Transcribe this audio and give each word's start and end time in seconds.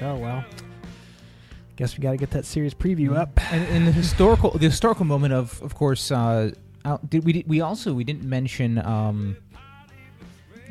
win 0.00 0.08
it, 0.08 0.12
and 0.12 0.20
like, 0.20 0.20
oh 0.20 0.22
well, 0.22 0.44
guess 1.76 1.96
we 1.96 2.02
got 2.02 2.10
to 2.12 2.16
get 2.16 2.30
that 2.32 2.44
series 2.44 2.74
preview 2.74 3.16
up. 3.16 3.30
And, 3.52 3.64
and 3.68 3.86
the 3.86 3.92
historical, 3.92 4.50
the 4.50 4.66
historical 4.66 5.04
moment 5.04 5.32
of, 5.34 5.62
of 5.62 5.74
course, 5.74 6.10
uh, 6.10 6.50
did 7.08 7.24
we 7.24 7.32
did, 7.32 7.48
we 7.48 7.60
also 7.60 7.92
we 7.94 8.04
didn't 8.04 8.24
mention 8.24 8.78
um, 8.78 9.36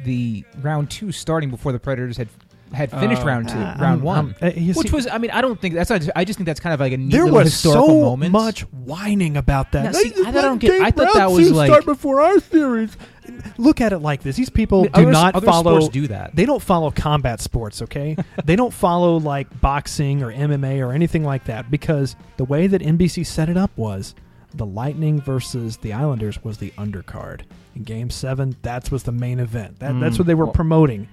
the 0.03 0.43
round 0.61 0.89
two 0.89 1.11
starting 1.11 1.49
before 1.49 1.71
the 1.71 1.79
Predators 1.79 2.17
had 2.17 2.27
had 2.73 2.91
finished 2.91 3.21
Oh. 3.21 3.25
round 3.25 3.47
two, 3.47 3.57
Uh, 3.57 3.77
round 3.79 3.99
um, 3.99 4.01
one, 4.01 4.19
um, 4.19 4.35
uh, 4.41 4.51
which 4.51 4.89
see- 4.89 4.93
was 4.95 5.07
I 5.07 5.17
mean 5.19 5.31
I 5.31 5.39
don't 5.39 5.59
think 5.59 5.73
that's 5.73 5.89
not, 5.89 6.01
I 6.17 6.25
just 6.25 6.37
think 6.37 6.47
that's 6.47 6.59
kind 6.59 6.73
of 6.73 6.81
like 6.81 6.91
a 6.91 6.97
neat 6.97 7.11
there 7.13 7.25
was 7.25 7.45
historical 7.45 7.87
so 7.87 8.01
moment. 8.01 8.33
much 8.33 8.61
whining 8.73 9.37
about 9.37 9.71
that. 9.71 9.83
Now, 9.85 9.91
see, 9.93 10.09
Hey, 10.09 10.23
I 10.25 10.31
don't 10.31 10.57
get- 10.57 10.81
I 10.81 10.91
thought 10.91 11.13
that 11.13 11.31
was 11.31 11.47
two 11.47 11.53
like- 11.53 11.69
start 11.69 11.85
before 11.85 12.19
our 12.19 12.39
series. 12.41 12.97
Look 13.57 13.81
at 13.81 13.93
it 13.93 13.99
like 13.99 14.21
this: 14.23 14.35
these 14.35 14.49
people 14.49 14.83
do 14.83 14.89
Other- 14.93 15.11
not 15.11 15.35
other 15.35 15.45
follow. 15.45 15.79
sports 15.79 15.93
do 15.93 16.07
that. 16.07 16.35
They 16.35 16.45
don't 16.45 16.61
follow 16.61 16.91
combat 16.91 17.41
sports, 17.41 17.81
okay? 17.83 18.15
they 18.45 18.55
don't 18.55 18.73
follow 18.73 19.17
like 19.17 19.61
boxing 19.61 20.23
or 20.23 20.31
MMA 20.31 20.79
or 20.85 20.93
anything 20.93 21.23
like 21.23 21.45
that 21.45 21.69
because 21.71 22.15
the 22.37 22.45
way 22.45 22.67
that 22.67 22.81
NBC 22.81 23.25
set 23.25 23.49
it 23.49 23.57
up 23.57 23.71
was 23.77 24.15
the 24.53 24.65
Lightning 24.65 25.19
versus 25.21 25.77
the 25.77 25.93
Islanders 25.93 26.43
was 26.43 26.57
the 26.57 26.71
undercard. 26.71 27.41
In 27.75 27.83
Game 27.83 28.09
Seven, 28.09 28.55
that 28.63 28.91
was 28.91 29.03
the 29.03 29.11
main 29.11 29.39
event. 29.39 29.79
That, 29.79 29.99
That's 29.99 30.15
Mm. 30.15 30.19
what 30.19 30.27
they 30.27 30.35
were 30.35 30.45
Well, 30.45 30.53
promoting. 30.53 31.07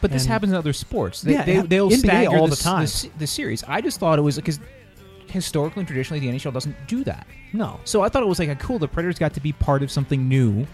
But 0.00 0.10
this 0.12 0.26
happens 0.26 0.52
in 0.52 0.58
other 0.58 0.72
sports. 0.74 1.22
They, 1.22 1.32
yeah, 1.32 1.44
they, 1.44 1.60
they'll 1.60 1.88
NBA 1.90 1.98
stagger 1.98 2.36
all 2.36 2.46
the, 2.48 2.54
the 2.56 2.62
time. 2.62 2.84
The, 2.84 3.10
the 3.18 3.26
series. 3.26 3.64
I 3.66 3.80
just 3.80 3.98
thought 3.98 4.18
it 4.18 4.22
was 4.22 4.36
because 4.36 4.60
historically 5.28 5.80
and 5.80 5.88
traditionally 5.88 6.20
the 6.20 6.28
NHL 6.38 6.52
doesn't 6.52 6.76
do 6.86 7.02
that. 7.04 7.26
No, 7.52 7.80
So 7.84 8.02
I 8.02 8.08
thought 8.08 8.22
it 8.22 8.26
was 8.28 8.38
like 8.38 8.48
a 8.50 8.54
cool. 8.56 8.78
The 8.78 8.88
Predators 8.88 9.18
got 9.18 9.32
to 9.34 9.40
be 9.40 9.52
part 9.52 9.82
of 9.82 9.90
something 9.90 10.28
new 10.28 10.66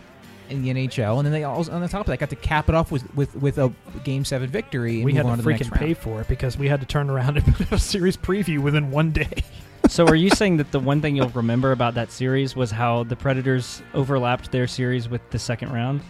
in 0.53 0.63
the 0.63 0.73
NHL, 0.73 1.19
and 1.19 1.27
then 1.27 1.33
they 1.33 1.45
also 1.45 1.73
on 1.73 1.81
the 1.81 1.89
top 1.89 2.03
of 2.03 2.07
that 2.07 2.19
got 2.19 2.31
to 2.31 2.37
cap 2.37 2.69
it 2.69 2.75
off 2.75 2.91
with 2.91 3.13
with, 3.15 3.35
with 3.37 3.59
a 3.59 3.73
Game 4.05 4.25
Seven 4.25 4.49
victory. 4.49 4.97
And 4.97 5.05
we 5.05 5.15
had 5.15 5.27
to 5.27 5.37
to 5.37 5.43
the 5.43 5.51
next 5.51 5.69
freaking 5.69 5.71
round. 5.73 5.81
pay 5.81 5.95
for 5.95 6.21
it 6.21 6.29
because 6.29 6.57
we 6.57 6.69
had 6.69 6.81
to 6.81 6.87
turn 6.87 7.11
around 7.11 7.37
and 7.45 7.55
put 7.55 7.73
a 7.73 7.79
series 7.79 8.17
preview 8.17 8.59
within 8.61 8.91
one 8.91 9.11
day. 9.11 9.43
so 9.89 10.07
are 10.07 10.15
you 10.15 10.31
saying 10.31 10.59
that 10.59 10.71
the 10.71 10.81
one 10.81 11.01
thing 11.01 11.17
you'll 11.17 11.29
remember 11.31 11.73
about 11.73 11.95
that 11.95 12.11
series 12.13 12.55
was 12.55 12.71
how 12.71 13.05
the 13.05 13.17
Predators 13.17 13.83
overlapped 13.95 14.53
their 14.53 14.67
series 14.67 15.09
with 15.09 15.23
the 15.31 15.39
second 15.39 15.73
round? 15.73 16.01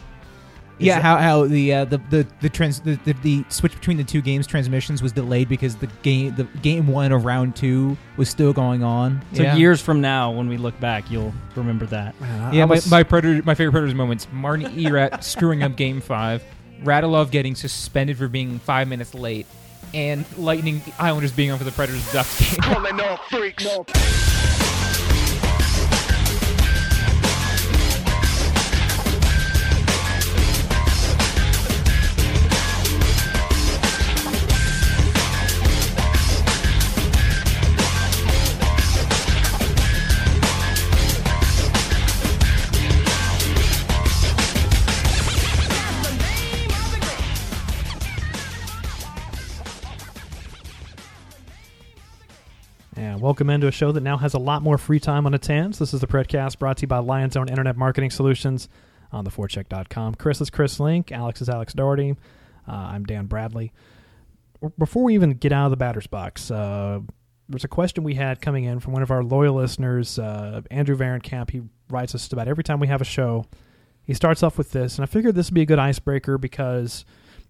Yeah, 0.85 0.97
that- 0.97 1.03
how, 1.03 1.17
how 1.19 1.47
the 1.47 1.73
uh, 1.75 1.85
the 1.85 1.99
the 2.11 2.27
the, 2.41 2.49
trans, 2.49 2.81
the 2.81 2.97
the 3.05 3.13
the 3.23 3.45
switch 3.49 3.75
between 3.75 3.97
the 3.97 4.05
two 4.05 4.21
games 4.21 4.47
transmissions 4.47 5.03
was 5.03 5.13
delayed 5.13 5.49
because 5.49 5.77
the 5.77 5.87
game 6.03 6.35
the 6.35 6.45
game 6.63 6.87
one 6.89 7.13
of 7.13 7.25
round 7.25 7.57
two 7.57 7.97
was 8.17 8.29
still 8.29 8.53
going 8.53 8.83
on. 8.83 9.23
So 9.33 9.43
yeah. 9.43 9.57
years 9.57 9.81
from 9.81 10.01
now, 10.01 10.31
when 10.31 10.49
we 10.49 10.57
look 10.57 10.79
back, 10.81 11.11
you'll 11.11 11.33
remember 11.57 11.87
that. 11.87 12.15
Yeah, 12.21 12.49
I 12.49 12.51
my, 12.53 12.65
was- 12.67 12.91
my 12.91 13.03
predator, 13.03 13.43
my 13.45 13.55
favorite 13.55 13.73
Predators 13.73 13.95
moments: 13.95 14.27
Martin 14.33 14.79
Erat 14.79 15.23
screwing 15.25 15.63
up 15.63 15.77
Game 15.77 16.01
Five, 16.01 16.43
Radulov 16.83 17.31
getting 17.31 17.55
suspended 17.55 18.17
for 18.19 18.29
being 18.29 18.59
five 18.59 18.89
minutes 18.89 19.15
late, 19.15 19.47
and 19.95 20.25
Lightning 20.39 20.83
Islanders 20.99 21.33
being 21.33 21.51
on 21.51 21.59
for 21.59 21.65
the 21.65 21.73
Predators 21.73 22.13
Ducks 22.13 22.39
game. 22.57 22.61
Calling 22.61 23.01
all 23.01 23.17
freaks. 23.29 23.65
Yeah, 53.03 53.17
welcome 53.17 53.51
into 53.51 53.67
a 53.67 53.73
show 53.73 53.91
that 53.91 54.05
now 54.05 54.17
has 54.17 54.33
a 54.33 54.39
lot 54.39 54.63
more 54.63 54.79
free 54.79 55.01
time 55.01 55.27
on 55.27 55.35
its 55.35 55.49
hands. 55.49 55.81
This 55.81 55.93
is 55.93 56.01
the 56.01 56.07
Predcast 56.07 56.61
brought 56.61 56.77
to 56.77 56.83
you 56.83 56.87
by 56.87 56.99
Lion's 56.99 57.37
Own 57.37 57.49
Internet 57.49 57.77
Marketing 57.77 58.11
Solutions 58.11 58.69
on 59.11 59.25
theforecheck.com. 59.25 60.15
Chris 60.15 60.41
is 60.41 60.51
Chris 60.51 60.79
Link. 60.79 61.11
Alex 61.11 61.43
is 61.43 61.49
Alex 61.49 61.73
Doherty. 61.73 62.15
Uh, 62.69 62.73
I'm 62.73 63.03
Dan 63.03 63.27
Bradley. 63.27 63.73
Before 64.79 65.03
we 65.03 65.15
even 65.15 65.33
get 65.33 65.51
out 65.51 65.65
of 65.65 65.73
the 65.73 65.77
batter's 65.77 66.07
box, 66.07 66.49
uh, 66.53 67.01
there's 67.49 67.65
a 67.65 67.69
question 67.69 68.05
we 68.05 68.15
had 68.15 68.41
coming 68.41 68.67
in 68.67 68.79
from 68.79 68.93
one 68.93 69.03
of 69.03 69.11
our 69.11 69.25
loyal 69.25 69.57
listeners, 69.57 70.21
uh, 70.21 70.61
Andrew 70.71 70.97
Varenkamp. 70.97 71.51
He 71.51 71.63
writes 71.91 72.15
us 72.15 72.33
about 72.33 72.47
every 72.47 72.63
time 72.63 72.79
we 72.79 72.87
have 72.87 73.01
a 73.01 73.05
show. 73.05 73.47
He 74.05 74.15
starts 74.15 74.45
off 74.45 74.57
with 74.57 74.71
this, 74.71 74.95
and 74.95 75.03
I 75.03 75.07
figured 75.07 75.35
this 75.35 75.49
would 75.49 75.55
be 75.55 75.63
a 75.63 75.67
good 75.67 75.81
icebreaker 75.81 76.39
because, 76.39 77.05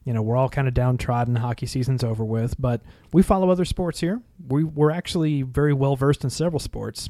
you 0.05 0.13
know, 0.13 0.23
we're 0.23 0.37
all 0.37 0.49
kind 0.49 0.69
of 0.69 0.75
downtrodden. 0.75 1.37
Hockey 1.37 1.67
season's 1.67 2.03
over 2.03 2.25
with, 2.25 2.61
but 2.61 2.83
we 3.13 3.23
follow 3.23 3.51
other 3.51 3.65
sports 3.65 4.01
here. 4.01 4.21
We, 4.49 4.65
we're 4.65 4.91
actually 4.91 5.43
very 5.43 5.73
well 5.73 5.97
versed 5.97 6.25
in 6.25 6.31
several 6.31 6.61
sports. 6.61 7.09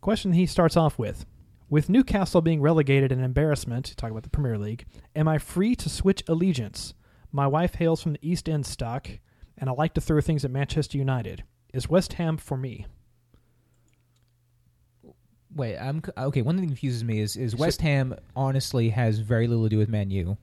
Question 0.00 0.32
he 0.34 0.46
starts 0.46 0.76
off 0.76 0.98
with 0.98 1.24
With 1.70 1.88
Newcastle 1.88 2.42
being 2.42 2.60
relegated 2.60 3.10
an 3.10 3.24
embarrassment, 3.24 3.96
talk 3.96 4.10
about 4.10 4.22
the 4.22 4.30
Premier 4.30 4.58
League, 4.58 4.84
am 5.14 5.28
I 5.28 5.38
free 5.38 5.74
to 5.76 5.88
switch 5.88 6.22
allegiance? 6.28 6.94
My 7.32 7.46
wife 7.46 7.74
hails 7.74 8.02
from 8.02 8.12
the 8.12 8.28
East 8.28 8.48
End 8.48 8.66
stock, 8.66 9.08
and 9.58 9.68
I 9.68 9.72
like 9.72 9.94
to 9.94 10.00
throw 10.00 10.20
things 10.20 10.44
at 10.44 10.50
Manchester 10.50 10.98
United. 10.98 11.44
Is 11.72 11.88
West 11.88 12.14
Ham 12.14 12.36
for 12.36 12.56
me? 12.56 12.86
Wait, 15.54 15.78
I'm 15.78 16.02
okay. 16.18 16.42
One 16.42 16.56
thing 16.56 16.66
that 16.66 16.72
confuses 16.72 17.02
me 17.02 17.20
is 17.20 17.34
is 17.36 17.56
West 17.56 17.80
Ham 17.80 18.14
honestly 18.34 18.90
has 18.90 19.18
very 19.20 19.46
little 19.46 19.64
to 19.64 19.70
do 19.70 19.78
with 19.78 19.88
Man 19.88 20.10
U. 20.10 20.36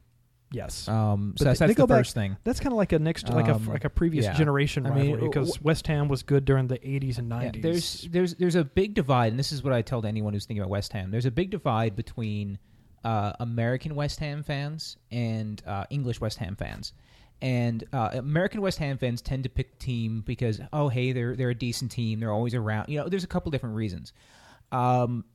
Yes. 0.54 0.88
Um, 0.88 1.34
so 1.36 1.46
that's, 1.46 1.60
that's 1.60 1.74
the 1.76 1.88
first 1.88 2.14
thing. 2.14 2.38
That's 2.44 2.60
kind 2.60 2.72
of 2.72 2.78
like 2.78 2.92
a 2.94 3.00
next, 3.00 3.28
like 3.28 3.48
a 3.48 3.56
Um, 3.56 3.66
like 3.66 3.86
a 3.86 3.90
previous 3.90 4.26
yeah. 4.26 4.34
generation 4.34 4.86
I 4.86 4.90
rivalry 4.90 5.22
because 5.22 5.54
w- 5.54 5.64
West 5.66 5.88
Ham 5.88 6.08
was 6.08 6.22
good 6.22 6.46
during 6.46 6.68
the 6.68 6.78
'80s 6.78 7.18
and 7.18 7.28
Yeah, 7.30 7.50
'90s. 7.52 7.62
there's 7.64 8.02
there's 8.12 8.36
there's 8.36 8.56
a 8.56 8.64
big 8.64 8.94
divide, 8.94 9.32
and 9.34 9.40
this 9.40 9.52
is 9.52 9.64
what 9.64 9.74
I 9.74 9.82
tell 9.82 10.02
to 10.04 10.08
anyone 10.08 10.34
who's 10.34 10.46
thinking 10.46 10.62
about 10.62 10.70
West 10.70 10.94
Ham. 10.94 11.10
There's 11.10 11.26
a 11.26 11.32
big 11.32 11.50
divide 11.50 11.96
between 11.96 12.60
uh, 13.04 13.34
American 13.40 13.96
West 13.96 14.20
Ham 14.20 14.44
fans 14.44 14.96
and 15.12 15.62
uh, 15.66 15.86
English 15.90 16.22
West 16.22 16.38
Ham 16.38 16.56
fans. 16.56 16.94
And 17.42 17.84
uh, 17.92 18.12
American 18.14 18.62
West 18.62 18.78
Ham 18.78 18.98
fans 19.00 19.22
tend 19.24 19.44
to 19.44 19.50
pick 19.50 19.78
the 19.78 19.84
team 19.84 20.22
because 20.26 20.62
oh 20.72 20.88
hey 20.88 21.12
they're 21.14 21.36
they're 21.36 21.50
a 21.50 21.56
decent 21.56 21.92
team 21.92 22.22
they're 22.22 22.32
always 22.32 22.54
around 22.54 22.88
you 22.88 22.98
know 23.00 23.10
there's 23.10 23.26
a 23.26 23.28
couple 23.28 23.50
different 23.52 23.76
reasons. 23.76 24.14
Um, 24.72 25.26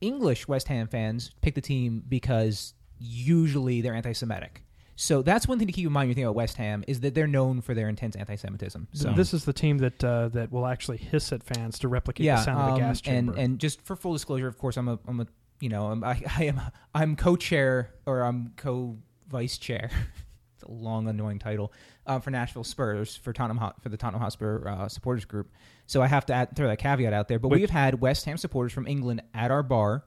English 0.00 0.46
West 0.48 0.68
Ham 0.68 0.86
fans 0.86 1.32
pick 1.42 1.54
the 1.54 1.60
team 1.60 2.02
because 2.08 2.72
usually 2.98 3.80
they're 3.80 3.94
anti-Semitic. 3.94 4.62
So 4.96 5.22
that's 5.22 5.48
one 5.48 5.58
thing 5.58 5.66
to 5.66 5.72
keep 5.72 5.86
in 5.86 5.92
mind 5.92 6.04
when 6.04 6.10
you 6.10 6.14
think 6.14 6.24
about 6.26 6.36
West 6.36 6.56
Ham 6.56 6.84
is 6.86 7.00
that 7.00 7.14
they're 7.14 7.26
known 7.26 7.60
for 7.60 7.74
their 7.74 7.88
intense 7.88 8.14
anti-Semitism. 8.14 8.88
So 8.92 9.12
this 9.12 9.34
is 9.34 9.44
the 9.44 9.52
team 9.52 9.78
that 9.78 10.04
uh, 10.04 10.28
that 10.28 10.52
will 10.52 10.66
actually 10.66 10.98
hiss 10.98 11.32
at 11.32 11.42
fans 11.42 11.80
to 11.80 11.88
replicate 11.88 12.26
the 12.26 12.42
sound 12.42 12.60
of 12.60 12.68
um, 12.68 12.74
the 12.74 12.80
gas 12.80 13.00
chamber. 13.00 13.32
And 13.32 13.40
and 13.40 13.58
just 13.58 13.82
for 13.82 13.96
full 13.96 14.12
disclosure, 14.12 14.46
of 14.46 14.56
course, 14.56 14.76
I'm 14.76 14.88
a 14.88 14.98
I'm 15.08 15.20
a 15.20 15.26
you 15.60 15.68
know 15.68 15.86
I'm, 15.86 16.04
I, 16.04 16.22
I 16.38 16.44
am 16.44 16.60
I'm 16.94 17.16
co-chair 17.16 17.92
or 18.06 18.22
I'm 18.22 18.52
co-vice 18.56 19.58
chair. 19.58 19.90
it's 20.54 20.62
a 20.62 20.70
long, 20.70 21.08
annoying 21.08 21.40
title 21.40 21.72
uh, 22.06 22.20
for 22.20 22.30
Nashville 22.30 22.64
Spurs 22.64 23.16
for 23.16 23.32
Tottenham 23.32 23.72
for 23.80 23.88
the 23.88 23.96
Tottenham 23.96 24.22
Hotspur 24.22 24.68
uh, 24.68 24.88
supporters 24.88 25.24
group. 25.24 25.50
So 25.86 26.02
I 26.02 26.06
have 26.06 26.26
to 26.26 26.34
add, 26.34 26.54
throw 26.54 26.68
that 26.68 26.78
caveat 26.78 27.12
out 27.12 27.26
there. 27.26 27.40
But 27.40 27.48
Wait. 27.48 27.60
we've 27.60 27.70
had 27.70 28.00
West 28.00 28.24
Ham 28.26 28.36
supporters 28.36 28.72
from 28.72 28.86
England 28.86 29.22
at 29.34 29.50
our 29.50 29.64
bar 29.64 30.04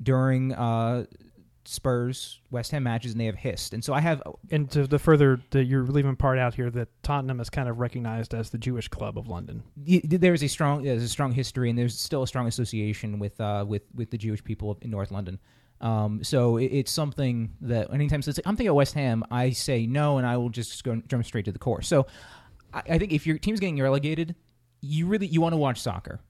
during 0.00 0.52
uh, 0.52 1.06
Spurs 1.64 2.40
West 2.50 2.70
Ham 2.72 2.82
matches, 2.82 3.12
and 3.12 3.20
they 3.20 3.26
have 3.26 3.36
hissed. 3.36 3.72
And 3.72 3.84
so 3.84 3.92
I 3.92 4.00
have 4.00 4.22
And 4.50 4.70
to 4.72 4.86
the 4.86 4.98
further, 4.98 5.40
the, 5.50 5.64
you're 5.64 5.84
leaving 5.84 6.16
part 6.16 6.38
out 6.38 6.54
here 6.54 6.70
that 6.70 6.88
Tottenham 7.02 7.40
is 7.40 7.50
kind 7.50 7.68
of 7.68 7.78
recognized 7.78 8.34
as 8.34 8.50
the 8.50 8.58
Jewish 8.58 8.88
club 8.88 9.18
of 9.18 9.28
London. 9.28 9.62
there 9.76 10.34
is 10.34 10.42
a 10.42 10.48
strong 10.48 10.82
there's 10.82 11.02
a 11.02 11.08
strong 11.08 11.32
history 11.32 11.70
and 11.70 11.78
there's 11.78 11.98
still 11.98 12.22
a 12.22 12.26
strong 12.26 12.46
association 12.46 13.18
with 13.18 13.40
uh, 13.40 13.64
with 13.66 13.82
with 13.94 14.10
the 14.10 14.18
Jewish 14.18 14.42
people 14.42 14.78
in 14.82 14.90
North 14.90 15.10
London. 15.10 15.38
Um, 15.80 16.22
so 16.22 16.58
it, 16.58 16.66
it's 16.66 16.92
something 16.92 17.54
that 17.60 17.92
anytime 17.92 18.22
so 18.22 18.32
I'm 18.46 18.56
thinking 18.56 18.68
of 18.68 18.76
West 18.76 18.94
Ham, 18.94 19.24
I 19.30 19.50
say 19.50 19.86
no, 19.86 20.18
and 20.18 20.26
I 20.26 20.36
will 20.36 20.50
just 20.50 20.82
go 20.84 21.00
jump 21.08 21.24
straight 21.24 21.44
to 21.46 21.52
the 21.52 21.58
core. 21.58 21.82
So 21.82 22.06
I, 22.72 22.82
I 22.90 22.98
think 22.98 23.12
if 23.12 23.26
your 23.26 23.38
team's 23.38 23.60
getting 23.60 23.80
relegated, 23.80 24.34
you 24.80 25.06
really 25.06 25.26
you 25.26 25.40
want 25.40 25.52
to 25.52 25.58
watch 25.58 25.80
soccer. 25.80 26.20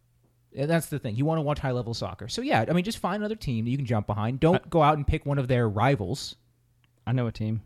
And 0.56 0.68
That's 0.70 0.86
the 0.86 0.98
thing. 0.98 1.16
You 1.16 1.24
want 1.24 1.38
to 1.38 1.42
watch 1.42 1.58
high 1.60 1.70
level 1.72 1.94
soccer. 1.94 2.28
So 2.28 2.42
yeah, 2.42 2.64
I 2.68 2.72
mean, 2.72 2.84
just 2.84 2.98
find 2.98 3.22
another 3.22 3.36
team 3.36 3.64
that 3.64 3.70
you 3.70 3.76
can 3.76 3.86
jump 3.86 4.06
behind. 4.06 4.40
Don't 4.40 4.68
go 4.68 4.82
out 4.82 4.96
and 4.96 5.06
pick 5.06 5.24
one 5.24 5.38
of 5.38 5.48
their 5.48 5.68
rivals. 5.68 6.36
I 7.06 7.12
know 7.12 7.26
a 7.26 7.32
team. 7.32 7.62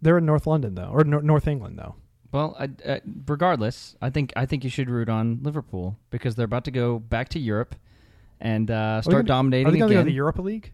They're 0.00 0.18
in 0.18 0.26
North 0.26 0.46
London 0.46 0.74
though, 0.76 0.90
or 0.92 1.02
Nor- 1.04 1.22
North 1.22 1.48
England 1.48 1.78
though. 1.78 1.96
Well, 2.30 2.56
I, 2.60 2.68
uh, 2.88 2.98
regardless, 3.26 3.96
I 4.02 4.10
think 4.10 4.32
I 4.36 4.46
think 4.46 4.62
you 4.62 4.70
should 4.70 4.88
root 4.90 5.08
on 5.08 5.40
Liverpool 5.42 5.98
because 6.10 6.34
they're 6.36 6.44
about 6.44 6.64
to 6.64 6.70
go 6.70 6.98
back 6.98 7.30
to 7.30 7.38
Europe 7.38 7.74
and 8.40 8.70
uh, 8.70 8.74
Are 8.74 9.02
start 9.02 9.14
gonna- 9.16 9.24
dominating 9.24 9.66
Are 9.66 9.70
they 9.72 9.78
going 9.78 9.88
to 9.88 9.94
go 9.94 9.98
again. 10.00 10.06
to 10.06 10.10
the 10.10 10.14
Europa 10.16 10.42
League? 10.42 10.72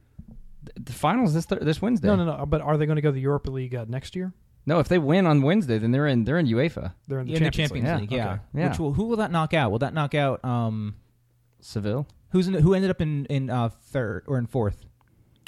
the 0.76 0.92
finals 0.92 1.34
this 1.34 1.44
th- 1.46 1.60
this 1.60 1.80
Wednesday. 1.82 2.08
No, 2.08 2.16
no, 2.16 2.24
no. 2.24 2.46
But 2.46 2.60
are 2.62 2.76
they 2.78 2.86
going 2.86 2.96
to 2.96 3.02
go 3.02 3.10
to 3.10 3.14
the 3.14 3.20
Europa 3.20 3.50
League 3.50 3.74
uh, 3.74 3.84
next 3.88 4.16
year? 4.16 4.32
No, 4.66 4.78
if 4.78 4.88
they 4.88 4.98
win 4.98 5.26
on 5.26 5.42
Wednesday, 5.42 5.76
then 5.78 5.90
they're 5.90 6.06
in 6.06 6.24
they're 6.24 6.38
in 6.38 6.46
UEFA. 6.46 6.92
They're 7.06 7.20
in 7.20 7.26
the 7.26 7.34
in 7.34 7.42
the 7.44 7.50
Champions, 7.50 7.54
Champions 7.70 8.00
League. 8.00 8.10
League, 8.10 8.12
Yeah, 8.12 8.24
yeah. 8.24 8.32
okay. 8.32 8.40
Yeah. 8.54 8.68
Which 8.70 8.78
will, 8.78 8.92
who 8.94 9.04
will 9.04 9.16
that 9.18 9.30
knock 9.30 9.52
out? 9.54 9.70
Will 9.70 9.78
that 9.80 9.92
knock 9.94 10.14
out? 10.14 10.42
Um, 10.44 10.94
Seville. 11.64 12.06
Who's 12.30 12.48
in, 12.48 12.54
who 12.54 12.74
ended 12.74 12.90
up 12.90 13.00
in 13.00 13.26
in 13.26 13.48
uh, 13.50 13.68
third 13.68 14.24
or 14.26 14.38
in 14.38 14.46
fourth? 14.46 14.84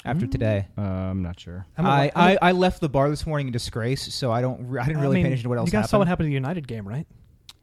after 0.05 0.25
today. 0.27 0.69
Uh, 0.79 0.83
I'm 0.83 1.21
not 1.23 1.41
sure. 1.41 1.67
I'm 1.77 1.85
a- 1.85 1.89
I, 1.89 2.03
I'm 2.05 2.11
a- 2.15 2.19
I, 2.35 2.39
I 2.51 2.53
left 2.53 2.81
the 2.81 2.89
bar 2.89 3.11
this 3.11 3.27
morning 3.27 3.49
in 3.49 3.53
disgrace, 3.53 4.15
so 4.15 4.31
I 4.31 4.41
don't 4.41 4.69
re- 4.69 4.81
I 4.81 4.87
didn't 4.87 4.99
I 4.99 5.03
really 5.03 5.17
mean, 5.17 5.25
pay 5.25 5.29
attention 5.31 5.43
to 5.45 5.49
what 5.49 5.59
else 5.59 5.67
You 5.67 5.73
guys 5.73 5.79
happened. 5.81 5.91
saw 5.91 5.99
what 5.99 6.07
happened 6.07 6.27
to 6.27 6.29
the 6.29 6.35
United 6.35 6.69
game, 6.69 6.87
right? 6.87 7.09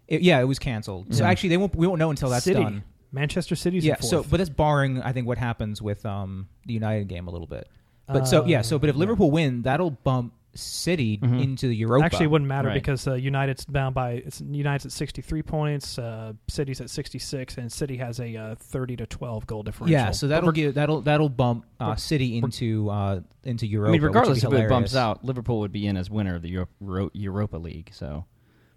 It- 0.09 0.21
yeah, 0.23 0.41
it 0.41 0.43
was 0.43 0.59
canceled. 0.59 1.13
So 1.15 1.23
Yeah. 1.23 1.29
actually, 1.29 1.49
they 1.49 1.57
won't 1.57 1.73
we 1.75 1.87
won't 1.87 1.99
know 1.99 2.09
until 2.09 2.29
that's 2.29 2.43
City. 2.43 2.61
done. 2.61 2.83
Manchester 3.13 3.55
City's 3.55 3.85
Yeah. 3.85 3.95
in 3.95 4.01
So, 4.01 4.23
but 4.23 4.37
that's 4.37 4.49
barring 4.49 5.01
I 5.01 5.13
think 5.13 5.25
what 5.25 5.37
happens 5.37 5.81
with 5.81 6.05
um 6.05 6.49
the 6.65 6.73
United 6.73 7.07
game 7.07 7.27
a 7.29 7.31
little 7.31 7.47
bit. 7.47 7.69
But 8.07 8.27
so 8.27 8.43
yeah. 8.45 8.61
So 8.61 8.77
but 8.77 8.89
if 8.89 8.95
Uh, 8.95 8.99
Liverpool 8.99 9.31
win, 9.31 9.61
that'll 9.61 9.91
bump 9.91 10.33
City 10.55 11.17
Mhm. 11.17 11.41
into 11.41 11.67
the 11.67 11.75
Europa. 11.75 12.05
Actually, 12.05 12.25
it 12.25 12.31
wouldn't 12.31 12.47
matter 12.47 12.67
Right. 12.67 12.75
because 12.75 13.07
uh, 13.07 13.13
United's 13.15 13.65
bound 13.65 13.95
by 13.95 14.11
it's 14.13 14.39
United's 14.39 14.85
at 14.85 14.91
63 14.91 15.41
points, 15.41 15.97
uh, 15.97 16.33
City's 16.47 16.79
at 16.79 16.89
66, 16.91 17.57
and 17.57 17.71
City 17.71 17.97
has 17.97 18.19
a 18.19 18.35
uh, 18.35 18.55
30 18.55 18.97
to 18.97 19.05
12 19.07 19.47
goal 19.47 19.63
differential. 19.63 19.91
yeah. 19.91 20.11
So 20.11 20.27
that'll 20.27 20.51
give 20.51 20.75
that'll 20.75 21.01
that'll 21.01 21.29
bump 21.29 21.65
uh, 21.79 21.85
we're- 21.87 21.97
City 21.97 22.37
into 22.37 22.89
uh 22.89 23.21
into 23.43 23.65
Europa. 23.65 23.89
I 23.89 23.91
mean, 23.93 24.01
which 24.01 24.01
would 24.03 24.07
regardless 24.09 24.41
be 24.41 24.47
of 24.47 24.53
it 24.53 24.69
bumps 24.69 24.95
out, 24.95 25.25
Liverpool 25.25 25.59
would 25.61 25.71
be 25.71 25.87
in 25.87 25.97
as 25.97 26.09
winner 26.09 26.35
of 26.35 26.41
the 26.43 26.49
Euro- 26.49 26.67
Euro- 26.81 27.09
Europa 27.13 27.57
League. 27.57 27.89
So, 27.91 28.25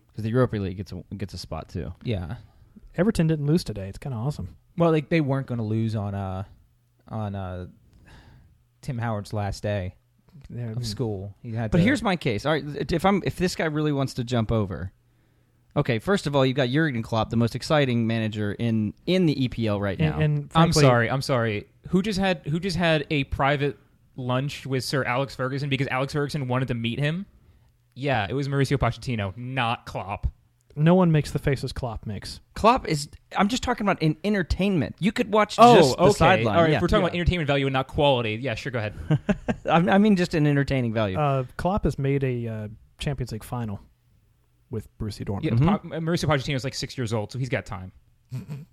because 0.08 0.24
the 0.24 0.30
Europa 0.30 0.56
League 0.56 0.78
gets 0.78 0.92
a, 0.92 1.02
gets 1.16 1.34
a 1.34 1.38
spot 1.38 1.68
too. 1.68 1.92
Yeah. 2.04 2.36
Everton 2.96 3.26
didn't 3.26 3.44
lose 3.46 3.62
today. 3.64 3.88
It's 3.90 3.98
kind 3.98 4.14
of 4.14 4.26
awesome. 4.26 4.56
Well, 4.78 4.92
they 4.92 5.02
they 5.02 5.20
weren't 5.20 5.46
going 5.46 5.58
to 5.58 5.64
lose 5.64 5.94
on 5.94 6.14
uh 6.14 6.44
on 7.08 7.34
uh 7.34 7.66
Tim 8.82 8.98
Howard's 8.98 9.32
last 9.32 9.62
day 9.62 9.94
Yeah, 10.48 10.70
of 10.72 10.86
school. 10.86 11.34
He 11.42 11.52
had. 11.52 11.70
But 11.70 11.78
to- 11.78 11.84
here's 11.84 12.02
my 12.02 12.16
case. 12.16 12.46
All 12.46 12.52
right, 12.52 12.64
if 12.92 13.04
I'm 13.04 13.22
if 13.24 13.36
this 13.36 13.56
guy 13.56 13.64
really 13.66 13.92
wants 13.92 14.14
to 14.14 14.24
jump 14.24 14.50
over, 14.52 14.92
okay. 15.76 15.98
First 15.98 16.26
of 16.26 16.36
all, 16.36 16.44
you've 16.46 16.56
got 16.56 16.68
Jurgen 16.68 17.02
Klopp, 17.02 17.30
the 17.30 17.36
most 17.36 17.54
exciting 17.54 18.06
manager 18.06 18.52
in 18.52 18.94
in 19.06 19.26
the 19.26 19.34
EPL 19.48 19.80
right 19.80 19.98
now. 19.98 20.14
And, 20.14 20.22
and 20.22 20.50
I'm 20.54 20.72
sorry. 20.72 21.10
I'm 21.10 21.22
sorry. 21.22 21.66
Who 21.88 22.02
just 22.02 22.18
had 22.18 22.42
who 22.46 22.60
just 22.60 22.76
had 22.76 23.06
a 23.10 23.24
private 23.24 23.78
lunch 24.16 24.66
with 24.66 24.84
Sir 24.84 25.04
Alex 25.04 25.34
Ferguson 25.34 25.68
because 25.68 25.88
Alex 25.88 26.12
Ferguson 26.12 26.48
wanted 26.48 26.68
to 26.68 26.74
meet 26.74 26.98
him? 26.98 27.26
Yeah, 27.94 28.26
it 28.28 28.34
was 28.34 28.46
Mauricio 28.48 28.76
Pochettino, 28.76 29.34
not 29.36 29.86
Klopp. 29.86 30.26
No 30.78 30.94
one 30.94 31.10
makes 31.10 31.30
the 31.30 31.38
faces 31.38 31.72
Klopp 31.72 32.04
makes. 32.06 32.40
Klopp 32.54 32.86
is. 32.86 33.08
I'm 33.36 33.48
just 33.48 33.62
talking 33.62 33.86
about 33.86 34.00
in 34.02 34.16
entertainment. 34.24 34.94
You 35.00 35.10
could 35.10 35.32
watch 35.32 35.56
Oh, 35.58 35.76
just 35.76 35.96
the 35.96 36.02
okay. 36.02 36.12
sideline. 36.12 36.54
All 36.56 36.62
right, 36.62 36.70
yeah. 36.70 36.76
if 36.76 36.82
we're 36.82 36.88
talking 36.88 37.02
Yeah. 37.02 37.06
about 37.08 37.14
entertainment 37.14 37.46
value 37.46 37.66
and 37.66 37.72
not 37.72 37.86
quality, 37.88 38.34
yeah, 38.42 38.54
sure, 38.54 38.70
go 38.70 38.78
ahead. 38.78 38.94
I 39.66 39.76
I 39.94 39.98
mean, 39.98 40.16
just 40.16 40.34
an 40.34 40.46
entertaining 40.46 40.92
value. 40.92 41.18
Uh, 41.18 41.44
Klopp 41.56 41.84
has 41.84 41.98
made 41.98 42.22
a 42.22 42.46
uh, 42.46 42.68
Champions 42.98 43.32
League 43.32 43.42
final 43.44 43.80
with 44.70 44.86
Borussia 44.98 45.24
Dortmund. 45.26 45.44
Yeah, 45.44 45.50
Mhm. 45.52 45.82
Po- 45.82 45.88
Mauricio 46.00 46.24
Pochettino 46.28 46.56
is 46.56 46.64
like 46.64 46.74
six 46.74 46.98
years 46.98 47.12
old, 47.14 47.32
so 47.32 47.38
he's 47.38 47.48
got 47.48 47.64
time. 47.64 47.92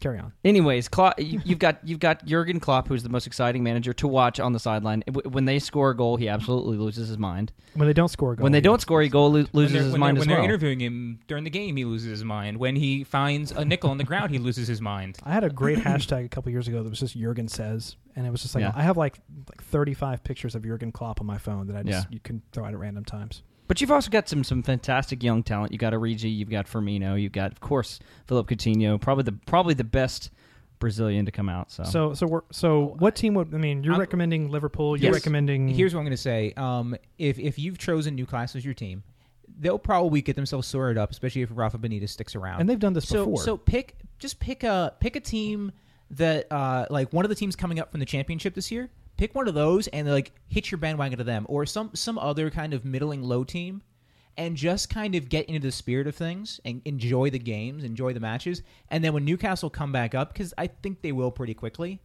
Carry 0.00 0.18
on. 0.18 0.32
Anyways, 0.44 0.88
Klopp, 0.88 1.18
you, 1.20 1.40
you've 1.44 1.58
got 1.58 1.78
you've 1.86 1.98
got 1.98 2.24
Jurgen 2.24 2.60
Klopp, 2.60 2.86
who's 2.86 3.02
the 3.02 3.08
most 3.08 3.26
exciting 3.26 3.64
manager 3.64 3.92
to 3.94 4.06
watch 4.06 4.38
on 4.38 4.52
the 4.52 4.60
sideline. 4.60 5.02
When 5.24 5.44
they 5.44 5.58
score 5.58 5.90
a 5.90 5.96
goal, 5.96 6.16
he 6.16 6.28
absolutely 6.28 6.76
loses 6.76 7.08
his 7.08 7.18
mind. 7.18 7.52
When 7.74 7.88
they 7.88 7.92
don't 7.92 8.08
score 8.08 8.32
a 8.32 8.36
goal, 8.36 8.44
when 8.44 8.52
they 8.52 8.58
he- 8.58 8.62
don't 8.62 8.80
score 8.80 9.02
a 9.02 9.08
goal, 9.08 9.30
lo- 9.32 9.38
When 9.40 9.48
loses 9.52 9.72
they're, 9.72 9.82
his 9.82 9.92
when 9.92 10.00
mind 10.00 10.16
they're, 10.16 10.22
as 10.22 10.26
when 10.28 10.36
well. 10.36 10.42
they're 10.42 10.50
interviewing 10.50 10.80
him 10.80 11.18
during 11.26 11.42
the 11.44 11.50
game, 11.50 11.76
he 11.76 11.84
loses 11.84 12.10
his 12.10 12.24
mind. 12.24 12.58
When 12.58 12.76
he 12.76 13.02
finds 13.02 13.50
a 13.50 13.64
nickel 13.64 13.90
on 13.90 13.98
the 13.98 14.04
ground, 14.04 14.30
he 14.30 14.38
loses 14.38 14.68
his 14.68 14.80
mind. 14.80 15.18
I 15.24 15.32
had 15.32 15.42
a 15.44 15.50
great 15.50 15.78
hashtag 15.78 16.24
a 16.24 16.28
couple 16.28 16.52
years 16.52 16.68
ago 16.68 16.82
that 16.84 16.88
was 16.90 17.00
just 17.00 17.16
Jurgen 17.18 17.48
says, 17.48 17.96
and 18.14 18.24
it 18.26 18.30
was 18.30 18.42
just 18.42 18.54
like 18.54 18.62
Yeah. 18.62 18.72
I 18.76 18.82
have 18.82 18.96
like 18.96 19.18
like 19.48 19.62
35 19.64 20.22
pictures 20.22 20.54
of 20.54 20.62
Jurgen 20.62 20.92
Klopp 20.92 21.20
on 21.20 21.26
my 21.26 21.38
phone 21.38 21.66
that 21.66 21.76
I 21.76 21.82
just 21.82 22.04
Yeah. 22.04 22.08
you 22.14 22.20
can 22.20 22.42
throw 22.52 22.64
out 22.64 22.72
at 22.72 22.78
random 22.78 23.04
times. 23.04 23.42
But 23.68 23.80
you've 23.80 23.90
also 23.92 24.10
got 24.10 24.28
some 24.28 24.42
some 24.44 24.62
fantastic 24.62 25.22
young 25.22 25.42
talent. 25.42 25.72
You 25.72 25.78
got 25.78 25.92
Origi, 25.92 26.34
you've 26.34 26.50
got 26.50 26.66
Firmino, 26.66 27.20
you've 27.20 27.32
got 27.32 27.52
of 27.52 27.60
course 27.60 28.00
Philippe 28.26 28.54
Coutinho, 28.54 29.00
probably 29.00 29.24
the 29.24 29.32
probably 29.46 29.74
the 29.74 29.84
best 29.84 30.30
Brazilian 30.78 31.26
to 31.26 31.32
come 31.32 31.48
out. 31.48 31.70
So, 31.70 31.84
So 31.84 32.14
so 32.14 32.26
we're, 32.26 32.40
so 32.50 32.94
what 32.98 33.14
team 33.14 33.34
would 33.34 33.54
I 33.54 33.58
mean? 33.58 33.82
You're 33.84 33.92
I'm- 33.94 34.00
recommending 34.00 34.48
Liverpool. 34.50 34.96
You're 34.96 35.12
Yes. 35.12 35.20
recommending 35.20 35.68
Here's 35.68 35.92
what 35.94 36.00
I'm 36.00 36.06
going 36.06 36.16
to 36.16 36.22
say. 36.22 36.52
Um, 36.56 36.96
if 37.18 37.38
if 37.38 37.58
you've 37.58 37.78
chosen 37.78 38.16
Newcastle 38.16 38.58
as 38.58 38.64
your 38.64 38.74
team, 38.74 39.02
they'll 39.60 39.78
probably 39.78 40.22
get 40.22 40.36
themselves 40.36 40.66
sorted 40.66 40.96
up, 40.96 41.10
especially 41.10 41.42
if 41.42 41.50
Rafa 41.52 41.78
Benitez 41.78 42.08
sticks 42.10 42.34
around. 42.36 42.60
and 42.60 42.70
they've 42.70 42.78
done 42.78 42.92
this 42.94 43.06
so 43.08 43.24
before. 43.26 43.42
so 43.42 43.56
pick 43.56 43.96
just 44.18 44.40
pick 44.40 44.62
a 44.64 44.94
pick 45.00 45.14
a 45.16 45.20
team 45.20 45.72
that 46.12 46.46
uh 46.50 46.86
like 46.88 47.12
one 47.12 47.24
of 47.24 47.28
the 47.28 47.34
teams 47.34 47.54
coming 47.54 47.78
up 47.78 47.90
from 47.90 48.00
the 48.00 48.06
championship 48.06 48.54
this 48.54 48.70
year. 48.70 48.88
Pick 49.18 49.34
one 49.34 49.46
of 49.48 49.54
those 49.54 49.88
and 49.88 50.08
like 50.08 50.32
hitch 50.48 50.70
your 50.70 50.78
bandwagon 50.78 51.18
to 51.18 51.24
them, 51.24 51.44
or 51.48 51.66
some 51.66 51.90
some 51.94 52.18
other 52.18 52.50
kind 52.50 52.72
of 52.72 52.86
middling 52.86 53.22
low 53.22 53.44
team, 53.44 53.82
and 54.38 54.56
just 54.56 54.88
kind 54.88 55.14
of 55.14 55.28
get 55.28 55.46
into 55.46 55.60
the 55.60 55.72
spirit 55.72 56.06
of 56.06 56.16
things 56.16 56.60
and 56.64 56.80
enjoy 56.86 57.28
the 57.28 57.38
games, 57.38 57.84
enjoy 57.84 58.14
the 58.14 58.20
matches, 58.20 58.62
and 58.88 59.04
then 59.04 59.12
when 59.12 59.26
Newcastle 59.26 59.68
come 59.68 59.92
back 59.92 60.14
up, 60.14 60.32
because 60.32 60.54
I 60.56 60.68
think 60.68 61.02
they 61.02 61.12
will 61.12 61.30
pretty 61.30 61.52
quickly. 61.52 62.00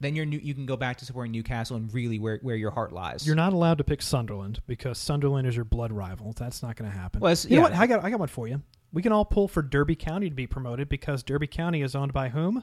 Then 0.00 0.14
you're 0.14 0.26
new, 0.26 0.38
you 0.38 0.54
can 0.54 0.64
go 0.64 0.76
back 0.76 0.98
to 0.98 1.04
supporting 1.04 1.32
Newcastle 1.32 1.76
and 1.76 1.92
really 1.92 2.20
where, 2.20 2.38
where 2.42 2.54
your 2.54 2.70
heart 2.70 2.92
lies. 2.92 3.26
You're 3.26 3.34
not 3.34 3.52
allowed 3.52 3.78
to 3.78 3.84
pick 3.84 4.00
Sunderland 4.00 4.60
because 4.68 4.96
Sunderland 4.96 5.48
is 5.48 5.56
your 5.56 5.64
blood 5.64 5.90
rival. 5.90 6.34
That's 6.36 6.62
not 6.62 6.76
going 6.76 6.88
to 6.88 6.96
happen. 6.96 7.20
Well, 7.20 7.34
you 7.48 7.56
know 7.56 7.62
what? 7.62 7.72
I 7.72 7.88
got 7.88 8.04
I 8.04 8.10
got 8.10 8.20
one 8.20 8.28
for 8.28 8.46
you. 8.46 8.62
We 8.92 9.02
can 9.02 9.12
all 9.12 9.24
pull 9.24 9.48
for 9.48 9.60
Derby 9.60 9.96
County 9.96 10.28
to 10.28 10.34
be 10.34 10.46
promoted 10.46 10.88
because 10.88 11.22
Derby 11.22 11.48
County 11.48 11.82
is 11.82 11.96
owned 11.96 12.12
by 12.12 12.28
whom? 12.28 12.62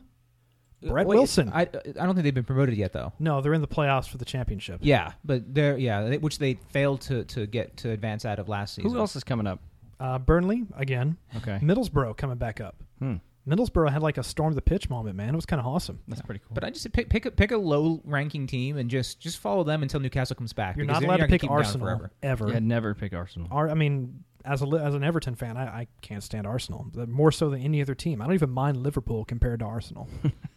Brett 0.89 1.07
Wait, 1.07 1.15
Wilson. 1.17 1.49
I, 1.53 1.61
I 1.61 1.65
don't 1.65 2.13
think 2.15 2.23
they've 2.23 2.33
been 2.33 2.43
promoted 2.43 2.75
yet, 2.75 2.93
though. 2.93 3.13
No, 3.19 3.41
they're 3.41 3.53
in 3.53 3.61
the 3.61 3.67
playoffs 3.67 4.07
for 4.07 4.17
the 4.17 4.25
championship. 4.25 4.79
Yeah, 4.83 5.11
but 5.23 5.53
they're 5.53 5.77
yeah, 5.77 6.03
they- 6.03 6.17
which 6.17 6.37
they 6.39 6.59
failed 6.69 7.01
to, 7.01 7.23
to 7.25 7.45
get 7.47 7.77
to 7.77 7.91
advance 7.91 8.25
out 8.25 8.39
of 8.39 8.49
last 8.49 8.75
season. 8.75 8.91
who 8.91 8.97
else 8.97 9.15
is 9.15 9.23
coming 9.23 9.47
up? 9.47 9.59
Uh, 9.99 10.19
Burnley 10.19 10.65
again. 10.75 11.17
Okay, 11.37 11.59
Middlesbrough 11.61 12.17
coming 12.17 12.37
back 12.37 12.59
up. 12.61 12.75
hmm. 12.99 13.15
Middlesbrough 13.47 13.91
had 13.91 14.01
like 14.01 14.17
a 14.17 14.23
storm 14.23 14.55
the 14.55 14.61
pitch 14.61 14.89
moment, 14.89 15.15
man. 15.15 15.29
It 15.29 15.35
was 15.35 15.45
kind 15.45 15.59
of 15.59 15.67
awesome. 15.67 15.99
that's 16.07 16.19
pretty 16.23 16.39
cool. 16.39 16.55
But 16.55 16.63
I 16.63 16.71
just 16.71 16.91
pick 16.93 17.09
pick 17.09 17.27
a, 17.27 17.31
pick 17.31 17.51
a 17.51 17.57
low 17.57 18.01
ranking 18.03 18.47
team 18.47 18.75
and 18.77 18.89
just 18.89 19.19
just 19.19 19.37
follow 19.37 19.63
them 19.63 19.83
until 19.83 19.99
Newcastle 19.99 20.35
comes 20.35 20.51
back. 20.51 20.77
You're 20.77 20.87
not 20.87 21.03
allowed 21.03 21.17
to 21.17 21.21
gonna 21.21 21.29
pick 21.29 21.41
keep 21.41 21.49
them 21.51 21.57
down 21.57 21.65
Arsenal 21.65 21.85
forever. 21.87 22.11
ever. 22.23 22.49
yeah, 22.49 22.57
never 22.59 22.95
pick 22.95 23.13
Arsenal. 23.13 23.47
Ar- 23.51 23.69
I 23.69 23.75
mean, 23.75 24.23
as 24.43 24.63
a 24.63 24.65
as 24.65 24.95
an 24.95 25.03
Everton 25.03 25.35
fan, 25.35 25.57
I, 25.57 25.63
I 25.81 25.87
can't 26.01 26.23
stand 26.23 26.47
Arsenal 26.47 26.87
more 27.07 27.31
so 27.31 27.51
than 27.51 27.61
any 27.61 27.83
other 27.83 27.93
team. 27.93 28.19
I 28.19 28.25
don't 28.25 28.33
even 28.33 28.49
mind 28.49 28.77
Liverpool 28.77 29.23
compared 29.25 29.59
to 29.59 29.65
Arsenal. 29.65 30.09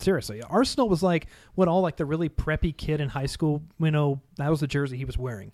Seriously, 0.00 0.40
Arsenal 0.42 0.88
was 0.88 1.02
like 1.02 1.26
when 1.54 1.68
all 1.68 1.80
like 1.80 1.96
the 1.96 2.04
really 2.06 2.28
preppy 2.28 2.76
kid 2.76 3.00
in 3.00 3.08
high 3.08 3.26
school. 3.26 3.62
You 3.80 3.90
know, 3.90 4.20
that 4.36 4.48
was 4.48 4.60
the 4.60 4.66
jersey 4.68 4.96
he 4.96 5.04
was 5.04 5.18
wearing. 5.18 5.52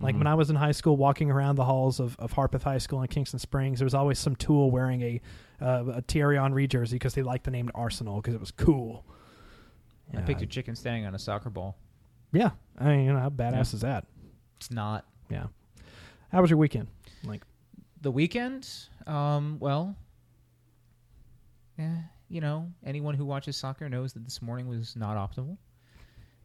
Like 0.00 0.14
Mhm. 0.14 0.18
when 0.18 0.26
I 0.26 0.34
was 0.34 0.48
in 0.50 0.56
high 0.56 0.72
school, 0.72 0.96
walking 0.96 1.30
around 1.30 1.56
the 1.56 1.64
halls 1.64 2.00
of, 2.00 2.16
of 2.18 2.32
Harpeth 2.32 2.62
High 2.62 2.78
School 2.78 3.02
in 3.02 3.08
Kingston 3.08 3.38
Springs, 3.38 3.78
there 3.78 3.86
was 3.86 3.94
always 3.94 4.18
some 4.18 4.34
tool 4.34 4.70
wearing 4.70 5.02
a 5.02 5.20
uh, 5.60 5.84
a 5.98 6.00
Thierry 6.02 6.36
Henry 6.38 6.66
jersey 6.66 6.96
because 6.96 7.14
they 7.14 7.22
liked 7.22 7.44
the 7.44 7.50
name 7.52 7.70
Arsenal 7.74 8.16
because 8.16 8.34
it 8.34 8.40
was 8.40 8.50
cool. 8.50 9.04
I 10.12 10.18
Yeah. 10.18 10.24
picked 10.24 10.42
a 10.42 10.46
chicken 10.46 10.74
standing 10.74 11.04
on 11.06 11.14
a 11.14 11.18
soccer 11.18 11.50
ball. 11.50 11.76
Yeah, 12.32 12.50
I 12.78 12.84
mean, 12.86 13.04
you 13.06 13.12
know, 13.12 13.20
how 13.20 13.30
badass 13.30 13.52
Yeah. 13.52 13.60
is 13.60 13.80
that? 13.82 14.06
It's 14.56 14.70
not 14.70 15.04
Yeah. 15.28 15.46
How 16.32 16.40
was 16.40 16.50
your 16.50 16.58
weekend? 16.58 16.88
Like, 17.24 17.44
the 18.00 18.10
weekend. 18.10 18.68
Um, 19.06 19.58
well, 19.60 19.96
yeah, 21.78 22.02
you 22.32 22.40
know, 22.40 22.72
anyone 22.84 23.14
who 23.14 23.26
watches 23.26 23.58
soccer 23.58 23.90
knows 23.90 24.14
that 24.14 24.24
this 24.24 24.40
morning 24.40 24.66
was 24.66 24.96
not 24.96 25.18
optimal. 25.18 25.58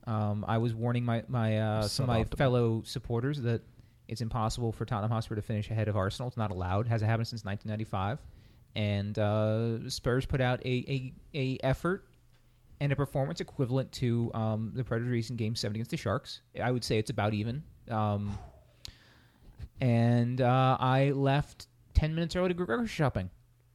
Um, 0.05 0.43
I 0.45 0.57
was 0.57 0.73
warning 0.73 1.05
my 1.05 1.23
my 1.29 1.59
uh, 1.59 1.81
some 1.83 2.03
of 2.03 2.07
my 2.09 2.23
Suboptimal. 2.23 2.37
fellow 2.37 2.81
supporters 2.85 3.41
that 3.43 3.61
it's 4.09 4.19
impossible 4.19 4.73
for 4.73 4.83
Tottenham 4.85 5.11
Hotspur 5.11 5.35
to 5.35 5.41
finish 5.41 5.71
ahead 5.71 5.87
of 5.87 5.95
Arsenal. 5.95 6.27
It's 6.27 6.35
not 6.37 6.51
allowed. 6.51 6.87
It 6.87 6.89
Hasn't 6.89 7.09
happened 7.09 7.27
since 7.27 7.45
1995. 7.45 8.19
And 8.75 9.17
uh, 9.17 9.89
Spurs 9.89 10.25
put 10.25 10.39
out 10.41 10.59
a, 10.65 10.69
a, 10.69 11.13
a 11.33 11.57
effort 11.63 12.05
and 12.79 12.91
a 12.91 12.95
performance 12.95 13.39
equivalent 13.39 13.91
to 13.93 14.29
um, 14.33 14.71
the 14.75 14.83
Predators' 14.83 15.11
recent 15.11 15.39
Game 15.39 15.55
Seven 15.55 15.75
against 15.77 15.91
the 15.91 15.97
Sharks. 15.97 16.41
I 16.61 16.69
would 16.69 16.83
say 16.83 16.97
it's 16.97 17.09
about 17.09 17.33
even. 17.33 17.63
Um, 17.89 18.37
and 19.79 20.41
uh, 20.41 20.77
I 20.79 21.11
left 21.11 21.67
ten 21.93 22.13
minutes 22.13 22.35
early 22.35 22.49
to 22.49 22.53
go 22.53 22.65
grocery 22.65 22.87
shopping. 22.87 23.29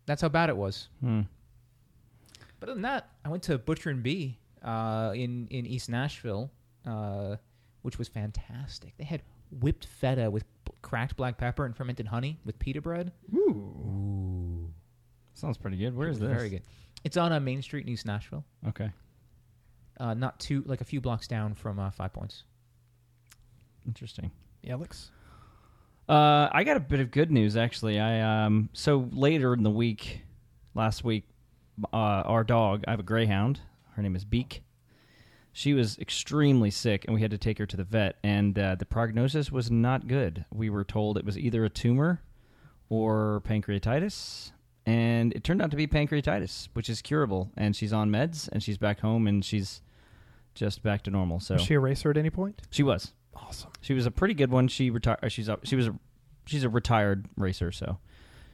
That's 0.04 0.20
how 0.20 0.28
bad 0.28 0.50
it 0.50 0.56
was. 0.56 0.88
Hmm. 1.00 1.22
But 2.62 2.68
other 2.68 2.74
than 2.74 2.82
that, 2.82 3.10
I 3.24 3.28
went 3.28 3.42
to 3.44 3.58
Butcher 3.58 3.90
and 3.90 4.04
Bee 4.04 4.38
uh, 4.62 5.10
in 5.16 5.48
in 5.50 5.66
East 5.66 5.88
Nashville, 5.88 6.48
uh, 6.86 7.34
which 7.82 7.98
was 7.98 8.06
fantastic. 8.06 8.96
They 8.98 9.02
had 9.04 9.24
whipped 9.50 9.84
feta 9.86 10.30
with 10.30 10.44
b- 10.64 10.70
cracked 10.80 11.16
black 11.16 11.38
pepper 11.38 11.64
and 11.66 11.76
fermented 11.76 12.06
honey 12.06 12.38
with 12.44 12.60
pita 12.60 12.80
bread. 12.80 13.10
Ooh, 13.34 14.70
Sounds 15.34 15.58
pretty 15.58 15.76
good. 15.76 15.96
Where 15.96 16.06
is 16.06 16.18
It 16.18 16.22
is 16.22 16.28
this? 16.28 16.36
Very 16.36 16.50
good. 16.50 16.62
It's 17.02 17.16
on 17.16 17.32
uh, 17.32 17.40
Main 17.40 17.62
Street 17.62 17.84
in 17.84 17.92
East 17.92 18.06
Nashville, 18.06 18.44
Okay, 18.68 18.92
uh, 19.98 20.14
not 20.14 20.38
too 20.38 20.62
like 20.64 20.80
a 20.80 20.84
few 20.84 21.00
blocks 21.00 21.26
down 21.26 21.54
from 21.54 21.80
uh, 21.80 21.90
Five 21.90 22.12
Points. 22.12 22.44
interesting. 23.88 24.30
Alex? 24.68 25.10
Uh, 26.08 26.48
I 26.52 26.62
got 26.62 26.76
a 26.76 26.80
bit 26.80 27.00
of 27.00 27.10
good 27.10 27.32
news 27.32 27.56
actually. 27.56 27.98
I 27.98 28.44
um 28.46 28.68
so 28.72 29.08
later 29.10 29.52
in 29.52 29.64
the 29.64 29.70
week, 29.70 30.22
last 30.76 31.02
week, 31.02 31.24
uh, 31.92 31.96
our 31.96 32.44
dog. 32.44 32.84
I 32.86 32.90
have 32.92 33.00
a 33.00 33.04
greyhound. 33.04 33.60
Her 33.96 34.02
name 34.02 34.16
is 34.16 34.24
Beak. 34.24 34.62
She 35.54 35.74
was 35.74 35.98
extremely 35.98 36.70
sick, 36.70 37.04
and 37.04 37.14
we 37.14 37.20
had 37.20 37.30
to 37.30 37.38
take 37.38 37.58
her 37.58 37.66
to 37.66 37.76
the 37.76 37.84
vet. 37.84 38.16
And 38.24 38.58
uh, 38.58 38.74
the 38.76 38.86
prognosis 38.86 39.52
was 39.52 39.70
not 39.70 40.06
good. 40.06 40.46
We 40.50 40.70
were 40.70 40.84
told 40.84 41.18
it 41.18 41.26
was 41.26 41.38
either 41.38 41.64
a 41.64 41.68
tumor 41.68 42.22
or 42.88 43.42
pancreatitis, 43.46 44.52
and 44.86 45.32
it 45.34 45.44
turned 45.44 45.60
out 45.60 45.70
to 45.70 45.76
be 45.76 45.86
pancreatitis, 45.86 46.68
which 46.72 46.88
is 46.88 47.02
curable. 47.02 47.50
And 47.56 47.76
she's 47.76 47.92
on 47.92 48.10
meds, 48.10 48.48
and 48.50 48.62
she's 48.62 48.78
back 48.78 49.00
home, 49.00 49.26
and 49.26 49.44
she's 49.44 49.82
just 50.54 50.82
back 50.82 51.02
to 51.02 51.10
normal. 51.10 51.38
So 51.40 51.54
Was 51.54 51.62
she 51.64 51.74
a 51.74 51.80
racer 51.80 52.10
at 52.10 52.16
any 52.16 52.30
point? 52.30 52.62
she 52.70 52.82
was. 52.82 53.12
Awesome. 53.34 53.70
She 53.80 53.94
was 53.94 54.06
a 54.06 54.10
pretty 54.10 54.34
good 54.34 54.50
one. 54.50 54.68
She 54.68 54.90
retired. 54.90 55.30
She's 55.30 55.48
a, 55.48 55.58
she 55.64 55.76
was 55.76 55.86
a, 55.88 55.94
she's 56.46 56.64
a 56.64 56.68
retired 56.68 57.26
racer. 57.36 57.72
So 57.72 57.98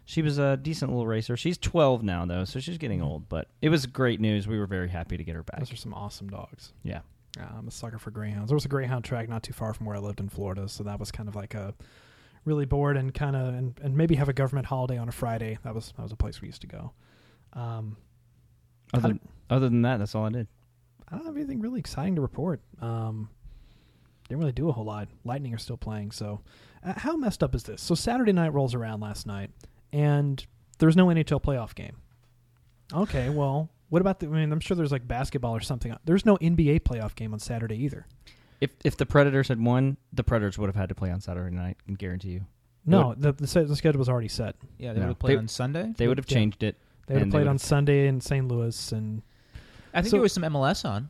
she 0.09 0.23
was 0.23 0.39
a 0.39 0.57
decent 0.57 0.91
little 0.91 1.07
racer. 1.07 1.37
She's 1.37 1.59
12 1.59 2.03
now 2.03 2.25
though, 2.25 2.47
so 2.47 2.61
she's 2.61 2.79
getting 2.79 3.03
old. 3.03 3.29
But 3.29 3.49
it 3.61 3.69
was 3.69 3.85
great 3.85 4.23
news. 4.23 4.49
We 4.49 4.59
were 4.59 4.67
very 4.67 4.89
happy 4.89 5.19
to 5.19 5.23
get 5.23 5.35
her 5.35 5.43
back. 5.43 5.59
Those 5.59 5.71
are 5.71 5.77
some 5.77 5.93
awesome 5.93 6.31
dogs. 6.31 6.73
Yeah. 6.83 7.01
Uh, 7.39 7.45
I'm 7.59 7.69
a 7.69 7.71
sucker 7.71 7.99
for 7.99 8.11
greyhounds. 8.11 8.49
There 8.49 8.57
was 8.57 8.65
a 8.65 8.69
greyhound 8.69 9.05
track 9.05 9.29
not 9.29 9.43
too 9.43 9.53
far 9.53 9.75
from 9.75 9.85
where 9.85 9.97
I 9.97 9.99
lived 9.99 10.21
in 10.21 10.31
Florida, 10.31 10.67
so 10.67 10.83
that 10.85 10.99
was 10.99 11.13
kind 11.13 11.29
of 11.29 11.37
like 11.37 11.53
a 11.53 11.75
really 12.47 12.65
bored 12.65 12.97
and 12.97 13.13
kind 13.13 13.37
of 13.37 13.53
and, 13.53 13.79
and 13.83 13.99
maybe 13.99 14.15
have 14.15 14.31
a 14.31 14.33
government 14.33 14.67
holiday 14.67 14.97
on 14.97 15.11
a 15.11 15.13
Friday. 15.13 15.59
That 15.63 15.75
was 15.75 15.93
that 15.99 16.03
was 16.03 16.13
a 16.13 16.17
place 16.17 16.41
we 16.41 16.49
used 16.49 16.63
to 16.63 16.69
go. 16.69 16.93
Um, 17.53 17.99
Other 18.95 19.19
other 19.51 19.69
than 19.69 19.83
that, 19.83 19.99
that's 19.99 20.15
all 20.15 20.25
I 20.25 20.31
did. 20.31 20.47
I 21.07 21.17
don't 21.17 21.27
have 21.27 21.37
anything 21.37 21.61
really 21.61 21.81
exciting 21.81 22.15
to 22.15 22.23
report. 22.23 22.63
Um, 22.81 23.29
didn't 24.27 24.41
really 24.41 24.53
do 24.53 24.71
a 24.71 24.73
whole 24.73 24.87
lot. 24.87 25.09
Lightning 25.27 25.53
are 25.53 25.59
still 25.59 25.77
playing, 25.77 26.13
so 26.13 26.41
uh, 26.83 26.95
how 26.97 27.15
messed 27.15 27.43
up 27.43 27.55
is 27.55 27.65
this? 27.65 27.83
So 27.83 27.95
Saturday 27.95 28.33
night 28.33 28.55
rolls 28.55 28.75
around 28.75 29.01
last 29.01 29.27
night, 29.27 29.51
and 29.93 30.45
there's 30.79 30.97
no 30.97 31.07
NHL 31.07 31.43
playoff 31.43 31.75
game. 31.75 31.97
Okay, 32.93 33.29
well, 33.29 33.69
what 33.91 34.01
about 34.01 34.21
the? 34.21 34.27
I 34.27 34.31
mean, 34.31 34.53
I'm 34.53 34.61
sure 34.61 34.77
there's 34.77 34.93
like 34.93 35.07
basketball 35.07 35.55
or 35.55 35.61
something. 35.61 35.95
There's 36.05 36.25
no 36.25 36.37
NBA 36.39 36.81
playoff 36.81 37.15
game 37.15 37.33
on 37.33 37.39
Saturday 37.39 37.77
either. 37.77 38.07
If 38.61 38.71
if 38.85 38.97
the 38.97 39.07
Predators 39.07 39.49
had 39.49 39.63
won, 39.63 39.97
the 40.13 40.25
Predators 40.25 40.59
would 40.59 40.67
have 40.69 40.77
had 40.77 40.89
to 40.89 40.95
play 40.95 41.11
on 41.11 41.21
Saturday 41.21 41.55
night. 41.55 41.77
I 41.89 41.93
guarantee 41.93 42.31
you. 42.31 42.41
No, 42.87 43.15
the 43.17 43.33
the, 43.33 43.47
se- 43.47 43.65
the 43.65 43.77
schedule 43.77 43.99
was 43.99 44.09
already 44.09 44.29
set. 44.29 44.57
Yeah, 44.79 44.93
they 44.95 45.01
No. 45.01 45.07
would 45.07 45.11
have 45.11 45.19
played 45.19 45.35
They- 45.37 45.39
on 45.41 45.49
Sunday. 45.49 45.93
They 45.97 46.09
would 46.09 46.17
have 46.19 46.31
Yeah. 46.31 46.35
changed 46.37 46.63
it. 46.63 46.77
They 47.07 47.15
would 47.15 47.23
have 47.25 47.31
played 47.31 47.47
on 47.47 47.59
Sunday 47.59 48.07
in 48.09 48.21
St. 48.21 48.47
Louis, 48.49 48.93
and 48.93 49.23
I 49.95 50.01
think 50.03 50.07
So- 50.11 50.17
there 50.17 50.23
was 50.23 50.33
some 50.33 50.45
MLS 50.45 50.85
on. 50.85 51.09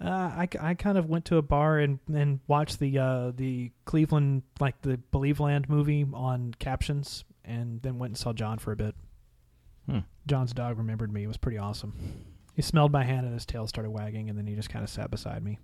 uh, 0.00 0.08
I, 0.10 0.48
I 0.60 0.74
kind 0.74 0.98
of 0.98 1.08
went 1.08 1.24
to 1.26 1.36
a 1.36 1.42
bar 1.42 1.78
and, 1.78 2.00
and 2.12 2.40
watched 2.48 2.80
the 2.80 2.98
uh, 2.98 3.30
the 3.36 3.70
Cleveland 3.84 4.42
like 4.58 4.80
the 4.82 4.98
Believeland 5.12 5.68
movie 5.68 6.04
on 6.12 6.52
captions, 6.58 7.24
and 7.44 7.82
then 7.82 7.98
went 7.98 8.12
and 8.12 8.18
saw 8.18 8.32
John 8.32 8.58
for 8.58 8.72
a 8.72 8.76
bit. 8.76 8.94
Hmm. 9.88 10.00
John's 10.26 10.52
dog 10.52 10.78
remembered 10.78 11.12
me. 11.12 11.24
It 11.24 11.28
was 11.28 11.36
pretty 11.36 11.58
awesome. 11.58 11.94
He 12.54 12.62
smelled 12.62 12.92
my 12.92 13.04
hand 13.04 13.26
and 13.26 13.34
his 13.34 13.44
tail 13.44 13.66
started 13.66 13.90
wagging, 13.90 14.30
and 14.30 14.38
then 14.38 14.46
he 14.46 14.54
just 14.54 14.70
kind 14.70 14.82
of 14.82 14.90
sat 14.90 15.10
beside 15.10 15.42
me. 15.42 15.58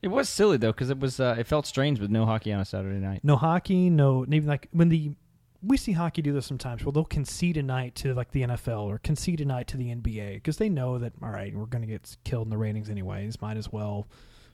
It 0.00 0.08
was 0.08 0.28
silly 0.28 0.56
though 0.56 0.72
because 0.72 0.90
it 0.90 1.00
was 1.00 1.18
uh, 1.18 1.36
it 1.38 1.46
felt 1.46 1.66
strange 1.66 1.98
with 1.98 2.10
no 2.10 2.24
hockey 2.24 2.52
on 2.52 2.60
a 2.60 2.64
Saturday 2.64 3.00
night. 3.00 3.20
No 3.24 3.36
hockey, 3.36 3.90
no 3.90 4.24
even 4.24 4.46
like 4.46 4.68
when 4.70 4.88
the 4.88 5.12
we 5.60 5.76
see 5.76 5.92
hockey 5.92 6.22
do 6.22 6.32
this 6.32 6.46
sometimes. 6.46 6.84
Well, 6.84 6.92
they'll 6.92 7.04
concede 7.04 7.56
a 7.56 7.62
night 7.62 7.96
to 7.96 8.14
like 8.14 8.30
the 8.30 8.42
NFL 8.42 8.84
or 8.84 8.98
concede 8.98 9.40
a 9.40 9.44
night 9.44 9.66
to 9.68 9.76
the 9.76 9.92
NBA 9.92 10.34
because 10.34 10.56
they 10.56 10.68
know 10.68 10.98
that 10.98 11.14
all 11.20 11.30
right, 11.30 11.54
we're 11.54 11.66
going 11.66 11.82
to 11.82 11.88
get 11.88 12.16
killed 12.24 12.46
in 12.46 12.50
the 12.50 12.58
ratings 12.58 12.90
anyways. 12.90 13.40
Might 13.40 13.56
as 13.56 13.72
well 13.72 14.06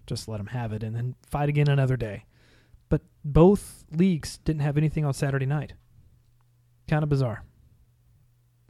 just 0.06 0.28
let 0.28 0.38
them 0.38 0.46
have 0.46 0.72
it 0.72 0.82
and 0.82 0.96
then 0.96 1.14
fight 1.26 1.48
again 1.48 1.68
another 1.68 1.96
day. 1.96 2.24
But 2.88 3.02
both 3.24 3.84
leagues 3.92 4.38
didn't 4.38 4.62
have 4.62 4.78
anything 4.78 5.04
on 5.04 5.12
Saturday 5.12 5.46
night. 5.46 5.74
Kind 6.88 7.02
of 7.02 7.08
bizarre. 7.08 7.42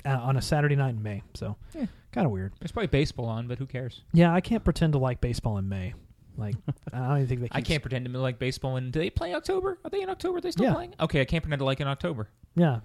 Uh, 0.06 0.10
on 0.20 0.36
a 0.36 0.42
Saturday 0.42 0.76
night 0.76 0.90
in 0.90 1.02
May, 1.02 1.22
so 1.34 1.56
Yeah. 1.74 1.86
kind 2.12 2.26
of 2.26 2.30
weird. 2.30 2.52
There's 2.60 2.72
probably 2.72 2.88
baseball 2.88 3.24
on, 3.24 3.48
but 3.48 3.58
who 3.58 3.64
cares? 3.66 4.02
Yeah, 4.12 4.34
I 4.34 4.42
can't 4.42 4.62
pretend 4.62 4.92
to 4.92 4.98
like 4.98 5.20
baseball 5.22 5.56
in 5.56 5.66
May. 5.68 5.94
Like 6.36 6.56
I 6.92 6.98
don't 6.98 7.16
even 7.16 7.26
think 7.28 7.40
they. 7.40 7.48
I 7.52 7.62
can't 7.62 7.82
pretend 7.82 8.04
to 8.04 8.18
like 8.18 8.38
baseball. 8.38 8.76
And 8.76 8.92
do 8.92 8.98
they 8.98 9.08
play 9.08 9.34
October? 9.34 9.78
Are 9.82 9.88
they 9.90 10.02
in 10.02 10.10
October? 10.10 10.38
Are 10.38 10.40
they 10.42 10.50
still 10.50 10.66
Yeah. 10.66 10.74
playing? 10.74 10.94
Okay, 11.00 11.20
I 11.22 11.24
can't 11.24 11.42
pretend 11.42 11.60
to 11.60 11.64
like 11.64 11.80
in 11.80 11.86
October. 11.88 12.28
Yeah, 12.54 12.80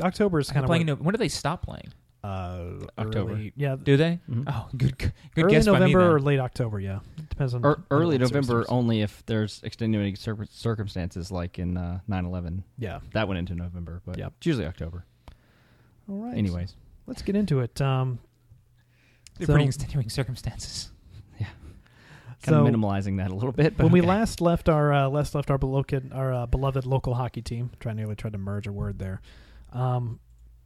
October 0.00 0.38
is 0.38 0.50
kind 0.50 0.64
of 0.64 0.68
playing. 0.68 0.82
in 0.82 0.86
Nov- 0.86 1.00
when 1.00 1.12
do 1.12 1.18
they 1.18 1.28
stop 1.28 1.62
playing? 1.62 1.88
Uh, 2.22 2.72
October. 2.98 3.32
early- 3.32 3.52
yeah, 3.56 3.76
Do 3.82 3.96
they? 3.96 4.18
Mhm. 4.30 4.44
Oh, 4.46 4.68
good, 4.76 4.98
good 4.98 5.12
early 5.38 5.50
guess 5.54 5.66
by 5.66 5.72
me. 5.72 5.78
November 5.80 5.98
then. 6.00 6.08
or 6.10 6.20
late 6.20 6.38
October. 6.40 6.78
Yeah, 6.80 7.00
it 7.18 7.28
depends 7.30 7.54
on 7.54 7.64
Er, 7.64 7.82
early 7.90 8.16
the 8.18 8.22
World 8.24 8.32
Series 8.32 8.48
November 8.48 8.66
only 8.68 9.00
if 9.02 9.24
there's 9.26 9.62
extenuating 9.62 10.16
cir- 10.16 10.46
circumstances 10.50 11.30
like 11.32 11.58
in 11.58 11.76
uh, 11.76 12.00
9/11. 12.08 12.62
Yeah. 12.78 13.00
That 13.14 13.26
went 13.28 13.38
into 13.38 13.54
November, 13.54 14.02
but 14.04 14.18
Yep. 14.18 14.32
it's 14.38 14.46
usually 14.46 14.66
October. 14.66 15.04
All 16.08 16.16
right. 16.24 16.36
Anyways, 16.36 16.74
let's 17.06 17.22
get 17.22 17.36
into 17.36 17.60
it. 17.60 17.80
Um, 17.80 18.18
They're 19.38 19.46
so- 19.46 19.52
pretty 19.54 19.66
extenuating 19.66 20.10
circumstances. 20.10 20.90
Yeah. 21.40 21.46
Kind 22.42 22.54
So- 22.56 22.66
of 22.66 22.72
minimalizing 22.74 23.16
that 23.18 23.30
a 23.30 23.34
little 23.34 23.52
bit. 23.52 23.76
But 23.78 23.84
when 23.84 23.92
we 23.92 24.00
last 24.02 24.40
left 24.42 24.68
our 24.68 24.92
uh, 24.92 25.08
last 25.08 25.34
left 25.34 25.50
our 25.50 25.56
beloved 25.58 26.12
our 26.12 26.32
uh, 26.34 26.46
beloved 26.46 26.84
local 26.86 27.14
hockey 27.14 27.40
team, 27.42 27.70
trying 27.80 27.96
nearly 27.96 28.14
tried 28.14 28.32
to 28.34 28.38
merge 28.38 28.66
a 28.66 28.72
word 28.72 28.98
there. 28.98 29.20
Um, 29.72 30.20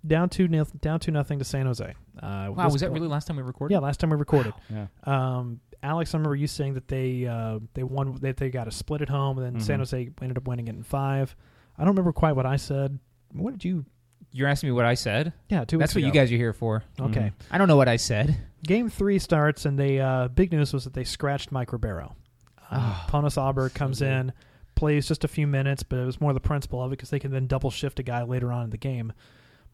down 0.07 0.29
to 0.31 0.47
nil, 0.49 0.67
down 0.81 1.01
to 1.01 1.11
nothing 1.11 1.39
to 1.39 1.45
San 1.45 1.67
Jose. 1.67 1.85
Uh, 2.23 2.51
Wow, 2.55 2.69
was 2.69 2.75
that 2.81 2.89
point- 2.89 2.93
really 2.95 3.09
last 3.09 3.27
time 3.27 3.37
we 3.37 3.43
recorded? 3.43 3.75
Yeah, 3.75 3.81
last 3.81 4.01
time 4.01 4.11
we 4.11 4.17
recorded. 4.17 4.53
yeah. 4.71 4.87
Um, 5.05 5.61
Alex, 5.83 6.15
I 6.15 6.19
remember 6.19 6.37
you 6.37 6.47
saying 6.47 6.75
that 6.75 6.89
they 6.89 7.27
uh, 7.27 7.59
they 7.75 7.83
won 7.83 8.15
that 8.23 8.37
they 8.39 8.49
got 8.51 8.69
a 8.69 8.71
split 8.71 9.03
at 9.03 9.09
home, 9.09 9.39
and 9.39 9.47
then 9.57 9.61
San 9.61 9.77
Mhm. 9.77 9.81
Jose 9.81 10.11
ended 10.23 10.39
up 10.39 10.47
winning 10.49 10.69
it 10.69 10.75
in 10.75 10.83
five. 10.83 11.35
I 11.77 11.83
don't 11.83 11.91
remember 11.93 12.13
quite 12.13 12.33
what 12.37 12.47
I 12.47 12.57
said. 12.57 12.99
What 13.33 13.51
did 13.53 13.65
you? 13.65 13.85
You're 14.33 14.49
asking 14.49 14.71
me 14.71 14.73
what 14.73 14.85
I 14.87 14.95
said. 14.95 15.33
Yeah, 15.49 15.65
two. 15.65 15.79
That's 15.79 15.95
what 15.95 16.03
you 16.03 16.11
guys 16.11 16.33
are 16.33 16.37
here 16.37 16.53
for. 16.53 16.83
Okay. 17.01 17.33
I 17.51 17.59
don't 17.59 17.69
know 17.69 17.77
what 17.77 17.89
I 17.89 17.97
said. 17.97 18.37
Game 18.65 18.89
three 18.89 19.19
starts, 19.19 19.65
and 19.67 19.79
they 19.79 20.01
uh, 20.01 20.29
big 20.29 20.51
news 20.53 20.73
was 20.73 20.85
that 20.85 20.95
they 20.95 21.05
scratched 21.05 21.53
Mike 21.53 21.73
Ribeiro. 21.73 22.17
Uh, 22.59 22.77
Ah, 22.77 23.05
Pontus 23.09 23.37
Aberg 23.37 23.75
comes 23.75 23.99
good. 24.01 24.09
in, 24.09 24.33
plays 24.75 25.07
just 25.07 25.23
a 25.23 25.29
few 25.29 25.47
minutes, 25.47 25.83
but 25.83 25.99
it 25.99 26.05
was 26.07 26.21
more 26.21 26.33
the 26.33 26.41
principle 26.41 26.83
of 26.83 26.91
it 26.91 26.97
because 26.97 27.11
they 27.11 27.19
can 27.21 27.31
then 27.31 27.47
double 27.47 27.71
shift 27.71 28.01
a 28.01 28.03
guy 28.03 28.23
later 28.23 28.51
on 28.51 28.65
in 28.65 28.71
the 28.71 28.79
game. 28.79 29.13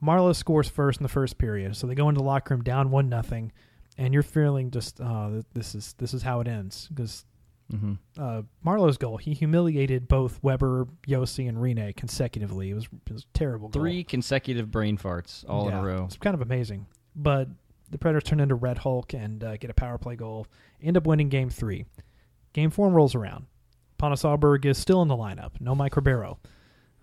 Marleau 0.02 0.34
scores 0.34 0.68
first 0.68 0.98
in 1.00 1.02
the 1.02 1.08
first 1.08 1.38
period, 1.38 1.76
so 1.76 1.86
they 1.86 1.94
go 1.94 2.08
into 2.08 2.20
the 2.20 2.24
locker 2.24 2.54
room 2.54 2.62
down 2.62 2.90
one 2.90 3.08
nothing, 3.08 3.52
and 3.98 4.14
you're 4.14 4.22
feeling 4.22 4.70
just 4.70 4.96
th- 4.96 5.44
this 5.52 5.74
is 5.74 5.94
this 5.98 6.14
is 6.14 6.22
how 6.22 6.40
it 6.40 6.48
ends 6.48 6.88
because 6.88 7.24
hmm 7.70 7.92
uh, 8.18 8.42
Marleau's 8.66 8.98
goal 8.98 9.16
he 9.16 9.32
humiliated 9.32 10.08
both 10.08 10.42
Weber, 10.42 10.88
Josi, 11.06 11.48
and 11.48 11.58
Rinne 11.58 11.94
consecutively. 11.96 12.70
It 12.70 12.74
was, 12.74 12.84
it 13.06 13.12
was 13.12 13.22
a 13.22 13.38
terrible. 13.38 13.68
goal. 13.68 13.82
Three 13.82 14.02
consecutive 14.02 14.70
brain 14.70 14.98
farts 14.98 15.44
all 15.48 15.68
in 15.68 15.74
a 15.74 15.82
row. 15.82 16.04
It's 16.06 16.16
kind 16.16 16.34
of 16.34 16.40
amazing. 16.42 16.86
But 17.14 17.48
the 17.90 17.98
Predators 17.98 18.24
turn 18.24 18.40
into 18.40 18.54
Red 18.54 18.78
Hulk 18.78 19.14
and 19.14 19.42
uh, 19.44 19.56
get 19.56 19.70
a 19.70 19.74
power 19.74 19.98
play 19.98 20.16
goal. 20.16 20.46
End 20.82 20.96
up 20.96 21.06
winning 21.06 21.28
game 21.28 21.50
three. 21.50 21.84
Game 22.52 22.70
four 22.70 22.88
rolls 22.88 23.14
around. 23.14 23.46
Pontus 23.98 24.22
Aberg 24.22 24.64
is 24.64 24.78
still 24.78 25.02
in 25.02 25.08
the 25.08 25.16
lineup. 25.16 25.52
No 25.60 25.74
Mike 25.74 25.94
Ribeiro. 25.94 26.38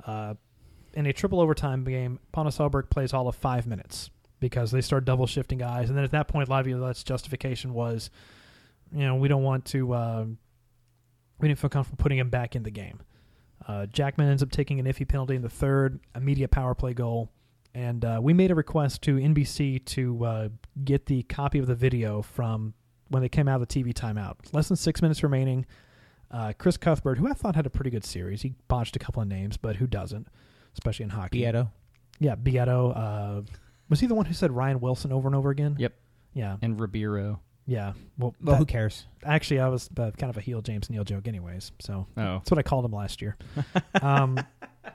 Uh, 0.05 0.33
in 0.97 1.05
a 1.05 1.13
triple 1.13 1.39
overtime 1.39 1.83
game, 1.83 2.19
Pontus 2.31 2.57
Aberg 2.57 2.89
plays 2.89 3.13
all 3.13 3.27
of 3.27 3.35
five 3.35 3.65
minutes 3.67 4.09
because 4.39 4.71
they 4.71 4.81
start 4.81 5.05
double 5.05 5.27
shifting 5.27 5.59
guys. 5.59 5.89
And 5.89 5.97
then 5.97 6.03
at 6.03 6.11
that 6.11 6.27
point, 6.27 6.49
Laviolette's 6.49 7.03
justification 7.03 7.73
was, 7.73 8.09
you 8.91 9.05
know, 9.05 9.15
we 9.15 9.27
don't 9.27 9.43
want 9.43 9.65
to, 9.65 9.93
uh, 9.93 10.25
we 11.39 11.47
didn't 11.47 11.59
feel 11.59 11.69
comfortable 11.69 12.01
putting 12.01 12.17
him 12.17 12.29
back 12.29 12.55
in 12.55 12.63
the 12.63 12.71
game. 12.71 12.99
Uh, 13.67 13.85
Jackman 13.85 14.29
ends 14.29 14.43
up 14.43 14.51
taking 14.51 14.79
an 14.79 14.85
iffy 14.85 15.07
penalty 15.07 15.35
in 15.35 15.41
the 15.41 15.49
third, 15.49 15.99
immediate 16.15 16.51
power 16.51 16.75
play 16.75 16.93
goal 16.93 17.31
and 17.77 18.03
uh, 18.03 18.19
we 18.19 18.33
made 18.33 18.49
a 18.49 18.55
request 18.55 19.03
to 19.03 19.17
NBC 19.17 19.85
to 19.85 20.25
uh, 20.25 20.49
get 20.83 21.05
the 21.05 21.21
copy 21.23 21.59
of 21.59 21.67
the 21.67 21.75
video 21.75 22.23
from 22.23 22.73
when 23.09 23.21
they 23.21 23.29
came 23.29 23.47
out 23.47 23.61
of 23.61 23.67
the 23.67 23.83
TV 23.83 23.93
timeout. 23.93 24.33
Less 24.51 24.67
than 24.67 24.77
six 24.77 24.99
minutes 24.99 25.21
remaining. 25.21 25.67
Uh, 26.31 26.53
Chris 26.57 26.75
Cuthbert, 26.75 27.19
who 27.19 27.27
I 27.27 27.33
thought 27.33 27.55
had 27.55 27.67
a 27.67 27.69
pretty 27.69 27.91
good 27.91 28.03
series, 28.03 28.41
he 28.41 28.55
botched 28.67 28.95
a 28.95 28.99
couple 28.99 29.21
of 29.21 29.27
names, 29.27 29.57
but 29.57 29.75
who 29.75 29.85
doesn't, 29.85 30.27
especially 30.77 31.03
in 31.05 31.09
hockey? 31.09 31.41
Bieto. 31.41 31.69
Yeah, 32.19 32.35
Beato. 32.35 32.91
Uh, 32.91 33.41
was 33.89 33.99
he 33.99 34.07
the 34.07 34.15
one 34.15 34.25
who 34.25 34.33
said 34.33 34.51
Ryan 34.51 34.79
Wilson 34.79 35.11
over 35.11 35.27
and 35.27 35.35
over 35.35 35.49
again? 35.49 35.75
Yep. 35.77 35.93
Yeah, 36.33 36.57
And 36.61 36.79
Ribeiro. 36.79 37.39
yeah. 37.65 37.93
Well, 38.17 38.35
Well, 38.41 38.53
that- 38.55 38.57
who 38.59 38.65
cares? 38.65 39.05
actually, 39.23 39.59
I 39.59 39.69
was 39.69 39.89
uh, 39.97 40.11
kind 40.11 40.29
of 40.29 40.37
a 40.37 40.41
heel 40.41 40.61
James 40.61 40.89
Neal 40.89 41.03
joke, 41.03 41.27
anyways. 41.27 41.71
So 41.79 42.05
Oh, 42.17 42.37
that's 42.37 42.51
what 42.51 42.57
I 42.59 42.63
called 42.63 42.85
him 42.85 42.91
last 42.91 43.21
year. 43.21 43.35
um, 44.01 44.37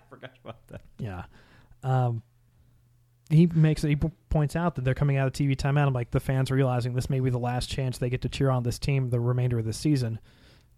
forgot 0.08 0.30
about 0.44 0.66
that. 0.68 0.80
Yeah. 0.98 1.24
Um, 1.82 2.22
he 3.30 3.46
makes 3.46 3.82
he 3.82 3.96
p- 3.96 4.10
points 4.28 4.54
out 4.56 4.74
that 4.76 4.84
they're 4.84 4.94
coming 4.94 5.16
out 5.16 5.26
of 5.26 5.32
TV 5.32 5.56
timeout. 5.56 5.86
I'm 5.86 5.92
like 5.94 6.10
the 6.10 6.20
fans 6.20 6.50
realizing 6.50 6.94
this 6.94 7.08
may 7.10 7.18
be 7.20 7.30
the 7.30 7.38
last 7.38 7.68
chance 7.70 7.98
they 7.98 8.10
get 8.10 8.20
to 8.22 8.28
cheer 8.28 8.50
on 8.50 8.62
this 8.62 8.78
team 8.78 9.08
the 9.10 9.18
remainder 9.20 9.58
of 9.58 9.64
the 9.64 9.72
season. 9.72 10.18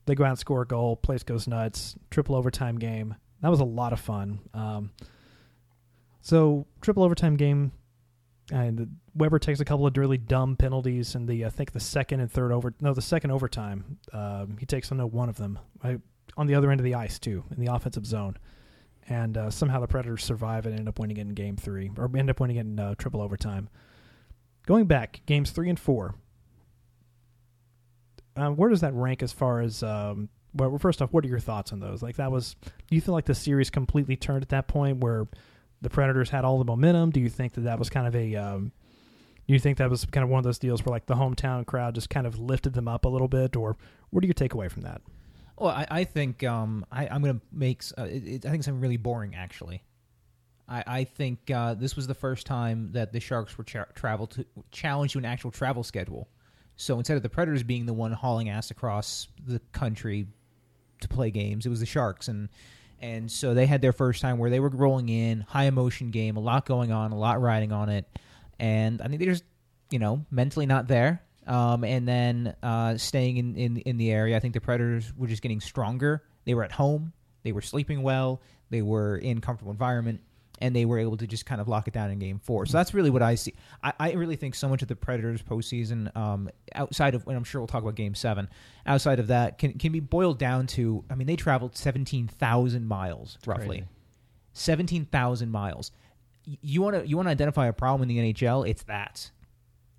They 0.06 0.14
go 0.14 0.24
out 0.24 0.30
and 0.30 0.38
score 0.38 0.62
a 0.62 0.66
goal. 0.66 0.96
Place 0.96 1.22
goes 1.24 1.48
nuts. 1.48 1.96
Triple 2.10 2.36
overtime 2.36 2.78
game. 2.78 3.16
That 3.44 3.50
was 3.50 3.60
a 3.60 3.64
lot 3.64 3.92
of 3.92 4.00
fun. 4.00 4.40
Um, 4.54 4.90
so 6.22 6.66
triple 6.80 7.02
overtime 7.02 7.36
game. 7.36 7.72
And 8.50 8.96
Weber 9.14 9.38
takes 9.38 9.60
a 9.60 9.66
couple 9.66 9.86
of 9.86 9.94
really 9.96 10.16
dumb 10.16 10.56
penalties 10.56 11.14
in 11.14 11.26
the 11.26 11.44
I 11.44 11.50
think 11.50 11.72
the 11.72 11.80
second 11.80 12.20
and 12.20 12.30
third 12.30 12.52
over 12.52 12.72
no 12.80 12.94
the 12.94 13.02
second 13.02 13.32
overtime. 13.32 13.98
Um, 14.14 14.56
he 14.58 14.64
takes 14.64 14.90
on 14.90 14.98
no 14.98 15.06
one 15.06 15.28
of 15.28 15.36
them 15.36 15.58
I, 15.82 15.98
on 16.38 16.46
the 16.46 16.54
other 16.54 16.70
end 16.70 16.80
of 16.80 16.84
the 16.84 16.94
ice 16.94 17.18
too 17.18 17.44
in 17.54 17.62
the 17.62 17.72
offensive 17.72 18.06
zone 18.06 18.38
and 19.08 19.36
uh, 19.36 19.50
somehow 19.50 19.80
the 19.80 19.86
Predators 19.86 20.24
survive 20.24 20.64
and 20.64 20.78
end 20.78 20.88
up 20.88 20.98
winning 20.98 21.18
it 21.18 21.22
in 21.22 21.34
Game 21.34 21.56
Three, 21.56 21.90
or 21.98 22.10
end 22.16 22.30
up 22.30 22.40
winning 22.40 22.56
it 22.56 22.60
in 22.60 22.80
uh, 22.80 22.94
triple 22.96 23.20
overtime. 23.20 23.68
Going 24.66 24.86
back, 24.86 25.20
games 25.26 25.50
three 25.50 25.68
and 25.68 25.78
four. 25.78 26.14
Uh, 28.34 28.48
where 28.48 28.70
does 28.70 28.80
that 28.80 28.94
rank 28.94 29.22
as 29.22 29.32
far 29.32 29.60
as? 29.60 29.82
Um, 29.82 30.30
well, 30.54 30.78
first 30.78 31.02
off, 31.02 31.12
what 31.12 31.24
are 31.24 31.28
your 31.28 31.40
thoughts 31.40 31.72
on 31.72 31.80
those? 31.80 32.02
Like 32.02 32.16
that 32.16 32.30
was. 32.30 32.54
Do 32.62 32.94
you 32.94 33.00
feel 33.00 33.14
like 33.14 33.24
the 33.24 33.34
series 33.34 33.70
completely 33.70 34.16
turned 34.16 34.42
at 34.42 34.50
that 34.50 34.68
point, 34.68 34.98
where 34.98 35.26
the 35.82 35.90
Predators 35.90 36.30
had 36.30 36.44
all 36.44 36.58
the 36.58 36.64
momentum? 36.64 37.10
Do 37.10 37.20
you 37.20 37.28
think 37.28 37.54
that 37.54 37.62
that 37.62 37.78
was 37.78 37.90
kind 37.90 38.06
of 38.06 38.14
a 38.14 38.36
um, 38.36 38.72
Do 39.46 39.52
you 39.52 39.58
think 39.58 39.78
that 39.78 39.90
was 39.90 40.04
kind 40.06 40.24
of 40.24 40.30
one 40.30 40.38
of 40.38 40.44
those 40.44 40.58
deals 40.58 40.84
where 40.84 40.92
like 40.92 41.06
the 41.06 41.14
hometown 41.14 41.66
crowd 41.66 41.94
just 41.94 42.08
kind 42.08 42.26
of 42.26 42.38
lifted 42.38 42.72
them 42.72 42.88
up 42.88 43.04
a 43.04 43.08
little 43.08 43.28
bit, 43.28 43.56
or 43.56 43.76
what 44.10 44.22
do 44.22 44.28
you 44.28 44.34
take 44.34 44.54
away 44.54 44.68
from 44.68 44.82
that? 44.82 45.02
Well, 45.58 45.70
I, 45.70 45.86
I 45.90 46.04
think 46.04 46.42
um, 46.42 46.84
I, 46.90 47.06
I'm 47.08 47.22
going 47.22 47.38
to 47.38 47.46
make. 47.52 47.82
Uh, 47.96 48.04
it, 48.04 48.26
it, 48.26 48.46
I 48.46 48.50
think 48.50 48.64
something 48.64 48.80
really 48.80 48.96
boring. 48.96 49.34
Actually, 49.34 49.82
I, 50.68 50.84
I 50.86 51.04
think 51.04 51.50
uh, 51.50 51.74
this 51.74 51.96
was 51.96 52.06
the 52.06 52.14
first 52.14 52.46
time 52.46 52.92
that 52.92 53.12
the 53.12 53.20
Sharks 53.20 53.58
were 53.58 53.64
cha- 53.64 53.84
to 53.84 54.46
challenged 54.70 55.12
to 55.12 55.18
an 55.18 55.24
actual 55.24 55.50
travel 55.50 55.82
schedule. 55.82 56.28
So 56.76 56.98
instead 56.98 57.16
of 57.16 57.22
the 57.22 57.28
Predators 57.28 57.62
being 57.62 57.86
the 57.86 57.92
one 57.92 58.12
hauling 58.12 58.48
ass 58.48 58.70
across 58.70 59.28
the 59.46 59.60
country 59.72 60.26
to 61.04 61.08
play 61.08 61.30
games, 61.30 61.66
it 61.66 61.70
was 61.70 61.80
the 61.80 61.86
Sharks, 61.86 62.28
and 62.28 62.48
and 63.00 63.30
so 63.30 63.54
they 63.54 63.66
had 63.66 63.82
their 63.82 63.92
first 63.92 64.20
time 64.20 64.38
where 64.38 64.50
they 64.50 64.60
were 64.60 64.68
rolling 64.68 65.08
in, 65.08 65.40
high 65.42 65.64
emotion 65.64 66.10
game, 66.10 66.36
a 66.36 66.40
lot 66.40 66.66
going 66.66 66.90
on, 66.90 67.12
a 67.12 67.18
lot 67.18 67.40
riding 67.40 67.72
on 67.72 67.88
it, 67.88 68.06
and 68.58 69.00
I 69.00 69.08
think 69.08 69.18
they're 69.20 69.32
just 69.32 69.44
you 69.90 69.98
know 69.98 70.24
mentally 70.30 70.66
not 70.66 70.88
there. 70.88 71.22
Um, 71.46 71.84
and 71.84 72.08
then 72.08 72.56
uh, 72.62 72.96
staying 72.96 73.36
in, 73.36 73.56
in 73.56 73.76
in 73.78 73.96
the 73.96 74.10
area, 74.10 74.36
I 74.36 74.40
think 74.40 74.54
the 74.54 74.60
Predators 74.60 75.12
were 75.16 75.26
just 75.26 75.42
getting 75.42 75.60
stronger. 75.60 76.22
They 76.44 76.54
were 76.54 76.64
at 76.64 76.72
home, 76.72 77.12
they 77.42 77.52
were 77.52 77.62
sleeping 77.62 78.02
well, 78.02 78.40
they 78.70 78.82
were 78.82 79.16
in 79.16 79.40
comfortable 79.40 79.72
environment, 79.72 80.20
and 80.60 80.74
they 80.74 80.84
were 80.84 80.98
able 80.98 81.16
to 81.16 81.26
just 81.26 81.46
kind 81.46 81.60
of 81.60 81.68
lock 81.68 81.88
it 81.88 81.94
down 81.94 82.10
in 82.10 82.18
Game 82.18 82.38
Four. 82.38 82.66
So 82.66 82.78
that's 82.78 82.94
really 82.94 83.10
what 83.10 83.22
I 83.22 83.34
see. 83.34 83.54
I, 83.82 83.92
I 83.98 84.12
really 84.12 84.36
think 84.36 84.54
so 84.54 84.68
much 84.68 84.82
of 84.82 84.88
the 84.88 84.96
Predators 84.96 85.42
postseason, 85.42 86.14
um, 86.16 86.48
outside 86.74 87.14
of, 87.14 87.26
and 87.26 87.36
I'm 87.36 87.44
sure 87.44 87.60
we'll 87.60 87.68
talk 87.68 87.82
about 87.82 87.94
Game 87.96 88.14
Seven, 88.14 88.48
outside 88.86 89.18
of 89.18 89.28
that, 89.28 89.58
can 89.58 89.72
can 89.78 89.92
be 89.92 90.00
boiled 90.00 90.38
down 90.38 90.66
to. 90.68 91.04
I 91.10 91.14
mean, 91.14 91.26
they 91.26 91.36
traveled 91.36 91.76
seventeen 91.76 92.28
thousand 92.28 92.86
miles 92.86 93.38
roughly 93.46 93.66
crazy. 93.66 93.84
seventeen 94.52 95.06
thousand 95.06 95.50
miles. 95.50 95.90
You 96.44 96.82
want 96.82 96.96
to 96.96 97.06
you 97.06 97.16
want 97.16 97.26
to 97.26 97.32
identify 97.32 97.66
a 97.66 97.72
problem 97.72 98.08
in 98.08 98.16
the 98.16 98.32
NHL? 98.32 98.68
It's 98.68 98.84
that. 98.84 99.30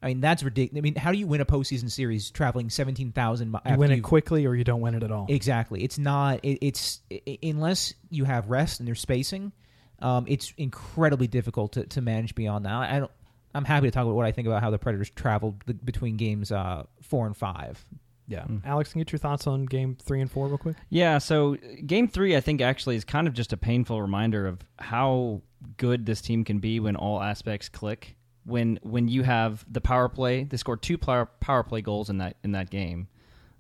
I 0.01 0.09
mean, 0.09 0.21
that's 0.21 0.43
ridiculous. 0.43 0.79
I 0.79 0.83
mean, 0.83 0.95
how 0.95 1.12
do 1.12 1.17
you 1.17 1.25
win 1.25 1.41
a 1.41 1.45
postseason 1.45 1.89
series 1.89 2.29
traveling 2.29 2.69
seventeen 2.69 3.12
thousand 3.12 3.50
miles? 3.50 3.65
You 3.67 3.77
win 3.77 3.91
it 3.91 4.01
quickly, 4.01 4.45
or 4.45 4.53
you 4.53 4.63
don't 4.63 4.81
win 4.81 4.93
it 4.93 5.03
at 5.03 5.12
all. 5.12 5.25
Exactly. 5.29 5.83
It's 5.83 5.97
not. 5.97 6.41
It, 6.43 6.59
it's 6.62 7.01
i 7.12 7.39
unless 7.41 7.93
you 8.09 8.24
have 8.24 8.50
rest 8.50 8.79
and 8.79 8.88
there's 8.88 9.01
spacing. 9.01 9.51
Um, 9.99 10.25
it's 10.27 10.53
incredibly 10.57 11.27
difficult 11.27 11.73
to, 11.73 11.85
to 11.85 12.01
manage 12.01 12.35
beyond 12.35 12.65
that. 12.65 12.73
I 12.73 12.99
don't. 12.99 13.11
I'm 13.53 13.63
happy 13.65 13.87
to 13.87 13.91
talk 13.91 14.03
about 14.03 14.15
what 14.15 14.25
I 14.25 14.31
think 14.33 14.47
about 14.47 14.61
how 14.61 14.69
the 14.69 14.77
Predators 14.77 15.09
traveled 15.09 15.65
b- 15.65 15.73
between 15.73 16.17
games 16.17 16.51
uh, 16.51 16.83
four 17.01 17.25
and 17.25 17.35
five. 17.37 17.83
yeah, 18.27 18.43
Mm. 18.43 18.65
Alex, 18.65 18.91
can 18.91 18.99
you 18.99 19.05
get 19.05 19.13
your 19.13 19.19
thoughts 19.19 19.47
on 19.47 19.65
game 19.65 19.95
three 20.01 20.19
and 20.19 20.29
four 20.29 20.47
real 20.47 20.57
quick? 20.57 20.75
Yeah, 20.89 21.19
so 21.19 21.55
game 21.85 22.09
three, 22.09 22.35
I 22.35 22.41
think 22.41 22.59
actually 22.59 22.97
is 22.97 23.05
kind 23.05 23.27
of 23.27 23.33
just 23.33 23.53
a 23.53 23.57
painful 23.57 24.01
reminder 24.01 24.45
of 24.45 24.59
how 24.79 25.41
good 25.77 26.05
this 26.05 26.19
team 26.21 26.43
can 26.43 26.59
be 26.59 26.79
when 26.81 26.95
all 26.97 27.21
aspects 27.21 27.69
click. 27.69 28.17
When 28.43 28.77
when 28.83 29.07
you 29.07 29.23
have 29.23 29.65
the 29.71 29.79
power 29.81 30.09
play, 30.09 30.43
they 30.43 30.57
scored 30.57 30.81
two 30.81 30.97
power 30.97 31.25
power 31.39 31.63
play 31.63 31.81
goals 31.81 32.09
in 32.09 32.17
that 32.17 32.35
in 32.43 32.51
that 32.51 32.69
game. 32.69 33.07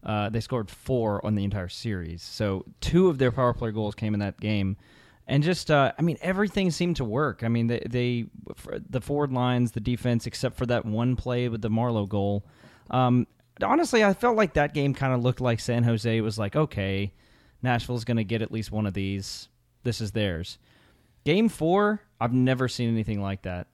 Uh, 0.03 0.29
they 0.29 0.39
scored 0.41 0.69
four 0.69 1.25
on 1.25 1.33
the 1.35 1.43
entire 1.43 1.69
series. 1.69 2.21
So 2.21 2.65
two 2.81 3.07
of 3.07 3.17
their 3.17 3.31
power 3.31 3.53
play 3.53 3.71
goals 3.71 3.95
came 3.95 4.13
in 4.13 4.19
that 4.19 4.39
game, 4.39 4.77
and 5.27 5.43
just 5.43 5.71
uh, 5.71 5.91
I 5.97 6.01
mean 6.01 6.17
everything 6.21 6.71
seemed 6.71 6.97
to 6.97 7.05
work. 7.05 7.43
I 7.43 7.47
mean 7.47 7.67
they, 7.67 7.85
they 7.89 8.25
the 8.89 9.01
forward 9.01 9.31
lines, 9.31 9.71
the 9.71 9.79
defense, 9.79 10.27
except 10.27 10.57
for 10.57 10.65
that 10.67 10.85
one 10.85 11.15
play 11.15 11.49
with 11.49 11.61
the 11.61 11.69
Marleau 11.69 12.07
goal. 12.07 12.45
Um, 12.89 13.27
honestly, 13.61 14.03
I 14.03 14.13
felt 14.13 14.35
like 14.35 14.53
that 14.53 14.73
game 14.73 14.93
kind 14.93 15.13
of 15.13 15.23
looked 15.23 15.41
like 15.41 15.59
San 15.59 15.83
Jose 15.83 16.21
was 16.21 16.37
like, 16.37 16.55
okay, 16.55 17.13
Nashville's 17.61 18.05
going 18.05 18.17
to 18.17 18.23
get 18.23 18.41
at 18.41 18.51
least 18.51 18.71
one 18.71 18.85
of 18.85 18.93
these. 18.93 19.49
This 19.83 20.01
is 20.01 20.11
theirs. 20.11 20.57
Game 21.23 21.49
four, 21.49 22.01
I've 22.19 22.33
never 22.33 22.67
seen 22.67 22.89
anything 22.89 23.21
like 23.21 23.43
that. 23.43 23.67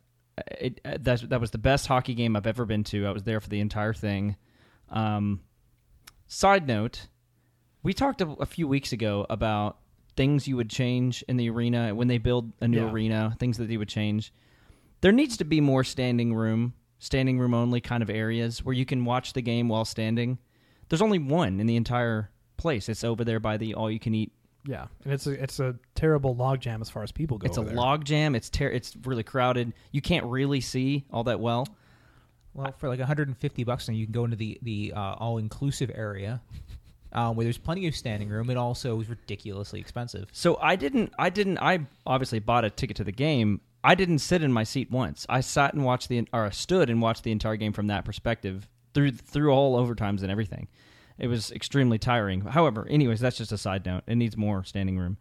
It, 0.60 0.80
it, 0.86 1.04
that, 1.04 1.30
that 1.30 1.42
was 1.42 1.52
the 1.52 1.58
best 1.58 1.88
hockey 1.88 2.14
game 2.14 2.36
I've 2.36 2.48
ever 2.48 2.66
been 2.66 2.84
to. 2.86 3.06
I 3.06 3.12
was 3.12 3.24
there 3.24 3.42
for 3.42 3.50
the 3.50 3.60
entire 3.60 3.94
thing. 3.94 4.38
Um, 4.90 5.42
side 6.28 6.68
note, 6.68 7.08
we 7.84 7.94
talked 7.94 8.22
a, 8.22 8.30
a 8.40 8.46
few 8.46 8.68
weeks 8.68 8.94
ago 8.94 9.26
about 9.30 9.78
things 10.16 10.48
you 10.48 10.56
would 10.58 10.70
change 10.70 11.24
in 11.28 11.38
the 11.38 11.50
arena 11.50 11.94
when 11.96 12.08
they 12.08 12.18
build 12.18 12.52
a 12.62 12.68
new 12.68 12.86
Yeah. 12.86 12.92
arena, 12.92 13.36
things 13.40 13.58
that 13.58 13.68
they 13.68 13.78
would 13.78 13.90
change. 13.90 14.34
There 15.02 15.12
needs 15.12 15.38
to 15.38 15.44
be 15.46 15.62
more 15.62 15.84
standing 15.84 16.34
room, 16.36 16.74
standing 17.00 17.40
room 17.40 17.54
only 17.54 17.82
kind 17.82 18.04
of 18.04 18.10
areas 18.10 18.64
where 18.64 18.74
you 18.76 18.86
can 18.86 19.06
watch 19.06 19.34
the 19.34 19.42
game 19.42 19.68
while 19.70 19.86
standing. 19.86 20.38
There's 20.90 21.02
only 21.02 21.20
one 21.20 21.60
in 21.60 21.66
the 21.68 21.76
entire 21.76 22.30
place. 22.58 22.90
It's 22.90 23.04
over 23.04 23.24
there 23.24 23.40
by 23.40 23.58
the 23.58 23.74
all 23.74 23.90
you 23.90 24.00
can 24.00 24.14
eat. 24.14 24.32
Yeah, 24.64 24.88
and 25.06 25.14
it's 25.14 25.26
a 25.26 25.32
it's 25.42 25.60
a 25.60 25.76
terrible 25.96 26.36
logjam 26.36 26.82
as 26.82 26.90
far 26.90 27.02
as 27.02 27.12
people 27.12 27.40
go. 27.40 27.46
It's 27.48 27.58
a 27.58 27.62
over 27.62 27.70
there. 27.70 27.78
log 27.78 28.06
jam. 28.06 28.36
It's 28.36 28.48
ter- 28.50 28.70
it's 28.70 28.96
really 29.06 29.24
crowded. 29.24 29.74
You 29.92 30.02
can't 30.02 30.26
really 30.26 30.62
see 30.62 31.06
all 31.12 31.24
that 31.24 31.40
well. 31.40 31.68
Well, 32.54 32.72
for 32.78 32.88
like 32.90 33.00
150 33.00 33.64
bucks, 33.64 33.88
now 33.88 33.96
you 33.96 34.06
can 34.06 34.12
go 34.12 34.24
into 34.26 34.36
the 34.36 34.60
the 34.62 34.94
uh, 34.96 35.14
all 35.14 35.40
inclusive 35.40 35.90
area, 35.96 36.42
um, 37.14 37.36
where 37.36 37.44
there's 37.44 37.58
plenty 37.58 37.88
of 37.88 37.96
standing 37.96 38.30
room. 38.30 38.50
It 38.50 38.58
also 38.58 39.00
is 39.00 39.10
ridiculously 39.10 39.80
expensive. 39.80 40.30
So 40.32 40.58
I 40.62 40.76
didn't. 40.76 41.14
I 41.18 41.30
didn't. 41.30 41.58
I 41.60 41.88
obviously 42.06 42.40
bought 42.40 42.66
a 42.66 42.70
ticket 42.70 42.98
to 42.98 43.04
the 43.04 43.12
game. 43.12 43.62
I 43.84 43.96
didn't 43.96 44.20
sit 44.20 44.44
in 44.44 44.54
my 44.54 44.64
seat 44.64 44.92
once. 44.92 45.26
I 45.28 45.42
sat 45.42 45.74
and 45.74 45.84
watched 45.84 46.10
the 46.10 46.28
or 46.34 46.52
stood 46.52 46.90
and 46.90 47.02
watched 47.02 47.24
the 47.24 47.32
entire 47.32 47.56
game 47.56 47.74
from 47.74 47.88
that 47.88 48.06
perspective 48.06 48.68
through 48.94 49.12
through 49.14 49.52
all 49.52 49.78
overtimes 49.84 50.22
and 50.22 50.32
everything. 50.32 50.68
It 51.18 51.28
was 51.28 51.52
extremely 51.52 52.00
tiring. 52.00 52.42
However, 52.42 52.88
anyways, 52.90 53.20
that's 53.20 53.38
just 53.38 53.52
a 53.52 53.58
side 53.58 53.86
note. 53.86 54.04
It 54.08 54.16
needs 54.16 54.38
more 54.38 54.64
standing 54.64 54.98
room. 54.98 55.18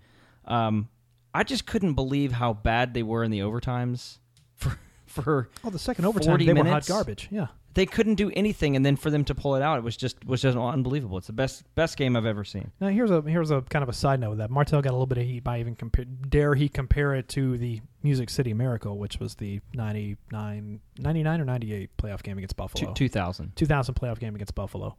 Um, 0.47 0.89
I 1.35 1.45
just 1.45 1.67
couldn't 1.67 1.95
believe 1.95 2.33
how 2.33 2.55
bad 2.55 2.95
they 2.95 3.03
were 3.03 3.23
in 3.23 3.31
the 3.31 3.41
overtimes. 3.41 4.19
For 4.57 4.79
for 5.11 5.49
Oh, 5.65 5.71
the 5.71 5.79
second 5.79 6.05
overtime 6.05 6.31
40 6.33 6.47
they 6.47 6.53
were 6.55 6.65
hot 6.65 6.87
garbage. 6.87 7.29
Yeah, 7.31 7.49
they 7.75 7.87
couldn't 7.87 8.15
do 8.17 8.31
anything, 8.35 8.77
and 8.77 8.85
then 8.87 8.97
for 8.97 9.11
them 9.11 9.25
to 9.25 9.35
pull 9.35 9.55
it 9.57 9.63
out, 9.63 9.77
it 9.79 9.85
was 9.85 9.97
just 9.97 10.25
was 10.25 10.41
just 10.43 10.57
unbelievable. 10.57 11.19
It's 11.19 11.27
the 11.27 11.33
best 11.33 11.65
best 11.75 11.97
game 11.97 12.17
I've 12.17 12.27
ever 12.27 12.45
seen. 12.45 12.71
Now 12.81 12.89
here's 12.89 13.11
a 13.11 13.21
here's 13.23 13.51
a 13.51 13.63
kind 13.63 13.83
of 13.83 13.89
a 13.89 13.93
side 13.93 14.21
note 14.21 14.31
with 14.31 14.39
that 14.39 14.51
Martel 14.51 14.81
got 14.83 14.91
a 14.91 14.93
little 14.93 15.07
bit 15.07 15.19
of 15.19 15.25
heat 15.25 15.45
by 15.45 15.61
even 15.61 15.75
compare, 15.77 16.05
dare 16.05 16.55
he 16.55 16.69
compare 16.69 17.15
it 17.15 17.29
to 17.31 17.59
the 17.59 17.81
Music 18.03 18.31
City 18.31 18.55
Miracle, 18.55 18.97
which 18.99 19.19
was 19.21 19.35
the 19.35 19.61
99, 19.75 20.81
99 20.99 21.41
or 21.41 21.45
ninety 21.45 21.75
eight 21.75 21.91
playoff 21.97 22.23
game 22.23 22.39
against 22.39 22.57
Buffalo. 22.57 22.93
Two 22.95 23.09
thousand. 23.09 23.55
2000 23.57 23.95
playoff 23.95 24.19
game 24.19 24.35
against 24.35 24.55
Buffalo. 24.55 24.97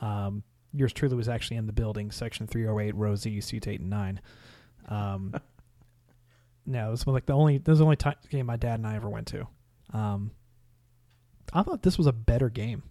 Um, 0.00 0.42
yours 0.74 0.92
truly 0.92 1.16
was 1.16 1.28
actually 1.28 1.56
in 1.58 1.66
the 1.66 1.72
building, 1.72 2.10
section 2.10 2.46
308, 2.46 2.94
row 2.94 3.14
Z, 3.16 3.40
seats 3.42 3.66
eight 3.68 3.80
and 3.80 3.90
nine. 3.90 4.20
Um, 4.88 5.34
no, 6.66 6.88
it 6.88 6.90
was 6.90 7.06
like 7.06 7.26
the 7.26 7.32
only. 7.32 7.58
This 7.58 7.68
was 7.68 7.78
the 7.80 7.84
only 7.84 7.96
ti 7.96 8.10
game 8.30 8.46
my 8.46 8.56
dad 8.56 8.74
and 8.78 8.86
I 8.86 8.96
ever 8.96 9.08
went 9.08 9.26
to. 9.28 9.46
Um, 9.92 10.30
I 11.52 11.62
thought 11.62 11.82
this 11.82 11.98
was 11.98 12.06
a 12.06 12.12
better 12.12 12.48
game, 12.48 12.82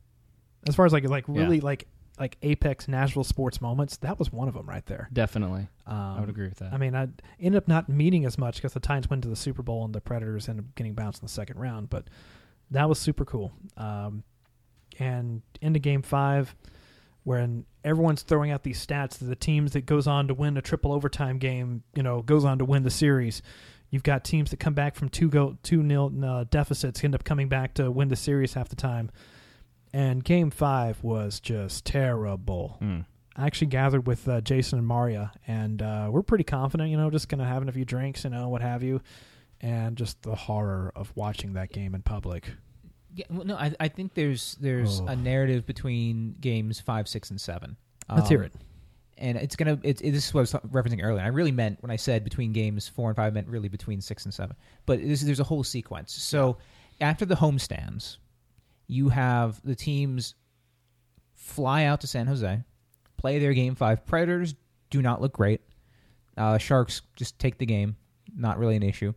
as 0.67 0.75
far 0.75 0.85
as 0.85 0.93
like 0.93 1.07
like 1.07 1.25
really 1.27 1.59
like 1.61 1.87
like 2.19 2.37
apex 2.43 2.87
Nashville 2.87 3.23
sports 3.23 3.61
moments. 3.61 3.97
That 3.97 4.19
was 4.19 4.31
one 4.31 4.47
of 4.47 4.53
them 4.53 4.67
right 4.69 4.85
there. 4.85 5.09
Definitely, 5.11 5.67
Um, 5.87 5.97
I 5.97 6.19
would 6.19 6.29
agree 6.29 6.47
with 6.47 6.59
that. 6.59 6.73
I 6.73 6.77
mean, 6.77 6.95
I 6.95 7.07
ended 7.39 7.57
up 7.57 7.67
not 7.67 7.89
meeting 7.89 8.25
as 8.25 8.37
much 8.37 8.57
because 8.57 8.73
the 8.73 8.79
Titans 8.79 9.09
went 9.09 9.23
to 9.23 9.29
the 9.29 9.35
Super 9.35 9.63
Bowl 9.63 9.85
and 9.85 9.95
the 9.95 10.01
Predators 10.01 10.47
ended 10.47 10.65
up 10.65 10.75
getting 10.75 10.93
bounced 10.93 11.21
in 11.21 11.25
the 11.25 11.31
second 11.31 11.57
round. 11.59 11.89
But 11.89 12.05
that 12.69 12.87
was 12.87 12.99
super 12.99 13.25
cool. 13.25 13.51
Um, 13.77 14.23
and 14.99 15.41
into 15.61 15.79
Game 15.79 16.01
Five, 16.03 16.53
when 17.23 17.65
everyone's 17.83 18.23
throwing 18.23 18.51
out 18.51 18.63
these 18.63 18.83
stats 18.83 19.19
that 19.19 19.25
the 19.25 19.35
teams 19.35 19.73
that 19.73 19.85
goes 19.85 20.07
on 20.07 20.27
to 20.27 20.33
win 20.33 20.57
a 20.57 20.61
triple 20.61 20.91
overtime 20.91 21.37
game, 21.37 21.83
you 21.95 22.03
know, 22.03 22.21
goes 22.21 22.45
on 22.45 22.57
to 22.59 22.65
win 22.65 22.83
the 22.83 22.89
series. 22.89 23.41
You've 23.89 24.03
got 24.03 24.23
teams 24.23 24.51
that 24.51 24.57
come 24.57 24.73
back 24.73 24.95
from 24.95 25.09
two 25.09 25.29
go 25.29 25.57
two 25.63 25.83
nil 25.83 26.11
uh, 26.23 26.45
deficits, 26.49 27.03
end 27.03 27.13
up 27.13 27.23
coming 27.23 27.49
back 27.49 27.75
to 27.75 27.91
win 27.91 28.07
the 28.07 28.15
series 28.15 28.53
half 28.53 28.69
the 28.69 28.75
time. 28.75 29.11
And 29.93 30.23
Game 30.23 30.49
Five 30.49 31.03
was 31.03 31.39
just 31.39 31.85
terrible. 31.85 32.77
Mm. 32.81 33.05
I 33.35 33.45
actually 33.45 33.67
gathered 33.67 34.07
with 34.07 34.27
uh, 34.27 34.41
Jason 34.41 34.79
and 34.79 34.87
Maria, 34.87 35.31
and 35.47 35.81
uh, 35.81 36.09
we're 36.11 36.21
pretty 36.21 36.43
confident, 36.43 36.89
you 36.89 36.97
know, 36.97 37.09
just 37.09 37.29
kind 37.29 37.41
of 37.41 37.47
having 37.47 37.69
a 37.69 37.71
few 37.71 37.85
drinks, 37.85 38.23
you 38.23 38.29
know, 38.29 38.49
what 38.49 38.61
have 38.61 38.83
you, 38.83 39.01
and 39.61 39.95
just 39.95 40.21
the 40.21 40.35
horror 40.35 40.91
of 40.95 41.11
watching 41.15 41.53
that 41.53 41.71
game 41.71 41.95
in 41.95 42.01
public. 42.01 42.49
Yeah, 43.13 43.25
well, 43.29 43.45
no, 43.45 43.55
I, 43.55 43.73
I 43.79 43.87
think 43.89 44.13
there's 44.13 44.55
there's 44.61 45.01
Oh. 45.01 45.07
a 45.07 45.15
narrative 45.15 45.65
between 45.65 46.35
games 46.39 46.79
five, 46.79 47.07
six, 47.07 47.29
and 47.29 47.39
seven. 47.41 47.75
Let's 48.09 48.29
hear 48.29 48.39
Um, 48.39 48.45
it. 48.45 48.53
And 49.17 49.37
it's 49.37 49.55
gonna. 49.55 49.77
It's 49.83 50.01
it, 50.01 50.11
this 50.11 50.27
is 50.27 50.33
what 50.33 50.39
I 50.39 50.41
was 50.41 50.53
referencing 50.71 51.03
earlier. 51.03 51.23
I 51.23 51.27
really 51.27 51.51
meant 51.51 51.81
when 51.81 51.91
I 51.91 51.95
said 51.97 52.23
between 52.23 52.53
games 52.53 52.87
four 52.87 53.09
and 53.09 53.15
five, 53.15 53.27
I 53.27 53.33
meant 53.33 53.47
really 53.47 53.67
between 53.69 54.01
six 54.01 54.25
and 54.25 54.33
seven. 54.33 54.55
But 54.85 55.01
this, 55.01 55.21
there's 55.21 55.39
a 55.39 55.43
whole 55.43 55.63
sequence. 55.63 56.13
So 56.13 56.57
after 56.99 57.25
the 57.25 57.35
homestands, 57.35 58.17
you 58.87 59.09
have 59.09 59.61
the 59.63 59.75
teams 59.75 60.33
fly 61.35 61.83
out 61.83 62.01
to 62.01 62.07
San 62.07 62.27
Jose, 62.27 62.63
play 63.17 63.39
their 63.39 63.53
game 63.53 63.75
five. 63.75 64.05
Predators 64.05 64.55
do 64.89 65.01
not 65.01 65.21
look 65.21 65.33
great. 65.33 65.61
Uh, 66.37 66.57
Sharks 66.57 67.01
just 67.15 67.37
take 67.39 67.57
the 67.57 67.65
game, 67.65 67.95
not 68.35 68.57
really 68.57 68.75
an 68.75 68.83
issue. 68.83 69.13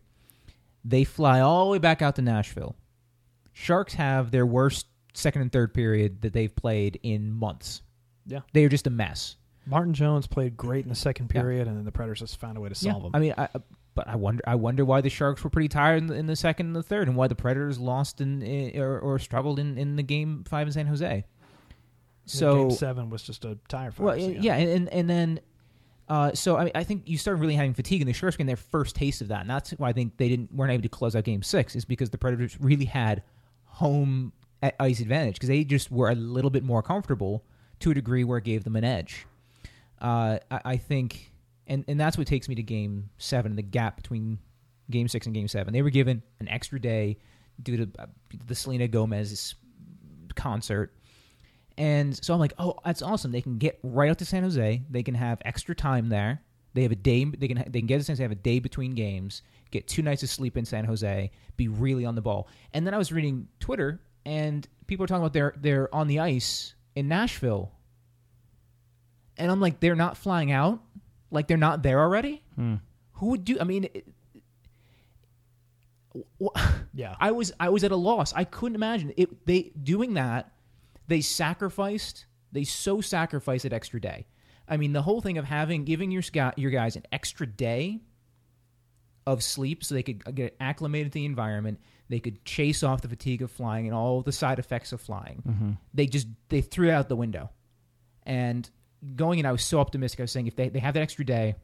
They 0.83 1.03
fly 1.03 1.39
all 1.39 1.65
the 1.65 1.71
way 1.71 1.77
back 1.79 2.01
out 2.01 2.15
to 2.17 2.21
Nashville. 2.21 2.75
Sharks 3.57 3.93
have 3.93 4.31
their 4.31 4.45
worst 4.45 4.85
second 5.13 5.41
and 5.43 5.51
third 5.51 5.73
period 5.73 6.21
that 6.23 6.33
they've 6.33 6.53
played 6.53 6.99
in 7.03 7.31
months. 7.31 7.81
Yeah. 8.27 8.41
They 8.53 8.65
are 8.65 8.69
just 8.69 8.85
a 8.85 8.89
mess. 8.89 9.37
Martin 9.65 9.93
Jones 9.93 10.27
played 10.27 10.57
great 10.57 10.83
in 10.83 10.89
the 10.89 10.95
second 10.95 11.31
Yeah. 11.33 11.41
period, 11.41 11.67
and 11.67 11.77
then 11.77 11.85
the 11.85 11.91
Predators 11.91 12.19
just 12.19 12.37
found 12.37 12.57
a 12.57 12.61
way 12.61 12.67
to 12.69 12.75
solve 12.75 12.97
Yeah. 12.97 13.03
them. 13.03 13.11
I 13.13 13.19
mean, 13.19 13.33
I, 13.37 13.47
but 13.95 14.07
I 14.09 14.17
wonder 14.17 14.43
I 14.45 14.55
wonder 14.55 14.83
why 14.83 14.99
the 14.99 15.09
Sharks 15.09 15.41
were 15.41 15.49
pretty 15.49 15.69
tired 15.69 15.99
in 15.99 16.07
the, 16.07 16.15
in 16.15 16.25
the 16.27 16.35
second 16.35 16.67
and 16.67 16.75
the 16.75 16.83
third, 16.83 17.07
and 17.07 17.15
why 17.15 17.27
the 17.29 17.35
Predators 17.35 17.79
lost 17.79 18.19
in, 18.19 18.41
in 18.41 18.77
or, 18.81 18.99
or 18.99 19.17
struggled 19.19 19.57
in, 19.57 19.77
in 19.77 19.95
the 19.95 20.03
game 20.03 20.43
five 20.47 20.67
in 20.67 20.73
San 20.73 20.85
Jose. 20.87 21.23
So 22.25 22.67
game 22.67 22.71
seven 22.71 23.09
was 23.09 23.23
just 23.23 23.45
a 23.45 23.57
tire 23.69 23.91
fire. 23.91 24.05
well, 24.07 24.17
yeah, 24.17 24.55
and 24.55 24.89
and 24.89 25.09
then. 25.09 25.39
Uh, 26.07 26.31
so 26.35 26.55
I, 26.55 26.65
mean, 26.65 26.71
I 26.75 26.83
think 26.83 27.09
you 27.09 27.17
start 27.17 27.39
really 27.39 27.55
having 27.55 27.73
fatigue, 27.73 27.99
and 28.01 28.07
the 28.07 28.13
Sharks 28.13 28.35
getting 28.35 28.45
their 28.45 28.55
first 28.55 28.95
taste 28.95 29.21
of 29.21 29.29
that, 29.29 29.41
and 29.41 29.49
that's 29.49 29.71
why 29.71 29.89
I 29.89 29.93
think 29.93 30.17
they 30.17 30.29
didn't 30.29 30.53
weren't 30.53 30.71
able 30.71 30.83
to 30.83 30.89
close 30.89 31.15
out 31.15 31.23
Game 31.23 31.41
Six, 31.41 31.75
is 31.75 31.83
because 31.83 32.11
the 32.11 32.17
Predators 32.19 32.59
really 32.61 32.85
had 32.85 33.23
home 33.75 34.31
ice 34.79 34.99
advantage 34.99 35.35
because 35.35 35.49
they 35.49 35.63
just 35.63 35.91
were 35.91 36.09
a 36.09 36.15
little 36.15 36.49
bit 36.49 36.63
more 36.63 36.81
comfortable 36.81 37.43
to 37.79 37.91
a 37.91 37.93
degree 37.93 38.23
where 38.23 38.37
it 38.37 38.43
gave 38.43 38.63
them 38.63 38.75
an 38.75 38.83
edge. 38.83 39.27
Uh, 40.01 40.39
I, 40.49 40.61
I 40.65 40.77
think, 40.77 41.31
and 41.67 41.83
and 41.87 41.99
that's 41.99 42.17
what 42.17 42.27
takes 42.27 42.47
me 42.47 42.55
to 42.55 42.63
Game 42.63 43.09
Seven, 43.17 43.55
the 43.55 43.61
gap 43.61 43.97
between 43.97 44.39
Game 44.89 45.07
Six 45.07 45.25
and 45.25 45.35
Game 45.35 45.47
Seven. 45.47 45.73
They 45.73 45.81
were 45.81 45.89
given 45.89 46.23
an 46.39 46.47
extra 46.47 46.79
day 46.79 47.17
due 47.61 47.77
to 47.77 47.89
uh, 47.99 48.05
the 48.47 48.55
Selena 48.55 48.87
Gomez 48.87 49.55
concert. 50.35 50.93
And 51.77 52.15
so 52.23 52.33
I'm 52.33 52.39
like, 52.39 52.53
oh, 52.57 52.75
that's 52.85 53.01
awesome. 53.01 53.31
They 53.31 53.41
can 53.41 53.57
get 53.57 53.79
right 53.83 54.09
out 54.09 54.17
to 54.19 54.25
San 54.25 54.43
Jose. 54.43 54.81
They 54.89 55.03
can 55.03 55.15
have 55.15 55.41
extra 55.43 55.75
time 55.75 56.07
there. 56.07 56.41
They 56.73 56.83
have 56.83 56.93
a 56.93 56.95
day. 56.95 57.25
They 57.25 57.47
can 57.47 57.57
they 57.67 57.79
can 57.79 57.87
get 57.87 57.99
a 57.99 58.03
sense. 58.03 58.19
They 58.19 58.23
have 58.23 58.31
a 58.31 58.35
day 58.35 58.59
between 58.59 58.95
games. 58.95 59.41
Get 59.75 59.89
two 59.89 60.01
nights 60.01 60.23
of 60.23 60.29
sleep 60.29 60.55
in 60.55 60.63
San 60.63 60.85
Jose. 60.85 61.31
Be 61.57 61.67
really 61.67 62.05
on 62.05 62.15
the 62.15 62.21
ball. 62.21 62.47
And 62.73 62.87
then 62.87 62.93
I 62.93 62.97
was 62.97 63.11
reading 63.11 63.49
Twitter, 63.59 63.99
and 64.25 64.65
people 64.87 65.03
are 65.03 65.07
talking 65.07 65.21
about 65.21 65.33
they're 65.33 65.53
they're 65.57 65.93
on 65.93 66.07
the 66.07 66.21
ice 66.21 66.75
in 66.95 67.09
Nashville. 67.09 67.73
And 69.35 69.51
I'm 69.51 69.59
like, 69.59 69.81
they're 69.81 69.93
not 69.97 70.15
flying 70.15 70.53
out. 70.53 70.79
Like 71.29 71.47
they're 71.47 71.57
not 71.57 71.83
there 71.83 71.99
already. 71.99 72.41
Hmm. 72.55 72.75
Who 73.15 73.31
would 73.31 73.43
do? 73.43 73.57
I 73.59 73.65
mean, 73.65 73.89
it, 73.93 74.07
yeah. 76.93 77.17
I 77.19 77.31
was 77.31 77.51
I 77.59 77.67
was 77.67 77.83
at 77.83 77.91
a 77.91 77.97
loss. 77.97 78.31
I 78.33 78.45
couldn't 78.45 78.75
imagine 78.75 79.13
it. 79.17 79.45
They 79.45 79.73
doing 79.83 80.13
that. 80.13 80.53
They 81.09 81.19
sacrificed. 81.19 82.27
They 82.53 82.63
so 82.63 83.01
sacrificed 83.01 83.63
that 83.63 83.73
extra 83.73 83.99
day. 83.99 84.25
I 84.69 84.77
mean, 84.77 84.93
the 84.93 85.01
whole 85.01 85.19
thing 85.19 85.37
of 85.37 85.43
having 85.43 85.83
giving 85.83 86.11
your 86.11 86.23
your 86.55 86.71
guys 86.71 86.95
an 86.95 87.03
extra 87.11 87.45
day 87.45 87.99
of 89.27 89.43
sleep 89.43 89.83
so 89.83 89.95
they 89.95 90.03
could 90.03 90.35
get 90.35 90.55
acclimated 90.59 91.11
to 91.11 91.19
the 91.19 91.25
environment. 91.25 91.79
They 92.09 92.19
could 92.19 92.45
chase 92.45 92.83
off 92.83 93.01
the 93.01 93.07
fatigue 93.07 93.41
of 93.41 93.51
flying 93.51 93.87
and 93.87 93.95
all 93.95 94.21
the 94.21 94.31
side 94.31 94.59
effects 94.59 94.91
of 94.91 95.01
flying. 95.01 95.77
They 95.93 96.05
just 96.05 96.27
they 96.49 96.61
threw 96.61 96.89
it 96.89 96.91
out 96.91 97.09
the 97.09 97.15
window. 97.15 97.49
And 98.23 98.69
going 99.15 99.39
in, 99.39 99.45
I 99.45 99.51
was 99.51 99.63
so 99.63 99.79
optimistic. 99.79 100.19
I 100.19 100.23
was 100.23 100.31
saying 100.31 100.47
if 100.47 100.55
they, 100.55 100.69
they 100.69 100.79
have 100.79 100.93
that 100.95 101.01
extra 101.01 101.25
day, 101.25 101.55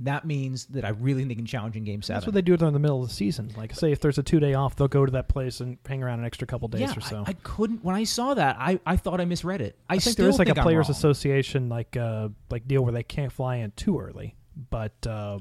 that 0.00 0.26
means 0.26 0.66
that 0.66 0.84
I 0.84 0.90
really 0.90 1.20
think 1.20 1.28
they 1.28 1.34
can 1.34 1.46
challenge 1.46 1.76
in 1.76 1.84
Game 1.84 2.02
Seven. 2.02 2.18
That's 2.18 2.26
what 2.26 2.34
they 2.34 2.42
do 2.42 2.56
during 2.56 2.74
the 2.74 2.80
middle 2.80 3.02
of 3.02 3.08
the 3.08 3.14
season. 3.14 3.52
Like, 3.56 3.74
say, 3.74 3.92
if 3.92 4.00
there's 4.00 4.18
a 4.18 4.22
two 4.22 4.40
day 4.40 4.54
off, 4.54 4.76
they'll 4.76 4.88
go 4.88 5.06
to 5.06 5.12
that 5.12 5.28
place 5.28 5.60
and 5.60 5.78
hang 5.86 6.02
around 6.02 6.18
an 6.20 6.26
extra 6.26 6.46
couple 6.46 6.68
days 6.68 6.80
yeah, 6.82 6.96
or 6.96 7.00
so. 7.00 7.24
I, 7.26 7.30
I 7.30 7.32
couldn't. 7.42 7.82
When 7.82 7.94
I 7.94 8.04
saw 8.04 8.34
that, 8.34 8.56
I, 8.58 8.78
I 8.84 8.96
thought 8.96 9.20
I 9.20 9.24
misread 9.24 9.62
it. 9.62 9.78
I, 9.88 9.94
I 9.94 9.98
think 9.98 10.16
there 10.16 10.28
is 10.28 10.38
like 10.38 10.48
a 10.48 10.54
players' 10.54 10.90
association 10.90 11.68
like 11.68 11.96
uh 11.96 12.28
like 12.50 12.68
deal 12.68 12.82
where 12.82 12.92
they 12.92 13.02
can't 13.02 13.32
fly 13.32 13.56
in 13.56 13.70
too 13.72 13.98
early. 13.98 14.34
But 14.70 15.06
uh, 15.06 15.38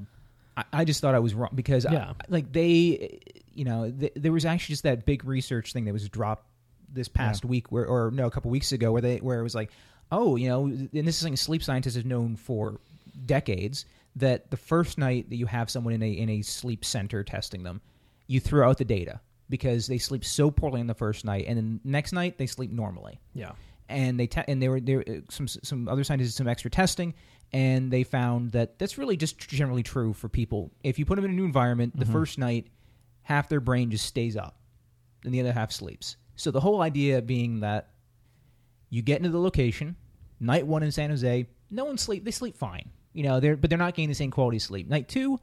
I, 0.58 0.64
I 0.74 0.86
just 0.86 1.02
thought 1.02 1.16
I 1.16 1.20
was 1.20 1.34
wrong 1.34 1.52
because 1.56 1.86
I- 1.86 1.94
like 2.30 2.52
they, 2.52 3.20
you 3.54 3.66
know, 3.66 3.92
th- 3.92 4.14
there 4.16 4.32
was 4.32 4.46
actually 4.46 4.74
just 4.74 4.84
that 4.84 5.06
big 5.06 5.26
research 5.26 5.74
thing 5.74 5.86
that 5.86 5.94
was 5.94 6.08
dropped 6.10 6.46
this 6.92 7.08
past 7.08 7.44
week, 7.46 7.72
where 7.72 7.86
or 7.86 8.12
no, 8.12 8.26
a 8.26 8.32
couple 8.32 8.52
weeks 8.52 8.72
ago, 8.72 8.92
where 8.92 9.02
they 9.02 9.18
where 9.18 9.40
it 9.40 9.44
was 9.44 9.56
like, 9.56 9.72
oh, 10.12 10.36
you 10.36 10.48
know, 10.48 10.66
and 10.66 10.90
this 10.92 11.08
is 11.16 11.18
something 11.18 11.36
sleep 11.36 11.64
scientists 11.64 11.96
have 11.96 12.06
known 12.06 12.36
for 12.36 12.80
decades 13.26 13.86
that 14.16 14.50
the 14.52 14.58
first 14.58 14.98
night 14.98 15.30
that 15.30 15.36
you 15.36 15.46
have 15.46 15.70
someone 15.70 15.94
in 15.94 16.02
a 16.04 16.10
in 16.12 16.30
a 16.30 16.42
sleep 16.42 16.86
center 16.86 17.24
testing 17.24 17.64
them, 17.64 17.82
you 18.28 18.40
throw 18.40 18.70
out 18.70 18.78
the 18.78 18.86
data 18.86 19.20
because 19.50 19.88
they 19.88 19.98
sleep 19.98 20.24
so 20.26 20.50
poorly 20.50 20.80
on 20.80 20.88
the 20.88 20.94
first 20.94 21.26
night, 21.26 21.46
and 21.48 21.58
then 21.58 21.80
next 21.84 22.14
night 22.14 22.38
they 22.38 22.46
sleep 22.48 22.72
normally. 22.72 23.20
Yeah, 23.34 23.52
and 23.90 24.20
they 24.20 24.28
te- 24.28 24.44
and 24.48 24.62
they 24.62 24.70
were 24.70 24.80
there 24.80 25.04
uh, 25.08 25.14
some 25.30 25.48
some 25.48 25.88
other 25.90 26.04
scientists 26.04 26.30
did 26.32 26.36
some 26.38 26.48
extra 26.48 26.72
testing 26.72 27.14
and 27.56 27.90
they 27.90 28.04
found 28.04 28.52
that 28.52 28.78
that's 28.78 28.98
really 28.98 29.16
just 29.16 29.40
generally 29.40 29.82
true 29.82 30.12
for 30.12 30.28
people. 30.28 30.72
If 30.84 31.00
you 31.00 31.06
put 31.06 31.16
them 31.16 31.24
in 31.24 31.32
a 31.32 31.34
new 31.34 31.46
environment 31.46 31.98
the 31.98 32.04
mm-hmm. 32.04 32.12
first 32.12 32.38
night 32.38 32.68
half 33.22 33.48
their 33.48 33.62
brain 33.62 33.90
just 33.90 34.06
stays 34.06 34.36
up 34.36 34.58
and 35.24 35.34
the 35.34 35.40
other 35.40 35.54
half 35.54 35.72
sleeps. 35.72 36.18
So 36.36 36.52
the 36.52 36.60
whole 36.60 36.82
idea 36.82 37.22
being 37.22 37.62
that 37.62 37.92
you 38.90 39.02
get 39.02 39.20
into 39.20 39.30
the 39.30 39.40
location 39.40 39.96
night 40.38 40.68
one 40.68 40.84
in 40.84 40.92
san 40.92 41.10
jose 41.10 41.48
no 41.72 41.86
one 41.86 41.98
sleep 41.98 42.26
they 42.26 42.32
sleep 42.32 42.58
fine 42.58 42.90
you 43.14 43.24
know 43.24 43.40
they're 43.40 43.56
but 43.56 43.70
they're 43.70 43.80
not 43.80 43.96
getting 43.96 44.10
the 44.10 44.16
same 44.16 44.32
quality 44.32 44.58
of 44.58 44.64
sleep. 44.64 44.90
Night 44.90 45.08
two 45.08 45.40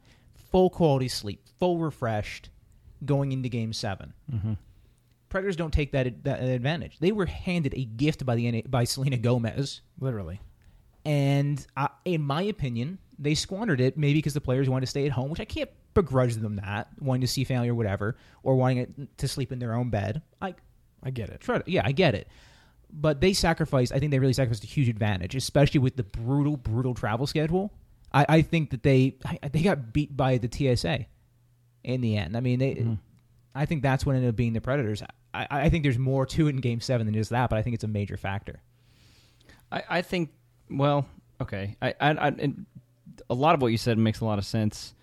full 0.51 0.69
quality 0.69 1.07
sleep 1.07 1.43
full 1.59 1.79
refreshed 1.79 2.49
going 3.03 3.31
into 3.31 3.49
game 3.49 3.73
7 3.73 4.13
mm-hmm. 4.31 4.53
Predators 5.29 5.55
don't 5.55 5.73
take 5.73 5.93
that, 5.93 6.23
that 6.25 6.43
advantage. 6.43 6.99
They 6.99 7.11
were 7.11 7.25
handed 7.25 7.73
a 7.73 7.85
gift 7.85 8.23
by 8.23 8.35
the 8.35 8.61
by 8.69 8.83
Selena 8.83 9.17
Gomez, 9.17 9.81
literally. 9.99 10.39
And 11.05 11.65
uh, 11.75 11.87
in 12.05 12.21
my 12.21 12.43
opinion, 12.43 12.99
they 13.19 13.35
squandered 13.35 13.81
it. 13.81 13.97
Maybe 13.97 14.15
because 14.15 14.33
the 14.33 14.41
players 14.41 14.69
wanted 14.69 14.85
to 14.85 14.89
stay 14.89 15.05
at 15.05 15.11
home, 15.11 15.29
which 15.29 15.39
I 15.39 15.45
can't 15.45 15.69
begrudge 15.93 16.35
them 16.35 16.55
that 16.55 16.87
wanting 16.99 17.21
to 17.21 17.27
see 17.27 17.43
family 17.43 17.69
or 17.69 17.75
whatever, 17.75 18.15
or 18.41 18.55
wanting 18.55 18.77
it 18.79 19.17
to 19.19 19.27
sleep 19.27 19.51
in 19.51 19.59
their 19.59 19.73
own 19.73 19.89
bed. 19.89 20.21
I 20.41 20.55
I 21.03 21.11
get 21.11 21.29
it. 21.29 21.41
try 21.41 21.59
to, 21.59 21.71
yeah, 21.71 21.81
I 21.83 21.91
get 21.91 22.15
it. 22.15 22.27
But 22.91 23.21
they 23.21 23.33
sacrificed. 23.33 23.91
I 23.91 23.99
think 23.99 24.11
they 24.11 24.19
really 24.19 24.33
sacrificed 24.33 24.63
a 24.63 24.67
huge 24.67 24.87
advantage, 24.87 25.35
especially 25.35 25.79
with 25.79 25.95
the 25.95 26.03
brutal, 26.03 26.57
brutal 26.57 26.93
travel 26.93 27.25
schedule. 27.27 27.73
I, 28.13 28.25
I 28.29 28.41
think 28.43 28.69
that 28.69 28.83
they 28.83 29.17
I, 29.25 29.47
they 29.49 29.63
got 29.63 29.91
beat 29.93 30.15
by 30.15 30.37
the 30.37 30.47
TSA 30.47 31.05
in 31.83 32.01
the 32.01 32.17
end. 32.17 32.37
I 32.37 32.39
mean, 32.39 32.59
they, 32.59 32.85
I 33.55 33.65
think 33.65 33.81
that's 33.81 34.05
what 34.05 34.15
ended 34.15 34.29
up 34.29 34.35
being 34.35 34.53
the 34.53 34.61
Predators. 34.61 35.03
I, 35.33 35.47
I 35.49 35.69
think 35.69 35.83
there's 35.83 35.97
more 35.97 36.25
to 36.27 36.47
it 36.47 36.51
in 36.51 36.57
Game 36.57 36.79
Seven 36.79 37.07
than 37.07 37.13
just 37.13 37.31
that, 37.31 37.49
but 37.49 37.57
I 37.57 37.61
think 37.61 37.73
it's 37.73 37.83
a 37.83 37.87
major 37.87 38.17
factor. 38.17 38.61
I, 39.71 39.83
I 39.89 40.01
think, 40.01 40.29
well, 40.77 41.05
okay. 41.41 41.75
I, 41.81 41.93
I, 41.99 42.11
I, 42.11 42.53
a 43.29 43.33
lot 43.33 43.55
of 43.55 43.61
what 43.61 43.67
you 43.67 43.77
said 43.77 43.97
makes 43.97 44.19
a 44.19 44.25
lot 44.25 44.39
of 44.39 44.45
sense. 44.45 44.93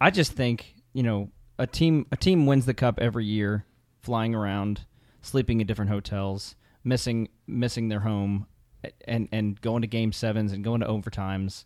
I 0.00 0.10
just 0.10 0.32
think, 0.32 0.74
you 0.92 1.02
know, 1.02 1.30
a 1.58 1.66
team 1.66 2.06
a 2.10 2.16
team 2.16 2.46
wins 2.46 2.66
the 2.66 2.74
cup 2.74 2.98
every 3.00 3.24
year, 3.24 3.64
flying 4.00 4.34
around, 4.34 4.84
sleeping 5.20 5.60
in 5.60 5.66
different 5.66 5.90
hotels, 5.90 6.56
missing 6.82 7.28
missing 7.46 7.88
their 7.88 8.00
home, 8.00 8.46
and 9.06 9.28
and 9.32 9.60
going 9.60 9.82
to 9.82 9.88
game 9.88 10.12
sevens 10.12 10.52
and 10.52 10.64
going 10.64 10.80
to 10.80 10.86
overtimes. 10.86 11.64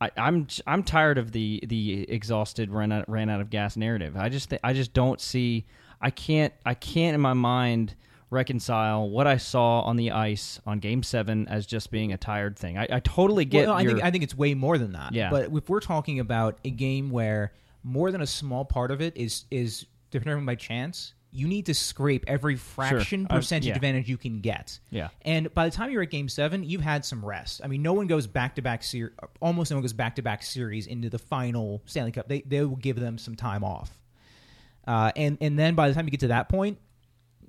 I, 0.00 0.10
I'm 0.16 0.46
I'm 0.66 0.82
tired 0.82 1.18
of 1.18 1.32
the 1.32 1.62
the 1.66 2.10
exhausted 2.10 2.70
ran 2.70 2.92
out 2.92 3.08
ran 3.08 3.30
out 3.30 3.40
of 3.40 3.50
gas 3.50 3.76
narrative. 3.76 4.16
I 4.16 4.28
just 4.28 4.50
th- 4.50 4.60
I 4.62 4.72
just 4.72 4.92
don't 4.92 5.20
see. 5.20 5.64
I 6.00 6.10
can't 6.10 6.52
I 6.66 6.74
can't 6.74 7.14
in 7.14 7.20
my 7.20 7.32
mind 7.32 7.94
reconcile 8.34 9.08
what 9.08 9.26
I 9.26 9.38
saw 9.38 9.80
on 9.82 9.96
the 9.96 10.10
ice 10.10 10.60
on 10.66 10.78
Game 10.80 11.02
Seven 11.02 11.48
as 11.48 11.64
just 11.66 11.90
being 11.90 12.12
a 12.12 12.18
tired 12.18 12.58
thing. 12.58 12.76
I, 12.76 12.86
I 12.90 13.00
totally 13.00 13.44
get. 13.46 13.66
well, 13.68 13.76
I 13.76 13.80
your- 13.82 13.92
think 13.92 14.04
I 14.04 14.10
think 14.10 14.24
it's 14.24 14.36
way 14.36 14.52
more 14.54 14.76
than 14.76 14.92
that. 14.92 15.12
Yeah. 15.14 15.30
But 15.30 15.50
if 15.52 15.68
we're 15.68 15.80
talking 15.80 16.20
about 16.20 16.58
a 16.64 16.70
game 16.70 17.10
where 17.10 17.52
more 17.82 18.10
than 18.10 18.20
a 18.20 18.26
small 18.26 18.64
part 18.64 18.90
of 18.90 19.00
it 19.00 19.16
is 19.16 19.44
is 19.50 19.86
determined 20.10 20.46
by 20.46 20.54
chance, 20.54 21.14
you 21.32 21.48
need 21.48 21.66
to 21.66 21.74
scrape 21.74 22.24
every 22.28 22.54
fraction 22.56 23.26
Uh, 23.28 23.34
percentage 23.36 23.66
yeah. 23.68 23.74
advantage 23.74 24.08
you 24.08 24.16
can 24.16 24.40
get. 24.40 24.78
Yeah. 24.90 25.08
And 25.22 25.52
by 25.54 25.68
the 25.68 25.74
time 25.74 25.90
you're 25.90 26.02
at 26.02 26.10
game 26.10 26.28
seven, 26.28 26.62
you've 26.62 26.80
had 26.82 27.04
some 27.04 27.24
rest. 27.24 27.60
I 27.64 27.66
mean, 27.66 27.82
no 27.82 27.92
one 27.92 28.06
goes 28.06 28.26
back 28.26 28.54
to 28.54 28.62
back 28.62 28.82
series. 28.84 29.12
Almost 29.40 29.70
no 29.70 29.76
one 29.78 29.82
goes 29.82 29.92
back 29.92 30.16
to 30.16 30.22
back 30.22 30.42
series 30.42 30.86
into 30.86 31.10
the 31.10 31.18
final 31.18 31.82
Stanley 31.86 32.12
Cup. 32.12 32.28
They 32.28 32.42
they 32.42 32.62
will 32.64 32.76
give 32.76 32.98
them 33.00 33.18
some 33.18 33.34
time 33.34 33.64
off. 33.64 33.90
Uh, 34.86 35.10
and 35.16 35.38
and 35.40 35.58
then 35.58 35.74
by 35.74 35.88
the 35.88 35.94
time 35.94 36.04
you 36.04 36.10
get 36.10 36.20
to 36.20 36.28
that 36.28 36.48
point, 36.48 36.78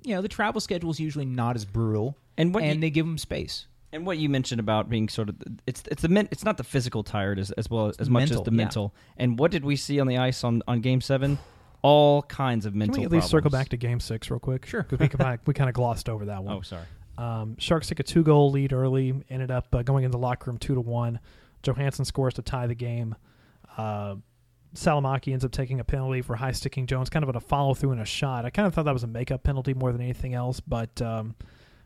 you 0.06 0.14
know 0.14 0.22
the 0.22 0.28
travel 0.28 0.60
schedule 0.60 0.90
is 0.90 0.98
usually 1.00 1.24
not 1.26 1.56
as 1.56 1.64
brutal, 1.64 2.16
And 2.38 2.54
what 2.54 2.62
and 2.62 2.76
you- 2.76 2.80
they 2.80 2.90
give 2.90 3.04
them 3.06 3.18
space. 3.18 3.66
And 3.92 4.04
what 4.04 4.18
you 4.18 4.28
mentioned 4.28 4.60
about 4.60 4.90
being 4.90 5.08
sort 5.08 5.28
of 5.30 5.36
it's 5.66 5.82
it's 5.90 6.02
the 6.02 6.08
men, 6.08 6.28
it's 6.30 6.44
not 6.44 6.56
the 6.58 6.64
physical 6.64 7.02
tired 7.02 7.38
as 7.38 7.50
as 7.52 7.70
well 7.70 7.86
as, 7.88 7.96
as 7.96 8.10
much 8.10 8.22
Mental, 8.22 8.40
as 8.40 8.44
the 8.44 8.50
yeah. 8.50 8.56
mental. 8.56 8.94
And 9.16 9.38
what 9.38 9.50
did 9.50 9.64
we 9.64 9.76
see 9.76 10.00
on 10.00 10.06
the 10.06 10.18
ice 10.18 10.44
on, 10.44 10.62
on 10.68 10.80
Game 10.80 11.00
Seven? 11.00 11.38
All 11.82 12.22
kinds 12.22 12.66
of 12.66 12.72
Can 12.72 12.78
mental. 12.80 13.00
we 13.00 13.04
at 13.06 13.12
least 13.12 13.28
circle 13.28 13.50
back 13.50 13.68
to 13.70 13.76
Game 13.76 14.00
Six 14.00 14.28
real 14.30 14.40
quick? 14.40 14.66
Sure. 14.66 14.82
Because 14.82 14.98
we, 15.00 15.08
kinda- 15.08 15.38
we 15.46 15.54
kind 15.54 15.68
of 15.70 15.74
glossed 15.74 16.08
over 16.08 16.26
that 16.26 16.42
one. 16.42 16.56
Oh, 16.56 16.60
sorry. 16.62 16.82
Um, 17.16 17.56
Sharks 17.58 17.86
took 17.88 18.00
a 18.00 18.02
two 18.02 18.22
goal 18.22 18.50
lead 18.50 18.72
early, 18.72 19.14
ended 19.30 19.50
up 19.50 19.74
uh, 19.74 19.82
going 19.82 20.04
in 20.04 20.10
the 20.10 20.18
locker 20.18 20.50
room 20.50 20.58
two 20.58 20.74
to 20.74 20.80
one. 20.80 21.20
Johansen 21.62 22.04
scores 22.04 22.34
to 22.34 22.42
tie 22.42 22.66
the 22.66 22.74
game. 22.74 23.14
Uh, 23.78 24.16
Salomaki 24.74 25.32
ends 25.32 25.44
up 25.44 25.52
taking 25.52 25.80
a 25.80 25.84
penalty 25.84 26.20
for 26.22 26.36
high 26.36 26.52
sticking 26.52 26.86
Jones, 26.86 27.08
kind 27.08 27.22
of 27.22 27.28
on 27.28 27.36
a 27.36 27.40
follow 27.40 27.72
through 27.74 27.92
and 27.92 28.00
a 28.00 28.04
shot. 28.04 28.44
I 28.44 28.50
kind 28.50 28.66
of 28.66 28.74
thought 28.74 28.84
that 28.84 28.92
was 28.92 29.04
a 29.04 29.08
makeup 29.08 29.42
penalty 29.42 29.72
more 29.74 29.92
than 29.92 30.00
anything 30.02 30.34
else, 30.34 30.60
but 30.60 31.00
um, 31.00 31.34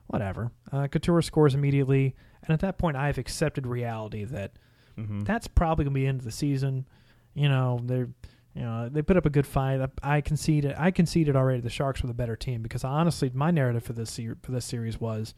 whatever. 0.08 0.50
Uh, 0.72 0.88
Couture 0.88 1.22
scores 1.22 1.54
immediately, 1.54 2.14
and 2.42 2.52
at 2.52 2.60
that 2.60 2.78
point, 2.78 2.96
I've 2.96 3.18
accepted 3.18 3.66
reality 3.66 4.24
that 4.24 4.52
Mm-hmm. 4.98 5.20
that's 5.20 5.46
probably 5.46 5.84
going 5.84 5.94
to 5.94 5.98
be 5.98 6.02
the 6.02 6.08
end 6.08 6.18
of 6.18 6.24
the 6.26 6.32
season. 6.32 6.84
You 7.32 7.48
know, 7.48 7.80
they're 7.84 8.08
you 8.54 8.62
know 8.62 8.88
they 8.90 9.00
put 9.00 9.16
up 9.16 9.24
a 9.24 9.30
good 9.30 9.46
fight. 9.46 9.80
I, 9.80 10.16
I 10.16 10.20
conceded. 10.20 10.74
I 10.76 10.90
conceded 10.90 11.36
already. 11.36 11.60
The 11.60 11.70
Sharks 11.70 12.02
were 12.02 12.08
the 12.08 12.12
better 12.12 12.36
team 12.36 12.60
because 12.60 12.84
honestly, 12.84 13.30
my 13.32 13.50
narrative 13.50 13.82
for 13.84 13.92
this 13.94 14.18
for 14.42 14.50
this 14.52 14.64
series 14.66 15.00
was 15.00 15.32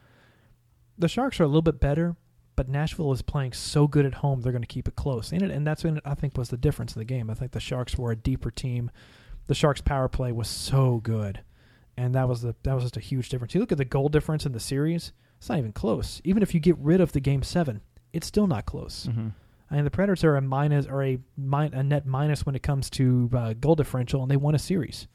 the 0.99 1.07
Sharks 1.07 1.39
are 1.39 1.45
a 1.45 1.47
little 1.47 1.63
bit 1.63 1.79
better, 1.79 2.17
but 2.57 2.69
Nashville 2.69 3.13
is 3.13 3.23
playing 3.23 3.53
so 3.53 3.87
good 3.87 4.05
at 4.07 4.15
home, 4.15 4.41
they're 4.41 4.53
going 4.53 4.63
to 4.63 4.69
keep 4.69 4.89
it 4.89 4.97
close. 4.97 5.33
And, 5.33 5.43
it, 5.43 5.51
and 5.51 5.67
that's 5.67 5.85
when 5.85 6.01
I 6.05 6.15
think 6.15 6.37
was 6.37 6.51
the 6.51 6.57
difference 6.57 6.95
in 6.95 7.01
the 7.01 7.05
game. 7.05 7.31
I 7.31 7.35
think 7.35 7.53
the 7.53 7.61
Sharks 7.61 7.97
were 7.97 8.13
a 8.13 8.17
deeper 8.17 8.51
team. 8.51 8.91
The 9.47 9.55
Sharks' 9.55 9.81
power 9.81 10.09
play 10.09 10.33
was 10.33 10.49
so 10.49 11.01
good, 11.03 11.41
and 11.97 12.15
that 12.15 12.29
was 12.29 12.43
the 12.43 12.55
that 12.63 12.75
was 12.75 12.85
just 12.85 12.97
a 12.97 13.01
huge 13.01 13.29
difference. 13.29 13.55
You 13.55 13.61
look 13.61 13.73
at 13.73 13.79
the 13.79 13.85
goal 13.85 14.09
difference 14.09 14.47
in 14.47 14.53
the 14.53 14.61
series; 14.61 15.13
it's 15.39 15.49
not 15.49 15.59
even 15.59 15.73
close. 15.73 16.21
Even 16.25 16.43
if 16.43 16.55
you 16.55 16.61
get 16.61 16.79
rid 16.79 17.01
of 17.01 17.13
the 17.13 17.21
game 17.21 17.43
seven, 17.43 17.81
it's 18.13 18.27
still 18.27 18.47
not 18.47 18.67
close. 18.67 19.07
Mm-hmm. 19.11 19.29
I 19.71 19.75
mean, 19.75 19.85
the 19.85 19.91
Predators 19.91 20.23
are 20.23 20.37
a 20.37 20.43
minus 20.43 20.87
or 20.87 21.03
a, 21.03 21.19
min- 21.37 21.73
a 21.73 21.83
net 21.83 22.07
minus 22.07 22.45
when 22.45 22.55
it 22.55 22.63
comes 22.63 22.91
to 22.91 23.31
uh, 23.35 23.55
goal 23.55 23.75
differential, 23.75 24.21
and 24.21 24.31
they 24.31 24.37
won 24.37 24.55
a 24.55 24.59
series. 24.59 25.09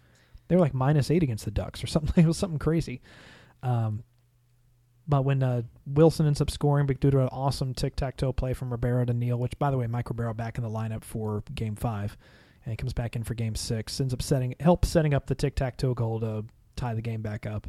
They 0.47 0.55
were 0.55 0.61
like 0.61 0.73
minus 0.73 1.11
eight 1.11 1.23
against 1.23 1.45
the 1.45 1.51
Ducks 1.51 1.83
or 1.83 1.87
something. 1.87 2.23
It 2.23 2.27
was 2.27 2.37
something 2.37 2.59
crazy. 2.59 3.01
Um, 3.61 4.03
but 5.07 5.23
when 5.23 5.41
uh, 5.41 5.61
Wilson 5.85 6.27
ends 6.27 6.41
up 6.41 6.51
scoring 6.51 6.85
due 6.85 7.11
to 7.11 7.21
an 7.21 7.29
awesome 7.29 7.73
tic 7.73 7.95
tac 7.95 8.17
toe 8.17 8.33
play 8.33 8.53
from 8.53 8.71
Ribeiro 8.71 9.05
to 9.05 9.13
Neal, 9.13 9.37
which 9.37 9.57
by 9.57 9.71
the 9.71 9.77
way, 9.77 9.87
Mike 9.87 10.09
Ribeiro 10.09 10.33
back 10.33 10.57
in 10.57 10.63
the 10.63 10.69
lineup 10.69 11.03
for 11.03 11.43
Game 11.53 11.75
Five, 11.75 12.17
and 12.65 12.71
he 12.71 12.77
comes 12.77 12.93
back 12.93 13.15
in 13.15 13.23
for 13.23 13.33
Game 13.33 13.55
Six, 13.55 13.99
ends 14.01 14.13
up 14.13 14.21
setting 14.21 14.55
help 14.59 14.85
setting 14.85 15.13
up 15.13 15.27
the 15.27 15.35
tic 15.35 15.55
tac 15.55 15.77
toe 15.77 15.93
goal 15.93 16.19
to 16.19 16.45
tie 16.75 16.93
the 16.93 17.01
game 17.01 17.21
back 17.21 17.45
up. 17.45 17.67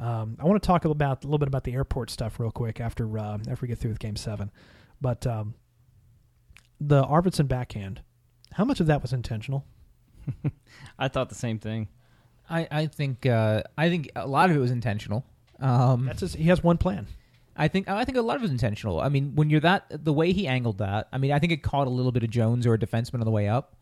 Um, 0.00 0.36
I 0.40 0.44
want 0.44 0.62
to 0.62 0.66
talk 0.66 0.86
about 0.86 1.22
a 1.22 1.26
little 1.26 1.38
bit 1.38 1.48
about 1.48 1.64
the 1.64 1.74
airport 1.74 2.08
stuff 2.10 2.40
real 2.40 2.50
quick 2.50 2.80
after 2.80 3.18
uh, 3.18 3.38
after 3.48 3.58
we 3.62 3.68
get 3.68 3.78
through 3.78 3.90
with 3.90 3.98
Game 3.98 4.16
Seven, 4.16 4.50
but 5.00 5.26
um, 5.26 5.54
the 6.80 7.02
Arvidsson 7.04 7.46
backhand, 7.46 8.00
how 8.54 8.64
much 8.64 8.80
of 8.80 8.86
that 8.86 9.02
was 9.02 9.12
intentional? 9.12 9.66
I 10.98 11.08
thought 11.08 11.28
the 11.28 11.34
same 11.34 11.58
thing. 11.58 11.88
I, 12.48 12.66
I 12.70 12.86
think 12.86 13.26
uh, 13.26 13.62
I 13.76 13.90
think 13.90 14.10
a 14.16 14.26
lot 14.26 14.50
of 14.50 14.56
it 14.56 14.58
was 14.58 14.70
intentional. 14.70 15.24
Um, 15.60 16.06
That's 16.06 16.20
just, 16.20 16.36
he 16.36 16.44
has 16.44 16.62
one 16.62 16.78
plan. 16.78 17.06
I 17.56 17.68
think 17.68 17.88
I 17.88 18.04
think 18.04 18.16
a 18.16 18.22
lot 18.22 18.36
of 18.36 18.42
it 18.42 18.44
was 18.44 18.50
intentional. 18.50 19.00
I 19.00 19.10
mean, 19.10 19.34
when 19.34 19.50
you're 19.50 19.60
that 19.60 20.04
the 20.04 20.12
way 20.12 20.32
he 20.32 20.46
angled 20.46 20.78
that, 20.78 21.08
I 21.12 21.18
mean, 21.18 21.32
I 21.32 21.38
think 21.38 21.52
it 21.52 21.62
caught 21.62 21.86
a 21.86 21.90
little 21.90 22.12
bit 22.12 22.22
of 22.22 22.30
Jones 22.30 22.66
or 22.66 22.74
a 22.74 22.78
defenseman 22.78 23.14
on 23.16 23.24
the 23.26 23.30
way 23.30 23.48
up, 23.48 23.76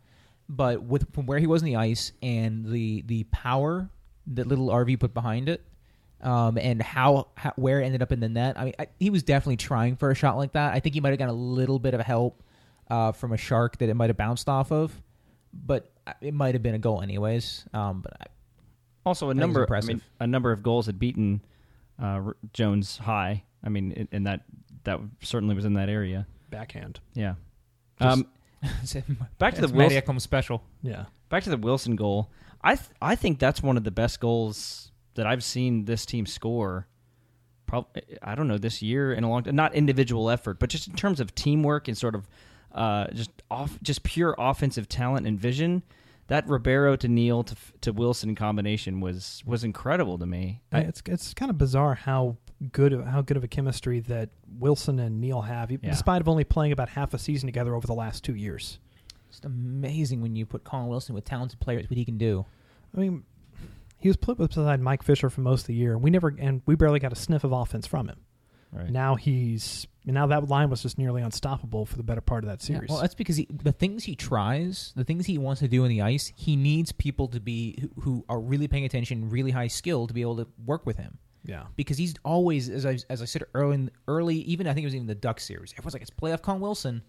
but 0.48 0.82
with 0.82 1.12
from 1.14 1.26
where 1.26 1.38
he 1.38 1.46
was 1.46 1.62
in 1.62 1.66
the 1.66 1.76
ice 1.76 2.10
and 2.20 2.64
the 2.64 3.02
the 3.06 3.24
power 3.24 3.88
that 4.28 4.46
little 4.48 4.68
RV 4.68 4.98
put 4.98 5.14
behind 5.14 5.48
it, 5.48 5.62
um, 6.22 6.58
and 6.58 6.82
how, 6.82 7.28
how 7.36 7.52
where 7.56 7.80
it 7.80 7.84
ended 7.84 8.02
up 8.02 8.10
in 8.10 8.20
the 8.20 8.28
net. 8.28 8.58
I 8.58 8.64
mean, 8.64 8.74
I, 8.78 8.88
he 8.98 9.10
was 9.10 9.22
definitely 9.22 9.58
trying 9.58 9.96
for 9.96 10.10
a 10.10 10.14
shot 10.14 10.36
like 10.36 10.52
that. 10.52 10.74
I 10.74 10.80
think 10.80 10.94
he 10.94 11.00
might 11.00 11.10
have 11.10 11.18
got 11.18 11.28
a 11.28 11.32
little 11.32 11.78
bit 11.78 11.94
of 11.94 12.00
help 12.00 12.42
uh, 12.90 13.12
from 13.12 13.32
a 13.32 13.36
shark 13.36 13.78
that 13.78 13.88
it 13.88 13.94
might 13.94 14.10
have 14.10 14.16
bounced 14.16 14.48
off 14.48 14.72
of, 14.72 15.00
but 15.52 15.92
it 16.20 16.34
might 16.34 16.54
have 16.54 16.62
been 16.62 16.74
a 16.74 16.78
goal 16.80 17.00
anyways. 17.00 17.64
Um, 17.72 18.00
but 18.00 18.14
I, 18.20 18.24
Also, 19.06 19.30
a 19.30 19.34
number, 19.34 19.72
I 19.72 19.80
mean, 19.82 20.02
a 20.18 20.26
number 20.26 20.50
of 20.50 20.62
goals 20.62 20.86
had 20.86 20.98
beaten 20.98 21.42
uh, 22.00 22.20
Jones 22.52 22.98
high. 22.98 23.44
I 23.64 23.68
mean, 23.68 23.92
in, 23.92 24.08
in 24.12 24.22
that 24.24 24.42
that 24.84 25.00
certainly 25.22 25.54
was 25.54 25.64
in 25.64 25.74
that 25.74 25.88
area. 25.88 26.26
Backhand. 26.50 27.00
Yeah. 27.14 27.34
Just- 28.00 28.16
Um, 28.18 28.26
back 29.38 29.54
to 29.54 29.60
the 29.60 29.66
It's 29.66 29.72
Wilson, 29.72 30.20
special. 30.20 30.62
Yeah. 30.82 31.04
back 31.28 31.42
to 31.44 31.50
the 31.50 31.56
Wilson 31.56 31.94
goal. 31.96 32.30
I 32.62 32.74
th- 32.74 32.90
I 33.00 33.14
think 33.14 33.38
that's 33.38 33.62
one 33.62 33.76
of 33.76 33.84
the 33.84 33.90
best 33.90 34.18
goals 34.20 34.90
that 35.14 35.26
I've 35.26 35.44
seen 35.44 35.84
this 35.84 36.04
team 36.06 36.26
score. 36.26 36.86
Probably, 37.66 38.02
I 38.22 38.34
don't 38.34 38.48
know 38.48 38.58
this 38.58 38.80
year 38.82 39.12
in 39.12 39.24
a 39.24 39.30
long 39.30 39.42
time. 39.44 39.54
Not 39.54 39.74
individual 39.74 40.30
effort, 40.30 40.58
but 40.58 40.70
just 40.70 40.88
in 40.88 40.94
terms 40.96 41.20
of 41.20 41.34
teamwork 41.34 41.86
and 41.86 41.96
sort 41.96 42.14
of 42.14 42.26
uh, 42.72 43.08
just 43.12 43.30
off, 43.50 43.78
just 43.82 44.02
pure 44.02 44.34
offensive 44.38 44.88
talent 44.88 45.26
and 45.26 45.38
vision. 45.38 45.82
That 46.28 46.46
Ribeiro 46.48 46.94
to 46.96 47.08
Neal 47.08 47.42
to 47.42 47.56
to 47.82 47.92
Wilson 47.92 48.34
combination 48.34 49.00
was 49.00 49.42
was 49.46 49.64
incredible 49.64 50.18
to 50.18 50.26
me. 50.26 50.62
I, 50.72 50.80
it's 50.80 51.02
it's 51.06 51.34
kind 51.34 51.50
of 51.50 51.58
bizarre 51.58 51.94
how 51.94 52.36
good 52.72 52.92
of, 52.92 53.06
how 53.06 53.22
good 53.22 53.36
of 53.36 53.44
a 53.44 53.48
chemistry 53.48 54.00
that 54.00 54.30
Wilson 54.58 54.98
and 54.98 55.20
Neal 55.20 55.42
have, 55.42 55.70
Yeah. 55.70 55.78
despite 55.82 56.20
of 56.20 56.28
only 56.28 56.44
playing 56.44 56.72
about 56.72 56.88
half 56.90 57.14
a 57.14 57.18
season 57.18 57.46
together 57.46 57.74
over 57.74 57.86
the 57.86 57.94
last 57.94 58.24
two 58.24 58.34
years. 58.34 58.78
it's 59.28 59.40
amazing 59.44 60.20
when 60.22 60.34
you 60.36 60.44
put 60.46 60.64
Colin 60.64 60.88
Wilson 60.88 61.14
with 61.14 61.24
talented 61.24 61.60
players, 61.60 61.88
what 61.88 61.96
he 61.98 62.04
can 62.04 62.18
do. 62.18 62.44
I 62.96 63.00
mean, 63.00 63.24
he 63.98 64.08
was 64.08 64.16
put 64.16 64.38
beside 64.38 64.80
Mike 64.80 65.02
Fisher 65.02 65.28
for 65.30 65.40
most 65.42 65.62
of 65.62 65.66
the 65.68 65.74
year, 65.74 65.92
and 65.92 66.02
we 66.02 66.10
never 66.10 66.34
and 66.38 66.62
we 66.66 66.74
barely 66.74 66.98
got 66.98 67.12
a 67.12 67.16
sniff 67.16 67.44
of 67.44 67.52
offense 67.52 67.86
from 67.86 68.08
him. 68.08 68.20
Right. 68.72 68.90
Now 68.90 69.14
he's 69.14 69.86
now 70.04 70.26
that 70.26 70.48
line 70.48 70.68
was 70.70 70.82
just 70.82 70.98
nearly 70.98 71.22
unstoppable 71.22 71.84
for 71.86 71.96
the 71.96 72.02
better 72.02 72.20
part 72.20 72.44
of 72.44 72.48
that 72.50 72.62
Yeah, 72.68 72.76
series. 72.76 72.90
well, 72.90 73.00
that's 73.00 73.14
because 73.14 73.36
he, 73.36 73.46
the 73.50 73.72
things 73.72 74.04
he 74.04 74.14
tries, 74.14 74.92
the 74.96 75.04
things 75.04 75.26
he 75.26 75.36
wants 75.38 75.60
to 75.60 75.68
do 75.68 75.82
on 75.84 75.88
the 75.90 76.02
ice, 76.02 76.32
he 76.36 76.56
needs 76.56 76.92
people 76.92 77.28
to 77.28 77.40
be 77.40 77.76
who, 77.80 78.00
who 78.02 78.24
are 78.28 78.40
really 78.40 78.68
paying 78.68 78.84
attention, 78.84 79.28
really 79.30 79.50
high 79.50 79.66
skill 79.68 80.06
to 80.06 80.14
be 80.14 80.20
able 80.22 80.36
to 80.36 80.46
work 80.66 80.84
with 80.86 80.96
him. 80.96 81.18
yeah. 81.44 81.64
Because 81.76 81.96
he's 81.98 82.14
always, 82.24 82.68
as 82.68 82.84
I 82.86 82.98
as 83.10 83.20
I 83.22 83.24
said 83.26 83.42
early, 83.54 83.74
in- 83.74 83.90
early, 84.06 84.36
even 84.36 84.66
I 84.66 84.74
think 84.74 84.84
it 84.84 84.86
was 84.86 84.94
even 84.94 85.06
the 85.06 85.14
Duck 85.14 85.40
series. 85.40 85.72
Everyone's 85.74 85.94
like, 85.94 86.02
it's 86.02 86.10
playoff 86.10 86.42
Colin 86.42 86.60
Wilson. 86.60 87.02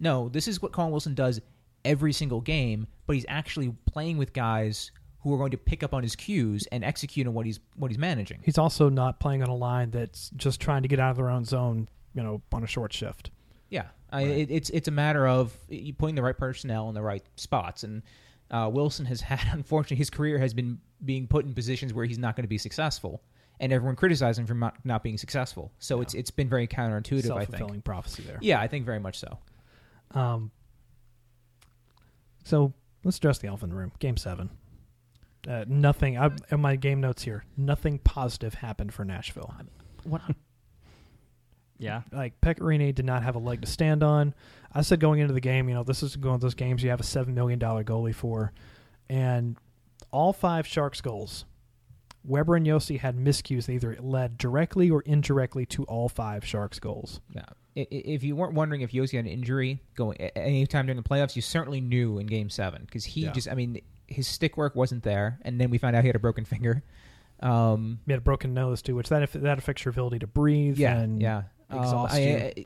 No, 0.00 0.28
this 0.28 0.48
is 0.48 0.60
what 0.62 0.72
Colin 0.72 0.90
Wilson 0.90 1.14
does 1.14 1.40
every 1.84 2.12
single 2.12 2.40
game, 2.40 2.86
but 3.06 3.14
he's 3.14 3.26
actually 3.28 3.72
playing 3.86 4.16
with 4.18 4.32
guys 4.32 4.90
who 5.24 5.32
are 5.32 5.38
going 5.38 5.50
to 5.50 5.56
pick 5.56 5.82
up 5.82 5.94
on 5.94 6.02
his 6.02 6.14
cues 6.14 6.68
and 6.70 6.84
execute 6.84 7.26
on 7.26 7.32
what 7.32 7.46
he's 7.46 7.58
what 7.76 7.90
he's 7.90 7.98
managing. 7.98 8.40
He's 8.44 8.58
also 8.58 8.90
not 8.90 9.18
playing 9.18 9.42
on 9.42 9.48
a 9.48 9.56
line 9.56 9.90
that's 9.90 10.28
just 10.36 10.60
trying 10.60 10.82
to 10.82 10.88
get 10.88 11.00
out 11.00 11.12
of 11.12 11.16
their 11.16 11.30
own 11.30 11.46
zone, 11.46 11.88
you 12.14 12.22
know, 12.22 12.42
on 12.52 12.62
a 12.62 12.66
short 12.66 12.92
shift. 12.92 13.30
Yeah, 13.70 13.86
I, 14.10 14.22
it, 14.22 14.50
it's 14.50 14.68
it's 14.70 14.86
a 14.86 14.90
matter 14.90 15.26
of 15.26 15.56
putting 15.98 16.14
the 16.14 16.22
right 16.22 16.36
personnel 16.36 16.90
in 16.90 16.94
the 16.94 17.00
right 17.00 17.24
spots, 17.36 17.84
and 17.84 18.02
uh, 18.50 18.70
Wilson 18.72 19.06
has 19.06 19.20
had 19.22 19.40
unfortunately 19.50 19.96
his 19.96 20.10
career 20.10 20.38
has 20.38 20.52
been 20.52 20.78
being 21.02 21.26
put 21.26 21.46
in 21.46 21.54
positions 21.54 21.94
where 21.94 22.04
he's 22.04 22.18
not 22.18 22.36
going 22.36 22.44
to 22.44 22.48
be 22.48 22.58
successful, 22.58 23.22
and 23.60 23.72
everyone 23.72 23.96
criticizing 23.96 24.42
him 24.42 24.46
for 24.46 24.54
not, 24.54 24.76
not 24.84 25.02
being 25.02 25.16
successful. 25.16 25.72
So 25.78 26.02
it's 26.02 26.12
it's 26.12 26.30
been 26.30 26.50
very 26.50 26.68
counterintuitive. 26.68 27.34
I 27.34 27.46
think. 27.46 27.82
prophecy 27.82 28.24
there. 28.24 28.38
Yeah, 28.42 28.60
I 28.60 28.68
think 28.68 28.84
very 28.84 29.00
much 29.00 29.18
so. 29.18 29.38
Um, 30.10 30.50
so 32.44 32.74
let's 33.04 33.16
address 33.16 33.38
the 33.38 33.48
elephant 33.48 33.70
in 33.72 33.76
the 33.76 33.80
room. 33.80 33.92
Game 34.00 34.18
seven. 34.18 34.50
Uh, 35.48 35.64
nothing. 35.68 36.16
I, 36.18 36.30
in 36.50 36.60
my 36.60 36.76
game 36.76 37.00
notes 37.00 37.22
here, 37.22 37.44
nothing 37.56 37.98
positive 37.98 38.54
happened 38.54 38.94
for 38.94 39.04
Nashville. 39.04 39.54
What? 40.04 40.22
Yeah. 41.78 42.02
Like 42.12 42.40
Pekka 42.40 42.60
Rinne 42.60 42.94
did 42.94 43.04
not 43.04 43.22
have 43.24 43.34
a 43.34 43.38
leg 43.40 43.60
to 43.62 43.66
stand 43.66 44.02
on. 44.02 44.32
I 44.72 44.82
said 44.82 45.00
going 45.00 45.20
into 45.20 45.34
the 45.34 45.40
game, 45.40 45.68
you 45.68 45.74
know, 45.74 45.82
this 45.82 46.02
is 46.02 46.16
one 46.16 46.34
of 46.34 46.40
those 46.40 46.54
games 46.54 46.82
you 46.82 46.90
have 46.90 47.00
a 47.00 47.04
seven 47.04 47.34
million 47.34 47.58
dollar 47.58 47.84
goalie 47.84 48.14
for, 48.14 48.52
and 49.08 49.56
all 50.10 50.32
five 50.32 50.66
Sharks 50.66 51.00
goals, 51.00 51.44
Weber 52.24 52.56
and 52.56 52.66
Josi 52.66 52.98
had 53.00 53.16
miscues 53.16 53.66
that 53.66 53.72
either 53.72 53.96
led 54.00 54.38
directly 54.38 54.88
or 54.90 55.02
indirectly 55.02 55.66
to 55.66 55.84
all 55.84 56.08
five 56.08 56.44
Sharks 56.44 56.78
goals. 56.78 57.20
Yeah. 57.34 57.42
I- 57.76 57.80
i- 57.80 57.86
If 57.90 58.22
you 58.22 58.36
weren't 58.36 58.54
wondering 58.54 58.80
if 58.82 58.92
Josi 58.92 59.16
had 59.16 59.24
an 59.26 59.30
injury 59.32 59.80
going 59.96 60.16
a- 60.20 60.38
any 60.38 60.66
time 60.66 60.86
during 60.86 61.00
the 61.02 61.08
playoffs, 61.08 61.34
you 61.36 61.42
certainly 61.42 61.80
knew 61.80 62.18
in 62.18 62.26
Game 62.26 62.50
Seven 62.50 62.82
because 62.84 63.04
he 63.04 63.22
Yeah. 63.22 63.32
just, 63.32 63.48
I 63.48 63.54
mean, 63.54 63.80
his 64.14 64.26
stick 64.26 64.56
work 64.56 64.74
wasn't 64.74 65.02
there, 65.02 65.38
and 65.42 65.60
then 65.60 65.70
we 65.70 65.78
found 65.78 65.96
out 65.96 66.02
he 66.02 66.08
had 66.08 66.16
a 66.16 66.20
broken 66.20 66.44
finger. 66.44 66.82
Um, 67.40 68.00
He 68.06 68.12
had 68.12 68.18
a 68.18 68.22
broken 68.22 68.54
nose 68.54 68.80
too, 68.82 68.94
which 68.94 69.08
that 69.08 69.30
that 69.32 69.58
affects 69.58 69.84
your 69.84 69.90
ability 69.90 70.20
to 70.20 70.26
breathe. 70.26 70.78
Yeah, 70.78 70.98
and 70.98 71.20
yeah. 71.20 71.42
Um, 71.70 71.80
exhaust 71.80 72.14
I. 72.14 72.54
I, 72.56 72.64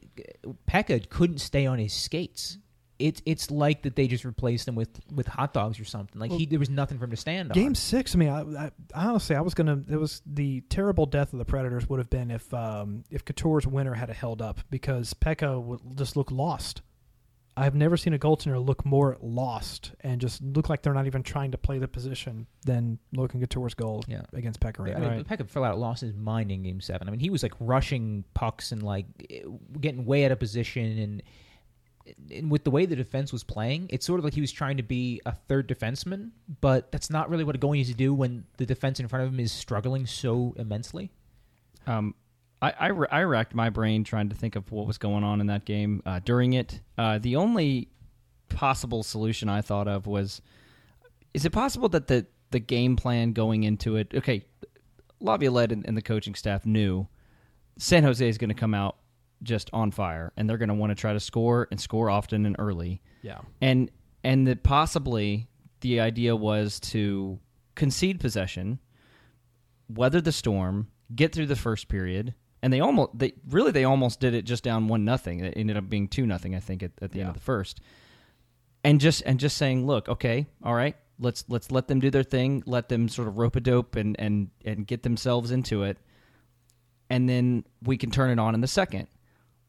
Pekka 0.70 1.08
couldn't 1.08 1.38
stay 1.38 1.66
on 1.66 1.78
his 1.78 1.92
skates. 1.92 2.58
It's 2.98 3.22
it's 3.24 3.50
like 3.50 3.82
that 3.82 3.94
they 3.94 4.08
just 4.08 4.24
replaced 4.24 4.66
him 4.66 4.74
with, 4.74 5.00
with 5.14 5.28
hot 5.28 5.52
dogs 5.52 5.78
or 5.78 5.84
something. 5.84 6.20
Like 6.20 6.32
he 6.32 6.46
there 6.46 6.58
was 6.58 6.68
nothing 6.68 6.98
for 6.98 7.04
him 7.04 7.12
to 7.12 7.16
stand 7.16 7.50
on. 7.50 7.54
Game 7.54 7.76
six, 7.76 8.14
I 8.14 8.18
mean, 8.18 8.28
I, 8.28 8.66
I, 8.66 8.70
honestly, 8.92 9.36
I 9.36 9.40
was 9.40 9.54
gonna. 9.54 9.80
It 9.88 9.96
was 9.96 10.20
the 10.26 10.62
terrible 10.62 11.06
death 11.06 11.32
of 11.32 11.38
the 11.38 11.44
Predators 11.44 11.88
would 11.88 12.00
have 12.00 12.10
been 12.10 12.32
if 12.32 12.52
um, 12.52 13.04
if 13.08 13.24
Couture's 13.24 13.68
winner 13.68 13.94
had 13.94 14.10
held 14.10 14.42
up 14.42 14.60
because 14.68 15.14
Pekka 15.14 15.62
would 15.62 15.96
just 15.96 16.16
look 16.16 16.32
lost. 16.32 16.82
I've 17.58 17.74
never 17.74 17.96
seen 17.96 18.14
a 18.14 18.18
goaltender 18.18 18.64
look 18.64 18.84
more 18.86 19.16
lost 19.20 19.92
and 20.00 20.20
just 20.20 20.42
look 20.42 20.68
like 20.68 20.82
they're 20.82 20.94
not 20.94 21.06
even 21.06 21.22
trying 21.22 21.50
to 21.50 21.58
play 21.58 21.78
the 21.78 21.88
position 21.88 22.46
than 22.64 22.98
Logan 23.12 23.40
Couture's 23.40 23.74
goal 23.74 24.04
Yeah. 24.06 24.22
against 24.32 24.60
Pekka. 24.60 24.80
I 24.94 25.00
mean, 25.00 25.08
Right. 25.08 25.26
Pekka 25.26 25.48
fell 25.48 25.64
out, 25.64 25.78
lost 25.78 26.02
his 26.02 26.14
mind 26.14 26.52
in 26.52 26.62
Game 26.62 26.80
Seven. 26.80 27.08
I 27.08 27.10
mean, 27.10 27.20
he 27.20 27.30
was 27.30 27.42
like 27.42 27.54
rushing 27.58 28.24
pucks 28.34 28.70
and 28.72 28.82
like 28.82 29.06
getting 29.80 30.04
way 30.06 30.24
out 30.24 30.30
of 30.32 30.38
position, 30.38 30.98
and, 30.98 31.22
and 32.30 32.50
with 32.50 32.64
the 32.64 32.70
way 32.70 32.86
the 32.86 32.96
defense 32.96 33.32
was 33.32 33.44
playing, 33.44 33.86
it's 33.90 34.06
sort 34.06 34.18
of 34.20 34.24
like 34.24 34.34
he 34.34 34.40
was 34.40 34.52
trying 34.52 34.76
to 34.78 34.82
be 34.82 35.20
a 35.26 35.32
third 35.32 35.68
defenseman, 35.68 36.30
but 36.60 36.90
that's 36.92 37.10
not 37.10 37.28
really 37.28 37.44
what 37.44 37.56
a 37.56 37.58
goalie 37.58 37.72
needs 37.78 37.88
to 37.90 37.94
do 37.94 38.14
when 38.14 38.44
the 38.56 38.66
defense 38.66 39.00
in 39.00 39.08
front 39.08 39.26
of 39.26 39.32
him 39.32 39.40
is 39.40 39.52
struggling 39.52 40.06
so 40.06 40.54
immensely. 40.58 41.10
Um, 41.86 42.14
I, 42.60 42.70
I, 42.70 42.90
I 43.10 43.22
racked 43.22 43.54
my 43.54 43.70
brain 43.70 44.04
trying 44.04 44.30
to 44.30 44.34
think 44.34 44.56
of 44.56 44.70
what 44.72 44.86
was 44.86 44.98
going 44.98 45.24
on 45.24 45.40
in 45.40 45.46
that 45.46 45.64
game 45.64 46.02
uh, 46.04 46.20
during 46.24 46.54
it. 46.54 46.80
Uh, 46.96 47.18
the 47.18 47.36
only 47.36 47.88
possible 48.48 49.02
solution 49.02 49.48
I 49.48 49.60
thought 49.60 49.88
of 49.88 50.06
was: 50.06 50.40
Is 51.34 51.44
it 51.44 51.50
possible 51.50 51.88
that 51.90 52.08
the 52.08 52.26
the 52.50 52.58
game 52.58 52.96
plan 52.96 53.32
going 53.32 53.62
into 53.64 53.96
it? 53.96 54.12
Okay, 54.14 54.44
Laviolette 55.20 55.72
and, 55.72 55.86
and 55.86 55.96
the 55.96 56.02
coaching 56.02 56.34
staff 56.34 56.66
knew 56.66 57.06
San 57.78 58.02
Jose 58.02 58.26
is 58.26 58.38
going 58.38 58.48
to 58.48 58.54
come 58.54 58.74
out 58.74 58.96
just 59.42 59.70
on 59.72 59.92
fire, 59.92 60.32
and 60.36 60.48
they're 60.50 60.58
going 60.58 60.68
to 60.68 60.74
want 60.74 60.90
to 60.90 60.96
try 60.96 61.12
to 61.12 61.20
score 61.20 61.68
and 61.70 61.80
score 61.80 62.10
often 62.10 62.44
and 62.44 62.56
early 62.58 63.00
Yeah, 63.22 63.38
and 63.60 63.90
and 64.24 64.48
that 64.48 64.64
possibly 64.64 65.46
the 65.80 66.00
idea 66.00 66.34
was 66.34 66.80
to 66.80 67.38
concede 67.76 68.18
possession, 68.18 68.80
weather 69.88 70.20
the 70.20 70.32
storm, 70.32 70.88
get 71.14 71.32
through 71.32 71.46
the 71.46 71.54
first 71.54 71.88
period, 71.88 72.34
and 72.62 72.72
they 72.72 72.80
almost 72.80 73.18
they 73.18 73.32
really 73.48 73.70
they 73.70 73.84
almost 73.84 74.20
did 74.20 74.34
it 74.34 74.44
just 74.44 74.64
down 74.64 74.88
one 74.88 75.04
nothing. 75.04 75.40
It 75.40 75.54
ended 75.56 75.76
up 75.76 75.88
being 75.88 76.08
two 76.08 76.26
nothing, 76.26 76.54
I 76.54 76.60
think, 76.60 76.82
at, 76.82 76.92
at 77.00 77.12
the 77.12 77.20
end 77.20 77.28
of 77.30 77.34
the 77.34 77.40
first. 77.40 77.80
And 78.84 79.00
just 79.00 79.22
and 79.26 79.40
just 79.40 79.56
saying, 79.56 79.86
look, 79.86 80.08
okay, 80.08 80.46
all 80.62 80.74
right, 80.74 80.96
let's 81.18 81.44
let's 81.48 81.70
let 81.70 81.88
them 81.88 82.00
do 82.00 82.10
their 82.10 82.22
thing, 82.22 82.62
let 82.66 82.88
them 82.88 83.08
sort 83.08 83.28
of 83.28 83.38
rope 83.38 83.56
a 83.56 83.60
dope 83.60 83.96
and 83.96 84.16
and 84.18 84.50
and 84.64 84.86
get 84.86 85.02
themselves 85.02 85.50
into 85.50 85.82
it, 85.82 85.98
and 87.10 87.28
then 87.28 87.64
we 87.82 87.96
can 87.96 88.10
turn 88.10 88.30
it 88.30 88.38
on 88.38 88.54
in 88.54 88.60
the 88.60 88.68
second. 88.68 89.08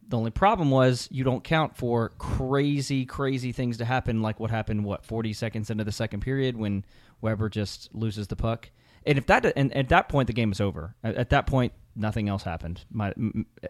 The 0.07 0.17
only 0.17 0.31
problem 0.31 0.71
was 0.71 1.07
you 1.11 1.23
don't 1.23 1.43
count 1.43 1.77
for 1.77 2.09
crazy, 2.17 3.05
crazy 3.05 3.51
things 3.51 3.77
to 3.77 3.85
happen, 3.85 4.21
like 4.21 4.39
what 4.39 4.51
happened, 4.51 4.83
what 4.83 5.05
forty 5.05 5.33
seconds 5.33 5.69
into 5.69 5.83
the 5.83 5.91
second 5.91 6.21
period 6.21 6.55
when 6.55 6.85
Weber 7.21 7.49
just 7.49 7.93
loses 7.93 8.27
the 8.27 8.35
puck. 8.35 8.71
And 9.05 9.17
if 9.17 9.27
that, 9.27 9.53
and 9.55 9.73
at 9.75 9.89
that 9.89 10.09
point, 10.09 10.27
the 10.27 10.33
game 10.33 10.51
is 10.51 10.59
over. 10.59 10.95
At, 11.03 11.15
at 11.15 11.29
that 11.29 11.47
point, 11.47 11.73
nothing 11.99 12.29
else 12.29 12.43
happened. 12.43 12.83
My, 12.91 13.09
m- 13.17 13.45
m- 13.63 13.69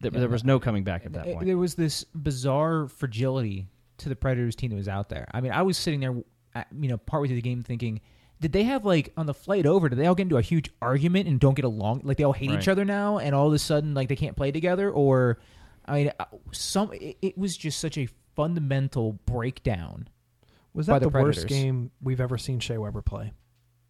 there, 0.00 0.10
there 0.10 0.28
was 0.28 0.44
no 0.44 0.58
coming 0.58 0.84
back 0.84 1.06
at 1.06 1.12
that 1.12 1.26
Uh, 1.26 1.34
point. 1.34 1.46
There 1.46 1.58
was 1.58 1.74
this 1.74 2.04
bizarre 2.14 2.88
fragility 2.88 3.66
to 3.98 4.08
the 4.08 4.16
Predators 4.16 4.56
team 4.56 4.70
that 4.70 4.76
was 4.76 4.88
out 4.88 5.08
there. 5.08 5.26
I 5.32 5.40
mean, 5.40 5.52
I 5.52 5.62
was 5.62 5.76
sitting 5.78 6.00
there, 6.00 6.12
you 6.12 6.88
know, 6.88 6.96
partway 6.98 7.28
through 7.28 7.36
the 7.36 7.42
game 7.42 7.62
thinking, 7.62 8.00
did 8.40 8.52
they 8.52 8.64
have 8.64 8.84
like 8.84 9.12
on 9.16 9.26
the 9.26 9.32
flight 9.34 9.64
over? 9.64 9.88
Did 9.88 9.98
they 9.98 10.06
all 10.06 10.14
get 10.14 10.24
into 10.24 10.36
a 10.36 10.42
huge 10.42 10.70
argument 10.82 11.26
and 11.28 11.40
don't 11.40 11.54
get 11.54 11.64
along? 11.64 12.02
Like 12.04 12.18
they 12.18 12.24
all 12.24 12.34
hate 12.34 12.50
each 12.50 12.68
other 12.68 12.84
now, 12.84 13.18
and 13.18 13.34
all 13.34 13.46
of 13.48 13.54
a 13.54 13.58
sudden, 13.58 13.94
like 13.94 14.08
they 14.08 14.16
can't 14.16 14.36
play 14.36 14.52
together? 14.52 14.90
Or, 14.90 15.38
I 15.86 15.94
mean, 15.94 16.12
uh, 16.20 16.26
some 16.52 16.92
it, 16.92 17.16
it 17.22 17.38
was 17.38 17.56
just 17.56 17.78
such 17.80 17.96
a 17.96 18.06
fundamental 18.34 19.14
breakdown. 19.24 20.08
Was 20.74 20.86
by 20.86 20.98
that 20.98 21.06
the 21.06 21.10
the, 21.10 21.22
worst 21.22 21.46
game 21.46 21.90
we've 22.02 22.20
ever 22.20 22.36
seen 22.36 22.60
Shea 22.60 22.76
Weber 22.76 23.00
play? 23.00 23.32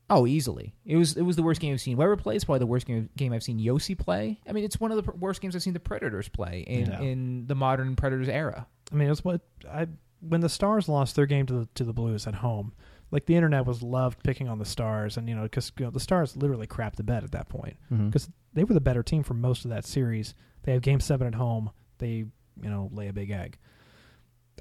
Oh, 0.09 0.27
easily. 0.27 0.75
It 0.85 0.97
was 0.97 1.16
it 1.16 1.23
was 1.23 1.37
the 1.37 1.42
worst 1.42 1.61
game 1.61 1.73
I've 1.75 1.81
seen 1.81 1.97
Weber 1.97 2.16
play. 2.16 2.37
It's 2.37 2.45
probably 2.45 2.61
the 2.61 2.66
worst 2.66 2.87
game, 2.87 3.11
game 3.16 3.33
I've 3.33 3.42
seen 3.42 3.59
Josi 3.59 3.99
play. 3.99 4.40
I 4.49 4.53
mean, 4.53 4.64
it's 4.64 4.79
one 4.79 4.92
of 4.92 4.97
the 4.97 5.03
pr- 5.03 5.16
worst 5.19 5.40
games 5.40 5.57
I've 5.57 5.62
seen 5.62 5.73
the 5.73 5.81
Predators 5.81 6.29
play 6.29 6.64
in, 6.66 6.87
Yeah. 6.87 7.01
in 7.01 7.47
the 7.47 7.57
modern 7.57 7.97
Predators 7.97 8.29
era. 8.29 8.66
I 8.92 8.95
mean, 8.95 9.11
it's 9.11 9.25
what 9.25 9.40
I 9.69 9.88
when 10.21 10.40
the 10.40 10.49
Stars 10.49 10.88
lost 10.88 11.16
their 11.16 11.27
game 11.27 11.47
to 11.47 11.55
the 11.55 11.69
to 11.75 11.85
the 11.85 11.92
Blues 11.92 12.27
at 12.27 12.37
home. 12.37 12.73
Like 13.11 13.27
the 13.27 13.37
internet 13.37 13.66
was 13.66 13.83
loved 13.83 14.23
picking 14.23 14.49
on 14.49 14.59
the 14.59 14.64
Stars, 14.64 15.16
and 15.16 15.29
you 15.29 15.35
know 15.35 15.42
because 15.42 15.73
you 15.79 15.85
know, 15.85 15.90
the 15.90 16.01
Stars 16.01 16.37
literally 16.37 16.66
crapped 16.66 16.97
the 16.97 17.05
bed 17.05 17.25
at 17.25 17.33
that 17.33 17.49
point 17.49 17.77
mm-hmm. 17.92 18.07
because 18.07 18.29
they 18.53 18.64
were 18.64 18.75
the 18.75 18.81
better 18.81 19.03
team 19.03 19.23
for 19.23 19.35
most 19.35 19.64
of 19.64 19.71
that 19.71 19.85
series. 19.85 20.35
They 20.62 20.73
have 20.73 20.83
Game 20.83 21.01
Seven 21.01 21.27
at 21.27 21.35
home. 21.35 21.71
They 21.99 22.09
you 22.09 22.31
know 22.71 22.90
lay 22.92 23.09
a 23.09 23.12
big 23.12 23.31
egg. 23.31 23.59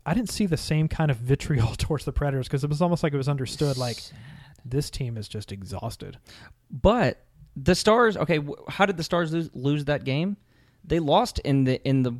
I 0.05 0.13
didn't 0.13 0.29
see 0.29 0.45
the 0.45 0.57
same 0.57 0.87
kind 0.87 1.11
of 1.11 1.17
vitriol 1.31 1.75
towards 1.77 2.05
the 2.05 2.11
Predators 2.11 2.47
because 2.47 2.63
it 2.63 2.69
was 2.69 2.81
almost 2.81 3.03
like 3.03 3.13
it 3.13 3.17
was 3.17 3.29
understood 3.29 3.77
like 3.77 3.97
this 4.65 4.89
team 4.89 5.15
is 5.17 5.27
just 5.27 5.51
exhausted. 5.51 6.17
But 6.71 7.23
the 7.55 7.75
Stars, 7.75 8.17
okay, 8.17 8.37
wh- 8.39 8.67
how 8.69 8.85
did 8.85 8.97
the 8.97 9.03
Stars 9.03 9.31
lose, 9.31 9.49
lose 9.53 9.85
that 9.85 10.03
game? 10.03 10.35
They 10.83 10.99
lost 10.99 11.39
in 11.39 11.63
the 11.63 11.81
in 11.87 12.03
the 12.03 12.15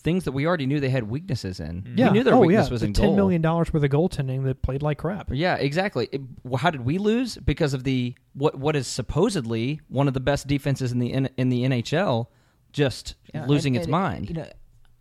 things 0.00 0.24
that 0.24 0.32
we 0.32 0.46
already 0.46 0.64
knew 0.66 0.78
they 0.80 0.90
had 0.90 1.10
weaknesses 1.10 1.58
in. 1.60 1.94
Yeah, 1.96 2.08
we 2.08 2.18
knew 2.18 2.24
their 2.24 2.34
oh 2.34 2.40
weakness 2.40 2.68
yeah, 2.68 2.72
was 2.72 2.80
the 2.82 2.86
in 2.86 2.92
ten 2.92 3.06
goal. 3.06 3.16
million 3.16 3.42
dollars 3.42 3.72
worth 3.72 3.82
of 3.82 3.90
goaltending 3.90 4.44
that 4.44 4.62
played 4.62 4.82
like 4.82 4.98
crap. 4.98 5.30
Yeah, 5.32 5.56
exactly. 5.56 6.08
It- 6.12 6.20
well, 6.44 6.58
how 6.58 6.70
did 6.70 6.82
we 6.82 6.98
lose? 6.98 7.36
Because 7.36 7.74
of 7.74 7.84
the 7.84 8.14
what 8.34 8.54
what 8.54 8.76
is 8.76 8.86
supposedly 8.86 9.80
one 9.88 10.06
of 10.08 10.14
the 10.14 10.20
best 10.20 10.46
defenses 10.46 10.92
in 10.92 10.98
the 11.00 11.12
in, 11.12 11.28
in 11.36 11.48
the 11.48 11.64
NHL 11.64 12.26
just 12.72 13.14
Yeah, 13.34 13.46
losing 13.46 13.74
and- 13.74 13.80
its 13.80 13.86
and, 13.86 13.90
mind. 13.92 14.28
You 14.28 14.36
know, 14.36 14.46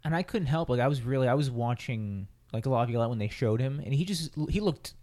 and 0.04 0.16
I 0.16 0.24
couldn't 0.24 0.48
help. 0.48 0.70
Like 0.70 0.80
I 0.80 0.88
was 0.88 1.02
really, 1.04 1.28
I 1.28 1.34
was 1.36 1.52
watching 1.52 2.28
like 2.52 2.66
Laviolette 2.66 3.10
when 3.10 3.20
they 3.20 3.28
showed 3.30 3.62
him, 3.62 3.80
and 3.86 3.94
he 3.94 4.04
just 4.06 4.32
he 4.50 4.60
looked 4.60 4.96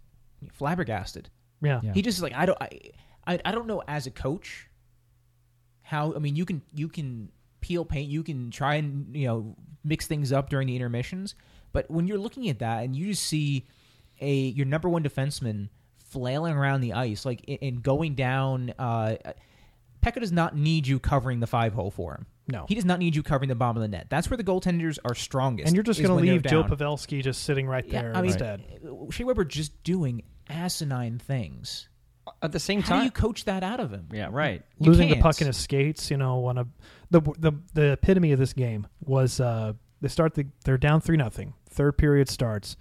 flabbergasted. 0.53 1.29
Yeah, 1.61 1.79
Yeah. 1.83 1.93
He 1.93 2.01
just 2.01 2.17
is 2.17 2.21
like 2.23 2.33
I 2.33 2.45
don't 2.45 2.57
I, 2.61 2.69
I 3.25 3.39
I 3.45 3.51
don't 3.51 3.67
know 3.67 3.81
as 3.87 4.07
a 4.07 4.11
coach 4.11 4.67
how 5.81 6.13
I 6.15 6.19
mean 6.19 6.35
you 6.35 6.45
can 6.45 6.61
you 6.73 6.87
can 6.87 7.29
peel 7.61 7.85
paint 7.85 8.09
you 8.09 8.23
can 8.23 8.51
try 8.51 8.75
and 8.75 9.15
you 9.15 9.27
know 9.27 9.55
mix 9.83 10.07
things 10.07 10.31
up 10.31 10.49
during 10.49 10.67
the 10.67 10.75
intermissions, 10.75 11.35
but 11.71 11.89
when 11.91 12.07
you're 12.07 12.17
looking 12.17 12.49
at 12.49 12.59
that 12.59 12.83
and 12.83 12.95
you 12.95 13.07
just 13.07 13.23
see 13.23 13.67
a 14.21 14.33
your 14.33 14.65
number 14.65 14.89
one 14.89 15.03
defenseman 15.03 15.69
flailing 15.97 16.53
around 16.55 16.81
the 16.81 16.93
ice 16.93 17.25
like 17.25 17.43
a- 17.47 17.63
and 17.63 17.83
going 17.83 18.15
down. 18.15 18.73
Uh, 18.79 19.15
Pekka 20.01 20.19
does 20.19 20.31
not 20.31 20.55
need 20.55 20.85
you 20.85 20.99
covering 20.99 21.39
the 21.39 21.47
five 21.47 21.73
hole 21.73 21.89
for 21.89 22.13
him. 22.13 22.27
No. 22.47 22.65
he 22.67 22.75
does 22.75 22.85
not 22.85 22.99
need 22.99 23.15
you 23.15 23.23
covering 23.23 23.49
the 23.49 23.55
bottom 23.55 23.77
of 23.77 23.81
the 23.81 23.87
net. 23.87 24.05
That's 24.07 24.29
where 24.29 24.37
the 24.37 24.43
goaltenders 24.43 24.99
are 25.03 25.15
strongest. 25.15 25.65
and 25.65 25.75
you're 25.75 25.81
just 25.83 25.99
going 25.99 26.15
to 26.15 26.31
leave 26.31 26.43
Joe. 26.43 26.63
Pavelski 26.63 27.23
just 27.23 27.41
sitting 27.41 27.65
right 27.65 27.83
Yeah, 27.83 28.03
there 28.03 28.15
I 28.15 28.21
mean, 28.21 28.29
instead. 28.29 28.63
Shea 29.09 29.23
Weber 29.23 29.45
just 29.45 29.81
doing 29.83 30.21
asinine 30.49 31.19
things. 31.19 31.89
At 32.41 32.51
the 32.51 32.59
same 32.59 32.81
How 32.81 32.87
do 32.87 32.95
time, 32.95 33.05
you 33.05 33.11
coach 33.11 33.45
that 33.45 33.63
out 33.63 33.79
of 33.79 33.91
him? 33.91 34.07
yeah, 34.11 34.29
right. 34.31 34.63
You 34.79 34.87
losing 34.87 35.09
the 35.09 35.15
can't. 35.15 35.23
puck 35.23 35.41
in 35.41 35.47
his 35.47 35.57
skates. 35.57 36.09
You 36.09 36.17
know, 36.17 36.45
on 36.45 36.57
a 36.57 36.67
the 37.11 37.21
the 37.37 37.51
the 37.73 37.91
epitome 37.93 38.31
of 38.31 38.39
this 38.39 38.53
game 38.53 38.87
was 39.01 39.39
uh, 39.39 39.73
they 40.01 40.07
start 40.07 40.33
the 40.33 40.47
they're 40.63 40.77
down 40.77 41.01
three 41.01 41.17
nothing. 41.17 41.53
Third 41.69 41.97
period 41.97 42.27
starts. 42.29 42.77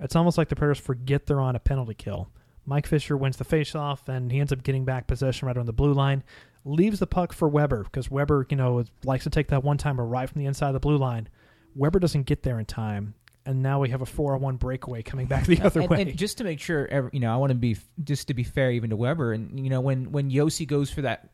It's 0.00 0.16
almost 0.16 0.38
like 0.38 0.48
the 0.48 0.56
Predators 0.56 0.78
forget 0.82 1.26
they're 1.26 1.40
on 1.40 1.56
a 1.56 1.60
penalty 1.60 1.94
kill. 1.94 2.28
Mike 2.64 2.86
Fisher 2.86 3.16
wins 3.16 3.36
the 3.36 3.44
faceoff, 3.44 4.08
and 4.08 4.32
he 4.32 4.40
ends 4.40 4.52
up 4.52 4.62
getting 4.62 4.84
back 4.84 5.06
possession 5.06 5.46
right 5.46 5.56
on 5.56 5.66
the 5.66 5.72
blue 5.72 5.92
line. 5.92 6.24
Leaves 6.64 6.98
the 6.98 7.06
puck 7.06 7.32
for 7.32 7.48
Weber 7.48 7.84
because 7.84 8.10
Weber, 8.10 8.46
you 8.50 8.56
know, 8.56 8.82
likes 9.04 9.24
to 9.24 9.30
take 9.30 9.48
that 9.48 9.62
one 9.62 9.78
timer 9.78 10.04
right 10.04 10.28
from 10.28 10.40
the 10.40 10.46
inside 10.46 10.68
of 10.68 10.74
the 10.74 10.80
blue 10.80 10.96
line. 10.96 11.28
Weber 11.76 11.98
doesn't 12.00 12.24
get 12.24 12.42
there 12.42 12.58
in 12.58 12.64
time, 12.66 13.14
and 13.46 13.62
now 13.62 13.80
we 13.80 13.88
have 13.90 14.02
a 14.02 14.06
four 14.06 14.34
on 14.34 14.40
one 14.40 14.56
breakaway 14.56 15.02
coming 15.02 15.26
back 15.26 15.46
the 15.46 15.60
other 15.62 15.80
and, 15.80 15.90
way. 15.90 16.02
and 16.02 16.16
just 16.16 16.38
to 16.38 16.44
make 16.44 16.60
sure, 16.60 16.86
ev- 16.88 17.10
you 17.12 17.20
know, 17.20 17.32
I 17.32 17.36
want 17.36 17.50
to 17.50 17.54
be 17.56 17.76
just 18.04 18.28
to 18.28 18.34
be 18.34 18.42
fair 18.44 18.70
even 18.72 18.90
to 18.90 18.96
Weber, 18.96 19.32
and 19.32 19.58
you 19.62 19.70
know, 19.70 19.80
when 19.80 20.12
when 20.12 20.30
Josi 20.30 20.66
goes 20.66 20.90
for 20.90 21.02
that 21.02 21.30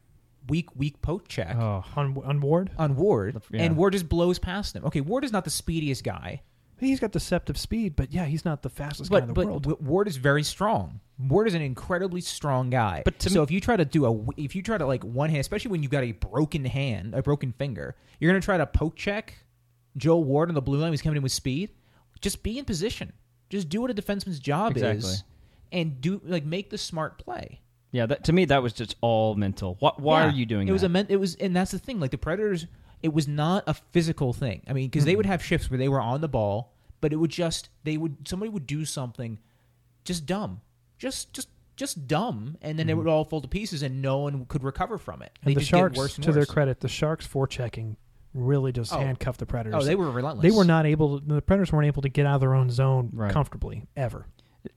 weak 0.49 0.69
weak 0.77 1.01
poke 1.03 1.29
check 1.29 1.55
Oh, 1.57 1.85
on 1.97 2.17
on 2.25 2.41
Ward, 2.41 2.71
on 2.79 2.97
Ward, 2.97 3.41
Yeah. 3.51 3.63
and 3.63 3.77
Ward 3.77 3.93
just 3.95 4.09
blows 4.09 4.39
past 4.39 4.77
him. 4.77 4.85
Okay, 4.85 5.01
Ward 5.01 5.25
is 5.25 5.33
not 5.33 5.45
the 5.45 5.51
speediest 5.51 6.03
guy, 6.05 6.43
he's 6.79 6.99
got 7.01 7.13
deceptive 7.13 7.57
speed, 7.57 7.95
but 7.97 8.13
yeah, 8.13 8.25
he's 8.25 8.45
not 8.45 8.63
the 8.63 8.69
fastest 8.71 9.11
guy 9.11 9.19
in 9.19 9.29
the 9.29 9.33
but 9.35 9.47
world. 9.47 9.63
W- 9.65 9.89
Ward 9.89 10.09
is 10.09 10.17
very 10.17 10.43
strong. 10.43 11.01
Ward 11.19 11.47
is 11.47 11.55
an 11.55 11.63
incredibly 11.63 12.21
strong 12.21 12.71
guy. 12.71 13.03
But 13.05 13.21
to 13.21 13.31
so 13.31 13.39
me- 13.39 13.45
if 13.45 13.51
you 13.53 13.61
try 13.61 13.77
to 13.77 13.85
do 13.85 14.05
a, 14.05 14.27
if 14.37 14.57
you 14.57 14.63
try 14.63 14.77
to 14.79 14.87
like 14.87 15.05
one 15.05 15.31
hand, 15.31 15.41
especially 15.41 15.71
when 15.71 15.83
you've 15.85 15.93
got 15.93 16.03
a 16.03 16.11
broken 16.13 16.65
hand, 16.65 17.15
a 17.15 17.23
broken 17.23 17.53
finger, 17.53 17.95
you're 18.19 18.31
gonna 18.33 18.41
try 18.43 18.57
to 18.59 18.67
poke 18.67 18.97
check 18.97 19.37
Joel 19.97 20.25
Ward 20.25 20.49
on 20.49 20.57
the 20.57 20.63
blue 20.63 20.79
line. 20.81 20.91
He's 20.93 21.03
coming 21.03 21.19
in 21.19 21.23
with 21.23 21.31
speed. 21.33 21.71
Just 22.23 22.43
be 22.43 22.59
in 22.59 22.65
position. 22.65 23.13
Just 23.51 23.69
do 23.69 23.83
what 23.83 23.91
a 23.91 23.95
defenseman's 23.95 24.39
job 24.39 24.73
Exactly. 24.73 25.11
is, 25.11 25.25
and 25.71 26.01
do 26.01 26.21
like 26.25 26.45
make 26.45 26.71
the 26.71 26.79
smart 26.79 27.19
play. 27.19 27.61
yeah. 27.91 28.07
That 28.07 28.25
to 28.25 28.33
me, 28.33 28.47
that 28.47 28.63
was 28.63 28.73
just 28.73 28.97
all 29.03 29.35
mental. 29.35 29.77
Why, 29.81 29.93
why 29.99 30.21
Yeah. 30.23 30.29
are 30.29 30.33
you 30.33 30.47
doing 30.47 30.67
it 30.69 30.71
that? 30.71 30.73
was 30.73 30.83
a 30.83 30.89
men- 30.89 31.07
it 31.11 31.17
was 31.17 31.35
and 31.35 31.55
that's 31.55 31.73
the 31.73 31.79
thing 31.79 32.01
like 32.01 32.11
the 32.13 32.19
predators 32.19 32.67
it 33.03 33.13
was 33.13 33.27
not 33.29 33.65
a 33.67 33.75
physical 33.75 34.33
thing 34.33 34.63
i 34.69 34.73
mean 34.73 34.89
because 34.89 35.05
they 35.05 35.11
mm-hmm. 35.11 35.19
would 35.19 35.27
have 35.27 35.43
shifts 35.45 35.69
where 35.69 35.77
they 35.77 35.89
were 35.89 36.01
on 36.01 36.21
the 36.21 36.29
ball 36.29 36.73
but 37.01 37.13
it 37.13 37.17
would 37.17 37.31
just 37.33 37.69
they 37.85 37.97
would 37.97 38.17
somebody 38.27 38.49
would 38.49 38.67
do 38.67 38.85
something 38.85 39.39
just 40.05 40.25
dumb 40.25 40.61
just 40.99 41.33
just 41.33 41.49
just 41.75 42.07
dumb 42.07 42.57
and 42.63 42.79
then 42.79 42.89
it 42.89 42.93
mm-hmm. 42.93 42.99
would 43.01 43.09
all 43.09 43.25
fall 43.25 43.41
to 43.41 43.49
pieces 43.49 43.83
and 43.83 44.01
no 44.01 44.19
one 44.19 44.45
could 44.47 44.63
recover 44.63 44.99
from 44.99 45.21
it 45.21 45.37
they 45.43 45.51
And 45.51 45.57
the 45.57 45.61
just 45.61 45.71
Sharks, 45.71 45.95
get 45.95 45.99
worse 45.99 46.15
and 46.17 46.25
to 46.25 46.33
their 46.33 46.47
credit, 46.47 46.81
the 46.81 46.89
Sharks 46.89 47.27
forechecking 47.27 47.97
really 48.35 48.73
just 48.73 48.93
Oh. 48.93 48.99
handcuffed 48.99 49.39
the 49.41 49.47
Predators. 49.47 49.83
oh 49.83 49.87
they 49.87 49.95
were 49.95 50.11
relentless 50.11 50.43
They 50.43 50.51
were 50.57 50.65
not 50.65 50.87
able. 50.87 51.21
To, 51.21 51.27
the 51.35 51.43
Predators 51.43 51.73
weren't 51.73 51.87
able 51.87 52.03
to 52.03 52.09
get 52.09 52.27
out 52.27 52.37
of 52.37 52.41
their 52.41 52.55
own 52.55 52.71
zone 52.71 53.11
Right. 53.13 53.33
comfortably 53.33 53.85
ever. 53.97 54.27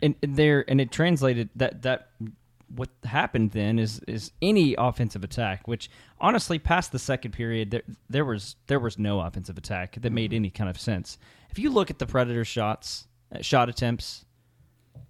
and, 0.01 0.15
and 0.23 0.35
there 0.35 0.65
and 0.69 0.81
it 0.81 0.91
translated 0.91 1.49
that 1.55 1.83
that 1.83 2.09
what 2.75 2.89
happened 3.03 3.51
then 3.51 3.77
is 3.77 3.99
is 4.07 4.31
any 4.41 4.73
offensive 4.77 5.23
attack 5.23 5.67
which 5.67 5.87
honestly 6.19 6.57
past 6.57 6.91
the 6.91 6.97
second 6.97 7.31
period 7.31 7.69
there 7.69 7.83
there 8.09 8.25
was 8.25 8.55
there 8.65 8.79
was 8.79 8.97
no 8.97 9.19
offensive 9.21 9.55
attack 9.57 9.95
that 10.01 10.11
made 10.11 10.33
any 10.33 10.49
kind 10.49 10.67
of 10.69 10.79
sense 10.79 11.19
if 11.51 11.59
you 11.59 11.69
look 11.69 11.91
at 11.91 11.99
the 11.99 12.07
predator 12.07 12.43
shots 12.43 13.05
uh, 13.33 13.39
shot 13.41 13.69
attempts 13.69 14.25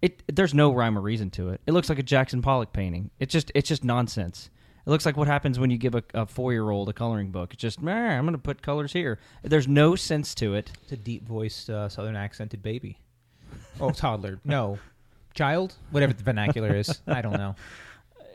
it 0.02 0.22
there's 0.36 0.54
no 0.54 0.74
rhyme 0.74 0.98
or 0.98 1.02
reason 1.02 1.30
to 1.30 1.48
it 1.50 1.62
it 1.66 1.72
looks 1.72 1.88
like 1.88 1.98
a 1.98 2.04
jackson 2.04 2.42
pollock 2.42 2.74
painting 2.74 3.10
it's 3.20 3.32
just 3.32 3.50
it's 3.56 3.70
just 3.70 3.86
nonsense 3.86 4.50
it 4.86 4.90
looks 4.90 5.06
like 5.06 5.18
what 5.18 5.28
happens 5.28 5.58
when 5.58 5.72
you 5.72 5.78
give 5.78 5.96
a, 5.96 6.04
a 6.14 6.26
four-year-old 6.26 6.90
a 6.90 6.94
coloring 6.94 7.32
book. 7.32 7.54
It's 7.54 7.62
just, 7.62 7.82
"Meh, 7.82 7.92
I'm 8.18 8.24
going 8.26 8.34
to 8.34 8.38
put 8.42 8.62
colors 8.62 8.94
here. 8.94 9.20
There's 9.44 9.68
no 9.68 9.96
sense 9.96 10.36
to 10.36 10.54
it. 10.54 10.72
it's 10.84 10.92
a 10.92 10.98
deep 10.98 11.28
voiced 11.28 11.70
uh, 11.70 11.90
southern 11.90 12.16
accented 12.16 12.62
baby. 12.62 13.00
Oh 13.80 13.92
toddler. 13.92 14.40
No. 14.44 14.80
Child? 15.34 15.74
Whatever 15.92 16.14
the 16.14 16.24
vernacular 16.24 16.76
is. 16.76 17.02
I 17.08 17.22
don't 17.22 17.34
know. 17.34 17.56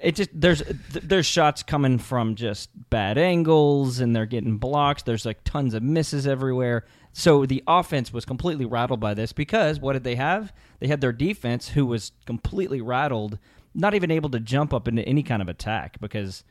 It 0.03 0.14
just 0.14 0.30
there's 0.34 0.62
th- 0.62 1.05
there's 1.05 1.26
shots 1.26 1.62
coming 1.62 1.98
from 1.98 2.34
just 2.34 2.70
bad 2.88 3.18
angles 3.18 4.01
and 4.01 4.16
they're 4.16 4.24
getting 4.24 4.57
blocks 4.57 5.03
there's 5.03 5.26
like 5.26 5.44
tons 5.44 5.74
of 5.74 5.82
misses 5.82 6.26
everywhere. 6.26 6.86
So 7.12 7.44
the 7.44 7.62
offense 7.66 8.12
was 8.12 8.24
completely 8.24 8.64
rattled 8.64 9.01
by 9.01 9.14
this 9.14 9.32
because 9.32 9.78
what 9.78 9.92
did 9.94 10.05
they 10.05 10.14
have? 10.14 10.53
They 10.78 10.86
had 10.88 11.01
their 11.01 11.12
defense 11.12 11.68
who 11.68 11.84
was 11.84 12.12
completely 12.24 12.80
rattled 12.80 13.38
not 13.75 13.95
even 13.95 14.11
able 14.11 14.31
to 14.31 14.41
jump 14.41 14.75
up 14.75 14.89
into 14.89 15.03
any 15.03 15.23
kind 15.23 15.43
of 15.43 15.49
attack 15.49 16.01
because 16.01 16.45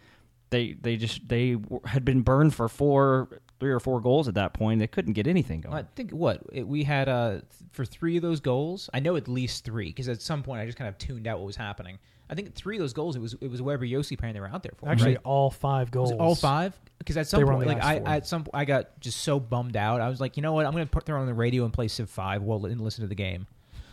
they 0.50 0.74
they 0.82 0.96
just 0.96 1.28
they 1.28 1.58
had 1.86 2.04
been 2.04 2.22
burned 2.22 2.54
for 2.56 2.68
four 2.68 3.42
three 3.60 3.72
or 3.72 3.80
four 3.80 4.00
goals 4.00 4.28
at 4.28 4.34
that 4.36 4.54
point 4.54 4.80
they 4.80 4.88
couldn't 4.88 5.14
get 5.14 5.28
anything 5.28 5.62
going 5.62 5.76
I 5.76 5.84
think 5.96 6.12
what 6.12 6.42
it, 6.52 6.68
we 6.68 6.84
had 6.84 7.08
uh 7.10 7.42
for 7.72 7.86
three 7.86 8.16
of 8.18 8.24
those 8.24 8.40
goals. 8.40 8.90
I 8.94 9.00
know 9.00 9.16
at 9.16 9.28
least 9.28 9.64
three 9.66 9.88
because 9.88 10.08
at 10.10 10.22
some 10.22 10.44
point 10.44 10.62
I 10.62 10.66
just 10.66 10.78
kind 10.78 10.88
of 10.88 10.98
tuned 10.98 11.28
out 11.28 11.40
what 11.40 11.46
was 11.46 11.56
happening. 11.56 12.00
I 12.32 12.36
think 12.36 12.54
three 12.54 12.78
of 12.78 12.80
those 12.82 12.94
goals 12.94 13.16
it 13.16 13.20
was 13.20 13.36
it 13.42 13.50
was 13.50 13.62
Weber 13.62 13.86
Josi 13.86 14.18
pairing 14.18 14.34
they 14.34 14.40
were 14.40 14.48
out 14.48 14.64
there 14.64 14.72
for. 14.78 14.88
Actually, 14.88 15.16
right? 15.16 15.22
all 15.24 15.50
five 15.52 15.88
Was 15.90 15.94
goals. 15.94 16.12
it 16.12 16.20
all 16.20 16.36
five? 16.36 16.80
Because 17.00 17.18
at 17.18 17.28
some 17.28 17.40
They 17.40 17.44
were 17.44 17.54
on 17.54 17.64
point, 17.64 17.80
like 17.80 17.84
I 17.84 18.00
for. 18.00 18.08
at 18.08 18.28
some 18.28 18.46
I 18.54 18.66
got 18.66 19.00
just 19.00 19.22
so 19.22 19.40
bummed 19.40 19.76
out. 19.76 20.00
I 20.00 20.10
was 20.10 20.22
like, 20.22 20.38
you 20.38 20.44
know 20.44 20.54
what? 20.54 20.66
I'm 20.66 20.72
going 20.72 20.86
to 20.86 20.90
put 20.90 21.06
throw 21.06 21.20
on 21.20 21.28
the 21.28 21.34
radio 21.34 21.64
and 21.66 21.74
play 21.74 21.88
Civ 21.88 22.10
Five 22.10 22.42
while 22.44 22.66
and 22.66 22.80
listen 22.82 23.04
to 23.04 23.08
the 23.08 23.16
game. 23.16 23.48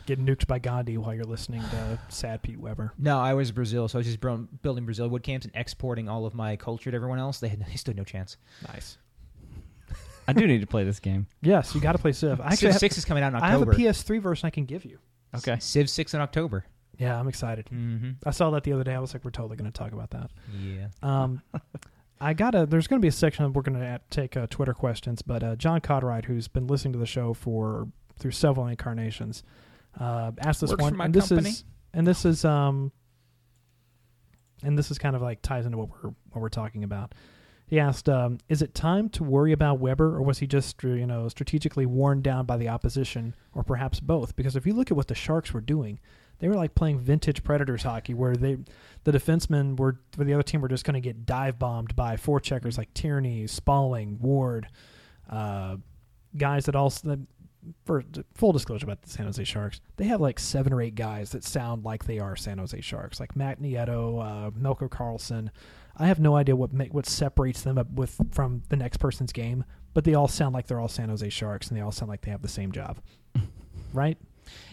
Get 0.06 0.24
nuked 0.24 0.46
by 0.46 0.58
Gandhi 0.58 0.96
while 0.98 1.14
you're 1.14 1.24
listening 1.24 1.60
to 1.60 1.98
Sad 2.08 2.42
Pete 2.42 2.60
Weber. 2.60 2.92
No, 2.96 3.18
I 3.18 3.34
was 3.34 3.50
Brazil, 3.50 3.88
so 3.88 3.98
I 3.98 4.00
was 4.00 4.06
just 4.06 4.20
building 4.20 4.84
Brazil 4.84 5.08
wood 5.08 5.22
camps 5.24 5.46
and 5.46 5.54
exporting 5.56 6.08
all 6.08 6.26
of 6.26 6.34
my 6.34 6.56
culture 6.56 6.90
to 6.90 6.94
everyone 6.94 7.18
else. 7.18 7.40
They 7.40 7.48
had 7.48 7.64
they 7.66 7.76
stood 7.76 7.96
no 7.96 8.04
chance. 8.04 8.36
Nice. 8.68 8.98
I 10.28 10.32
do 10.32 10.46
need 10.46 10.60
to 10.60 10.66
play 10.66 10.84
this 10.84 11.00
game. 11.00 11.26
Yes, 11.42 11.74
you 11.74 11.80
got 11.80 11.92
to 11.92 11.98
play 11.98 12.12
Civ. 12.12 12.40
I 12.40 12.46
actually 12.46 12.56
Civ 12.56 12.72
have, 12.72 12.80
Six 12.80 12.98
is 12.98 13.04
coming 13.04 13.22
out 13.22 13.28
in 13.28 13.36
October. 13.36 13.72
I 13.72 13.74
have 13.76 13.92
a 13.92 13.92
PS3 13.92 14.20
version 14.20 14.46
I 14.46 14.50
can 14.50 14.64
give 14.64 14.84
you. 14.84 14.98
Okay. 15.36 15.56
Civ 15.60 15.88
Six 15.88 16.14
in 16.14 16.20
October. 16.20 16.64
Yeah, 16.98 17.18
I'm 17.18 17.28
excited. 17.28 17.66
Mm-hmm. 17.66 18.10
I 18.24 18.30
saw 18.30 18.50
that 18.50 18.64
the 18.64 18.72
other 18.72 18.84
day. 18.84 18.94
I 18.94 18.98
was 18.98 19.12
like, 19.12 19.24
we're 19.24 19.30
totally 19.30 19.56
going 19.56 19.70
to 19.70 19.76
talk 19.76 19.92
about 19.92 20.10
that. 20.10 20.30
Yeah. 20.60 20.88
Um, 21.02 21.42
I 22.20 22.32
got 22.32 22.54
a. 22.54 22.66
There's 22.66 22.86
going 22.86 23.00
to 23.00 23.04
be 23.04 23.08
a 23.08 23.12
section 23.12 23.52
we're 23.52 23.62
going 23.62 23.78
to 23.78 24.00
take 24.10 24.36
uh, 24.36 24.46
Twitter 24.48 24.72
questions, 24.72 25.22
but 25.22 25.42
uh, 25.42 25.56
John 25.56 25.80
Codright, 25.80 26.24
who's 26.24 26.48
been 26.48 26.66
listening 26.66 26.92
to 26.94 26.98
the 26.98 27.06
show 27.06 27.34
for 27.34 27.88
through 28.18 28.30
several 28.30 28.66
incarnations, 28.66 29.42
uh, 29.98 30.32
asked 30.38 30.60
this 30.60 30.70
Works 30.70 30.82
one, 30.82 31.00
and 31.00 31.14
this 31.14 31.28
company. 31.28 31.50
is 31.50 31.64
and 31.92 32.06
this 32.06 32.24
is 32.24 32.44
um, 32.44 32.92
and 34.62 34.78
this 34.78 34.90
is 34.90 34.98
kind 34.98 35.16
of 35.16 35.22
like 35.22 35.42
ties 35.42 35.66
into 35.66 35.78
what 35.78 35.88
we're 35.88 36.10
what 36.30 36.40
we're 36.40 36.48
talking 36.48 36.84
about. 36.84 37.14
He 37.66 37.80
asked, 37.80 38.08
um, 38.08 38.38
"Is 38.48 38.62
it 38.62 38.74
time 38.74 39.08
to 39.10 39.24
worry 39.24 39.52
about 39.52 39.80
Weber, 39.80 40.14
or 40.14 40.22
was 40.22 40.38
he 40.38 40.46
just 40.46 40.82
you 40.82 41.06
know 41.06 41.28
strategically 41.28 41.86
worn 41.86 42.22
down 42.22 42.46
by 42.46 42.56
the 42.56 42.68
opposition, 42.68 43.34
or 43.54 43.62
perhaps 43.64 43.98
both? 43.98 44.36
Because 44.36 44.54
if 44.54 44.66
you 44.66 44.72
look 44.74 44.90
at 44.90 44.96
what 44.96 45.08
the 45.08 45.14
Sharks 45.14 45.52
were 45.52 45.60
doing, 45.60 45.98
they 46.38 46.48
were 46.48 46.54
like 46.54 46.74
playing 46.74 47.00
vintage 47.00 47.42
Predators 47.42 47.82
hockey, 47.82 48.14
where 48.14 48.36
they 48.36 48.58
the 49.04 49.12
defensemen 49.12 49.78
were 49.78 49.98
for 50.12 50.24
the 50.24 50.34
other 50.34 50.42
team 50.42 50.60
were 50.60 50.68
just 50.68 50.84
going 50.84 50.94
to 50.94 51.00
get 51.00 51.26
dive 51.26 51.58
bombed 51.58 51.96
by 51.96 52.16
four 52.16 52.38
checkers 52.38 52.78
like 52.78 52.92
Tierney, 52.94 53.44
Spaling, 53.44 54.20
Ward, 54.20 54.68
uh, 55.30 55.76
guys 56.36 56.66
that 56.66 56.76
also. 56.76 57.08
That, 57.08 57.20
for 57.84 58.02
full 58.34 58.52
disclosure 58.52 58.84
about 58.86 59.02
the 59.02 59.10
San 59.10 59.26
Jose 59.26 59.42
Sharks, 59.44 59.80
they 59.96 60.04
have 60.06 60.20
like 60.20 60.38
seven 60.38 60.72
or 60.72 60.80
eight 60.80 60.94
guys 60.94 61.30
that 61.30 61.44
sound 61.44 61.84
like 61.84 62.04
they 62.04 62.18
are 62.18 62.36
San 62.36 62.58
Jose 62.58 62.80
Sharks, 62.80 63.20
like 63.20 63.34
Matt 63.36 63.60
Nieto, 63.60 64.20
uh, 64.22 64.50
Melker 64.50 64.88
Karlsson. 64.88 65.50
I 65.96 66.06
have 66.06 66.18
no 66.20 66.36
idea 66.36 66.54
what 66.56 66.70
what 66.92 67.06
separates 67.06 67.62
them 67.62 67.78
up 67.78 67.90
with 67.90 68.20
from 68.30 68.62
the 68.68 68.76
next 68.76 68.98
person's 68.98 69.32
game, 69.32 69.64
but 69.94 70.04
they 70.04 70.14
all 70.14 70.28
sound 70.28 70.54
like 70.54 70.66
they're 70.66 70.80
all 70.80 70.88
San 70.88 71.08
Jose 71.08 71.28
Sharks, 71.30 71.68
and 71.68 71.76
they 71.76 71.80
all 71.82 71.92
sound 71.92 72.08
like 72.10 72.20
they 72.22 72.30
have 72.30 72.42
the 72.42 72.48
same 72.48 72.70
job, 72.72 72.98
right? 73.92 74.18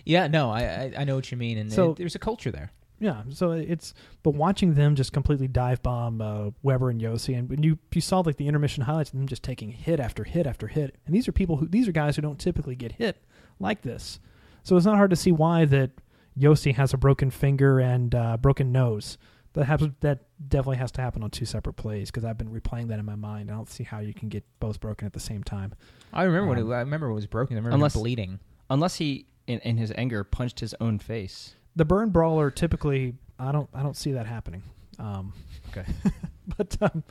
Yeah. 0.06 0.28
No, 0.28 0.52
I, 0.52 0.62
I 0.62 0.94
I 1.00 1.04
know 1.06 1.16
what 1.16 1.32
you 1.32 1.38
mean, 1.38 1.58
and 1.58 1.72
So- 1.72 1.92
it- 1.92 1.98
there's 1.98 2.16
a 2.16 2.20
culture 2.20 2.52
there. 2.52 2.72
Yeah, 3.00 3.24
so 3.30 3.52
it's 3.52 3.94
but 4.22 4.32
watching 4.36 4.76
them 4.76 4.96
just 4.96 5.12
completely 5.12 5.48
dive 5.48 5.82
bomb 5.84 6.22
uh, 6.22 6.52
Weber 6.62 6.90
and 6.90 7.02
Josi, 7.02 7.38
and 7.38 7.50
when 7.50 7.62
you 7.64 7.78
you 7.94 8.00
saw 8.02 8.20
like 8.22 8.38
the 8.38 8.48
intermission 8.48 8.84
highlights 8.84 9.10
of 9.12 9.18
them 9.18 9.28
just 9.28 9.44
taking 9.44 9.72
hit 9.72 10.00
after 10.00 10.24
hit 10.24 10.48
after 10.48 10.68
hit, 10.68 10.96
and 11.06 11.14
these 11.14 11.28
are 11.28 11.32
people 11.34 11.58
who 11.58 11.68
these 11.68 11.88
are 11.88 11.92
guys 11.92 12.16
who 12.16 12.22
don't 12.22 12.40
typically 12.40 12.76
get 12.76 12.94
hit 12.94 13.22
like 13.60 13.82
this, 13.82 14.20
so 14.64 14.78
it's 14.78 14.86
not 14.86 14.96
hard 14.96 15.10
to 15.10 15.16
see 15.18 15.32
why 15.34 15.66
that 15.66 15.92
Josi 16.40 16.76
has 16.76 16.94
a 16.94 16.98
broken 16.98 17.30
finger 17.30 17.80
and 17.80 18.16
uh, 18.16 18.38
broken 18.38 18.72
nose. 18.72 19.18
That 19.54 19.66
happens. 19.66 19.94
That 20.00 20.20
definitely 20.48 20.78
has 20.78 20.92
to 20.94 21.02
happen 21.02 21.24
on 21.24 21.30
two 21.30 21.46
separate 21.46 21.74
plays 21.74 22.10
because 22.10 22.24
I've 22.26 22.38
been 22.38 22.50
replaying 22.50 22.88
that 22.88 23.00
in 23.00 23.06
my 23.06 23.16
mind. 23.16 23.52
I 23.52 23.54
don't 23.54 23.70
see 23.70 23.84
how 23.84 24.00
you 24.00 24.14
can 24.14 24.30
get 24.30 24.44
both 24.60 24.80
broken 24.80 25.06
at 25.06 25.14
the 25.14 25.20
same 25.20 25.44
time. 25.44 25.74
I 26.14 26.24
remember 26.24 26.50
when 26.50 26.60
Um, 26.60 26.72
it, 26.72 26.76
I 26.76 26.80
remember 26.80 27.08
it 27.08 27.14
was 27.14 27.28
broken. 27.28 27.56
I 27.56 27.60
remember 27.60 27.76
Unless- 27.76 27.96
him 27.96 28.02
bleeding. 28.02 28.40
Unless 28.70 28.96
he, 28.96 29.28
in, 29.46 29.60
in 29.60 29.78
his 29.78 29.92
anger, 29.96 30.24
punched 30.24 30.60
his 30.62 30.74
own 30.82 30.98
face. 30.98 31.56
The 31.76 31.86
burn 31.86 32.10
brawler 32.10 32.52
typically, 32.52 33.16
I 33.40 33.52
don't, 33.52 33.70
I 33.74 33.82
don't 33.84 33.98
see 33.98 34.12
that 34.14 34.26
happening. 34.28 34.64
Um, 35.00 35.34
Okay. 35.76 35.86
but 36.58 36.78
um, 36.82 37.04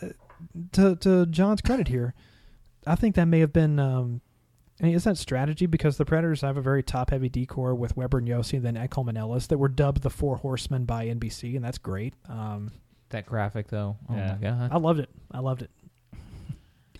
uh, 0.00 0.08
to 0.72 0.94
to 0.96 1.26
John's 1.26 1.60
credit 1.60 1.88
here, 1.88 2.14
I 2.86 2.94
think 2.94 3.16
that 3.16 3.24
may 3.24 3.40
have 3.40 3.52
been. 3.52 3.78
Um, 3.80 4.20
I 4.80 4.84
mean, 4.84 4.94
is 4.94 5.02
that 5.02 5.18
strategy 5.18 5.66
because 5.66 5.96
the 5.96 6.04
Predators 6.04 6.42
have 6.42 6.56
a 6.56 6.60
very 6.62 6.84
top 6.84 7.10
heavy 7.10 7.28
decor 7.28 7.74
with 7.74 7.96
Weber 7.96 8.18
and 8.18 8.28
Josi 8.28 8.52
and 8.54 8.62
then 8.64 8.76
Ekholm 8.76 9.08
and 9.08 9.18
Ellis 9.18 9.48
that 9.48 9.58
were 9.58 9.66
dubbed 9.68 10.02
the 10.02 10.10
Four 10.10 10.36
Horsemen 10.36 10.84
by 10.84 11.06
NBC, 11.06 11.56
and 11.56 11.64
that's 11.64 11.78
great. 11.78 12.14
Um, 12.28 12.70
That 13.08 13.26
graphic 13.26 13.66
though. 13.66 13.96
Oh 14.08 14.14
Yeah. 14.14 14.32
my 14.34 14.38
god. 14.38 14.70
I 14.72 14.76
loved 14.78 15.00
it. 15.00 15.08
I 15.32 15.40
loved 15.40 15.62
it. 15.62 15.70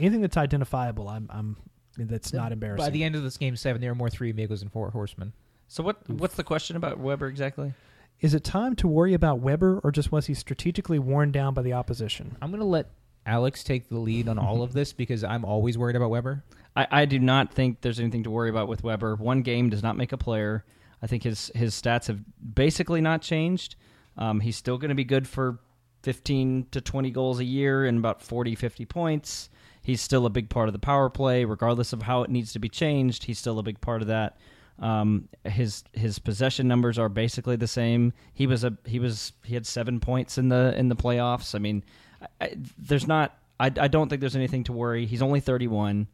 Anything 0.01 0.20
that's 0.20 0.36
identifiable, 0.36 1.09
I'm, 1.09 1.28
I'm 1.32 1.57
that's 1.96 2.32
not 2.32 2.51
embarrassing. 2.51 2.84
By 2.86 2.90
the 2.90 3.05
end 3.05 3.14
of 3.14 3.22
this 3.22 3.36
game 3.36 3.55
seven, 3.55 3.80
there 3.80 3.92
are 3.92 3.94
more 3.96 4.11
three 4.11 4.30
amigos 4.30 4.62
and 4.62 4.72
four 4.72 4.90
horsemen. 4.90 5.32
So 5.68 5.82
what? 5.82 6.08
What's 6.08 6.34
the 6.34 6.44
question 6.44 6.76
about 6.76 6.98
Weber 6.98 7.26
exactly? 7.28 7.74
Is 8.20 8.34
it 8.34 8.42
time 8.42 8.74
to 8.76 8.88
worry 8.88 9.14
about 9.14 9.40
Weber, 9.40 9.80
or 9.84 9.92
just 9.92 10.10
was 10.10 10.26
he 10.26 10.34
strategically 10.34 10.98
worn 10.98 11.30
down 11.30 11.54
by 11.54 11.62
the 11.62 11.74
opposition? 11.74 12.36
I'm 12.42 12.50
gonna 12.50 12.64
let 12.64 12.90
Alex 13.26 13.62
take 13.62 13.88
the 13.88 13.98
lead 13.98 14.28
on 14.28 14.38
all 14.38 14.62
of 14.62 14.72
this 14.74 14.92
because 14.92 15.22
I'm 15.22 15.44
always 15.44 15.78
worried 15.78 15.94
about 15.94 16.10
Weber. 16.10 16.42
I, 16.74 16.86
I 16.90 17.04
do 17.04 17.18
not 17.18 17.52
think 17.52 17.82
there's 17.82 18.00
anything 18.00 18.24
to 18.24 18.30
worry 18.30 18.50
about 18.50 18.66
with 18.66 18.82
Weber. 18.82 19.14
One 19.16 19.42
game 19.42 19.68
does 19.68 19.82
not 19.82 19.96
make 19.96 20.12
a 20.12 20.16
player. 20.16 20.64
I 21.02 21.06
think 21.06 21.22
his 21.22 21.52
his 21.54 21.74
stats 21.74 22.06
have 22.06 22.20
basically 22.54 23.00
not 23.00 23.22
changed. 23.22 23.76
Um, 24.16 24.40
he's 24.40 24.56
still 24.56 24.78
going 24.78 24.88
to 24.88 24.96
be 24.96 25.04
good 25.04 25.28
for 25.28 25.60
15 26.02 26.68
to 26.72 26.80
20 26.80 27.10
goals 27.10 27.38
a 27.38 27.44
year 27.44 27.84
and 27.84 27.98
about 27.98 28.22
40, 28.22 28.54
50 28.54 28.84
points. 28.86 29.48
He's 29.82 30.00
still 30.00 30.26
a 30.26 30.30
big 30.30 30.48
part 30.50 30.68
of 30.68 30.72
the 30.72 30.78
power 30.78 31.08
play, 31.08 31.44
regardless 31.44 31.92
of 31.92 32.02
how 32.02 32.22
it 32.22 32.30
needs 32.30 32.52
to 32.52 32.58
be 32.58 32.68
changed. 32.68 33.24
He's 33.24 33.38
still 33.38 33.58
a 33.58 33.62
big 33.62 33.80
part 33.80 34.02
of 34.02 34.08
that. 34.08 34.36
Um, 34.81 35.29
his 35.45 35.83
his 35.93 36.18
possession 36.18 36.68
numbers 36.68 36.99
are 36.99 37.09
basically 37.09 37.57
the 37.57 37.66
same. 37.66 38.12
He 38.33 38.47
was 38.47 38.64
a 38.64 38.76
he 38.87 38.99
was 38.99 39.33
he 39.45 39.55
had 39.55 39.66
seven 39.66 39.99
points 39.99 40.39
in 40.39 40.49
the 40.49 40.74
in 40.76 40.89
the 40.89 40.97
playoffs. 40.97 41.55
I 41.55 41.59
mean, 41.59 41.85
I, 42.22 42.45
I, 42.45 42.57
there's 42.79 43.07
not. 43.07 43.37
I, 43.61 43.66
I 43.66 43.89
don't 43.89 44.09
think 44.09 44.20
there's 44.20 44.37
anything 44.37 44.64
to 44.64 44.72
worry. 44.72 45.07
He's 45.07 45.22
only 45.22 45.41
31. 45.41 46.07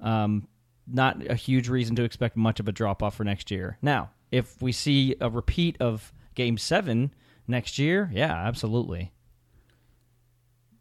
Um, 0.00 0.46
not 0.86 1.26
a 1.28 1.34
huge 1.34 1.68
reason 1.68 1.96
to 1.96 2.04
expect 2.04 2.36
much 2.36 2.60
of 2.60 2.68
a 2.68 2.72
drop 2.72 3.02
off 3.02 3.16
for 3.16 3.24
next 3.24 3.50
year. 3.50 3.76
Now, 3.82 4.10
if 4.30 4.60
we 4.62 4.70
see 4.70 5.16
a 5.20 5.28
repeat 5.28 5.76
of 5.80 6.12
Game 6.36 6.58
Seven 6.58 7.12
next 7.48 7.78
year, 7.78 8.08
yeah, 8.12 8.32
absolutely. 8.32 9.12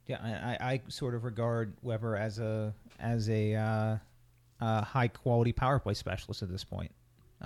Yeah, 0.05 0.19
I, 0.21 0.73
I, 0.73 0.81
sort 0.89 1.15
of 1.15 1.23
regard 1.23 1.73
Weber 1.81 2.15
as 2.15 2.37
a 2.37 2.75
as 2.99 3.27
a 3.27 3.55
uh, 3.55 3.97
uh, 4.61 4.81
high 4.83 5.07
quality 5.07 5.51
power 5.51 5.79
play 5.79 5.95
specialist 5.95 6.43
at 6.43 6.51
this 6.51 6.63
point. 6.63 6.91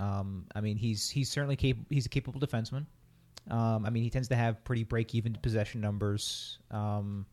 Um, 0.00 0.46
I 0.54 0.60
mean, 0.60 0.76
he's 0.76 1.10
he's 1.10 1.28
certainly 1.28 1.56
capable. 1.56 1.86
He's 1.90 2.06
a 2.06 2.08
capable 2.08 2.40
defenseman. 2.40 2.86
Um, 3.50 3.84
I 3.84 3.90
mean, 3.90 4.02
he 4.02 4.10
tends 4.10 4.28
to 4.28 4.36
have 4.36 4.64
pretty 4.64 4.84
break 4.84 5.14
even 5.14 5.36
possession 5.42 5.80
numbers, 5.80 6.58
um, 6.70 7.26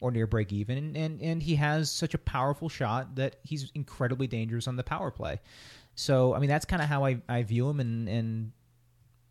or 0.00 0.10
near 0.10 0.26
break 0.26 0.52
even, 0.52 0.78
and, 0.78 0.96
and 0.96 1.20
and 1.20 1.42
he 1.42 1.54
has 1.56 1.90
such 1.90 2.14
a 2.14 2.18
powerful 2.18 2.68
shot 2.68 3.14
that 3.16 3.36
he's 3.42 3.70
incredibly 3.74 4.26
dangerous 4.26 4.66
on 4.66 4.76
the 4.76 4.82
power 4.82 5.10
play. 5.10 5.38
So, 5.96 6.34
I 6.34 6.38
mean, 6.38 6.48
that's 6.48 6.64
kind 6.64 6.82
of 6.82 6.88
how 6.88 7.04
I, 7.04 7.18
I 7.28 7.42
view 7.42 7.68
him, 7.68 7.80
and 7.80 8.08
and 8.08 8.52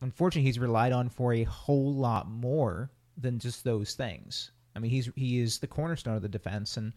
unfortunately, 0.02 0.48
he's 0.48 0.60
relied 0.60 0.92
on 0.92 1.10
for 1.10 1.34
a 1.34 1.44
whole 1.44 1.94
lot 1.96 2.30
more 2.30 2.92
than 3.18 3.40
just 3.40 3.64
those 3.64 3.96
things. 3.96 4.52
I 4.76 4.80
mean, 4.80 4.92
he's 4.92 5.10
he 5.16 5.40
is 5.40 5.58
the 5.58 5.68
cornerstone 5.68 6.16
of 6.16 6.22
the 6.22 6.30
defense, 6.30 6.78
and 6.78 6.94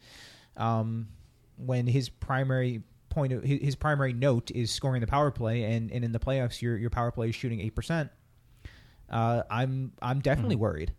um, 0.57 1.09
when 1.57 1.87
his 1.87 2.09
primary 2.09 2.83
point 3.17 3.33
of 3.33 3.43
his, 3.43 3.75
primary 3.75 4.13
note 4.13 4.51
is 4.51 4.71
scoring 4.71 5.01
the 5.01 5.07
power 5.07 5.31
play, 5.31 5.65
and, 5.65 5.91
and 5.91 6.05
in 6.05 6.13
the 6.13 6.19
playoffs, 6.19 6.61
your 6.61 6.77
your 6.77 6.91
power 6.91 7.11
play 7.11 7.31
is 7.31 7.35
shooting 7.35 7.61
eight 7.61 7.75
percent. 7.75 8.11
Uh, 9.09 9.43
I'm 9.51 9.93
I'm 10.03 10.21
definitely 10.21 10.57
worried. 10.57 10.93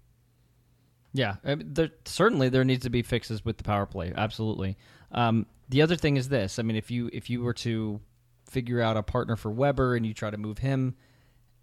Yeah, 1.13 1.35
mean, 1.45 1.73
there, 1.73 1.91
certainly 2.05 2.49
there 2.49 2.65
needs 2.65 2.83
to 2.83 2.89
be 2.89 3.03
fixes 3.03 3.45
with 3.45 3.57
the 3.57 3.63
power 3.63 3.85
play. 3.85 4.11
Absolutely. 4.15 4.77
Um, 5.11 5.45
the 5.69 5.83
other 5.83 5.95
thing 5.95 6.17
is 6.17 6.27
this: 6.27 6.57
I 6.57 6.63
mean, 6.63 6.75
if 6.75 6.89
you 6.89 7.09
if 7.13 7.29
you 7.29 7.43
were 7.43 7.53
to 7.53 8.01
figure 8.49 8.81
out 8.81 8.97
a 8.97 9.03
partner 9.03 9.35
for 9.35 9.51
Weber 9.51 9.95
and 9.95 10.05
you 10.05 10.13
try 10.15 10.31
to 10.31 10.37
move 10.37 10.57
him, 10.57 10.95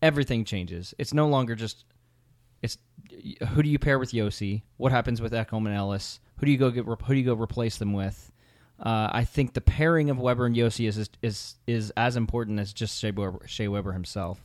everything 0.01 0.45
changes. 0.45 0.95
It's 0.99 1.13
no 1.13 1.27
longer 1.27 1.57
just 1.57 1.85
it's 2.63 2.79
who 3.49 3.63
do 3.63 3.69
you 3.69 3.79
pair 3.81 3.99
with 3.99 4.13
Josi? 4.13 4.63
What 4.77 4.93
happens 4.93 5.21
with 5.21 5.33
Ekholm 5.33 5.67
and 5.67 5.75
Ellis? 5.75 6.21
Who 6.37 6.47
do 6.47 6.53
you 6.53 6.59
go 6.59 6.71
get? 6.71 6.85
Who 6.85 6.97
do 6.97 7.15
you 7.15 7.25
go 7.25 7.35
replace 7.35 7.77
them 7.77 7.93
with? 7.93 8.31
Uh, 8.79 9.09
I 9.13 9.25
think 9.25 9.55
the 9.55 9.61
pairing 9.61 10.11
of 10.11 10.19
Weber 10.19 10.47
and 10.47 10.57
Josi 10.57 10.89
is 10.89 11.09
is 11.23 11.57
is 11.67 11.93
as 11.97 12.17
important 12.17 12.59
as 12.59 12.73
just 12.73 12.99
Shea 12.99 13.13
Weber, 13.13 13.41
Shea 13.47 13.69
Weber 13.69 13.93
himself. 13.93 14.45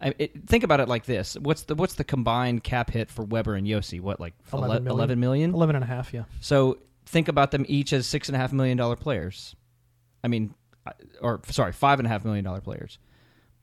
I, 0.00 0.14
it, 0.18 0.46
think 0.46 0.62
about 0.62 0.80
it 0.80 0.88
like 0.88 1.04
this: 1.04 1.36
what's 1.40 1.62
the 1.62 1.74
what's 1.74 1.94
the 1.94 2.04
combined 2.04 2.62
cap 2.62 2.90
hit 2.90 3.10
for 3.10 3.24
Weber 3.24 3.54
and 3.54 3.66
Josi? 3.66 4.00
What 4.00 4.20
like 4.20 4.34
11 4.52 4.76
ele- 4.76 4.82
million. 4.82 4.98
11 4.98 5.20
million? 5.20 5.54
11 5.54 5.76
and 5.76 5.84
a 5.84 5.86
half, 5.86 6.14
yeah. 6.14 6.24
So 6.40 6.78
think 7.06 7.28
about 7.28 7.50
them 7.50 7.64
each 7.68 7.92
as 7.92 8.06
six 8.06 8.28
and 8.28 8.36
a 8.36 8.38
half 8.38 8.52
million 8.52 8.76
dollar 8.76 8.96
players. 8.96 9.56
I 10.22 10.28
mean, 10.28 10.54
or 11.20 11.40
sorry, 11.48 11.72
five 11.72 11.98
and 11.98 12.06
a 12.06 12.08
half 12.08 12.24
million 12.24 12.44
dollar 12.44 12.60
players. 12.60 12.98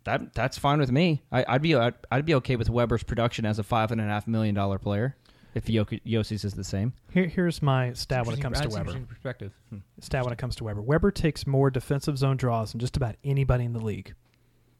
That 0.03 0.33
that's 0.33 0.57
fine 0.57 0.79
with 0.79 0.91
me. 0.91 1.23
I, 1.31 1.45
I'd 1.47 1.61
be 1.61 1.75
I'd, 1.75 1.93
I'd 2.11 2.25
be 2.25 2.35
okay 2.35 2.57
with 2.57 2.69
Weber's 2.69 3.03
production 3.03 3.45
as 3.45 3.57
a 3.57 3.63
five 3.63 3.91
and 3.91 4.01
a 4.01 4.03
half 4.03 4.27
million 4.27 4.53
dollar 4.53 4.79
player 4.79 5.15
if 5.53 5.65
Yoki, 5.65 6.01
Josi's 6.05 6.43
is 6.43 6.53
the 6.53 6.63
same. 6.63 6.93
Here, 7.11 7.27
here's 7.27 7.61
my 7.61 7.93
stat 7.93 8.25
when 8.25 8.37
it 8.37 8.41
comes 8.41 8.57
to 8.57 8.63
That's 8.63 8.73
Weber. 8.73 8.81
interesting 8.91 9.05
Perspective. 9.05 9.53
Stat 9.99 10.23
when 10.23 10.33
it 10.33 10.37
comes 10.39 10.55
to 10.57 10.63
Weber. 10.63 10.81
Weber 10.81 11.11
takes 11.11 11.45
more 11.47 11.69
defensive 11.69 12.17
zone 12.17 12.37
draws 12.37 12.71
than 12.71 12.79
just 12.79 12.97
about 12.97 13.15
anybody 13.23 13.65
in 13.65 13.73
the 13.73 13.79
league. 13.83 14.13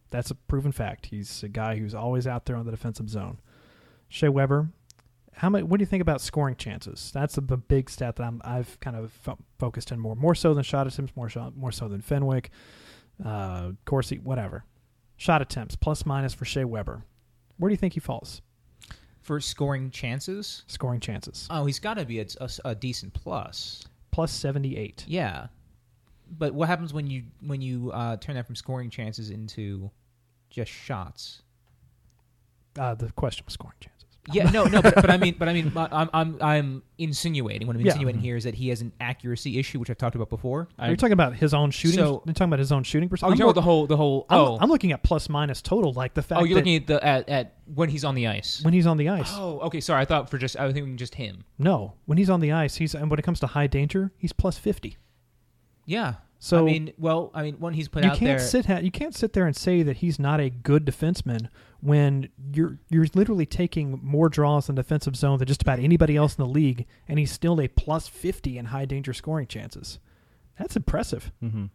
That's 0.09 0.31
a 0.31 0.35
proven 0.35 0.71
fact. 0.71 1.07
He's 1.07 1.41
a 1.43 1.49
guy 1.49 1.77
who's 1.77 1.95
always 1.95 2.27
out 2.27 2.45
there 2.45 2.55
on 2.55 2.65
the 2.65 2.71
defensive 2.71 3.09
zone. 3.09 3.39
Shea 4.09 4.29
Weber. 4.29 4.69
How 5.37 5.49
much? 5.49 5.63
What 5.63 5.79
do 5.79 5.81
you 5.81 5.87
think 5.87 6.01
about 6.01 6.21
scoring 6.21 6.55
chances? 6.55 7.09
That's 7.11 7.33
the 7.35 7.41
the 7.41 7.57
big 7.57 7.89
stat 7.89 8.17
that 8.17 8.23
I'm, 8.23 8.39
I've 8.45 8.79
kind 8.79 8.95
of 8.95 9.11
fo- 9.11 9.39
focused 9.57 9.91
in 9.91 9.99
more, 9.99 10.15
more 10.15 10.35
so 10.35 10.53
than 10.53 10.63
shot 10.63 10.85
attempts, 10.85 11.15
more 11.15 11.27
shot, 11.29 11.57
more 11.57 11.71
so 11.71 11.87
than 11.87 12.01
Fenwick, 12.01 12.51
uh, 13.25 13.71
Corsi, 13.85 14.17
whatever. 14.19 14.65
Shot 15.17 15.41
attempts 15.41 15.75
plus 15.75 16.05
minus 16.05 16.35
for 16.35 16.45
Shea 16.45 16.63
Weber. 16.65 17.03
Where 17.57 17.69
do 17.69 17.73
you 17.73 17.77
think 17.77 17.93
he 17.93 17.99
falls? 17.99 18.43
For 19.23 19.39
scoring 19.39 19.89
chances, 19.89 20.63
Scoring 20.67 20.99
chances 20.99 21.47
oh, 21.49 21.65
he's 21.65 21.79
got 21.79 21.95
to 21.95 22.05
be 22.05 22.19
a, 22.19 22.25
a, 22.41 22.49
a 22.65 22.75
decent 22.75 23.13
plus. 23.13 23.83
plus 24.11 24.31
seventy 24.31 24.77
eight. 24.77 25.05
Yeah, 25.07 25.47
but 26.37 26.53
what 26.53 26.67
happens 26.67 26.93
when 26.93 27.07
you 27.07 27.23
when 27.41 27.61
you 27.61 27.91
uh, 27.91 28.17
turn 28.17 28.35
that 28.35 28.45
from 28.45 28.55
scoring 28.55 28.89
chances 28.89 29.29
into 29.29 29.89
just 30.49 30.71
shots? 30.71 31.41
Uh, 32.77 32.95
the 32.95 33.11
question 33.13 33.45
was 33.45 33.53
scoring 33.53 33.75
chances. 33.79 33.92
Yeah, 34.31 34.49
no, 34.51 34.63
no, 34.63 34.81
but, 34.81 34.95
but 34.95 35.09
I 35.09 35.17
mean, 35.17 35.35
but 35.37 35.49
I 35.49 35.53
mean, 35.53 35.71
I'm 35.75 36.09
I'm 36.13 36.37
I'm 36.41 36.83
insinuating. 36.97 37.67
What 37.67 37.75
I'm 37.75 37.81
Yeah. 37.81 37.87
insinuating 37.87 38.19
mm-hmm. 38.19 38.25
here 38.25 38.37
is 38.37 38.45
that 38.45 38.55
he 38.55 38.69
has 38.69 38.79
an 38.81 38.93
accuracy 39.01 39.59
issue, 39.59 39.79
which 39.79 39.89
I've 39.89 39.97
talked 39.97 40.15
about 40.15 40.29
before. 40.29 40.69
I- 40.79 40.87
You're 40.87 40.95
talking 40.95 41.11
about 41.13 41.35
his 41.35 41.53
own 41.53 41.71
shooting. 41.71 41.99
So- 41.99 42.05
oh, 42.05 42.23
you're 42.25 42.33
talking 42.33 42.49
about 42.49 42.59
his 42.59 42.71
own 42.71 42.83
shooting 42.83 43.07
Oh, 43.07 43.11
percentage. 43.11 43.37
you 43.39 43.43
I'm, 43.43 43.49
know 43.49 43.53
the 43.53 43.61
whole 43.61 43.85
the 43.85 43.97
whole. 43.97 44.25
I'm- 44.29 44.39
Oh, 44.39 44.57
I'm 44.61 44.69
looking 44.69 44.93
at 44.93 45.03
plus 45.03 45.27
minus 45.27 45.61
total, 45.61 45.91
like 45.91 46.13
the 46.13 46.21
oh, 46.21 46.23
fact 46.23 46.41
oh, 46.41 46.45
you're 46.45 46.55
looking 46.55 46.77
at 46.77 46.87
the 46.87 47.03
at, 47.03 47.27
at 47.27 47.55
when 47.65 47.89
he's 47.89 48.05
on 48.05 48.15
the 48.15 48.27
ice. 48.27 48.61
when 48.63 48.73
he's 48.73 48.87
on 48.87 48.95
the 48.95 49.09
ice. 49.09 49.29
Oh, 49.33 49.59
okay. 49.61 49.81
Sorry, 49.81 50.01
I 50.01 50.05
thought 50.05 50.29
for 50.29 50.37
just 50.37 50.55
I 50.57 50.65
was 50.65 50.73
thinking 50.73 50.95
just 50.95 51.15
him. 51.15 51.43
No, 51.57 51.95
when 52.05 52.17
he's 52.17 52.29
on 52.29 52.39
the 52.39 52.53
ice, 52.53 52.75
he's 52.75 52.95
and 52.95 53.09
when 53.09 53.19
it 53.19 53.23
comes 53.23 53.41
to 53.41 53.47
high 53.47 53.67
danger, 53.67 54.13
he's 54.17 54.31
plus 54.31 54.57
fifty. 54.57 54.97
Yeah. 55.85 56.15
So- 56.39 56.59
I 56.59 56.63
mean, 56.63 56.93
well, 56.97 57.31
I 57.33 57.43
mean, 57.43 57.55
when 57.59 57.73
he's 57.73 57.87
put 57.87 58.03
you 58.03 58.09
out 58.09 58.17
can't 58.17 58.37
there, 58.37 58.39
sit 58.39 58.65
ha- 58.65 58.79
you 58.79 58.91
can't 58.91 59.15
sit 59.15 59.31
there 59.31 59.45
and 59.45 59.55
say 59.55 59.81
that 59.83 59.97
he's 59.97 60.19
not 60.19 60.41
a 60.41 60.49
good 60.49 60.85
defenseman 60.85 61.47
when 61.83 62.29
you're 62.53 62.79
you're 62.89 63.05
literally 63.13 63.45
taking 63.45 63.99
more 64.01 64.29
draws 64.29 64.69
in 64.69 64.75
defensive 64.75 65.17
zone 65.17 65.37
than 65.37 65.47
just 65.47 65.61
about 65.61 65.79
anybody 65.79 66.15
else 66.15 66.37
in 66.37 66.43
the 66.43 66.49
league, 66.49 66.85
and 67.07 67.19
he's 67.19 67.31
still 67.31 67.59
a 67.59 67.67
plus 67.67 68.07
fifty 68.07 68.57
in 68.57 68.65
high 68.65 68.85
danger 68.85 69.13
scoring 69.13 69.47
chances. 69.47 69.99
That's 70.57 70.75
impressive. 70.75 71.31
mm-hmm. 71.43 71.65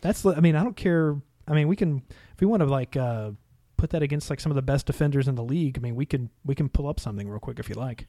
That's 0.00 0.26
I 0.26 0.40
mean 0.40 0.56
I 0.56 0.64
don't 0.64 0.76
care. 0.76 1.16
I 1.46 1.54
mean 1.54 1.68
we 1.68 1.76
can 1.76 2.02
if 2.08 2.40
we 2.40 2.46
want 2.46 2.60
to 2.60 2.66
like 2.66 2.96
uh, 2.96 3.30
put 3.76 3.90
that 3.90 4.02
against 4.02 4.30
like 4.30 4.40
some 4.40 4.50
of 4.50 4.56
the 4.56 4.62
best 4.62 4.86
defenders 4.86 5.28
in 5.28 5.36
the 5.36 5.44
league. 5.44 5.78
I 5.78 5.80
mean 5.80 5.94
we 5.94 6.06
can 6.06 6.30
we 6.44 6.56
can 6.56 6.68
pull 6.68 6.88
up 6.88 6.98
something 6.98 7.28
real 7.28 7.38
quick 7.38 7.60
if 7.60 7.68
you 7.68 7.76
like. 7.76 8.08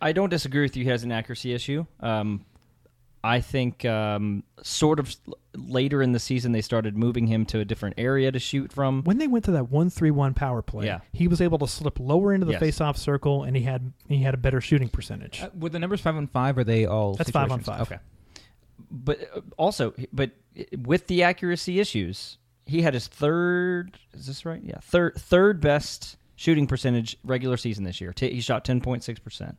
I 0.00 0.12
don't 0.12 0.30
disagree 0.30 0.62
with 0.62 0.76
you. 0.76 0.84
He 0.84 0.90
has 0.90 1.02
an 1.02 1.12
accuracy 1.12 1.52
issue. 1.52 1.86
Um, 2.00 2.44
I 3.24 3.40
think 3.40 3.84
um, 3.84 4.42
sort 4.62 4.98
of 4.98 5.14
later 5.54 6.02
in 6.02 6.10
the 6.12 6.18
season 6.18 6.50
they 6.52 6.60
started 6.60 6.96
moving 6.96 7.28
him 7.28 7.46
to 7.46 7.60
a 7.60 7.64
different 7.64 7.94
area 7.98 8.32
to 8.32 8.38
shoot 8.40 8.72
from. 8.72 9.02
When 9.04 9.18
they 9.18 9.28
went 9.28 9.44
to 9.44 9.52
that 9.52 9.70
one 9.70 9.90
three 9.90 10.10
one 10.10 10.34
power 10.34 10.60
play, 10.62 10.86
Yeah. 10.86 11.00
he 11.12 11.28
was 11.28 11.40
able 11.40 11.58
to 11.58 11.68
slip 11.68 12.00
lower 12.00 12.34
into 12.34 12.46
the 12.46 12.52
Yes. 12.52 12.60
face 12.60 12.80
off 12.80 12.96
circle, 12.96 13.44
and 13.44 13.56
he 13.56 13.62
had 13.62 13.92
he 14.08 14.18
had 14.22 14.34
a 14.34 14.38
better 14.38 14.60
shooting 14.60 14.88
percentage. 14.88 15.40
uh, 15.40 15.50
with 15.56 15.72
the 15.72 15.78
numbers 15.78 16.00
five 16.00 16.16
on 16.16 16.26
five, 16.26 16.58
are 16.58 16.64
they 16.64 16.84
all? 16.86 17.14
That's 17.14 17.30
five 17.30 17.52
on 17.52 17.60
five. 17.60 17.82
Okay. 17.82 17.98
But 18.90 19.20
uh, 19.34 19.40
also, 19.56 19.94
but 20.12 20.32
with 20.76 21.06
the 21.06 21.22
accuracy 21.22 21.78
issues, 21.80 22.38
he 22.66 22.82
had 22.82 22.94
his 22.94 23.06
third. 23.06 23.98
Is 24.14 24.26
this 24.26 24.44
right? 24.44 24.60
Yeah, 24.64 24.78
third 24.82 25.14
third 25.16 25.60
best 25.60 26.16
shooting 26.34 26.66
percentage 26.66 27.16
regular 27.24 27.56
season 27.56 27.84
this 27.84 28.00
year. 28.00 28.12
T- 28.12 28.34
he 28.34 28.40
shot 28.40 28.64
ten 28.64 28.80
point 28.80 29.04
six 29.04 29.20
percent. 29.20 29.58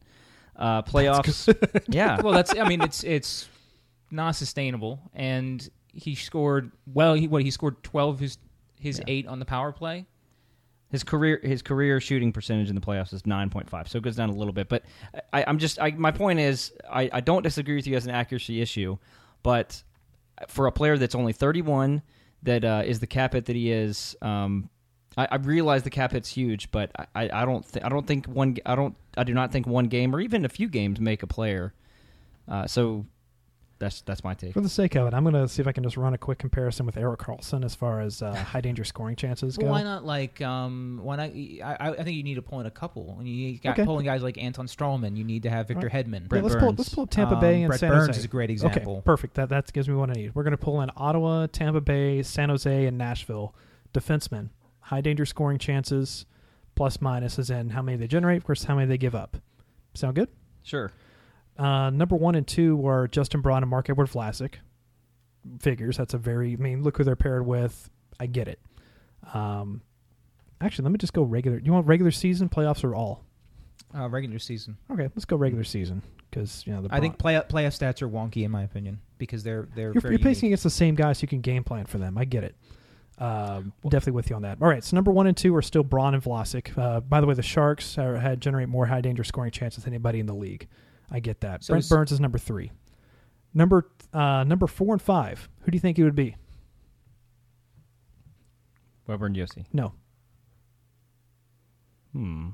Uh, 0.56 0.82
playoffs, 0.84 1.48
yeah. 1.88 2.22
well, 2.22 2.34
that's 2.34 2.54
I 2.56 2.68
mean 2.68 2.82
it's 2.82 3.04
it's 3.04 3.48
not 4.14 4.36
sustainable, 4.36 5.00
and 5.14 5.68
he 5.94 6.16
scored 6.16 6.72
well. 6.86 7.14
He 7.16 7.28
what 7.28 7.42
he 7.44 7.52
scored 7.52 7.82
twelve 7.84 8.20
his 8.20 8.38
his 8.80 9.00
Yeah. 9.00 9.06
eight 9.08 9.28
on 9.28 9.40
the 9.40 9.46
power 9.46 9.72
play. 9.72 10.06
His 10.90 11.04
career 11.04 11.40
his 11.44 11.62
career 11.64 12.00
shooting 12.00 12.32
percentage 12.32 12.70
in 12.70 12.76
the 12.76 12.82
playoffs 12.82 13.14
is 13.14 13.26
nine 13.26 13.50
point 13.50 13.70
five, 13.70 13.88
so 13.90 13.98
it 13.98 14.04
goes 14.04 14.16
down 14.16 14.30
a 14.30 14.34
little 14.36 14.54
bit. 14.54 14.70
But 14.70 14.84
I, 15.34 15.44
I'm 15.48 15.58
just 15.58 15.82
I, 15.82 15.92
my 15.92 16.12
point 16.12 16.40
is 16.40 16.72
I, 16.90 17.10
I 17.12 17.20
don't 17.22 17.42
disagree 17.42 17.76
with 17.76 17.88
you 17.88 17.96
as 17.96 18.06
an 18.06 18.12
accuracy 18.12 18.62
issue, 18.62 18.98
but 19.42 19.82
for 20.48 20.68
a 20.68 20.72
player 20.72 20.98
that's 20.98 21.16
only 21.16 21.32
31, 21.34 22.02
that 22.44 22.64
uh, 22.66 22.82
is 22.86 23.00
the 23.00 23.08
cap 23.08 23.34
hit 23.34 23.46
that 23.46 23.56
he 23.56 23.72
is. 23.72 24.16
Um, 24.22 24.70
I, 25.18 25.28
I 25.32 25.36
realize 25.38 25.84
the 25.84 25.90
cap 25.92 26.12
hit's 26.12 26.30
huge, 26.30 26.70
but 26.72 26.92
I, 27.16 27.30
I 27.32 27.46
don't 27.46 27.68
th- 27.72 27.84
I 27.84 27.90
don't 27.90 28.06
think 28.06 28.26
one 28.28 28.58
I 28.66 28.76
don't 28.76 28.96
I 29.18 29.24
do 29.24 29.34
not 29.34 29.52
think 29.52 29.66
one 29.66 29.86
game 29.86 30.16
or 30.16 30.20
even 30.20 30.44
a 30.46 30.50
few 30.50 30.68
games 30.68 31.00
make 31.00 31.24
a 31.24 31.28
player. 31.28 31.74
Uh, 32.48 32.68
so 32.68 33.06
that's 33.84 34.02
that's 34.02 34.24
my 34.24 34.34
take. 34.34 34.54
For 34.54 34.62
the 34.62 34.70
sake 34.70 34.96
of 34.96 35.08
it, 35.08 35.14
I'm 35.14 35.24
going 35.24 35.34
to 35.36 35.48
see 35.48 35.62
if 35.62 35.68
I 35.68 35.72
can 35.72 35.84
just 35.84 35.98
run 35.98 36.14
a 36.14 36.18
quick 36.18 36.40
comparison 36.40 36.86
with 36.86 36.98
Erik 36.98 37.20
Karlsson 37.20 37.64
as 37.66 37.76
far 37.76 38.00
as 38.02 38.22
uh, 38.22 38.34
high 38.52 38.62
danger 38.62 38.84
scoring 38.84 39.16
chances 39.16 39.58
go. 39.58 39.66
Well, 39.66 39.74
why 39.74 39.84
not 39.84 40.06
like 40.06 40.42
um 40.42 41.00
why 41.04 41.16
not 41.18 41.30
I, 41.30 41.90
I 42.00 42.04
think 42.04 42.16
you 42.18 42.24
need 42.24 42.36
to 42.36 42.42
pull 42.42 42.60
in 42.60 42.66
a 42.66 42.72
couple 42.72 43.16
and 43.20 43.28
you 43.28 43.58
got 43.60 43.74
Okay. 43.74 43.86
pulling 43.86 44.06
guys 44.06 44.24
like 44.24 44.38
Anton 44.38 44.68
Stralman 44.68 45.16
you 45.18 45.24
need 45.24 45.44
to 45.44 45.50
have 45.50 45.68
Victor 45.68 45.90
Hedman 45.90 46.32
Yeah, 46.32 46.42
let's 46.42 46.56
pull 46.56 46.74
let's 46.78 46.90
pull 46.94 47.04
up 47.04 47.10
Tampa 47.10 47.36
Um, 47.36 47.40
Bay 47.42 47.62
and 47.64 47.68
Brett 47.68 47.80
San 47.80 47.90
Burns 47.92 48.08
Jose. 48.08 48.20
is 48.20 48.26
a 48.26 48.28
great 48.30 48.50
example. 48.50 48.94
Okay, 48.94 49.02
perfect. 49.06 49.34
That 49.36 49.50
that 49.50 49.72
gives 49.74 49.88
me 49.90 49.96
what 49.96 50.10
I 50.10 50.14
need. 50.14 50.34
We're 50.36 50.44
going 50.44 50.52
to 50.52 50.58
pull 50.58 50.82
in 50.82 50.90
Ottawa, 50.98 51.48
Tampa 51.48 51.82
Bay, 51.82 52.24
San 52.24 52.50
Jose, 52.50 52.86
and 52.86 52.98
Nashville 52.98 53.54
defensemen. 53.94 54.50
High 54.80 55.02
danger 55.02 55.26
scoring 55.26 55.58
chances, 55.60 56.26
plus 56.76 57.00
minus 57.02 57.40
is 57.40 57.50
in 57.50 57.70
how 57.70 57.82
many 57.82 57.98
they 57.98 58.08
generate 58.08 58.44
versus 58.44 58.66
how 58.66 58.76
many 58.76 58.88
they 58.88 58.98
give 58.98 59.16
up. 59.16 59.38
Sound 59.94 60.16
good? 60.16 60.30
Sure. 60.64 60.92
Uh, 61.58 61.90
number 61.90 62.16
one 62.16 62.36
and 62.36 62.48
two 62.48 62.76
were 62.76 63.08
Justin 63.08 63.42
Braun 63.42 63.64
and 63.64 63.70
Marc-Edouard 63.70 64.10
Vlasic. 64.10 64.56
Figures 65.60 65.98
that's 65.98 66.14
a 66.14 66.18
very. 66.18 66.54
I 66.54 66.56
mean, 66.56 66.84
look 66.84 66.98
who 66.98 67.04
they're 67.04 67.16
paired 67.16 67.46
with. 67.46 67.90
I 68.20 68.28
get 68.28 68.48
it. 68.48 68.60
Um, 69.34 69.82
actually, 70.62 70.84
let 70.84 70.92
me 70.94 70.98
just 70.98 71.14
go 71.14 71.24
regular. 71.24 71.60
You 71.60 71.74
want 71.74 71.86
regular 71.86 72.12
season, 72.12 72.50
playoffs, 72.50 72.84
or 72.84 72.96
all? 72.96 73.26
uh, 73.96 74.10
regular 74.10 74.40
season 74.40 74.78
Okay, 74.92 75.04
let's 75.16 75.26
go 75.26 75.36
regular 75.36 75.64
season 75.64 76.02
because 76.30 76.66
you 76.66 76.74
know 76.74 76.82
the. 76.82 76.94
I 76.94 77.00
think 77.00 77.18
Braun- 77.18 77.44
playoff 77.50 77.78
stats 77.78 78.02
are 78.02 78.10
wonky 78.10 78.44
in 78.44 78.52
my 78.52 78.64
opinion 78.64 79.00
because 79.18 79.44
they're 79.44 79.68
they're 79.76 79.94
you're, 79.94 80.02
very 80.02 80.16
you're 80.16 80.24
pacing 80.24 80.48
against 80.48 80.64
the 80.64 80.70
same 80.70 80.96
guys. 80.96 81.20
So 81.20 81.24
you 81.24 81.28
can 81.28 81.42
game 81.42 81.64
plan 81.64 81.86
for 81.86 81.98
them. 81.98 82.18
I 82.18 82.26
get 82.26 82.44
it. 82.44 82.56
Um, 83.20 83.74
definitely 83.84 84.14
with 84.14 84.30
you 84.32 84.36
on 84.36 84.42
that. 84.42 84.58
All 84.62 84.68
right, 84.68 84.84
so 84.84 84.96
number 84.96 85.12
one 85.12 85.28
and 85.28 85.38
two 85.38 85.56
are 85.56 85.62
still 85.62 85.84
Braun 85.84 86.16
and 86.16 86.24
Vlasic. 86.24 86.76
Uh, 86.78 87.00
by 87.00 87.22
the 87.22 87.28
way, 87.28 87.36
the 87.36 87.44
Sharks 87.44 87.98
are, 88.00 88.18
had 88.18 88.42
generate 88.42 88.70
more 88.70 88.88
high 88.88 89.02
danger 89.02 89.24
scoring 89.24 89.52
chances 89.52 89.84
than 89.84 89.94
anybody 89.94 90.20
in 90.20 90.26
the 90.26 90.34
league. 90.34 90.68
I 91.14 91.20
get 91.20 91.42
that. 91.42 91.64
So 91.64 91.74
Brent 91.74 91.88
Burns 91.88 92.12
is 92.12 92.20
number 92.20 92.38
three. 92.40 92.72
Number 93.54 93.88
uh, 94.12 94.44
number 94.44 94.66
four 94.68 94.94
and 94.94 95.02
five. 95.02 95.48
Who 95.62 95.72
do 95.72 95.76
you 95.76 95.80
think 95.80 95.96
he 95.98 96.04
would 96.04 96.16
be? 96.16 96.36
Weber 99.08 99.28
and 99.28 99.36
Josi. 99.36 99.66
No, 99.72 99.94
Hmm. 102.14 102.50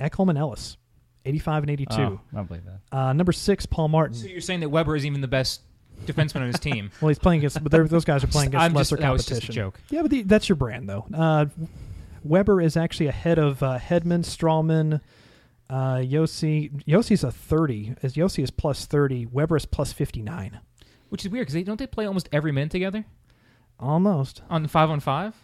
Ekholm 0.00 0.28
and 0.30 0.38
Ellis, 0.38 0.76
eighty-five 1.24 1.62
and 1.62 1.70
eighty-two. 1.70 2.00
Oh, 2.00 2.20
I 2.32 2.36
don't 2.36 2.46
believe 2.48 2.64
that. 2.64 2.96
Uh, 2.96 3.12
number 3.12 3.32
six, 3.32 3.64
Paul 3.66 3.88
Martin. 3.88 4.14
So 4.16 4.26
you're 4.26 4.40
saying 4.40 4.60
that 4.60 4.70
Weber 4.70 4.96
is 4.96 5.06
even 5.06 5.20
the 5.20 5.28
best 5.28 5.60
defenseman 6.06 6.40
on 6.42 6.46
his 6.48 6.58
team? 6.58 6.90
well, 7.00 7.08
he's 7.08 7.18
playing 7.18 7.38
against, 7.40 7.62
but 7.62 7.70
those 7.88 8.04
guys 8.04 8.24
are 8.24 8.28
playing 8.28 8.48
against 8.50 8.64
I'm 8.64 8.72
just 8.72 8.92
lesser 8.92 8.96
that 9.02 9.10
was 9.10 9.22
competition. 9.22 9.46
just 9.46 9.50
a 9.50 9.60
joke. 9.60 9.80
Yeah, 9.90 10.02
but 10.02 10.10
the, 10.10 10.22
that's 10.22 10.48
your 10.48 10.56
brand, 10.56 10.88
though. 10.88 11.06
Uh, 11.14 11.46
Weber 12.24 12.60
is 12.60 12.76
actually 12.76 13.06
ahead 13.06 13.38
of 13.38 13.62
uh, 13.62 13.78
Hedman, 13.78 14.24
Stralman, 14.24 15.00
uh, 15.70 15.96
Josi. 15.96 16.84
Josi's 16.84 17.24
a 17.24 17.30
30. 17.32 17.94
As 18.02 18.14
Josi 18.14 18.42
is 18.42 18.50
plus 18.50 18.86
30. 18.86 19.26
Weber 19.26 19.56
is 19.56 19.66
plus 19.66 19.92
59. 19.92 20.60
Which 21.08 21.24
is 21.24 21.30
weird 21.30 21.42
because 21.42 21.54
they 21.54 21.62
don't 21.62 21.78
they 21.78 21.86
play 21.86 22.06
almost 22.06 22.28
every 22.32 22.50
minute 22.52 22.70
together 22.72 23.04
Almost. 23.78 24.42
on 24.50 24.66
five 24.66 24.90
on 24.90 25.00
five. 25.00 25.34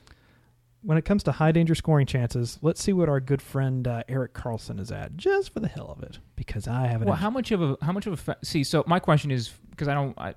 When 0.82 0.96
it 0.96 1.04
comes 1.04 1.22
to 1.24 1.32
high 1.32 1.52
danger 1.52 1.74
scoring 1.74 2.06
chances, 2.06 2.58
let's 2.62 2.82
see 2.82 2.92
what 2.94 3.08
our 3.10 3.20
good 3.20 3.42
friend 3.42 3.86
uh, 3.86 4.02
Erik 4.08 4.32
Karlsson 4.32 4.80
is 4.80 4.90
at, 4.90 5.14
just 5.16 5.52
for 5.52 5.60
the 5.60 5.68
hell 5.68 5.94
of 5.94 6.02
it, 6.02 6.18
because 6.36 6.66
I 6.66 6.86
haven't. 6.86 7.06
Well, 7.06 7.16
how 7.16 7.28
much 7.28 7.50
of 7.52 7.60
a 7.62 7.76
how 7.82 7.92
much 7.92 8.06
of 8.06 8.14
a 8.14 8.16
fa- 8.16 8.38
see? 8.42 8.64
So 8.64 8.82
my 8.86 8.98
question 8.98 9.30
is 9.30 9.50
because 9.70 9.88
I 9.88 9.94
don't 9.94 10.18
I, 10.18 10.32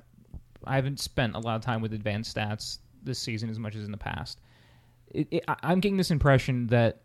I 0.65 0.75
haven't 0.75 0.99
spent 0.99 1.35
a 1.35 1.39
lot 1.39 1.55
of 1.55 1.61
time 1.61 1.81
with 1.81 1.93
advanced 1.93 2.35
stats 2.35 2.79
this 3.03 3.19
season 3.19 3.49
as 3.49 3.57
much 3.57 3.75
as 3.77 3.85
in 3.85 3.91
the 3.91 3.97
past. 3.97 4.41
It, 5.11 5.27
it, 5.31 5.43
I- 5.47 5.55
I'm 5.63 5.79
getting 5.79 5.97
this 5.97 6.11
impression 6.11 6.67
that 6.67 7.02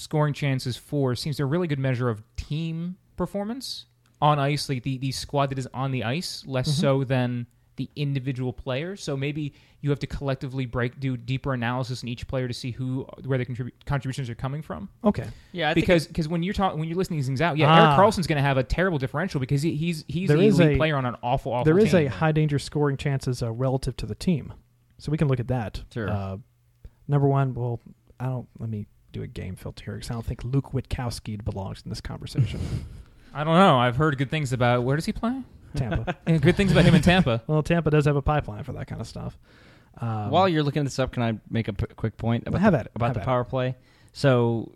scoring 0.00 0.34
chances 0.34 0.76
for 0.76 1.14
seems 1.14 1.38
a 1.40 1.44
really 1.44 1.66
good 1.68 1.78
measure 1.78 2.08
of 2.08 2.22
team 2.36 2.96
performance 3.16 3.86
on 4.22 4.38
ice, 4.38 4.68
like 4.68 4.82
the 4.82 4.98
the 4.98 5.12
squad 5.12 5.50
that 5.50 5.58
is 5.58 5.68
on 5.72 5.90
the 5.92 6.04
ice, 6.04 6.44
less 6.46 6.68
Mm-hmm. 6.70 6.80
so 6.80 7.04
than 7.04 7.46
the 7.76 7.88
individual 7.96 8.52
player. 8.52 8.94
So 8.96 9.16
maybe 9.16 9.54
you 9.80 9.88
have 9.88 9.98
to 10.00 10.06
collectively 10.06 10.66
break 10.66 11.00
do 11.00 11.16
deeper 11.16 11.54
analysis 11.54 12.02
in 12.02 12.08
each 12.10 12.26
player 12.28 12.46
to 12.46 12.52
see 12.52 12.72
who 12.72 13.06
where 13.24 13.38
the 13.38 13.46
contribu- 13.46 13.70
contributions 13.86 14.28
are 14.28 14.34
coming 14.34 14.60
from 14.60 14.90
okay. 15.02 15.26
Yeah, 15.52 15.70
I 15.70 15.74
because 15.74 16.06
because 16.06 16.28
when 16.28 16.42
you're 16.42 16.52
talking 16.52 16.78
when 16.78 16.88
you're 16.88 16.98
listening 16.98 17.18
these 17.20 17.26
things 17.26 17.40
out, 17.40 17.56
yeah, 17.56 17.68
Ah. 17.70 17.94
Erik 17.96 17.98
Karlsson's 17.98 18.26
going 18.26 18.36
to 18.36 18.42
have 18.42 18.58
a 18.58 18.62
terrible 18.64 18.98
differential 18.98 19.40
because 19.40 19.62
he, 19.62 19.74
he's 19.76 20.04
he's 20.08 20.28
There 20.28 20.36
the 20.36 20.42
is 20.44 20.60
elite 20.60 20.74
a- 20.74 20.76
player 20.76 20.96
on 20.96 21.06
an 21.06 21.16
awful 21.22 21.52
awful. 21.52 21.64
There 21.64 21.78
is 21.78 21.92
team. 21.92 22.06
a 22.06 22.10
high 22.10 22.32
danger 22.32 22.58
scoring 22.58 22.98
chances 22.98 23.42
uh, 23.42 23.50
relative 23.50 23.96
to 23.98 24.06
the 24.06 24.14
team, 24.14 24.52
so 24.98 25.10
we 25.10 25.16
can 25.16 25.28
look 25.28 25.40
at 25.40 25.48
that. 25.48 25.82
Sure. 25.94 26.10
Uh, 26.10 26.36
number 27.08 27.28
one, 27.28 27.54
well, 27.54 27.80
I 28.18 28.26
don't. 28.26 28.48
Let 28.58 28.68
me 28.68 28.86
do 29.12 29.22
a 29.22 29.26
game 29.26 29.56
filter 29.56 29.84
here 29.84 29.94
because 29.94 30.10
I 30.10 30.14
don't 30.14 30.24
think 30.26 30.44
Luke 30.44 30.72
Witkowski 30.72 31.42
belongs 31.44 31.82
in 31.84 31.88
this 31.90 32.00
conversation. 32.00 32.60
I 33.34 33.44
don't 33.44 33.54
know. 33.56 33.78
I've 33.78 33.96
heard 33.96 34.16
good 34.18 34.30
things 34.30 34.52
about 34.52 34.82
where 34.82 34.96
does 34.96 35.06
he 35.06 35.12
play? 35.12 35.42
Tampa. 35.76 36.16
Yeah, 36.26 36.38
good 36.38 36.56
things 36.56 36.72
about 36.72 36.84
him 36.84 36.94
in 36.94 37.02
Tampa. 37.02 37.42
Well, 37.46 37.62
Tampa 37.62 37.90
does 37.90 38.04
have 38.06 38.16
a 38.16 38.22
pipeline 38.22 38.64
for 38.64 38.72
that 38.72 38.86
kind 38.88 39.00
of 39.00 39.06
stuff. 39.06 39.38
Um, 40.00 40.30
While 40.30 40.48
you're 40.48 40.62
looking 40.62 40.84
this 40.84 40.98
up, 40.98 41.12
can 41.12 41.22
I 41.22 41.38
make 41.48 41.68
a 41.68 41.72
p- 41.72 41.86
quick 41.96 42.16
point 42.16 42.44
about 42.46 42.60
Have 42.60 42.72
the, 42.72 42.80
at 42.80 42.86
it. 42.86 42.92
about 42.94 43.06
Have 43.06 43.14
the 43.14 43.20
at 43.20 43.24
it. 43.24 43.26
power 43.26 43.44
play? 43.44 43.76
So, 44.12 44.72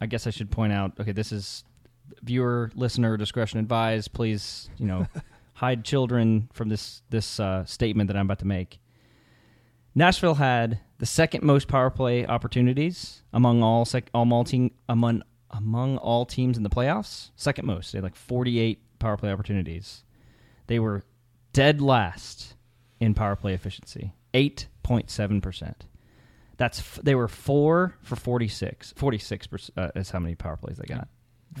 I 0.00 0.06
guess 0.06 0.26
I 0.26 0.30
should 0.30 0.50
point 0.50 0.72
out. 0.72 0.92
Okay, 1.00 1.12
this 1.12 1.32
is 1.32 1.64
viewer 2.22 2.70
listener 2.74 3.16
discretion 3.16 3.58
advised. 3.58 4.12
Please, 4.12 4.70
you 4.76 4.86
know, 4.86 5.06
hide 5.54 5.84
children 5.84 6.48
from 6.52 6.68
this 6.68 7.02
this 7.10 7.38
uh, 7.40 7.64
statement 7.64 8.08
that 8.08 8.16
I'm 8.16 8.26
about 8.26 8.38
to 8.40 8.46
make. 8.46 8.78
Nashville 9.94 10.34
had 10.34 10.80
the 10.98 11.06
second 11.06 11.42
most 11.42 11.68
power 11.68 11.90
play 11.90 12.26
opportunities 12.26 13.22
among 13.32 13.62
all 13.62 13.84
sec- 13.84 14.10
all 14.14 14.44
team 14.44 14.70
among 14.88 15.22
among 15.50 15.96
all 15.98 16.24
teams 16.24 16.56
in 16.56 16.62
the 16.62 16.70
playoffs. 16.70 17.30
Second 17.36 17.66
most. 17.66 17.92
They 17.92 17.96
had 17.98 18.04
like 18.04 18.14
48 18.14 18.98
power 18.98 19.16
play 19.16 19.32
opportunities. 19.32 20.04
They 20.68 20.78
were 20.78 21.02
dead 21.52 21.80
last 21.80 22.54
in 23.00 23.14
power 23.14 23.34
play 23.34 23.54
efficiency, 23.54 24.12
8.7%. 24.34 25.74
That's 26.56 26.78
f- 26.78 27.00
they 27.02 27.14
were 27.14 27.26
4 27.26 27.96
for 28.02 28.16
46. 28.16 28.92
46 28.96 29.70
uh, 29.76 29.88
is 29.96 30.10
how 30.10 30.18
many 30.20 30.34
power 30.34 30.56
plays 30.56 30.76
they 30.76 30.86
got. 30.86 31.08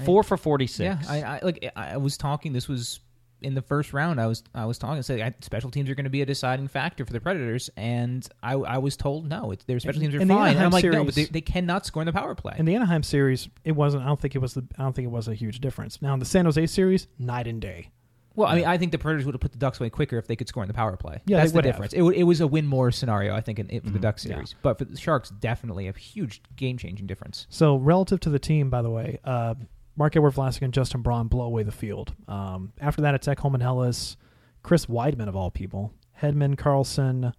4 0.04 0.22
for 0.22 0.36
46. 0.36 0.78
Yeah, 0.84 0.98
I, 1.12 1.22
I 1.22 1.40
like. 1.42 1.72
I 1.74 1.96
was 1.96 2.16
talking. 2.16 2.52
This 2.52 2.68
was 2.68 3.00
in 3.42 3.54
the 3.54 3.62
first 3.62 3.92
round. 3.92 4.20
I 4.20 4.26
was 4.26 4.42
I 4.54 4.66
was 4.66 4.78
talking. 4.78 5.02
Said 5.02 5.20
I- 5.20 5.34
special 5.40 5.70
teams 5.70 5.88
are 5.90 5.94
going 5.94 6.04
to 6.04 6.10
be 6.10 6.22
a 6.22 6.26
deciding 6.26 6.68
factor 6.68 7.04
for 7.04 7.12
the 7.12 7.20
Predators, 7.20 7.70
and 7.76 8.26
I, 8.42 8.54
I 8.54 8.78
was 8.78 8.96
told 8.96 9.28
no. 9.28 9.50
It's, 9.50 9.64
their 9.64 9.78
special 9.80 10.00
teams 10.00 10.14
are 10.14 10.20
In 10.20 10.28
fine. 10.28 10.56
And 10.56 10.58
I'm 10.58 10.66
Anaheim 10.66 10.70
like, 10.72 10.84
no, 10.84 11.04
but 11.04 11.14
they, 11.14 11.24
they 11.24 11.40
cannot 11.40 11.86
score 11.86 12.02
in 12.02 12.06
the 12.06 12.12
power 12.12 12.34
play. 12.34 12.54
In 12.58 12.64
the 12.66 12.74
Anaheim 12.74 13.02
series, 13.02 13.48
it 13.64 13.72
wasn't. 13.72 14.02
I 14.02 14.06
don't 14.06 14.20
think 14.20 14.34
it 14.34 14.38
was. 14.40 14.54
The, 14.54 14.66
I 14.78 14.82
don't 14.82 14.94
think 14.94 15.06
it 15.06 15.10
was 15.10 15.28
a 15.28 15.34
huge 15.34 15.60
difference. 15.60 16.00
Now 16.02 16.12
in 16.14 16.18
the 16.20 16.26
San 16.26 16.44
Jose 16.44 16.66
series, 16.66 17.06
night 17.18 17.46
and 17.46 17.60
day. 17.60 17.90
well, 18.34 18.48
I 18.48 18.54
mean, 18.56 18.64
I 18.64 18.78
think 18.78 18.92
the 18.92 18.98
Predators 18.98 19.26
would 19.26 19.34
have 19.34 19.40
put 19.40 19.52
the 19.52 19.58
Ducks 19.58 19.80
away 19.80 19.90
quicker 19.90 20.16
if 20.16 20.26
they 20.26 20.36
could 20.36 20.48
score 20.48 20.62
in 20.62 20.68
the 20.68 20.74
power 20.74 20.96
play. 20.96 21.20
Yeah, 21.26 21.38
that's 21.38 21.50
the 21.52 21.56
would 21.56 21.64
have. 21.64 21.74
difference. 21.74 21.92
It, 21.92 22.02
it 22.02 22.22
was 22.22 22.40
a 22.40 22.46
win 22.46 22.66
more 22.66 22.90
scenario, 22.90 23.34
I 23.34 23.40
think, 23.40 23.58
in, 23.58 23.68
in, 23.68 23.80
for 23.82 23.90
the. 23.90 23.98
Ducks 23.98 24.24
Yeah. 24.24 24.34
series. 24.34 24.54
But 24.62 24.78
for 24.78 24.84
the 24.84 24.96
Sharks, 24.96 25.30
definitely 25.30 25.88
a 25.88 25.92
huge 25.92 26.40
game 26.56 26.78
changing 26.78 27.06
difference. 27.06 27.46
So 27.50 27.76
relative 27.76 28.20
to 28.20 28.30
the 28.30 28.38
team, 28.38 28.70
by 28.70 28.82
the 28.82 28.90
way, 28.90 29.18
uh, 29.24 29.54
Marc-Edouard 30.00 30.32
Vlasic 30.32 30.62
and 30.62 30.72
Justin 30.72 31.02
Braun 31.02 31.28
blow 31.28 31.44
away 31.44 31.62
the 31.62 31.70
field. 31.70 32.14
Um, 32.26 32.72
after 32.80 33.02
that, 33.02 33.14
it's 33.14 33.26
Ekholm 33.26 33.52
and 33.52 33.62
Ellis, 33.62 34.16
Chris 34.62 34.86
Wideman 34.86 35.28
of 35.28 35.36
all 35.36 35.50
people, 35.50 35.92
Hedman, 36.22 36.56
Karlsson. 36.56 37.34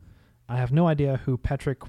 I 0.48 0.58
have 0.58 0.72
no 0.72 0.88
idea 0.88 1.20
who 1.26 1.40
Patrick 1.40 1.80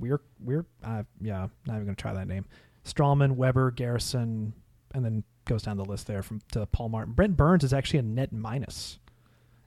Weir 0.00 0.20
Weir. 0.40 0.66
Uh, 0.82 1.04
yeah, 1.20 1.46
not 1.66 1.74
even 1.74 1.84
going 1.84 1.94
to 1.94 2.02
try 2.02 2.14
that 2.14 2.26
name. 2.26 2.46
Stralman, 2.84 3.36
Weber, 3.36 3.70
Garrison, 3.70 4.52
and 4.92 5.04
then 5.04 5.22
goes 5.44 5.62
down 5.62 5.76
the 5.76 5.84
list 5.84 6.08
there 6.08 6.24
from 6.24 6.40
to 6.50 6.66
Paul 6.66 6.88
Martin. 6.88 7.14
Brent 7.14 7.36
Burns 7.36 7.62
is 7.62 7.72
actually 7.72 8.00
a 8.00 8.02
net 8.02 8.32
minus, 8.32 8.98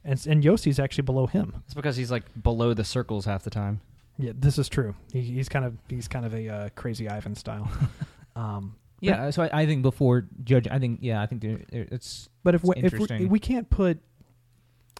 and 0.04 0.22
and 0.28 0.44
Josi's 0.44 0.80
actually 0.80 1.04
below 1.04 1.28
him. 1.28 1.64
It's 1.64 1.74
because 1.74 1.96
he's 1.96 2.12
like 2.12 2.24
below 2.44 2.74
the 2.74 2.84
circles 2.84 3.24
half 3.24 3.44
the 3.44 3.50
time. 3.50 3.80
Yeah, 4.18 4.34
this 4.36 4.58
is 4.58 4.68
true. 4.68 4.96
He, 5.14 5.22
he's 5.22 5.48
kind 5.48 5.64
of 5.64 5.78
he's 5.88 6.10
kind 6.10 6.26
of 6.26 6.34
a 6.34 6.50
uh, 6.50 6.70
crazy 6.76 7.08
Ivan 7.08 7.36
style. 7.36 7.72
um, 8.36 8.76
Yeah, 9.02 9.30
so 9.30 9.44
I, 9.44 9.62
I 9.62 9.66
think 9.66 9.82
before 9.82 10.28
judge, 10.44 10.68
I 10.70 10.80
think 10.80 11.00
yeah, 11.02 11.22
I 11.22 11.26
think 11.26 11.42
there, 11.42 11.60
there, 11.72 11.88
it's 11.92 12.30
But 12.44 12.56
if 12.56 12.64
we, 12.64 12.76
if 12.78 12.94
we, 12.94 13.00
interesting. 13.00 13.30
we 13.30 13.40
can't 13.40 13.70
put, 13.70 14.00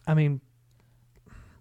I 0.08 0.14
mean, 0.14 0.42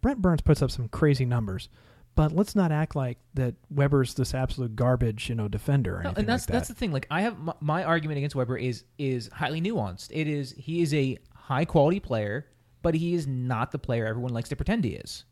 Brent 0.02 0.20
Burns 0.20 0.40
puts 0.42 0.60
up 0.60 0.70
some 0.70 0.88
crazy 0.88 1.24
numbers, 1.24 1.68
but 2.14 2.32
let's 2.32 2.54
not 2.54 2.70
act 2.72 2.94
like 2.94 3.18
that 3.34 3.54
Weber's 3.70 4.14
this 4.14 4.34
absolute 4.34 4.76
garbage, 4.76 5.28
you 5.28 5.34
know, 5.34 5.48
defender 5.48 5.96
or 5.96 6.02
No, 6.02 6.08
anything 6.10 6.20
and 6.20 6.28
that's 6.28 6.42
like 6.42 6.46
that. 6.48 6.52
that's 6.52 6.68
the 6.68 6.74
thing. 6.74 6.92
Like 6.92 7.06
I 7.10 7.22
have 7.22 7.38
my, 7.38 7.54
my 7.60 7.84
argument 7.84 8.18
against 8.18 8.36
Weber 8.36 8.58
is 8.58 8.84
is 8.98 9.30
highly 9.32 9.60
nuanced. 9.60 10.08
It 10.12 10.26
is 10.26 10.52
he 10.58 10.82
is 10.82 10.92
a 10.92 11.16
high 11.34 11.64
quality 11.64 12.00
player, 12.00 12.46
but 12.82 12.94
he 12.94 13.14
is 13.14 13.26
not 13.26 13.72
the 13.72 13.78
player 13.78 14.06
everyone 14.06 14.32
likes 14.34 14.48
to 14.50 14.56
pretend 14.56 14.84
he 14.84 14.90
is. 14.90 15.24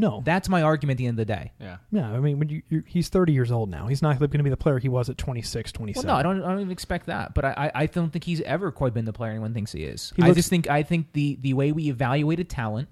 No, 0.00 0.22
That's 0.24 0.48
my 0.48 0.62
argument 0.62 0.96
at 0.96 0.98
the 0.98 1.06
end 1.06 1.20
of 1.20 1.26
the 1.26 1.32
day. 1.34 1.52
Yeah. 1.60 1.76
yeah. 1.92 2.10
I 2.10 2.18
mean, 2.20 2.38
when 2.38 2.48
you, 2.48 2.62
you 2.68 2.82
he's 2.86 3.08
30 3.08 3.32
years 3.32 3.50
old 3.52 3.70
now. 3.70 3.86
He's 3.86 4.02
not 4.02 4.18
going 4.18 4.30
to 4.30 4.42
be 4.42 4.50
the 4.50 4.56
player 4.56 4.78
he 4.78 4.88
was 4.88 5.08
at 5.10 5.18
26, 5.18 5.72
Well, 5.78 5.88
no, 6.04 6.14
I 6.14 6.22
don't. 6.22 6.42
I 6.42 6.48
don't 6.48 6.60
even 6.60 6.70
expect 6.72 7.06
that. 7.06 7.34
But 7.34 7.44
I, 7.44 7.50
I, 7.56 7.72
I 7.82 7.86
don't 7.86 8.10
think 8.10 8.24
he's 8.24 8.40
ever 8.42 8.72
quite 8.72 8.94
been 8.94 9.04
the 9.04 9.12
player 9.12 9.30
anyone 9.30 9.54
thinks 9.54 9.72
he 9.72 9.84
is. 9.84 10.12
He 10.16 10.22
I 10.22 10.26
looks- 10.28 10.36
just 10.38 10.48
think 10.50 10.68
I 10.68 10.82
think 10.82 11.12
the 11.12 11.36
the 11.40 11.54
way 11.54 11.72
we 11.72 11.88
evaluated 11.88 12.48
talent 12.48 12.88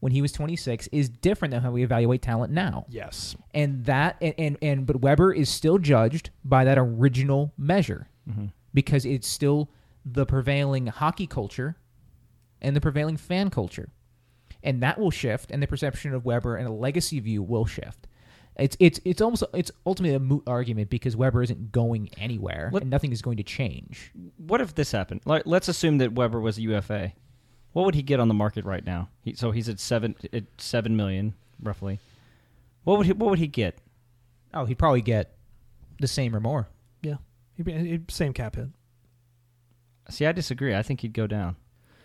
when 0.00 0.10
he 0.12 0.20
was 0.20 0.32
26 0.32 0.88
is 0.90 1.08
different 1.08 1.52
than 1.52 1.62
how 1.62 1.70
we 1.70 1.84
evaluate 1.84 2.22
talent 2.22 2.52
now. 2.52 2.86
Yes, 2.88 3.36
And 3.54 3.84
that 3.84 4.16
and 4.20 4.34
and, 4.36 4.58
and 4.60 4.86
but 4.86 4.96
Weber 5.00 5.32
is 5.32 5.48
still 5.48 5.78
judged 5.78 6.30
by 6.44 6.64
that 6.64 6.76
original 6.78 7.52
measure 7.56 8.08
Mm-hmm. 8.28 8.46
because 8.74 9.04
it's 9.04 9.26
still 9.28 9.68
the 10.04 10.24
prevailing 10.26 10.86
hockey 10.88 11.26
culture 11.26 11.76
and 12.60 12.74
the 12.76 12.80
prevailing 12.80 13.16
fan 13.16 13.50
culture. 13.50 13.90
And 14.62 14.82
that 14.82 14.98
will 14.98 15.10
shift 15.10 15.50
and 15.50 15.62
the 15.62 15.66
perception 15.66 16.14
of 16.14 16.24
Weber 16.24 16.56
and 16.56 16.68
a 16.68 16.72
legacy 16.72 17.18
view 17.20 17.42
will 17.42 17.66
shift. 17.66 18.06
It's 18.56 18.76
it's 18.78 19.00
it's 19.04 19.20
almost 19.22 19.42
it's 19.54 19.70
ultimately 19.86 20.14
a 20.14 20.20
moot 20.20 20.42
argument 20.46 20.90
because 20.90 21.16
Weber 21.16 21.42
isn't 21.42 21.72
going 21.72 22.10
anywhere 22.18 22.68
Let- 22.72 22.82
and 22.82 22.90
nothing 22.90 23.10
is 23.12 23.22
going 23.22 23.38
to 23.38 23.42
change. 23.42 24.12
What 24.36 24.60
if 24.60 24.74
this 24.74 24.92
happened? 24.92 25.22
Like, 25.24 25.42
let's 25.46 25.68
assume 25.68 25.98
that 25.98 26.12
Weber 26.12 26.38
was 26.40 26.58
a 26.58 26.62
UFA. 26.62 27.12
What 27.72 27.86
would 27.86 27.94
he 27.94 28.02
get 28.02 28.20
on 28.20 28.28
the 28.28 28.34
market 28.34 28.66
right 28.66 28.84
now? 28.84 29.08
He, 29.22 29.34
so 29.34 29.50
he's 29.52 29.68
at 29.70 29.80
seven 29.80 30.14
at 30.34 30.44
seven 30.58 30.96
million 30.96 31.34
roughly. 31.62 31.98
What 32.84 32.98
would 32.98 33.06
he 33.06 33.12
What 33.14 33.30
would 33.30 33.38
he 33.38 33.46
get? 33.46 33.78
Oh, 34.52 34.66
he'd 34.66 34.78
probably 34.78 35.00
get 35.00 35.34
the 35.98 36.06
same 36.06 36.36
or 36.36 36.40
more. 36.40 36.68
yeah, 37.00 37.16
He'd 37.56 37.62
be, 37.64 37.72
he'd- 37.72 38.04
same 38.12 38.34
cap 38.34 38.56
hit. 38.56 38.68
See, 40.10 40.26
I 40.26 40.32
disagree. 40.32 40.74
I 40.74 40.82
think 40.82 41.00
he'd 41.00 41.14
go 41.14 41.26
down. 41.26 41.56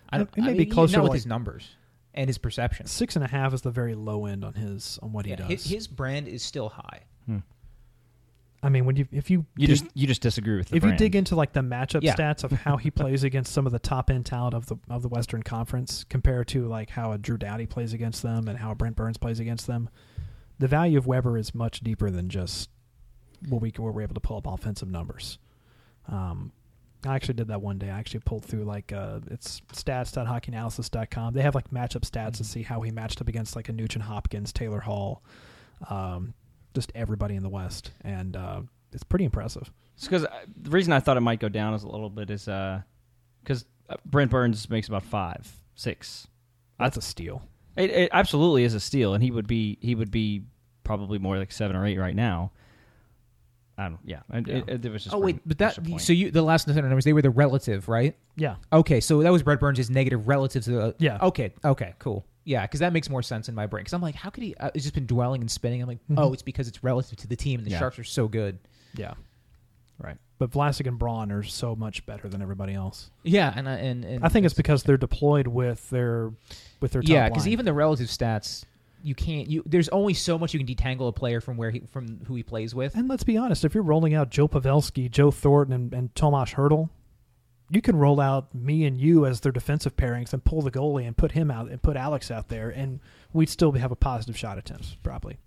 I 0.10 0.20
don't. 0.20 0.30
It 0.38 0.41
may 0.43 0.51
I 0.51 0.58
be 0.58 0.66
closer 0.66 0.93
not 0.93 0.99
to 0.99 1.03
with 1.03 1.10
like- 1.10 1.18
his 1.18 1.26
numbers 1.26 1.76
and 2.18 2.28
his 2.28 2.38
perception. 2.38 2.86
Six 2.88 3.15
and 3.15 3.24
a 3.24 3.28
half 3.30 3.53
is 3.53 3.61
the 3.61 3.72
very 3.72 3.95
low 3.95 4.26
end 4.26 4.43
on 4.43 4.53
his 4.55 4.99
on 5.01 5.13
what 5.13 5.26
he 5.26 5.32
Yeah, 5.32 5.38
does. 5.38 5.47
his, 5.47 5.65
his 5.65 5.88
brand 5.88 6.28
is 6.28 6.43
still 6.43 6.68
high. 6.70 7.03
I 8.63 8.70
mean, 8.70 8.86
when 8.86 8.95
you 8.95 9.07
if 9.11 9.30
you 9.30 9.45
You 9.55 9.68
dig- 9.68 9.78
just 9.78 9.86
you 9.95 10.07
just 10.07 10.22
disagree 10.22 10.57
with 10.57 10.70
the 10.70 10.78
if 10.78 10.84
you 10.84 10.88
brand. 10.89 10.97
dig 10.97 11.15
into 11.15 11.36
like 11.36 11.53
the 11.53 11.61
matchup 11.61 12.01
Yeah. 12.01 12.15
stats 12.15 12.43
of 12.43 12.51
how 12.51 12.76
he 12.78 12.89
plays 12.99 13.24
against 13.24 13.53
some 13.53 13.68
of 13.68 13.72
the 13.72 13.78
top 13.80 14.09
end 14.09 14.26
talent 14.26 14.55
of 14.55 14.65
the 14.65 14.78
of 14.89 15.03
the 15.03 15.07
Western 15.09 15.43
Conference 15.43 16.03
compared 16.03 16.47
to 16.49 16.68
like 16.68 16.89
how 16.89 17.11
a 17.11 17.20
Drew 17.20 17.38
Doughty 17.38 17.68
plays 17.68 17.93
against 17.93 18.24
them 18.24 18.47
and 18.47 18.57
how 18.57 18.72
a 18.72 18.76
Brent 18.76 18.95
Burns 18.95 19.18
plays 19.18 19.39
against 19.39 19.68
them, 19.68 19.89
the 20.57 20.68
value 20.68 20.97
of 20.97 21.05
Weber 21.05 21.38
is 21.38 21.53
much 21.53 21.82
deeper 21.82 22.09
than 22.09 22.30
just 22.30 22.70
what 23.47 23.61
we 23.61 23.72
where 23.78 23.91
we're 23.91 24.01
able 24.01 24.15
to 24.15 24.20
pull 24.22 24.38
up 24.38 24.47
offensive 24.47 24.89
numbers. 24.89 25.38
Um, 26.07 26.51
I 27.05 27.15
actually 27.15 27.35
did 27.35 27.47
that 27.47 27.61
one 27.61 27.77
day. 27.77 27.89
I 27.89 27.99
actually 27.99 28.21
pulled 28.21 28.43
through 28.45 28.63
like 28.63 28.91
uh, 28.91 29.19
it's 29.29 29.61
stats.hockeyanalysis.com. 29.73 31.33
They 31.33 31.41
have 31.41 31.55
like 31.55 31.69
matchup 31.71 32.01
stats 32.01 32.37
to 32.37 32.43
see 32.43 32.63
how 32.63 32.81
he 32.81 32.91
matched 32.91 33.21
up 33.21 33.27
against 33.27 33.55
like 33.55 33.69
a 33.69 33.73
Nugent 33.73 34.03
Hopkins, 34.03 34.51
Taylor 34.51 34.79
Hall, 34.79 35.23
um, 35.89 36.33
just 36.73 36.91
everybody 36.95 37.35
in 37.35 37.43
the 37.43 37.49
West, 37.49 37.91
and 38.01 38.35
uh, 38.35 38.61
it's 38.91 39.03
pretty 39.03 39.25
impressive. 39.25 39.71
because 40.01 40.25
the 40.61 40.69
reason 40.69 40.91
I 40.93 40.99
thought 40.99 41.17
it 41.17 41.21
might 41.21 41.39
go 41.39 41.49
down 41.49 41.73
is 41.73 41.83
a 41.83 41.87
little 41.87 42.09
bit 42.09 42.29
is 42.29 42.45
because 42.45 43.65
uh, 43.89 43.95
Brent 44.05 44.31
Burns 44.31 44.69
makes 44.69 44.87
about 44.87 45.03
five, 45.03 45.51
six. 45.75 46.27
That's 46.79 46.97
a 46.97 47.01
steal. 47.01 47.41
It, 47.75 47.91
it 47.91 48.09
absolutely 48.11 48.63
is 48.63 48.73
a 48.73 48.79
steal, 48.79 49.13
and 49.13 49.23
he 49.23 49.31
would 49.31 49.47
be 49.47 49.77
he 49.81 49.93
would 49.95 50.11
be 50.11 50.43
probably 50.83 51.19
more 51.19 51.37
like 51.37 51.51
seven 51.51 51.75
or 51.75 51.85
eight 51.85 51.97
right 51.99 52.15
now. 52.15 52.51
I 53.78 53.89
don't. 53.89 53.99
Yeah, 54.03 54.21
it, 54.34 54.47
Yeah. 54.47 54.55
It, 54.67 54.86
it 54.86 54.91
was 54.91 55.03
just. 55.03 55.15
Oh 55.15 55.19
wait, 55.19 55.39
but 55.45 55.57
that 55.59 55.78
a 55.78 55.99
so 55.99 56.11
you 56.13 56.32
the 56.32 56.41
last 56.41 56.65
center 56.65 56.82
numbers 56.82 57.03
they 57.05 57.13
were 57.13 57.21
the 57.21 57.30
relative, 57.30 57.88
right? 57.88 58.15
Yeah. 58.36 58.55
Okay, 58.73 58.99
so 58.99 59.21
that 59.21 59.32
was 59.32 59.43
Brent 59.43 59.59
Burns' 59.59 59.89
negative 59.89 60.28
relative 60.28 60.63
to 60.63 60.71
the. 60.71 60.95
Yeah. 60.97 61.19
Okay. 61.21 61.53
Okay. 61.63 61.93
Cool. 61.99 62.25
Yeah, 62.43 62.61
because 62.63 62.80
that 62.80 62.93
makes 62.93 63.09
more 63.09 63.21
sense 63.21 63.49
in 63.49 63.55
my 63.55 63.67
brain. 63.67 63.82
Because 63.84 63.93
I'm 63.93 64.01
like, 64.01 64.15
how 64.15 64.30
could 64.30 64.43
he? 64.43 64.55
Uh, 64.55 64.71
it's 64.73 64.84
just 64.86 64.95
been 64.95 65.05
dwelling 65.05 65.41
and 65.41 65.51
spinning. 65.51 65.82
I'm 65.82 65.88
like, 65.88 65.99
Mhm. 66.09 66.15
oh, 66.17 66.34
it's 66.34 66.41
because 66.41 66.67
it's 66.67 66.82
relative 66.84 67.17
to 67.19 67.28
the 67.28 67.36
team, 67.36 67.59
and 67.59 67.67
the 67.67 67.71
Yeah. 67.71 67.80
Sharks 67.80 67.99
are 67.99 68.03
so 68.05 68.28
good. 68.28 68.57
Yeah. 68.95 69.13
right. 70.01 70.17
But 70.39 70.51
Vlasic 70.51 70.86
and 70.88 70.97
Braun 70.99 71.32
are 71.32 71.41
so 71.43 71.75
much 71.75 72.05
better 72.05 72.30
than 72.30 72.41
everybody 72.41 72.73
else. 72.73 73.09
Yeah, 73.23 73.51
and 73.55 73.67
I 73.67 73.73
and, 73.78 74.05
and 74.05 74.23
I 74.23 74.30
think 74.30 74.45
it's 74.45 74.53
because 74.55 74.84
they're 74.84 74.95
deployed 74.97 75.47
with 75.47 75.89
their 75.89 76.32
with 76.80 76.91
their 76.91 77.01
top 77.01 77.09
yeah, 77.09 77.28
because 77.30 77.47
even 77.47 77.65
the 77.65 77.73
relative 77.73 78.07
stats, 78.07 78.63
you 79.03 79.15
can't. 79.15 79.49
You 79.49 79.63
there's 79.65 79.89
only 79.89 80.13
so 80.13 80.37
much 80.37 80.53
you 80.53 80.63
can 80.63 80.67
detangle 80.67 81.07
a 81.07 81.11
player 81.11 81.41
from 81.41 81.57
where 81.57 81.71
he 81.71 81.81
from 81.91 82.25
who 82.25 82.35
he 82.35 82.43
plays 82.43 82.73
with. 82.73 82.95
and 82.95 83.07
let's 83.07 83.23
be 83.23 83.37
honest, 83.37 83.65
if 83.65 83.73
you're 83.73 83.83
rolling 83.83 84.13
out 84.13 84.29
Joe 84.29 84.47
Pavelski, 84.47 85.09
Joe 85.09 85.31
Thornton, 85.31 85.73
and, 85.73 85.93
and 85.93 86.15
Tomas 86.15 86.53
Hertl, 86.53 86.89
you 87.69 87.81
can 87.81 87.95
roll 87.95 88.19
out 88.19 88.53
me 88.53 88.85
and 88.85 88.97
you 88.97 89.25
as 89.25 89.41
their 89.41 89.51
defensive 89.51 89.95
pairings 89.95 90.33
and 90.33 90.43
pull 90.43 90.61
the 90.61 90.71
goalie 90.71 91.05
and 91.05 91.15
put 91.15 91.33
him 91.33 91.51
out 91.51 91.69
and 91.69 91.81
put 91.81 91.97
Alex 91.97 92.31
out 92.31 92.47
there, 92.49 92.69
and 92.69 92.99
we'd 93.33 93.49
still 93.49 93.71
have 93.73 93.91
a 93.91 93.95
positive 93.95 94.37
shot 94.37 94.57
attempts 94.57 94.95
probably. 95.03 95.37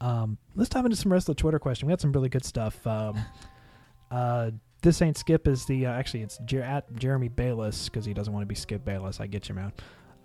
Um, 0.00 0.38
let's 0.54 0.70
dive 0.70 0.84
into 0.84 0.96
some 0.96 1.12
rest 1.12 1.28
of 1.28 1.36
the 1.36 1.40
Twitter 1.40 1.58
question. 1.58 1.86
We 1.86 1.92
had 1.92 2.00
some 2.00 2.12
really 2.12 2.28
good 2.28 2.44
stuff. 2.44 2.86
Um, 2.86 3.18
uh, 4.10 4.50
this 4.82 5.00
ain't 5.00 5.16
Skip 5.16 5.48
is 5.48 5.64
the 5.64 5.86
uh, 5.86 5.92
actually 5.92 6.22
it's 6.22 6.38
Jer- 6.44 6.62
at 6.62 6.94
Jeremy 6.96 7.28
Bayless 7.28 7.88
because 7.88 8.04
he 8.04 8.12
doesn't 8.12 8.32
want 8.32 8.42
to 8.42 8.46
be 8.46 8.54
Skip 8.54 8.84
Bayless. 8.84 9.20
I 9.20 9.26
get 9.26 9.48
you, 9.48 9.54
man. 9.54 9.72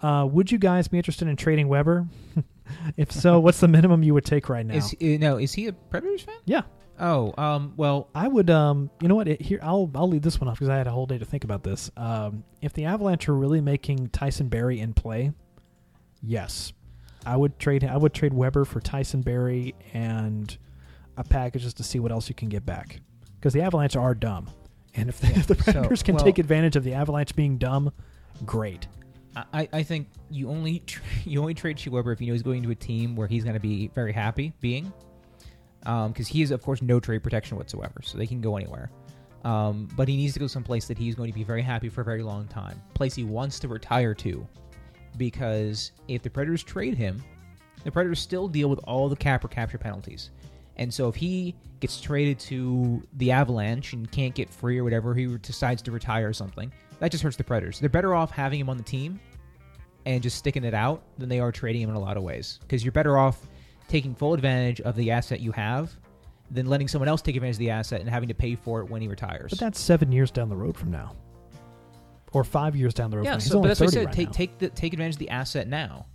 Uh, 0.02 0.28
would 0.32 0.52
you 0.52 0.58
guys 0.58 0.88
be 0.88 0.98
interested 0.98 1.28
in 1.28 1.36
trading 1.36 1.68
Weber? 1.68 2.08
if 2.98 3.12
so, 3.12 3.40
what's 3.40 3.60
the 3.60 3.68
minimum 3.68 4.04
you 4.04 4.14
would 4.14 4.26
take 4.26 4.48
right 4.50 4.66
now? 4.66 4.76
Is 4.76 4.92
he, 4.92 5.18
no? 5.18 5.38
Is 5.38 5.54
he 5.54 5.68
a 5.68 5.74
Predators 5.74 6.22
fan? 6.24 6.36
yeah, 6.46 6.62
Oh, 7.02 7.34
um, 7.38 7.74
well, 7.78 8.10
I 8.14 8.28
would. 8.28 8.50
Um, 8.50 8.90
you 9.02 9.08
know 9.08 9.16
what? 9.16 9.28
It, 9.30 9.42
here, 9.42 9.60
I'll 9.64 9.90
I'll 9.96 10.08
leave 10.10 10.22
this 10.22 10.40
one 10.42 10.50
off 10.50 10.56
because 10.56 10.68
I 10.70 10.76
had 10.78 10.86
a 10.88 10.92
whole 10.92 11.06
day 11.06 11.18
to 11.18 11.24
think 11.26 11.44
about 11.46 11.64
this. 11.64 11.90
Um, 11.96 12.44
if 12.62 12.74
the 12.74 12.86
Avalanche 12.86 13.30
are 13.30 13.36
really 13.36 13.62
making 13.62 14.10
Tyson 14.10 14.50
Barrie 14.50 14.80
in 14.82 14.94
play, 14.94 15.32
yes, 16.22 16.74
I 17.26 17.38
would 17.38 17.58
trade. 17.60 17.84
I 17.84 17.98
would 17.98 18.14
trade 18.14 18.34
Weber 18.34 18.66
for 18.66 18.80
Tyson 18.82 19.22
Barrie 19.22 19.76
and 19.94 20.58
a 21.18 21.24
package 21.24 21.64
just 21.64 21.78
to 21.78 21.84
see 21.84 22.00
what 22.00 22.12
else 22.12 22.28
you 22.30 22.36
can 22.36 22.50
get 22.50 22.66
back. 22.66 23.00
because 23.40 23.54
the 23.54 23.62
Avalanche 23.62 23.96
are 23.96 24.14
dumb, 24.16 24.50
and 24.96 25.08
if 25.10 25.20
the, 25.20 25.28
if 25.40 25.48
the 25.48 25.56
So, 25.56 25.64
Predators 25.72 26.04
can 26.04 26.16
well- 26.16 26.24
take 26.26 26.38
advantage 26.38 26.76
of 26.76 26.84
the 26.84 26.94
Avalanche 26.94 27.36
being 27.36 27.58
dumb, 27.58 27.92
great. 28.46 28.88
I, 29.36 29.70
I 29.72 29.84
think 29.84 30.08
you 30.30 30.50
only 30.50 30.80
tr- 30.80 31.02
you 31.26 31.40
only 31.40 31.54
trade 31.54 31.80
Shea 31.80 31.90
Weber 31.90 32.12
if 32.12 32.22
you 32.22 32.28
know 32.28 32.34
he's 32.34 32.44
going 32.44 32.64
to 32.64 32.72
a 32.72 32.76
team 32.76 33.16
where 33.16 33.28
he's 33.28 33.44
going 33.44 33.56
to 33.56 33.60
be 33.60 33.90
very 33.94 34.12
happy 34.12 34.54
being, 34.60 34.92
because 35.82 36.28
he 36.28 36.42
is 36.42 36.52
of 36.52 36.62
course 36.62 36.82
no 36.82 37.00
trade 37.00 37.24
protection 37.24 37.58
whatsoever, 37.58 38.02
so 38.04 38.18
they 38.18 38.28
can 38.28 38.42
go 38.42 38.58
anywhere. 38.58 38.90
Um, 39.46 39.88
but 39.96 40.08
he 40.08 40.18
needs 40.18 40.34
to 40.34 40.40
go 40.40 40.48
someplace 40.48 40.88
that 40.88 40.98
he's 40.98 41.16
going 41.16 41.32
to 41.32 41.36
be 41.36 41.44
very 41.44 41.62
happy 41.62 41.88
for 41.88 42.02
a 42.02 42.06
very 42.06 42.24
long 42.24 42.48
time, 42.48 42.82
place 42.94 43.16
he 43.16 43.24
wants 43.24 43.60
to 43.60 43.68
retire 43.68 44.14
to, 44.16 44.46
because 45.18 45.92
if 46.08 46.22
the 46.22 46.30
Predators 46.30 46.64
trade 46.64 46.96
him, 46.96 47.24
the 47.84 47.92
Predators 47.92 48.20
still 48.20 48.48
deal 48.50 48.70
with 48.70 48.80
all 48.80 49.08
the 49.08 49.16
cap 49.16 49.46
or 49.46 49.48
capture 49.48 49.78
penalties. 49.78 50.32
And 50.76 50.94
so 50.94 51.08
if 51.08 51.16
he 51.16 51.56
gets 51.80 52.00
traded 52.00 52.40
to 52.40 53.06
the 53.18 53.32
Avalanche 53.32 53.94
and 53.94 54.10
can't 54.12 54.34
get 54.34 54.50
free 54.50 54.78
or 54.78 54.84
whatever, 54.84 55.14
he 55.14 55.26
decides 55.38 55.82
to 55.84 55.92
retire 55.92 56.30
or 56.30 56.34
something, 56.34 56.72
that 57.00 57.12
just 57.12 57.24
hurts 57.24 57.38
the 57.38 57.44
Predators. 57.44 57.80
They're 57.80 57.90
better 57.90 58.14
off 58.14 58.32
having 58.32 58.60
him 58.60 58.70
on 58.70 58.78
the 58.78 58.84
team 58.84 59.20
and 60.06 60.22
just 60.24 60.38
sticking 60.38 60.64
it 60.64 60.74
out 60.74 61.04
than 61.18 61.30
they 61.30 61.40
are 61.40 61.52
trading 61.52 61.82
him 61.82 61.90
in 61.90 61.96
a 61.96 62.00
lot 62.00 62.18
of 62.18 62.24
ways. 62.24 62.60
Because 62.62 62.84
you're 62.84 62.92
better 62.92 63.18
off 63.18 63.48
taking 63.88 64.16
full 64.16 64.34
advantage 64.34 64.82
of 64.82 64.96
the 64.96 65.12
asset 65.12 65.40
you 65.40 65.52
have 65.52 65.92
than 66.52 66.66
letting 66.68 66.88
someone 66.88 67.08
else 67.08 67.22
take 67.22 67.36
advantage 67.36 67.56
of 67.56 67.60
the 67.60 67.70
asset 67.70 68.02
and 68.02 68.10
having 68.10 68.30
to 68.30 68.36
pay 68.36 68.56
for 68.56 68.82
it 68.82 68.90
when 68.90 69.02
he 69.02 69.08
retires. 69.08 69.52
But 69.52 69.60
that's 69.60 69.80
seven 69.80 70.12
years 70.12 70.32
down 70.32 70.50
the 70.50 70.56
road 70.56 70.78
from 70.78 70.92
now, 70.92 71.16
or 72.32 72.44
five 72.44 72.76
years 72.76 72.94
down 72.94 73.12
the 73.12 73.18
road. 73.18 73.26
yeah, 73.26 73.34
from 73.34 73.40
now. 73.40 73.50
So, 73.50 73.62
but 73.62 73.68
that's 73.68 73.80
what 73.80 73.90
I 73.90 73.92
said. 73.92 74.06
right 74.06 74.14
take 74.14 74.28
now. 74.28 74.34
take 74.34 74.58
the, 74.58 74.70
take 74.70 74.94
advantage 74.94 75.16
of 75.16 75.20
the 75.20 75.30
asset 75.30 75.68
now. 75.68 76.08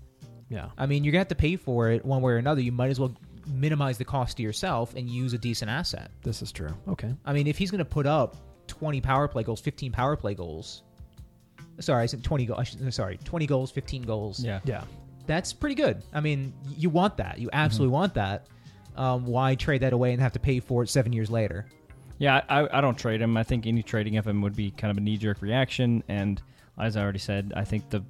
yeah. 0.48 0.70
I 0.76 0.86
mean, 0.86 1.04
you're 1.04 1.12
gonna 1.12 1.20
have 1.20 1.28
to 1.28 1.34
pay 1.34 1.56
for 1.56 1.90
it 1.90 2.04
one 2.04 2.22
way 2.22 2.32
or 2.32 2.36
another. 2.36 2.60
You 2.60 2.72
might 2.72 2.90
as 2.90 2.98
well 2.98 3.14
minimize 3.46 3.98
the 3.98 4.04
cost 4.04 4.38
to 4.38 4.42
yourself 4.42 4.94
and 4.96 5.08
use 5.08 5.34
a 5.34 5.38
decent 5.38 5.70
asset. 5.70 6.10
This 6.22 6.42
is 6.42 6.50
true. 6.50 6.74
Okay. 6.88 7.14
I 7.24 7.32
mean, 7.32 7.46
if 7.46 7.58
he's 7.58 7.70
gonna 7.70 7.84
put 7.84 8.06
up 8.06 8.36
20 8.66 9.00
power 9.00 9.28
play 9.28 9.42
goals, 9.42 9.60
15 9.60 9.92
power 9.92 10.16
play 10.16 10.34
goals. 10.34 10.82
Sorry, 11.80 12.02
I 12.02 12.06
said 12.06 12.22
20 12.22 12.46
goals. 12.46 12.76
Sorry, 12.90 13.18
20 13.24 13.46
goals, 13.46 13.70
15 13.70 14.02
goals. 14.02 14.40
Yeah. 14.44 14.60
Yeah. 14.64 14.84
that's 15.26 15.52
pretty 15.52 15.74
good. 15.74 16.02
I 16.12 16.20
mean, 16.20 16.52
you 16.76 16.90
want 16.90 17.16
that. 17.16 17.38
You 17.38 17.50
absolutely 17.52 17.92
want 17.92 18.14
that. 18.14 18.46
Um, 18.96 19.26
why 19.26 19.54
trade 19.56 19.80
that 19.82 19.92
away 19.92 20.12
and 20.12 20.22
have 20.22 20.32
to 20.34 20.38
pay 20.38 20.60
for 20.60 20.82
it 20.84 20.88
seven 20.88 21.12
years 21.12 21.30
later? 21.30 21.66
Yeah, 22.18 22.42
I, 22.48 22.78
I 22.78 22.80
don't 22.80 22.96
trade 22.96 23.20
him. 23.20 23.36
I 23.36 23.42
think 23.42 23.66
any 23.66 23.82
trading 23.82 24.16
of 24.18 24.26
him 24.26 24.40
would 24.42 24.54
be 24.54 24.70
kind 24.70 24.92
of 24.92 24.98
a 24.98 25.00
knee 25.00 25.16
jerk 25.16 25.42
reaction. 25.42 26.04
And 26.06 26.40
as 26.78 26.96
I 26.96 27.02
already 27.02 27.18
said, 27.18 27.52
I 27.56 27.64
think 27.64 27.90
the 27.90 28.04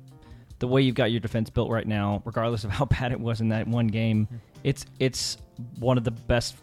the 0.60 0.68
way 0.68 0.82
you've 0.82 0.94
got 0.94 1.10
your 1.10 1.20
defense 1.20 1.50
built 1.50 1.70
right 1.70 1.86
now, 1.86 2.22
regardless 2.26 2.64
of 2.64 2.70
how 2.78 2.84
bad 2.84 3.12
it 3.12 3.20
was 3.20 3.40
in 3.40 3.48
that 3.48 3.66
one 3.66 3.86
game, 3.86 4.28
it's 4.62 4.84
it's 4.98 5.38
one 5.78 5.96
of 5.96 6.04
the 6.04 6.10
best 6.10 6.56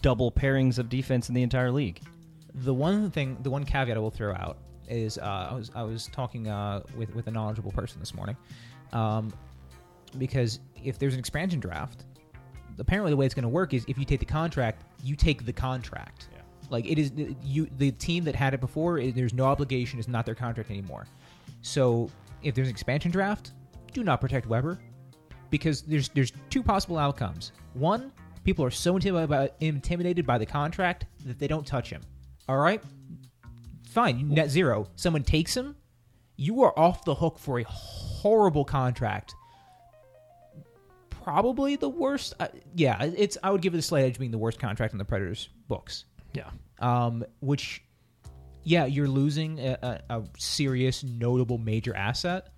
double 0.00 0.32
pairings 0.32 0.78
of 0.78 0.88
defense 0.88 1.28
in 1.28 1.34
the 1.34 1.42
entire 1.42 1.70
league. 1.70 2.00
The 2.54 2.74
one 2.74 3.10
thing, 3.10 3.36
the 3.42 3.50
one 3.50 3.64
caveat 3.64 3.96
I 3.96 4.00
will 4.00 4.10
throw 4.10 4.34
out 4.34 4.58
is 4.88 5.18
uh, 5.18 5.48
I 5.50 5.54
was 5.54 5.70
I 5.74 5.82
was 5.82 6.06
talking 6.08 6.48
uh, 6.48 6.82
with 6.96 7.14
with 7.14 7.26
a 7.26 7.30
knowledgeable 7.30 7.72
person 7.72 8.00
this 8.00 8.14
morning, 8.14 8.36
um, 8.92 9.32
because 10.18 10.60
if 10.82 10.98
there's 10.98 11.14
an 11.14 11.18
expansion 11.18 11.58
draft, 11.60 12.04
apparently 12.78 13.10
the 13.10 13.16
way 13.16 13.26
it's 13.26 13.34
going 13.34 13.44
to 13.44 13.48
work 13.48 13.74
is 13.74 13.84
if 13.88 13.98
you 13.98 14.04
take 14.04 14.20
the 14.20 14.26
contract, 14.26 14.84
you 15.02 15.16
take 15.16 15.44
the 15.46 15.52
contract. 15.52 16.28
Yeah. 16.32 16.42
Like 16.70 16.86
it 16.86 16.98
is 16.98 17.12
you 17.42 17.68
the 17.78 17.90
team 17.92 18.24
that 18.24 18.34
had 18.34 18.54
it 18.54 18.60
before. 18.60 18.98
It, 18.98 19.14
there's 19.14 19.34
no 19.34 19.44
obligation. 19.44 19.98
It's 19.98 20.08
not 20.08 20.26
their 20.26 20.34
contract 20.34 20.70
anymore. 20.70 21.06
So 21.62 22.10
if 22.42 22.54
there's 22.54 22.68
an 22.68 22.72
expansion 22.72 23.10
draft, 23.10 23.52
do 23.92 24.04
not 24.04 24.20
protect 24.20 24.46
Weber 24.46 24.78
because 25.50 25.82
there's 25.82 26.08
there's 26.10 26.32
two 26.50 26.62
possible 26.62 26.98
outcomes. 26.98 27.52
One, 27.74 28.12
people 28.44 28.64
are 28.64 28.70
so 28.70 28.96
intimidated 28.96 29.30
by, 29.30 29.50
intimidated 29.60 30.26
by 30.26 30.38
the 30.38 30.46
contract 30.46 31.06
that 31.24 31.38
they 31.38 31.48
don't 31.48 31.66
touch 31.66 31.90
him. 31.90 32.02
All 32.48 32.58
right, 32.58 32.82
fine, 33.88 34.28
net 34.28 34.50
zero. 34.50 34.88
Someone 34.96 35.22
takes 35.22 35.56
him, 35.56 35.76
you 36.36 36.62
are 36.62 36.78
off 36.78 37.04
the 37.04 37.14
hook 37.14 37.38
for 37.38 37.58
a 37.58 37.64
horrible 37.64 38.64
contract. 38.64 39.34
Probably 41.10 41.76
the 41.76 41.88
worst. 41.88 42.34
Uh, 42.38 42.48
yeah, 42.74 43.02
it's. 43.02 43.38
I 43.42 43.50
would 43.50 43.62
give 43.62 43.72
it 43.74 43.78
a 43.78 43.82
slight 43.82 44.04
edge 44.04 44.18
being 44.18 44.30
the 44.30 44.36
worst 44.38 44.58
contract 44.58 44.92
in 44.92 44.98
the 44.98 45.06
Predators 45.06 45.48
books 45.68 46.04
Yeah. 46.34 46.50
um, 46.80 47.24
which, 47.40 47.82
yeah, 48.62 48.84
you're 48.84 49.08
losing 49.08 49.58
a, 49.58 49.78
a, 50.10 50.18
a 50.18 50.24
serious, 50.36 51.02
notable, 51.02 51.56
major 51.56 51.96
asset, 51.96 52.48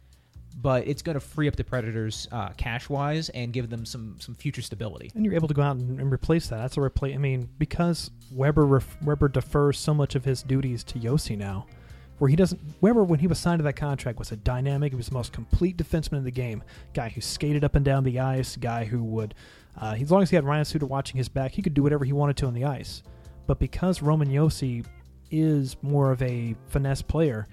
but 0.63 0.87
it's 0.89 1.03
going 1.03 1.15
to 1.15 1.21
free 1.21 1.49
up 1.49 1.57
the 1.57 1.65
Predators 1.65 2.27
uh, 2.33 2.49
cash 2.57 2.89
wise 2.89 3.29
and 3.31 3.53
give 3.53 3.69
them 3.69 3.85
some 3.85 4.17
some 4.21 4.35
future 4.35 4.63
stability. 4.63 5.11
And 5.15 5.25
you're 5.25 5.35
able 5.35 5.49
to 5.49 5.55
go 5.55 5.63
out 5.63 5.77
and, 5.77 6.01
and 6.01 6.13
replace 6.13 6.49
that. 6.49 6.59
That's 6.59 6.77
a 6.77 6.81
replace. 6.81 7.15
I 7.15 7.19
mean, 7.19 7.49
because 7.59 8.11
Weber 8.33 8.65
ref, 8.65 8.97
Weber 9.03 9.29
defers 9.29 9.79
so 9.79 9.93
much 9.93 10.15
of 10.15 10.25
his 10.25 10.43
duties 10.43 10.83
to 10.85 10.99
Josi 10.99 11.37
now, 11.37 11.67
where 12.19 12.31
he 12.31 12.37
doesn't. 12.37 12.61
Weber, 12.81 13.05
when 13.05 13.19
he 13.19 13.27
was 13.27 13.39
signed 13.39 13.59
to 13.59 13.65
that 13.65 13.77
contract, 13.77 14.19
was 14.19 14.33
a 14.33 14.37
dynamic. 14.37 14.93
He 14.93 14.97
was 14.97 15.09
the 15.09 15.15
most 15.15 15.33
complete 15.33 15.77
defenseman 15.77 16.19
in 16.19 16.25
the 16.25 16.31
game. 16.31 16.63
Guy 16.95 17.11
who 17.11 17.21
skated 17.21 17.63
up 17.63 17.75
and 17.75 17.85
down 17.85 18.05
the 18.05 18.19
ice. 18.19 18.57
Guy 18.57 18.85
who 18.85 19.05
would, 19.05 19.35
uh, 19.81 19.97
as 20.01 20.11
long 20.11 20.23
as 20.23 20.31
he 20.31 20.37
had 20.37 20.45
Ryan 20.45 20.65
Suter 20.65 20.87
watching 20.87 21.19
his 21.19 21.29
back, 21.29 21.53
he 21.53 21.63
could 21.63 21.75
do 21.75 21.83
whatever 21.83 22.05
he 22.05 22.15
wanted 22.15 22.37
to 22.39 22.47
on 22.47 22.55
the 22.55 22.65
ice. 22.65 23.03
But 23.47 23.59
because 23.59 24.01
Roman 24.01 24.29
Josi 24.29 24.87
is 25.31 25.77
more 25.83 26.13
of 26.13 26.23
a 26.23 26.57
finesse 26.69 27.03
player, 27.03 27.47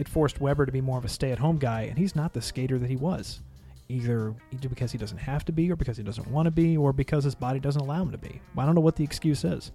it 0.00 0.08
forced 0.08 0.40
Weber 0.40 0.64
to 0.64 0.72
be 0.72 0.80
more 0.80 0.98
of 0.98 1.04
a 1.04 1.08
stay-at-home 1.08 1.58
guy, 1.58 1.82
and 1.82 1.98
he's 1.98 2.16
not 2.16 2.32
the 2.32 2.40
skater 2.40 2.78
that 2.78 2.88
he 2.88 2.96
was. 2.96 3.40
Either 3.88 4.34
because 4.60 4.92
he 4.92 4.98
doesn't 4.98 5.18
have 5.18 5.44
to 5.44 5.52
be, 5.52 5.70
or 5.70 5.76
because 5.76 5.96
he 5.96 6.02
doesn't 6.02 6.30
want 6.30 6.46
to 6.46 6.50
be, 6.50 6.76
or 6.76 6.92
because 6.92 7.24
his 7.24 7.34
body 7.34 7.60
doesn't 7.60 7.82
allow 7.82 8.00
him 8.00 8.10
to 8.10 8.18
be. 8.18 8.40
I 8.56 8.64
don't 8.64 8.74
know 8.74 8.80
what 8.80 8.96
the 8.96 9.04
excuse 9.04 9.44
is. 9.44 9.72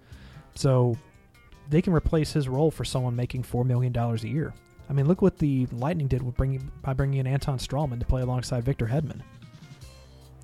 So 0.55 0.97
they 1.69 1.81
can 1.81 1.93
replace 1.93 2.31
his 2.31 2.47
role 2.47 2.71
for 2.71 2.85
someone 2.85 3.15
making 3.15 3.43
four 3.43 3.63
million 3.63 3.91
dollars 3.93 4.23
a 4.23 4.29
year. 4.29 4.53
I 4.89 4.93
mean, 4.93 5.07
look 5.07 5.21
what 5.21 5.37
the 5.37 5.67
Lightning 5.71 6.07
did 6.07 6.23
with 6.23 6.35
bringing 6.35 6.71
by 6.81 6.93
bringing 6.93 7.19
in 7.19 7.27
Anton 7.27 7.57
Stralman 7.57 7.99
to 7.99 8.05
play 8.05 8.21
alongside 8.21 8.63
Victor 8.63 8.87
Hedman. 8.87 9.21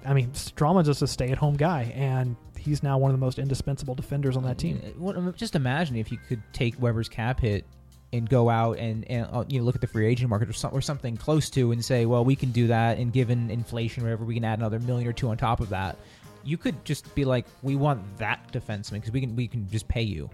I 0.06 0.14
mean, 0.14 0.32
Stralman's 0.32 0.88
just 0.88 1.02
a 1.02 1.08
stay-at-home 1.08 1.56
guy, 1.56 1.94
and 1.96 2.36
he's 2.58 2.84
now 2.84 2.98
one 2.98 3.12
of 3.12 3.14
the 3.14 3.24
most 3.26 3.40
indispensable 3.40 3.96
defenders 3.96 4.36
on 4.36 4.44
that 4.44 4.58
team. 4.58 4.82
Uh, 5.04 5.32
Just 5.32 5.56
imagine 5.56 5.96
if 5.96 6.12
you 6.12 6.18
could 6.28 6.42
take 6.54 6.80
Weber's 6.82 7.08
cap 7.10 7.40
hit 7.40 7.66
and 8.14 8.30
go 8.30 8.50
out 8.50 8.78
and, 8.78 9.10
and 9.10 9.26
uh, 9.32 9.44
you 9.48 9.60
know 9.60 9.66
look 9.66 9.76
at 9.76 9.82
the 9.82 9.88
free 9.88 10.06
agent 10.08 10.30
market 10.30 10.50
or, 10.50 10.54
some, 10.54 10.74
or 10.74 10.82
something 10.82 11.16
close 11.18 11.50
to 11.52 11.72
and 11.72 11.84
say, 11.84 12.06
well, 12.06 12.26
we 12.26 12.36
can 12.36 12.52
do 12.52 12.68
that, 12.68 12.98
and 12.98 13.14
given 13.14 13.50
inflation 13.50 14.04
or 14.04 14.08
whatever, 14.08 14.26
we 14.26 14.34
can 14.34 14.44
add 14.44 14.60
another 14.60 14.80
million 14.80 15.08
or 15.08 15.14
two 15.14 15.30
on 15.30 15.38
top 15.38 15.60
of 15.62 15.70
that. 15.70 15.98
You 16.44 16.58
could 16.58 16.84
just 16.84 17.14
be 17.16 17.24
like, 17.24 17.46
we 17.62 17.76
want 17.76 18.02
that 18.18 18.52
defenseman 18.52 18.94
because 18.94 19.12
we 19.12 19.22
can 19.22 19.36
we 19.36 19.48
can 19.48 19.70
just 19.70 19.88
pay 19.88 20.02
you, 20.02 20.30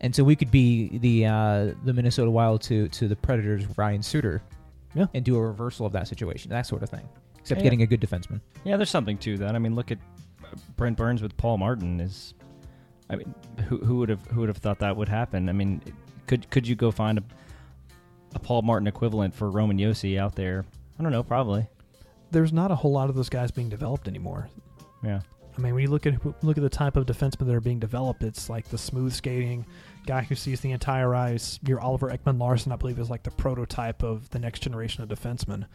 and 0.00 0.14
so 0.14 0.22
we 0.24 0.36
could 0.36 0.50
be 0.50 0.96
the 0.98 1.26
uh, 1.26 1.74
the 1.84 1.92
Minnesota 1.92 2.30
Wild 2.30 2.62
to 2.62 2.88
to 2.88 3.08
the 3.08 3.16
Predators 3.16 3.66
Ryan 3.76 4.02
Suter, 4.02 4.40
Yeah. 4.94 5.06
and 5.14 5.24
do 5.24 5.36
a 5.36 5.40
reversal 5.40 5.84
of 5.84 5.92
that 5.92 6.08
situation, 6.08 6.50
that 6.50 6.66
sort 6.66 6.82
of 6.82 6.90
thing. 6.90 7.06
Except 7.40 7.60
Yeah. 7.60 7.64
getting 7.64 7.82
a 7.82 7.86
good 7.86 8.00
defenseman. 8.00 8.40
Yeah, 8.64 8.76
there's 8.76 8.90
something 8.90 9.18
to 9.18 9.36
that. 9.38 9.54
I 9.54 9.58
mean, 9.58 9.74
look 9.74 9.90
at 9.90 9.98
Brent 10.76 10.96
Burns 10.96 11.22
with 11.22 11.36
Paul 11.36 11.58
Martin. 11.58 12.00
Is 12.00 12.34
I 13.10 13.16
mean, 13.16 13.34
who 13.68 13.78
who 13.78 13.96
would 13.96 14.08
have 14.10 14.24
who 14.26 14.40
would 14.40 14.48
have 14.48 14.58
thought 14.58 14.78
that 14.78 14.96
would 14.96 15.08
happen? 15.08 15.48
I 15.48 15.52
mean, 15.52 15.82
could 16.28 16.48
could 16.50 16.68
you 16.68 16.76
go 16.76 16.92
find 16.92 17.18
a 17.18 17.22
a 18.34 18.38
Paul 18.38 18.62
Martin 18.62 18.86
equivalent 18.86 19.34
for 19.34 19.50
Roman 19.50 19.78
Josi 19.78 20.18
out 20.18 20.34
there? 20.34 20.64
I 20.98 21.02
don't 21.02 21.12
know, 21.12 21.22
probably. 21.22 21.66
There's 22.30 22.52
not 22.52 22.70
a 22.70 22.74
whole 22.76 22.92
lot 22.92 23.08
of 23.08 23.16
those 23.16 23.28
guys 23.28 23.50
being 23.50 23.68
developed 23.68 24.06
anymore. 24.06 24.48
Yeah. 25.02 25.20
I 25.56 25.60
mean, 25.60 25.74
when 25.74 25.82
you 25.82 25.90
look 25.90 26.06
at 26.06 26.14
look 26.44 26.56
at 26.56 26.62
the 26.62 26.68
type 26.68 26.96
of 26.96 27.06
defensemen 27.06 27.46
that 27.46 27.54
are 27.54 27.60
being 27.60 27.80
developed, 27.80 28.22
it's 28.22 28.48
like 28.48 28.68
the 28.68 28.78
smooth 28.78 29.12
skating 29.12 29.66
guy 30.06 30.22
who 30.22 30.34
sees 30.34 30.60
the 30.60 30.70
entire 30.70 31.14
ice. 31.14 31.58
Your 31.66 31.80
Oliver 31.80 32.10
Ekman-Larsson, 32.10 32.70
I 32.70 32.76
believe, 32.76 32.98
is 32.98 33.10
like 33.10 33.24
the 33.24 33.30
prototype 33.32 34.02
of 34.02 34.30
the 34.30 34.38
next 34.38 34.60
generation 34.60 35.02
of 35.02 35.08
defensemen. 35.08 35.66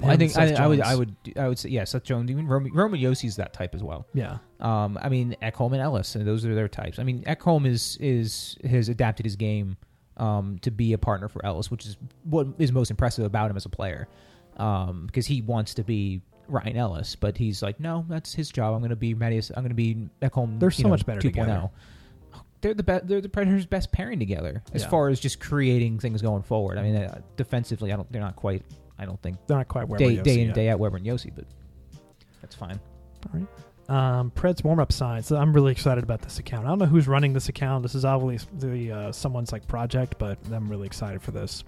Well, 0.00 0.10
I 0.10 0.16
think 0.16 0.36
I, 0.36 0.52
I 0.54 0.66
would 0.66 0.80
I 0.80 0.94
would 0.96 1.14
I 1.36 1.48
would 1.48 1.58
say 1.58 1.68
yeah, 1.68 1.84
Seth 1.84 2.02
Jones, 2.04 2.30
even 2.30 2.46
Roman, 2.48 2.72
Roman 2.72 3.00
Josi's 3.00 3.36
that 3.36 3.52
type 3.52 3.74
as 3.74 3.82
well. 3.82 4.06
yeah, 4.12 4.38
Um, 4.60 4.98
I 5.00 5.08
mean 5.08 5.36
Ekholm 5.42 5.72
and 5.72 5.80
Ellis, 5.80 6.14
and 6.16 6.26
those 6.26 6.44
are 6.44 6.54
their 6.54 6.68
types. 6.68 6.98
I 6.98 7.04
mean 7.04 7.22
Ekholm 7.24 7.66
is 7.66 7.96
is 8.00 8.56
has 8.68 8.88
adapted 8.88 9.24
his 9.24 9.36
game 9.36 9.76
um, 10.16 10.58
to 10.62 10.70
be 10.70 10.92
a 10.94 10.98
partner 10.98 11.28
for 11.28 11.44
Ellis, 11.46 11.70
which 11.70 11.86
is 11.86 11.96
what 12.24 12.48
is 12.58 12.72
most 12.72 12.90
impressive 12.90 13.24
about 13.24 13.50
him 13.50 13.56
as 13.56 13.66
a 13.66 13.68
player, 13.68 14.08
um, 14.56 15.06
because 15.06 15.26
he 15.26 15.42
wants 15.42 15.74
to 15.74 15.84
be 15.84 16.22
Ryan 16.48 16.76
Ellis, 16.76 17.16
but 17.16 17.36
he's 17.38 17.62
like, 17.62 17.80
no, 17.80 18.04
that's 18.08 18.34
his 18.34 18.50
job. 18.50 18.74
I'm 18.74 18.80
going 18.80 18.90
to 18.90 18.96
be 18.96 19.14
Mattias. 19.14 19.50
I'm 19.56 19.62
going 19.62 19.70
to 19.70 19.74
be 19.74 20.08
Ekholm. 20.22 20.60
They're 20.60 20.70
so 20.70 20.82
know, 20.84 20.88
much 20.90 21.06
better 21.06 21.20
2.0. 21.20 21.22
together. 21.22 21.70
They're 22.60 22.74
the 22.74 22.82
be- 22.82 23.00
they're 23.04 23.20
the 23.20 23.28
Predators' 23.28 23.66
best 23.66 23.92
pairing 23.92 24.18
together 24.18 24.62
as 24.72 24.82
Yeah. 24.82 24.88
far 24.88 25.08
as 25.08 25.20
just 25.20 25.38
creating 25.40 25.98
things 26.00 26.20
going 26.22 26.42
forward. 26.42 26.78
I 26.78 26.82
mean, 26.82 26.96
uh, 26.96 27.20
defensively, 27.36 27.92
I 27.92 27.96
don't. 27.96 28.10
They're 28.12 28.22
not 28.22 28.36
quite. 28.36 28.62
I 28.98 29.04
don't 29.04 29.20
think 29.22 29.36
they're 29.46 29.56
not 29.56 29.68
quite 29.68 29.88
Weber 29.88 29.98
day 29.98 30.16
Josi 30.16 30.22
day 30.22 30.40
in 30.40 30.46
yet. 30.48 30.54
day 30.54 30.68
out 30.68 30.78
Weber 30.78 30.96
and 30.96 31.06
Josi, 31.06 31.32
but 31.34 31.44
that's 32.40 32.54
fine. 32.54 32.78
All 33.26 33.40
right. 33.40 33.46
Um, 33.86 34.30
Pred's 34.30 34.64
warm 34.64 34.80
up 34.80 34.92
signs. 34.92 35.30
I'm 35.30 35.52
really 35.52 35.72
excited 35.72 36.04
about 36.04 36.22
this 36.22 36.38
account. 36.38 36.64
I 36.66 36.70
don't 36.70 36.78
know 36.78 36.86
who's 36.86 37.06
running 37.06 37.32
this 37.34 37.48
account. 37.50 37.82
This 37.82 37.94
is 37.94 38.04
obviously 38.04 38.90
uh, 38.90 39.12
someone's 39.12 39.52
like 39.52 39.66
project, 39.66 40.16
but 40.18 40.38
I'm 40.50 40.68
really 40.68 40.86
excited 40.86 41.20
for 41.20 41.32
this. 41.32 41.64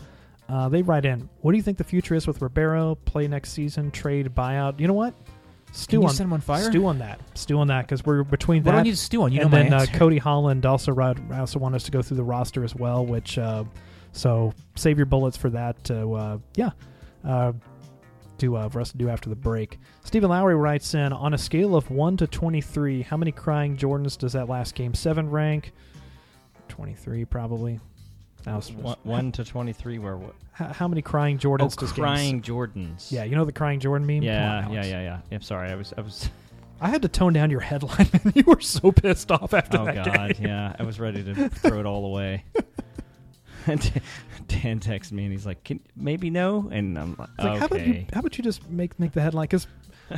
Uh, 0.49 0.68
they 0.68 0.81
write 0.83 1.05
in, 1.05 1.29
"What 1.41 1.53
do 1.53 1.57
you 1.59 1.62
think 1.62 1.77
the 1.77 1.85
future 1.85 2.14
is 2.14 2.27
with 2.27 2.41
Ribeiro? 2.41 2.95
Play 3.05 3.27
next 3.29 3.51
season? 3.51 3.91
Trade? 3.91 4.35
Buyout? 4.35 4.79
You 4.81 4.87
know 4.87 4.95
what? 4.95 5.14
stew 5.72 5.97
Can 5.97 6.03
you 6.03 6.09
on 6.09 6.14
set 6.14 6.24
him 6.24 6.33
on 6.33 6.41
fire? 6.41 6.62
stew 6.70 6.87
on 6.87 6.99
that, 6.99 7.20
stew 7.37 7.59
on 7.59 7.66
that 7.68 7.83
because 7.83 8.05
we're 8.05 8.22
between 8.22 8.62
What 8.62 8.72
do 8.72 8.77
that 8.77 8.81
I 8.81 8.83
need 8.85 8.93
to 8.93 8.97
stew 8.97 9.22
on? 9.22 9.33
You 9.33 9.41
know 9.41 9.45
and 9.47 9.53
my 9.53 9.62
then 9.64 9.72
uh, 9.74 9.81
answer. 9.81 9.99
Cody 9.99 10.18
Holland 10.18 10.64
also 10.64 10.93
wrote, 10.93 11.18
also 11.33 11.59
want 11.59 11.74
us 11.74 11.83
to 11.85 11.91
go 11.91 12.01
through 12.03 12.16
the 12.16 12.24
roster 12.24 12.64
as 12.64 12.74
well, 12.74 13.05
which 13.05 13.39
uh, 13.39 13.64
so 14.12 14.55
save 14.77 14.97
your 14.97 15.07
bullets 15.07 15.37
for 15.37 15.51
that. 15.51 15.83
To, 15.85 16.12
uh, 16.12 16.39
yeah, 16.55 16.70
uh, 17.24 17.52
to 18.38 18.56
uh, 18.56 18.68
for 18.68 18.80
us 18.80 18.90
to 18.92 18.98
do 18.98 19.08
after 19.08 19.28
the 19.30 19.36
break. 19.36 19.78
Stephen 20.04 20.28
Lowry 20.30 20.54
writes 20.54 20.94
in 20.94 21.12
on 21.12 21.32
a 21.34 21.38
scale 21.38 21.74
of 21.76 21.90
one 21.90 22.16
to 22.18 22.26
twenty 22.26 22.60
three, 22.60 23.02
how 23.02 23.16
many 23.16 23.32
crying 23.32 23.76
Jordans 23.76 24.18
does 24.18 24.32
that 24.34 24.48
last 24.48 24.74
game 24.74 24.94
seven 24.94 25.30
rank? 25.30 25.72
Twenty 26.68 26.94
three 26.94 27.24
probably. 27.24 27.80
That 28.44 28.54
was, 28.54 28.70
One, 28.72 28.96
one 29.02 29.32
to 29.32 29.44
twenty-three. 29.44 29.98
Where 29.98 30.16
what? 30.16 30.34
how, 30.52 30.66
how 30.66 30.86
many 30.88 31.02
crying 31.02 31.36
Oh, 31.36 31.40
Jordans 31.48 31.76
does 31.76 31.90
games- 31.90 31.92
crying 31.92 32.42
Jordans. 32.42 33.10
Yeah, 33.10 33.24
you 33.24 33.34
know 33.34 33.44
the 33.44 33.50
crying 33.52 33.80
Jordan 33.80 34.06
meme. 34.06 34.20
Come 34.22 34.30
on, 34.30 34.72
Yeah, 34.72 34.84
yeah, 34.84 34.84
yeah, 34.84 35.02
yeah. 35.02 35.20
I'm 35.32 35.42
sorry. 35.42 35.68
I 35.70 35.74
was, 35.74 35.92
I 35.98 36.00
was. 36.02 36.28
I 36.80 36.88
had 36.88 37.02
to 37.02 37.08
tone 37.08 37.32
down 37.32 37.50
your 37.50 37.58
headline. 37.60 38.08
man. 38.24 38.32
you 38.36 38.44
were 38.46 38.60
so 38.60 38.92
pissed 38.92 39.32
off 39.32 39.52
after 39.54 39.78
oh 39.80 39.84
that 39.86 40.04
God, 40.04 40.34
game. 40.36 40.46
yeah. 40.46 40.76
I 40.78 40.82
was 40.84 41.00
ready 41.00 41.24
to 41.24 41.48
throw 41.48 41.80
it 41.80 41.86
all 41.86 42.04
away. 42.06 42.44
And 43.68 44.02
Dan 44.48 44.78
texts 44.80 45.12
me 45.12 45.24
and 45.24 45.32
he's 45.32 45.44
like, 45.46 45.64
Can, 45.64 45.80
"Maybe 45.96 46.30
no," 46.30 46.68
and 46.70 46.98
I'm 46.98 47.16
like, 47.18 47.28
It's 47.36 47.44
like, 47.44 47.58
how 47.58 47.66
about 47.66 47.86
you? 47.86 48.06
How 48.12 48.20
about 48.20 48.38
you 48.38 48.44
just 48.44 48.68
make 48.70 48.98
make 49.00 49.12
the 49.12 49.20
headline? 49.20 49.44
Because 49.44 49.66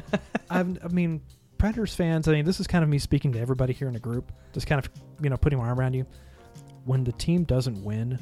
I 0.51 0.63
mean, 0.91 1.21
Predators 1.57 1.95
fans. 1.95 2.29
I 2.29 2.33
mean, 2.33 2.45
this 2.45 2.61
is 2.61 2.67
kind 2.67 2.85
of 2.85 2.91
me 2.91 2.99
speaking 2.99 3.33
to 3.33 3.41
everybody 3.41 3.73
here 3.73 3.89
in 3.89 3.95
the 3.95 4.01
group. 4.01 4.31
Just 4.53 4.67
kind 4.67 4.79
of 4.85 4.91
you 5.23 5.31
know 5.31 5.37
putting 5.37 5.59
my 5.59 5.67
arm 5.67 5.79
around 5.81 5.95
you. 5.95 6.07
When 6.85 7.05
the 7.05 7.13
team 7.13 7.45
doesn't 7.45 7.83
win, 7.85 8.19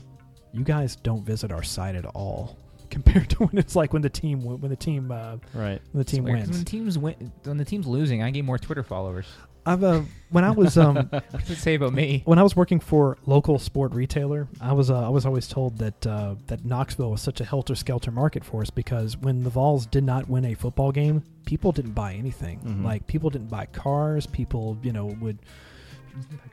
you 0.53 0.65
guys 0.65 0.97
don't 0.97 1.25
visit 1.25 1.53
our 1.53 1.63
site 1.63 1.95
at 1.97 2.07
all. 2.07 2.57
Compared 2.91 3.29
to 3.31 3.45
when 3.47 3.59
it's 3.59 3.75
like 3.77 3.93
when 3.93 4.03
the 4.03 4.09
team 4.11 4.43
when 4.43 4.71
the 4.71 4.77
team 4.77 5.11
uh, 5.11 5.37
Right. 5.55 5.81
when 5.93 5.99
the 5.99 6.05
team 6.05 6.27
It's 6.27 6.33
weird, 6.33 6.39
'cause 6.39 6.49
When 6.51 6.59
the 6.61 6.65
team's 6.65 6.99
win- 6.99 7.33
when 7.45 7.57
the 7.57 7.65
team's 7.65 7.87
losing, 7.87 8.23
I 8.23 8.31
gain 8.31 8.45
more 8.47 8.59
Twitter 8.59 8.83
followers. 8.85 9.27
I've 9.67 9.83
uh, 9.83 10.03
when 10.31 10.45
I 10.45 10.51
was 10.53 10.79
um, 10.79 10.95
What 11.11 11.31
does 11.33 11.51
it 11.51 11.57
say 11.57 11.75
about 11.75 11.93
me? 11.93 12.23
when 12.25 12.39
I 12.39 12.43
was 12.43 12.55
working 12.55 12.79
for 12.81 13.19
local 13.27 13.59
sport 13.59 13.93
retailer, 13.93 14.47
I 14.61 14.73
was 14.73 14.91
uh, 14.91 15.05
I 15.05 15.09
was 15.09 15.27
always 15.27 15.49
told 15.49 15.79
that 15.79 16.07
uh, 16.07 16.37
that 16.47 16.65
Knoxville 16.65 17.11
was 17.11 17.21
such 17.21 17.41
a 17.41 17.45
helter 17.45 17.75
skelter 17.75 18.11
market 18.11 18.45
for 18.45 18.63
us 18.63 18.71
because 18.71 19.17
when 19.17 19.43
the 19.43 19.51
Vols 19.51 19.87
did 19.87 20.05
not 20.05 20.29
win 20.29 20.45
a 20.45 20.55
football 20.55 20.93
game, 20.93 21.23
people 21.45 21.73
didn't 21.73 21.93
buy 21.93 22.15
anything. 22.15 22.61
Mhm. 22.61 22.85
Like 22.85 23.07
people 23.07 23.29
didn't 23.29 23.51
buy 23.51 23.67
cars. 23.67 24.27
People, 24.27 24.79
you 24.83 24.93
know, 24.93 25.07
would 25.21 25.39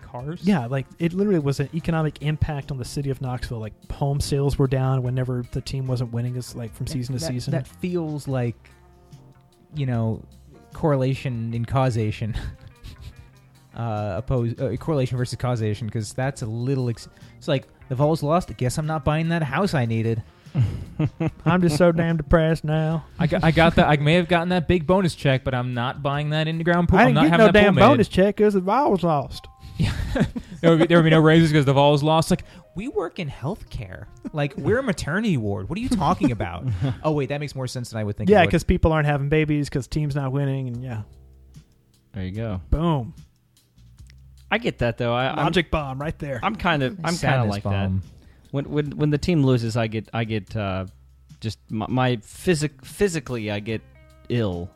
Cars? 0.01 0.41
yeah, 0.43 0.65
like 0.65 0.85
it 0.99 1.13
literally 1.13 1.39
was 1.39 1.59
an 1.61 1.69
economic 1.73 2.21
impact 2.21 2.69
on 2.71 2.77
the 2.77 2.83
city 2.85 3.09
of 3.09 3.21
Knoxville. 3.21 3.59
Like 3.59 3.73
home 3.91 4.19
sales 4.19 4.57
were 4.59 4.67
down 4.67 5.03
whenever 5.03 5.45
the 5.51 5.61
team 5.61 5.87
wasn't 5.87 6.11
winning, 6.11 6.35
is 6.35 6.53
like 6.55 6.73
from 6.73 6.87
season 6.87 7.15
to 7.15 7.21
that, 7.21 7.27
season. 7.31 7.51
That 7.51 7.65
feels 7.67 8.27
like, 8.27 8.55
you 9.73 9.85
know, 9.85 10.21
correlation 10.73 11.53
in 11.53 11.63
causation. 11.65 12.35
uh, 13.75 14.15
oppose 14.17 14.59
uh, 14.59 14.75
correlation 14.79 15.17
versus 15.17 15.37
causation 15.37 15.87
because 15.87 16.13
that's 16.13 16.41
a 16.41 16.45
little. 16.45 16.89
Ex- 16.89 17.07
it's 17.37 17.47
like 17.47 17.67
the 17.89 17.95
Vols 17.95 18.23
lost. 18.23 18.49
I 18.51 18.53
guess 18.53 18.77
I'm 18.77 18.87
not 18.87 19.03
buying 19.05 19.29
that 19.29 19.43
house 19.43 19.73
I 19.73 19.85
needed. 19.85 20.23
I'm 21.45 21.61
just 21.61 21.77
so 21.77 21.91
damn 21.91 22.17
depressed 22.17 22.63
now. 22.63 23.05
I 23.17 23.25
got, 23.25 23.43
I 23.43 23.49
got 23.51 23.75
that. 23.75 23.87
I 23.89 23.97
may 23.97 24.13
have 24.13 24.27
gotten 24.27 24.49
that 24.49 24.67
big 24.67 24.85
bonus 24.85 25.15
check, 25.15 25.43
but 25.43 25.55
I'm 25.55 25.73
not 25.73 26.03
buying 26.03 26.29
that 26.29 26.47
in 26.47 26.59
the 26.59 26.63
ground 26.63 26.89
pool. 26.89 26.99
I 26.99 27.03
I'm 27.03 27.07
didn't 27.15 27.23
get 27.23 27.31
having 27.31 27.45
no 27.47 27.51
that 27.51 27.53
pool 27.53 27.63
damn 27.63 27.75
made. 27.75 27.81
bonus 27.81 28.07
check 28.07 28.35
because 28.35 28.53
the 28.53 28.61
Vols 28.61 29.03
lost. 29.03 29.47
There 30.61 30.71
would, 30.71 30.79
be, 30.79 30.85
there 30.85 30.97
would 30.97 31.03
be 31.03 31.09
no 31.09 31.19
raises 31.19 31.51
because 31.51 31.65
the 31.65 31.73
Vols 31.73 32.03
lost. 32.03 32.29
Like, 32.29 32.45
We 32.75 32.87
work 32.87 33.19
in 33.19 33.27
healthcare. 33.29 34.05
Like 34.31 34.55
we're 34.55 34.77
a 34.77 34.83
maternity 34.83 35.35
ward. 35.35 35.67
What 35.67 35.77
are 35.77 35.81
you 35.81 35.89
talking 35.89 36.31
about? 36.31 36.65
oh 37.03 37.11
wait, 37.11 37.27
that 37.29 37.41
makes 37.41 37.53
more 37.53 37.67
sense 37.67 37.89
than 37.89 37.99
I 37.99 38.05
would 38.05 38.15
think. 38.15 38.29
Yeah, 38.29 38.45
because 38.45 38.63
people 38.63 38.93
aren't 38.93 39.07
having 39.07 39.27
babies 39.27 39.67
because 39.67 39.87
team's 39.87 40.15
not 40.15 40.31
winning, 40.31 40.67
and 40.69 40.81
yeah, 40.81 41.01
There 42.13 42.23
you 42.23 42.31
go. 42.31 42.61
boom, 42.69 43.13
I 44.53 44.59
get 44.59 44.77
that 44.77 44.99
though. 44.99 45.15
I, 45.15 45.45
I'm, 45.47 45.51
bomb 45.71 45.99
right 45.99 46.17
there. 46.19 46.39
I'm 46.43 46.55
kind 46.55 46.83
of, 46.83 46.99
I'm 47.03 47.17
kind 47.17 47.41
of 47.41 47.47
like 47.47 47.63
bomb. 47.63 48.01
that. 48.01 48.07
When 48.51 48.69
when 48.69 48.97
when 48.97 49.09
the 49.09 49.17
team 49.17 49.43
loses, 49.43 49.75
I 49.75 49.87
get, 49.87 50.09
I 50.13 50.25
get, 50.25 50.55
uh, 50.55 50.85
just 51.39 51.57
my, 51.71 51.87
my 51.89 52.17
physic 52.17 52.85
physically, 52.85 53.49
I 53.49 53.59
get 53.59 53.81
ill. 54.29 54.69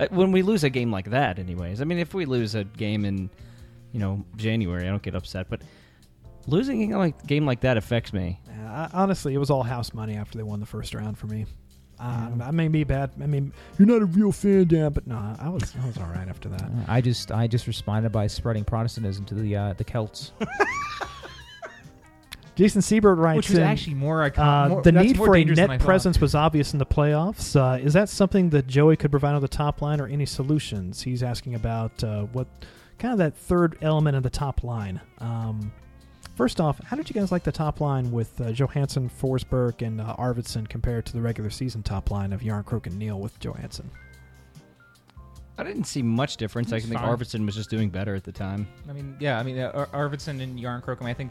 Uh, 0.00 0.08
When 0.10 0.32
we 0.32 0.42
lose 0.42 0.64
a 0.64 0.68
game 0.68 0.90
like 0.90 1.10
that, 1.10 1.38
anyways. 1.38 1.80
I 1.80 1.84
mean, 1.84 1.98
if 1.98 2.12
we 2.12 2.24
lose 2.24 2.56
a 2.56 2.64
game 2.64 3.04
in, 3.04 3.30
you 3.92 4.00
know, 4.00 4.24
January, 4.34 4.84
I 4.88 4.90
don't 4.90 5.00
get 5.00 5.14
upset. 5.14 5.46
But 5.48 5.62
losing 6.48 6.82
a 6.82 6.86
game 6.88 6.96
like 6.96 7.24
game 7.24 7.46
like 7.46 7.60
that 7.60 7.76
affects 7.76 8.12
me. 8.12 8.40
Yeah, 8.48 8.88
I, 8.92 9.00
honestly, 9.00 9.32
it 9.32 9.38
was 9.38 9.48
all 9.48 9.62
house 9.62 9.94
money 9.94 10.16
after 10.16 10.38
they 10.38 10.44
won 10.44 10.58
the 10.58 10.66
first 10.66 10.92
round 10.92 11.16
for 11.18 11.28
me. 11.28 11.46
Uh, 11.98 12.30
I 12.42 12.50
may 12.50 12.68
be 12.68 12.84
bad. 12.84 13.10
I 13.22 13.26
mean, 13.26 13.52
you're 13.78 13.88
not 13.88 14.02
a 14.02 14.06
real 14.06 14.32
fan, 14.32 14.66
Dan, 14.66 14.92
but 14.92 15.06
no, 15.06 15.16
I 15.38 15.48
was 15.48 15.74
I 15.82 15.86
was 15.86 15.96
all 15.96 16.06
right 16.06 16.28
after 16.28 16.48
that. 16.48 16.62
Uh, 16.62 16.84
I 16.88 17.00
just 17.00 17.30
I 17.32 17.46
just 17.46 17.66
responded 17.66 18.10
by 18.10 18.26
spreading 18.26 18.64
Protestantism 18.64 19.24
to 19.26 19.34
the 19.34 19.56
uh, 19.56 19.72
the 19.74 19.84
Celts, 19.84 20.32
Jason 22.56 22.82
Siebert 22.82 23.18
writes 23.18 23.36
which 23.36 23.48
was 23.50 23.58
in, 23.58 23.64
actually 23.64 23.94
more 23.94 24.22
uh, 24.22 24.30
iconic. 24.30 24.68
more, 24.68 24.82
the 24.82 24.92
need 24.92 25.16
more 25.16 25.26
for 25.26 25.34
a 25.34 25.38
dangerous 25.38 25.58
than 25.58 25.70
I 25.70 25.76
net 25.76 25.84
presence 25.84 26.20
was 26.20 26.34
obvious 26.34 26.72
in 26.72 26.78
the 26.78 26.86
playoffs. 26.86 27.56
Uh, 27.56 27.82
is 27.82 27.92
that 27.94 28.08
something 28.08 28.50
that 28.50 28.66
Joey 28.66 28.96
could 28.96 29.10
provide 29.10 29.34
on 29.34 29.42
the 29.42 29.48
top 29.48 29.82
line, 29.82 30.00
or 30.00 30.06
any 30.06 30.26
solutions? 30.26 31.02
He's 31.02 31.22
asking 31.22 31.54
about 31.54 32.02
uh, 32.04 32.24
what 32.24 32.46
kind 32.98 33.12
of 33.12 33.18
that 33.18 33.36
third 33.36 33.76
element 33.82 34.16
of 34.16 34.22
the 34.22 34.30
top 34.30 34.62
line. 34.62 35.00
Um, 35.18 35.72
first 36.34 36.60
off, 36.60 36.80
how 36.84 36.96
did 36.96 37.08
you 37.08 37.14
guys 37.14 37.32
like 37.32 37.44
the 37.44 37.52
top 37.52 37.80
line 37.80 38.10
with 38.10 38.40
uh, 38.40 38.52
Johansen, 38.52 39.10
Forsberg, 39.10 39.82
and 39.82 40.00
uh, 40.00 40.16
Arvidsson 40.18 40.68
compared 40.68 41.06
to 41.06 41.12
the 41.12 41.20
regular 41.20 41.50
season 41.50 41.82
top 41.82 42.10
line 42.10 42.32
of 42.32 42.40
Jarnkrok 42.40 42.86
and 42.86 42.98
Neal 42.98 43.20
with 43.20 43.38
Johansen? 43.40 43.90
I 45.56 45.62
didn't 45.62 45.84
see 45.84 46.02
much 46.02 46.36
difference. 46.36 46.72
I 46.72 46.80
think 46.80 46.94
fine. 46.94 47.08
Arvidsson 47.08 47.46
was 47.46 47.54
just 47.54 47.70
doing 47.70 47.88
better 47.88 48.14
at 48.14 48.24
the 48.24 48.32
time. 48.32 48.66
I 48.88 48.92
mean, 48.92 49.16
yeah. 49.20 49.38
I 49.38 49.42
mean, 49.44 49.58
uh, 49.58 49.86
Ar- 49.92 50.08
Arvidsson 50.08 50.40
and 50.40 50.58
Jarnkrok. 50.58 51.00
I, 51.00 51.04
mean, 51.04 51.10
I 51.10 51.14
think 51.14 51.30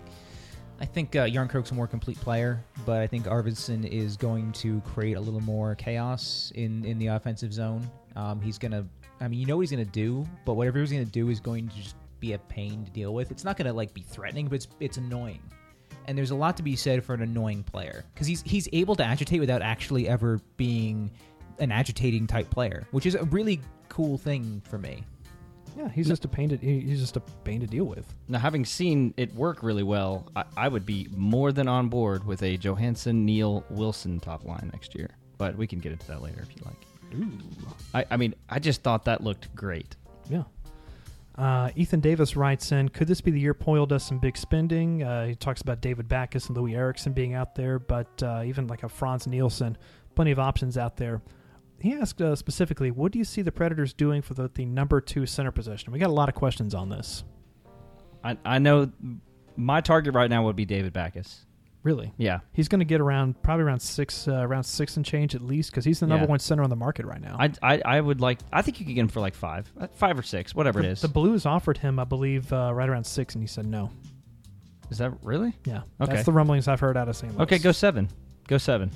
I 0.80 0.86
think 0.86 1.16
uh, 1.16 1.28
Jarnkrok's 1.28 1.72
a 1.72 1.74
more 1.74 1.88
complete 1.88 2.20
player, 2.20 2.64
but 2.86 3.02
I 3.02 3.08
think 3.08 3.26
Arvidsson 3.26 3.86
is 3.86 4.18
going 4.18 4.52
to 4.54 4.82
create 4.82 5.18
a 5.18 5.20
little 5.20 5.42
more 5.42 5.76
chaos 5.76 6.52
in, 6.56 6.84
in 6.86 6.98
the 7.00 7.08
offensive 7.08 7.54
zone. 7.54 7.90
Um, 8.16 8.42
he's 8.42 8.58
gonna, 8.58 8.86
I 9.20 9.28
mean, 9.28 9.40
you 9.40 9.46
know 9.46 9.58
what 9.58 9.62
he's 9.62 9.72
gonna 9.72 9.86
do, 9.86 10.26
but 10.46 10.54
whatever 10.54 10.80
he's 10.80 10.92
gonna 10.92 11.06
do 11.06 11.30
is 11.30 11.40
going 11.40 11.68
to 11.70 11.76
just 11.76 11.96
be 12.24 12.32
a 12.32 12.40
pain 12.40 12.86
to 12.86 12.92
deal 12.92 13.14
with. 13.14 13.32
It's 13.32 13.44
not 13.44 13.58
gonna 13.58 13.74
like 13.74 13.94
be 13.94 14.02
threatening, 14.02 14.48
but 14.48 14.56
it's 14.56 14.68
it's 14.80 14.98
annoying. 14.98 15.42
And 16.08 16.18
there's 16.18 16.32
a 16.32 16.36
lot 16.36 16.56
to 16.58 16.64
be 16.64 16.76
said 16.78 17.04
for 17.04 17.14
an 17.14 17.22
annoying 17.22 17.64
player 17.64 18.06
because 18.14 18.28
he's 18.28 18.42
he's 18.44 18.70
able 18.72 18.96
to 18.96 19.04
agitate 19.04 19.42
without 19.42 19.62
actually 19.62 20.08
ever 20.08 20.40
being 20.56 21.12
an 21.60 21.72
agitating 21.72 22.26
type 22.26 22.50
player, 22.50 22.88
which 22.92 23.06
is 23.06 23.16
a 23.16 23.26
really 23.26 23.60
cool 23.90 24.18
thing 24.18 24.62
for 24.70 24.78
me. 24.78 25.04
Yeah, 25.78 25.90
he's 25.90 26.08
just 26.08 26.24
a 26.24 26.28
pain 26.30 26.48
to 26.50 26.58
he's 26.58 27.02
just 27.02 27.18
a 27.18 27.20
pain 27.44 27.60
to 27.60 27.68
deal 27.68 27.86
with. 27.86 28.14
Now, 28.30 28.40
having 28.40 28.64
seen 28.64 29.14
it 29.18 29.34
work 29.36 29.62
really 29.62 29.84
well, 29.84 30.26
I, 30.36 30.46
I 30.56 30.68
would 30.70 30.86
be 30.86 31.10
more 31.16 31.52
than 31.52 31.68
on 31.68 31.90
board 31.90 32.26
with 32.26 32.42
a 32.44 32.58
Johansen, 32.58 33.26
Neal, 33.26 33.66
Wilson 33.70 34.20
top 34.22 34.46
line 34.46 34.70
next 34.72 34.96
year. 34.96 35.10
But 35.38 35.58
we 35.58 35.68
can 35.68 35.80
get 35.80 35.92
into 35.92 36.08
that 36.08 36.22
later 36.22 36.42
if 36.42 36.56
you 36.56 36.64
like. 36.64 36.86
Ooh. 37.16 37.38
I, 37.94 38.06
I 38.12 38.18
mean, 38.18 38.34
I 38.48 38.60
just 38.60 38.82
thought 38.82 39.06
that 39.06 39.24
looked 39.24 39.54
great. 39.56 39.96
Yeah. 40.30 40.44
Uh, 41.38 41.72
Ethan 41.76 42.00
Davis 42.00 42.36
writes 42.36 42.72
in, 42.72 42.90
could 42.90 43.08
this 43.08 43.22
be 43.22 43.32
the 43.32 43.40
year 43.40 43.56
Poile 43.56 43.88
does 43.88 44.04
some 44.04 44.20
big 44.20 44.38
spending? 44.38 45.02
Uh, 45.02 45.28
he 45.28 45.36
talks 45.36 45.62
about 45.62 45.82
David 45.82 46.08
Backes 46.08 46.48
and 46.48 46.56
Loui 46.56 46.76
Eriksson 46.76 47.12
being 47.12 47.34
out 47.34 47.56
there, 47.56 47.80
but 47.80 48.22
uh, 48.22 48.44
even 48.46 48.68
like 48.68 48.84
a 48.84 48.90
Frans 48.90 49.26
Nielsen, 49.26 49.78
plenty 50.16 50.32
of 50.32 50.38
options 50.38 50.78
out 50.78 50.96
there. 50.96 51.22
He 51.80 51.94
asked 51.94 52.22
uh, 52.22 52.36
specifically, 52.36 52.92
what 52.92 53.12
do 53.12 53.18
you 53.18 53.26
see 53.26 53.42
the 53.42 53.52
Predators 53.52 53.94
doing 53.94 54.22
for 54.22 54.36
the, 54.36 54.50
the 54.54 54.66
number 54.66 55.02
two 55.02 55.26
center 55.26 55.52
position? 55.52 55.92
We 55.92 56.00
got 56.00 56.10
a 56.10 56.14
lot 56.14 56.30
of 56.30 56.36
questions 56.36 56.76
on 56.76 56.90
this. 56.90 57.24
I, 58.24 58.38
I 58.46 58.60
know 58.60 58.92
my 59.58 59.82
target 59.82 60.14
right 60.14 60.30
now 60.30 60.44
would 60.44 60.56
be 60.56 60.66
David 60.66 60.94
Backes. 60.94 61.46
Really, 61.84 62.14
Yeah. 62.18 62.40
he's 62.54 62.70
going 62.70 62.80
to 62.80 62.86
get 62.86 63.02
around 63.02 63.42
probably 63.44 63.66
around 63.66 63.82
six, 63.82 64.28
uh, 64.28 64.36
around 64.36 64.64
six 64.64 64.96
and 64.96 65.06
change 65.06 65.36
at 65.36 65.42
least, 65.42 65.70
because 65.72 65.84
he's 65.84 66.00
the 66.00 66.08
number 66.08 66.24
Yeah. 66.24 66.30
one 66.30 66.40
center 66.40 66.64
on 66.64 66.70
the 66.70 66.76
market 66.78 67.06
right 67.06 67.22
now. 67.22 67.36
I, 67.38 67.52
I, 67.62 67.82
I 67.98 68.02
would 68.02 68.22
like, 68.22 68.40
I 68.54 68.62
think 68.62 68.80
you 68.80 68.86
could 68.86 68.96
get 68.96 69.02
him 69.02 69.08
for 69.10 69.20
like 69.20 69.36
five, 69.36 69.70
uh, 69.78 69.88
five 69.96 70.18
or 70.18 70.24
six, 70.24 70.56
whatever 70.56 70.82
the, 70.82 70.88
it 70.88 70.92
is. 70.94 71.02
the 71.02 71.10
Blues 71.10 71.46
offered 71.46 71.78
him, 71.78 72.00
I 72.00 72.06
believe, 72.06 72.52
uh, 72.54 72.72
right 72.74 72.88
around 72.88 73.04
six, 73.06 73.36
and 73.36 73.44
he 73.44 73.48
said 73.48 73.66
no. 73.66 73.92
is 74.90 74.98
that 75.00 75.12
really? 75.24 75.54
Yeah, 75.66 75.82
Okay. 76.00 76.14
that's 76.14 76.26
the 76.26 76.32
rumblings 76.32 76.68
I've 76.68 76.80
heard 76.80 76.96
out 76.96 77.10
of 77.10 77.16
St. 77.18 77.34
Louis. 77.36 77.44
Okay, 77.44 77.58
go 77.58 77.72
seven. 77.74 78.08
Go 78.48 78.58
seven. 78.58 78.92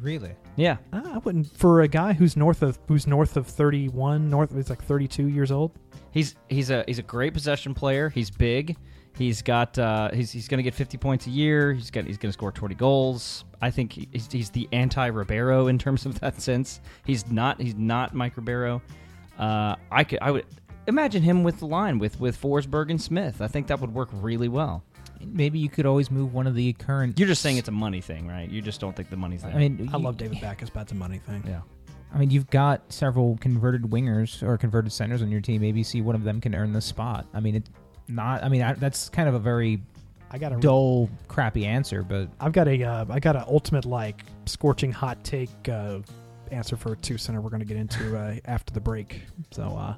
Really? 0.00 0.32
Yeah. 0.56 0.76
Uh, 0.92 1.02
I 1.14 1.18
wouldn't 1.18 1.46
for 1.56 1.80
a 1.80 1.88
guy 1.88 2.12
who's 2.12 2.36
north 2.36 2.60
of 2.62 2.78
who's 2.86 3.06
north 3.06 3.38
of 3.38 3.46
thirty 3.46 3.88
one, 3.88 4.28
north 4.28 4.54
he's 4.54 4.68
like 4.68 4.82
thirty 4.84 5.08
two 5.08 5.28
years 5.28 5.50
old. 5.50 5.72
He's 6.10 6.34
he's 6.50 6.68
a 6.70 6.84
he's 6.86 6.98
a 6.98 7.02
great 7.02 7.32
possession 7.32 7.72
player. 7.72 8.10
He's 8.10 8.30
big. 8.30 8.76
He's 9.16 9.40
got 9.42 9.78
uh, 9.78 10.10
he's 10.12 10.30
he's 10.30 10.46
going 10.48 10.58
to 10.58 10.62
get 10.62 10.74
50 10.74 10.98
points 10.98 11.26
a 11.26 11.30
year. 11.30 11.72
He's 11.72 11.90
got 11.90 12.04
he's 12.04 12.18
going 12.18 12.28
to 12.28 12.32
score 12.34 12.52
20 12.52 12.74
goals. 12.74 13.44
I 13.62 13.70
think 13.70 13.92
he's, 13.92 14.30
he's 14.30 14.50
the 14.50 14.68
anti 14.72 15.06
Ribeiro 15.06 15.68
in 15.68 15.78
terms 15.78 16.04
of 16.06 16.20
that 16.20 16.40
sense. 16.40 16.80
He's 17.04 17.30
not 17.30 17.60
he's 17.60 17.74
not 17.74 18.14
Mike 18.14 18.36
Ribeiro. 18.36 18.82
Uh, 19.38 19.76
I 19.90 20.04
could 20.04 20.18
I 20.20 20.30
would 20.30 20.44
imagine 20.86 21.22
him 21.22 21.42
with 21.42 21.58
the 21.58 21.66
line 21.66 21.98
with 21.98 22.20
with 22.20 22.40
Forsberg 22.40 22.90
and 22.90 23.00
Smith. 23.00 23.40
I 23.40 23.48
think 23.48 23.66
that 23.68 23.80
would 23.80 23.92
work 23.94 24.08
really 24.12 24.48
well. 24.48 24.82
Maybe 25.24 25.58
you 25.58 25.70
could 25.70 25.86
always 25.86 26.10
move 26.10 26.34
one 26.34 26.46
of 26.46 26.54
the 26.54 26.74
current. 26.74 27.18
You're 27.18 27.28
just 27.28 27.40
saying 27.40 27.56
it's 27.56 27.68
a 27.68 27.72
money 27.72 28.02
thing, 28.02 28.28
right? 28.28 28.50
You 28.50 28.60
just 28.60 28.80
don't 28.80 28.94
think 28.94 29.08
the 29.08 29.16
money's 29.16 29.42
there. 29.42 29.52
I 29.52 29.56
mean, 29.58 29.88
I 29.92 29.96
you- 29.96 30.02
love 30.04 30.18
David 30.18 30.40
Backes, 30.42 30.68
but 30.68 30.80
it's 30.80 30.92
a 30.92 30.94
money 30.94 31.18
thing. 31.18 31.42
yeah. 31.46 31.62
I 32.14 32.18
mean, 32.18 32.30
you've 32.30 32.48
got 32.50 32.92
several 32.92 33.36
converted 33.38 33.82
wingers 33.82 34.42
or 34.42 34.56
converted 34.56 34.92
centers 34.92 35.22
on 35.22 35.30
your 35.30 35.40
team. 35.40 35.60
Maybe 35.62 35.82
see 35.82 36.02
one 36.02 36.14
of 36.14 36.22
them 36.22 36.40
can 36.40 36.54
earn 36.54 36.72
the 36.72 36.80
spot. 36.80 37.26
I 37.34 37.40
mean, 37.40 37.56
it 37.56 37.68
not. 38.08 38.44
I 38.44 38.48
mean, 38.48 38.62
I, 38.62 38.74
that's 38.74 39.08
kind 39.08 39.28
of 39.28 39.34
a 39.34 39.38
very 39.38 39.80
I 40.30 40.38
got 40.38 40.52
a 40.52 40.56
dull, 40.56 41.08
crappy 41.28 41.66
answer, 41.66 42.02
but 42.02 42.28
I've 42.40 42.52
got 42.52 42.68
a 42.68 42.82
uh, 42.82 43.04
I 43.08 43.20
got 43.20 43.36
an 43.36 43.44
ultimate 43.48 43.84
like 43.84 44.24
scorching 44.46 44.92
hot 44.92 45.22
take 45.24 45.50
uh, 45.68 46.00
answer 46.50 46.76
for 46.76 46.92
a 46.92 46.96
two 46.96 47.18
center 47.18 47.40
we're 47.40 47.50
going 47.50 47.60
to 47.60 47.66
get 47.66 47.76
into 47.76 48.16
uh, 48.18 48.36
after 48.44 48.72
the 48.72 48.80
break. 48.80 49.22
So, 49.50 49.62
uh, 49.64 49.94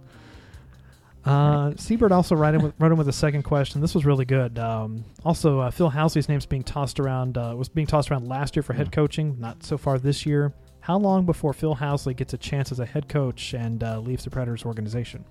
uh, 1.28 1.74
Siebert 1.76 2.12
also 2.12 2.34
wrote 2.34 2.54
in, 2.54 2.62
with, 2.62 2.74
wrote 2.78 2.92
in 2.92 2.98
with 2.98 3.09
a 3.09 3.12
second 3.12 3.42
question. 3.42 3.80
This 3.80 3.94
was 3.94 4.06
really 4.06 4.24
good. 4.24 4.59
Um, 4.59 5.04
also, 5.24 5.61
uh, 5.61 5.70
Phil 5.70 5.90
Housley's 5.90 6.28
name's 6.28 6.46
being 6.46 6.62
tossed 6.62 7.00
around. 7.00 7.36
Uh, 7.36 7.54
was 7.56 7.68
being 7.68 7.86
tossed 7.86 8.11
around 8.11 8.28
last 8.28 8.56
year 8.56 8.62
for 8.62 8.72
head 8.72 8.92
coaching. 8.92 9.38
Not 9.38 9.62
so 9.62 9.76
far 9.76 9.98
this 9.98 10.24
year. 10.24 10.52
How 10.80 10.96
long 10.96 11.26
before 11.26 11.52
Phil 11.52 11.76
Housley 11.76 12.16
gets 12.16 12.32
a 12.32 12.38
chance 12.38 12.72
as 12.72 12.80
a 12.80 12.86
head 12.86 13.09
coach 13.09 13.52
and 13.52 13.82
uh, 13.82 13.98
leaves 14.00 14.24
the 14.24 14.30
Predators 14.30 14.64
organization? 14.64 15.24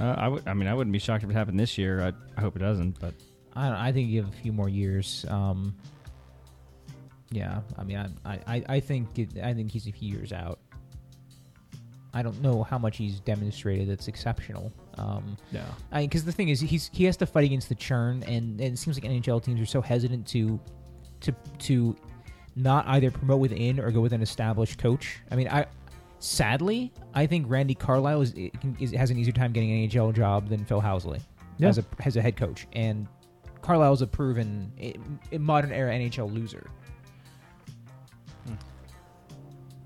Uh, 0.00 0.14
I 0.16 0.28
would. 0.28 0.48
I 0.48 0.54
mean, 0.54 0.66
I 0.68 0.74
wouldn't 0.74 0.92
be 0.92 0.98
shocked 0.98 1.24
if 1.24 1.30
it 1.30 1.34
happened 1.34 1.60
this 1.60 1.76
year. 1.76 2.00
I, 2.02 2.12
I 2.36 2.40
hope 2.40 2.56
it 2.56 2.60
doesn't. 2.60 2.98
But 2.98 3.14
I 3.54 3.68
don't, 3.68 3.76
I 3.76 3.92
think 3.92 4.08
you 4.08 4.22
have 4.22 4.32
a 4.32 4.36
few 4.36 4.52
more 4.52 4.68
years. 4.68 5.26
Um, 5.28 5.76
yeah, 7.30 7.60
I 7.78 7.84
mean, 7.84 7.98
I 8.24 8.40
I, 8.46 8.64
I 8.68 8.80
think 8.80 9.18
it, 9.18 9.38
I 9.42 9.52
think 9.52 9.70
he's 9.70 9.86
a 9.86 9.92
few 9.92 10.10
years 10.10 10.32
out. 10.32 10.58
I 12.12 12.22
don't 12.22 12.40
know 12.42 12.64
how 12.64 12.76
much 12.78 12.96
he's 12.96 13.20
demonstrated 13.20 13.88
that's 13.88 14.08
exceptional. 14.08 14.72
Um, 14.96 15.36
Yeah. 15.52 15.64
I 15.92 16.02
because 16.02 16.24
the 16.24 16.32
thing 16.32 16.48
is, 16.48 16.60
he's 16.60 16.90
he 16.92 17.04
has 17.04 17.16
to 17.18 17.26
fight 17.26 17.44
against 17.44 17.68
the 17.68 17.74
churn, 17.74 18.22
and, 18.24 18.60
and 18.60 18.74
it 18.74 18.78
seems 18.78 19.00
like 19.00 19.10
NHL 19.10 19.42
teams 19.44 19.60
are 19.60 19.66
so 19.66 19.80
hesitant 19.80 20.26
to 20.28 20.58
to 21.20 21.32
to 21.58 21.96
not 22.56 22.86
either 22.88 23.10
promote 23.10 23.38
within 23.38 23.78
or 23.78 23.90
go 23.90 24.00
with 24.00 24.12
an 24.12 24.22
established 24.22 24.78
coach. 24.78 25.18
I 25.30 25.36
mean, 25.36 25.48
I 25.48 25.66
sadly 26.20 26.92
I 27.14 27.26
think 27.26 27.46
Randy 27.48 27.74
Carlyle 27.74 28.20
is, 28.20 28.34
is 28.78 28.92
has 28.92 29.10
an 29.10 29.18
easier 29.18 29.32
time 29.32 29.52
getting 29.52 29.72
an 29.72 29.88
NHL 29.90 30.14
job 30.14 30.48
than 30.48 30.64
Phil 30.64 30.80
Housley 30.80 31.20
Yeah. 31.58 31.68
as 31.68 31.78
a 31.78 31.84
as 32.04 32.16
a 32.16 32.22
head 32.22 32.36
coach, 32.36 32.66
and 32.72 33.08
Carlyle's 33.62 34.02
a 34.02 34.06
proven 34.06 34.72
i- 34.80 34.94
i- 35.32 35.38
modern 35.38 35.72
era 35.72 35.92
NHL 35.92 36.30
loser. 36.32 36.70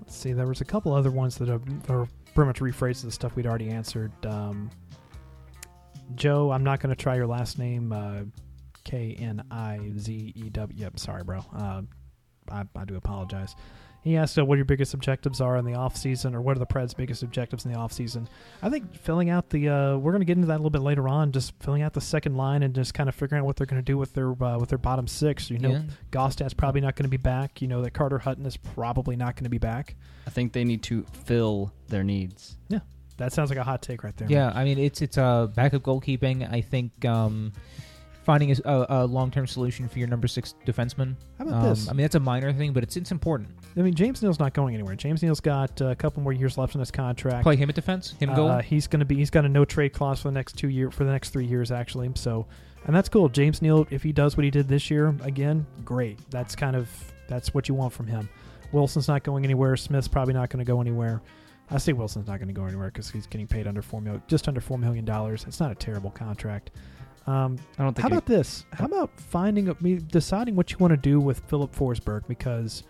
Let's 0.01 0.15
see. 0.15 0.33
There 0.33 0.47
was 0.47 0.61
a 0.61 0.65
couple 0.65 0.93
other 0.93 1.11
ones 1.11 1.37
that 1.37 1.49
are, 1.49 1.61
are 1.89 2.07
pretty 2.33 2.47
much 2.47 2.59
rephrased 2.59 3.03
the 3.03 3.11
stuff 3.11 3.35
we'd 3.35 3.47
already 3.47 3.69
answered. 3.69 4.11
Um, 4.25 4.69
Joe, 6.15 6.51
I'm 6.51 6.63
not 6.63 6.79
going 6.79 6.95
to 6.95 7.01
try 7.01 7.15
your 7.15 7.27
last 7.27 7.57
name. 7.57 7.91
Uh, 7.91 8.21
K 8.83 9.15
N 9.19 9.43
I 9.49 9.79
Z 9.97 10.33
E 10.35 10.49
W. 10.49 10.79
Yep, 10.79 10.99
sorry, 10.99 11.23
bro. 11.23 11.39
Uh, 11.55 11.81
I, 12.51 12.63
I 12.75 12.85
do 12.85 12.95
apologize. 12.95 13.55
He 14.05 14.15
asked 14.17 14.37
uh, 14.39 14.45
what 14.45 14.55
your 14.57 14.65
biggest 14.65 14.93
objectives 14.93 15.41
are 15.41 15.57
in 15.57 15.65
the 15.65 15.73
off 15.73 15.97
season, 15.97 16.33
or 16.35 16.39
what 16.41 16.55
are 16.55 16.59
the 16.59 16.65
Preds' 16.67 16.95
biggest 16.95 17.23
objectives 17.23 17.65
in 17.65 17.73
the 17.73 17.77
off 17.77 17.91
season. 17.91 18.29
I 18.61 18.69
think 18.69 18.95
filling 18.95 19.29
out 19.31 19.49
the. 19.49 19.67
Uh, 19.67 19.97
we're 19.97 20.11
going 20.11 20.21
to 20.21 20.25
get 20.25 20.37
into 20.37 20.45
that 20.47 20.53
a 20.53 20.61
little 20.61 20.69
bit 20.69 20.83
later 20.83 21.09
on. 21.09 21.31
Just 21.31 21.53
filling 21.59 21.81
out 21.81 21.93
the 21.93 21.99
second 22.01 22.37
line 22.37 22.61
and 22.61 22.73
just 22.75 22.93
kind 22.93 23.09
of 23.09 23.15
figuring 23.15 23.41
out 23.41 23.45
what 23.47 23.55
they're 23.55 23.65
going 23.65 23.81
to 23.81 23.85
do 23.85 23.97
with 23.97 24.13
their 24.13 24.31
uh, 24.43 24.57
with 24.59 24.69
their 24.69 24.77
bottom 24.77 25.07
six. 25.07 25.49
You 25.49 25.57
know, 25.57 25.71
Yeah. 25.71 25.81
Gaustad's 26.11 26.53
probably 26.53 26.81
not 26.81 26.95
going 26.95 27.05
to 27.05 27.09
be 27.09 27.17
back. 27.17 27.61
You 27.63 27.67
know 27.67 27.81
that 27.81 27.91
Carter 27.95 28.19
Hutton 28.19 28.45
is 28.45 28.55
probably 28.57 29.15
not 29.15 29.35
going 29.35 29.45
to 29.45 29.49
be 29.49 29.57
back. 29.57 29.95
I 30.27 30.29
think 30.29 30.53
they 30.53 30.63
need 30.63 30.83
to 30.83 31.03
fill 31.23 31.73
their 31.87 32.03
needs. 32.03 32.57
Yeah. 32.69 32.79
That 33.17 33.33
sounds 33.33 33.49
like 33.49 33.57
a 33.57 33.63
hot 33.63 33.81
take 33.81 34.03
right 34.03 34.15
there. 34.17 34.27
Yeah, 34.29 34.51
I 34.53 34.63
mean 34.65 34.77
it's 34.77 35.01
it's 35.01 35.17
uh, 35.17 35.47
backup 35.47 35.81
goalkeeping. 35.81 36.47
I 36.51 36.61
think 36.61 37.05
um, 37.05 37.53
finding 38.23 38.51
a, 38.51 38.55
a, 38.65 38.85
a 38.89 39.05
long 39.07 39.31
term 39.31 39.47
solution 39.47 39.87
for 39.89 39.97
your 39.99 40.07
number 40.07 40.27
six 40.27 40.53
defenseman. 40.65 41.15
How 41.39 41.45
about 41.47 41.63
Um, 41.63 41.69
this? 41.69 41.89
I 41.89 41.93
mean 41.93 42.03
that's 42.03 42.15
a 42.15 42.19
minor 42.19 42.53
thing, 42.53 42.71
but 42.73 42.83
it's 42.83 42.97
it's 42.97 43.11
important. 43.11 43.49
I 43.77 43.81
mean, 43.81 43.93
James 43.93 44.21
Neal's 44.21 44.39
not 44.39 44.53
going 44.53 44.73
anywhere. 44.73 44.95
James 44.95 45.21
Neal's 45.21 45.41
got 45.41 45.81
uh, 45.81 45.87
a 45.87 45.95
couple 45.95 46.23
more 46.23 46.31
years 46.31 46.57
left 46.57 46.75
in 46.75 46.79
his 46.79 46.91
contract. 46.91 47.43
Play 47.43 47.57
him 47.57 47.67
at 47.69 47.75
defense, 47.75 48.11
him 48.19 48.29
Uh, 48.29 48.35
goal. 48.35 48.59
he's 48.59 48.87
going 48.87 49.01
to 49.01 49.05
be. 49.05 49.15
He's 49.15 49.29
got 49.29 49.43
a 49.45 49.49
no 49.49 49.65
trade 49.65 49.91
clause 49.93 50.21
for 50.21 50.29
the 50.29 50.33
next 50.33 50.53
two 50.57 50.69
year 50.69 50.91
for 50.91 51.03
the 51.03 51.11
next 51.11 51.31
three 51.31 51.45
years 51.45 51.71
actually. 51.71 52.09
So, 52.15 52.45
and 52.85 52.95
that's 52.95 53.09
cool. 53.09 53.27
James 53.27 53.61
Neal, 53.61 53.85
if 53.89 54.01
he 54.03 54.13
does 54.13 54.37
what 54.37 54.43
he 54.45 54.49
did 54.51 54.67
this 54.67 54.89
year 54.89 55.13
again, 55.23 55.65
great. 55.83 56.19
That's 56.31 56.55
kind 56.55 56.75
of 56.75 56.89
that's 57.27 57.53
what 57.53 57.67
you 57.67 57.75
want 57.75 57.91
from 57.91 58.07
him. 58.07 58.29
Wilson's 58.71 59.07
not 59.07 59.23
going 59.23 59.43
anywhere. 59.43 59.75
Smith's 59.75 60.07
probably 60.07 60.33
not 60.33 60.49
going 60.49 60.63
to 60.63 60.69
go 60.69 60.79
anywhere. 60.81 61.21
I 61.69 61.77
say 61.79 61.93
Wilson's 61.93 62.27
not 62.27 62.37
going 62.37 62.47
to 62.47 62.53
go 62.53 62.65
anywhere 62.65 62.87
because 62.87 63.09
he's 63.09 63.25
getting 63.27 63.47
paid 63.47 63.67
under 63.67 63.81
four 63.81 63.99
million, 63.99 64.21
just 64.27 64.47
under 64.47 64.61
four 64.61 64.77
million 64.77 65.03
dollars. 65.03 65.45
It's 65.47 65.59
not 65.59 65.71
a 65.71 65.75
terrible 65.75 66.11
contract. 66.11 66.71
Um, 67.27 67.57
I 67.79 67.83
don't 67.83 67.93
think. 67.95 68.03
how 68.03 68.07
about 68.07 68.25
this? 68.27 68.65
How 68.71 68.85
about 68.85 69.09
finding 69.19 69.69
a, 69.69 69.75
me 69.81 69.95
deciding 69.97 70.55
what 70.55 70.71
you 70.71 70.77
want 70.77 70.91
to 70.91 70.97
do 70.97 71.19
with 71.19 71.39
Filip 71.49 71.73
Forsberg 71.75 72.27
because 72.27 72.83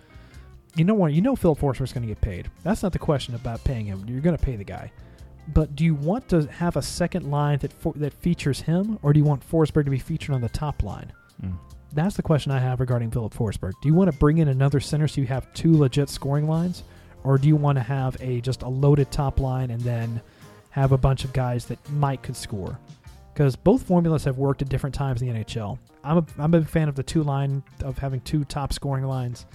you 0.75 0.83
know 0.83 0.93
what 0.93 1.13
you 1.13 1.21
know 1.21 1.35
Filip 1.35 1.59
Forsberg's 1.59 1.93
going 1.93 2.03
to 2.03 2.07
get 2.07 2.21
paid. 2.21 2.49
That's 2.63 2.83
not 2.83 2.91
the 2.91 2.99
question 2.99 3.35
about 3.35 3.63
paying 3.63 3.85
him. 3.85 4.05
You're 4.07 4.21
going 4.21 4.37
to 4.37 4.43
pay 4.43 4.55
the 4.55 4.63
guy. 4.63 4.91
But 5.53 5.75
do 5.75 5.85
you 5.85 5.93
want 5.93 6.27
to 6.29 6.47
have 6.47 6.75
a 6.75 6.81
second 6.81 7.29
line 7.29 7.59
that 7.59 7.71
for, 7.71 7.93
that 7.97 8.13
features 8.13 8.61
him, 8.61 8.97
or 9.03 9.13
do 9.13 9.19
you 9.19 9.25
want 9.25 9.47
Forsberg 9.47 9.85
to 9.85 9.91
be 9.91 9.99
featured 9.99 10.33
on 10.33 10.41
the 10.41 10.49
top 10.49 10.83
line? 10.83 11.11
Mm. 11.43 11.53
That's 11.93 12.15
the 12.15 12.23
question 12.23 12.51
I 12.51 12.59
have 12.59 12.79
regarding 12.79 13.11
Filip 13.11 13.33
Forsberg. 13.33 13.73
Do 13.81 13.87
you 13.87 13.93
want 13.93 14.11
to 14.11 14.17
bring 14.17 14.39
in 14.39 14.47
another 14.47 14.79
center 14.79 15.07
so 15.07 15.21
you 15.21 15.27
have 15.27 15.51
two 15.53 15.77
legit 15.77 16.09
scoring 16.09 16.47
lines, 16.47 16.83
or 17.23 17.37
do 17.37 17.47
you 17.47 17.55
want 17.55 17.77
to 17.77 17.83
have 17.83 18.17
a 18.19 18.41
just 18.41 18.63
a 18.63 18.67
loaded 18.67 19.11
top 19.11 19.39
line 19.39 19.71
and 19.71 19.81
then 19.81 20.21
have 20.71 20.91
a 20.91 20.97
bunch 20.97 21.23
of 21.23 21.31
guys 21.31 21.65
that 21.65 21.79
might 21.91 22.21
could 22.21 22.35
score? 22.35 22.79
Because 23.33 23.55
both 23.55 23.83
formulas 23.83 24.23
have 24.23 24.37
worked 24.37 24.61
at 24.61 24.69
different 24.69 24.95
times 24.95 25.21
in 25.21 25.31
the 25.31 25.43
NHL. 25.43 25.77
I'm 26.03 26.17
a 26.17 26.25
I'm 26.37 26.53
a 26.53 26.63
fan 26.63 26.89
of 26.89 26.95
the 26.95 27.03
two 27.03 27.23
line 27.23 27.63
of 27.81 27.97
having 27.97 28.21
two 28.21 28.43
top 28.45 28.73
scoring 28.73 29.05
lines, 29.05 29.45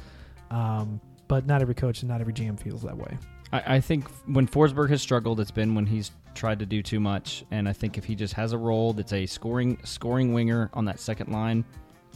um, 0.50 1.00
but 1.30 1.46
not 1.46 1.62
every 1.62 1.74
coach 1.76 2.02
and 2.02 2.08
not 2.10 2.20
every 2.20 2.32
GM 2.32 2.58
feels 2.58 2.82
that 2.82 2.96
way. 2.98 3.16
I, 3.52 3.76
I 3.76 3.80
think 3.80 4.08
when 4.26 4.48
Forsberg 4.48 4.90
has 4.90 5.00
struggled, 5.00 5.38
it's 5.38 5.52
been 5.52 5.76
when 5.76 5.86
he's 5.86 6.10
tried 6.34 6.58
to 6.58 6.66
do 6.66 6.82
too 6.82 6.98
much. 6.98 7.44
And 7.52 7.68
I 7.68 7.72
think 7.72 7.96
if 7.96 8.04
he 8.04 8.16
just 8.16 8.34
has 8.34 8.52
a 8.52 8.58
role 8.58 8.92
that's 8.92 9.12
a 9.12 9.26
scoring 9.26 9.78
scoring 9.84 10.32
winger 10.34 10.70
on 10.74 10.84
that 10.86 10.98
second 10.98 11.30
line, 11.32 11.64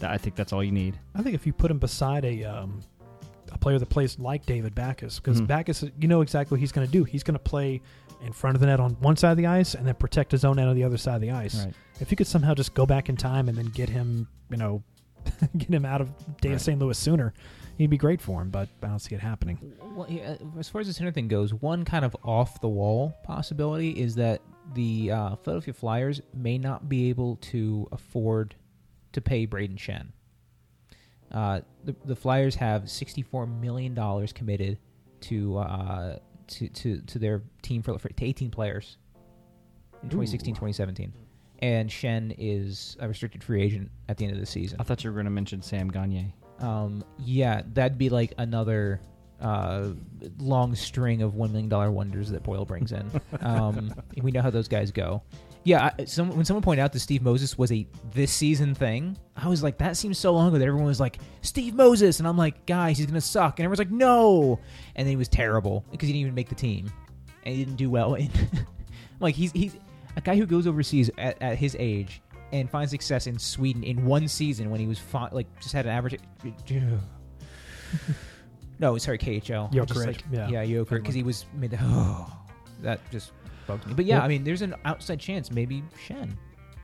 that 0.01 0.11
I 0.11 0.19
think 0.19 0.35
that's 0.35 0.53
all 0.53 0.65
you 0.65 0.73
need. 0.73 0.99
I 1.15 1.23
think 1.23 1.37
if 1.37 1.47
you 1.47 1.53
put 1.53 1.71
him 1.71 1.79
beside 1.79 2.25
a 2.25 2.43
um, 2.43 2.81
a 3.53 3.59
player 3.59 3.79
that 3.79 3.89
plays 3.89 4.19
like 4.19 4.45
David 4.47 4.75
Backes, 4.75 5.21
because 5.21 5.41
Mhm. 5.41 5.47
Backes, 5.47 5.85
you 6.01 6.09
know 6.09 6.23
exactly 6.23 6.57
what 6.57 6.61
he's 6.61 6.73
going 6.73 6.87
to 6.89 6.93
do. 6.93 7.05
He's 7.05 7.23
going 7.23 7.35
to 7.37 7.45
play 7.45 7.81
in 8.27 8.33
front 8.33 8.57
of 8.57 8.61
the 8.61 8.67
net 8.67 8.81
on 8.81 8.95
one 9.01 9.17
side 9.17 9.31
of 9.31 9.37
the 9.37 9.47
ice 9.47 9.75
and 9.75 9.87
then 9.87 9.95
protect 9.95 10.33
his 10.33 10.45
own 10.45 10.59
end 10.59 10.69
on 10.69 10.75
the 10.75 10.83
other 10.83 10.97
side 10.97 11.15
of 11.17 11.21
the 11.21 11.31
ice. 11.31 11.65
Right. 11.65 11.73
If 12.01 12.11
you 12.11 12.17
could 12.17 12.27
somehow 12.27 12.55
just 12.55 12.75
go 12.75 12.85
back 12.85 13.09
in 13.09 13.17
time 13.17 13.49
and 13.49 13.57
then 13.57 13.67
get 13.67 13.89
him, 13.89 14.27
you 14.51 14.57
know, 14.57 14.83
get 15.57 15.69
him 15.71 15.85
out 15.85 16.01
of 16.01 16.11
Dave 16.41 16.53
Right. 16.53 16.61
St. 16.61 16.79
Louis 16.81 16.99
sooner, 16.99 17.33
he'd 17.79 17.91
be 17.91 17.97
great 17.99 18.21
for 18.21 18.43
him. 18.43 18.51
But 18.51 18.69
I 18.83 18.89
don't 18.89 18.99
see 18.99 19.15
it 19.15 19.21
happening. 19.21 19.59
Well, 19.95 20.07
yeah, 20.11 20.37
as 20.59 20.69
far 20.69 20.81
as 20.81 20.87
the 20.87 20.93
center 20.93 21.13
thing 21.13 21.29
goes, 21.29 21.53
one 21.55 21.85
kind 21.85 22.05
of 22.05 22.17
off 22.25 22.61
the 22.61 22.69
wall 22.69 23.15
possibility 23.25 23.91
is 23.91 24.15
that 24.17 24.41
the 24.75 25.11
uh, 25.13 25.37
Philadelphia 25.37 25.75
Flyers 25.75 26.21
may 26.33 26.59
not 26.59 26.89
be 26.89 27.09
able 27.11 27.37
to 27.37 27.87
afford 27.93 28.55
to 29.13 29.21
pay 29.21 29.47
Brayden 29.47 29.77
Schenn. 29.77 30.09
Uh, 31.31 31.61
the, 31.85 31.95
the 32.05 32.17
Flyers 32.17 32.55
have 32.57 32.89
sixty-four 32.91 33.47
million 33.47 33.95
dollars 33.95 34.33
committed 34.33 34.79
to, 35.23 35.59
uh, 35.59 36.19
to 36.49 36.69
to 36.69 37.01
to 37.01 37.19
their 37.19 37.43
team 37.63 37.83
for, 37.83 37.99
for 37.99 38.09
to 38.09 38.25
eighteen 38.25 38.51
players 38.51 38.99
in 40.03 40.11
2016, 40.11 40.55
2017. 40.55 41.13
and 41.61 41.89
Schenn 41.89 42.35
is 42.39 42.97
a 43.01 43.09
restricted 43.09 43.43
free 43.43 43.63
agent 43.63 43.91
at 44.09 44.17
the 44.19 44.25
end 44.27 44.35
of 44.35 44.41
the 44.41 44.47
season. 44.47 44.77
I 44.81 44.85
thought 44.85 45.03
you 45.03 45.11
were 45.11 45.15
going 45.15 45.25
to 45.25 45.31
mention 45.31 45.63
Sam 45.63 45.89
Gagne. 45.89 46.35
Um, 46.61 47.05
yeah, 47.19 47.63
that'd 47.73 47.99
be 47.99 48.09
like 48.09 48.33
another 48.39 49.01
uh, 49.41 49.91
long 50.39 50.75
string 50.75 51.23
of 51.23 51.35
one 51.35 51.53
million 51.53 51.69
dollar 51.69 51.91
wonders 51.91 52.31
that 52.31 52.43
Poile 52.43 52.67
brings 52.67 52.93
in. 52.93 53.11
Um, 53.41 53.95
we 54.23 54.31
know 54.31 54.41
how 54.41 54.49
those 54.49 54.69
guys 54.69 54.91
go. 54.91 55.23
Yeah, 55.65 55.91
I, 55.99 56.05
some, 56.05 56.35
when 56.35 56.45
someone 56.45 56.63
pointed 56.63 56.83
out 56.83 56.93
that 56.93 57.01
Steve 57.01 57.23
Moses 57.23 57.59
was 57.59 57.71
a 57.73 57.87
this 58.13 58.33
season 58.33 58.75
thing, 58.75 59.19
I 59.37 59.49
was 59.49 59.63
like, 59.63 59.79
that 59.79 59.97
seems 59.97 60.19
so 60.19 60.33
long 60.33 60.49
ago 60.49 60.59
that 60.59 60.67
everyone 60.67 60.87
was 60.87 61.01
like, 61.01 61.19
Steve 61.43 61.75
Moses, 61.75 62.21
and 62.21 62.29
I'm 62.29 62.39
like, 62.39 62.65
guys, 62.65 62.97
he's 62.97 63.07
gonna 63.07 63.21
suck, 63.21 63.59
and 63.59 63.65
everyone's 63.65 63.81
like, 63.81 63.91
no, 63.91 64.61
and 64.95 65.07
then 65.07 65.11
he 65.11 65.17
was 65.17 65.29
terrible 65.29 65.85
because 65.91 66.07
he 66.07 66.13
didn't 66.13 66.23
even 66.23 66.35
make 66.35 66.49
the 66.49 66.55
team, 66.55 66.91
and 67.45 67.55
he 67.55 67.65
didn't 67.65 67.77
do 67.77 67.91
well. 67.91 68.15
In 68.15 68.31
like 69.21 69.35
he's 69.35 69.53
he's 69.53 69.77
a 70.17 70.21
guy 70.21 70.37
who 70.37 70.47
goes 70.47 70.67
overseas 70.67 71.11
at, 71.19 71.41
at 71.43 71.59
his 71.59 71.77
age 71.79 72.23
and 72.53 72.71
find 72.71 72.89
success 72.89 73.27
in 73.27 73.39
Sweden 73.39 73.83
in 73.83 74.05
one 74.05 74.29
season 74.29 74.71
when 74.71 74.81
he 74.81 74.87
was 74.87 74.99
fi- 74.99 75.29
like 75.33 75.47
just 75.61 75.73
had 75.73 75.87
an 75.87 75.93
average. 75.93 76.19
no, 78.79 78.97
sorry, 78.99 79.19
KHL. 79.19 79.73
Jokerit, 79.73 79.87
Just 79.89 80.07
like- 80.07 80.25
yeah. 80.31 80.49
yeah, 80.49 80.65
Joker, 80.65 80.85
Finland. 80.85 81.03
because 81.05 81.15
he 81.15 81.23
was 81.23 81.47
made. 81.55 81.71
The, 81.71 81.79
oh, 81.81 82.31
that 82.83 83.01
just 83.11 83.33
bugs 83.67 83.87
me. 83.87 83.95
But 83.95 84.05
yeah, 84.05 84.17
Well- 84.17 84.25
I 84.25 84.29
mean, 84.29 84.45
there's 84.45 84.63
an 84.63 84.75
outside 84.85 85.21
chance 85.21 85.51
maybe 85.51 85.83
Schenn 86.07 86.31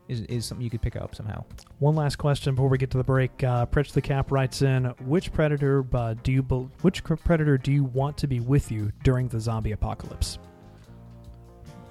is 0.08 0.22
is 0.22 0.44
something 0.44 0.64
you 0.64 0.70
could 0.70 0.82
pick 0.82 0.96
up 0.96 1.14
somehow. 1.14 1.44
One 1.78 1.94
last 1.94 2.16
question 2.16 2.54
before 2.54 2.68
we 2.68 2.78
get 2.78 2.90
to 2.90 2.98
the 2.98 3.04
break. 3.04 3.42
Uh, 3.44 3.66
Pritch 3.66 3.92
the 3.92 4.02
Cap 4.02 4.30
writes 4.32 4.62
in: 4.62 4.86
Which 5.04 5.32
predator 5.32 5.84
uh, 5.94 6.14
do 6.22 6.32
you 6.32 6.42
bel 6.42 6.70
which 6.82 7.04
predator 7.04 7.58
do 7.58 7.72
you 7.72 7.84
want 7.84 8.16
to 8.18 8.26
be 8.26 8.40
with 8.40 8.70
you 8.72 8.92
during 9.04 9.28
the 9.28 9.38
zombie 9.40 9.72
apocalypse? 9.72 10.38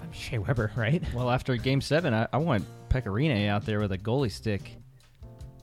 I'm 0.02 0.12
Shea 0.12 0.38
Weber, 0.40 0.72
right? 0.76 1.04
Well, 1.14 1.30
after 1.30 1.56
Game 1.56 1.82
Seven, 1.82 2.14
I, 2.14 2.28
I 2.34 2.38
want 2.38 2.66
Pekka 2.90 3.06
Rinne 3.08 3.48
out 3.50 3.66
there 3.66 3.80
with 3.80 3.92
a 3.92 3.98
goalie 3.98 4.32
stick. 4.32 4.76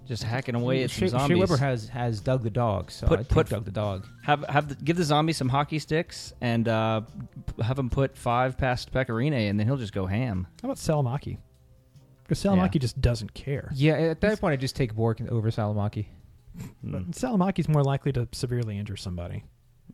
just 0.06 0.22
hacking 0.22 0.54
away 0.54 0.84
at 0.84 0.90
some 0.90 1.00
Shea, 1.00 1.08
zombies. 1.08 1.36
Shea 1.36 1.40
Weber 1.40 1.56
has 1.56 1.88
has 1.88 2.20
Doug 2.20 2.42
the 2.44 2.50
dog, 2.50 2.90
so 2.92 3.06
Put- 3.08 3.20
I 3.20 3.22
put- 3.24 3.48
Doug 3.48 3.64
the 3.64 3.72
dog. 3.72 4.06
have 4.22 4.44
have 4.48 4.68
the, 4.68 4.74
give 4.76 4.96
the 4.96 5.02
zombie 5.04 5.32
some 5.32 5.48
hockey 5.48 5.78
sticks 5.80 6.32
and 6.40 6.68
uh, 6.68 7.00
p- 7.56 7.62
have 7.62 7.76
him 7.78 7.90
put 7.90 8.16
five 8.16 8.56
past 8.56 8.92
Pekka 8.92 9.08
Rinne, 9.10 9.50
and 9.50 9.58
then 9.58 9.66
he'll 9.66 9.76
just 9.76 9.92
go 9.92 10.06
ham. 10.06 10.46
How 10.62 10.68
about 10.68 10.76
Salomaki? 10.76 11.38
Because 12.22 12.38
Salomaki 12.42 12.74
Yeah. 12.74 12.80
just 12.80 13.00
doesn't 13.00 13.34
care. 13.34 13.70
Yeah, 13.74 13.94
at 13.94 14.20
that 14.20 14.40
point 14.40 14.52
I 14.52 14.56
just 14.56 14.76
take 14.76 14.94
Bourque 14.94 15.20
over 15.28 15.50
Salomaki, 15.50 16.06
Mm, 16.84 17.10
Salomaki's 17.14 17.68
more 17.68 17.82
likely 17.82 18.12
to 18.12 18.26
severely 18.32 18.78
injure 18.78 18.96
somebody, 18.96 19.44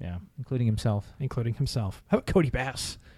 yeah. 0.00 0.18
including 0.38 0.66
himself. 0.66 1.12
including 1.20 1.54
himself. 1.54 2.02
How 2.08 2.18
about 2.18 2.26
Cody 2.32 2.50
Bass? 2.50 2.98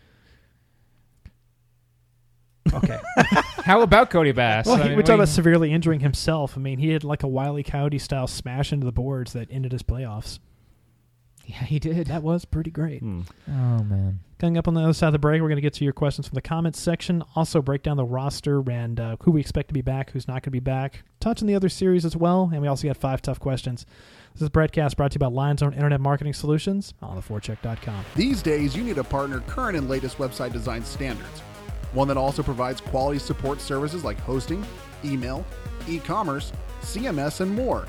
Okay. 2.73 2.99
How 3.65 3.81
about 3.81 4.11
Cody 4.11 4.33
Bass? 4.33 4.67
well, 4.67 4.77
I 4.77 4.83
he, 4.83 4.89
mean, 4.89 4.97
we're 4.97 5.03
talking 5.03 5.15
about 5.15 5.29
severely 5.29 5.73
injuring 5.73 6.01
himself. 6.01 6.55
I 6.55 6.61
mean, 6.61 6.79
he 6.79 6.91
had 6.91 7.03
like 7.03 7.23
a 7.23 7.27
Wiley 7.27 7.63
Coyote 7.63 7.99
style 7.99 8.27
smash 8.27 8.75
into 8.75 8.85
the 8.85 8.93
boards 8.93 9.33
that 9.33 9.49
ended 9.51 9.73
his 9.73 9.83
playoffs. 9.83 10.39
Yeah, 11.47 11.65
he 11.65 11.79
did. 11.79 12.07
That 12.09 12.23
was 12.23 12.45
pretty 12.45 12.71
great. 12.71 13.01
Hmm. 13.01 13.23
Oh 13.49 13.83
man. 13.83 14.21
Coming 14.39 14.59
up 14.59 14.69
on 14.69 14.75
the 14.75 14.83
other 14.83 14.93
side 14.93 15.07
of 15.09 15.13
the 15.15 15.19
break, 15.19 15.41
we're 15.41 15.49
going 15.49 15.57
to 15.57 15.63
get 15.63 15.73
to 15.75 15.85
your 15.85 15.95
questions 15.95 16.29
from 16.29 16.35
the 16.35 16.43
comments 16.43 16.79
section. 16.79 17.23
Also, 17.35 17.63
break 17.63 17.83
down 17.83 17.97
the 17.97 18.05
roster 18.05 18.63
and 18.71 19.01
uh, 19.01 19.17
who 19.23 19.31
we 19.31 19.41
expect 19.41 19.69
to 19.69 19.75
be 19.75 19.81
back, 19.81 20.11
who's 20.11 20.29
not 20.29 20.35
going 20.35 20.43
to 20.43 20.51
be 20.51 20.61
back. 20.61 21.03
Touch 21.21 21.41
on 21.41 21.49
the 21.49 21.55
other 21.55 21.71
series 21.71 22.05
as 22.05 22.15
well. 22.15 22.51
And 22.53 22.61
we 22.61 22.69
also 22.69 22.87
got 22.87 22.99
five 22.99 23.23
tough 23.23 23.41
questions. 23.41 23.87
This 24.35 24.43
is 24.43 24.49
Broadcast 24.51 24.99
brought 24.99 25.13
to 25.13 25.17
you 25.17 25.21
by 25.21 25.27
LionZone 25.27 25.75
Internet 25.75 26.01
Marketing 26.01 26.35
Solutions 26.35 26.93
on 27.01 27.21
theforecheck.com. 27.21 28.05
These 28.15 28.43
days, 28.43 28.77
you 28.77 28.83
need 28.85 28.99
a 28.99 29.05
partner 29.05 29.41
current 29.41 29.79
and 29.79 29.89
latest 29.89 30.19
website 30.19 30.53
design 30.53 30.85
standards. 30.85 31.41
One 31.95 32.09
that 32.09 32.17
also 32.17 32.43
provides 32.43 32.81
quality 32.81 33.21
support 33.21 33.61
services 33.61 34.05
like 34.05 34.19
hosting, 34.21 34.67
email, 35.05 35.47
e 35.89 36.01
commerce, 36.01 36.53
CMS, 36.83 37.41
and 37.41 37.55
more. 37.55 37.87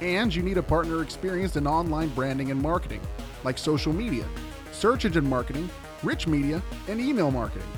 And 0.00 0.34
you 0.34 0.42
need 0.42 0.56
a 0.56 0.62
partner 0.62 1.02
experienced 1.02 1.56
in 1.56 1.66
online 1.66 2.08
branding 2.08 2.50
and 2.50 2.60
marketing, 2.60 3.02
like 3.44 3.58
social 3.58 3.92
media, 3.92 4.26
search 4.72 5.04
engine 5.04 5.28
marketing, 5.28 5.68
rich 6.02 6.26
media, 6.26 6.62
and 6.88 7.00
email 7.00 7.30
marketing. 7.30 7.68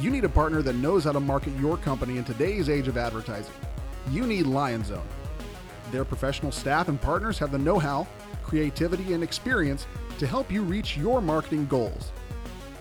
You 0.00 0.10
need 0.10 0.24
a 0.24 0.28
partner 0.28 0.60
that 0.62 0.74
knows 0.74 1.04
how 1.04 1.12
to 1.12 1.20
market 1.20 1.56
your 1.58 1.76
company 1.76 2.18
in 2.18 2.24
today's 2.24 2.68
age 2.68 2.88
of 2.88 2.98
advertising. 2.98 3.54
You 4.10 4.26
need 4.26 4.44
LionZone. 4.44 5.06
Their 5.92 6.04
professional 6.04 6.52
staff 6.52 6.88
and 6.88 7.00
partners 7.00 7.38
have 7.38 7.52
the 7.52 7.58
know 7.58 7.78
how, 7.78 8.08
creativity, 8.42 9.12
and 9.12 9.22
experience 9.22 9.86
to 10.18 10.26
help 10.26 10.50
you 10.50 10.62
reach 10.62 10.96
your 10.96 11.22
marketing 11.22 11.66
goals. 11.66 12.10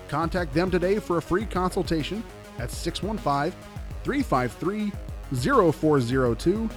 Contact 0.08 0.54
them 0.54 0.70
today 0.70 1.00
for 1.00 1.18
a 1.18 1.22
free 1.22 1.46
consultation 1.46 2.24
at 2.60 2.70
615 2.72 3.60
353 4.04 4.92
0402. 5.34 6.70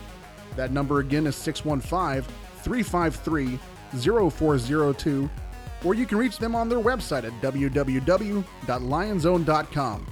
That 0.57 0.73
number 0.73 1.01
again 1.01 1.27
is 1.27 1.37
615 1.37 2.23
353 2.63 3.59
0402. 4.31 5.29
Or 5.85 5.95
you 5.95 6.07
can 6.07 6.17
reach 6.19 6.39
them 6.39 6.57
on 6.57 6.69
their 6.69 6.81
website 6.81 7.25
at 7.25 7.33
www.lionzone.com. 7.41 10.07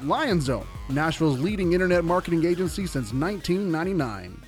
Lionzone, 0.00 0.66
Nashville's 0.90 1.40
leading 1.40 1.72
internet 1.72 2.04
marketing 2.04 2.44
agency 2.44 2.86
since 2.86 3.12
1999. 3.12 4.47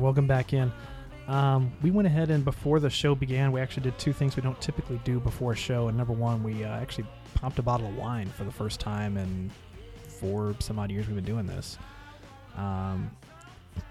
Welcome 0.00 0.26
back 0.26 0.54
in. 0.54 0.72
Um, 1.28 1.70
we 1.82 1.90
went 1.90 2.06
ahead 2.06 2.30
and 2.30 2.42
before 2.42 2.80
the 2.80 2.88
show 2.88 3.14
began, 3.14 3.52
we 3.52 3.60
actually 3.60 3.82
did 3.82 3.98
two 3.98 4.14
things 4.14 4.34
we 4.34 4.42
don't 4.42 4.58
typically 4.58 4.98
do 5.04 5.20
before 5.20 5.52
a 5.52 5.56
show. 5.56 5.88
And 5.88 5.98
number 5.98 6.14
one, 6.14 6.42
we 6.42 6.64
uh, 6.64 6.80
actually 6.80 7.06
popped 7.34 7.58
a 7.58 7.62
bottle 7.62 7.86
of 7.86 7.94
wine 7.96 8.26
for 8.28 8.44
the 8.44 8.50
first 8.50 8.80
time 8.80 9.18
in 9.18 9.50
four 10.08 10.54
some 10.58 10.78
odd 10.78 10.90
years 10.90 11.06
we've 11.06 11.16
been 11.16 11.24
doing 11.24 11.46
this. 11.46 11.76
Um, 12.56 13.10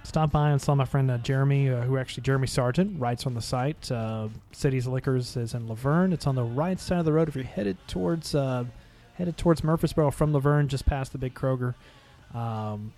stopped 0.03 0.34
by 0.34 0.49
and 0.49 0.60
saw 0.60 0.74
my 0.74 0.84
friend 0.84 1.12
uh, 1.12 1.20
Jeremy, 1.20 1.70
uh, 1.70 1.82
who 1.82 1.97
actually 1.97 2.24
Jeremy 2.24 2.47
Sargent 2.47 2.99
writes 2.99 3.28
on 3.28 3.36
the 3.36 3.41
site. 3.41 3.91
Uh, 3.91 4.30
Cities 4.51 4.88
Liquors 4.88 5.38
is 5.38 5.53
in 5.53 5.68
La 5.68 5.76
Vergne. 5.76 6.12
It's 6.12 6.26
on 6.26 6.34
the 6.34 6.43
right 6.43 6.80
side 6.80 6.99
of 6.99 7.05
the 7.05 7.14
road 7.14 7.30
if 7.30 7.36
you're 7.36 7.45
headed 7.45 7.78
towards 7.88 8.34
uh, 8.34 8.66
headed 9.14 9.38
towards 9.38 9.64
Murfreesboro 9.64 10.10
from 10.10 10.34
La 10.34 10.39
Vergne, 10.39 10.68
just 10.68 10.88
past 10.88 11.12
the 11.12 11.20
big 11.20 11.36
Kroger. 11.36 11.76
Um, 12.34 12.93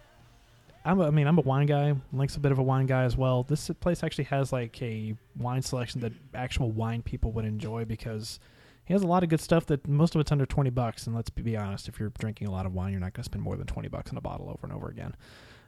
I'm 0.84 1.00
a, 1.00 1.08
I 1.08 1.10
mean, 1.12 1.28
I'm 1.28 1.38
a 1.38 1.42
wine 1.42 1.68
guy. 1.68 1.96
Link's 2.12 2.36
a 2.36 2.40
bit 2.40 2.52
of 2.52 2.60
a 2.60 2.64
wine 2.64 2.86
guy 2.86 3.04
as 3.04 3.16
well. 3.16 3.44
This 3.44 3.70
place 3.80 4.04
actually 4.04 4.26
has 4.26 4.52
like 4.52 4.82
a 4.82 5.16
wine 5.38 5.62
selection 5.62 6.02
that 6.02 6.14
actual 6.34 6.72
wine 6.72 7.02
people 7.02 7.32
would 7.34 7.46
enjoy 7.46 7.86
because 7.86 8.40
he 8.86 8.94
has 8.94 9.04
a 9.04 9.08
lot 9.08 9.24
of 9.24 9.30
good 9.30 9.42
stuff 9.42 9.66
that 9.68 9.88
most 9.88 10.16
of 10.16 10.22
it's 10.22 10.32
under 10.32 10.46
20 10.46 10.70
bucks. 10.72 11.06
And 11.06 11.16
let's 11.16 11.30
be 11.30 11.56
honest, 11.56 11.88
if 11.88 12.00
you're 12.00 12.12
drinking 12.18 12.48
a 12.48 12.52
lot 12.52 12.66
of 12.66 12.74
wine, 12.74 12.92
you're 12.92 13.00
not 13.00 13.14
going 13.14 13.24
to 13.24 13.26
spend 13.26 13.44
more 13.44 13.56
than 13.56 13.68
20 13.68 13.90
bucks 13.90 14.12
on 14.12 14.18
a 14.18 14.22
bottle 14.22 14.50
over 14.50 14.60
and 14.64 14.74
over 14.74 14.90
again. 14.90 15.16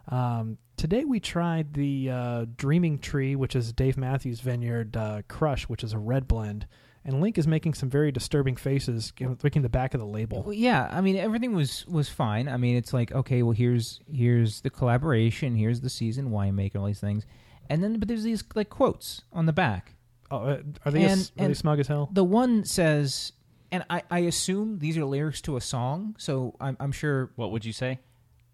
Um, 0.10 0.58
today 0.78 1.06
we 1.06 1.20
tried 1.20 1.74
the 1.74 2.10
uh, 2.10 2.46
Dreaming 2.58 2.98
Tree, 3.00 3.36
which 3.36 3.56
is 3.56 3.72
Dave 3.72 3.98
Matthews 3.98 4.42
Vineyard 4.42 4.98
uh, 4.98 5.22
Crush, 5.28 5.70
which 5.70 5.84
is 5.84 5.94
a 5.94 6.00
red 6.00 6.28
blend. 6.28 6.68
And 7.06 7.20
Link 7.20 7.38
is 7.38 7.46
making 7.48 7.74
some 7.74 7.90
very 7.90 8.12
disturbing 8.14 8.56
faces, 8.56 9.12
looking 9.44 9.62
the 9.62 9.68
back 9.70 9.94
of 9.94 10.00
the 10.00 10.06
label. 10.06 10.44
Well, 10.44 10.54
yeah, 10.54 10.88
I 10.90 11.02
mean 11.02 11.18
everything 11.18 11.54
was 11.54 11.86
was 11.88 12.08
fine. 12.08 12.48
I 12.48 12.56
mean 12.58 12.78
it's 12.78 12.94
like 12.94 13.12
okay, 13.12 13.44
well 13.44 13.52
here's 13.54 14.00
here's 14.12 14.62
the 14.62 14.70
collaboration, 14.70 15.56
here's 15.56 15.82
the 15.82 15.90
season 15.90 16.30
winemaker, 16.32 16.78
all 16.78 16.86
these 16.86 17.02
things, 17.02 17.26
and 17.70 17.84
then 17.84 18.00
but 18.00 18.08
there's 18.08 18.24
these 18.24 18.44
like 18.56 18.70
quotes 18.70 19.22
on 19.34 19.46
the 19.48 19.54
back. 19.54 19.96
Oh, 20.32 20.38
uh, 20.38 20.62
are 20.86 20.92
they 20.92 21.04
And- 21.04 21.12
as, 21.12 21.32
are 21.38 21.48
they 21.50 21.54
smug 21.54 21.80
as 21.80 21.88
hell? 21.88 22.10
The 22.12 22.24
one 22.24 22.64
says, 22.64 23.34
and 23.72 23.84
I, 23.90 24.02
I 24.10 24.20
assume 24.20 24.80
these 24.80 24.98
are 24.98 25.04
lyrics 25.06 25.42
to 25.42 25.58
a 25.58 25.62
song, 25.62 26.16
so 26.18 26.56
I'm, 26.62 26.76
I'm 26.80 26.92
sure 26.94 27.32
What 27.36 27.52
would 27.52 27.66
you 27.66 27.74
say? 27.74 28.00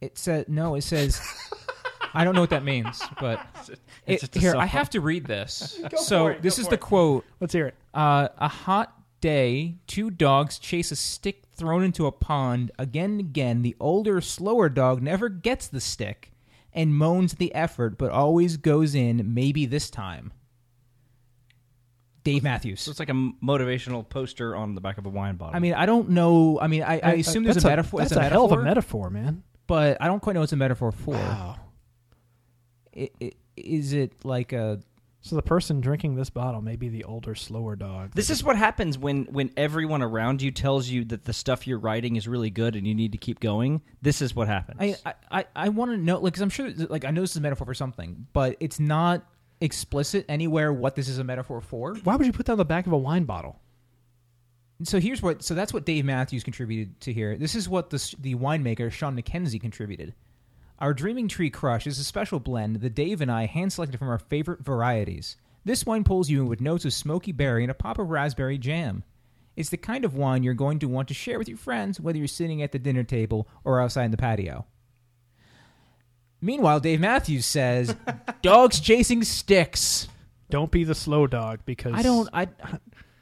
it 0.02 0.18
said 0.18 0.50
no. 0.50 0.76
It 0.76 0.82
says 0.82 1.22
I 2.14 2.24
don't 2.24 2.34
know 2.34 2.42
what 2.42 2.50
that 2.50 2.64
means, 2.64 3.02
but 3.20 3.40
It's 4.08 4.24
it, 4.24 4.32
just 4.32 4.36
a 4.38 4.40
here. 4.40 4.56
I 4.56 4.66
have 4.66 4.90
to 4.92 5.02
read 5.02 5.26
this. 5.26 5.80
for 5.92 5.98
so 5.98 6.28
it, 6.28 6.42
this 6.42 6.58
go 6.58 6.62
is 6.62 6.66
for 6.68 6.72
the 6.72 6.76
it. 6.78 6.82
quote. 6.82 7.26
Let's 7.40 7.54
hear 7.54 7.68
it. 7.68 7.76
Uh, 7.94 8.28
a 8.38 8.48
hot 8.48 8.96
day, 9.22 9.76
two 9.88 10.10
dogs 10.10 10.60
chase 10.60 10.92
a 10.92 10.96
stick 10.96 11.44
thrown 11.56 11.84
into 11.84 12.06
a 12.06 12.12
pond. 12.12 12.72
Again 12.80 13.12
and 13.12 13.20
again, 13.20 13.62
the 13.62 13.76
older, 13.80 14.22
slower 14.22 14.70
dog 14.70 15.02
never 15.02 15.30
gets 15.30 15.68
the 15.68 15.82
stick 15.82 16.32
and 16.74 16.96
moans 16.96 17.34
the 17.34 17.54
effort, 17.56 17.98
but 17.98 18.12
always 18.12 18.58
goes 18.58 18.94
in, 18.96 19.34
maybe 19.34 19.66
this 19.66 19.90
time. 19.90 20.32
Dave 22.24 22.44
Matthews. 22.44 22.82
So 22.82 22.92
it's 22.92 23.00
like 23.00 23.10
a 23.10 23.14
motivational 23.14 24.08
poster 24.08 24.56
on 24.56 24.76
the 24.76 24.82
back 24.82 24.98
of 24.98 25.06
a 25.06 25.10
wine 25.10 25.36
bottle. 25.36 25.56
I 25.56 25.60
mean, 25.60 25.74
I 25.74 25.86
don't 25.86 26.10
know. 26.10 26.60
I 26.62 26.68
mean, 26.68 26.84
I, 26.84 27.00
I 27.00 27.14
assume 27.14 27.44
there's 27.44 27.56
that's 27.56 27.66
a 27.66 27.70
metaphor. 27.70 28.02
That's 28.02 28.12
it's 28.12 28.18
a, 28.18 28.22
a, 28.22 28.30
hell 28.30 28.46
of 28.46 28.52
a 28.52 28.62
metaphor, 28.64 29.10
metaphor, 29.10 29.10
man. 29.10 29.44
but 29.68 29.98
I 30.02 30.08
don't 30.08 30.20
quite 30.22 30.34
know 30.34 30.42
what's 30.42 30.54
a 30.54 30.58
metaphor 30.58 30.92
for. 30.92 31.14
Wow. 31.16 31.56
I- 32.96 33.10
i- 33.22 33.32
Is 33.56 33.94
it 33.94 34.24
like 34.26 34.54
a 34.54 34.80
So 35.22 35.36
the 35.36 35.42
person 35.42 35.82
drinking 35.82 36.16
this 36.16 36.30
bottle 36.30 36.62
may 36.62 36.78
be 36.78 36.88
the 36.88 37.04
older, 37.04 37.36
slower 37.36 37.76
dog. 37.76 38.14
This 38.16 38.30
is 38.30 38.42
what 38.44 38.56
happens 38.56 38.98
when 38.98 39.26
when 39.26 39.52
everyone 39.58 40.02
around 40.02 40.42
you 40.42 40.50
tells 40.50 40.88
you 40.88 41.04
that 41.06 41.26
the 41.26 41.34
stuff 41.34 41.68
you're 41.68 41.78
writing 41.78 42.16
is 42.16 42.28
really 42.28 42.50
good 42.50 42.76
and 42.76 42.88
you 42.88 42.96
need 42.96 43.12
to 43.12 43.18
keep 43.18 43.42
going. 43.42 43.82
This 44.02 44.22
is 44.22 44.34
what 44.34 44.48
happens. 44.48 44.78
I 44.80 44.96
I, 45.06 45.14
I, 45.30 45.46
I 45.56 45.70
want 45.70 45.92
to 45.92 45.98
know, 45.98 46.20
like, 46.20 46.34
because 46.34 46.42
I'm 46.42 46.50
sure, 46.50 46.72
like, 46.72 47.04
I 47.04 47.12
know 47.12 47.22
this 47.22 47.32
is 47.32 47.38
a 47.38 47.42
metaphor 47.42 47.66
for 47.66 47.74
something, 47.74 48.28
but 48.32 48.56
it's 48.62 48.80
not 48.80 49.26
explicit 49.60 50.26
anywhere 50.30 50.72
what 50.72 50.96
this 50.96 51.10
is 51.10 51.20
a 51.20 51.24
metaphor 51.24 51.60
for. 51.60 51.96
Why 51.96 52.16
would 52.16 52.26
you 52.26 52.32
put 52.32 52.46
that 52.46 52.54
on 52.54 52.58
the 52.58 52.66
back 52.66 52.88
of 52.88 52.94
a 52.94 52.98
wine 52.98 53.26
bottle? 53.26 53.60
So 54.84 55.02
here's 55.02 55.22
what. 55.22 55.44
So 55.44 55.54
that's 55.54 55.74
what 55.74 55.86
Dave 55.86 56.06
Matthews 56.06 56.46
contributed 56.46 56.98
to 57.02 57.12
here. 57.12 57.38
This 57.38 57.56
is 57.56 57.68
what 57.68 57.90
the 57.90 58.16
the 58.20 58.36
winemaker 58.36 58.90
Sean 58.90 59.22
McKenzie 59.22 59.60
contributed. 59.60 60.14
Our 60.80 60.94
Dreaming 60.94 61.28
Tree 61.28 61.50
Crush 61.50 61.86
is 61.86 62.00
a 62.00 62.06
special 62.06 62.40
blend 62.40 62.78
that 62.78 62.96
Dave 62.96 63.20
and 63.20 63.30
I 63.30 63.48
hand 63.48 63.74
selected 63.74 63.98
from 63.98 64.08
our 64.08 64.18
favorite 64.18 64.64
varieties. 64.64 65.36
This 65.66 65.86
wine 65.86 66.06
pulls 66.06 66.30
you 66.30 66.42
in 66.42 66.48
with 66.48 66.62
notes 66.62 66.86
of 66.86 66.94
smoky 66.94 67.34
berry 67.34 67.66
and 67.66 67.72
a 67.72 67.74
pop 67.74 68.00
of 68.00 68.10
raspberry 68.10 68.58
jam. 68.58 69.04
It's 69.58 69.70
the 69.70 69.78
kind 69.78 70.06
of 70.06 70.16
wine 70.16 70.42
you're 70.42 70.54
going 70.54 70.80
to 70.80 70.88
want 70.88 71.10
to 71.10 71.14
share 71.14 71.38
with 71.38 71.50
your 71.50 71.58
friends, 71.58 72.00
whether 72.00 72.18
you're 72.18 72.28
sitting 72.28 72.62
at 72.62 72.72
the 72.72 72.80
dinner 72.80 73.04
table 73.04 73.46
or 73.66 73.82
outside 73.82 74.06
in 74.06 74.12
the 74.12 74.18
patio. 74.18 74.66
Meanwhile, 76.40 76.80
Dave 76.80 77.02
Matthews 77.02 77.46
says, 77.46 77.94
"Dogs 78.42 78.80
chasing 78.80 79.24
sticks." 79.24 80.08
Don't 80.50 80.72
be 80.72 80.86
the 80.86 80.96
slow 80.96 81.28
dog 81.28 81.60
because 81.66 81.94
I 81.94 82.04
don't. 82.04 82.30
I 82.32 82.48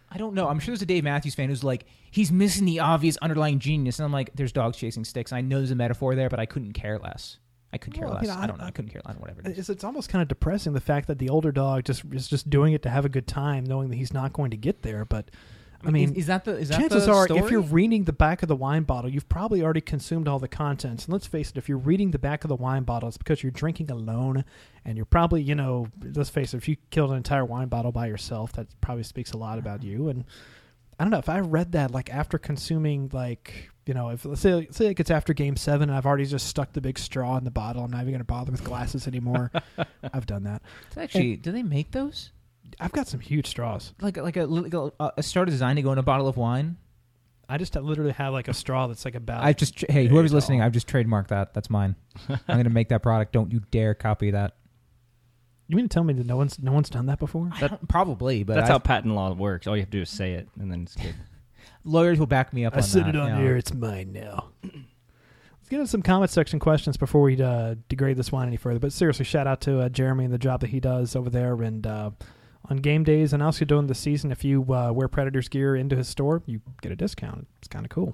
I 0.10 0.18
don't 0.18 0.36
know. 0.36 0.48
I'm 0.48 0.60
sure 0.60 0.74
there's 0.74 0.84
a 0.84 0.86
Dave 0.86 1.04
Matthews 1.04 1.34
fan 1.34 1.50
who's 1.50 1.64
like, 1.64 1.86
he's 2.12 2.32
missing 2.32 2.66
the 2.66 2.80
obvious 2.80 3.18
underlying 3.18 3.60
genius, 3.60 4.00
and 4.00 4.06
I'm 4.06 4.14
like, 4.14 4.32
there's 4.36 4.52
dogs 4.52 4.78
chasing 4.78 5.04
sticks. 5.04 5.34
I 5.34 5.42
know 5.42 5.58
there's 5.58 5.72
a 5.72 5.76
metaphor 5.76 6.16
there, 6.16 6.30
but 6.30 6.40
I 6.40 6.46
couldn't 6.46 6.74
care 6.74 7.00
less. 7.00 7.40
I 7.74 7.78
could 7.78 7.94
care 7.94 8.06
Well, 8.06 8.16
less. 8.16 8.24
mean, 8.24 8.32
I, 8.32 8.44
I- 8.44 8.48
don't 8.48 8.60
know. 8.60 8.66
I 8.66 8.72
couldn't 8.72 8.92
care 8.92 9.02
less. 9.06 9.18
Whatever. 9.18 9.42
It 9.42 9.48
is. 9.48 9.58
It's, 9.58 9.70
it's 9.70 9.84
almost 9.84 10.10
kind 10.10 10.22
of 10.22 10.28
depressing 10.28 10.74
the 10.74 10.82
fact 10.82 11.08
that 11.08 11.20
the 11.20 11.30
older 11.30 11.52
dog 11.52 11.84
just 11.84 12.04
is 12.12 12.28
just 12.28 12.50
doing 12.50 12.74
it 12.74 12.82
to 12.84 12.90
have 12.90 13.06
a 13.06 13.10
good 13.10 13.28
time, 13.28 13.66
knowing 13.66 13.90
that 13.90 13.98
he's 13.98 14.14
not 14.14 14.34
going 14.34 14.52
to 14.52 14.58
get 14.58 14.84
there. 14.84 15.04
But 15.04 15.30
I 15.84 15.92
mean, 15.92 16.12
is, 16.12 16.18
is 16.18 16.26
that 16.28 16.46
the 16.46 16.58
is 16.58 16.70
that 16.70 16.80
chances 16.80 17.06
the 17.06 17.14
are, 17.14 17.26
story? 17.26 17.40
if 17.40 17.52
you're 17.52 17.62
reading 17.62 18.06
the 18.06 18.14
back 18.14 18.42
of 18.42 18.48
the 18.48 18.56
wine 18.56 18.84
bottle, 18.84 19.10
you've 19.10 19.30
probably 19.30 19.62
already 19.62 19.82
consumed 19.82 20.28
all 20.28 20.40
the 20.40 20.48
contents. 20.48 21.06
And 21.06 21.14
let's 21.14 21.28
face 21.28 21.52
it, 21.52 21.58
if 21.58 21.70
you're 21.70 21.78
reading 21.78 22.12
the 22.12 22.20
back 22.20 22.44
of 22.44 22.50
the 22.50 22.56
wine 22.56 22.84
bottle, 22.84 23.10
it's 23.10 23.18
because 23.18 23.44
you're 23.44 23.52
drinking 23.52 23.92
alone, 23.92 24.44
and 24.86 24.98
you're 24.98 25.06
probably, 25.06 25.42
you 25.42 25.56
know, 25.56 25.88
let's 26.16 26.30
face 26.30 26.54
it, 26.54 26.58
if 26.58 26.68
you 26.68 26.78
killed 26.90 27.12
an 27.12 27.18
entire 27.18 27.46
wine 27.46 27.68
bottle 27.68 27.92
by 27.92 28.08
yourself, 28.08 28.54
that 28.54 28.68
probably 28.82 29.04
speaks 29.04 29.34
a 29.34 29.38
lot 29.38 29.60
about 29.60 29.80
uh-huh. 29.80 29.90
you. 29.90 30.10
And 30.10 30.26
I 31.00 31.04
don't 31.04 31.12
know 31.12 31.20
if 31.20 31.30
I 31.30 31.40
read 31.40 31.74
that 31.74 31.92
like 31.92 32.10
after 32.10 32.38
consuming 32.38 33.10
like. 33.14 33.70
You 33.88 33.94
know, 33.94 34.10
if 34.10 34.26
let's 34.26 34.42
say, 34.42 34.68
say 34.72 34.88
like 34.88 35.00
it's 35.00 35.10
after 35.12 35.34
game 35.34 35.56
seven 35.56 35.90
and 35.90 35.98
I've 35.98 36.06
already 36.06 36.26
just 36.26 36.48
stuck 36.48 36.74
the 36.74 36.82
big 36.82 37.00
straw 37.00 37.38
in 37.38 37.46
the 37.46 37.52
bottle, 37.52 37.84
I'm 37.84 37.92
not 37.92 38.02
even 38.02 38.12
going 38.12 38.20
to 38.20 38.26
bother 38.26 38.52
with 38.52 38.64
glasses 38.64 39.08
anymore. 39.08 39.50
I've 40.14 40.26
done 40.26 40.44
that. 40.44 40.62
actually, 40.98 41.38
do 41.38 41.52
they 41.54 41.64
make 41.64 41.92
those? 41.92 42.32
I've 42.82 42.92
got 42.92 43.08
some 43.08 43.22
huge 43.22 43.48
straws. 43.48 43.94
Like 44.02 44.18
like 44.18 44.36
a 44.36 44.46
like 44.46 44.74
a, 44.74 44.92
a 45.18 45.24
straw 45.24 45.46
designed 45.46 45.78
to 45.78 45.82
go 45.84 45.92
in 45.94 45.98
a 45.98 46.04
bottle 46.04 46.28
of 46.28 46.36
wine. 46.38 46.78
I 47.50 47.58
just 47.58 47.76
literally 47.76 48.12
have 48.12 48.34
like 48.34 48.50
a 48.50 48.54
straw 48.54 48.88
that's 48.88 49.06
like 49.06 49.16
about. 49.16 49.42
I've 49.44 49.56
just 49.56 49.86
hey 49.90 50.08
whoever's 50.08 50.34
listening. 50.34 50.62
I've 50.62 50.74
just 50.74 50.88
trademarked 50.88 51.30
that. 51.30 51.54
That's 51.54 51.70
mine. 51.70 51.96
I'm 52.30 52.38
gonna 52.58 52.70
make 52.70 52.90
that 52.90 53.02
product. 53.02 53.32
Don't 53.32 53.54
you 53.54 53.62
dare 53.72 53.94
copy 53.94 54.32
that. 54.32 54.58
you 55.70 55.78
mean 55.78 55.88
to 55.88 55.94
tell 55.94 56.04
me 56.04 56.14
that 56.14 56.26
no 56.26 56.36
one's 56.36 56.60
no 56.60 56.74
one's 56.74 56.90
done 56.90 57.06
that 57.06 57.20
before? 57.20 57.50
I 57.54 57.68
don't- 57.68 57.88
probably, 57.88 58.44
but 58.44 58.56
That's 58.56 58.70
I- 58.70 58.74
how 58.74 58.80
patent 58.80 59.16
law 59.16 59.32
works. 59.32 59.66
All 59.66 59.78
you 59.78 59.82
have 59.84 59.90
to 59.92 59.98
do 59.98 60.02
is 60.02 60.10
say 60.10 60.34
it, 60.34 60.50
and 60.60 60.70
then 60.70 60.82
it's 60.84 60.96
good. 60.98 61.16
Lawyers 61.88 62.20
will 62.20 62.28
back 62.28 62.54
me 62.54 62.66
up. 62.66 62.74
I 62.74 62.78
on 62.78 62.84
said 62.84 63.06
that, 63.06 63.16
it 63.16 63.22
on 63.22 63.42
here. 63.42 63.56
It's 63.56 63.74
mine 63.74 64.12
now. 64.14 64.50
Let's 64.64 65.70
get 65.70 65.80
into 65.80 65.92
some 65.92 66.02
comment 66.02 66.32
section 66.32 66.60
questions 66.60 66.96
before 66.96 67.22
we 67.22 67.42
uh, 67.42 67.76
degrade 67.90 68.18
this 68.18 68.32
wine 68.32 68.48
any 68.48 68.58
further. 68.58 68.80
But 68.80 68.94
seriously, 68.94 69.26
shout 69.26 69.48
out 69.48 69.60
to 69.62 69.82
uh, 69.82 69.90
Jeremy 69.90 70.26
and 70.26 70.34
the 70.34 70.38
job 70.38 70.62
that 70.62 70.70
he 70.70 70.80
does 70.80 71.16
over 71.16 71.30
there. 71.30 71.62
And 71.62 71.86
uh, 71.86 72.12
on 72.70 72.78
game 72.78 73.04
days 73.04 73.34
and 73.34 73.44
also 73.44 73.66
during 73.66 73.88
the 73.88 73.96
season, 73.96 74.32
if 74.32 74.44
you 74.46 74.62
uh, 74.74 74.92
wear 74.94 75.08
Predators 75.08 75.50
gear 75.50 75.76
into 75.76 75.96
his 75.96 76.08
store, 76.08 76.42
you 76.46 76.62
get 76.82 76.92
a 76.92 76.96
discount. 76.96 77.48
It's 77.60 77.68
kind 77.68 77.86
of 77.86 77.90
cool. 77.90 78.14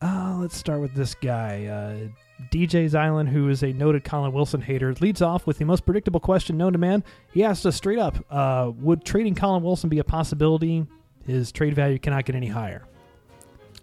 Uh, 0.00 0.36
let's 0.40 0.56
start 0.56 0.80
with 0.80 0.94
this 0.94 1.14
guy. 1.14 1.66
Uh, 1.66 2.08
DJ's 2.50 2.94
Island, 2.94 3.28
who 3.28 3.48
is 3.48 3.62
a 3.62 3.72
noted 3.72 4.04
Colin 4.04 4.32
Wilson 4.32 4.60
hater, 4.60 4.92
leads 5.00 5.22
off 5.22 5.46
with 5.46 5.58
the 5.58 5.64
most 5.64 5.84
predictable 5.84 6.20
question 6.20 6.56
known 6.56 6.72
to 6.72 6.78
man. 6.78 7.04
He 7.32 7.44
asked 7.44 7.64
us 7.64 7.76
straight 7.76 7.98
up 7.98 8.16
uh, 8.30 8.72
Would 8.78 9.04
trading 9.04 9.34
Colin 9.34 9.62
Wilson 9.62 9.88
be 9.88 9.98
a 9.98 10.04
possibility? 10.04 10.86
His 11.26 11.52
trade 11.52 11.74
value 11.74 11.98
cannot 11.98 12.24
get 12.24 12.36
any 12.36 12.48
higher. 12.48 12.82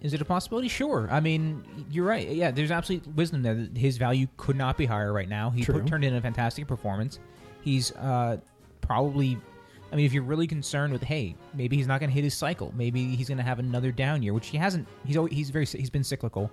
Is 0.01 0.13
it 0.13 0.21
a 0.21 0.25
possibility? 0.25 0.67
Sure. 0.67 1.07
I 1.11 1.19
mean, 1.19 1.63
you're 1.91 2.05
right. 2.05 2.27
Yeah, 2.27 2.49
there's 2.51 2.71
absolute 2.71 3.05
wisdom 3.15 3.43
there. 3.43 3.53
that 3.53 3.77
His 3.77 3.97
value 3.97 4.27
could 4.37 4.55
not 4.55 4.77
be 4.77 4.85
higher 4.85 5.13
right 5.13 5.29
now. 5.29 5.51
He 5.51 5.63
put, 5.63 5.85
turned 5.85 6.03
in 6.03 6.15
a 6.15 6.21
fantastic 6.21 6.67
performance. 6.67 7.19
He's 7.61 7.91
uh, 7.93 8.37
probably. 8.81 9.37
I 9.91 9.95
mean, 9.95 10.05
if 10.05 10.13
you're 10.13 10.23
really 10.23 10.47
concerned 10.47 10.93
with, 10.93 11.03
hey, 11.03 11.35
maybe 11.53 11.75
he's 11.75 11.85
not 11.85 11.99
going 11.99 12.09
to 12.09 12.13
hit 12.13 12.23
his 12.23 12.33
cycle. 12.33 12.73
Maybe 12.75 13.15
he's 13.15 13.27
going 13.27 13.37
to 13.37 13.43
have 13.43 13.59
another 13.59 13.91
down 13.91 14.23
year, 14.23 14.33
which 14.33 14.47
he 14.47 14.57
hasn't. 14.57 14.87
He's 15.05 15.17
always, 15.17 15.33
he's 15.33 15.49
very 15.49 15.65
he's 15.65 15.89
been 15.89 16.03
cyclical. 16.03 16.49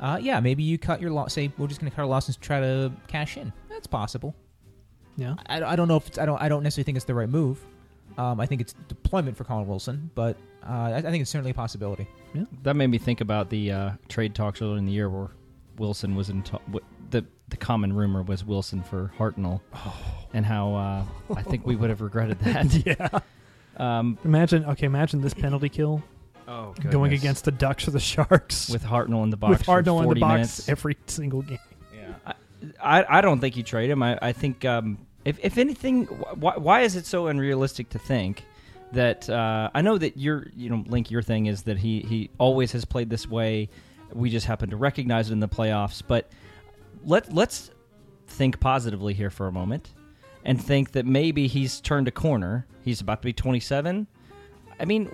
Uh, 0.00 0.18
yeah, 0.20 0.40
maybe 0.40 0.62
you 0.62 0.78
cut 0.78 1.00
your 1.00 1.10
loss. 1.10 1.34
Say 1.34 1.52
we're 1.58 1.66
just 1.66 1.80
going 1.80 1.90
to 1.90 1.94
cut 1.96 2.02
our 2.02 2.08
losses, 2.08 2.36
try 2.36 2.60
to 2.60 2.92
cash 3.08 3.36
in. 3.36 3.52
That's 3.68 3.86
possible. 3.86 4.34
Yeah. 5.16 5.34
I, 5.46 5.62
I 5.62 5.76
don't 5.76 5.88
know 5.88 5.96
if 5.96 6.06
it's, 6.06 6.18
I 6.18 6.26
don't 6.26 6.40
I 6.40 6.48
don't 6.48 6.62
necessarily 6.62 6.84
think 6.84 6.96
it's 6.96 7.06
the 7.06 7.14
right 7.14 7.28
move. 7.28 7.58
Um, 8.18 8.40
I 8.40 8.46
think 8.46 8.60
it's 8.60 8.74
deployment 8.88 9.36
for 9.36 9.44
Colin 9.44 9.66
Wilson, 9.66 10.10
but 10.14 10.36
uh, 10.66 10.72
I, 10.72 10.96
I 10.96 11.02
think 11.02 11.20
it's 11.20 11.30
certainly 11.30 11.50
a 11.50 11.54
possibility. 11.54 12.06
Yeah. 12.34 12.44
That 12.62 12.74
made 12.74 12.88
me 12.88 12.98
think 12.98 13.20
about 13.20 13.50
the 13.50 13.72
uh, 13.72 13.90
trade 14.08 14.34
talks 14.34 14.62
earlier 14.62 14.78
in 14.78 14.86
the 14.86 14.92
year 14.92 15.08
where 15.08 15.28
Wilson 15.78 16.14
was 16.14 16.30
in. 16.30 16.42
Ta- 16.42 16.60
w- 16.66 16.84
the 17.10 17.24
the 17.48 17.56
common 17.56 17.92
rumor 17.92 18.22
was 18.22 18.44
Wilson 18.44 18.82
for 18.82 19.12
Hartnell, 19.18 19.60
and 20.34 20.44
how 20.44 20.74
uh, 20.74 21.04
I 21.34 21.42
think 21.42 21.66
we 21.66 21.76
would 21.76 21.90
have 21.90 22.00
regretted 22.00 22.38
that. 22.40 22.86
yeah. 22.86 23.20
um, 23.76 24.18
Imagine, 24.24 24.64
okay, 24.64 24.86
imagine 24.86 25.20
this 25.20 25.34
penalty 25.34 25.68
kill 25.68 26.02
oh, 26.48 26.74
going 26.90 27.12
against 27.12 27.44
the 27.44 27.52
Ducks 27.52 27.86
or 27.86 27.90
the 27.92 28.00
Sharks 28.00 28.68
with 28.68 28.82
Hartnell 28.82 29.22
in 29.22 29.30
the 29.30 29.36
box 29.36 29.58
with 29.58 29.62
for 29.64 29.82
Hartnell 29.82 30.02
in 30.02 30.08
the 30.08 30.20
box 30.20 30.32
minutes. 30.32 30.68
every 30.68 30.96
single 31.06 31.42
game. 31.42 31.58
I, 32.24 32.34
I 32.80 33.18
I 33.18 33.20
don't 33.20 33.40
think 33.40 33.56
you 33.56 33.62
trade 33.62 33.90
him. 33.90 34.02
I, 34.02 34.18
I 34.20 34.32
think 34.32 34.64
um, 34.64 35.05
if 35.26 35.38
if 35.42 35.58
anything, 35.58 36.06
wh- 36.06 36.40
why, 36.40 36.56
why 36.56 36.80
is 36.82 36.96
it 36.96 37.04
so 37.04 37.26
unrealistic 37.26 37.90
to 37.90 37.98
think 37.98 38.44
that 38.92 39.28
uh, 39.28 39.68
I 39.74 39.82
know 39.82 39.98
that 39.98 40.16
your 40.16 40.46
you 40.56 40.70
know 40.70 40.84
Link 40.86 41.10
your 41.10 41.20
thing 41.20 41.46
is 41.46 41.64
that 41.64 41.76
he 41.76 42.00
he 42.00 42.30
always 42.38 42.72
has 42.72 42.84
played 42.84 43.10
this 43.10 43.28
way. 43.28 43.68
We 44.12 44.30
just 44.30 44.46
happen 44.46 44.70
to 44.70 44.76
recognize 44.76 45.28
it 45.28 45.32
in 45.32 45.40
the 45.40 45.48
playoffs. 45.48 46.00
But 46.06 46.30
let 47.04 47.34
let's 47.34 47.72
think 48.28 48.60
positively 48.60 49.14
here 49.14 49.30
for 49.30 49.48
a 49.48 49.52
moment 49.52 49.92
and 50.44 50.62
think 50.62 50.92
that 50.92 51.04
maybe 51.04 51.48
he's 51.48 51.80
turned 51.80 52.06
a 52.06 52.12
corner. 52.12 52.64
He's 52.84 53.00
about 53.00 53.20
to 53.22 53.26
be 53.26 53.32
27. 53.32 54.06
I 54.78 54.84
mean, 54.84 55.12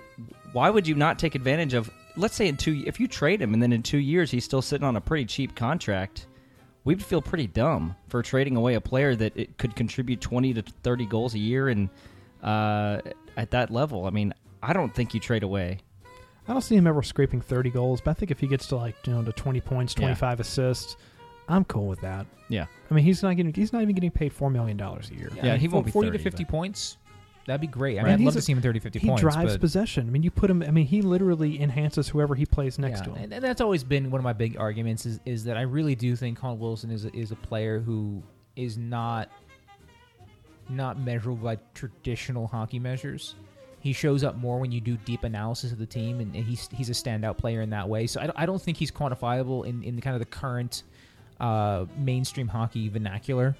why 0.51 0.69
would 0.69 0.87
you 0.87 0.93
not 0.93 1.17
take 1.17 1.33
advantage 1.33 1.73
of? 1.73 1.89
Let's 2.15 2.35
say 2.35 2.47
in 2.47 2.57
two, 2.57 2.83
if 2.85 2.99
you 2.99 3.07
trade 3.07 3.41
him 3.41 3.55
and 3.55 3.63
then 3.63 3.73
in 3.73 3.81
two 3.81 3.97
years 3.97 4.29
he's 4.29 4.45
still 4.45 4.61
sitting 4.61 4.85
on 4.85 4.95
a 4.95 5.01
pretty 5.01 5.25
cheap 5.25 5.55
contract, 5.55 6.27
we'd 6.85 7.03
feel 7.03 7.21
pretty 7.21 7.47
dumb 7.47 7.95
for 8.07 8.21
trading 8.21 8.55
away 8.55 8.73
a 8.75 8.81
player 8.81 9.15
that 9.15 9.35
it 9.37 9.57
could 9.57 9.75
contribute 9.75 10.21
20 10.21 10.53
to 10.55 10.61
30 10.61 11.05
goals 11.05 11.33
a 11.33 11.39
year 11.39 11.69
and 11.69 11.89
uh, 12.43 12.99
at 13.37 13.51
that 13.51 13.71
level. 13.71 14.05
I 14.05 14.09
mean, 14.09 14.33
I 14.61 14.73
don't 14.73 14.93
think 14.93 15.13
you 15.13 15.19
trade 15.19 15.43
away. 15.43 15.79
I 16.47 16.51
don't 16.51 16.61
see 16.61 16.75
him 16.75 16.87
ever 16.87 17.01
scraping 17.01 17.39
30 17.41 17.69
goals, 17.69 18.01
but 18.01 18.11
I 18.11 18.13
think 18.15 18.31
if 18.31 18.39
he 18.39 18.47
gets 18.47 18.67
to 18.67 18.75
like, 18.75 18.95
you 19.07 19.13
know, 19.13 19.23
to 19.23 19.31
20 19.31 19.61
points, 19.61 19.93
Yeah. 19.93 20.07
25 20.07 20.39
assists, 20.41 20.97
I'm 21.47 21.63
cool 21.65 21.87
with 21.87 22.01
that. 22.01 22.25
Yeah. 22.49 22.65
I 22.89 22.93
mean, 22.93 23.05
he's 23.05 23.23
not 23.23 23.35
getting 23.37 23.53
he's 23.53 23.71
not 23.73 23.81
even 23.81 23.95
getting 23.95 24.11
paid 24.11 24.33
4 24.33 24.49
million 24.49 24.75
dollars 24.77 25.09
a 25.09 25.15
year. 25.15 25.29
Yeah, 25.35 25.43
I 25.43 25.51
mean, 25.51 25.59
he 25.59 25.67
won't 25.69 25.85
be 25.85 25.91
40 25.91 26.11
to 26.11 26.19
50 26.19 26.43
but- 26.43 26.51
points. 26.51 26.97
That'd 27.45 27.59
be 27.61 27.67
great. 27.67 27.97
I 27.97 28.01
Right. 28.01 28.05
mean, 28.05 28.13
I'd 28.13 28.19
He's 28.19 28.25
love 28.25 28.35
a- 28.35 28.39
to 28.39 28.41
see 28.41 28.53
him 28.53 28.61
30, 28.61 28.79
50 28.79 28.99
He 28.99 29.07
points. 29.07 29.21
drives 29.21 29.53
but, 29.53 29.59
possession. 29.61 30.07
I 30.07 30.11
mean, 30.11 30.23
you 30.23 30.31
put 30.31 30.49
him 30.49 30.63
I 30.63 30.71
mean, 30.71 30.85
he 30.85 31.01
literally 31.01 31.61
enhances 31.61 32.07
whoever 32.09 32.35
he 32.35 32.45
plays 32.45 32.79
next 32.79 32.99
yeah, 32.99 33.05
to 33.05 33.13
him. 33.15 33.33
and, 33.33 33.43
that's 33.43 33.59
always 33.61 33.83
been 33.83 34.09
one 34.11 34.19
of 34.19 34.23
my 34.23 34.31
big 34.33 34.57
arguments 34.57 35.05
is, 35.05 35.19
is 35.25 35.43
that 35.43 35.57
I 35.57 35.61
really 35.63 35.95
do 35.95 36.15
think 36.15 36.39
Colin 36.39 36.57
Wilson 36.59 36.89
is 36.89 37.03
a, 37.05 37.13
is 37.15 37.31
a 37.31 37.35
player 37.35 37.79
who 37.79 38.23
is 38.55 38.77
not 38.77 39.29
not 40.69 40.97
measurable 40.99 41.43
by 41.43 41.57
traditional 41.73 42.47
hockey 42.47 42.79
measures. 42.79 43.35
He 43.81 43.91
shows 43.91 44.23
up 44.23 44.37
more 44.37 44.59
when 44.59 44.71
you 44.71 44.79
do 44.79 44.95
deep 44.95 45.25
analysis 45.25 45.73
of 45.73 45.77
the 45.77 45.85
team, 45.85 46.21
and, 46.21 46.33
and 46.33 46.45
he's 46.45 46.69
he's 46.71 46.89
a 46.89 46.93
standout 46.93 47.37
player 47.37 47.61
in 47.61 47.69
that 47.71 47.89
way. 47.89 48.07
So 48.07 48.21
I 48.21 48.27
don't, 48.27 48.39
I 48.39 48.45
don't 48.45 48.61
think 48.61 48.77
he's 48.77 48.91
quantifiable 48.91 49.65
in, 49.65 49.83
in 49.83 49.99
kind 49.99 50.13
of 50.15 50.21
the 50.21 50.25
current 50.25 50.83
uh, 51.41 51.85
mainstream 51.97 52.47
hockey 52.47 52.87
vernacular 52.87 53.57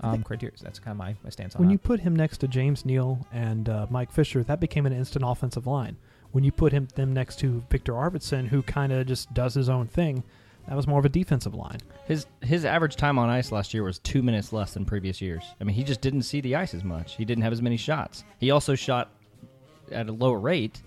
um, 0.00 0.22
criteria. 0.22 0.54
That's 0.60 0.78
kind 0.78 0.92
of 0.92 0.98
my, 0.98 1.14
my 1.22 1.30
stance 1.30 1.54
on 1.54 1.58
it. 1.58 1.60
When 1.60 1.68
that. 1.68 1.72
you 1.72 1.78
put 1.78 2.00
him 2.00 2.16
next 2.16 2.38
to 2.38 2.48
James 2.48 2.84
Neal 2.84 3.26
and 3.32 3.68
uh, 3.68 3.86
Mike 3.90 4.10
Fisher, 4.10 4.42
that 4.44 4.60
became 4.60 4.86
an 4.86 4.92
instant 4.92 5.24
offensive 5.26 5.66
line. 5.66 5.96
When 6.32 6.44
you 6.44 6.52
put 6.52 6.72
him 6.72 6.86
them 6.94 7.12
next 7.12 7.40
to 7.40 7.62
Viktor 7.70 7.92
Arvidsson, 7.92 8.46
who 8.46 8.62
kind 8.62 8.92
of 8.92 9.06
just 9.06 9.32
does 9.34 9.54
his 9.54 9.68
own 9.68 9.88
thing, 9.88 10.22
that 10.68 10.76
was 10.76 10.86
more 10.86 11.00
of 11.00 11.04
a 11.04 11.08
defensive 11.08 11.54
line. 11.54 11.78
His 12.06 12.26
his 12.42 12.64
average 12.64 12.94
time 12.94 13.18
on 13.18 13.28
ice 13.28 13.50
last 13.50 13.74
year 13.74 13.82
was 13.82 13.98
two 13.98 14.22
minutes 14.22 14.52
less 14.52 14.72
than 14.72 14.84
previous 14.84 15.20
years. 15.20 15.42
I 15.60 15.64
mean, 15.64 15.74
he 15.74 15.82
just 15.82 16.00
didn't 16.00 16.22
see 16.22 16.40
the 16.40 16.54
ice 16.54 16.74
as 16.74 16.84
much. 16.84 17.16
He 17.16 17.24
didn't 17.24 17.42
have 17.42 17.52
as 17.52 17.60
many 17.60 17.76
shots. 17.76 18.24
He 18.38 18.52
also 18.52 18.76
shot 18.76 19.10
at 19.90 20.08
a 20.08 20.12
lower 20.12 20.38
rate. 20.38 20.82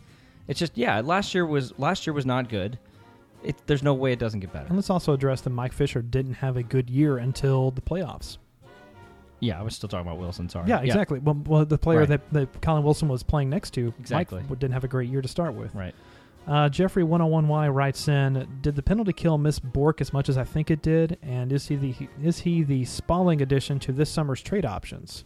It's 0.47 0.59
just 0.59 0.77
yeah, 0.77 1.01
last 1.01 1.33
year 1.33 1.45
was 1.45 1.77
last 1.77 2.07
year 2.07 2.13
was 2.13 2.25
not 2.25 2.47
good. 2.47 2.79
It, 3.43 3.57
there's 3.67 3.83
no 3.83 3.93
way 3.93 4.13
it 4.13 4.19
doesn't 4.19 4.39
get 4.39 4.53
better. 4.53 4.67
And 4.67 4.77
let's 4.77 4.89
also 4.89 5.11
address 5.11 5.41
that 5.41 5.49
Mike 5.49 5.73
Fisher 5.73 6.01
didn't 6.01 6.35
have 6.35 6.55
a 6.55 6.63
good 6.63 6.89
year 6.89 7.17
until 7.17 7.71
the 7.71 7.81
playoffs. 7.81 8.37
Yeah, 9.39 9.59
I 9.59 9.63
was 9.63 9.75
still 9.75 9.89
talking 9.89 10.07
about 10.07 10.19
Wilson. 10.19 10.47
Sorry. 10.49 10.69
Yeah, 10.69 10.79
exactly. 10.81 11.19
Well, 11.19 11.41
well, 11.45 11.65
the 11.65 11.77
player 11.77 11.99
Right. 11.99 12.07
that, 12.09 12.33
that 12.33 12.61
Colin 12.61 12.83
Wilson 12.83 13.07
was 13.09 13.23
playing 13.23 13.49
next 13.49 13.71
to, 13.71 13.93
Exactly. 13.99 14.39
Mike 14.49 14.59
didn't 14.59 14.73
have 14.73 14.83
a 14.85 14.87
great 14.87 15.09
year 15.09 15.21
to 15.21 15.27
start 15.27 15.53
with. 15.53 15.73
Right. 15.75 15.93
Uh, 16.47 16.67
Jeffrey 16.69 17.03
101Y 17.03 17.73
writes 17.73 18.07
in, 18.07 18.47
did 18.61 18.75
the 18.75 18.83
penalty 18.83 19.13
kill 19.13 19.37
miss 19.37 19.59
Bourque 19.59 20.01
as 20.01 20.11
much 20.13 20.27
as 20.29 20.37
I 20.37 20.43
think 20.43 20.69
it 20.71 20.81
did? 20.81 21.17
And 21.21 21.51
is 21.53 21.67
he 21.67 21.75
the 21.77 21.95
is 22.21 22.39
he 22.39 22.63
the 22.63 22.83
Spaling 22.83 23.41
addition 23.41 23.79
to 23.79 23.91
this 23.93 24.09
summer's 24.09 24.41
trade 24.41 24.65
options? 24.65 25.23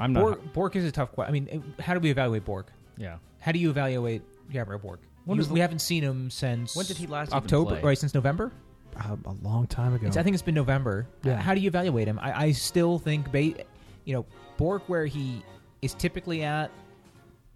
I'm 0.00 0.12
not. 0.12 0.20
Bourque, 0.20 0.52
Bourque 0.52 0.76
is 0.76 0.84
a 0.84 0.92
tough 0.92 1.12
question. 1.12 1.34
I 1.34 1.40
mean, 1.40 1.74
how 1.80 1.94
do 1.94 2.00
we 2.00 2.10
evaluate 2.10 2.44
Bourque? 2.44 2.72
yeah. 2.96 3.16
How 3.40 3.52
do 3.52 3.58
you 3.58 3.70
evaluate 3.70 4.22
Gabriel 4.52 4.80
Bourque? 4.80 5.00
When 5.24 5.36
You- 5.36 5.40
was 5.40 5.48
the- 5.48 5.54
we 5.54 5.60
haven't 5.60 5.78
seen 5.80 6.02
him 6.02 6.28
since 6.30 6.74
When 6.76 6.84
did 6.86 6.96
he 6.98 7.06
last 7.06 7.28
even 7.28 7.36
October, 7.38 7.70
play? 7.72 7.82
right? 7.82 7.98
Since 7.98 8.14
November. 8.14 8.52
Uh, 8.98 9.16
a 9.26 9.32
long 9.42 9.66
time 9.66 9.94
ago. 9.94 10.06
It's, 10.08 10.16
I 10.16 10.22
think 10.22 10.34
it's 10.34 10.42
been 10.42 10.54
November. 10.56 11.06
Yeah. 11.22 11.36
How 11.36 11.54
do 11.54 11.60
you 11.60 11.68
evaluate 11.68 12.08
him? 12.08 12.18
I, 12.20 12.46
I 12.46 12.52
still 12.52 12.98
think, 12.98 13.30
ba- 13.30 13.64
you 14.04 14.14
know, 14.14 14.26
Bourque 14.56 14.88
where 14.88 15.06
he 15.06 15.42
is 15.82 15.94
typically 15.94 16.42
at. 16.42 16.70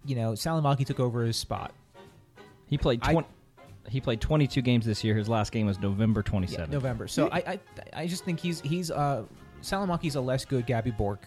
You 0.05 0.15
know, 0.15 0.31
Salomaki 0.33 0.85
took 0.85 0.99
over 0.99 1.23
his 1.23 1.35
spot. 1.37 1.73
He 2.67 2.77
played 2.77 2.99
I- 3.03 3.11
20, 3.11 3.27
he 3.89 3.99
played 3.99 4.21
22 4.21 4.61
games 4.61 4.85
this 4.85 5.03
year. 5.03 5.15
His 5.15 5.27
last 5.27 5.51
game 5.51 5.65
was 5.65 5.79
November 5.79 6.23
27th. 6.23 6.51
Yeah, 6.57 6.65
November. 6.69 7.07
So 7.07 7.27
I, 7.31 7.37
I 7.37 7.59
I 7.93 8.07
just 8.07 8.23
think 8.23 8.39
he's 8.39 8.61
he's 8.61 8.89
uh 8.91 9.23
Salomaki's 9.61 10.15
a 10.15 10.21
less 10.21 10.45
good 10.45 10.65
Gabby 10.65 10.91
Bourque. 10.91 11.25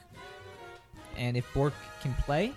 And 1.16 1.36
if 1.36 1.52
Bourque 1.55 1.74
can 2.02 2.14
play, 2.14 2.52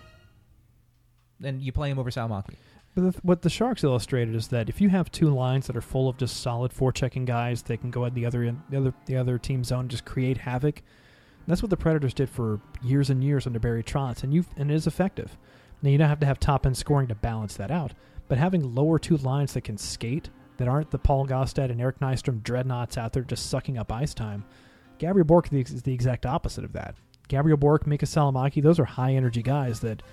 then 1.40 1.60
you 1.62 1.72
play 1.72 1.90
him 1.90 2.00
over 2.00 2.10
Salomaki. 2.10 2.56
The, 3.00 3.20
what 3.24 3.42
the 3.42 3.50
Sharks 3.50 3.84
illustrated 3.84 4.36
is 4.36 4.50
that 4.50 4.68
if 4.68 4.82
you 4.82 4.90
have 4.90 5.12
two 5.12 5.30
lines 5.30 5.68
that 5.68 5.78
are 5.78 5.82
full 5.82 6.10
of 6.10 6.18
just 6.18 6.42
solid 6.42 6.72
forechecking 6.72 7.26
guys, 7.26 7.62
they 7.62 7.78
can 7.78 7.92
go 7.92 8.06
at 8.06 8.14
the 8.14 8.26
other 8.26 8.44
end, 8.44 8.62
the 8.70 8.78
other 8.78 8.94
the 9.06 9.16
other 9.16 9.38
team 9.38 9.64
zone 9.64 9.88
just 9.88 10.06
create 10.06 10.38
havoc. 10.38 10.82
That's 11.48 11.64
what 11.64 11.70
the 11.70 11.78
Predators 11.78 12.14
did 12.14 12.30
for 12.30 12.60
years 12.84 13.10
and 13.10 13.24
years 13.24 13.48
under 13.48 13.60
Barry 13.60 13.84
Trotz, 13.84 14.24
and 14.24 14.34
you 14.34 14.46
and 14.58 14.70
it 14.70 14.76
is 14.76 14.88
effective. 14.88 15.38
Now 15.82 15.90
you 15.90 15.98
don't 15.98 16.10
have 16.10 16.20
to 16.20 16.26
have 16.26 16.40
top 16.40 16.66
end 16.66 16.78
scoring 16.78 17.08
to 17.08 17.16
balance 17.16 17.56
that 17.56 17.72
out, 17.72 17.94
but 18.28 18.38
having 18.38 18.76
lower 18.76 19.00
two 19.00 19.18
lines 19.18 19.54
that 19.54 19.64
can 19.64 19.78
skate, 19.78 20.30
that 20.58 20.68
aren't 20.68 20.92
the 20.92 21.00
Paul 21.00 21.26
Gaustad 21.26 21.72
and 21.72 21.80
Eric 21.80 22.00
Nystrom 22.00 22.44
dreadnoughts 22.44 22.98
out 22.98 23.14
there 23.14 23.24
just 23.24 23.50
sucking 23.50 23.78
up 23.78 23.92
ice 23.92 24.14
time. 24.14 24.44
Gabriel 24.98 25.26
Bourque 25.26 25.46
is 25.46 25.52
the, 25.52 25.76
is 25.76 25.84
the 25.84 25.94
exact 25.94 26.26
opposite 26.26 26.66
of 26.66 26.74
that. 26.74 26.96
Gabriel 27.30 27.58
Bourque, 27.58 27.88
Mika 27.88 28.06
Salomaki, 28.06 28.62
those 28.62 28.80
are 28.80 28.86
high 28.86 29.14
energy 29.14 29.42
guys 29.42 29.80
that 29.80 30.04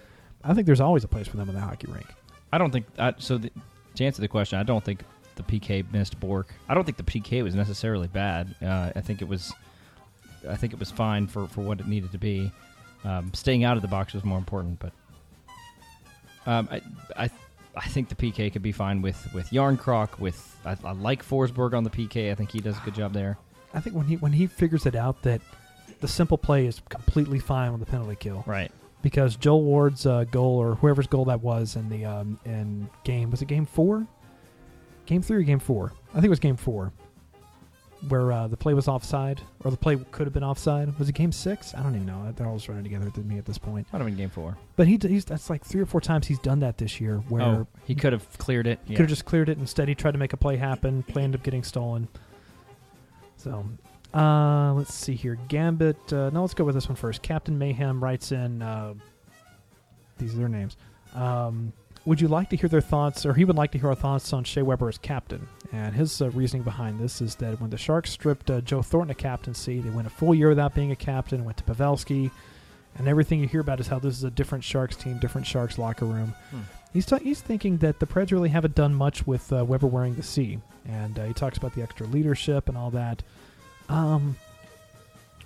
I 0.44 0.54
think 0.54 0.66
there's 0.66 0.80
always 0.80 1.02
a 1.02 1.08
place 1.08 1.26
for 1.26 1.36
them 1.36 1.48
in 1.48 1.54
the 1.54 1.60
hockey 1.60 1.88
rink. 1.90 2.06
I 2.56 2.58
don't 2.58 2.70
think 2.70 2.86
I, 2.98 3.12
so. 3.18 3.36
The, 3.36 3.52
to 3.96 4.04
answer 4.06 4.22
the 4.22 4.28
question, 4.28 4.58
I 4.58 4.62
don't 4.62 4.82
think 4.82 5.02
the 5.34 5.42
PK 5.42 5.84
missed 5.92 6.18
Bourque. 6.18 6.54
I 6.70 6.72
don't 6.72 6.84
think 6.84 6.96
the 6.96 7.02
PK 7.02 7.44
was 7.44 7.54
necessarily 7.54 8.08
bad. 8.08 8.54
Uh, 8.62 8.92
I 8.96 9.02
think 9.02 9.20
it 9.20 9.28
was, 9.28 9.52
I 10.48 10.56
think 10.56 10.72
it 10.72 10.78
was 10.78 10.90
fine 10.90 11.26
for, 11.26 11.46
for 11.48 11.60
what 11.60 11.80
it 11.80 11.86
needed 11.86 12.12
to 12.12 12.18
be. 12.18 12.50
Um, 13.04 13.30
staying 13.34 13.64
out 13.64 13.76
of 13.76 13.82
the 13.82 13.88
box 13.88 14.14
was 14.14 14.24
more 14.24 14.38
important, 14.38 14.78
but 14.78 14.92
um, 16.46 16.66
I, 16.72 16.80
I 17.24 17.30
I 17.76 17.88
think 17.88 18.08
the 18.08 18.14
PK 18.14 18.50
could 18.50 18.62
be 18.62 18.72
fine 18.72 19.02
with 19.02 19.28
with 19.34 19.50
Jarnkrok. 19.50 20.18
With 20.18 20.58
I, 20.64 20.78
I 20.82 20.92
like 20.92 21.28
Forsberg 21.28 21.74
on 21.74 21.84
the 21.84 21.90
PK. 21.90 22.32
I 22.32 22.34
think 22.34 22.52
he 22.52 22.60
does 22.60 22.78
a 22.78 22.80
good 22.86 22.94
job 22.94 23.12
there. 23.12 23.36
I 23.74 23.80
think 23.80 23.94
when 23.94 24.06
he 24.06 24.16
when 24.16 24.32
he 24.32 24.46
figures 24.46 24.86
it 24.86 24.94
out 24.94 25.20
that 25.24 25.42
the 26.00 26.08
simple 26.08 26.38
play 26.38 26.64
is 26.64 26.80
completely 26.88 27.38
fine 27.38 27.70
on 27.70 27.80
the 27.80 27.86
penalty 27.86 28.16
kill 28.16 28.44
Right. 28.46 28.72
Because 29.02 29.36
Joel 29.36 29.62
Ward's 29.62 30.06
uh, 30.06 30.24
goal 30.24 30.58
or 30.58 30.74
whoever's 30.74 31.06
goal 31.06 31.24
that 31.26 31.40
was 31.40 31.76
in 31.76 31.88
the 31.88 32.04
um, 32.04 32.38
in 32.44 32.88
game 33.04 33.30
was 33.30 33.42
it 33.42 33.46
game 33.46 33.66
four, 33.66 34.06
game 35.06 35.22
three 35.22 35.38
or 35.38 35.42
game 35.42 35.58
four? 35.58 35.92
I 36.10 36.14
think 36.14 36.26
it 36.26 36.30
was 36.30 36.40
game 36.40 36.56
four, 36.56 36.92
where 38.08 38.32
uh, 38.32 38.48
the 38.48 38.56
play 38.56 38.74
was 38.74 38.88
offside 38.88 39.40
or 39.64 39.70
the 39.70 39.76
play 39.76 39.96
could 40.10 40.26
have 40.26 40.34
been 40.34 40.44
offside. 40.44 40.98
Was 40.98 41.08
it 41.08 41.14
game 41.14 41.32
six? 41.32 41.74
I 41.74 41.82
don't 41.82 41.94
even 41.94 42.06
know. 42.06 42.32
They're 42.34 42.46
all 42.46 42.56
just 42.56 42.68
running 42.68 42.84
together 42.84 43.10
to 43.10 43.20
me 43.20 43.38
at 43.38 43.44
this 43.44 43.58
point. 43.58 43.86
Might 43.92 43.98
have 43.98 44.06
been 44.06 44.16
game 44.16 44.30
four. 44.30 44.56
But 44.76 44.86
he 44.88 44.98
he's 45.00 45.24
that's 45.24 45.50
like 45.50 45.64
three 45.64 45.80
or 45.80 45.86
four 45.86 46.00
times 46.00 46.26
he's 46.26 46.38
done 46.38 46.60
that 46.60 46.78
this 46.78 47.00
year 47.00 47.18
where 47.28 47.42
oh, 47.42 47.66
he 47.84 47.94
could 47.94 48.12
have 48.12 48.26
cleared 48.38 48.66
it. 48.66 48.80
He 48.84 48.94
could 48.94 49.02
have 49.02 49.10
just 49.10 49.24
cleared 49.24 49.48
it. 49.48 49.58
Instead, 49.58 49.88
he 49.88 49.94
tried 49.94 50.12
to 50.12 50.18
make 50.18 50.32
a 50.32 50.36
play 50.36 50.56
happen. 50.56 51.02
Play 51.02 51.22
ended 51.22 51.40
up 51.40 51.44
getting 51.44 51.62
stolen. 51.62 52.08
So, 53.36 53.64
uh, 54.16 54.72
let's 54.74 54.94
see 54.94 55.14
here. 55.14 55.38
Gambit. 55.48 56.12
Uh, 56.12 56.30
no, 56.30 56.40
let's 56.40 56.54
go 56.54 56.64
with 56.64 56.74
this 56.74 56.88
one 56.88 56.96
first. 56.96 57.22
Captain 57.22 57.58
Mayhem 57.58 58.02
writes 58.02 58.32
in. 58.32 58.62
Uh, 58.62 58.94
these 60.18 60.34
are 60.34 60.38
their 60.38 60.48
names. 60.48 60.76
Um, 61.14 61.72
would 62.06 62.20
you 62.20 62.28
like 62.28 62.48
to 62.50 62.56
hear 62.56 62.68
their 62.68 62.80
thoughts, 62.80 63.26
or 63.26 63.34
he 63.34 63.44
would 63.44 63.56
like 63.56 63.72
to 63.72 63.78
hear 63.78 63.88
our 63.88 63.94
thoughts 63.96 64.32
on 64.32 64.44
Shea 64.44 64.62
Weber 64.62 64.88
as 64.88 64.96
captain? 64.96 65.46
And 65.72 65.94
his 65.94 66.22
uh, 66.22 66.30
reasoning 66.30 66.62
behind 66.62 67.00
this 67.00 67.20
is 67.20 67.34
that 67.36 67.60
when 67.60 67.70
the 67.70 67.76
Sharks 67.76 68.10
stripped 68.12 68.48
uh, 68.48 68.60
Joe 68.60 68.80
Thornton 68.80 69.10
of 69.10 69.18
captaincy, 69.18 69.80
they 69.80 69.90
went 69.90 70.06
a 70.06 70.10
full 70.10 70.34
year 70.34 70.48
without 70.48 70.74
being 70.74 70.92
a 70.92 70.96
captain, 70.96 71.44
went 71.44 71.56
to 71.58 71.64
Pavelski, 71.64 72.30
and 72.96 73.08
everything 73.08 73.40
you 73.40 73.48
hear 73.48 73.60
about 73.60 73.80
is 73.80 73.88
how 73.88 73.98
this 73.98 74.16
is 74.16 74.24
a 74.24 74.30
different 74.30 74.62
Sharks 74.62 74.94
team, 74.96 75.18
different 75.18 75.46
Sharks 75.46 75.78
locker 75.78 76.06
room. 76.06 76.32
Hmm. 76.50 76.60
He's 76.92 77.06
ta- 77.06 77.18
he's 77.18 77.40
thinking 77.40 77.76
that 77.78 77.98
the 77.98 78.06
Preds 78.06 78.30
really 78.30 78.48
haven't 78.48 78.76
done 78.76 78.94
much 78.94 79.26
with 79.26 79.52
uh, 79.52 79.64
Weber 79.64 79.88
wearing 79.88 80.14
the 80.14 80.22
C, 80.22 80.58
and 80.86 81.18
uh, 81.18 81.24
he 81.24 81.34
talks 81.34 81.58
about 81.58 81.74
the 81.74 81.82
extra 81.82 82.06
leadership 82.06 82.68
and 82.68 82.78
all 82.78 82.90
that. 82.92 83.22
Um, 83.88 84.36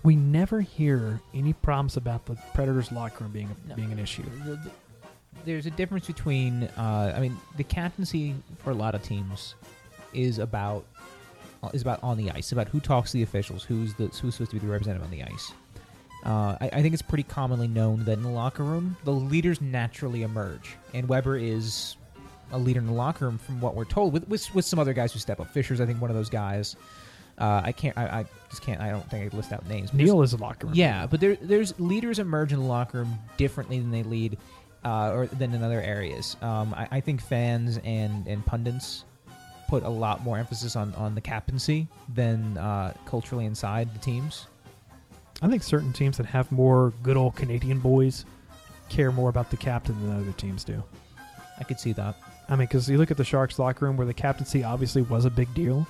we 0.02 0.16
never 0.16 0.60
hear 0.60 1.20
any 1.34 1.52
problems 1.52 1.96
about 1.96 2.24
the 2.26 2.36
Predators 2.54 2.90
locker 2.90 3.24
room 3.24 3.32
being 3.32 3.48
a, 3.66 3.68
No. 3.68 3.74
being 3.76 3.92
an 3.92 3.98
issue. 3.98 4.22
The- 4.44 4.56
the- 4.56 4.70
there's 5.44 5.66
a 5.66 5.70
difference 5.70 6.06
between, 6.06 6.64
uh, 6.76 7.14
I 7.16 7.20
mean, 7.20 7.36
the 7.56 7.64
captaincy 7.64 8.34
for 8.58 8.70
a 8.70 8.74
lot 8.74 8.94
of 8.94 9.02
teams 9.02 9.54
is 10.12 10.38
about 10.38 10.84
is 11.74 11.82
about 11.82 12.02
on 12.02 12.16
the 12.16 12.30
ice, 12.30 12.52
about 12.52 12.68
who 12.68 12.80
talks 12.80 13.10
to 13.10 13.18
the 13.18 13.22
officials, 13.22 13.62
who's 13.64 13.92
the 13.94 14.06
who's 14.06 14.34
supposed 14.34 14.50
to 14.50 14.56
be 14.56 14.58
the 14.58 14.66
representative 14.72 15.04
on 15.04 15.10
the 15.10 15.22
ice. 15.22 15.52
Uh, 16.24 16.56
I, 16.60 16.70
I 16.74 16.82
think 16.82 16.94
it's 16.94 17.02
pretty 17.02 17.22
commonly 17.22 17.68
known 17.68 18.04
that 18.06 18.12
in 18.14 18.22
the 18.22 18.30
locker 18.30 18.64
room, 18.64 18.96
the 19.04 19.12
leaders 19.12 19.60
naturally 19.60 20.22
emerge, 20.22 20.76
and 20.94 21.06
Weber 21.08 21.36
is 21.36 21.96
a 22.52 22.58
leader 22.58 22.80
in 22.80 22.86
the 22.86 22.92
locker 22.92 23.26
room, 23.26 23.36
from 23.38 23.60
what 23.60 23.74
we're 23.74 23.84
told, 23.84 24.12
with 24.14 24.26
with, 24.28 24.54
with 24.54 24.64
some 24.64 24.78
other 24.78 24.94
guys 24.94 25.12
who 25.12 25.18
step 25.18 25.38
up. 25.38 25.50
Fisher's, 25.50 25.80
I 25.82 25.86
think, 25.86 26.00
one 26.00 26.10
of 26.10 26.16
those 26.16 26.30
guys. 26.30 26.76
Uh, 27.40 27.62
I 27.64 27.72
can't, 27.72 27.96
I, 27.96 28.04
I 28.20 28.24
just 28.50 28.62
can't, 28.62 28.80
I 28.80 28.90
don't 28.90 29.08
think 29.10 29.32
I 29.32 29.36
list 29.36 29.52
out 29.52 29.66
names. 29.68 29.90
there's- 29.90 30.06
Neal 30.06 30.22
is 30.22 30.32
a 30.34 30.36
locker 30.36 30.66
room. 30.66 30.76
yeah, 30.76 31.06
but 31.06 31.20
there, 31.20 31.36
there's 31.36 31.78
leaders 31.80 32.18
emerge 32.18 32.52
in 32.52 32.58
the 32.58 32.64
locker 32.66 32.98
room 32.98 33.18
differently 33.38 33.78
than 33.80 33.90
they 33.90 34.02
lead, 34.02 34.36
uh, 34.84 35.12
or 35.14 35.26
than 35.26 35.54
in 35.54 35.62
other 35.62 35.80
areas. 35.80 36.36
Um, 36.42 36.74
I, 36.74 36.88
I 36.90 37.00
think 37.00 37.20
fans 37.22 37.78
and 37.84 38.26
and 38.26 38.44
pundits 38.44 39.04
put 39.68 39.82
a 39.84 39.88
lot 39.88 40.22
more 40.22 40.36
emphasis 40.38 40.76
on 40.76 40.92
on 40.96 41.14
the 41.14 41.20
captaincy 41.20 41.88
than 42.14 42.58
uh, 42.58 42.92
culturally 43.06 43.46
inside 43.46 43.92
the 43.94 43.98
teams. 44.00 44.46
I 45.42 45.48
think 45.48 45.62
certain 45.62 45.92
teams 45.94 46.16
that 46.18 46.26
have 46.26 46.50
more 46.52 46.92
good 47.02 47.16
old 47.16 47.36
Canadian 47.36 47.78
boys 47.78 48.26
care 48.90 49.10
more 49.12 49.30
about 49.30 49.50
the 49.50 49.56
captain 49.56 49.98
than 50.06 50.20
other 50.20 50.32
teams 50.32 50.64
do. 50.64 50.82
I 51.58 51.64
could 51.64 51.80
see 51.80 51.92
that. 51.94 52.16
I 52.48 52.56
mean, 52.56 52.66
because 52.66 52.90
you 52.90 52.98
look 52.98 53.10
at 53.10 53.16
the 53.16 53.24
Sharks 53.24 53.58
locker 53.58 53.84
room 53.86 53.96
where 53.96 54.06
the 54.06 54.12
captaincy 54.14 54.64
obviously 54.64 55.02
was 55.02 55.24
a 55.24 55.30
big 55.30 55.52
deal. 55.54 55.86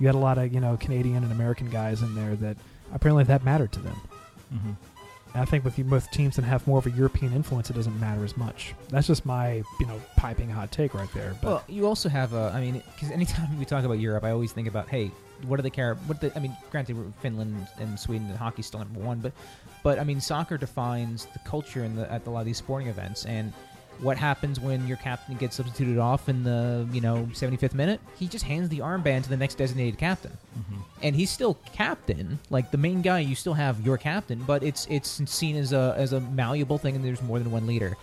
You 0.00 0.06
had 0.06 0.16
a 0.16 0.18
lot 0.18 0.38
of 0.38 0.52
you 0.52 0.60
know 0.60 0.76
Canadian 0.76 1.22
and 1.22 1.30
American 1.30 1.70
guys 1.70 2.02
in 2.02 2.14
there 2.14 2.34
that 2.36 2.56
apparently 2.92 3.24
that 3.24 3.44
mattered 3.44 3.72
to 3.72 3.80
them. 3.80 4.00
Mm-hmm. 4.52 4.72
And 5.34 5.42
I 5.42 5.44
think 5.44 5.64
with 5.64 5.78
with 5.78 6.10
teams 6.10 6.36
that 6.36 6.44
have 6.44 6.66
more 6.66 6.78
of 6.78 6.86
a 6.86 6.90
European 6.90 7.32
influence, 7.32 7.70
it 7.70 7.74
doesn't 7.74 7.98
matter 8.00 8.24
as 8.24 8.36
much. 8.36 8.74
That's 8.88 9.06
just 9.06 9.24
my 9.24 9.62
you 9.78 9.86
know 9.86 10.00
piping 10.16 10.50
hot 10.50 10.72
take 10.72 10.94
right 10.94 11.12
there. 11.14 11.36
But 11.40 11.46
Well, 11.46 11.64
you 11.68 11.86
also 11.86 12.08
have, 12.08 12.32
a, 12.34 12.52
I 12.54 12.60
mean, 12.60 12.82
because 12.94 13.10
anytime 13.10 13.58
we 13.58 13.64
talk 13.64 13.84
about 13.84 14.00
Europe, 14.00 14.24
I 14.24 14.30
always 14.30 14.52
think 14.52 14.66
about, 14.66 14.88
hey, 14.88 15.10
what 15.46 15.56
do 15.56 15.62
they 15.62 15.70
care? 15.70 15.94
What 16.06 16.20
the, 16.20 16.34
I 16.36 16.40
mean, 16.40 16.56
granted, 16.70 16.96
Finland 17.20 17.68
and 17.78 17.98
Sweden 17.98 18.28
and 18.28 18.36
hockey's 18.36 18.66
still 18.66 18.80
number 18.80 19.00
one, 19.00 19.20
but, 19.20 19.32
but 19.82 19.98
I 19.98 20.04
mean, 20.04 20.20
soccer 20.20 20.58
defines 20.58 21.26
the 21.26 21.38
culture 21.40 21.84
in 21.84 21.96
the, 21.96 22.10
at 22.12 22.26
a 22.26 22.30
lot 22.30 22.40
of 22.40 22.46
these 22.46 22.58
sporting 22.58 22.88
events, 22.88 23.24
and 23.24 23.52
what 24.02 24.16
happens 24.16 24.58
when 24.60 24.86
your 24.86 24.96
captain 24.98 25.36
gets 25.36 25.56
substituted 25.56 25.98
off 25.98 26.28
in 26.28 26.42
the 26.44 26.86
you 26.92 27.00
know 27.00 27.28
75th 27.32 27.74
minute? 27.74 28.00
He 28.18 28.28
just 28.28 28.44
hands 28.44 28.68
the 28.68 28.78
armband 28.80 29.24
to 29.24 29.28
the 29.28 29.36
next 29.36 29.56
designated 29.56 29.98
captain, 29.98 30.36
Mm-hmm. 30.58 30.80
and 31.02 31.16
he's 31.16 31.30
still 31.30 31.54
captain, 31.72 32.38
like 32.50 32.70
the 32.70 32.78
main 32.78 33.02
guy. 33.02 33.20
You 33.20 33.34
still 33.34 33.54
have 33.54 33.80
your 33.84 33.98
captain, 33.98 34.42
but 34.46 34.62
it's 34.62 34.86
it's 34.90 35.22
seen 35.30 35.56
as 35.56 35.72
a 35.72 35.94
as 35.96 36.12
a 36.12 36.20
malleable 36.20 36.78
thing, 36.78 36.96
and 36.96 37.04
there's 37.04 37.22
more 37.22 37.38
than 37.38 37.50
one 37.50 37.66
leader. 37.66 37.96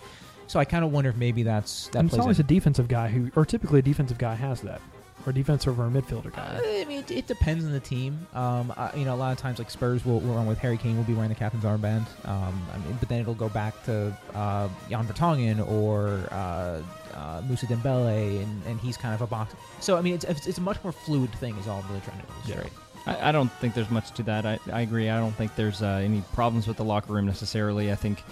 So 0.46 0.58
I 0.58 0.64
kind 0.64 0.82
of 0.84 0.92
wonder 0.92 1.10
if 1.10 1.16
maybe 1.16 1.42
that's 1.42 1.88
that 1.88 1.98
and 1.98 2.08
it's 2.08 2.18
always 2.18 2.38
in. 2.38 2.44
a 2.46 2.48
defensive 2.48 2.88
guy 2.88 3.08
who, 3.08 3.30
or 3.36 3.44
typically 3.44 3.80
a 3.80 3.82
defensive 3.82 4.16
guy 4.18 4.34
has 4.34 4.62
that, 4.62 4.80
or 5.26 5.32
defensive 5.32 5.78
or 5.78 5.86
a 5.86 5.90
midfielder 5.90 6.34
guy. 6.34 6.60
Uh, 6.62 6.82
I 6.82 6.84
mean, 6.84 7.00
it, 7.00 7.10
it 7.10 7.26
depends 7.26 7.64
on 7.64 7.72
the 7.72 7.80
team. 7.80 8.26
Um, 8.34 8.72
uh, 8.76 8.90
you 8.96 9.04
know, 9.04 9.14
a 9.14 9.16
lot 9.16 9.32
of 9.32 9.38
times, 9.38 9.58
like 9.58 9.70
Spurs 9.70 10.04
will, 10.04 10.20
will 10.20 10.34
run 10.34 10.46
with 10.46 10.58
Harry 10.58 10.76
Kane 10.76 10.96
will 10.96 11.04
be 11.04 11.14
wearing 11.14 11.28
the 11.28 11.34
captain's 11.34 11.64
armband. 11.64 12.06
Um, 12.26 12.62
I 12.72 12.78
mean, 12.78 12.96
but 12.98 13.08
then 13.08 13.20
it'll 13.20 13.34
go 13.34 13.48
back 13.48 13.82
to 13.84 14.16
uh, 14.34 14.68
Jan 14.88 15.06
Vertonghen 15.06 15.68
or 15.70 16.28
uh, 16.30 16.80
uh, 17.14 17.42
Mousa 17.42 17.66
Dembele, 17.66 18.42
and, 18.42 18.62
and 18.66 18.80
he's 18.80 18.96
kind 18.96 19.14
of 19.14 19.22
a 19.22 19.26
box. 19.26 19.54
So 19.80 19.96
I 19.96 20.02
mean, 20.02 20.14
it's, 20.14 20.24
it's 20.24 20.46
it's 20.46 20.58
a 20.58 20.62
much 20.62 20.82
more 20.82 20.92
fluid 20.92 21.32
thing. 21.34 21.56
Is 21.58 21.68
all 21.68 21.80
I'm 21.80 21.88
really 21.88 22.00
trying 22.02 22.20
to 22.20 22.26
illustrate. 22.52 22.72
I, 23.06 23.28
I 23.28 23.32
don't 23.32 23.50
think 23.52 23.74
there's 23.74 23.90
much 23.90 24.12
to 24.12 24.22
that. 24.24 24.46
I, 24.46 24.58
I 24.72 24.82
agree. 24.82 25.08
I 25.08 25.18
don't 25.18 25.32
think 25.32 25.54
there's 25.56 25.82
uh, 25.82 26.00
any 26.02 26.22
problems 26.32 26.66
with 26.66 26.76
the 26.76 26.84
locker 26.84 27.12
room 27.12 27.26
necessarily. 27.26 27.90
I 27.90 27.94
think 27.96 28.22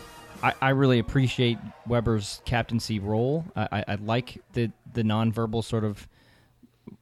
I, 0.43 0.55
I 0.61 0.69
really 0.71 0.99
appreciate 0.99 1.59
Weber's 1.87 2.41
captaincy 2.45 2.99
role. 2.99 3.45
I, 3.57 3.69
I, 3.73 3.85
I 3.89 3.95
like 3.97 4.43
the 4.53 4.71
the 4.93 5.03
nonverbal 5.03 5.65
sort 5.65 5.85
of 5.85 6.07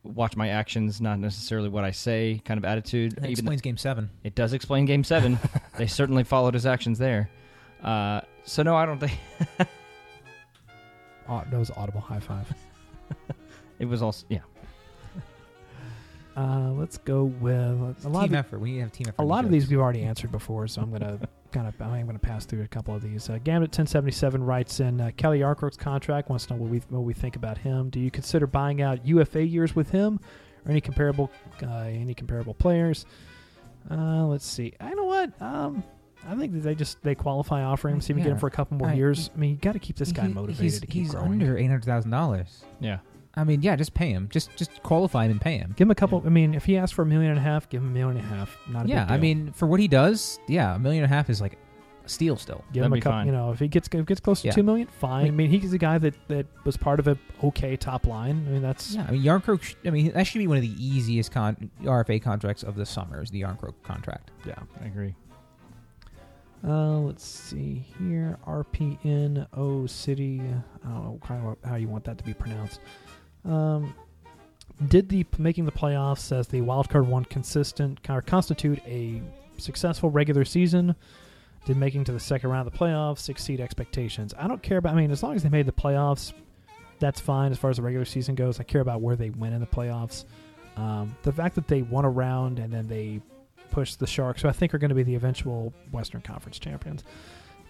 watch 0.02 0.36
my 0.36 0.48
actions, 0.48 1.00
not 1.00 1.18
necessarily 1.18 1.68
what 1.68 1.84
I 1.84 1.90
say 1.90 2.40
kind 2.44 2.58
of 2.58 2.64
attitude. 2.64 3.12
That 3.12 3.22
Even 3.24 3.30
explains 3.32 3.60
Game 3.60 3.76
Seven. 3.76 4.10
it 4.22 4.34
does 4.34 4.52
explain 4.52 4.84
Game 4.86 5.04
Seven. 5.04 5.38
they 5.78 5.86
certainly 5.86 6.24
followed 6.24 6.54
his 6.54 6.66
actions 6.66 6.98
there. 6.98 7.28
Uh, 7.82 8.20
so 8.44 8.62
no, 8.62 8.76
I 8.76 8.86
don't 8.86 8.98
think 8.98 9.18
Oh, 11.28 11.42
that 11.50 11.58
was 11.58 11.70
audible 11.70 12.00
high 12.00 12.20
five. 12.20 12.52
it 13.78 13.86
was 13.86 14.02
also 14.02 14.26
yeah. 14.28 14.40
Uh, 16.36 16.72
let's 16.72 16.98
go 16.98 17.24
with 17.24 18.04
a 18.04 18.08
lot. 18.08 18.22
Team 18.24 18.34
Of, 18.34 18.40
effort. 18.40 18.58
We 18.58 18.70
need 18.72 18.76
to 18.78 18.82
have 18.82 18.92
team 18.92 19.06
effort. 19.08 19.20
a 19.20 19.22
in 19.22 19.28
lot 19.28 19.44
of 19.44 19.50
these 19.50 19.68
we've 19.70 19.78
already 19.78 20.02
answered 20.02 20.32
before, 20.32 20.66
so 20.66 20.82
I'm 20.82 20.90
gonna 20.90 21.20
kind 21.54 21.68
of 21.68 21.80
I'm 21.80 22.04
gonna 22.04 22.18
pass 22.18 22.44
through 22.44 22.62
a 22.62 22.68
couple 22.68 22.94
of 22.94 23.02
these. 23.02 23.30
Uh, 23.30 23.38
Gambit 23.42 23.68
1077 23.68 24.42
writes 24.42 24.80
in 24.80 25.00
uh, 25.00 25.12
Calle 25.16 25.38
Jarnkrok's 25.38 25.76
contract. 25.76 26.28
Wants 26.28 26.46
to 26.46 26.54
know 26.54 26.60
what 26.60 26.70
we 26.70 26.78
what 26.90 27.04
we 27.04 27.14
think 27.14 27.36
about 27.36 27.56
him. 27.56 27.88
Do 27.90 28.00
you 28.00 28.10
consider 28.10 28.46
buying 28.46 28.82
out 28.82 29.06
UFA 29.06 29.42
years 29.46 29.74
with 29.76 29.90
him, 29.90 30.18
or 30.66 30.72
any 30.72 30.80
comparable 30.80 31.30
uh, 31.62 31.66
any 31.84 32.12
comparable 32.12 32.54
players? 32.54 33.06
Uh, 33.90 34.26
let's 34.26 34.46
see. 34.46 34.72
I 34.80 34.92
know 34.94 35.04
what. 35.04 35.40
Um, 35.40 35.84
I 36.26 36.34
think 36.34 36.52
that 36.54 36.60
they 36.60 36.74
just 36.74 37.00
they 37.02 37.14
qualify 37.14 37.62
offer 37.62 37.88
him, 37.88 38.00
see 38.00 38.12
if 38.12 38.16
we 38.16 38.22
get 38.22 38.32
him 38.32 38.38
for 38.38 38.46
a 38.48 38.50
couple 38.50 38.76
more 38.76 38.88
I- 38.88 38.94
years. 38.94 39.30
I 39.34 39.38
mean, 39.38 39.50
you 39.50 39.56
got 39.56 39.72
to 39.72 39.78
keep 39.78 39.96
this 39.96 40.10
guy 40.10 40.26
He- 40.26 40.32
motivated 40.32 40.62
He's, 40.62 40.80
to 40.80 40.86
keep 40.86 41.02
he's 41.04 41.10
growing. 41.12 41.32
under 41.32 41.56
eight 41.56 41.66
hundred 41.66 41.84
thousand 41.84 42.10
dollars. 42.10 42.64
Yeah. 42.80 42.98
I 43.36 43.44
mean, 43.44 43.62
yeah, 43.62 43.74
just 43.76 43.94
pay 43.94 44.10
him. 44.10 44.28
Just 44.30 44.54
just 44.56 44.82
qualify 44.82 45.24
him 45.24 45.32
and 45.32 45.40
pay 45.40 45.58
him. 45.58 45.74
Give 45.76 45.86
him 45.86 45.90
a 45.90 45.94
couple. 45.96 46.22
I 46.24 46.28
mean, 46.28 46.54
if 46.54 46.64
he 46.64 46.76
asks 46.76 46.92
for 46.94 47.02
a 47.02 47.06
million 47.06 47.30
and 47.30 47.38
a 47.38 47.42
half, 47.42 47.68
give 47.68 47.82
him 47.82 47.88
a 47.88 47.92
million 47.92 48.18
and 48.24 48.32
a 48.32 48.36
half. 48.36 48.56
Not 48.68 48.86
a 48.86 48.88
Yeah, 48.88 49.04
big 49.04 49.12
I 49.12 49.18
mean, 49.18 49.52
for 49.52 49.66
what 49.66 49.80
he 49.80 49.88
does, 49.88 50.38
yeah, 50.46 50.74
a 50.74 50.78
million 50.78 51.02
and 51.04 51.12
a 51.12 51.14
half 51.16 51.28
is 51.30 51.40
like 51.40 51.58
steal 52.06 52.36
still. 52.36 52.62
Give 52.72 52.82
That'd 52.82 52.86
him 52.86 52.92
a 52.92 52.94
be 52.96 53.00
couple. 53.00 53.12
fine. 53.18 53.26
You 53.26 53.32
know, 53.32 53.50
if 53.50 53.58
he 53.58 53.66
gets 53.66 53.88
if 53.88 53.92
he 53.98 54.02
gets 54.04 54.20
close 54.20 54.42
to 54.42 54.48
Yeah. 54.48 54.52
two 54.54 54.62
million, 54.62 54.86
fine. 54.86 55.26
I 55.26 55.30
mean, 55.30 55.50
he's 55.50 55.72
a 55.72 55.78
guy 55.78 55.98
that 55.98 56.14
that 56.28 56.46
was 56.64 56.76
part 56.76 57.00
of 57.00 57.08
a 57.08 57.18
okay 57.42 57.76
top 57.76 58.06
line. 58.06 58.44
I 58.46 58.50
mean, 58.52 58.62
that's 58.62 58.94
Yeah, 58.94 59.06
I 59.08 59.12
mean 59.12 59.22
Jarnkrok. 59.24 59.62
Sh- 59.62 59.74
I 59.84 59.90
mean 59.90 60.12
that 60.12 60.26
should 60.26 60.38
be 60.38 60.46
one 60.46 60.56
of 60.58 60.62
the 60.62 60.74
easiest 60.84 61.32
con- 61.32 61.70
RFA 61.82 62.22
contracts 62.22 62.62
of 62.62 62.76
the 62.76 62.86
summer 62.86 63.20
is 63.22 63.30
the 63.30 63.40
Jarnkrok 63.42 63.74
contract. 63.82 64.30
yeah. 64.46 64.54
I 64.80 64.86
agree. 64.86 65.14
Uh, 66.66 66.98
let's 67.00 67.24
see 67.26 67.84
here. 67.98 68.38
RPN 68.46 69.46
O 69.52 69.86
City. 69.86 70.40
I 70.82 70.88
don't 70.88 71.04
know 71.04 71.20
kind 71.22 71.46
of 71.46 71.56
how 71.68 71.76
you 71.76 71.88
want 71.88 72.04
that 72.04 72.16
to 72.18 72.24
be 72.24 72.32
pronounced. 72.32 72.80
Um, 73.44 73.94
did 74.88 75.08
the 75.08 75.24
making 75.38 75.66
the 75.66 75.72
playoffs 75.72 76.32
as 76.36 76.48
the 76.48 76.60
wild 76.60 76.88
card 76.88 77.06
one 77.06 77.24
consistent 77.24 77.98
or 78.08 78.22
constitute 78.22 78.80
a 78.86 79.22
successful 79.58 80.10
regular 80.10 80.44
season? 80.44 80.94
Did 81.66 81.76
making 81.76 82.04
to 82.04 82.12
the 82.12 82.20
second 82.20 82.50
round 82.50 82.66
of 82.66 82.72
the 82.72 82.78
playoffs 82.78 83.28
exceed 83.28 83.60
expectations? 83.60 84.34
I 84.38 84.46
don't 84.48 84.62
care 84.62 84.78
about. 84.78 84.92
I 84.92 84.96
mean, 84.96 85.10
as 85.10 85.22
long 85.22 85.34
as 85.34 85.42
they 85.42 85.48
made 85.48 85.66
the 85.66 85.72
playoffs, 85.72 86.32
that's 86.98 87.20
fine 87.20 87.52
as 87.52 87.58
far 87.58 87.70
as 87.70 87.76
the 87.76 87.82
regular 87.82 88.04
season 88.04 88.34
goes. 88.34 88.60
I 88.60 88.64
care 88.64 88.80
about 88.80 89.00
where 89.00 89.16
they 89.16 89.30
went 89.30 89.54
in 89.54 89.60
the 89.60 89.66
playoffs. 89.66 90.24
Um, 90.76 91.16
the 91.22 91.32
fact 91.32 91.54
that 91.54 91.68
they 91.68 91.82
won 91.82 92.04
a 92.04 92.10
round 92.10 92.58
and 92.58 92.72
then 92.72 92.86
they 92.86 93.20
pushed 93.70 93.98
the 93.98 94.06
Sharks, 94.06 94.42
who 94.42 94.48
I 94.48 94.52
think 94.52 94.74
are 94.74 94.78
going 94.78 94.90
to 94.90 94.94
be 94.94 95.02
the 95.02 95.14
eventual 95.14 95.72
Western 95.90 96.20
Conference 96.20 96.58
champions, 96.58 97.04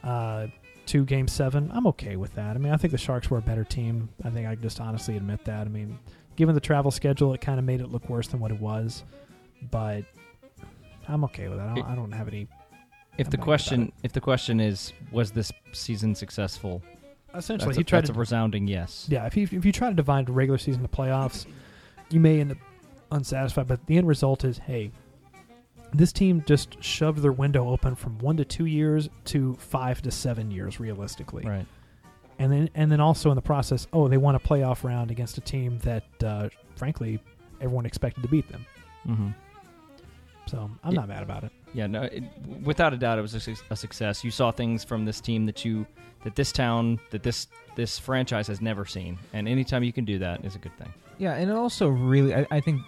uh, 0.02 0.48
to 0.86 1.04
Game 1.04 1.28
Seven. 1.28 1.70
I'm 1.72 1.86
okay 1.88 2.16
with 2.16 2.34
that. 2.34 2.56
I 2.56 2.58
mean, 2.58 2.72
I 2.72 2.76
think 2.76 2.92
the 2.92 2.98
Sharks 2.98 3.30
were 3.30 3.38
a 3.38 3.42
better 3.42 3.64
team. 3.64 4.08
I 4.24 4.30
think 4.30 4.46
I 4.46 4.54
can 4.54 4.62
just 4.62 4.80
honestly 4.80 5.16
admit 5.16 5.44
that. 5.44 5.66
I 5.66 5.70
mean, 5.70 5.98
given 6.36 6.54
the 6.54 6.60
travel 6.60 6.90
schedule, 6.90 7.32
it 7.34 7.40
kind 7.40 7.58
of 7.58 7.64
made 7.64 7.80
it 7.80 7.90
look 7.90 8.08
worse 8.08 8.28
than 8.28 8.40
what 8.40 8.50
it 8.50 8.60
was, 8.60 9.04
but 9.70 10.04
I'm 11.08 11.24
okay 11.24 11.48
with 11.48 11.58
that. 11.58 11.68
I 11.68 11.74
don't, 11.74 11.86
I 11.86 11.94
don't 11.94 12.12
have 12.12 12.28
any. 12.28 12.48
If 13.16 13.28
I'm 13.28 13.30
the 13.30 13.38
question, 13.38 13.92
if 14.02 14.12
the 14.12 14.20
question 14.20 14.60
is, 14.60 14.92
was 15.12 15.30
this 15.30 15.52
season 15.72 16.14
successful? 16.14 16.82
Essentially, 17.34 17.68
That's, 17.68 17.76
he 17.78 17.82
a, 17.82 17.84
tried 17.84 18.00
that's 18.00 18.10
to 18.10 18.16
a 18.16 18.18
resounding 18.18 18.68
yes. 18.68 19.06
Yeah, 19.10 19.26
if 19.26 19.36
you 19.36 19.48
if 19.50 19.64
you 19.64 19.72
try 19.72 19.88
to 19.88 19.94
divide 19.94 20.26
the 20.26 20.32
regular 20.32 20.58
season 20.58 20.82
to 20.82 20.88
playoffs, 20.88 21.46
you 22.10 22.20
may 22.20 22.40
end 22.40 22.52
up 22.52 22.58
unsatisfied. 23.10 23.66
But 23.66 23.84
the 23.86 23.96
end 23.98 24.06
result 24.06 24.44
is, 24.44 24.58
hey, 24.58 24.90
this 25.94 26.12
team 26.12 26.42
just 26.46 26.82
shoved 26.82 27.20
their 27.22 27.32
window 27.32 27.68
open 27.70 27.94
from 27.94 28.18
one 28.18 28.36
to 28.36 28.44
two 28.44 28.66
years 28.66 29.08
to 29.26 29.54
five 29.54 30.02
to 30.02 30.10
seven 30.10 30.50
years, 30.50 30.80
realistically. 30.80 31.44
Right. 31.44 31.66
And 32.38 32.52
then 32.52 32.68
and 32.74 32.90
then 32.90 33.00
also 33.00 33.30
in 33.30 33.36
the 33.36 33.42
process, 33.42 33.86
oh, 33.92 34.08
they 34.08 34.16
won 34.16 34.34
a 34.34 34.40
playoff 34.40 34.82
round 34.84 35.10
against 35.10 35.38
a 35.38 35.40
team 35.40 35.78
that, 35.78 36.04
uh, 36.22 36.48
frankly, 36.76 37.20
everyone 37.60 37.86
expected 37.86 38.22
to 38.22 38.28
beat 38.28 38.48
them. 38.50 38.66
Mm-hmm. 39.06 39.28
So 40.46 40.70
I'm 40.82 40.92
Yeah. 40.92 41.00
not 41.00 41.08
mad 41.08 41.22
about 41.22 41.44
it. 41.44 41.52
Yeah, 41.72 41.86
no, 41.86 42.02
it, 42.02 42.22
without 42.62 42.92
a 42.92 42.96
doubt, 42.96 43.18
it 43.18 43.22
was 43.22 43.34
a, 43.34 43.40
suc- 43.40 43.64
a 43.70 43.76
success. 43.76 44.22
You 44.22 44.30
saw 44.30 44.50
things 44.50 44.84
from 44.84 45.04
this 45.04 45.20
team 45.20 45.46
that 45.46 45.64
you, 45.64 45.86
that 46.22 46.34
this 46.36 46.52
town, 46.52 47.00
that 47.10 47.22
this 47.22 47.48
this 47.76 47.98
franchise 47.98 48.46
has 48.46 48.60
never 48.60 48.84
seen, 48.84 49.18
and 49.32 49.48
anytime 49.48 49.82
you 49.82 49.92
can 49.92 50.04
do 50.04 50.18
that 50.20 50.44
is 50.44 50.54
a 50.54 50.58
good 50.58 50.76
thing. 50.78 50.92
Yeah, 51.18 51.34
and 51.34 51.50
it 51.50 51.56
also 51.56 51.88
really, 51.88 52.32
I, 52.34 52.46
I 52.50 52.60
think, 52.60 52.80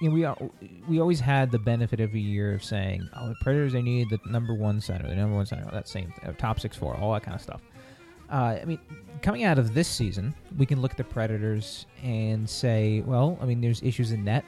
you 0.00 0.10
know, 0.10 0.36
we 0.60 0.82
we 0.88 1.00
always 1.00 1.20
had 1.20 1.50
the 1.50 1.58
benefit 1.58 2.00
of 2.00 2.14
a 2.14 2.18
year 2.18 2.54
of 2.54 2.62
saying, 2.62 3.08
oh, 3.16 3.28
the 3.28 3.34
Predators 3.40 3.72
they 3.72 3.82
need 3.82 4.10
the 4.10 4.20
number 4.26 4.54
one 4.54 4.80
center, 4.80 5.08
the 5.08 5.14
number 5.14 5.34
one 5.34 5.46
center, 5.46 5.68
that 5.72 5.88
same 5.88 6.12
uh, 6.24 6.32
top 6.32 6.60
six 6.60 6.76
four, 6.76 6.96
all 6.96 7.12
that 7.12 7.22
kind 7.22 7.34
of 7.34 7.40
stuff. 7.40 7.60
Uh, 8.30 8.58
I 8.60 8.64
mean, 8.64 8.78
coming 9.22 9.44
out 9.44 9.58
of 9.58 9.72
this 9.72 9.88
season, 9.88 10.34
we 10.58 10.66
can 10.66 10.82
look 10.82 10.90
at 10.90 10.98
the 10.98 11.04
Predators 11.04 11.86
and 12.02 12.48
say, 12.48 13.00
well, 13.06 13.38
I 13.40 13.46
mean, 13.46 13.60
there's 13.60 13.82
issues 13.82 14.12
in 14.12 14.24
net. 14.24 14.44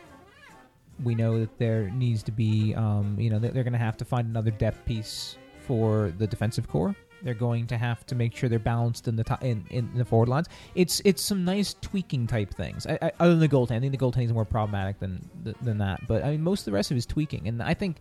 We 1.03 1.15
know 1.15 1.41
that 1.41 1.57
there 1.59 1.89
needs 1.91 2.23
to 2.25 2.33
be, 2.33 2.75
um, 2.75 3.17
you 3.19 3.31
know, 3.31 3.39
they're 3.39 3.65
going 3.65 3.73
to 3.73 3.79
have 3.79 3.97
to 3.97 4.05
find 4.05 4.29
another 4.29 4.51
depth 4.51 4.85
piece 4.85 5.39
for 5.67 6.13
the 6.19 6.27
defensive 6.27 6.69
core. 6.69 6.95
They're 7.23 7.35
going 7.35 7.67
to 7.69 7.79
have 7.79 8.07
to 8.07 8.15
make 8.15 8.35
sure 8.35 8.49
they're 8.49 8.59
balanced 8.59 9.09
in 9.09 9.17
the 9.17 9.39
in, 9.43 9.65
in 9.71 9.91
the 9.95 10.05
forward 10.05 10.29
lines. 10.29 10.49
It's 10.75 11.01
it's 11.05 11.23
some 11.23 11.45
nice 11.45 11.75
tweaking 11.81 12.27
type 12.27 12.55
things. 12.55 12.87
I, 12.87 12.99
I, 13.03 13.13
other 13.21 13.31
than 13.31 13.41
the 13.41 13.49
goaltending, 13.49 13.77
I 13.77 13.81
think 13.81 13.93
the 13.93 13.99
goaltending 13.99 14.27
is 14.27 14.33
more 14.33 14.45
problematic 14.45 14.99
than 14.99 15.29
than 15.63 15.79
that. 15.79 16.07
But 16.07 16.25
I 16.25 16.31
mean, 16.31 16.43
most 16.43 16.61
of 16.61 16.65
the 16.67 16.73
rest 16.73 16.91
of 16.91 16.97
it 16.97 16.99
is 16.99 17.07
tweaking. 17.07 17.49
And 17.49 17.63
I 17.63 17.75
think 17.75 17.97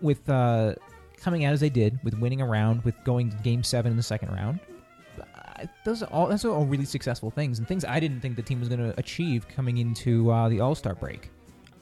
with 0.00 0.28
uh, 0.28 0.74
coming 1.16 1.44
out 1.44 1.52
as 1.52 1.60
they 1.60 1.70
did, 1.70 1.98
with 2.04 2.18
winning 2.18 2.40
a 2.40 2.46
round, 2.46 2.84
with 2.84 2.94
going 3.04 3.30
to 3.30 3.36
Game 3.38 3.62
Seven 3.62 3.90
in 3.90 3.96
the 3.96 4.02
second 4.02 4.32
round, 4.32 4.60
those 5.84 6.02
are 6.02 6.06
all 6.06 6.26
those 6.28 6.44
are 6.44 6.50
all 6.50 6.66
really 6.66 6.84
successful 6.84 7.30
things 7.30 7.58
and 7.58 7.66
things 7.66 7.84
I 7.84 8.00
didn't 8.00 8.20
think 8.20 8.36
the 8.36 8.42
team 8.42 8.60
was 8.60 8.68
going 8.68 8.80
to 8.80 8.98
achieve 8.98 9.46
coming 9.48 9.78
into 9.78 10.30
uh, 10.30 10.48
the 10.48 10.60
All 10.60 10.74
Star 10.74 10.94
break. 10.94 11.30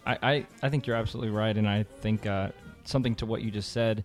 I, 0.07 0.19
I, 0.23 0.47
I 0.63 0.69
think 0.69 0.87
you're 0.87 0.97
absolutely 0.97 1.33
right, 1.33 1.57
and 1.57 1.69
I 1.69 1.85
think 2.01 2.27
uh, 2.27 2.51
something 2.85 3.15
to 3.17 3.27
what 3.27 3.43
you 3.43 3.51
just 3.51 3.73
said. 3.73 4.05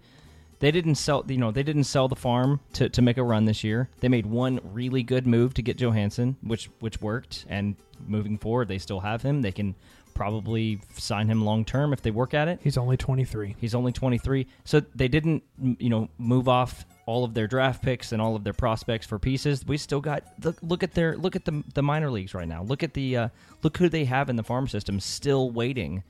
They 0.62 0.70
didn't 0.70 0.96
sell, 0.96 1.26
you 1.28 1.38
know, 1.38 1.50
they 1.50 1.64
didn't 1.64 1.86
sell 1.86 2.08
the 2.08 2.16
farm 2.16 2.60
to, 2.74 2.88
to 2.88 3.02
make 3.02 3.18
a 3.18 3.24
run 3.24 3.46
this 3.46 3.64
year. 3.64 3.90
They 4.00 4.08
made 4.08 4.28
one 4.28 4.60
really 4.64 5.02
good 5.02 5.26
move 5.26 5.56
to 5.56 5.64
get 5.64 5.78
Johansen, 5.78 6.36
which 6.44 6.70
which 6.80 7.02
worked, 7.02 7.46
and 7.50 7.76
moving 8.08 8.38
forward, 8.38 8.68
they 8.68 8.78
still 8.78 9.00
have 9.00 9.24
him. 9.24 9.42
They 9.42 9.52
can 9.52 9.74
probably 10.14 10.80
sign 10.96 11.28
him 11.30 11.44
long 11.44 11.66
term 11.66 11.94
if 11.94 12.04
they 12.04 12.12
work 12.12 12.36
at 12.36 12.48
it. 12.48 12.60
He's 12.64 12.78
only 12.78 12.96
23. 12.96 13.56
He's 13.60 13.74
only 13.74 13.92
23, 13.92 14.46
so 14.64 14.82
they 14.94 15.08
didn't, 15.08 15.42
you 15.80 15.90
know, 15.90 16.10
move 16.20 16.48
off 16.48 16.86
all 17.08 17.24
of 17.24 17.34
their 17.34 17.48
draft 17.48 17.82
picks 17.82 18.12
and 18.12 18.22
all 18.22 18.36
of 18.36 18.44
their 18.44 18.54
prospects 18.54 19.08
for 19.08 19.18
pieces. 19.18 19.66
We 19.66 19.78
still 19.78 20.00
got 20.00 20.24
look, 20.44 20.58
look 20.62 20.84
at 20.84 20.94
their 20.94 21.18
look 21.18 21.36
at 21.36 21.44
the 21.44 21.64
the 21.74 21.82
minor 21.82 22.12
leagues 22.12 22.36
right 22.36 22.48
now. 22.48 22.62
Look 22.62 22.84
at 22.84 22.94
the 22.94 23.18
uh, 23.18 23.30
look 23.64 23.78
who 23.78 23.90
they 23.90 24.06
have 24.06 24.30
in 24.30 24.36
the 24.36 24.44
farm 24.44 24.68
system 24.68 25.00
still 25.00 25.50
waiting. 25.50 26.04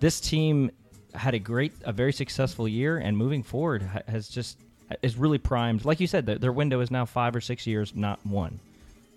This 0.00 0.18
team 0.18 0.70
had 1.14 1.34
a 1.34 1.38
great, 1.38 1.72
a 1.84 1.92
very 1.92 2.12
successful 2.12 2.68
year, 2.68 2.98
and 2.98 3.16
moving 3.16 3.42
forward 3.42 3.82
has 4.06 4.28
just 4.28 4.58
is 5.02 5.16
really 5.16 5.38
primed. 5.38 5.84
Like 5.84 6.00
you 6.00 6.06
said, 6.06 6.26
their, 6.26 6.38
their 6.38 6.52
window 6.52 6.80
is 6.80 6.90
now 6.90 7.04
five 7.04 7.36
or 7.36 7.40
six 7.40 7.66
years, 7.66 7.94
not 7.94 8.24
one. 8.24 8.60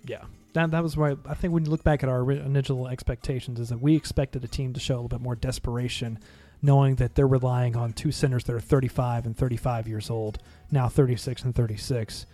Yeah. 0.04 0.24
That, 0.54 0.70
that 0.72 0.82
was 0.82 0.96
why 0.96 1.16
I 1.26 1.34
think 1.34 1.54
when 1.54 1.64
you 1.64 1.70
look 1.70 1.84
back 1.84 2.02
at 2.02 2.08
our 2.08 2.30
initial 2.30 2.88
expectations, 2.88 3.58
is 3.58 3.70
that 3.70 3.80
we 3.80 3.96
expected 3.96 4.44
a 4.44 4.48
team 4.48 4.72
to 4.74 4.80
show 4.80 4.94
a 4.94 4.96
little 4.96 5.08
bit 5.08 5.20
more 5.20 5.36
desperation, 5.36 6.18
knowing 6.60 6.96
that 6.96 7.14
they're 7.14 7.26
relying 7.26 7.74
on 7.74 7.92
two 7.92 8.12
centers 8.12 8.44
that 8.44 8.54
are 8.54 8.60
35 8.60 9.26
and 9.26 9.36
35 9.36 9.88
years 9.88 10.10
old, 10.10 10.38
now 10.70 10.88
36 10.88 11.42
and 11.42 11.54
36. 11.54 12.26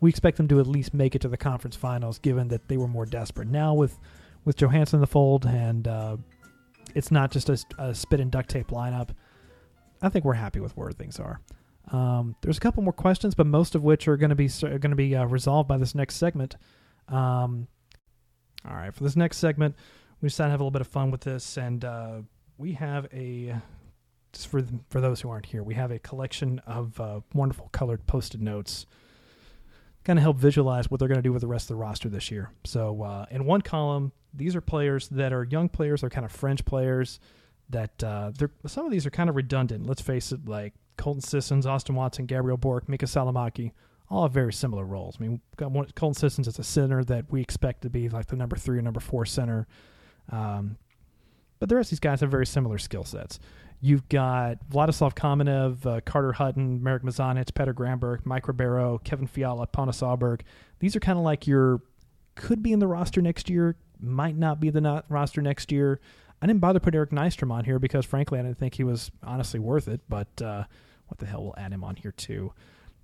We 0.00 0.10
expect 0.10 0.36
them 0.36 0.46
to 0.48 0.60
at 0.60 0.66
least 0.66 0.94
make 0.94 1.14
it 1.14 1.22
to 1.22 1.28
the 1.28 1.36
conference 1.36 1.74
finals, 1.74 2.18
given 2.18 2.48
that 2.48 2.68
they 2.68 2.76
were 2.76 2.88
more 2.88 3.06
desperate. 3.06 3.48
Now 3.48 3.74
with 3.74 3.98
with 4.44 4.56
Johansen 4.56 4.94
in 4.94 5.00
the 5.00 5.08
fold, 5.08 5.44
and 5.44 5.88
uh, 5.88 6.16
it's 6.96 7.10
not 7.10 7.30
just 7.30 7.50
a, 7.50 7.58
a 7.78 7.94
spit 7.94 8.20
and 8.20 8.30
duct 8.30 8.48
tape 8.48 8.68
lineup. 8.68 9.10
I 10.00 10.08
think 10.08 10.24
we're 10.24 10.32
happy 10.32 10.60
with 10.60 10.76
where 10.76 10.90
things 10.90 11.20
are. 11.20 11.40
Um, 11.92 12.34
there's 12.40 12.56
a 12.56 12.60
couple 12.60 12.82
more 12.82 12.92
questions, 12.92 13.34
but 13.34 13.46
most 13.46 13.74
of 13.74 13.84
which 13.84 14.08
are 14.08 14.16
going 14.16 14.30
to 14.30 14.36
be 14.36 14.48
going 14.48 14.80
to 14.80 14.96
be 14.96 15.14
uh, 15.14 15.26
resolved 15.26 15.68
by 15.68 15.76
this 15.76 15.94
next 15.94 16.16
segment. 16.16 16.56
Um, 17.08 17.68
all 18.66 18.74
right, 18.74 18.92
for 18.92 19.04
this 19.04 19.14
next 19.14 19.36
segment, 19.36 19.76
we 20.20 20.28
decided 20.28 20.48
to 20.48 20.50
have 20.52 20.60
a 20.60 20.64
little 20.64 20.72
bit 20.72 20.80
of 20.80 20.88
fun 20.88 21.10
with 21.10 21.20
this, 21.20 21.58
and 21.58 21.84
uh, 21.84 22.22
we 22.56 22.72
have 22.72 23.06
a 23.12 23.54
just 24.32 24.48
for 24.48 24.64
for 24.88 25.00
those 25.00 25.20
who 25.20 25.28
aren't 25.28 25.46
here, 25.46 25.62
we 25.62 25.74
have 25.74 25.90
a 25.90 25.98
collection 25.98 26.60
of 26.66 26.98
uh, 26.98 27.20
wonderful 27.34 27.68
colored 27.72 28.06
post-it 28.06 28.40
notes, 28.40 28.86
kind 30.02 30.18
of 30.18 30.22
help 30.22 30.38
visualize 30.38 30.90
what 30.90 30.98
they're 30.98 31.08
going 31.08 31.18
to 31.18 31.22
do 31.22 31.32
with 31.32 31.42
the 31.42 31.46
rest 31.46 31.64
of 31.64 31.76
the 31.76 31.76
roster 31.76 32.08
this 32.08 32.30
year. 32.30 32.50
So, 32.64 33.02
uh, 33.02 33.26
in 33.30 33.44
one 33.44 33.60
column, 33.60 34.12
these 34.36 34.54
are 34.54 34.60
players 34.60 35.08
that 35.08 35.32
are 35.32 35.44
young 35.44 35.68
players, 35.68 36.00
they're 36.00 36.10
kind 36.10 36.26
of 36.26 36.32
French 36.32 36.64
players. 36.64 37.20
That 37.68 38.04
uh, 38.04 38.30
some 38.66 38.86
of 38.86 38.92
these 38.92 39.06
are 39.06 39.10
kind 39.10 39.28
of 39.28 39.34
redundant. 39.34 39.86
Let's 39.86 40.00
face 40.00 40.30
it, 40.30 40.46
like 40.46 40.72
Colton 40.96 41.20
Sissons, 41.20 41.66
Austin 41.66 41.96
Watson, 41.96 42.26
Gabriel 42.26 42.56
Bourque, 42.56 42.88
Mika 42.88 43.06
Salomaki, 43.06 43.72
all 44.08 44.22
have 44.22 44.32
very 44.32 44.52
similar 44.52 44.84
roles. 44.84 45.16
I 45.18 45.22
mean, 45.22 45.40
one, 45.58 45.88
Colton 45.96 46.14
Sissons 46.14 46.46
is 46.46 46.58
a 46.58 46.64
center 46.64 47.02
that 47.04 47.30
we 47.30 47.40
expect 47.40 47.82
to 47.82 47.90
be 47.90 48.08
like 48.08 48.26
the 48.26 48.36
number 48.36 48.56
three 48.56 48.78
or 48.78 48.82
number 48.82 49.00
four 49.00 49.26
center. 49.26 49.66
Um, 50.30 50.76
but 51.58 51.68
the 51.68 51.76
rest 51.76 51.88
of 51.88 51.90
these 51.92 52.00
guys 52.00 52.20
have 52.20 52.30
very 52.30 52.46
similar 52.46 52.78
skill 52.78 53.04
sets. 53.04 53.40
You've 53.80 54.08
got 54.08 54.58
Vladislav 54.70 55.14
Kamenev, 55.14 55.84
uh, 55.86 56.00
Carter 56.02 56.32
Hutton, 56.32 56.82
Marek 56.82 57.02
Mazanec, 57.02 57.52
Petter 57.54 57.72
Granberg, 57.72 58.24
Mike 58.24 58.48
Ribeiro, 58.48 58.98
Kevin 59.04 59.26
Fiala, 59.26 59.66
Pontus 59.66 60.00
Aberg. 60.00 60.42
These 60.78 60.96
are 60.96 61.00
kind 61.00 61.18
of 61.18 61.24
like 61.24 61.46
your 61.46 61.82
could 62.36 62.62
be 62.62 62.72
in 62.72 62.78
the 62.78 62.86
roster 62.86 63.20
next 63.20 63.48
year, 63.50 63.76
might 64.00 64.36
not 64.36 64.60
be 64.60 64.70
the 64.70 64.80
not 64.80 65.04
roster 65.08 65.42
next 65.42 65.72
year. 65.72 66.00
I 66.40 66.46
didn't 66.46 66.60
bother 66.60 66.80
put 66.80 66.94
Eric 66.94 67.10
Nystrom 67.10 67.50
on 67.50 67.64
here 67.64 67.78
because, 67.78 68.04
frankly, 68.04 68.38
I 68.38 68.42
didn't 68.42 68.58
think 68.58 68.74
he 68.74 68.84
was 68.84 69.10
honestly 69.22 69.58
worth 69.58 69.88
it. 69.88 70.00
But 70.08 70.42
uh, 70.42 70.64
what 71.06 71.18
the 71.18 71.26
hell, 71.26 71.44
we'll 71.44 71.54
add 71.56 71.72
him 71.72 71.84
on 71.84 71.96
here 71.96 72.12
too. 72.12 72.52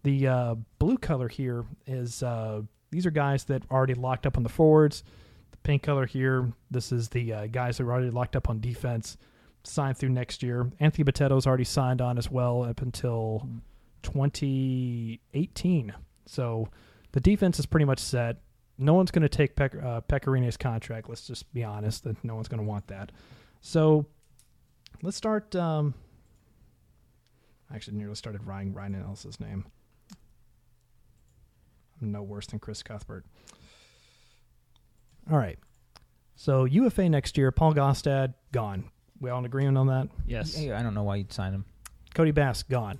The 0.02 0.26
uh, 0.26 0.54
blue 0.78 0.98
color 0.98 1.28
here 1.28 1.64
is 1.86 2.22
uh, 2.22 2.62
these 2.90 3.06
are 3.06 3.10
guys 3.10 3.44
that 3.44 3.62
are 3.70 3.76
already 3.76 3.94
locked 3.94 4.26
up 4.26 4.36
on 4.36 4.42
the 4.42 4.48
forwards. 4.48 5.04
The 5.52 5.56
pink 5.58 5.82
color 5.82 6.06
here, 6.06 6.52
this 6.70 6.92
is 6.92 7.08
the 7.08 7.32
uh, 7.32 7.46
guys 7.46 7.78
that 7.78 7.84
are 7.84 7.92
already 7.92 8.10
locked 8.10 8.36
up 8.36 8.50
on 8.50 8.60
defense, 8.60 9.16
signed 9.64 9.96
through 9.96 10.10
next 10.10 10.42
year. 10.42 10.70
Anthony 10.80 11.04
Bitetto's 11.04 11.46
already 11.46 11.64
signed 11.64 12.00
on 12.00 12.18
as 12.18 12.30
well 12.30 12.64
up 12.64 12.82
until 12.82 13.48
2018. 14.02 15.94
So 16.26 16.68
the 17.12 17.20
defense 17.20 17.58
is 17.58 17.66
pretty 17.66 17.86
much 17.86 18.00
set. 18.00 18.38
No 18.82 18.94
one's 18.94 19.10
going 19.10 19.22
to 19.22 19.28
take 19.28 19.56
Pec- 19.56 19.82
uh, 19.82 20.00
Pekka 20.02 20.26
Rinne's 20.26 20.56
contract. 20.56 21.08
Let's 21.08 21.26
just 21.26 21.52
be 21.52 21.64
honest 21.64 22.04
that 22.04 22.22
no 22.24 22.34
one's 22.34 22.48
going 22.48 22.60
to 22.60 22.66
want 22.66 22.88
that. 22.88 23.12
So 23.60 24.06
let's 25.02 25.16
start. 25.16 25.54
Um, 25.54 25.94
I 27.70 27.76
actually 27.76 27.96
nearly 27.96 28.14
started 28.16 28.46
writing 28.46 28.74
Ryan 28.74 29.02
Ellis's 29.06 29.40
name. 29.40 29.64
I'm 32.00 32.12
no 32.12 32.22
worse 32.22 32.46
than 32.46 32.58
Chris 32.58 32.82
Cuthbert. 32.82 33.24
All 35.30 35.38
right. 35.38 35.58
So 36.34 36.64
UFA 36.64 37.08
next 37.08 37.38
year, 37.38 37.52
Paul 37.52 37.74
Gaustad, 37.74 38.34
gone. 38.50 38.90
We 39.20 39.30
all 39.30 39.38
in 39.38 39.44
agreement 39.44 39.78
on 39.78 39.86
that? 39.86 40.08
Yes. 40.26 40.54
Hey, 40.56 40.72
I 40.72 40.82
don't 40.82 40.94
know 40.94 41.04
why 41.04 41.16
you'd 41.16 41.32
sign 41.32 41.52
him. 41.52 41.64
Cody 42.14 42.32
Bass, 42.32 42.64
gone. 42.64 42.98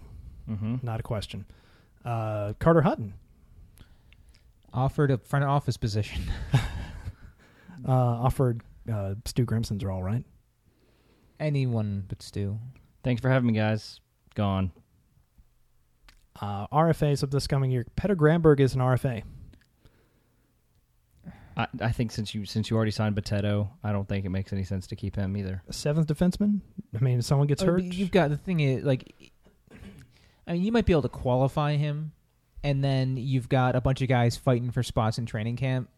Mm-hmm. 0.49 0.77
Not 0.83 1.01
a 1.01 1.03
question. 1.03 1.45
Uh, 2.05 2.53
Carter 2.61 2.83
Hutton, 2.83 3.15
Offered 4.75 5.11
a 5.11 5.19
front 5.19 5.45
office 5.45 5.77
position. 5.77 6.23
uh, 7.87 7.91
offered 7.93 8.63
uh, 8.93 9.15
Stu 9.25 9.45
Grimson's 9.45 9.85
role, 9.85 10.03
right? 10.03 10.25
Anyone 11.39 12.05
but 12.09 12.23
Stu. 12.23 12.59
Thanks 13.05 13.21
for 13.21 13.29
having 13.29 13.49
me, 13.49 13.53
guys. 13.55 14.01
Gone. 14.35 14.73
Uh, 16.41 16.67
RFAs 16.69 17.23
of 17.23 17.31
this 17.31 17.47
coming 17.47 17.71
year. 17.71 17.85
Petter 17.97 18.15
Granberg 18.15 18.61
is 18.61 18.75
an 18.75 18.81
RFA. 18.81 19.23
I, 21.57 21.67
I 21.81 21.93
think 21.93 22.11
since 22.13 22.35
you 22.35 22.47
since 22.47 22.71
you 22.71 22.77
already 22.77 22.93
signed 22.93 23.15
Potato, 23.15 23.71
I 23.85 23.93
don't 23.93 24.09
think 24.09 24.25
it 24.25 24.31
makes 24.31 24.53
any 24.55 24.65
sense 24.65 24.87
to 24.87 24.97
keep 24.97 25.17
him 25.17 25.37
either. 25.37 25.63
A 25.69 25.73
seventh 25.73 26.07
defenseman. 26.07 26.61
I 26.99 27.05
mean, 27.05 27.19
if 27.19 27.27
someone 27.27 27.47
gets 27.47 27.63
Uh, 27.63 27.67
hurt. 27.67 27.83
You've 27.83 28.11
got 28.11 28.31
the 28.31 28.39
thing 28.39 28.61
is 28.61 28.85
like, 28.85 29.13
I 30.47 30.53
mean, 30.55 30.63
you 30.63 30.73
might 30.73 30.87
be 30.87 30.93
able 30.95 31.03
to 31.03 31.11
qualify 31.11 31.77
him, 31.77 32.13
and 32.65 32.83
then 32.83 33.17
you've 33.17 33.49
got 33.49 33.77
a 33.77 33.81
bunch 33.81 34.03
of 34.03 34.09
guys 34.09 34.37
fighting 34.37 34.71
for 34.71 34.83
spots 34.83 35.19
in 35.19 35.27
training 35.27 35.57
camp. 35.57 35.89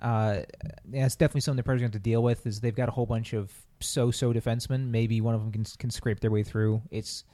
Uh, 0.00 0.40
that's 0.84 1.16
definitely 1.16 1.40
something 1.40 1.56
the 1.56 1.62
Predators 1.62 1.82
have 1.82 1.92
to 1.92 1.98
deal 1.98 2.22
with. 2.22 2.46
Is 2.46 2.60
they've 2.60 2.74
got 2.74 2.88
a 2.88 2.92
whole 2.92 3.06
bunch 3.06 3.32
of 3.32 3.52
so-so 3.80 4.32
defensemen. 4.32 4.90
Maybe 4.90 5.20
one 5.20 5.34
of 5.34 5.40
them 5.40 5.52
can 5.52 5.64
can 5.78 5.90
scrape 5.90 6.20
their 6.20 6.30
way 6.30 6.42
through. 6.42 6.82
It's 6.90 7.24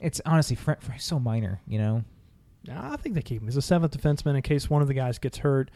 it's 0.00 0.20
honestly 0.24 0.56
fr- 0.56 0.72
fr- 0.80 0.92
so 0.98 1.18
minor, 1.18 1.60
you 1.66 1.78
know. 1.78 2.04
I 2.70 2.96
think 2.96 3.14
they 3.14 3.22
keep 3.22 3.40
him. 3.42 3.48
as 3.48 3.56
a 3.56 3.62
seventh 3.62 3.96
defenseman 3.96 4.36
in 4.36 4.42
case 4.42 4.68
one 4.68 4.82
of 4.82 4.88
the 4.88 4.94
guys 4.94 5.18
gets 5.18 5.38
hurt. 5.38 5.70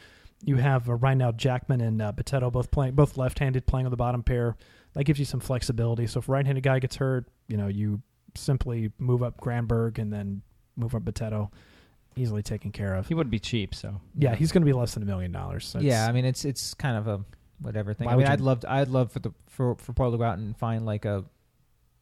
You 0.44 0.56
have 0.56 0.88
uh, 0.88 0.94
right 0.94 1.16
now 1.16 1.32
Jackman 1.32 1.80
and 1.80 2.02
uh, 2.02 2.12
both 2.50 2.70
playing, 2.70 2.94
both 2.94 3.16
left-handed, 3.16 3.66
playing 3.66 3.86
on 3.86 3.90
the 3.90 3.96
bottom 3.96 4.22
pair. 4.22 4.56
That 4.94 5.04
gives 5.04 5.18
you 5.18 5.24
some 5.24 5.40
flexibility. 5.40 6.06
So 6.06 6.18
if 6.18 6.28
right-handed 6.28 6.62
guy 6.62 6.80
gets 6.80 6.96
hurt, 6.96 7.28
you 7.48 7.56
know 7.56 7.68
you 7.68 8.02
simply 8.34 8.90
move 8.98 9.22
up 9.22 9.40
Granberg 9.40 9.98
and 9.98 10.12
then 10.12 10.42
move 10.76 10.94
up 10.94 11.04
Potato. 11.04 11.50
Easily 12.14 12.42
taken 12.42 12.72
care 12.72 12.94
of. 12.94 13.06
He 13.08 13.14
would 13.14 13.30
be 13.30 13.38
cheap, 13.38 13.74
so 13.74 14.00
Yeah, 14.18 14.34
he's 14.34 14.52
going 14.52 14.60
to 14.60 14.66
be 14.66 14.74
less 14.74 14.92
than 14.94 15.02
a 15.02 15.06
million 15.06 15.32
dollars. 15.32 15.66
So 15.66 15.78
yeah, 15.80 16.06
I 16.06 16.12
mean 16.12 16.24
it's 16.26 16.44
it's 16.44 16.74
kind 16.74 16.96
of 16.98 17.08
a 17.08 17.24
whatever 17.60 17.94
thing. 17.94 18.04
Why 18.06 18.12
I 18.12 18.16
would 18.16 18.22
mean, 18.22 18.26
you- 18.28 18.32
I'd 18.34 18.40
love 18.40 18.60
to, 18.60 18.70
I'd 18.72 18.88
love 18.88 19.12
for 19.12 19.18
the 19.20 19.30
for 19.48 19.76
for 19.76 19.92
Portland 19.94 20.20
to 20.20 20.24
go 20.24 20.28
out 20.30 20.38
and 20.38 20.54
find 20.56 20.84
like 20.84 21.04
a 21.06 21.24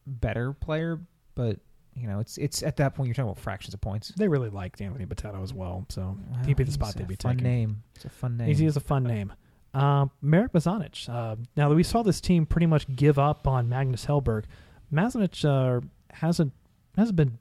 better 0.05 0.53
player, 0.53 0.99
but 1.35 1.59
you 1.95 2.07
know 2.07 2.19
it's 2.19 2.37
it's 2.37 2.63
at 2.63 2.77
that 2.77 2.95
point 2.95 3.07
you're 3.07 3.13
talking 3.13 3.29
about 3.29 3.37
fractions 3.41 3.73
of 3.73 3.81
points. 3.81 4.09
they 4.17 4.27
really 4.27 4.49
like 4.49 4.79
Anthony 4.81 5.05
Potato 5.05 5.41
as 5.43 5.53
well. 5.53 5.85
So 5.89 6.17
Well, 6.29 6.43
he'd 6.45 6.57
be 6.57 6.63
the 6.65 6.71
spot 6.71 6.95
a 6.95 6.97
they'd 6.97 7.07
be 7.07 7.15
fun 7.15 7.37
taking. 7.37 7.43
name. 7.49 7.83
It's 7.95 8.05
a 8.05 8.09
fun 8.09 8.37
name. 8.37 8.53
He 8.53 8.65
is 8.65 8.75
a 8.75 8.81
fun 8.81 9.03
name. 9.03 9.31
Uh, 9.73 10.07
Marek 10.21 10.51
Mazanec. 10.51 11.07
Uh, 11.07 11.37
now 11.55 11.69
that 11.69 11.75
we 11.75 11.83
saw 11.83 12.03
this 12.03 12.19
team 12.19 12.45
pretty 12.45 12.65
much 12.65 12.93
give 12.93 13.17
up 13.17 13.47
on 13.47 13.69
Magnus 13.69 14.05
Hellberg, 14.05 14.43
Mazanec 14.91 15.45
uh, 15.45 15.79
hasn't 16.11 16.51
hasn't 16.97 17.15
been 17.15 17.29
gr- 17.29 17.37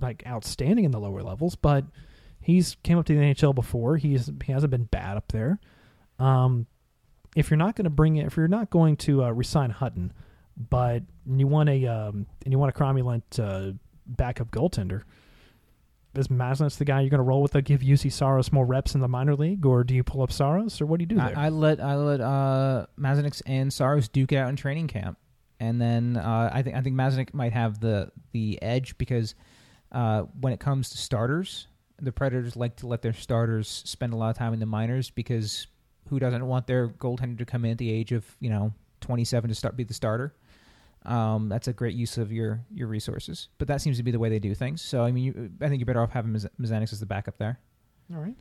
like 0.00 0.22
outstanding 0.26 0.84
in 0.84 0.90
the 0.90 1.00
lower 1.00 1.22
levels, 1.22 1.54
but 1.54 1.84
he's 2.40 2.76
came 2.82 2.98
up 2.98 3.06
to 3.06 3.14
the 3.14 3.20
NHL 3.20 3.54
before. 3.54 3.96
He's 3.96 4.30
he 4.44 4.52
hasn't 4.52 4.70
been 4.70 4.84
bad 4.84 5.16
up 5.16 5.32
there. 5.32 5.60
Um, 6.18 6.66
if 7.36 7.50
you're 7.50 7.58
not 7.58 7.76
going 7.76 7.84
to 7.84 7.90
bring 7.90 8.16
it, 8.16 8.26
if 8.26 8.36
you're 8.36 8.48
not 8.48 8.70
going 8.70 8.96
to 8.98 9.24
uh, 9.24 9.30
resign 9.30 9.70
Hutton, 9.70 10.12
but 10.56 11.02
you 11.26 11.46
want 11.46 11.68
a 11.68 11.86
um, 11.86 12.26
and 12.44 12.52
you 12.52 12.58
want 12.58 12.74
a 12.74 12.78
cromulent 12.78 13.22
uh, 13.38 13.72
backup 14.06 14.50
goaltender, 14.50 15.02
is 16.16 16.28
Mazanec 16.28 16.76
the 16.76 16.84
guy 16.84 17.00
you're 17.00 17.10
going 17.10 17.18
to 17.18 17.24
roll 17.24 17.42
with 17.42 17.52
to 17.52 17.62
give 17.62 17.80
Juuse 17.80 18.10
Saros 18.12 18.52
more 18.52 18.66
reps 18.66 18.94
in 18.94 19.00
the 19.00 19.08
minor 19.08 19.36
league, 19.36 19.64
or 19.64 19.84
do 19.84 19.94
you 19.94 20.02
pull 20.02 20.22
up 20.22 20.32
Saros, 20.32 20.80
or 20.80 20.86
what 20.86 20.98
do 20.98 21.02
you 21.02 21.06
do 21.06 21.16
there? 21.16 21.36
I, 21.36 21.46
I 21.46 21.48
let 21.50 21.80
I 21.80 21.94
let 21.96 22.20
uh, 22.20 22.86
Mazanec 22.98 23.40
and 23.46 23.72
Saros 23.72 24.08
duke 24.08 24.32
it 24.32 24.36
out 24.36 24.48
in 24.48 24.56
training 24.56 24.88
camp, 24.88 25.18
and 25.60 25.80
then 25.80 26.16
uh, 26.16 26.50
I 26.52 26.62
think 26.62 26.76
I 26.76 26.80
think 26.80 26.96
Mazanec 26.96 27.34
might 27.34 27.52
have 27.52 27.80
the 27.80 28.10
the 28.32 28.60
edge 28.62 28.98
because 28.98 29.34
uh, 29.92 30.22
when 30.40 30.52
it 30.52 30.60
comes 30.60 30.90
to 30.90 30.98
starters, 30.98 31.66
the 32.00 32.12
Predators 32.12 32.56
like 32.56 32.76
to 32.76 32.86
let 32.86 33.02
their 33.02 33.12
starters 33.12 33.82
spend 33.84 34.12
a 34.12 34.16
lot 34.16 34.30
of 34.30 34.36
time 34.36 34.52
in 34.52 34.60
the 34.60 34.66
minors 34.66 35.10
because 35.10 35.66
who 36.08 36.18
doesn't 36.18 36.46
want 36.46 36.66
their 36.66 36.88
goaltender 36.88 37.38
to 37.38 37.44
come 37.44 37.64
in 37.64 37.72
at 37.72 37.78
the 37.78 37.90
age 37.90 38.12
of 38.12 38.24
you 38.40 38.50
know 38.50 38.72
27 39.00 39.48
to 39.48 39.54
start 39.54 39.76
be 39.76 39.84
the 39.84 39.94
starter? 39.94 40.34
Um, 41.04 41.48
that's 41.48 41.68
a 41.68 41.72
great 41.72 41.94
use 41.94 42.18
of 42.18 42.32
your 42.32 42.60
your 42.74 42.88
resources, 42.88 43.48
but 43.58 43.68
that 43.68 43.80
seems 43.80 43.96
to 43.96 44.02
be 44.02 44.10
the 44.10 44.18
way 44.18 44.28
they 44.28 44.38
do 44.38 44.54
things. 44.54 44.82
So 44.82 45.04
I 45.04 45.12
mean, 45.12 45.24
you, 45.24 45.50
I 45.60 45.68
think 45.68 45.80
you're 45.80 45.86
better 45.86 46.02
off 46.02 46.10
having 46.10 46.32
Maz- 46.32 46.48
Mazanec 46.60 46.92
as 46.92 47.00
the 47.00 47.06
backup 47.06 47.38
there. 47.38 47.58
All 48.14 48.20
right. 48.20 48.36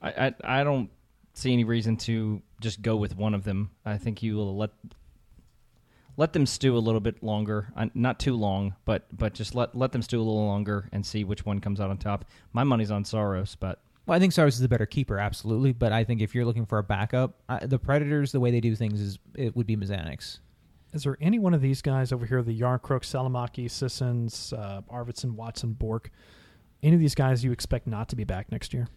I, 0.00 0.26
I 0.26 0.60
I 0.60 0.64
don't 0.64 0.90
see 1.34 1.52
any 1.52 1.64
reason 1.64 1.96
to 1.96 2.42
just 2.60 2.82
go 2.82 2.96
with 2.96 3.16
one 3.16 3.34
of 3.34 3.44
them. 3.44 3.70
I 3.84 3.98
think 3.98 4.22
you 4.22 4.36
will 4.36 4.56
let 4.56 4.70
let 6.16 6.32
them 6.32 6.44
stew 6.46 6.76
a 6.76 6.78
little 6.78 7.00
bit 7.00 7.22
longer, 7.22 7.72
uh, 7.76 7.86
not 7.94 8.18
too 8.18 8.34
long, 8.36 8.74
but 8.84 9.06
but 9.16 9.34
just 9.34 9.54
let 9.54 9.74
let 9.74 9.92
them 9.92 10.02
stew 10.02 10.18
a 10.18 10.22
little 10.24 10.46
longer 10.46 10.88
and 10.92 11.04
see 11.06 11.24
which 11.24 11.44
one 11.46 11.60
comes 11.60 11.80
out 11.80 11.90
on 11.90 11.98
top. 11.98 12.24
My 12.52 12.64
money's 12.64 12.90
on 12.90 13.04
Saros, 13.04 13.54
but 13.56 13.80
Well, 14.06 14.16
I 14.16 14.18
think 14.18 14.32
Saros 14.32 14.54
is 14.54 14.60
the 14.60 14.68
better 14.68 14.86
keeper, 14.86 15.18
absolutely. 15.18 15.72
But 15.72 15.92
I 15.92 16.04
think 16.04 16.20
if 16.20 16.34
you're 16.34 16.44
looking 16.44 16.66
for 16.66 16.78
a 16.78 16.82
backup, 16.82 17.40
uh, 17.48 17.60
the 17.66 17.78
Predators, 17.78 18.32
the 18.32 18.40
way 18.40 18.50
they 18.50 18.60
do 18.60 18.74
things 18.76 19.00
is 19.00 19.18
it 19.34 19.54
would 19.56 19.66
be 19.66 19.76
Mazanec. 19.76 20.38
Is 20.92 21.04
there 21.04 21.16
any 21.22 21.38
one 21.38 21.54
of 21.54 21.62
these 21.62 21.80
guys 21.80 22.12
over 22.12 22.26
here, 22.26 22.42
the 22.42 22.58
Jarnkrok, 22.60 23.02
Salomaki, 23.02 23.70
Sissons, 23.70 24.52
uh, 24.52 24.82
Arvidsson, 24.92 25.32
Watson, 25.36 25.72
Bourque, 25.72 26.10
any 26.82 26.94
of 26.94 27.00
these 27.00 27.14
guys 27.14 27.42
you 27.42 27.50
expect 27.52 27.86
not 27.86 28.08
to 28.10 28.16
be 28.16 28.24
back 28.24 28.52
next 28.52 28.74
year? 28.74 28.88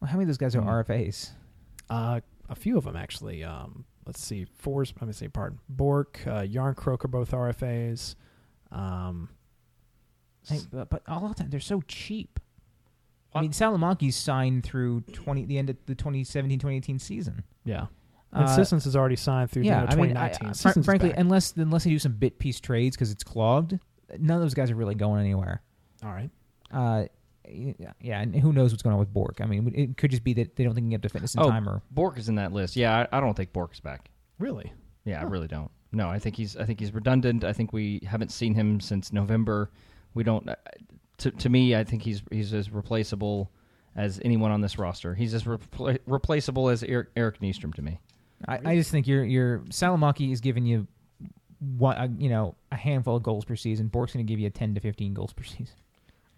Well, 0.00 0.10
how 0.10 0.16
many 0.18 0.24
of 0.24 0.28
those 0.28 0.36
guys 0.36 0.54
are 0.54 0.60
Hmm. 0.60 0.68
RFAs? 0.68 1.30
Uh, 1.88 2.20
a 2.50 2.54
few 2.54 2.76
of 2.76 2.84
them, 2.84 2.96
actually. 2.96 3.42
Um, 3.42 3.84
let's 4.06 4.22
see. 4.22 4.44
Four's, 4.56 4.92
let 5.00 5.06
me 5.06 5.12
say, 5.12 5.28
pardon. 5.28 5.58
Bourque, 5.68 6.20
uh, 6.26 6.42
Jarnkrok 6.42 7.04
are 7.04 7.08
both 7.08 7.30
RFAs. 7.32 8.14
Um, 8.72 9.28
Hey, 10.46 10.60
but, 10.70 10.90
but 10.90 11.02
a 11.06 11.14
lot 11.18 11.30
of 11.30 11.36
times 11.36 11.50
they're 11.50 11.58
so 11.60 11.80
cheap. 11.88 12.38
I 13.34 13.40
mean, 13.40 13.52
Salomaki's 13.52 14.14
signed 14.14 14.62
through 14.62 15.00
twenty 15.12 15.44
the 15.46 15.56
end 15.58 15.70
of 15.70 15.76
the 15.86 15.94
2017-2018 15.94 17.00
season. 17.00 17.44
yeah. 17.64 17.86
And 18.32 18.44
Uh, 18.44 18.54
Sissons 18.56 18.84
has 18.84 18.94
already 18.96 19.16
signed 19.16 19.50
through 19.50 19.62
yeah, 19.62 19.86
the 19.86 19.92
end 19.92 20.00
I 20.00 20.02
mean, 20.06 20.16
I, 20.18 20.28
2019. 20.28 20.48
I- 20.70 20.72
fr- 20.74 20.82
frankly, 20.82 21.08
back. 21.10 21.18
unless 21.18 21.56
unless 21.56 21.84
they 21.84 21.90
do 21.90 21.98
some 21.98 22.12
bit 22.12 22.38
piece 22.38 22.60
trades 22.60 22.94
because 22.96 23.10
it's 23.10 23.24
clogged, 23.24 23.78
none 24.18 24.36
of 24.36 24.42
those 24.42 24.54
guys 24.54 24.70
are 24.70 24.74
really 24.74 24.94
going 24.96 25.20
anywhere. 25.20 25.62
All 26.04 26.10
right. 26.12 26.30
Uh, 26.70 27.06
yeah, 27.48 27.92
yeah, 28.00 28.20
and 28.20 28.34
who 28.34 28.52
knows 28.52 28.72
what's 28.72 28.82
going 28.82 28.94
on 28.94 28.98
with 29.00 29.12
Bourque? 29.12 29.40
I 29.40 29.46
mean, 29.46 29.72
it 29.74 29.96
could 29.96 30.10
just 30.10 30.24
be 30.24 30.32
that 30.34 30.56
they 30.56 30.64
don't 30.64 30.74
think 30.74 30.84
he 30.86 30.90
can 30.90 31.00
get 31.00 31.02
to 31.02 31.08
fitness 31.08 31.34
in 31.34 31.40
oh, 31.42 31.50
time, 31.50 31.68
or 31.68 31.82
Bourque 31.90 32.18
is 32.18 32.28
in 32.28 32.36
that 32.36 32.52
list. 32.52 32.76
Yeah, 32.76 33.06
I, 33.12 33.18
I 33.18 33.20
don't 33.20 33.34
think 33.34 33.52
Bourque's 33.52 33.80
back. 33.80 34.10
Really? 34.38 34.72
Yeah, 35.04 35.20
Huh. 35.20 35.26
I 35.26 35.28
really 35.30 35.48
don't. 35.48 35.70
No, 35.92 36.08
I 36.08 36.18
think 36.18 36.34
he's 36.36 36.56
I 36.56 36.64
think 36.64 36.80
he's 36.80 36.92
redundant. 36.92 37.44
I 37.44 37.52
think 37.52 37.72
we 37.72 38.00
haven't 38.06 38.32
seen 38.32 38.54
him 38.54 38.80
since 38.80 39.12
November. 39.12 39.70
We 40.14 40.24
don't. 40.24 40.48
uh, 40.48 40.56
To 41.18 41.30
to 41.30 41.48
me, 41.48 41.76
I 41.76 41.84
think 41.84 42.02
he's 42.02 42.22
he's 42.30 42.52
as 42.52 42.70
replaceable 42.70 43.52
as 43.94 44.20
anyone 44.24 44.50
on 44.50 44.60
this 44.60 44.76
roster. 44.78 45.14
He's 45.14 45.34
as 45.34 45.44
repla- 45.44 46.00
replaceable 46.06 46.68
as 46.68 46.82
Eric, 46.82 47.10
Eric 47.16 47.40
Nystrom 47.40 47.72
to 47.74 47.82
me. 47.82 48.00
I, 48.48 48.58
I 48.64 48.76
just 48.76 48.90
think 48.90 49.06
your 49.06 49.24
your 49.24 49.60
Salomaki 49.70 50.32
is 50.32 50.40
giving 50.40 50.66
you 50.66 50.88
what 51.76 51.96
uh, 51.96 52.08
you 52.18 52.28
know 52.28 52.56
a 52.72 52.76
handful 52.76 53.16
of 53.16 53.22
goals 53.22 53.44
per 53.44 53.54
season. 53.56 53.86
Bourque's 53.88 54.12
going 54.14 54.26
to 54.26 54.30
give 54.30 54.40
you 54.40 54.48
a 54.48 54.50
ten 54.50 54.74
to 54.74 54.80
fifteen 54.80 55.14
goals 55.14 55.32
per 55.32 55.44
season. 55.44 55.76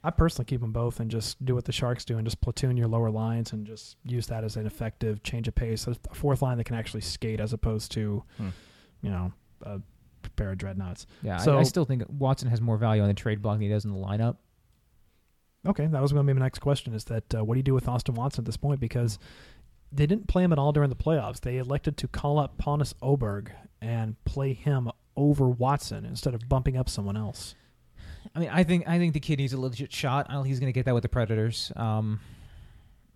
I 0.06 0.10
personally 0.10 0.44
keep 0.46 0.60
them 0.60 0.72
both 0.72 1.00
and 1.00 1.10
just 1.10 1.44
do 1.44 1.54
what 1.54 1.64
the 1.64 1.72
Sharks 1.72 2.04
do 2.04 2.16
and 2.16 2.26
just 2.26 2.40
platoon 2.40 2.76
your 2.76 2.86
lower 2.86 3.10
lines 3.10 3.52
and 3.52 3.66
just 3.66 3.96
use 4.04 4.26
that 4.28 4.44
as 4.44 4.56
an 4.56 4.64
effective 4.66 5.22
change 5.24 5.48
of 5.48 5.54
pace. 5.54 5.86
A 5.88 5.96
fourth 6.14 6.42
line 6.42 6.58
that 6.58 6.64
can 6.64 6.76
actually 6.76 7.00
skate 7.00 7.40
as 7.40 7.52
opposed 7.52 7.90
to, 7.92 8.22
Hmm. 8.36 8.48
you 9.02 9.10
know, 9.10 9.32
a 9.62 9.80
pair 10.36 10.52
of 10.52 10.58
dreadnoughts. 10.58 11.06
Yeah, 11.22 11.38
So- 11.38 11.56
I, 11.56 11.60
I 11.60 11.62
still 11.64 11.84
think 11.84 12.04
Watson 12.08 12.48
has 12.50 12.60
more 12.60 12.76
value 12.76 13.02
on 13.02 13.08
the 13.08 13.14
trade 13.14 13.42
block 13.42 13.54
than 13.56 13.62
he 13.62 13.68
does 13.68 13.84
in 13.84 13.90
the 13.90 13.98
lineup. 13.98 14.36
Okay, 15.66 15.86
that 15.86 16.00
was 16.00 16.12
going 16.12 16.24
to 16.24 16.32
be 16.32 16.38
my 16.38 16.44
next 16.44 16.60
question. 16.60 16.94
Is 16.94 17.04
that 17.06 17.34
uh, 17.34 17.44
what 17.44 17.54
do 17.54 17.58
you 17.58 17.64
do 17.64 17.74
with 17.74 17.88
Austin 17.88 18.14
Watson 18.14 18.42
at 18.42 18.46
this 18.46 18.56
point? 18.56 18.78
Because 18.78 19.18
they 19.90 20.06
didn't 20.06 20.28
play 20.28 20.44
him 20.44 20.52
at 20.52 20.58
all 20.58 20.72
during 20.72 20.90
the 20.90 20.96
playoffs. 20.96 21.40
They 21.40 21.58
elected 21.58 21.96
to 21.98 22.08
call 22.08 22.38
up 22.38 22.56
Pontus 22.58 22.94
Aberg 23.02 23.48
and 23.80 24.22
play 24.24 24.52
him 24.52 24.90
over 25.16 25.48
Watson 25.48 26.04
instead 26.04 26.34
of 26.34 26.48
bumping 26.48 26.76
up 26.76 26.88
someone 26.88 27.16
else. 27.16 27.54
I 28.34 28.38
mean, 28.38 28.50
I 28.50 28.64
think 28.64 28.88
I 28.88 28.98
think 28.98 29.14
the 29.14 29.20
kid 29.20 29.38
needs 29.38 29.52
a 29.52 29.60
legit 29.60 29.92
shot. 29.92 30.26
I 30.28 30.34
don't 30.34 30.42
think 30.42 30.50
he's 30.50 30.60
going 30.60 30.72
to 30.72 30.76
get 30.76 30.86
that 30.86 30.94
with 30.94 31.02
the 31.02 31.08
Predators. 31.08 31.72
Um, 31.76 32.20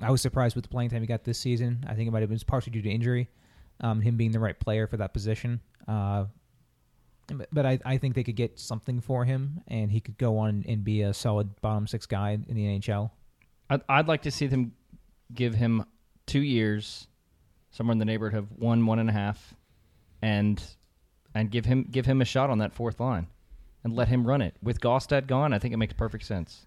I 0.00 0.10
was 0.10 0.22
surprised 0.22 0.56
with 0.56 0.64
the 0.64 0.70
playing 0.70 0.90
time 0.90 1.00
he 1.00 1.06
got 1.06 1.24
this 1.24 1.38
season. 1.38 1.84
I 1.88 1.94
think 1.94 2.08
it 2.08 2.10
might 2.10 2.20
have 2.20 2.30
been 2.30 2.38
partially 2.46 2.72
due 2.72 2.82
to 2.82 2.90
injury, 2.90 3.28
um, 3.80 4.00
him 4.00 4.16
being 4.16 4.32
the 4.32 4.40
right 4.40 4.58
player 4.58 4.86
for 4.86 4.96
that 4.96 5.12
position. 5.12 5.60
Uh, 5.86 6.24
but, 7.26 7.48
but 7.52 7.66
I, 7.66 7.78
I 7.84 7.98
think 7.98 8.14
they 8.14 8.24
could 8.24 8.36
get 8.36 8.58
something 8.58 9.00
for 9.00 9.24
him, 9.24 9.60
and 9.68 9.90
he 9.90 10.00
could 10.00 10.18
go 10.18 10.38
on 10.38 10.64
and 10.66 10.82
be 10.82 11.02
a 11.02 11.12
solid 11.12 11.60
bottom 11.60 11.86
six 11.86 12.06
guy 12.06 12.30
in 12.30 12.54
the 12.54 12.78
NHL. 12.78 13.10
I'd, 13.68 13.82
I'd 13.88 14.08
like 14.08 14.22
to 14.22 14.30
see 14.30 14.46
them 14.46 14.72
give 15.34 15.54
him 15.54 15.84
two 16.26 16.40
years, 16.40 17.06
somewhere 17.70 17.92
in 17.92 17.98
the 17.98 18.04
neighborhood 18.04 18.38
of 18.38 18.58
one, 18.58 18.84
one 18.86 18.98
and 18.98 19.08
a 19.08 19.12
half, 19.12 19.54
and 20.22 20.62
and 21.34 21.50
give 21.50 21.64
him 21.64 21.86
give 21.88 22.06
him 22.06 22.20
a 22.20 22.24
shot 22.24 22.50
on 22.50 22.58
that 22.58 22.74
fourth 22.74 22.98
line, 22.98 23.28
and 23.84 23.94
let 23.94 24.08
him 24.08 24.26
run 24.26 24.42
it. 24.42 24.54
With 24.62 24.80
Gaustad 24.80 25.26
gone, 25.26 25.52
I 25.52 25.58
think 25.58 25.72
it 25.74 25.76
makes 25.78 25.92
perfect 25.94 26.24
sense. 26.24 26.66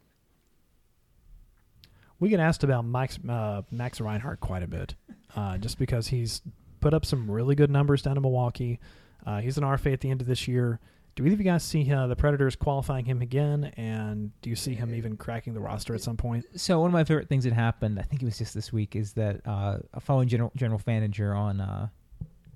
We 2.19 2.29
get 2.29 2.39
asked 2.39 2.63
about 2.63 2.85
Mike's, 2.85 3.19
uh, 3.27 3.63
Max 3.71 3.99
Reinhart 3.99 4.39
quite 4.39 4.63
a 4.63 4.67
bit, 4.67 4.95
uh, 5.35 5.57
just 5.57 5.77
because 5.77 6.07
he's 6.07 6.41
put 6.79 6.93
up 6.93 7.05
some 7.05 7.29
really 7.29 7.55
good 7.55 7.69
numbers 7.69 8.01
down 8.01 8.15
in 8.17 8.21
Milwaukee. 8.21 8.79
Uh, 9.25 9.39
he's 9.41 9.57
an 9.57 9.63
RFA 9.63 9.93
at 9.93 10.01
the 10.01 10.09
end 10.09 10.21
of 10.21 10.27
this 10.27 10.47
year. 10.47 10.79
Do 11.15 11.25
either 11.25 11.33
of 11.33 11.39
you 11.39 11.45
guys 11.45 11.63
see 11.63 11.91
uh, 11.91 12.07
the 12.07 12.15
Predators 12.15 12.55
qualifying 12.55 13.05
him 13.05 13.21
again? 13.21 13.65
And 13.77 14.31
do 14.41 14.49
you 14.49 14.55
see 14.55 14.73
him 14.73 14.95
even 14.95 15.15
cracking 15.15 15.53
the 15.53 15.59
roster 15.59 15.93
at 15.93 16.01
some 16.01 16.17
point? 16.17 16.45
So 16.55 16.79
one 16.79 16.87
of 16.87 16.93
my 16.93 17.03
favorite 17.03 17.29
things 17.29 17.43
that 17.43 17.53
happened, 17.53 17.99
I 17.99 18.03
think 18.03 18.21
it 18.21 18.25
was 18.25 18.37
just 18.37 18.53
this 18.55 18.73
week, 18.73 18.95
is 18.95 19.13
that 19.13 19.41
uh, 19.45 19.77
following 19.99 20.27
general 20.27 20.51
general 20.55 20.81
manager 20.87 21.33
on 21.35 21.61
uh, 21.61 21.87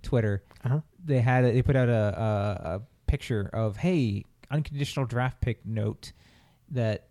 Twitter, 0.01 0.43
Uh-huh. 0.63 0.79
they 1.05 1.19
had 1.19 1.43
a, 1.45 1.51
they 1.51 1.61
put 1.61 1.75
out 1.75 1.87
a, 1.89 1.93
a, 1.93 2.75
a 2.77 2.81
picture 3.05 3.49
of 3.53 3.77
hey 3.77 4.25
unconditional 4.51 5.05
draft 5.05 5.41
pick 5.41 5.65
note 5.65 6.11
that 6.71 7.07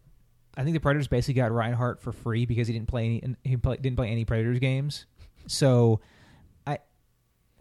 I 0.56 0.62
think 0.64 0.74
the 0.74 0.80
Predators 0.80 1.08
basically 1.08 1.34
got 1.34 1.52
Reinhart 1.52 2.00
for 2.00 2.12
free 2.12 2.46
because 2.46 2.66
he 2.66 2.72
didn't 2.72 2.88
play 2.88 3.20
any 3.22 3.36
he 3.44 3.56
play, 3.56 3.76
didn't 3.76 3.96
play 3.96 4.08
any 4.08 4.24
Predators 4.24 4.58
games. 4.58 5.06
So 5.46 6.00
I 6.66 6.78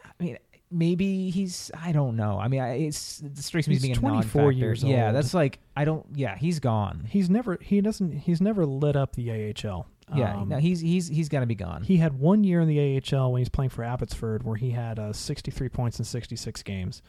I 0.04 0.24
mean 0.24 0.38
maybe 0.72 1.30
he's 1.30 1.72
I 1.80 1.92
don't 1.92 2.16
know. 2.16 2.40
I 2.40 2.48
mean 2.48 2.62
I, 2.62 2.76
it's 2.76 3.22
it 3.22 3.38
strikes 3.38 3.68
me 3.68 3.76
as 3.76 3.82
being 3.82 3.94
a 3.96 4.00
24 4.00 4.14
non-factor. 4.14 4.52
years 4.52 4.84
Yeah, 4.84 5.12
that's 5.12 5.34
like 5.34 5.60
I 5.76 5.86
don't 5.86 6.06
yeah 6.14 6.36
he's 6.38 6.60
gone. 6.60 7.06
He's 7.10 7.30
never 7.30 7.58
he 7.62 7.82
doesn't 7.82 8.12
he's 8.12 8.42
never 8.42 8.66
lit 8.66 8.96
up 8.96 9.16
the 9.16 9.30
AHL. 9.32 9.88
Yeah, 10.16 10.38
Um, 10.38 10.50
no, 10.50 10.58
he's 10.58 10.80
he's 10.82 11.08
he's 11.08 11.30
got 11.30 11.40
to 11.40 11.48
be 11.48 11.56
gone. 11.56 11.82
He 11.84 11.98
had 11.98 12.20
one 12.20 12.44
year 12.44 12.62
in 12.62 12.68
the 12.68 13.02
AHL 13.14 13.32
when 13.32 13.40
he's 13.40 13.50
playing 13.50 13.72
for 13.72 13.84
Abbotsford 13.84 14.44
where 14.44 14.56
he 14.56 14.70
had 14.70 15.00
uh, 15.00 15.12
63 15.12 15.68
points 15.70 15.98
in 15.98 16.06
66 16.06 16.62
games. 16.64 17.02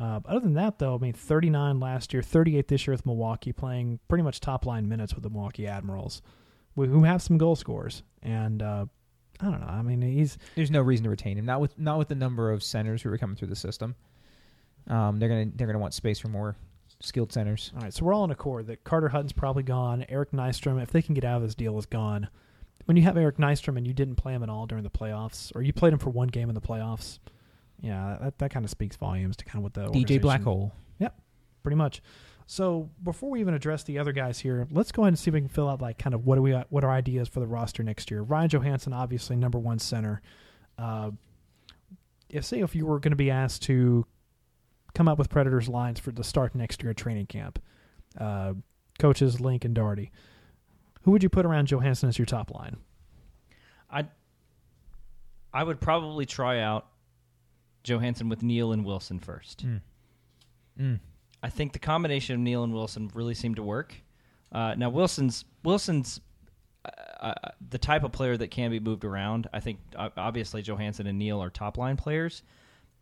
Uh, 0.00 0.20
other 0.24 0.40
than 0.40 0.54
that, 0.54 0.78
though, 0.78 0.94
I 0.94 0.98
mean, 0.98 1.12
39 1.12 1.78
last 1.78 2.14
year, 2.14 2.22
38 2.22 2.68
this 2.68 2.86
year 2.86 2.94
with 2.94 3.04
Milwaukee, 3.04 3.52
playing 3.52 4.00
pretty 4.08 4.22
much 4.22 4.40
top 4.40 4.64
line 4.64 4.88
minutes 4.88 5.14
with 5.14 5.22
the 5.22 5.28
Milwaukee 5.28 5.66
Admirals, 5.66 6.22
who 6.74 7.04
have 7.04 7.20
some 7.20 7.36
goal 7.36 7.54
scorers. 7.54 8.02
And 8.22 8.62
uh, 8.62 8.86
I 9.40 9.44
don't 9.44 9.60
know. 9.60 9.66
I 9.66 9.82
mean, 9.82 10.00
he's 10.00 10.38
There's 10.54 10.70
no 10.70 10.80
reason 10.80 11.04
to 11.04 11.10
retain 11.10 11.36
him. 11.36 11.44
Not 11.44 11.60
with 11.60 11.78
not 11.78 11.98
with 11.98 12.08
the 12.08 12.14
number 12.14 12.50
of 12.50 12.62
centers 12.62 13.02
who 13.02 13.12
are 13.12 13.18
coming 13.18 13.36
through 13.36 13.48
the 13.48 13.56
system. 13.56 13.94
Um, 14.88 15.18
they're 15.18 15.28
gonna 15.28 15.50
they're 15.54 15.66
gonna 15.66 15.78
want 15.78 15.92
space 15.92 16.18
for 16.18 16.28
more 16.28 16.56
skilled 17.00 17.32
centers. 17.32 17.72
all 17.76 17.82
right. 17.82 17.92
So 17.92 18.04
we're 18.04 18.14
all 18.14 18.24
in 18.24 18.30
accord 18.30 18.66
that 18.68 18.84
Carter 18.84 19.08
Hutton's 19.08 19.32
probably 19.32 19.62
gone. 19.62 20.04
Eric 20.08 20.32
Nystrom, 20.32 20.82
if 20.82 20.90
they 20.90 21.02
can 21.02 21.14
get 21.14 21.24
out 21.24 21.36
of 21.36 21.42
this 21.42 21.54
deal, 21.54 21.78
is 21.78 21.86
gone. 21.86 22.28
When 22.86 22.96
you 22.96 23.02
have 23.04 23.16
Eric 23.16 23.36
Nystrom 23.36 23.76
and 23.76 23.86
you 23.86 23.92
didn't 23.92 24.16
play 24.16 24.32
him 24.32 24.42
at 24.42 24.48
all 24.48 24.66
during 24.66 24.84
the 24.84 24.90
playoffs, 24.90 25.54
or 25.54 25.62
you 25.62 25.72
played 25.72 25.92
him 25.92 25.98
for 25.98 26.10
one 26.10 26.28
game 26.28 26.48
in 26.48 26.54
the 26.54 26.60
playoffs, 26.60 27.18
yeah, 27.80 28.18
that, 28.20 28.38
that 28.38 28.50
kind 28.50 28.64
of 28.64 28.70
speaks 28.70 28.96
volumes 28.96 29.36
to 29.38 29.44
kind 29.44 29.58
of 29.58 29.62
what 29.62 29.74
the 29.74 29.86
DJ 29.88 30.20
Black 30.20 30.42
Hole. 30.42 30.72
Yep, 30.98 31.18
pretty 31.62 31.76
much. 31.76 32.02
So 32.46 32.90
before 33.04 33.30
we 33.30 33.40
even 33.40 33.54
address 33.54 33.84
the 33.84 33.98
other 33.98 34.12
guys 34.12 34.40
here, 34.40 34.66
let's 34.72 34.90
go 34.90 35.02
ahead 35.02 35.10
and 35.10 35.18
see 35.18 35.30
if 35.30 35.34
we 35.34 35.40
can 35.40 35.48
fill 35.48 35.68
out 35.68 35.80
like 35.80 35.98
kind 35.98 36.14
of 36.14 36.26
what 36.26 36.34
do 36.34 36.42
we 36.42 36.52
what 36.52 36.82
our 36.82 36.90
ideas 36.90 37.28
for 37.28 37.38
the 37.40 37.46
roster 37.46 37.82
next 37.82 38.10
year. 38.10 38.22
Ryan 38.22 38.50
Johansen, 38.50 38.92
obviously 38.92 39.36
number 39.36 39.58
one 39.58 39.78
center. 39.78 40.20
Uh, 40.76 41.12
if 42.28 42.44
say 42.44 42.60
if 42.60 42.74
you 42.74 42.86
were 42.86 42.98
going 42.98 43.12
to 43.12 43.16
be 43.16 43.30
asked 43.30 43.62
to 43.62 44.04
come 44.94 45.08
up 45.08 45.18
with 45.18 45.30
Predators 45.30 45.68
lines 45.68 46.00
for 46.00 46.10
the 46.10 46.24
start 46.24 46.54
next 46.54 46.82
year 46.82 46.90
at 46.90 46.96
training 46.96 47.26
camp, 47.26 47.62
uh, 48.18 48.54
coaches 48.98 49.40
Link 49.40 49.64
and 49.64 49.74
Doherty, 49.74 50.10
who 51.02 51.12
would 51.12 51.22
you 51.22 51.28
put 51.28 51.46
around 51.46 51.68
Johansen 51.68 52.08
as 52.08 52.18
your 52.18 52.26
top 52.26 52.52
line? 52.52 52.78
I 53.88 54.06
I 55.52 55.62
would 55.62 55.80
probably 55.80 56.26
try 56.26 56.60
out 56.60 56.86
Johansen 57.84 58.28
with 58.28 58.42
Neal 58.42 58.72
and 58.72 58.84
Wilson 58.84 59.18
first. 59.18 59.66
Mm. 59.66 59.80
Mm. 60.78 61.00
I 61.42 61.48
think 61.48 61.72
the 61.72 61.78
combination 61.78 62.34
of 62.34 62.40
Neal 62.40 62.64
and 62.64 62.72
Wilson 62.72 63.10
really 63.14 63.34
seemed 63.34 63.56
to 63.56 63.62
work. 63.62 63.94
Uh, 64.52 64.74
now 64.76 64.90
Wilson's 64.90 65.44
Wilson's 65.64 66.20
uh, 66.84 66.90
uh, 67.20 67.50
the 67.68 67.78
type 67.78 68.04
of 68.04 68.12
player 68.12 68.36
that 68.36 68.50
can 68.50 68.70
be 68.70 68.80
moved 68.80 69.04
around. 69.04 69.48
I 69.52 69.60
think 69.60 69.78
uh, 69.96 70.08
obviously 70.16 70.62
Johansen 70.62 71.06
and 71.06 71.18
Neal 71.18 71.42
are 71.42 71.50
top 71.50 71.78
line 71.78 71.96
players. 71.96 72.42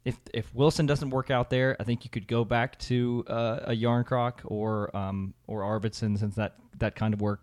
If 0.05 0.19
if 0.33 0.55
Wilson 0.55 0.87
doesn't 0.87 1.11
work 1.11 1.31
out 1.31 1.51
there, 1.51 1.77
I 1.81 1.85
think 1.85 2.05
you 2.05 2.11
could 2.11 2.27
go 2.27 2.45
back 2.45 2.79
to 2.81 3.25
uh, 3.29 3.61
a 3.65 3.73
Jarnkrok 3.73 4.41
or 4.45 4.95
um, 4.97 5.35
or 5.47 5.63
Arvidsson 5.63 6.19
since 6.19 6.35
that 6.37 6.57
that 6.79 6.95
kind 6.95 7.15
of 7.15 7.21
work. 7.21 7.43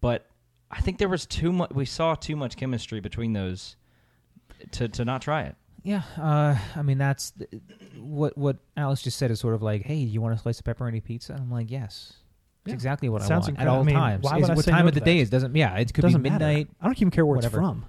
But 0.00 0.26
I 0.70 0.80
think 0.80 0.98
there 0.98 1.08
was 1.08 1.26
too 1.26 1.52
much. 1.52 1.70
We 1.70 1.84
saw 1.84 2.14
too 2.14 2.36
much 2.36 2.56
chemistry 2.56 3.00
between 3.00 3.32
those 3.32 3.76
to 4.72 4.88
to 4.88 5.04
not 5.04 5.22
try 5.22 5.42
it. 5.42 5.56
Yeah, 5.84 6.02
uh, 6.18 6.56
I 6.74 6.82
mean 6.82 6.98
that's 6.98 7.30
th- 7.32 7.50
what 8.00 8.36
what 8.38 8.56
Alex 8.76 9.02
just 9.02 9.18
said 9.18 9.30
is 9.30 9.38
sort 9.38 9.54
of 9.54 9.62
like, 9.62 9.82
hey, 9.82 9.94
you 9.96 10.20
want 10.20 10.34
a 10.34 10.38
slice 10.38 10.58
of 10.58 10.64
pepperoni 10.64 11.04
pizza? 11.04 11.34
I'm 11.34 11.50
like, 11.50 11.70
yes. 11.70 12.14
It's 12.64 12.70
Yeah. 12.70 12.74
exactly 12.74 13.08
what 13.10 13.20
I 13.20 13.26
Sounds 13.26 13.46
want 13.48 13.60
at 13.60 13.68
all 13.68 13.80
I 13.80 13.84
mean, 13.84 13.94
times. 13.94 14.24
why 14.24 14.38
Is 14.38 14.42
would 14.42 14.50
I 14.50 14.54
what 14.54 14.64
time 14.64 14.84
no 14.86 14.88
of 14.88 14.94
the 14.94 15.00
day 15.00 15.18
is 15.18 15.28
doesn't 15.28 15.54
yeah, 15.54 15.76
it 15.76 15.92
could 15.92 16.00
Doesn't 16.02 16.22
be 16.22 16.30
matter. 16.30 16.44
midnight. 16.46 16.68
I 16.80 16.86
don't 16.86 16.96
even 16.98 17.10
care 17.10 17.26
where 17.26 17.36
whatever. 17.36 17.58
it's 17.58 17.66
from. 17.66 17.86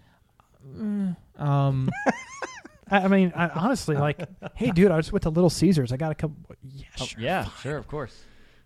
Um, 1.37 1.89
I, 2.89 2.99
I 2.99 3.07
mean, 3.07 3.31
I, 3.35 3.47
honestly, 3.49 3.95
like, 3.95 4.19
hey, 4.55 4.71
dude, 4.71 4.91
I 4.91 4.97
just 4.99 5.11
went 5.11 5.23
to 5.23 5.29
Little 5.29 5.49
Caesars. 5.49 5.91
I 5.91 5.97
got 5.97 6.11
a 6.11 6.15
couple. 6.15 6.35
Yeah, 6.63 6.85
Oh, 6.99 7.05
sure. 7.05 7.21
yeah, 7.21 7.45
sure, 7.61 7.77
of 7.77 7.87
course. 7.87 8.23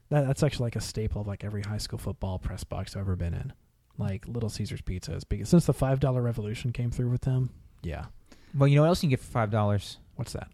That, 0.10 0.26
that's 0.26 0.42
actually 0.44 0.66
like 0.66 0.76
a 0.76 0.82
staple 0.82 1.22
of 1.22 1.28
like 1.28 1.44
every 1.44 1.62
high 1.62 1.78
school 1.78 2.00
football 2.00 2.40
press 2.40 2.64
box 2.64 2.96
I've 2.96 3.02
ever 3.02 3.16
been 3.16 3.34
in. 3.34 3.54
Like 3.98 4.28
Little 4.28 4.50
Caesars 4.50 4.82
pizza 4.82 5.14
is 5.14 5.24
big 5.24 5.46
since 5.46 5.66
the 5.66 5.74
five 5.74 6.00
dollar 6.00 6.22
revolution 6.22 6.72
came 6.72 6.90
through 6.90 7.10
with 7.12 7.22
them. 7.22 7.52
Yeah, 7.84 8.06
well, 8.58 8.68
you 8.68 8.76
know 8.76 8.82
what 8.84 8.88
else 8.90 9.04
you 9.04 9.08
can 9.08 9.12
get 9.12 9.20
for 9.20 9.32
five 9.32 9.52
dollars? 9.52 9.98
what's 10.16 10.34
that? 10.34 10.50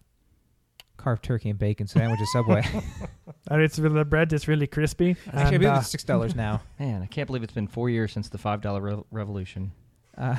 Carved 0.96 1.24
turkey 1.24 1.50
and 1.50 1.58
bacon 1.58 1.86
sandwich 1.86 2.20
at 2.20 2.26
Subway. 2.28 2.62
Uh, 3.48 3.58
it's 3.58 3.76
the 3.76 4.04
bread 4.04 4.32
is 4.32 4.48
really 4.48 4.66
crispy. 4.66 5.10
Actually, 5.28 5.32
I 5.32 5.42
and, 5.42 5.50
believe 5.60 5.74
uh, 5.74 5.78
it's 5.78 5.88
six 5.88 6.02
dollars 6.02 6.34
now. 6.34 6.62
Man, 6.80 7.00
I 7.00 7.06
can't 7.06 7.28
believe 7.28 7.44
it's 7.44 7.52
been 7.52 7.68
four 7.68 7.88
years 7.88 8.10
since 8.10 8.28
the 8.28 8.38
five 8.38 8.60
dollar 8.60 8.80
re- 8.80 9.02
revolution. 9.12 9.70
Uh, 10.18 10.34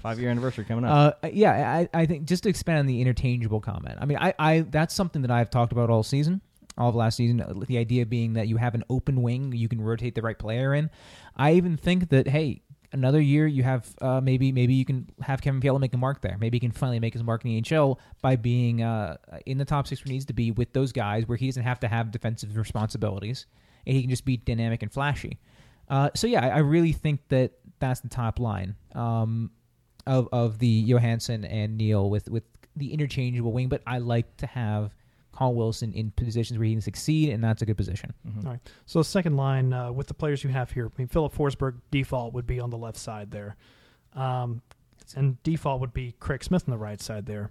Five 0.00 0.18
year 0.20 0.30
anniversary 0.30 0.64
coming 0.64 0.84
up. 0.84 1.18
Uh, 1.22 1.28
yeah, 1.32 1.86
I, 1.92 2.00
I 2.02 2.06
think 2.06 2.26
just 2.26 2.44
to 2.44 2.48
expand 2.48 2.78
on 2.78 2.86
the 2.86 3.00
interchangeable 3.02 3.60
comment. 3.60 3.98
I 4.00 4.04
mean, 4.06 4.18
I, 4.18 4.32
I 4.38 4.60
that's 4.60 4.94
something 4.94 5.20
that 5.22 5.30
I've 5.30 5.50
talked 5.50 5.72
about 5.72 5.90
all 5.90 6.02
season, 6.02 6.40
all 6.78 6.90
of 6.90 6.94
last 6.94 7.16
season. 7.16 7.40
uh, 7.40 7.52
The 7.66 7.76
idea 7.78 8.06
being 8.06 8.34
that 8.34 8.48
you 8.48 8.56
have 8.56 8.74
an 8.74 8.84
open 8.88 9.20
wing, 9.20 9.52
you 9.52 9.68
can 9.68 9.80
rotate 9.80 10.14
the 10.14 10.22
right 10.22 10.38
player 10.38 10.72
in. 10.74 10.88
I 11.36 11.52
even 11.54 11.76
think 11.76 12.08
that 12.10 12.28
hey, 12.28 12.62
another 12.92 13.20
year 13.20 13.46
you 13.46 13.62
have 13.62 13.94
uh, 14.00 14.20
maybe 14.20 14.52
maybe 14.52 14.74
you 14.74 14.84
can 14.84 15.08
have 15.20 15.40
Kevin 15.40 15.60
Fiala 15.60 15.78
make 15.78 15.94
a 15.94 15.98
mark 15.98 16.20
there. 16.20 16.36
Maybe 16.38 16.56
he 16.56 16.60
can 16.60 16.72
finally 16.72 17.00
make 17.00 17.12
his 17.12 17.22
mark 17.22 17.44
in 17.44 17.50
the 17.50 17.62
NHL 17.62 17.98
by 18.22 18.36
being 18.36 18.82
uh, 18.82 19.16
in 19.44 19.58
the 19.58 19.64
top 19.64 19.86
six 19.86 20.00
where 20.00 20.08
he 20.08 20.14
needs 20.14 20.24
to 20.26 20.32
be 20.32 20.50
with 20.50 20.72
those 20.72 20.92
guys, 20.92 21.26
where 21.26 21.36
he 21.36 21.46
doesn't 21.46 21.62
have 21.62 21.80
to 21.80 21.88
have 21.88 22.10
defensive 22.10 22.56
responsibilities, 22.56 23.46
and 23.86 23.96
he 23.96 24.02
can 24.02 24.10
just 24.10 24.24
be 24.24 24.36
dynamic 24.36 24.82
and 24.82 24.92
flashy. 24.92 25.38
Uh, 25.88 26.10
so 26.14 26.26
yeah, 26.26 26.44
I, 26.44 26.48
I 26.48 26.58
really 26.58 26.92
think 26.92 27.20
that 27.28 27.52
that's 27.78 28.00
the 28.00 28.08
top 28.08 28.38
line 28.38 28.74
um, 28.94 29.50
of 30.06 30.28
of 30.32 30.58
the 30.58 30.84
Johansen 30.84 31.44
and 31.44 31.76
Neal 31.76 32.10
with 32.10 32.28
with 32.28 32.44
the 32.74 32.92
interchangeable 32.92 33.52
wing. 33.52 33.68
But 33.68 33.82
I 33.86 33.98
like 33.98 34.36
to 34.38 34.46
have 34.46 34.94
Carl 35.36 35.54
Wilson 35.54 35.92
in 35.92 36.10
positions 36.12 36.58
where 36.58 36.66
he 36.66 36.72
can 36.72 36.80
succeed, 36.80 37.30
and 37.30 37.42
that's 37.42 37.62
a 37.62 37.66
good 37.66 37.76
position. 37.76 38.12
All 38.44 38.50
right. 38.50 38.60
So 38.86 39.00
the 39.00 39.04
second 39.04 39.36
line 39.36 39.72
uh, 39.72 39.92
with 39.92 40.06
the 40.06 40.14
players 40.14 40.42
you 40.42 40.50
have 40.50 40.70
here, 40.70 40.86
I 40.86 40.90
mean, 40.98 41.08
Filip 41.08 41.34
Forsberg 41.34 41.80
default 41.90 42.32
would 42.34 42.46
be 42.46 42.60
on 42.60 42.70
the 42.70 42.78
left 42.78 42.98
side 42.98 43.30
there, 43.30 43.56
um, 44.14 44.62
and 45.14 45.42
default 45.42 45.80
would 45.80 45.92
be 45.92 46.14
Craig 46.20 46.42
Smith 46.42 46.64
on 46.66 46.72
the 46.72 46.78
right 46.78 47.00
side 47.00 47.26
there. 47.26 47.50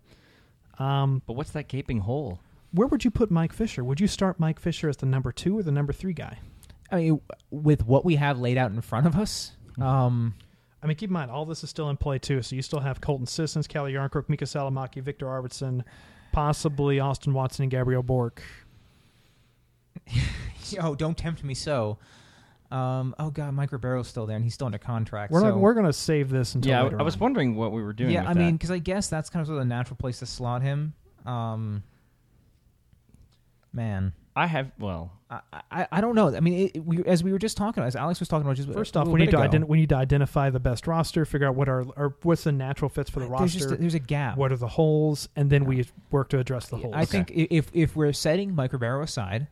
Um, 0.79 1.21
but 1.25 1.33
what's 1.33 1.51
that 1.51 1.67
gaping 1.67 1.99
hole? 1.99 2.39
where 2.75 2.87
would 2.87 3.05
you 3.05 3.11
put 3.11 3.31
Mike 3.31 3.53
Fisher? 3.53 3.83
Would 3.83 3.99
you 3.99 4.07
start 4.07 4.39
Mike 4.39 4.59
Fisher 4.59 4.89
as 4.89 4.97
the 4.97 5.05
number 5.05 5.31
two 5.31 5.57
or 5.57 5.63
the 5.63 5.71
number 5.71 5.93
three 5.93 6.13
guy? 6.13 6.39
I 6.91 6.97
mean, 6.97 7.21
with 7.49 7.85
what 7.85 8.05
we 8.05 8.15
have 8.17 8.39
laid 8.39 8.57
out 8.57 8.71
in 8.71 8.79
front 8.81 9.07
of 9.07 9.15
us, 9.15 9.53
um, 9.81 10.35
I 10.83 10.87
mean, 10.87 10.97
keep 10.97 11.09
in 11.09 11.13
mind, 11.13 11.31
all 11.31 11.45
this 11.45 11.63
is 11.63 11.69
still 11.69 11.89
in 11.89 11.97
play 11.97 12.19
too. 12.19 12.41
So 12.41 12.55
you 12.55 12.61
still 12.61 12.81
have 12.81 13.01
Colton 13.01 13.25
Sissons, 13.25 13.65
Calle 13.65 13.85
Jarnkrok, 13.85 14.27
Miikka 14.27 14.43
Salomaki, 14.43 15.01
Viktor 15.01 15.25
Arvidsson, 15.25 15.83
possibly 16.35 16.99
Austin 16.99 17.33
Watson 17.33 17.63
and 17.63 17.71
Gabriel 17.71 18.03
Bourque. 18.03 18.43
oh, 20.81 20.93
don't 20.93 21.17
tempt 21.17 21.43
me 21.45 21.53
so. 21.53 21.97
Um, 22.71 23.15
oh 23.17 23.29
God, 23.29 23.53
Mike 23.53 23.71
Ribeiro's 23.71 24.09
still 24.09 24.25
there, 24.25 24.35
and 24.35 24.43
he's 24.43 24.53
still 24.53 24.65
under 24.65 24.77
contract. 24.77 25.31
We're 25.31 25.39
so. 25.39 25.51
not, 25.51 25.59
we're 25.59 25.73
going 25.73 25.85
to 25.85 25.93
save 25.93 26.29
this 26.29 26.53
until 26.53 26.69
Yeah, 26.69 26.83
I, 26.97 26.99
I 26.99 27.03
was 27.03 27.13
on. 27.15 27.21
wondering 27.21 27.55
what 27.55 27.71
we 27.71 27.81
were 27.81 27.93
doing. 27.93 28.11
yeah, 28.11 28.21
with 28.21 28.31
I 28.31 28.33
that. 28.33 28.39
mean, 28.39 28.55
because 28.55 28.69
I 28.69 28.79
guess 28.79 29.07
that's 29.07 29.29
kind 29.29 29.41
of 29.41 29.47
sort 29.47 29.59
of 29.59 29.61
the 29.61 29.69
natural 29.69 29.95
place 29.95 30.19
to 30.19 30.25
slot 30.25 30.61
him. 30.61 30.93
Um, 31.25 31.83
man, 33.71 34.11
I 34.35 34.47
have 34.47 34.71
well, 34.79 35.11
I, 35.29 35.39
I, 35.71 35.87
I 35.93 36.01
don't 36.01 36.13
know. 36.13 36.35
I 36.35 36.39
mean, 36.41 36.69
it, 36.73 36.85
we, 36.85 37.03
as 37.05 37.23
we 37.23 37.31
were 37.31 37.39
just 37.39 37.55
talking, 37.55 37.81
about 37.81 37.87
as 37.87 37.95
Alex 37.95 38.19
was 38.19 38.27
talking 38.27 38.45
about, 38.45 38.57
just 38.57 38.69
First 38.71 38.97
off, 38.97 39.07
we 39.07 39.19
need 39.21 39.31
to 39.31 39.37
ident- 39.37 39.67
we 39.67 39.77
need 39.79 39.89
to 39.89 39.95
identify 39.95 40.49
the 40.49 40.59
best 40.59 40.87
roster, 40.87 41.23
figure 41.25 41.47
out 41.47 41.55
what 41.55 41.69
are 41.69 41.83
or 41.95 42.15
what's 42.23 42.43
the 42.43 42.51
natural 42.51 42.89
fits 42.89 43.09
for 43.09 43.21
the 43.21 43.27
there's 43.27 43.39
roster, 43.41 43.59
just 43.59 43.71
a, 43.71 43.75
there's 43.77 43.93
a 43.93 43.99
gap. 43.99 44.37
what 44.37 44.51
are 44.51 44.57
the 44.57 44.67
holes, 44.67 45.29
and 45.37 45.49
then 45.49 45.63
we 45.65 45.85
work 46.11 46.29
to 46.29 46.39
address 46.39 46.67
the 46.67 46.77
holes. 46.77 46.93
I 46.95 47.05
think 47.05 47.31
i- 47.31 47.47
if 47.49 47.69
if 47.73 47.95
we're 47.95 48.11
setting 48.13 48.53
Mike 48.53 48.73
Ribeiro 48.73 49.01
aside, 49.01 49.47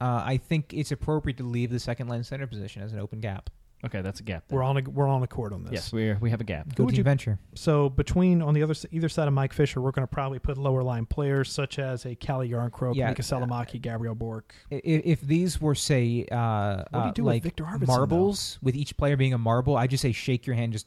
uh, 0.00 0.22
I 0.24 0.36
think 0.36 0.74
it's 0.74 0.92
appropriate 0.92 1.38
to 1.38 1.44
leave 1.44 1.70
the 1.70 1.78
second 1.80 2.08
line 2.08 2.22
center 2.22 2.46
position 2.46 2.82
as 2.82 2.92
an 2.92 2.98
open 3.00 3.20
gap. 3.20 3.48
Okay, 3.82 4.02
that's 4.02 4.20
a 4.20 4.22
gap. 4.22 4.44
then. 4.48 4.56
We're 4.58 4.62
on 4.62 4.76
a, 4.76 4.82
we're 4.82 5.08
on 5.08 5.22
accord 5.22 5.54
on 5.54 5.64
this. 5.64 5.72
Yes, 5.72 5.92
we 5.92 6.12
we 6.14 6.28
have 6.30 6.40
a 6.42 6.44
gap. 6.44 6.74
Go 6.74 6.84
would 6.84 6.94
team 6.94 7.02
venture. 7.04 7.38
So 7.54 7.88
between 7.88 8.42
on 8.42 8.52
the 8.52 8.62
other 8.62 8.72
s- 8.72 8.84
either 8.90 9.08
side 9.08 9.26
of 9.26 9.32
Mike 9.32 9.54
Fisher, 9.54 9.80
we're 9.80 9.90
going 9.92 10.06
to 10.06 10.12
probably 10.12 10.38
put 10.38 10.58
lower 10.58 10.82
line 10.82 11.06
players 11.06 11.50
such 11.50 11.78
as 11.78 12.04
a 12.04 12.14
Calle 12.14 12.40
Jarnkrok, 12.46 12.94
Yeah. 12.94 13.10
Miikka 13.12 13.20
Salomaki, 13.22 13.80
Gabriel 13.80 14.14
Bourque. 14.14 14.54
I- 14.70 14.82
If, 14.84 15.22
these 15.22 15.60
were 15.62 15.74
say 15.74 16.26
uh, 16.30 16.36
What 16.76 16.92
do 16.92 16.98
you 16.98 17.04
uh, 17.04 17.10
do 17.12 17.22
with 17.24 17.32
like 17.34 17.42
Viktor 17.42 17.64
Arvidsson, 17.64 17.86
marbles, 17.86 18.58
with 18.62 18.74
each 18.76 18.96
player 18.98 19.16
being 19.16 19.32
a 19.32 19.38
marble, 19.38 19.76
I 19.76 19.86
just 19.86 20.02
say 20.02 20.12
shake 20.12 20.46
your 20.46 20.56
hand. 20.56 20.74
Just 20.74 20.86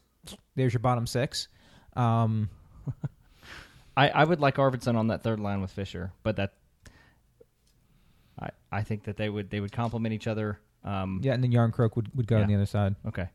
there's 0.56 0.74
your 0.74 0.80
bottom 0.80 1.08
six. 1.08 1.48
Um, 1.96 2.50
I, 3.98 4.10
I 4.10 4.24
would 4.24 4.40
like 4.40 4.56
Arvidsson 4.58 4.96
on 4.96 5.08
that 5.08 5.24
third 5.24 5.40
line 5.40 5.62
with 5.62 5.72
Fisher, 5.72 6.12
but 6.22 6.36
that 6.36 6.54
I 8.40 8.50
I 8.72 8.82
think 8.84 9.04
that 9.04 9.18
they 9.18 9.30
would 9.30 9.50
they 9.50 9.60
would 9.60 9.72
complement 9.72 10.14
each 10.14 10.28
other. 10.28 10.60
Um, 10.84 11.22
yeah, 11.24 11.34
and 11.34 11.44
then 11.44 11.52
Jarnkrok 11.52 11.96
would, 11.96 12.14
would 12.16 12.28
go 12.28 12.38
Yeah. 12.38 12.44
on 12.44 12.48
the 12.50 12.56
other 12.56 12.66
side. 12.66 12.96
Okay. 13.08 13.30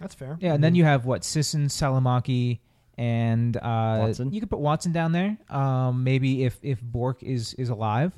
That's 0.00 0.14
fair. 0.14 0.36
Yeah, 0.40 0.54
and 0.54 0.62
then 0.64 0.74
you 0.74 0.84
have 0.84 1.04
what 1.06 1.24
Sisson, 1.24 1.66
Salomaki, 1.68 2.58
and 2.96 3.56
uh, 3.56 3.98
Watson. 4.00 4.32
You 4.32 4.40
could 4.40 4.50
put 4.50 4.58
Watson 4.60 4.92
down 4.92 5.12
there. 5.12 5.36
Um, 5.48 6.04
maybe 6.04 6.44
if 6.44 6.58
if 6.62 6.80
Bourque 6.82 7.22
is 7.22 7.54
is 7.54 7.68
alive, 7.68 8.12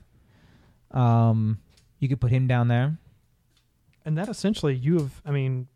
um, 0.92 1.58
you 1.98 2.08
could 2.08 2.20
put 2.20 2.30
him 2.30 2.46
down 2.46 2.68
there. 2.68 2.96
and 4.04 4.18
that 4.18 4.28
essentially 4.28 4.74
you 4.74 4.98
have. 4.98 5.20
I 5.24 5.30
mean, 5.30 5.68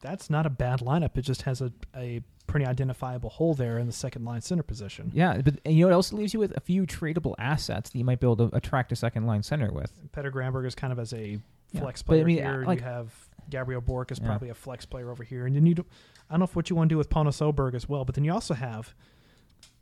that's 0.00 0.28
not 0.30 0.46
a 0.46 0.50
bad 0.50 0.80
lineup. 0.80 1.16
It 1.16 1.22
just 1.22 1.42
has 1.42 1.60
a 1.60 1.72
a 1.96 2.22
pretty 2.46 2.66
identifiable 2.66 3.30
hole 3.30 3.54
there 3.54 3.78
in 3.78 3.86
the 3.86 3.92
second 3.92 4.24
line 4.24 4.42
center 4.42 4.62
position. 4.62 5.10
Yeah, 5.14 5.38
but 5.42 5.58
and 5.64 5.74
you 5.74 5.80
know 5.82 5.88
what 5.88 5.94
else 5.94 6.12
it 6.12 6.16
leaves 6.16 6.34
you 6.34 6.40
with? 6.40 6.54
A 6.56 6.60
few 6.60 6.86
tradable 6.86 7.34
assets 7.38 7.90
that 7.90 7.98
you 7.98 8.04
might 8.04 8.20
be 8.20 8.26
able 8.26 8.36
to 8.48 8.54
attract 8.56 8.92
a 8.92 8.96
second 8.96 9.26
line 9.26 9.42
center 9.42 9.72
with. 9.72 9.92
Peter 10.14 10.30
Granberg 10.30 10.66
is 10.66 10.74
kind 10.74 10.92
of 10.92 10.98
as 10.98 11.12
a 11.14 11.38
Yeah. 11.74 11.80
flex 11.80 12.02
But, 12.02 12.12
I 12.12 12.14
player 12.16 12.24
mean, 12.26 12.36
here. 12.38 12.64
like- 12.66 12.80
you 12.80 12.84
have 12.86 13.12
Gabriel 13.50 13.80
Bourque 13.82 14.10
is 14.10 14.18
Yeah. 14.18 14.26
probably 14.26 14.48
a 14.48 14.54
flex 14.54 14.86
player 14.86 15.10
over 15.10 15.22
here, 15.22 15.46
and 15.46 15.54
then 15.54 15.66
you. 15.66 15.74
Do, 15.74 15.84
I 16.30 16.34
don't 16.34 16.40
know 16.40 16.44
if 16.44 16.56
what 16.56 16.70
you 16.70 16.76
want 16.76 16.88
to 16.88 16.94
do 16.94 16.98
with 16.98 17.10
Pontus 17.10 17.40
Aberg 17.40 17.74
as 17.74 17.88
well, 17.88 18.04
but 18.06 18.14
then 18.14 18.24
you 18.24 18.32
also 18.32 18.54
have 18.54 18.94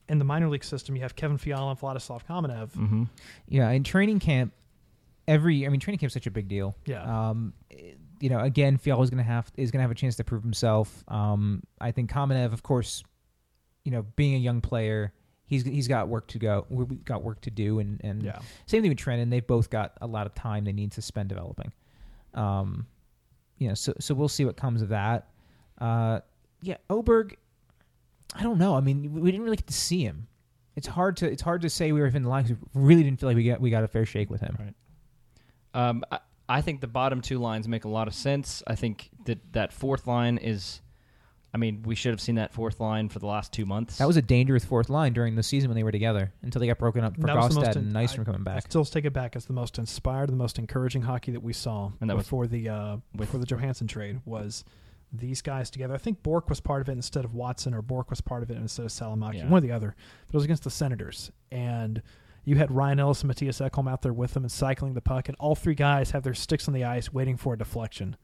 in 0.08 0.18
the 0.18 0.24
minor 0.24 0.48
league 0.48 0.64
system 0.64 0.96
you 0.96 1.02
have 1.02 1.14
Kevin 1.14 1.38
Fiala 1.38 1.70
and 1.70 1.78
Vladislav 1.80 2.24
Kamenev. 2.26 2.70
Mm-hmm. 2.72 3.04
Yeah, 3.48 3.70
in 3.70 3.84
training 3.84 4.18
camp, 4.18 4.52
every 5.28 5.64
I 5.64 5.68
mean, 5.68 5.78
training 5.80 6.00
camp's 6.00 6.14
such 6.14 6.26
a 6.26 6.30
big 6.32 6.48
deal. 6.48 6.74
Yeah. 6.86 7.28
Um, 7.30 7.54
you 8.20 8.28
know, 8.28 8.40
again, 8.40 8.76
Fiala 8.78 9.02
is 9.02 9.10
going 9.10 9.18
to 9.24 9.30
have 9.30 9.50
is 9.56 9.70
going 9.70 9.78
to 9.78 9.82
have 9.82 9.90
a 9.92 9.94
chance 9.94 10.16
to 10.16 10.24
prove 10.24 10.42
himself. 10.42 11.04
Um, 11.08 11.62
I 11.80 11.92
think 11.92 12.10
Kamenev, 12.10 12.52
of 12.52 12.62
course, 12.64 13.04
you 13.84 13.92
know, 13.92 14.02
being 14.16 14.34
a 14.34 14.38
young 14.38 14.60
player, 14.60 15.12
he's 15.44 15.64
he's 15.64 15.86
got 15.88 16.08
work 16.08 16.26
to 16.28 16.38
go. 16.40 16.66
We've 16.68 17.04
got 17.04 17.22
work 17.22 17.40
to 17.42 17.50
do, 17.50 17.78
and 17.78 18.00
and 18.02 18.22
Yeah. 18.24 18.40
same 18.66 18.82
thing 18.82 18.90
with 18.90 18.98
Trenton. 18.98 19.30
They've 19.30 19.46
both 19.46 19.70
got 19.70 19.96
a 20.00 20.06
lot 20.08 20.26
of 20.26 20.34
time 20.34 20.64
they 20.64 20.72
need 20.72 20.90
to 20.92 21.02
spend 21.02 21.28
developing. 21.28 21.72
Um, 22.34 22.86
you 23.58 23.68
know, 23.68 23.74
so 23.74 23.94
so 24.00 24.14
we'll 24.14 24.28
see 24.28 24.44
what 24.44 24.56
comes 24.56 24.82
of 24.82 24.88
that. 24.90 25.28
Uh, 25.78 26.20
yeah, 26.60 26.76
Aberg. 26.90 27.34
I 28.34 28.42
don't 28.42 28.58
know. 28.58 28.74
I 28.76 28.80
mean, 28.80 29.12
we 29.20 29.30
didn't 29.30 29.44
really 29.44 29.56
get 29.56 29.66
to 29.68 29.72
see 29.74 30.02
him. 30.04 30.26
It's 30.76 30.86
hard 30.86 31.16
to 31.18 31.30
it's 31.30 31.42
hard 31.42 31.62
to 31.62 31.70
say 31.70 31.92
we 31.92 32.00
were 32.00 32.06
in 32.06 32.22
the 32.22 32.28
line. 32.28 32.44
'cause 32.44 32.56
we 32.74 32.82
really 32.82 33.02
didn't 33.02 33.20
feel 33.20 33.28
like 33.28 33.36
we 33.36 33.44
got 33.44 33.60
we 33.60 33.70
got 33.70 33.84
a 33.84 33.88
fair 33.88 34.04
shake 34.06 34.30
with 34.30 34.40
him. 34.40 34.56
Right. 34.58 34.74
Um, 35.74 36.04
I, 36.12 36.18
I 36.48 36.60
think 36.60 36.80
the 36.82 36.86
bottom 36.86 37.20
two 37.22 37.38
lines 37.38 37.66
make 37.66 37.84
a 37.84 37.88
lot 37.88 38.08
of 38.08 38.14
sense. 38.14 38.62
I 38.66 38.74
think 38.74 39.08
that 39.24 39.52
that 39.54 39.72
fourth 39.72 40.06
line 40.06 40.36
is. 40.38 40.81
I 41.54 41.58
mean, 41.58 41.82
we 41.84 41.94
should 41.94 42.12
have 42.12 42.20
seen 42.20 42.36
that 42.36 42.52
fourth 42.52 42.80
line 42.80 43.08
for 43.10 43.18
the 43.18 43.26
last 43.26 43.52
two 43.52 43.66
months. 43.66 43.98
That 43.98 44.06
was 44.06 44.16
a 44.16 44.22
dangerous 44.22 44.64
fourth 44.64 44.88
line 44.88 45.12
during 45.12 45.34
the 45.36 45.42
season 45.42 45.68
when 45.68 45.74
they 45.76 45.82
were 45.82 45.92
together 45.92 46.32
until 46.42 46.60
they 46.60 46.66
got 46.66 46.78
broken 46.78 47.04
up 47.04 47.14
for 47.14 47.26
That 47.26 47.36
was 47.36 47.48
the 47.54 47.60
most 47.60 47.66
Gaustad 47.72 47.76
and 47.76 47.86
in- 47.88 47.92
Nystrom 47.92 48.24
coming 48.24 48.40
I 48.40 48.44
back. 48.44 48.62
still 48.62 48.84
take 48.86 49.04
it 49.04 49.12
back 49.12 49.36
as 49.36 49.44
the 49.44 49.52
most 49.52 49.78
inspired, 49.78 50.30
the 50.30 50.36
most 50.36 50.58
encouraging 50.58 51.02
hockey 51.02 51.30
that 51.32 51.42
we 51.42 51.52
saw 51.52 51.90
And 52.00 52.08
that 52.08 52.16
was- 52.16 52.24
before 52.24 52.46
the 52.46 52.68
uh, 52.70 52.96
with- 53.12 53.28
before 53.28 53.40
the 53.40 53.46
Johansen 53.46 53.86
trade 53.86 54.20
was 54.24 54.64
these 55.12 55.42
guys 55.42 55.68
together. 55.70 55.92
I 55.94 55.98
think 55.98 56.22
Bourque 56.22 56.48
was 56.48 56.60
part 56.60 56.80
of 56.80 56.88
it 56.88 56.92
instead 56.92 57.26
of 57.26 57.34
Watson, 57.34 57.74
or 57.74 57.82
Bourque 57.82 58.08
was 58.08 58.22
part 58.22 58.42
of 58.42 58.50
it 58.50 58.56
instead 58.56 58.86
of 58.86 58.90
Salomaki, 58.92 59.34
Yeah. 59.34 59.48
one 59.50 59.58
or 59.58 59.60
the 59.66 59.72
other. 59.72 59.94
But 60.26 60.34
it 60.34 60.36
was 60.38 60.44
against 60.44 60.64
the 60.64 60.70
Senators, 60.70 61.30
and 61.50 62.00
you 62.44 62.56
had 62.56 62.70
Ryan 62.70 62.98
Ellis 62.98 63.22
and 63.22 63.30
Mattias 63.30 63.60
Ekholm 63.70 63.90
out 63.90 64.00
there 64.00 64.14
with 64.14 64.32
them 64.32 64.42
and 64.44 64.50
cycling 64.50 64.94
the 64.94 65.02
puck, 65.02 65.28
and 65.28 65.36
all 65.38 65.54
three 65.54 65.74
guys 65.74 66.12
have 66.12 66.22
their 66.22 66.32
sticks 66.32 66.66
on 66.66 66.72
the 66.72 66.84
ice 66.84 67.12
waiting 67.12 67.36
for 67.36 67.52
a 67.52 67.58
deflection. 67.58 68.16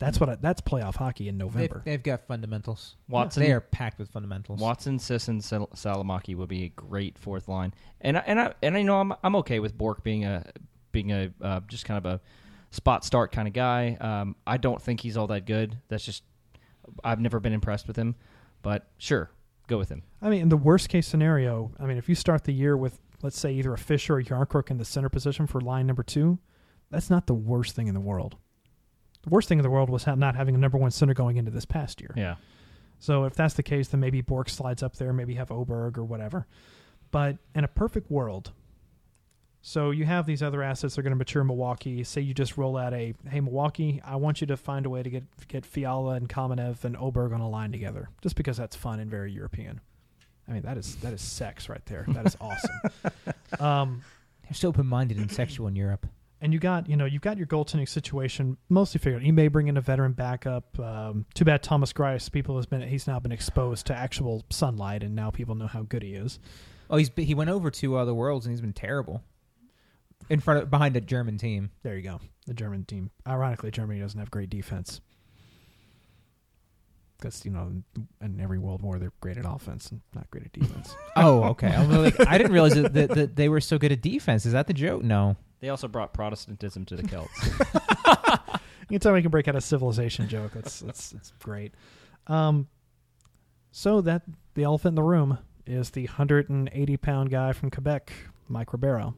That's 0.00 0.18
what 0.18 0.30
I, 0.30 0.34
that's 0.36 0.60
playoff 0.62 0.96
hockey 0.96 1.28
in 1.28 1.36
They've, 1.36 1.46
November. 1.46 1.82
they've 1.84 2.02
got 2.02 2.26
fundamentals. 2.26 2.96
Watson. 3.08 3.42
They 3.42 3.52
are 3.52 3.60
packed 3.60 3.98
with 3.98 4.08
fundamentals. 4.08 4.58
Watson, 4.58 4.98
Sisson, 4.98 5.40
Sal- 5.40 5.68
Salomaki 5.74 6.34
would 6.34 6.48
be 6.48 6.64
a 6.64 6.68
great 6.70 7.18
fourth 7.18 7.48
line, 7.48 7.74
and 8.00 8.16
I, 8.16 8.22
and 8.26 8.40
I 8.40 8.54
and 8.62 8.76
I 8.76 8.82
know 8.82 8.98
I'm 8.98 9.12
I'm 9.22 9.36
okay 9.36 9.60
with 9.60 9.76
Bourque 9.76 10.02
being 10.02 10.24
a 10.24 10.44
being 10.90 11.12
a 11.12 11.30
uh, 11.42 11.60
just 11.68 11.84
kind 11.84 11.98
of 11.98 12.06
a 12.06 12.20
spot 12.70 13.04
start 13.04 13.30
kind 13.30 13.46
of 13.46 13.54
guy. 13.54 13.96
Um, 14.00 14.36
I 14.46 14.56
don't 14.56 14.80
think 14.80 15.00
he's 15.00 15.16
all 15.16 15.26
that 15.28 15.44
good. 15.46 15.76
That's 15.88 16.04
just 16.04 16.22
I've 17.04 17.20
never 17.20 17.38
been 17.38 17.52
impressed 17.52 17.86
with 17.86 17.96
him, 17.96 18.14
but 18.62 18.88
sure, 18.96 19.30
go 19.66 19.76
with 19.76 19.90
him. 19.90 20.02
I 20.22 20.30
mean, 20.30 20.40
in 20.40 20.48
the 20.48 20.56
worst 20.56 20.88
case 20.88 21.06
scenario, 21.06 21.72
I 21.78 21.84
mean, 21.84 21.98
if 21.98 22.08
you 22.08 22.14
start 22.14 22.44
the 22.44 22.52
year 22.52 22.76
with, 22.76 22.98
let's 23.22 23.38
say, 23.38 23.52
either 23.52 23.72
a 23.74 23.78
Fisher 23.78 24.16
or 24.16 24.22
Jarnkrok 24.22 24.70
in 24.70 24.78
the 24.78 24.84
center 24.84 25.08
position 25.10 25.46
for 25.46 25.60
line 25.60 25.86
number 25.86 26.02
two, 26.02 26.38
that's 26.90 27.10
not 27.10 27.26
the 27.26 27.34
worst 27.34 27.76
thing 27.76 27.86
in 27.86 27.94
the 27.94 28.00
world. 28.00 28.36
The 29.22 29.30
worst 29.30 29.48
thing 29.48 29.58
in 29.58 29.62
the 29.62 29.70
world 29.70 29.90
was 29.90 30.06
not 30.06 30.34
having 30.34 30.54
a 30.54 30.58
number 30.58 30.78
one 30.78 30.90
center 30.90 31.14
going 31.14 31.36
into 31.36 31.50
this 31.50 31.64
past 31.64 32.00
year. 32.00 32.12
Yeah, 32.16 32.36
So 32.98 33.24
if 33.24 33.34
that's 33.34 33.54
the 33.54 33.62
case, 33.62 33.88
then 33.88 34.00
maybe 34.00 34.22
Bourque 34.22 34.48
slides 34.48 34.82
up 34.82 34.96
there, 34.96 35.12
maybe 35.12 35.34
have 35.34 35.48
Aberg 35.48 35.98
or 35.98 36.04
whatever. 36.04 36.46
But 37.10 37.36
in 37.54 37.64
a 37.64 37.68
perfect 37.68 38.10
world, 38.10 38.52
so 39.62 39.90
you 39.90 40.06
have 40.06 40.24
these 40.24 40.42
other 40.42 40.62
assets 40.62 40.94
that 40.94 41.00
are 41.00 41.02
going 41.02 41.12
to 41.12 41.16
mature 41.18 41.42
in 41.42 41.48
Milwaukee. 41.48 42.02
Say 42.02 42.22
you 42.22 42.32
just 42.32 42.56
roll 42.56 42.76
out 42.78 42.94
a, 42.94 43.14
hey 43.28 43.40
Milwaukee, 43.40 44.00
I 44.04 44.16
want 44.16 44.40
you 44.40 44.46
to 44.46 44.56
find 44.56 44.86
a 44.86 44.90
way 44.90 45.02
to 45.02 45.10
get 45.10 45.24
get 45.48 45.66
Fiala 45.66 46.14
and 46.14 46.28
Kamenev 46.28 46.84
and 46.84 46.96
Aberg 46.96 47.34
on 47.34 47.40
a 47.40 47.48
line 47.48 47.72
together, 47.72 48.08
just 48.22 48.36
because 48.36 48.56
that's 48.56 48.74
fun 48.74 49.00
and 49.00 49.10
very 49.10 49.32
European. 49.32 49.80
I 50.48 50.52
mean 50.52 50.62
that 50.62 50.78
is 50.78 50.96
that 50.96 51.12
is 51.12 51.20
sex 51.20 51.68
right 51.68 51.84
there. 51.86 52.06
That 52.08 52.26
is 52.26 52.36
awesome. 52.40 52.80
um, 53.60 54.02
They're 54.44 54.54
so 54.54 54.68
open 54.68 54.86
minded 54.86 55.18
and 55.18 55.30
sexual 55.30 55.66
in 55.66 55.76
Europe. 55.76 56.06
And 56.42 56.52
you 56.54 56.58
got 56.58 56.88
you 56.88 56.96
know 56.96 57.04
you've 57.04 57.22
got 57.22 57.36
your 57.36 57.46
goaltending 57.46 57.88
situation 57.88 58.56
mostly 58.68 58.98
figured. 58.98 59.22
Out. 59.22 59.26
You 59.26 59.32
may 59.32 59.48
bring 59.48 59.68
in 59.68 59.76
a 59.76 59.80
veteran 59.80 60.12
backup. 60.12 60.78
Um, 60.78 61.26
too 61.34 61.44
bad 61.44 61.62
Thomas 61.62 61.92
Greiss. 61.92 62.32
People 62.32 62.56
has 62.56 62.66
been 62.66 62.80
he's 62.82 63.06
now 63.06 63.20
been 63.20 63.32
exposed 63.32 63.86
to 63.86 63.94
actual 63.94 64.44
sunlight, 64.50 65.02
and 65.02 65.14
now 65.14 65.30
people 65.30 65.54
know 65.54 65.66
how 65.66 65.82
good 65.82 66.02
he 66.02 66.14
is. 66.14 66.38
Oh, 66.88 66.96
he's 66.96 67.10
he 67.16 67.34
went 67.34 67.50
over 67.50 67.70
to 67.70 67.96
uh, 67.96 68.04
the 68.04 68.14
Worlds 68.14 68.46
and 68.46 68.52
he's 68.52 68.60
been 68.60 68.72
terrible. 68.72 69.22
In 70.28 70.40
front 70.40 70.62
of 70.62 70.70
behind 70.70 70.96
a 70.96 71.00
German 71.00 71.38
team. 71.38 71.70
There 71.82 71.96
you 71.96 72.02
go. 72.02 72.20
The 72.46 72.54
German 72.54 72.84
team. 72.84 73.10
Ironically, 73.26 73.70
Germany 73.70 74.00
doesn't 74.00 74.18
have 74.18 74.30
great 74.30 74.50
defense 74.50 75.00
because 77.20 77.44
you 77.44 77.50
know 77.50 77.70
in 78.20 78.40
every 78.40 78.58
World 78.58 78.82
War 78.82 78.98
they're 78.98 79.12
great 79.20 79.36
at 79.36 79.44
offense 79.46 79.90
and 79.90 80.00
not 80.14 80.30
great 80.30 80.44
at 80.44 80.52
defense. 80.52 80.94
Oh, 81.16 81.42
okay. 81.50 81.76
Like, 81.86 82.26
I 82.26 82.38
didn't 82.38 82.52
realize 82.52 82.74
that, 82.74 82.94
that, 82.94 83.10
that 83.10 83.36
they 83.36 83.48
were 83.48 83.60
so 83.60 83.76
good 83.78 83.92
at 83.92 84.00
defense. 84.00 84.46
Is 84.46 84.52
that 84.52 84.66
the 84.68 84.72
joke? 84.72 85.02
No. 85.02 85.36
They 85.60 85.68
also 85.68 85.88
brought 85.88 86.12
Protestantism 86.12 86.84
to 86.86 86.96
the 86.96 87.02
Celts. 87.06 87.50
Anytime 88.90 89.14
we 89.14 89.22
can 89.22 89.30
break 89.30 89.46
out 89.46 89.54
a 89.56 89.60
civilization 89.60 90.28
joke, 90.28 90.52
that's 90.52 90.80
that's 90.80 91.10
that's 91.10 91.32
great. 91.38 91.72
Um, 92.26 92.66
so 93.70 94.00
that 94.00 94.22
the 94.54 94.64
elephant 94.64 94.92
in 94.92 94.94
the 94.96 95.02
room 95.02 95.38
is 95.66 95.90
the 95.90 96.06
180 96.06 96.96
pound 96.96 97.30
guy 97.30 97.52
from 97.52 97.70
Quebec, 97.70 98.12
Mike 98.48 98.72
Ribeiro. 98.72 99.14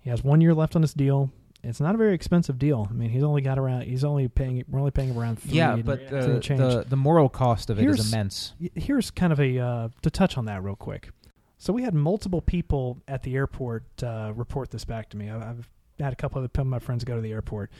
He 0.00 0.10
has 0.10 0.24
one 0.24 0.40
year 0.40 0.54
left 0.54 0.74
on 0.74 0.82
his 0.82 0.94
deal. 0.94 1.30
It's 1.62 1.80
not 1.80 1.94
a 1.94 1.98
very 1.98 2.14
expensive 2.14 2.58
deal. 2.58 2.86
I 2.88 2.92
mean, 2.92 3.10
he's 3.10 3.24
only 3.24 3.40
got 3.42 3.58
around. 3.58 3.82
He's 3.82 4.04
only 4.04 4.28
paying. 4.28 4.64
We're 4.68 4.78
only 4.78 4.90
paying 4.92 5.16
around 5.16 5.40
three. 5.40 5.54
Yeah, 5.58 5.76
but 5.76 6.08
three 6.08 6.18
the, 6.18 6.40
the 6.56 6.86
the 6.90 6.96
moral 6.96 7.28
cost 7.28 7.70
of 7.70 7.78
it 7.78 7.82
is 7.82 7.96
Here's- 7.96 8.12
immense. 8.12 8.54
Here's 8.74 9.10
kind 9.10 9.32
of 9.32 9.40
a 9.40 9.58
uh, 9.58 9.88
to 10.02 10.10
touch 10.10 10.36
on 10.38 10.44
that 10.46 10.62
real 10.62 10.76
quick. 10.76 11.10
So 11.58 11.72
we 11.72 11.82
had 11.82 11.94
multiple 11.94 12.40
people 12.40 13.02
at 13.08 13.22
the 13.22 13.34
airport 13.34 13.84
uh, 14.02 14.32
report 14.34 14.70
this 14.70 14.84
back 14.84 15.08
to 15.10 15.16
me. 15.16 15.30
I, 15.30 15.50
I've 15.50 15.68
had 15.98 16.12
a 16.12 16.16
couple 16.16 16.42
of 16.42 16.66
my 16.66 16.78
friends 16.78 17.04
go 17.04 17.14
to 17.16 17.22
the 17.22 17.32
airport. 17.32 17.70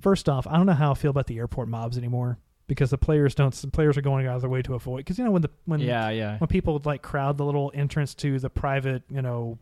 First 0.00 0.28
off, 0.28 0.46
I 0.46 0.56
don't 0.56 0.66
know 0.66 0.72
how 0.72 0.92
I 0.92 0.94
feel 0.94 1.10
about 1.10 1.26
the 1.26 1.38
airport 1.38 1.68
mobs 1.68 1.98
anymore 1.98 2.38
because 2.66 2.90
the 2.90 2.98
players 2.98 3.34
don't. 3.34 3.54
The 3.54 3.68
players 3.68 3.96
are 3.96 4.02
going 4.02 4.26
out 4.26 4.36
of 4.36 4.40
their 4.40 4.50
way 4.50 4.62
to 4.62 4.74
avoid 4.74 4.98
because 4.98 5.18
you 5.18 5.24
know 5.24 5.30
when 5.30 5.42
the 5.42 5.50
when 5.66 5.80
yeah, 5.80 6.08
yeah. 6.10 6.38
when 6.38 6.48
people 6.48 6.72
would 6.72 6.86
like 6.86 7.02
crowd 7.02 7.36
the 7.36 7.44
little 7.44 7.70
entrance 7.74 8.14
to 8.16 8.38
the 8.38 8.50
private 8.50 9.02
you 9.08 9.22
know 9.22 9.58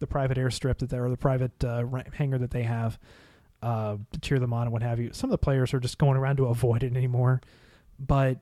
the 0.00 0.06
private 0.06 0.36
airstrip 0.36 0.78
that 0.78 0.90
they 0.90 0.98
or 0.98 1.08
the 1.08 1.16
private 1.16 1.62
uh, 1.64 1.84
hangar 2.12 2.38
that 2.38 2.50
they 2.50 2.64
have 2.64 2.98
uh, 3.62 3.96
to 4.12 4.20
cheer 4.20 4.38
them 4.38 4.52
on 4.52 4.62
and 4.62 4.72
what 4.72 4.82
have 4.82 4.98
you. 4.98 5.10
Some 5.12 5.28
of 5.28 5.32
the 5.32 5.38
players 5.38 5.72
are 5.72 5.80
just 5.80 5.98
going 5.98 6.16
around 6.16 6.36
to 6.36 6.46
avoid 6.46 6.82
it 6.82 6.96
anymore. 6.96 7.40
But 7.98 8.38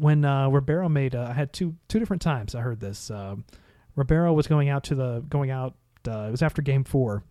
when 0.00 0.24
uh, 0.24 0.48
Ribeiro 0.48 0.88
made, 0.88 1.14
uh, 1.14 1.26
I 1.30 1.32
had 1.32 1.52
two 1.52 1.76
two 1.88 1.98
different 1.98 2.22
times 2.22 2.54
I 2.54 2.60
heard 2.60 2.80
this. 2.80 3.10
Um 3.10 3.44
Ribeiro 3.96 4.32
was 4.32 4.46
going 4.46 4.68
out 4.68 4.84
to 4.84 4.94
the 4.94 5.24
going 5.28 5.50
out. 5.50 5.74
Uh, 6.08 6.26
it 6.28 6.30
was 6.30 6.42
after 6.42 6.62
Game 6.62 6.84
Four, 6.84 7.24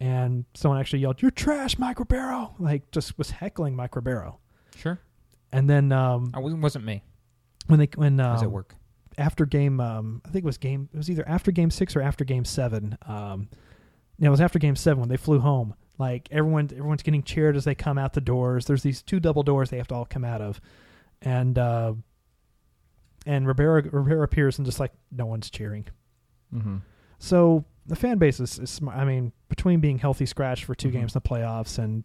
and 0.00 0.44
someone 0.54 0.80
actually 0.80 1.00
yelled, 1.00 1.20
"You're 1.20 1.30
trash, 1.30 1.78
Mike 1.78 1.98
Ribeiro!" 1.98 2.54
Like 2.58 2.90
just 2.92 3.18
was 3.18 3.30
heckling 3.30 3.76
Mike 3.76 3.94
Ribeiro. 3.96 4.38
Sure. 4.76 4.98
And 5.52 5.68
then 5.68 5.92
um, 5.92 6.30
I 6.34 6.38
wasn't, 6.38 6.62
wasn't 6.62 6.84
me. 6.84 7.02
when 7.66 7.78
they 7.78 7.88
when 7.94 8.16
was 8.16 8.40
um, 8.42 8.48
at 8.48 8.50
work. 8.52 8.74
after 9.18 9.44
game 9.46 9.80
um 9.80 10.20
I 10.24 10.30
think 10.30 10.44
it 10.44 10.46
was 10.46 10.58
game 10.58 10.88
it 10.92 10.96
was 10.96 11.10
either 11.10 11.26
after 11.28 11.52
game 11.52 11.70
6 11.70 11.94
or 11.94 12.02
after 12.02 12.24
game 12.24 12.44
7 12.44 12.98
um 13.06 13.48
no, 14.18 14.28
it 14.28 14.30
was 14.30 14.40
after 14.40 14.58
game 14.58 14.74
7 14.76 14.98
when 14.98 15.08
they 15.08 15.16
flew 15.16 15.38
home 15.38 15.74
Like 15.98 16.28
everyone, 16.32 16.70
everyone's 16.72 17.02
getting 17.02 17.22
cheered 17.22 17.56
as 17.56 17.64
they 17.64 17.74
come 17.74 17.98
out 17.98 18.14
the 18.14 18.20
doors. 18.20 18.64
There's 18.66 18.82
these 18.82 19.02
two 19.02 19.20
double 19.20 19.42
doors 19.44 19.70
they 19.70 19.76
have 19.78 19.88
to 19.88 19.94
all 19.94 20.06
come 20.06 20.24
out 20.24 20.40
of, 20.40 20.60
and 21.22 21.56
uh, 21.58 21.94
and 23.26 23.46
Ribeiro 23.46 23.82
Ribeiro 23.82 24.22
appears 24.22 24.58
and 24.58 24.66
just 24.66 24.80
like 24.80 24.92
no 25.12 25.26
one's 25.26 25.50
cheering. 25.50 25.86
Mm-hmm. 26.54 26.76
So 27.18 27.64
the 27.86 27.96
fan 27.96 28.18
base 28.18 28.40
is, 28.40 28.58
is 28.58 28.80
I 28.90 29.04
mean, 29.04 29.32
between 29.48 29.80
being 29.80 29.98
healthy 29.98 30.26
scratch 30.26 30.64
for 30.64 30.74
2 30.74 30.88
Mhm. 30.88 30.92
games 30.92 31.14
in 31.14 31.20
the 31.22 31.28
playoffs 31.28 31.78
and 31.78 32.04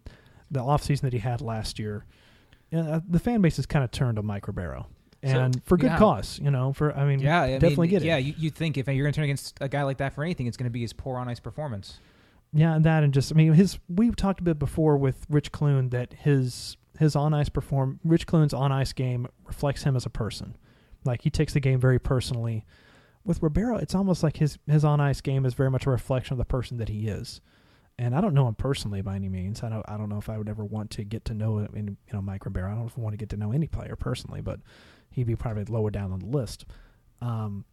the 0.50 0.60
offseason 0.60 1.02
that 1.02 1.12
he 1.12 1.18
had 1.20 1.40
last 1.40 1.78
year, 1.78 2.04
uh, 2.74 3.00
the 3.08 3.18
fan 3.18 3.40
base 3.40 3.56
has 3.56 3.66
kind 3.66 3.84
of 3.84 3.90
turned 3.90 4.18
on 4.18 4.26
Mike 4.26 4.46
Ribeiro. 4.46 4.86
And 5.22 5.62
for 5.64 5.76
good 5.76 5.90
yeah. 5.90 5.98
cause, 5.98 6.38
you 6.42 6.50
know, 6.50 6.72
for, 6.72 6.96
I 6.96 7.04
mean, 7.04 7.18
Yeah, 7.20 7.42
I 7.42 7.52
definitely 7.58 7.88
mean, 7.88 7.90
get 7.90 8.02
it. 8.02 8.06
Yeah, 8.06 8.16
you, 8.16 8.34
you'd 8.38 8.54
think 8.54 8.78
if 8.78 8.86
you're 8.86 8.96
going 9.04 9.12
to 9.12 9.16
turn 9.16 9.24
against 9.24 9.58
a 9.60 9.68
guy 9.68 9.82
like 9.82 9.98
that 9.98 10.14
for 10.14 10.24
anything, 10.24 10.46
it's 10.46 10.56
going 10.56 10.64
to 10.64 10.70
be 10.70 10.80
his 10.80 10.94
poor 10.94 11.18
on 11.18 11.28
ice 11.28 11.40
performance. 11.40 11.98
Yeah, 12.54 12.74
and 12.74 12.84
that 12.84 13.04
and 13.04 13.12
just 13.14 13.30
I 13.30 13.36
mean 13.36 13.52
his 13.52 13.78
we 13.88 14.10
talked 14.10 14.40
a 14.40 14.42
bit 14.42 14.58
before 14.58 14.96
with 14.96 15.24
Rich 15.28 15.52
Clune 15.52 15.90
that 15.90 16.12
his 16.14 16.76
his 16.98 17.14
on 17.14 17.32
ice 17.32 17.48
perform 17.48 18.00
Rich 18.02 18.26
Clune's 18.26 18.52
on 18.52 18.72
ice 18.72 18.92
game 18.92 19.28
reflects 19.44 19.84
him 19.84 19.94
as 19.94 20.04
a 20.04 20.10
person. 20.10 20.56
Like 21.04 21.22
he 21.22 21.30
takes 21.30 21.52
the 21.52 21.60
game 21.60 21.80
very 21.80 21.98
personally. 21.98 22.64
With 23.24 23.42
Ribeiro, 23.42 23.76
it's 23.76 23.94
almost 23.94 24.22
like 24.22 24.38
his 24.38 24.58
his 24.66 24.84
on 24.84 25.00
ice 25.00 25.20
game 25.20 25.44
is 25.44 25.54
very 25.54 25.70
much 25.70 25.86
a 25.86 25.90
reflection 25.90 26.34
of 26.34 26.38
the 26.38 26.44
person 26.44 26.78
that 26.78 26.88
he 26.88 27.08
is. 27.08 27.40
And 27.98 28.14
I 28.14 28.22
don't 28.22 28.32
know 28.32 28.48
him 28.48 28.54
personally 28.54 29.02
by 29.02 29.16
any 29.16 29.28
means. 29.28 29.62
I 29.62 29.68
don't 29.68 29.84
I 29.88 29.96
don't 29.96 30.08
know 30.08 30.18
if 30.18 30.30
I 30.30 30.38
would 30.38 30.48
ever 30.48 30.64
want 30.64 30.90
to 30.92 31.04
get 31.04 31.26
to 31.26 31.34
know 31.34 31.66
you 31.74 31.96
know 32.12 32.22
Mike 32.22 32.44
Ribeiro. 32.44 32.72
I 32.72 32.74
don't 32.74 32.96
want 32.96 33.12
to 33.12 33.18
get 33.18 33.28
to 33.30 33.36
know 33.36 33.52
any 33.52 33.66
player 33.66 33.96
personally, 33.96 34.40
but 34.40 34.60
he'd 35.10 35.26
be 35.26 35.36
probably 35.36 35.64
lower 35.64 35.90
down 35.90 36.12
on 36.12 36.20
the 36.20 36.26
list. 36.26 36.64
Um, 37.20 37.64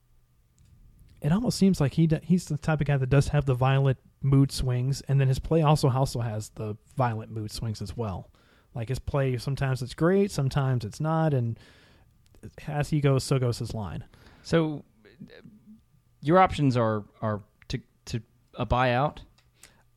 it 1.22 1.32
almost 1.32 1.58
seems 1.58 1.80
like 1.80 1.94
he 1.94 2.10
he's 2.24 2.46
the 2.46 2.58
type 2.58 2.82
of 2.82 2.88
guy 2.88 2.98
that 2.98 3.10
does 3.10 3.30
have 3.30 3.46
the 3.46 3.54
violent 3.54 3.98
mood 4.22 4.52
swings, 4.52 5.02
and 5.08 5.20
then 5.20 5.28
his 5.28 5.40
play 5.40 5.62
also 5.62 5.90
also 5.90 6.20
has 6.20 6.50
the 6.50 6.76
violent 6.96 7.32
mood 7.32 7.52
swings 7.52 7.82
as 7.82 7.96
well. 7.96 8.30
Like 8.76 8.90
his 8.90 9.00
play, 9.00 9.38
sometimes 9.38 9.82
it's 9.82 9.94
great, 9.94 10.30
sometimes 10.30 10.86
it's 10.86 11.00
not, 11.00 11.34
and 11.34 11.58
as 12.68 12.90
he 12.90 13.00
goes, 13.02 13.24
so 13.24 13.40
goes 13.40 13.60
his 13.60 13.74
line. 13.74 14.04
So 14.44 14.84
your 16.22 16.40
options 16.40 16.78
are 16.78 17.04
are 17.22 17.42
to 17.70 17.80
to 18.06 18.22
a 18.56 18.66
buyout. 18.66 19.20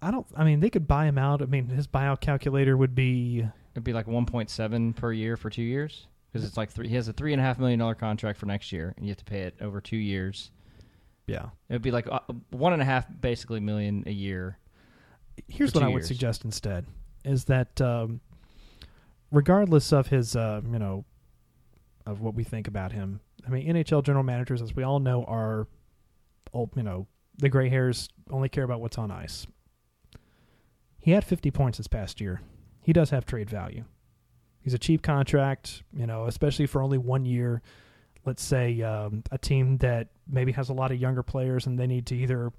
I 0.02 0.10
don't. 0.10 0.26
I 0.36 0.44
mean, 0.44 0.60
they 0.60 0.70
could 0.70 0.88
buy 0.88 1.06
him 1.06 1.18
out. 1.18 1.42
I 1.42 1.46
mean, 1.46 1.68
his 1.68 1.86
buyout 1.86 2.20
calculator 2.20 2.76
would 2.76 2.94
be 2.94 3.46
It'd 3.74 3.84
be 3.84 3.92
like 3.92 4.06
1.7 4.06 4.96
per 4.96 5.12
year 5.12 5.36
for 5.36 5.48
two 5.48 5.62
years 5.62 6.06
because 6.32 6.46
it's 6.46 6.56
like 6.56 6.70
three. 6.70 6.88
He 6.88 6.96
has 6.96 7.08
a 7.08 7.12
three 7.12 7.32
and 7.32 7.40
a 7.40 7.44
half 7.44 7.58
million 7.58 7.78
dollar 7.78 7.94
contract 7.94 8.38
for 8.38 8.46
next 8.46 8.72
year, 8.72 8.94
and 8.96 9.06
you 9.06 9.10
have 9.10 9.18
to 9.18 9.24
pay 9.24 9.42
it 9.42 9.54
over 9.60 9.80
two 9.80 9.96
years. 9.96 10.50
yeah. 11.26 11.46
It 11.68 11.74
would 11.74 11.82
be 11.82 11.92
like 11.92 12.08
uh, 12.10 12.20
one 12.50 12.72
and 12.72 12.82
a 12.82 12.84
half, 12.84 13.06
basically, 13.20 13.60
million 13.60 14.02
a 14.06 14.12
year. 14.12 14.58
Here's 15.48 15.72
what 15.72 15.84
I 15.84 15.88
would 15.88 16.00
years. 16.00 16.08
suggest 16.08 16.44
instead: 16.44 16.86
is 17.24 17.44
that 17.44 17.80
um, 17.80 18.20
regardless 19.30 19.92
of 19.92 20.08
his, 20.08 20.34
uh, 20.34 20.60
you 20.70 20.78
know, 20.78 21.04
of 22.06 22.20
what 22.20 22.34
we 22.34 22.44
think 22.44 22.66
about 22.68 22.92
him, 22.92 23.20
I 23.46 23.50
mean, 23.50 23.66
NHL 23.66 24.02
general 24.04 24.24
managers, 24.24 24.62
as 24.62 24.74
we 24.74 24.82
all 24.82 24.98
know, 25.00 25.24
are, 25.24 25.66
old, 26.52 26.70
you 26.76 26.82
know, 26.82 27.06
the 27.38 27.48
gray 27.48 27.68
hairs 27.68 28.08
only 28.30 28.48
care 28.48 28.64
about 28.64 28.80
what's 28.80 28.98
on 28.98 29.10
ice. 29.10 29.46
He 30.98 31.12
had 31.12 31.24
50 31.24 31.50
points 31.50 31.78
this 31.78 31.86
past 31.86 32.20
year. 32.20 32.42
He 32.82 32.92
does 32.92 33.10
have 33.10 33.24
trade 33.24 33.48
value. 33.48 33.84
He's 34.60 34.74
a 34.74 34.78
cheap 34.78 35.02
contract, 35.02 35.82
you 35.94 36.06
know, 36.06 36.26
especially 36.26 36.66
for 36.66 36.82
only 36.82 36.98
one 36.98 37.24
year. 37.24 37.62
Let's 38.26 38.42
say 38.42 38.82
um, 38.82 39.22
a 39.30 39.38
team 39.38 39.78
that 39.78 40.08
maybe 40.28 40.52
has 40.52 40.68
a 40.68 40.74
lot 40.74 40.90
of 40.92 41.00
younger 41.00 41.22
players 41.22 41.66
and 41.66 41.78
they 41.78 41.86
need 41.86 42.06
to 42.06 42.16
either 42.16 42.52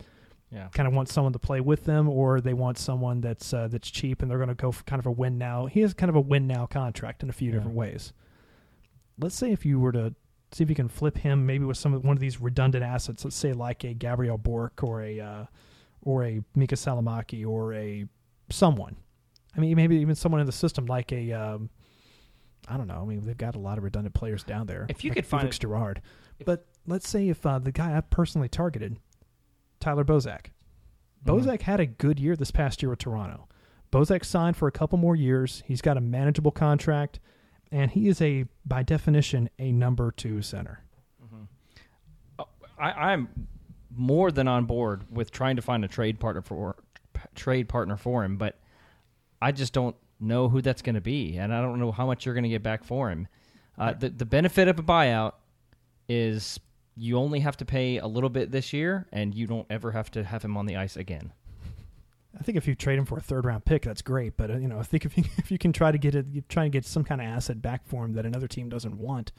Yeah. 0.52 0.68
kind 0.74 0.88
of 0.88 0.94
want 0.96 1.10
someone 1.10 1.34
to 1.34 1.40
play 1.40 1.62
with 1.62 1.86
them, 1.86 2.10
or 2.10 2.42
they 2.42 2.54
want 2.56 2.78
someone 2.80 3.22
that's 3.22 3.54
uh, 3.54 3.68
that's 3.68 3.92
cheap 3.92 4.22
and 4.24 4.30
they're 4.32 4.40
going 4.40 4.50
to 4.50 4.56
go 4.56 4.72
for 4.72 4.84
kind 4.86 5.00
of 5.00 5.06
a 5.06 5.12
win 5.12 5.38
now. 5.38 5.68
He 5.68 5.82
has 5.82 5.94
kind 5.94 6.10
of 6.10 6.16
a 6.16 6.22
win 6.22 6.48
now 6.48 6.66
contract 6.66 7.22
in 7.22 7.30
a 7.30 7.34
few 7.34 7.50
Yeah. 7.52 7.58
different 7.58 7.78
ways. 7.78 8.12
Let's 9.20 9.36
say 9.36 9.52
if 9.52 9.66
you 9.66 9.80
were 9.80 9.92
to 9.92 10.14
see 10.52 10.64
if 10.64 10.70
you 10.70 10.76
can 10.76 10.90
flip 10.90 11.18
him, 11.18 11.46
maybe 11.46 11.64
with 11.66 11.78
some 11.78 11.94
of 11.94 12.04
one 12.04 12.18
of 12.18 12.22
these 12.22 12.42
redundant 12.42 12.84
assets. 12.84 13.24
Let's 13.24 13.36
say 13.36 13.54
like 13.54 13.84
a 13.84 13.94
Gabriel 13.94 14.38
Bourque 14.38 14.84
or 14.84 15.02
a 15.02 15.20
uh, 15.20 15.46
or 16.02 16.24
a 16.24 16.42
Miikka 16.58 16.74
Salomaki 16.78 17.46
or 17.48 17.74
a 17.74 18.06
someone. 18.50 18.96
I 19.56 19.60
mean, 19.60 19.76
maybe 19.76 19.98
even 19.98 20.16
someone 20.16 20.40
in 20.42 20.46
the 20.48 20.52
system 20.52 20.86
like 20.86 21.12
a. 21.12 21.32
Um, 21.34 21.70
I 22.68 22.78
don't 22.78 22.88
know. 22.88 23.02
I 23.02 23.06
mean, 23.06 23.26
they've 23.26 23.38
got 23.38 23.56
a 23.56 23.60
lot 23.60 23.78
of 23.78 23.84
redundant 23.84 24.14
players 24.14 24.44
down 24.44 24.68
there. 24.68 24.86
If 24.88 25.04
you 25.04 25.10
like 25.10 25.18
could 25.18 25.26
find 25.26 25.42
Felix 25.42 25.58
it- 25.58 25.62
Girard, 25.62 26.02
but 26.46 26.68
let's 26.88 27.10
say 27.10 27.28
if 27.30 27.46
uh, 27.46 27.60
the 27.60 27.72
guy 27.72 27.98
I 27.98 28.02
personally 28.02 28.50
targeted, 28.50 28.98
Tyler 29.80 30.04
Bozak. 30.06 30.48
Mhm. 31.26 31.26
Bozak 31.26 31.62
had 31.64 31.80
a 31.80 31.86
good 31.86 32.20
year 32.20 32.36
this 32.36 32.52
past 32.52 32.82
year 32.82 32.90
with 32.90 33.00
Toronto. 33.00 33.48
Bozak 33.92 34.24
signed 34.24 34.56
for 34.58 34.68
a 34.68 34.72
couple 34.72 34.98
more 34.98 35.16
years. 35.16 35.64
He's 35.66 35.82
got 35.82 35.98
a 35.98 36.02
manageable 36.02 36.52
contract, 36.52 37.20
and 37.72 37.92
he 37.92 38.08
is 38.08 38.22
a, 38.22 38.46
by 38.66 38.84
definition, 38.84 39.50
a 39.58 39.72
number 39.72 40.12
two 40.12 40.42
center. 40.42 40.84
I, 42.80 43.12
I'm 43.12 43.48
more 43.96 44.32
than 44.32 44.48
on 44.48 44.66
board 44.66 45.04
with 45.12 45.32
trying 45.32 45.56
to 45.58 45.62
find 45.62 45.86
a 45.86 45.88
trade 45.88 46.20
partner 46.20 46.42
for 46.42 46.76
trade 47.36 47.70
partner 47.70 47.96
for 47.96 48.24
him, 48.24 48.38
but 48.38 48.60
I 49.42 49.52
just 49.52 49.74
don't 49.74 49.96
know 50.20 50.50
who 50.50 50.62
that's 50.62 50.82
going 50.82 50.96
to 50.96 51.02
be, 51.02 51.38
and 51.38 51.54
I 51.54 51.62
don't 51.62 51.80
know 51.80 51.92
how 51.92 52.06
much 52.06 52.26
you're 52.26 52.34
going 52.34 52.44
to 52.44 52.50
get 52.50 52.64
back 52.64 52.84
for 52.84 53.10
him. 53.12 53.28
Uh, 53.78 53.94
the 53.94 54.10
the 54.10 54.26
benefit 54.26 54.68
of 54.68 54.80
a 54.80 54.84
buyout 54.84 55.34
is 56.10 56.60
you 56.96 57.18
only 57.18 57.40
have 57.40 57.58
to 57.58 57.66
pay 57.66 57.98
a 57.98 58.08
little 58.08 58.30
bit 58.30 58.52
this 58.52 58.74
year, 58.74 59.08
and 59.12 59.34
you 59.34 59.48
don't 59.48 59.68
ever 59.70 59.92
have 59.92 60.12
to 60.12 60.24
have 60.24 60.44
him 60.44 60.58
on 60.58 60.66
the 60.66 60.76
ice 60.76 60.98
again. 60.98 61.34
I 62.40 62.44
think 62.44 62.58
if 62.58 62.68
you 62.68 62.76
trade 62.76 62.98
him 62.98 63.06
for 63.06 63.18
a 63.18 63.22
third 63.22 63.46
round 63.46 63.66
pick, 63.66 63.84
that's 63.84 64.02
great. 64.02 64.38
But 64.38 64.52
uh, 64.52 64.58
you 64.58 64.68
know, 64.68 64.80
I 64.80 64.84
think 64.84 65.06
if 65.06 65.18
you 65.18 65.24
if 65.38 65.52
you 65.52 65.58
can 65.58 65.74
try 65.74 65.92
to 65.92 65.98
get 65.98 66.16
it, 66.16 66.50
try 66.50 66.64
to 66.64 66.70
get 66.70 66.86
some 66.86 67.04
kind 67.04 67.22
of 67.22 67.28
asset 67.28 67.62
back 67.62 67.86
for 67.86 68.06
him 68.06 68.14
that 68.14 68.26
another 68.26 68.48
team 68.48 68.70
doesn't 68.70 68.98
want, 68.98 69.32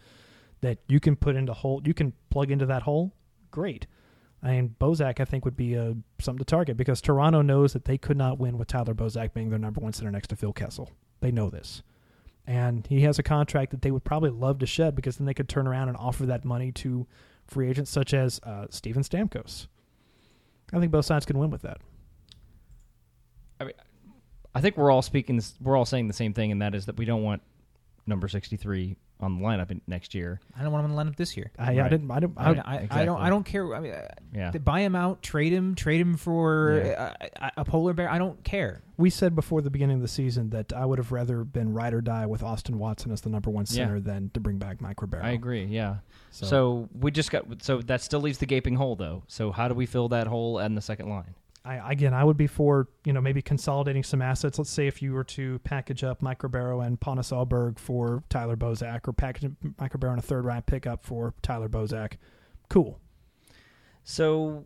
that 0.60 0.78
you 0.88 1.00
can 1.00 1.16
put 1.16 1.36
into 1.36 1.52
hole, 1.52 1.80
you 1.84 1.94
can 1.94 2.12
plug 2.30 2.50
into 2.50 2.66
that 2.66 2.82
hole. 2.82 3.12
Great. 3.50 3.86
I 4.42 4.52
mean, 4.52 4.74
Bozak, 4.80 5.20
I 5.20 5.24
think 5.24 5.44
would 5.44 5.56
be 5.56 5.76
uh, 5.76 5.92
something 6.18 6.38
to 6.38 6.44
target 6.44 6.76
because 6.76 7.00
Toronto 7.00 7.42
knows 7.42 7.74
that 7.74 7.84
they 7.84 7.96
could 7.96 8.16
not 8.16 8.38
win 8.38 8.58
with 8.58 8.66
Tyler 8.66 8.92
Bozak 8.92 9.34
being 9.34 9.50
their 9.50 9.58
number 9.58 9.80
one 9.80 9.92
center 9.92 10.10
next 10.10 10.28
to 10.28 10.36
Phil 10.36 10.52
Kessel. 10.52 10.90
They 11.20 11.30
know 11.30 11.48
this, 11.48 11.84
and 12.44 12.84
he 12.88 13.02
has 13.02 13.20
a 13.20 13.22
contract 13.22 13.70
that 13.70 13.82
they 13.82 13.92
would 13.92 14.02
probably 14.02 14.30
love 14.30 14.58
to 14.58 14.66
shed 14.66 14.96
because 14.96 15.16
then 15.16 15.26
they 15.26 15.34
could 15.34 15.48
turn 15.48 15.68
around 15.68 15.88
and 15.88 15.96
offer 15.96 16.26
that 16.26 16.44
money 16.44 16.72
to 16.72 17.06
free 17.46 17.68
agents 17.68 17.90
such 17.90 18.12
as 18.12 18.40
uh, 18.42 18.66
Steven 18.70 19.04
Stamkos. 19.04 19.68
I 20.72 20.80
think 20.80 20.90
both 20.90 21.04
sides 21.04 21.24
can 21.24 21.38
win 21.38 21.50
with 21.50 21.62
that. 21.62 21.78
I 24.54 24.60
think 24.60 24.76
we're 24.76 24.90
all 24.90 25.02
speaking. 25.02 25.36
This, 25.36 25.54
we're 25.60 25.76
all 25.76 25.86
saying 25.86 26.08
the 26.08 26.14
same 26.14 26.34
thing, 26.34 26.52
and 26.52 26.60
that 26.62 26.74
is 26.74 26.86
that 26.86 26.96
we 26.96 27.04
don't 27.04 27.22
want 27.22 27.42
number 28.06 28.28
sixty 28.28 28.56
three 28.56 28.96
on 29.20 29.38
the 29.38 29.44
lineup 29.46 29.70
in, 29.70 29.80
next 29.86 30.14
year. 30.16 30.40
I 30.58 30.62
don't 30.64 30.72
want 30.72 30.84
him 30.84 30.90
to 30.90 30.96
line 30.96 31.06
up 31.06 31.14
this 31.16 31.36
year. 31.36 31.52
I, 31.56 31.80
I 31.80 31.88
didn't. 31.88 32.10
I 32.10 32.18
didn't. 32.20 32.36
I, 32.36 32.44
I, 32.44 32.52
mean, 32.52 32.62
I, 32.66 32.88
I 32.90 33.04
don't. 33.04 33.20
I 33.20 33.28
don't 33.30 33.44
care. 33.44 33.72
I 33.74 33.80
mean, 33.80 33.92
uh, 33.92 34.08
Yeah. 34.34 34.50
they 34.50 34.58
buy 34.58 34.80
him 34.80 34.96
out, 34.96 35.22
trade 35.22 35.52
him, 35.52 35.74
trade 35.76 36.00
him 36.00 36.16
for 36.16 36.82
Yeah. 36.84 37.14
a, 37.20 37.44
a, 37.46 37.52
a 37.58 37.64
polar 37.64 37.92
bear. 37.94 38.10
I 38.10 38.18
don't 38.18 38.42
care. 38.44 38.82
we 38.98 39.08
said 39.10 39.34
before 39.36 39.62
the 39.62 39.70
beginning 39.70 39.96
of 39.96 40.02
the 40.02 40.08
season 40.08 40.50
that 40.50 40.72
I 40.72 40.84
would 40.84 40.98
have 40.98 41.12
rather 41.12 41.44
been 41.44 41.72
ride 41.72 41.94
or 41.94 42.00
die 42.00 42.26
with 42.26 42.42
Austin 42.42 42.78
Watson 42.78 43.10
as 43.12 43.20
the 43.20 43.30
number 43.30 43.48
one 43.48 43.64
Yeah. 43.68 43.84
center 43.84 44.00
than 44.00 44.30
to 44.34 44.40
bring 44.40 44.58
back 44.58 44.80
Mike 44.80 45.00
Ribeiro. 45.00 45.24
I 45.24 45.30
agree. 45.30 45.64
Yeah. 45.66 45.96
So, 46.30 46.46
So. 46.46 46.88
we 46.98 47.10
just 47.12 47.30
got. 47.30 47.62
So 47.62 47.80
that 47.82 48.02
still 48.02 48.20
leaves 48.20 48.38
the 48.38 48.46
gaping 48.46 48.74
hole, 48.74 48.96
though. 48.96 49.22
So 49.28 49.50
how 49.52 49.68
do 49.68 49.74
we 49.74 49.86
fill 49.86 50.08
that 50.08 50.26
hole 50.26 50.58
and 50.58 50.76
the 50.76 50.82
second 50.82 51.08
line? 51.08 51.34
I, 51.64 51.92
again, 51.92 52.12
I 52.12 52.24
would 52.24 52.36
be 52.36 52.48
for 52.48 52.88
you 53.04 53.12
know 53.12 53.20
maybe 53.20 53.40
consolidating 53.40 54.02
some 54.02 54.20
assets. 54.20 54.58
Let's 54.58 54.70
say 54.70 54.88
if 54.88 55.00
you 55.00 55.12
were 55.12 55.22
to 55.24 55.60
package 55.60 56.02
up 56.02 56.20
Mike 56.20 56.42
Ribeiro 56.42 56.80
and 56.80 57.00
Pontus 57.00 57.30
Aberg 57.30 57.78
for 57.78 58.24
Tyler 58.28 58.56
Bozak, 58.56 59.06
or 59.06 59.12
package 59.12 59.52
Mike 59.78 59.94
Ribeiro 59.94 60.12
and 60.14 60.18
a 60.22 60.26
third 60.26 60.44
round 60.44 60.66
pickup 60.66 61.04
for 61.04 61.34
Tyler 61.42 61.68
Bozak, 61.68 62.14
cool. 62.68 62.98
So, 64.04 64.64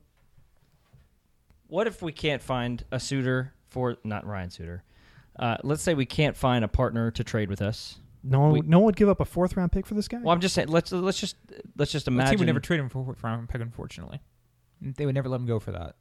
what 1.67 1.87
if 1.87 2.01
we 2.01 2.13
can't 2.13 2.43
find 2.43 2.85
a 2.91 2.99
suitor 3.01 3.53
for 3.69 3.97
not 4.05 4.27
Ryan 4.27 4.51
Suter? 4.51 4.83
Uh, 5.39 5.57
let's 5.63 5.83
say 5.83 5.93
we 5.93 6.07
can't 6.07 6.35
find 6.37 6.65
a 6.65 6.69
partner 6.69 7.11
to 7.11 7.23
trade 7.23 7.51
with 7.51 7.61
us. 7.61 7.99
No 8.23 8.41
one, 8.41 8.53
We- 8.53 8.61
would 8.61 8.69
no 8.71 8.79
one 8.79 8.87
would 8.87 8.97
give 8.97 9.11
up 9.11 9.21
a 9.21 9.25
fourth 9.27 9.55
round 9.57 9.71
pick 9.71 9.87
for 9.87 9.93
this 9.95 10.09
guy. 10.09 10.19
Well, 10.23 10.33
I'm 10.33 10.41
just 10.41 10.55
saying. 10.55 10.69
Let's 10.69 10.91
let's 10.93 11.21
just 11.21 11.37
let's 11.77 11.93
just 11.93 12.07
The 12.07 12.11
imagine. 12.13 12.31
team 12.33 12.39
would 12.41 12.47
never 12.47 12.61
trade 12.61 12.81
him 12.81 12.89
for 12.89 13.03
a 13.03 13.05
fourth 13.05 13.23
round 13.23 13.49
pick. 13.51 13.61
Unfortunately, 13.61 14.21
they 14.81 15.05
would 15.05 15.15
never 15.15 15.29
let 15.29 15.39
him 15.41 15.47
go 15.47 15.59
for 15.61 15.73
that. 15.73 15.97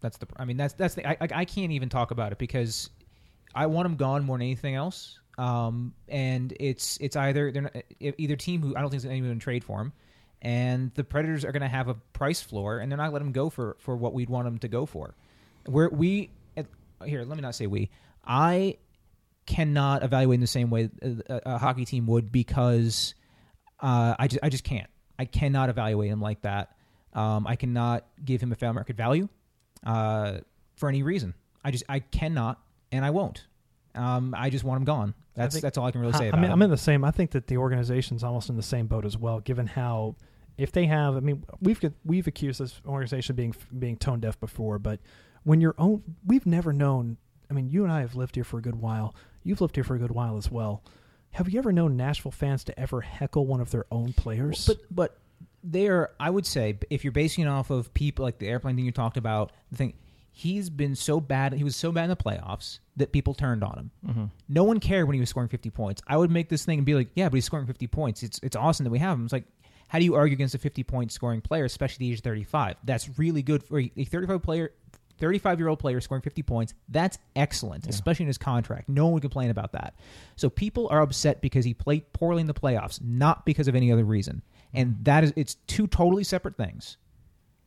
That's 0.00 0.16
the. 0.18 0.26
I 0.36 0.44
mean, 0.44 0.56
that's 0.56 0.74
that's 0.74 0.94
the. 0.94 1.08
I, 1.08 1.16
I, 1.20 1.44
can't 1.44 1.72
even 1.72 1.88
talk 1.88 2.10
about 2.10 2.32
it 2.32 2.38
because 2.38 2.90
I 3.54 3.66
want 3.66 3.86
him 3.86 3.96
gone 3.96 4.24
more 4.24 4.38
than 4.38 4.46
anything 4.46 4.74
else. 4.74 5.18
Um, 5.38 5.94
and 6.08 6.52
it's 6.58 6.98
it's 7.00 7.16
either 7.16 7.50
they're 7.52 7.62
not, 7.62 7.76
either 8.00 8.36
team 8.36 8.60
who 8.60 8.76
I 8.76 8.80
don't 8.80 8.90
think 8.90 8.98
is 8.98 9.06
anyone 9.06 9.30
going 9.30 9.38
to 9.38 9.44
trade 9.44 9.64
for 9.64 9.80
him, 9.80 9.92
and 10.42 10.92
the 10.94 11.04
Predators 11.04 11.44
are 11.44 11.52
going 11.52 11.62
to 11.62 11.68
have 11.68 11.88
a 11.88 11.94
price 11.94 12.40
floor, 12.40 12.78
and 12.78 12.90
they're 12.90 12.96
not 12.96 13.12
letting 13.12 13.28
him 13.28 13.32
go 13.32 13.50
for 13.50 13.76
for 13.80 13.96
what 13.96 14.14
we'd 14.14 14.30
want 14.30 14.46
him 14.46 14.58
to 14.58 14.68
go 14.68 14.86
for. 14.86 15.14
Where 15.66 15.88
we 15.88 16.30
here, 17.04 17.24
let 17.24 17.36
me 17.36 17.42
not 17.42 17.54
say 17.54 17.66
we. 17.66 17.90
I 18.24 18.76
cannot 19.46 20.02
evaluate 20.02 20.34
in 20.34 20.40
the 20.40 20.46
same 20.46 20.70
way 20.70 20.90
a, 21.00 21.40
a 21.46 21.58
hockey 21.58 21.84
team 21.84 22.06
would 22.06 22.30
because 22.30 23.14
uh, 23.80 24.14
I 24.18 24.28
just 24.28 24.42
I 24.42 24.48
just 24.48 24.64
can't. 24.64 24.90
I 25.18 25.24
cannot 25.24 25.68
evaluate 25.68 26.10
him 26.10 26.20
like 26.20 26.42
that. 26.42 26.74
Um, 27.12 27.46
I 27.46 27.56
cannot 27.56 28.04
give 28.24 28.40
him 28.40 28.52
a 28.52 28.54
fair 28.54 28.72
market 28.72 28.96
value 28.96 29.28
uh, 29.84 30.38
for 30.76 30.88
any 30.88 31.02
reason. 31.02 31.34
I 31.64 31.70
just 31.70 31.84
I 31.88 32.00
cannot. 32.00 32.60
and 32.92 33.04
I 33.04 33.10
won't. 33.10 33.46
Um, 33.94 34.34
I 34.36 34.48
just 34.50 34.64
want 34.64 34.78
him 34.78 34.84
gone. 34.84 35.14
That's 35.34 35.54
think- 35.54 35.62
that's 35.62 35.76
all 35.78 35.86
I 35.86 35.90
can 35.90 36.00
really 36.00 36.12
say 36.12 36.24
I, 36.24 36.28
about 36.28 36.38
I 36.38 36.42
mean, 36.42 36.50
it. 36.50 36.52
I'm 36.54 36.62
in 36.62 36.70
the 36.70 36.76
same. 36.76 37.04
I 37.04 37.10
think 37.10 37.32
that 37.32 37.46
the 37.46 37.56
organization's 37.56 38.22
almost 38.24 38.48
in 38.48 38.56
the 38.56 38.62
same 38.62 38.86
boat 38.86 39.04
as 39.04 39.16
well, 39.16 39.40
given 39.40 39.66
how 39.66 40.16
if 40.56 40.72
they 40.72 40.86
have. 40.86 41.16
I 41.16 41.20
mean, 41.20 41.44
we've 41.60 41.80
we've 42.04 42.26
accused 42.26 42.60
this 42.60 42.80
organization 42.86 43.32
of 43.32 43.36
being 43.36 43.54
being 43.78 43.96
tone 43.96 44.20
deaf 44.20 44.38
before, 44.40 44.78
but 44.78 45.00
when 45.44 45.60
your 45.60 45.74
own, 45.78 46.02
we've 46.26 46.46
never 46.46 46.72
known. 46.72 47.16
I 47.50 47.54
mean, 47.54 47.68
you 47.68 47.82
and 47.84 47.92
I 47.92 48.00
have 48.00 48.14
lived 48.14 48.34
here 48.34 48.44
for 48.44 48.58
a 48.58 48.62
good 48.62 48.76
while. 48.76 49.14
You've 49.42 49.60
lived 49.60 49.74
here 49.76 49.84
for 49.84 49.94
a 49.94 49.98
good 49.98 50.10
while 50.10 50.36
as 50.36 50.50
well. 50.50 50.82
Have 51.32 51.48
you 51.48 51.58
ever 51.58 51.72
known 51.72 51.96
Nashville 51.96 52.32
fans 52.32 52.64
to 52.64 52.78
ever 52.78 53.00
heckle 53.00 53.46
one 53.46 53.60
of 53.60 53.70
their 53.70 53.86
own 53.90 54.12
players? 54.12 54.66
But 54.66 54.78
but 54.90 55.18
there, 55.62 56.10
I 56.20 56.30
would 56.30 56.46
say, 56.46 56.78
if 56.90 57.04
you're 57.04 57.12
basing 57.12 57.44
it 57.44 57.48
off 57.48 57.70
of 57.70 57.92
people 57.94 58.24
like 58.24 58.38
the 58.38 58.48
airplane 58.48 58.76
thing 58.76 58.84
you 58.84 58.92
talked 58.92 59.16
about, 59.16 59.52
the 59.70 59.76
thing 59.76 59.94
he's 60.38 60.70
been 60.70 60.94
so 60.94 61.20
bad. 61.20 61.52
He 61.52 61.64
was 61.64 61.74
so 61.74 61.90
bad 61.90 62.04
in 62.04 62.10
the 62.10 62.16
playoffs 62.16 62.78
that 62.96 63.12
people 63.12 63.34
turned 63.34 63.64
on 63.64 63.78
him. 63.78 63.90
Mm-hmm. 64.06 64.24
No 64.48 64.62
one 64.62 64.78
cared 64.78 65.08
when 65.08 65.14
he 65.14 65.20
was 65.20 65.28
scoring 65.28 65.48
50 65.48 65.70
points. 65.70 66.00
I 66.06 66.16
would 66.16 66.30
make 66.30 66.48
this 66.48 66.64
thing 66.64 66.78
and 66.78 66.86
be 66.86 66.94
like, 66.94 67.08
yeah, 67.14 67.28
but 67.28 67.34
he's 67.34 67.44
scoring 67.44 67.66
50 67.66 67.88
points. 67.88 68.22
It's 68.22 68.38
it's 68.42 68.54
awesome 68.54 68.84
that 68.84 68.90
we 68.90 69.00
have 69.00 69.18
him. 69.18 69.24
It's 69.24 69.32
like, 69.32 69.46
how 69.88 69.98
do 69.98 70.04
you 70.04 70.14
argue 70.14 70.34
against 70.34 70.54
a 70.54 70.58
50 70.58 70.84
point 70.84 71.10
scoring 71.10 71.40
player, 71.40 71.64
especially 71.64 72.06
at 72.06 72.10
the 72.10 72.12
age 72.12 72.20
35? 72.20 72.76
That's 72.84 73.18
really 73.18 73.42
good 73.42 73.64
for 73.64 73.80
a 73.80 73.88
35 73.88 74.42
player. 74.42 74.72
35 75.18 75.58
year 75.58 75.66
old 75.66 75.80
player 75.80 76.00
scoring 76.00 76.22
50 76.22 76.42
points, 76.44 76.74
that's 76.88 77.18
excellent, 77.34 77.88
especially 77.88 78.22
in 78.22 78.28
his 78.28 78.38
contract. 78.38 78.88
No 78.88 79.06
one 79.06 79.14
would 79.14 79.22
complain 79.22 79.50
about 79.50 79.72
that. 79.72 79.94
So 80.36 80.48
people 80.48 80.86
are 80.92 81.02
upset 81.02 81.40
because 81.40 81.64
he 81.64 81.74
played 81.74 82.12
poorly 82.12 82.40
in 82.40 82.46
the 82.46 82.54
playoffs, 82.54 83.00
not 83.02 83.44
because 83.44 83.66
of 83.66 83.74
any 83.74 83.90
other 83.90 84.04
reason. 84.04 84.42
And 84.74 84.96
that 85.04 85.24
is, 85.24 85.32
it's 85.36 85.54
two 85.66 85.86
totally 85.86 86.24
separate 86.24 86.56
things. 86.56 86.96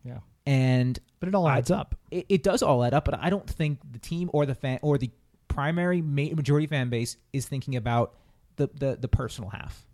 Yeah. 0.04 0.20
And 0.46 1.00
but 1.20 1.30
it 1.30 1.36
all 1.36 1.46
I- 1.48 1.58
adds 1.58 1.72
up. 1.72 1.96
it, 2.12 2.26
it 2.30 2.44
does 2.44 2.62
all 2.64 2.84
add 2.84 2.94
up, 2.94 3.06
but 3.06 3.18
I 3.20 3.30
don't 3.30 3.48
think 3.50 3.80
the 3.92 4.00
team 4.00 4.30
or 4.34 4.46
the 4.46 4.56
fan 4.56 4.80
or 4.82 4.98
the 4.98 5.10
primary 5.48 6.02
ma- 6.02 6.34
majority 6.36 6.68
fan 6.68 6.90
base 6.90 7.18
is 7.34 7.46
thinking 7.46 7.76
about 7.76 8.16
the 8.56 8.70
the, 8.74 8.98
the 9.00 9.08
personal 9.08 9.50
half. 9.50 9.86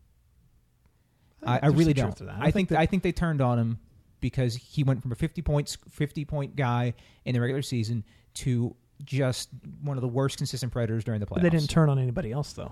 I, 1.46 1.60
I 1.64 1.68
really 1.68 1.94
don't. 1.94 2.16
that. 2.18 2.30
I 2.30 2.34
I, 2.38 2.44
think 2.46 2.54
think 2.54 2.70
that- 2.70 2.80
I 2.80 2.86
think 2.86 3.04
they 3.04 3.12
turned 3.12 3.42
on 3.42 3.60
him 3.60 3.80
because 4.20 4.56
he 4.56 4.84
went 4.84 5.02
from 5.02 5.12
a 5.12 5.16
fifty 5.16 5.42
points 5.42 5.78
fifty 5.90 6.26
point 6.26 6.56
guy 6.56 6.94
in 7.26 7.34
the 7.34 7.42
regular 7.42 7.62
season 7.62 8.04
to 8.36 8.76
just 9.04 9.50
one 9.84 9.96
of 9.98 10.02
the 10.02 10.08
worst 10.08 10.38
consistent 10.38 10.72
predators 10.72 11.04
during 11.04 11.20
the 11.20 11.26
playoffs. 11.26 11.36
But 11.36 11.44
they 11.44 11.50
didn't 11.52 11.70
turn 11.70 11.90
on 11.90 12.00
anybody 12.00 12.32
else 12.32 12.54
though. 12.54 12.72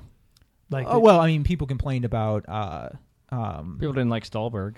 Like 0.71 0.87
Oh 0.89 0.99
well, 0.99 1.19
I 1.19 1.27
mean, 1.27 1.43
people 1.43 1.67
complained 1.67 2.05
about. 2.05 2.45
Uh, 2.47 2.89
um, 3.29 3.77
People 3.79 3.93
didn't 3.93 4.09
like 4.09 4.23
Stahlberg. 4.29 4.75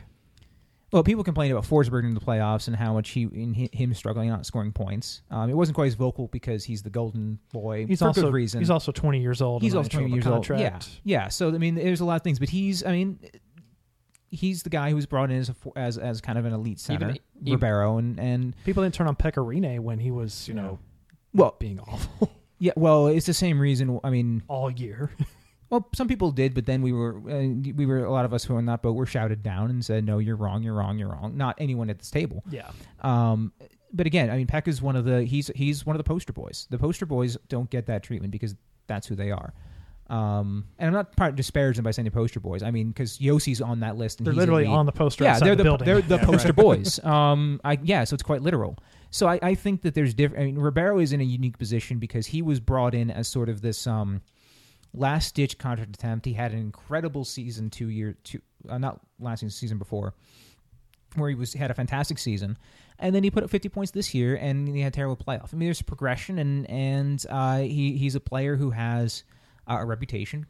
Well, 0.91 1.03
people 1.03 1.24
complained 1.24 1.52
about 1.52 1.65
Forsberg 1.65 2.06
in 2.06 2.14
the 2.14 2.22
playoffs 2.22 2.68
and 2.68 2.76
how 2.76 2.94
much 2.94 3.10
he 3.10 3.24
in 3.24 3.53
him 3.53 3.94
struggling 3.94 4.30
not 4.30 4.45
scoring 4.45 4.72
points. 4.72 5.22
Um, 5.30 5.49
it 5.49 5.53
wasn't 5.53 5.76
quite 5.76 5.88
as 5.88 5.95
vocal 5.95 6.30
because 6.30 6.64
he's 6.64 6.82
the 6.82 6.90
golden 6.90 7.40
boy 7.52 7.86
he's 7.86 7.99
for 7.99 8.07
also 8.07 8.22
good 8.22 8.34
reason. 8.34 8.61
he's 8.61 8.69
also 8.69 8.94
20 8.94 9.19
years 9.19 9.41
old. 9.41 9.64
He's 9.64 9.76
also 9.76 9.90
twenty 9.90 10.14
years 10.14 10.26
old. 10.26 10.48
Yeah, 10.48 10.80
yeah. 11.03 11.28
So 11.28 11.49
I 11.49 11.57
mean, 11.57 11.76
there's 11.76 11.99
a 11.99 12.06
lot 12.06 12.15
of 12.15 12.22
things, 12.22 12.40
but 12.40 12.48
he's 12.48 12.86
I 12.86 12.91
mean, 12.94 13.19
he's 14.32 14.64
the 14.64 14.69
guy 14.69 14.91
who's 14.91 15.06
brought 15.06 15.30
in 15.30 15.38
as 15.38 15.49
a, 15.49 15.56
as 15.78 15.98
as 15.98 16.22
kind 16.22 16.38
of 16.40 16.45
an 16.45 16.53
elite 16.53 16.80
center, 16.80 17.10
Even- 17.10 17.19
even- 17.41 17.53
Ribeiro, 17.53 17.98
and 17.98 18.18
and 18.18 18.56
People 18.64 18.84
didn't 18.84 18.95
turn 18.95 19.07
on 19.07 19.18
Pekka 19.18 19.45
Rinne 19.45 19.82
when 19.82 19.99
he 19.99 20.11
was, 20.11 20.48
you 20.48 20.53
know, 20.53 20.80
well, 21.34 21.57
being 21.60 21.82
awful 21.82 22.32
yeah, 22.60 22.72
well, 22.76 23.07
it's 23.07 23.26
the 23.26 23.34
same 23.34 23.60
reason. 23.60 23.99
I 24.03 24.10
mean, 24.10 24.44
all 24.48 24.72
year. 24.72 25.11
Well, 25.69 25.88
some 25.94 26.07
people 26.07 26.31
did, 26.31 26.53
but 26.53 26.65
then 26.65 26.81
we 26.81 26.94
were 26.94 27.18
uh, 27.30 27.48
we 27.76 27.85
were 27.85 28.06
a 28.06 28.11
lot 28.11 28.23
of 28.26 28.34
us 28.34 28.44
who 28.45 28.53
were 28.53 28.60
in 28.60 28.65
that 28.68 28.81
boat 28.81 28.94
were 28.94 29.06
shouted 29.06 29.44
down 29.44 29.69
and 29.69 29.84
said, 29.84 30.06
"No, 30.06 30.18
you're 30.19 30.35
wrong, 30.38 30.64
you're 30.64 30.73
wrong, 30.76 30.98
you're 30.98 31.10
wrong." 31.10 31.35
Not 31.35 31.56
anyone 31.60 31.89
at 31.89 31.99
this 31.99 32.10
table. 32.10 32.44
yeah. 32.49 32.69
Um, 33.02 33.52
but 33.94 34.06
again, 34.06 34.30
I 34.30 34.38
mean, 34.38 34.48
Peck 34.48 34.68
is 34.68 34.81
one 34.81 34.95
of 34.95 35.06
the 35.06 35.23
he's 35.23 35.52
he's 35.56 35.85
one 35.85 35.95
of 35.95 35.98
the 35.98 36.03
poster 36.06 36.34
boys. 36.34 36.68
The 36.69 36.77
poster 36.77 37.06
boys 37.06 37.38
don't 37.49 37.69
get 37.69 37.85
that 37.88 38.03
treatment 38.03 38.31
because 38.31 38.56
that's 38.88 39.07
who 39.07 39.15
they 39.15 39.31
are. 39.31 39.53
Um, 40.10 40.64
and 40.80 40.95
I'm 40.95 41.06
not 41.18 41.35
disparage 41.35 41.76
them 41.76 41.84
by 41.84 41.91
saying 41.91 42.06
they're 42.06 42.11
poster 42.11 42.39
boys. 42.39 42.64
I 42.64 42.72
mean, 42.72 42.89
because 42.89 43.18
Josi's 43.18 43.61
on 43.61 43.81
that 43.81 43.98
list. 43.98 44.19
And 44.19 44.27
They're 44.27 44.34
literally 44.34 44.64
the- 44.64 44.69
on 44.69 44.85
the 44.85 44.94
poster 44.94 45.26
yeah, 45.26 45.38
they're 45.38 45.49
the, 45.49 45.57
the, 45.57 45.64
building. 45.64 45.85
they're 45.85 46.02
the 46.02 46.15
Yeah, 46.19 46.26
poster 46.26 46.48
right. 46.49 46.56
boys. 46.56 47.03
Um, 47.03 47.60
I 47.65 47.77
yeah, 47.84 48.06
so 48.06 48.14
it's 48.14 48.23
quite 48.23 48.41
literal. 48.41 48.77
So 49.11 49.27
I, 49.27 49.39
I 49.41 49.56
think 49.56 49.81
that 49.81 49.94
there's 49.95 50.14
different. 50.14 50.44
I 50.44 50.45
mean, 50.45 50.57
Ribeiro 50.60 50.99
is 50.99 51.11
in 51.11 51.19
a 51.19 51.26
unique 51.26 51.57
position 51.57 51.98
because 51.99 52.26
he 52.27 52.41
was 52.41 52.60
brought 52.61 52.94
in 52.95 53.11
as 53.11 53.27
sort 53.27 53.49
of 53.49 53.61
this 53.61 53.85
um, 53.85 54.22
last 54.98 55.36
ditch 55.36 55.57
contract 55.57 55.95
attempt. 55.95 56.26
He 56.26 56.34
had 56.34 56.52
an 56.52 56.60
incredible 56.60 57.24
season 57.24 57.69
two 57.69 57.90
year 57.90 58.18
two, 58.24 58.41
uh, 58.68 58.78
not 58.78 58.99
last 59.19 59.40
season, 59.40 59.52
season 59.52 59.78
before, 59.78 60.14
where 61.15 61.30
he 61.30 61.36
was 61.36 61.53
had 61.53 61.72
a 61.72 61.74
fantastic 61.74 62.18
season, 62.18 62.57
and 62.99 63.14
then 63.14 63.24
he 63.24 63.32
put 63.32 63.44
up 63.44 63.49
50 63.49 63.69
points 63.69 63.91
this 63.91 64.14
year, 64.14 64.36
and 64.36 64.68
he 64.68 64.82
had 64.82 64.94
a 64.94 64.95
terrible 64.95 65.15
playoff. 65.15 65.53
I 65.53 65.57
mean, 65.57 65.68
there's 65.68 65.82
progression, 65.82 66.40
and 66.40 66.69
and 66.69 67.26
uh, 67.30 67.60
he 67.60 67.98
he's 67.98 68.15
a 68.15 68.19
player 68.19 68.56
who 68.56 68.72
has 68.72 69.24
uh, 69.69 69.78
a 69.80 69.86
reputation. 69.86 70.45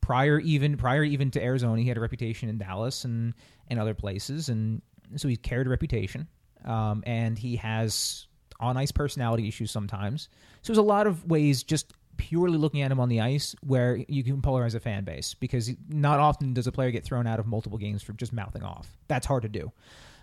Prior 0.00 0.40
even 0.40 0.76
prior 0.76 1.04
even 1.04 1.30
to 1.30 1.42
Arizona, 1.42 1.80
he 1.80 1.88
had 1.88 1.96
a 1.96 2.00
reputation 2.00 2.48
in 2.48 2.58
Dallas 2.58 3.04
and 3.04 3.34
and 3.68 3.78
other 3.78 3.94
places, 3.94 4.48
and 4.48 4.82
so 5.16 5.28
he's 5.28 5.38
carried 5.38 5.66
a 5.66 5.70
reputation. 5.70 6.26
Um, 6.64 7.02
and 7.06 7.36
he 7.36 7.56
has 7.56 8.28
on 8.60 8.76
ice 8.76 8.92
personality 8.92 9.48
issues 9.48 9.70
sometimes. 9.70 10.28
So 10.62 10.72
there's 10.72 10.78
a 10.78 10.82
lot 10.82 11.08
of 11.08 11.28
ways 11.28 11.64
just 11.64 11.92
purely 12.22 12.56
looking 12.56 12.82
at 12.82 12.92
him 12.92 13.00
on 13.00 13.08
the 13.08 13.20
ice 13.20 13.56
where 13.66 13.96
you 14.06 14.22
can 14.22 14.40
polarize 14.40 14.76
a 14.76 14.80
fan 14.80 15.02
base 15.02 15.34
because 15.34 15.72
not 15.88 16.20
often 16.20 16.54
does 16.54 16.68
a 16.68 16.72
player 16.72 16.92
get 16.92 17.02
thrown 17.02 17.26
out 17.26 17.40
of 17.40 17.46
multiple 17.46 17.78
games 17.78 18.00
for 18.00 18.12
just 18.12 18.32
mouthing 18.32 18.62
off. 18.62 18.86
That's 19.08 19.26
hard 19.26 19.42
to 19.42 19.48
do. 19.48 19.72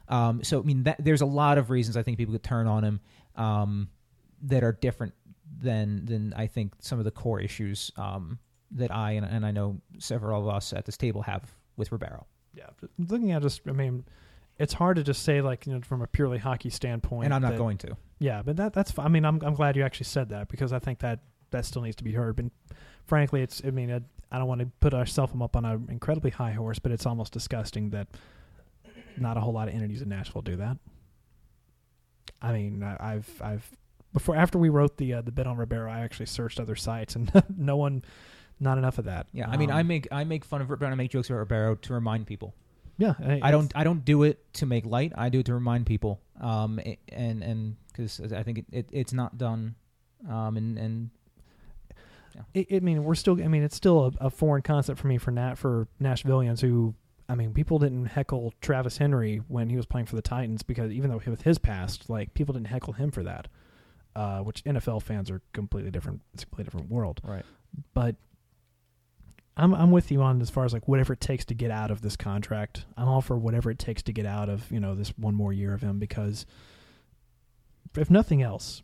Um, 0.07 0.41
so 0.41 0.59
I 0.59 0.63
mean, 0.63 0.83
that, 0.83 1.03
there's 1.03 1.19
a 1.19 1.25
lot 1.25 1.57
of 1.57 1.69
reasons 1.69 1.97
I 1.97 2.03
think 2.03 2.17
people 2.17 2.33
could 2.33 2.43
turn 2.43 2.67
on 2.67 2.85
him 2.85 2.99
um, 3.35 3.89
that 4.43 4.63
are 4.63 4.71
different 4.71 5.13
than 5.61 6.05
than 6.05 6.33
I 6.37 6.47
think 6.47 6.73
some 6.79 6.99
of 6.99 7.05
the 7.05 7.11
core 7.11 7.41
issues 7.41 7.91
um, 7.97 8.39
that 8.71 8.95
I 8.95 9.11
and, 9.11 9.25
and 9.25 9.45
I 9.45 9.51
know 9.51 9.81
several 9.97 10.41
of 10.41 10.55
us 10.55 10.71
at 10.71 10.85
this 10.85 10.95
table 10.95 11.21
have 11.23 11.43
with 11.75 11.91
Ribeiro. 11.91 12.25
Yeah, 12.53 12.69
looking 12.97 13.33
at 13.33 13.41
just, 13.41 13.61
I 13.67 13.73
mean, 13.73 14.05
it's 14.57 14.73
hard 14.73 14.95
to 14.95 15.03
just 15.03 15.23
say 15.23 15.41
like 15.41 15.67
you 15.67 15.73
know 15.73 15.81
from 15.81 16.01
a 16.01 16.07
purely 16.07 16.37
hockey 16.37 16.69
standpoint. 16.69 17.25
and 17.25 17.33
I'm 17.33 17.41
not 17.41 17.51
that- 17.51 17.57
going 17.57 17.77
to. 17.79 17.97
Yeah, 18.19 18.41
but 18.41 18.57
that 18.57 18.73
that's. 18.73 18.97
I 18.97 19.09
mean, 19.09 19.25
I'm 19.25 19.41
I'm 19.43 19.53
glad 19.53 19.75
you 19.75 19.83
actually 19.83 20.05
said 20.05 20.29
that 20.29 20.47
because 20.47 20.73
I 20.73 20.79
think 20.79 20.99
that 20.99 21.19
that 21.51 21.65
still 21.65 21.81
needs 21.81 21.95
to 21.97 22.03
be 22.03 22.13
heard. 22.13 22.35
But 22.35 22.45
frankly, 23.05 23.41
it's. 23.41 23.61
I 23.65 23.71
mean, 23.71 23.89
it, 23.89 24.03
I 24.31 24.37
don't 24.37 24.47
want 24.47 24.61
to 24.61 24.67
put 24.79 24.93
ourselves 24.93 25.33
up 25.41 25.55
on 25.55 25.65
an 25.65 25.87
incredibly 25.89 26.31
high 26.31 26.51
horse, 26.51 26.79
but 26.79 26.91
it's 26.91 27.05
almost 27.05 27.33
disgusting 27.33 27.89
that 27.91 28.07
not 29.17 29.37
a 29.37 29.39
whole 29.39 29.53
lot 29.53 29.67
of 29.67 29.73
entities 29.73 30.01
in 30.01 30.09
Nashville 30.09 30.41
do 30.41 30.55
that. 30.57 30.77
I 32.41 32.53
mean, 32.53 32.83
I- 32.83 33.13
I've 33.15 33.41
I've 33.41 33.71
before 34.13 34.35
after 34.35 34.57
we 34.57 34.69
wrote 34.69 34.97
the 34.97 35.15
uh, 35.15 35.21
the 35.21 35.31
bit 35.31 35.47
on 35.47 35.57
Ribeiro, 35.57 35.91
I 35.91 35.99
actually 35.99 36.27
searched 36.27 36.59
other 36.59 36.75
sites 36.75 37.15
and 37.15 37.31
no 37.57 37.75
one, 37.77 38.03
not 38.59 38.77
enough 38.77 38.97
of 38.97 39.05
that. 39.05 39.27
Yeah, 39.33 39.49
I 39.49 39.57
mean, 39.57 39.71
Um, 39.71 39.77
I 39.77 39.83
make 39.83 40.07
I 40.11 40.23
make 40.23 40.45
fun 40.45 40.61
of 40.61 40.69
Ribeiro, 40.69 40.91
I 40.91 40.95
make 40.95 41.11
jokes 41.11 41.29
about 41.29 41.39
Ribeiro 41.39 41.75
to 41.75 41.93
remind 41.93 42.27
people. 42.27 42.53
yeah, 42.97 43.13
I 43.41 43.51
don't 43.51 43.71
I 43.75 43.83
don't 43.83 44.03
do 44.05 44.23
it 44.23 44.53
to 44.55 44.65
make 44.65 44.85
light. 44.85 45.11
I 45.15 45.29
do 45.29 45.39
it 45.39 45.45
to 45.47 45.53
remind 45.53 45.85
people. 45.85 46.21
Um, 46.39 46.79
and 47.09 47.43
and 47.43 47.75
because 47.87 48.19
I 48.31 48.43
think 48.43 48.59
it, 48.59 48.65
it 48.71 48.89
it's 48.91 49.13
not 49.13 49.37
done. 49.37 49.75
Um, 50.29 50.57
and 50.57 50.77
and 50.77 51.09
it, 52.53 52.67
I 52.71 52.79
mean, 52.79 53.03
we're 53.03 53.15
still. 53.15 53.41
I 53.41 53.47
mean, 53.47 53.63
it's 53.63 53.75
still 53.75 54.05
a, 54.19 54.25
a 54.25 54.29
foreign 54.29 54.61
concept 54.61 54.99
for 54.99 55.07
me 55.07 55.17
for 55.17 55.31
Nat 55.31 55.55
for 55.55 55.87
Nashvillians 56.01 56.61
who. 56.61 56.95
I 57.27 57.35
mean, 57.35 57.53
people 57.53 57.77
didn't 57.77 58.05
heckle 58.05 58.55
Travis 58.59 58.97
Henry 58.97 59.37
when 59.47 59.69
he 59.69 59.75
was 59.75 59.85
playing 59.85 60.07
for 60.07 60.15
the 60.15 60.21
Titans 60.21 60.63
because 60.63 60.91
even 60.91 61.11
though 61.11 61.21
with 61.27 61.43
his 61.43 61.59
past, 61.59 62.09
like 62.09 62.33
people 62.33 62.53
didn't 62.53 62.67
heckle 62.67 62.93
him 62.93 63.11
for 63.11 63.23
that. 63.23 63.47
Uh, 64.15 64.39
which 64.39 64.63
NFL 64.63 65.03
fans 65.03 65.29
are 65.29 65.39
completely 65.53 65.91
different. 65.91 66.21
It's 66.33 66.41
a 66.41 66.45
completely 66.47 66.63
different 66.65 66.89
world. 66.89 67.21
Right. 67.23 67.45
But 67.93 68.15
I'm 69.59 69.75
I'm 69.75 69.91
with 69.91 70.09
you 70.09 70.21
on 70.21 70.41
as 70.41 70.49
far 70.49 70.65
as 70.65 70.73
like 70.73 70.87
whatever 70.87 71.13
it 71.13 71.19
takes 71.19 71.45
to 71.45 71.53
get 71.53 71.69
out 71.69 71.91
of 71.91 72.01
this 72.01 72.15
contract. 72.15 72.85
I'm 72.97 73.07
all 73.07 73.21
for 73.21 73.37
whatever 73.37 73.69
it 73.69 73.77
takes 73.77 74.01
to 74.03 74.13
get 74.13 74.25
out 74.25 74.49
of 74.49 74.69
you 74.71 74.79
know 74.79 74.95
this 74.95 75.09
one 75.17 75.35
more 75.35 75.51
year 75.51 75.73
of 75.73 75.81
him 75.81 75.99
because 75.99 76.45
if 77.97 78.09
nothing 78.09 78.41
else, 78.41 78.81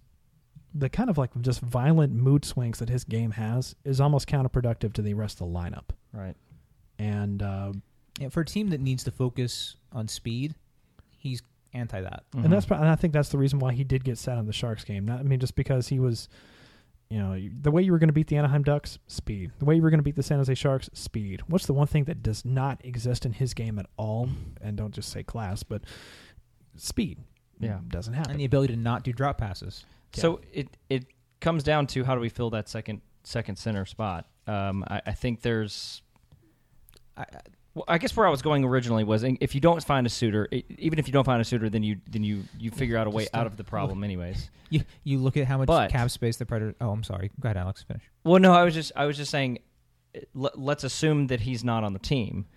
the 0.77 0.89
kind 0.89 1.09
of 1.09 1.17
like 1.17 1.29
just 1.41 1.61
violent 1.61 2.13
mood 2.13 2.43
swings 2.43 2.79
that 2.79 2.89
his 2.89 3.05
game 3.05 3.31
has 3.31 3.75
is 3.85 4.01
almost 4.01 4.27
counterproductive 4.27 4.91
to 4.93 5.01
the 5.01 5.13
rest 5.13 5.39
of 5.39 5.47
the 5.47 5.57
lineup. 5.57 5.89
Right. 6.11 6.35
And 6.99 7.41
uh, 7.41 7.73
yeah, 8.19 8.29
for 8.29 8.41
a 8.41 8.45
team 8.45 8.69
that 8.69 8.81
needs 8.81 9.03
to 9.05 9.11
focus 9.11 9.77
on 9.93 10.07
speed, 10.07 10.55
he's 11.17 11.41
anti 11.73 12.01
that. 12.01 12.23
Mm-hmm. 12.31 12.45
and 12.45 12.53
that's 12.53 12.65
pro- 12.65 12.77
and 12.77 12.87
I 12.87 12.95
think 12.95 13.13
that's 13.13 13.29
the 13.29 13.37
reason 13.37 13.59
why 13.59 13.73
he 13.73 13.83
did 13.83 14.03
get 14.03 14.17
set 14.17 14.37
on 14.37 14.45
the 14.45 14.53
Sharks 14.53 14.83
game. 14.83 15.05
Not 15.05 15.19
I 15.19 15.23
mean 15.23 15.39
just 15.39 15.55
because 15.55 15.87
he 15.87 15.99
was. 15.99 16.27
You 17.07 17.19
know, 17.19 17.39
the 17.61 17.69
way 17.69 17.83
you 17.83 17.91
were 17.91 17.99
going 17.99 18.09
to 18.09 18.13
beat 18.13 18.25
the 18.25 18.35
Anaheim 18.35 18.63
Ducks, 18.63 18.97
speed. 19.05 19.51
The 19.59 19.65
way 19.65 19.75
you 19.75 19.81
were 19.83 19.91
going 19.91 19.99
to 19.99 20.03
beat 20.03 20.15
the 20.15 20.23
San 20.23 20.39
Jose 20.39 20.55
Sharks, 20.55 20.89
speed. 20.93 21.43
What's 21.45 21.67
the 21.67 21.73
one 21.73 21.85
thing 21.85 22.05
that 22.05 22.23
does 22.23 22.43
not 22.43 22.83
exist 22.83 23.27
in 23.27 23.33
his 23.33 23.53
game 23.53 23.77
at 23.77 23.85
all? 23.95 24.27
And 24.59 24.75
don't 24.75 24.91
just 24.91 25.09
say 25.11 25.21
class, 25.21 25.61
but 25.61 25.83
speed. 26.77 27.19
Yeah. 27.59 27.77
doesn't 27.87 28.15
happen. 28.15 28.31
and 28.31 28.39
the 28.39 28.45
ability 28.45 28.73
to 28.73 28.79
not 28.79 29.03
do 29.03 29.13
drop 29.13 29.37
passes. 29.37 29.85
So 30.21 30.41
it 30.53 30.69
it 30.89 31.05
comes 31.41 31.63
down 31.63 31.87
to 31.87 32.03
how 32.03 32.15
do 32.15 32.21
we 32.21 32.29
fill 32.29 32.49
that 32.51 32.67
second 32.69 33.01
second 33.23 33.57
center 33.57 33.85
spot? 33.85 34.27
Um, 34.47 34.83
I, 34.87 35.01
I 35.07 35.11
think 35.11 35.41
there's 35.41 36.01
I, 37.17 37.25
Well, 37.73 37.85
I 37.87 37.97
guess 37.97 38.15
where 38.15 38.27
I 38.27 38.29
was 38.29 38.41
going 38.41 38.63
originally 38.63 39.03
was 39.03 39.23
if 39.23 39.55
you 39.55 39.61
don't 39.61 39.83
find 39.83 40.05
a 40.05 40.09
suitor, 40.09 40.47
even 40.51 40.99
if 40.99 41.07
you 41.07 41.11
don't 41.13 41.23
find 41.25 41.41
a 41.41 41.45
suitor, 41.45 41.69
then 41.69 41.83
you 41.83 41.97
then 42.09 42.23
you 42.23 42.43
you 42.57 42.71
figure 42.71 42.97
out 42.97 43.07
a 43.07 43.09
way 43.09 43.27
out 43.33 43.47
of 43.47 43.57
the 43.57 43.63
problem, 43.63 44.03
anyways. 44.03 44.49
You 44.71 44.81
you 45.03 45.19
look 45.19 45.37
at 45.37 45.45
how 45.45 45.59
much 45.59 45.67
But- 45.67 45.91
cap 45.91 46.09
space 46.09 46.37
the 46.37 46.45
predator. 46.45 46.73
Oh, 46.81 46.89
I'm 46.89 47.03
sorry. 47.03 47.29
Go 47.39 47.47
ahead, 47.47 47.55
Alex. 47.55 47.83
Finish. 47.83 48.01
Well, 48.23 48.39
no, 48.39 48.51
I 48.51 48.63
was 48.63 48.73
just 48.73 48.91
I 48.95 49.05
was 49.05 49.15
just 49.15 49.29
saying, 49.29 49.59
let, 50.33 50.57
let's 50.57 50.83
assume 50.83 51.27
that 51.27 51.41
he's 51.41 51.63
not 51.63 51.83
on 51.83 51.93
the 51.93 51.99
team. 51.99 52.47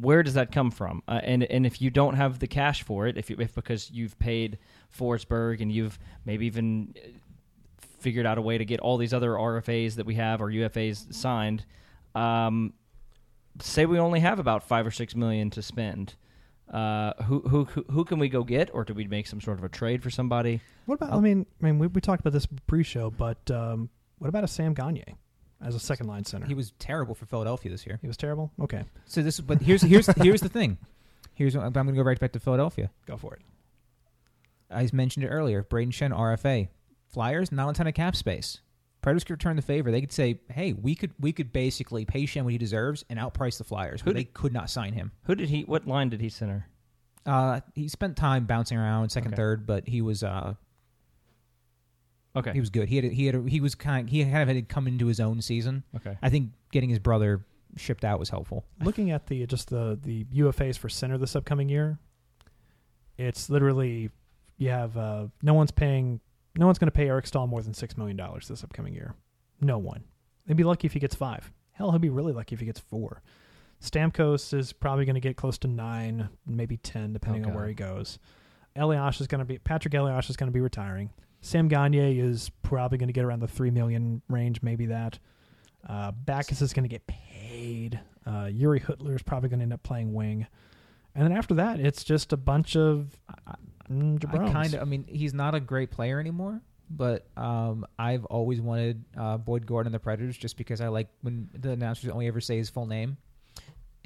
Where 0.00 0.24
does 0.24 0.34
that 0.34 0.50
come 0.50 0.72
from? 0.72 1.04
Uh, 1.06 1.20
and 1.22 1.44
and 1.44 1.64
if 1.64 1.80
you 1.80 1.90
don't 1.90 2.14
have 2.16 2.40
the 2.40 2.48
cash 2.48 2.82
for 2.82 3.06
it, 3.06 3.16
if 3.16 3.30
you, 3.30 3.36
if 3.38 3.54
because 3.54 3.88
you've 3.92 4.18
paid 4.18 4.58
Forsberg 4.96 5.60
and 5.60 5.70
you've 5.72 5.98
maybe 6.24 6.46
even 6.46 6.94
uh, 6.96 7.08
figured 8.00 8.26
out 8.26 8.38
a 8.38 8.42
way 8.42 8.58
to 8.58 8.64
get 8.64 8.80
all 8.80 8.96
these 8.96 9.12
other 9.14 9.30
RFAs 9.32 9.96
that 9.96 10.06
we 10.06 10.14
have 10.14 10.40
or 10.40 10.46
UFAs 10.48 11.12
signed, 11.12 11.64
um, 12.14 12.72
say 13.60 13.86
we 13.86 13.98
only 13.98 14.20
have 14.20 14.38
about 14.38 14.62
five 14.62 14.86
or 14.86 14.90
six 14.90 15.14
million 15.14 15.50
to 15.50 15.62
spend. 15.62 16.14
Uh, 16.72 17.14
who, 17.24 17.40
who 17.40 17.64
who 17.64 17.82
who 17.90 18.04
can 18.04 18.18
we 18.18 18.28
go 18.28 18.44
get, 18.44 18.68
or 18.74 18.84
do 18.84 18.92
we 18.92 19.06
make 19.06 19.26
some 19.26 19.40
sort 19.40 19.56
of 19.58 19.64
a 19.64 19.70
trade 19.70 20.02
for 20.02 20.10
somebody? 20.10 20.60
What 20.84 20.96
about? 20.96 21.12
I'll- 21.12 21.18
I 21.18 21.22
mean, 21.22 21.46
I 21.62 21.64
mean, 21.64 21.78
we, 21.78 21.86
we 21.86 22.00
talked 22.02 22.20
about 22.20 22.34
this 22.34 22.44
pre-show, 22.66 23.10
but 23.10 23.50
um, 23.50 23.88
what 24.18 24.28
about 24.28 24.44
a 24.44 24.48
Sam 24.48 24.74
Gagne 24.74 25.04
as 25.62 25.74
a 25.74 25.80
second 25.80 26.08
line 26.08 26.24
center? 26.26 26.46
He 26.46 26.52
was 26.52 26.72
terrible 26.78 27.14
for 27.14 27.24
Philadelphia 27.24 27.70
this 27.72 27.86
year. 27.86 27.98
He 28.02 28.06
was 28.06 28.18
terrible. 28.18 28.52
Okay, 28.60 28.84
So 29.06 29.22
this, 29.22 29.40
but 29.40 29.62
here's 29.62 29.80
here's 29.80 30.06
here's 30.22 30.42
the 30.42 30.48
thing. 30.50 30.76
Here's 31.34 31.56
what, 31.56 31.64
I'm 31.64 31.72
going 31.72 31.86
to 31.86 31.92
go 31.92 32.02
right 32.02 32.18
back 32.18 32.32
to 32.32 32.40
Philadelphia. 32.40 32.90
go 33.06 33.16
for 33.16 33.32
it. 33.34 33.40
I 34.70 34.88
mentioned 34.92 35.24
it 35.24 35.28
earlier. 35.28 35.62
Brayden 35.62 35.90
Schenn, 35.92 36.16
RFA, 36.16 36.68
Flyers, 37.06 37.50
not 37.52 37.70
a 37.70 37.72
ton 37.72 37.86
of 37.86 37.94
cap 37.94 38.14
space. 38.16 38.60
Predators 39.00 39.24
could 39.24 39.32
return 39.34 39.56
the 39.56 39.62
favor. 39.62 39.90
They 39.90 40.00
could 40.00 40.12
say, 40.12 40.40
"Hey, 40.50 40.72
we 40.72 40.94
could 40.94 41.12
we 41.20 41.32
could 41.32 41.52
basically 41.52 42.04
pay 42.04 42.24
Schenn 42.24 42.42
what 42.44 42.52
he 42.52 42.58
deserves 42.58 43.04
and 43.08 43.18
outprice 43.18 43.56
the 43.58 43.64
Flyers, 43.64 44.00
Who 44.00 44.06
but 44.06 44.14
they 44.16 44.24
could 44.24 44.52
not 44.52 44.68
sign 44.70 44.92
him." 44.92 45.12
Who 45.24 45.34
did 45.34 45.48
he? 45.48 45.62
What 45.62 45.86
line 45.86 46.08
did 46.10 46.20
he 46.20 46.28
center? 46.28 46.66
Uh, 47.24 47.60
he 47.74 47.88
spent 47.88 48.16
time 48.16 48.44
bouncing 48.46 48.76
around 48.78 49.10
second, 49.10 49.32
Okay. 49.34 49.36
third, 49.36 49.66
but 49.66 49.86
he 49.88 50.02
was 50.02 50.22
uh, 50.22 50.54
Okay, 52.36 52.52
he 52.52 52.60
was 52.60 52.70
good. 52.70 52.88
He 52.88 52.96
had 52.96 53.04
a, 53.04 53.08
he 53.08 53.26
had 53.26 53.34
a, 53.34 53.42
he 53.48 53.60
was 53.60 53.74
kind 53.74 54.08
he 54.08 54.22
kind 54.24 54.36
of 54.42 54.48
had 54.48 54.54
to 54.54 54.62
come 54.62 54.86
into 54.86 55.06
his 55.06 55.20
own 55.20 55.40
season. 55.42 55.84
okay. 55.96 56.16
I 56.22 56.28
think 56.28 56.50
getting 56.72 56.88
his 56.90 56.98
brother 56.98 57.44
shipped 57.76 58.04
out 58.04 58.18
was 58.18 58.30
helpful. 58.30 58.64
Looking 58.82 59.10
at 59.10 59.26
the 59.28 59.46
just 59.46 59.70
the 59.70 59.98
the 60.02 60.24
UFAs 60.34 60.76
for 60.78 60.88
center 60.88 61.18
this 61.18 61.34
upcoming 61.36 61.68
year, 61.68 61.98
it's 63.16 63.48
literally 63.50 64.10
you 64.58 64.70
have 64.70 64.96
uh, 64.96 65.28
no 65.42 65.54
one's 65.54 65.70
paying 65.70 66.20
no 66.56 66.66
one's 66.66 66.78
going 66.78 66.88
to 66.88 66.92
pay 66.96 67.08
Eric 67.08 67.26
Staal 67.26 67.46
more 67.46 67.62
than 67.62 67.72
six 67.72 67.96
million 67.96 68.16
dollars 68.16 68.48
this 68.48 68.64
upcoming 68.64 68.92
year. 68.92 69.14
No 69.60 69.78
one. 69.78 70.04
They'd 70.46 70.56
be 70.56 70.64
lucky 70.64 70.86
if 70.86 70.92
he 70.92 71.00
gets 71.00 71.14
five. 71.14 71.52
Hell, 71.72 71.90
he'll 71.90 71.98
be 71.98 72.10
really 72.10 72.32
lucky 72.32 72.54
if 72.54 72.60
he 72.60 72.66
gets 72.66 72.80
four. 72.80 73.22
Stamkos 73.80 74.52
is 74.52 74.72
probably 74.72 75.04
going 75.04 75.14
to 75.14 75.20
get 75.20 75.36
close 75.36 75.56
to 75.58 75.68
nine, 75.68 76.28
maybe 76.46 76.76
ten, 76.76 77.12
depending 77.12 77.46
on 77.46 77.54
where 77.54 77.66
he 77.68 77.74
goes. 77.74 78.18
Elias 78.74 79.20
is 79.20 79.26
going 79.28 79.38
to 79.38 79.44
be 79.44 79.58
Patrik 79.58 79.96
Elias 79.98 80.30
is 80.30 80.36
going 80.36 80.48
to 80.48 80.52
be 80.52 80.60
retiring. 80.60 81.10
Sam 81.40 81.68
Gagne 81.68 82.18
is 82.18 82.50
probably 82.62 82.98
going 82.98 83.08
to 83.08 83.12
get 83.12 83.24
around 83.24 83.40
the 83.40 83.48
three 83.48 83.70
million 83.70 84.22
range, 84.28 84.62
maybe 84.62 84.86
that. 84.86 85.18
Uh, 85.88 86.10
Backes 86.10 86.60
is 86.60 86.72
going 86.72 86.82
to 86.84 86.88
get 86.88 87.06
paid. 87.06 88.00
Uh, 88.26 88.48
Yuri 88.50 88.80
Hutler 88.80 89.14
is 89.14 89.22
probably 89.22 89.48
going 89.48 89.60
to 89.60 89.62
end 89.64 89.72
up 89.72 89.82
playing 89.82 90.12
wing, 90.12 90.46
and 91.14 91.24
then 91.24 91.32
after 91.36 91.54
that, 91.54 91.80
it's 91.80 92.04
just 92.04 92.32
a 92.32 92.36
bunch 92.36 92.76
of 92.76 93.08
mm, 93.90 94.24
I 94.32 94.52
kind 94.52 94.74
of. 94.74 94.80
I 94.80 94.84
mean, 94.84 95.04
he's 95.08 95.34
not 95.34 95.54
a 95.54 95.60
great 95.60 95.90
player 95.90 96.18
anymore. 96.20 96.60
But 96.90 97.26
um, 97.36 97.84
I've 97.98 98.24
always 98.24 98.62
wanted 98.62 99.04
uh, 99.14 99.36
Boyd 99.36 99.66
Gordon 99.66 99.88
and 99.88 99.94
the 99.94 99.98
Predators 99.98 100.38
just 100.38 100.56
because 100.56 100.80
I 100.80 100.88
like 100.88 101.08
when 101.20 101.50
the 101.52 101.72
announcers 101.72 102.08
only 102.10 102.26
ever 102.28 102.40
say 102.40 102.56
his 102.56 102.70
full 102.70 102.86
name, 102.86 103.18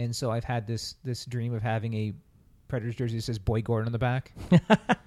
and 0.01 0.15
so 0.17 0.33
I've 0.33 0.43
had 0.43 0.67
this 0.67 0.97
this 1.05 1.25
dream 1.25 1.55
of 1.55 1.63
having 1.63 1.95
a 1.95 2.13
Predators 2.67 2.97
jersey 2.97 3.17
that 3.19 3.23
says 3.23 3.39
Boyd 3.39 3.63
Gordon 3.63 3.87
on 3.87 3.93
the 3.93 3.99
back. 4.01 4.33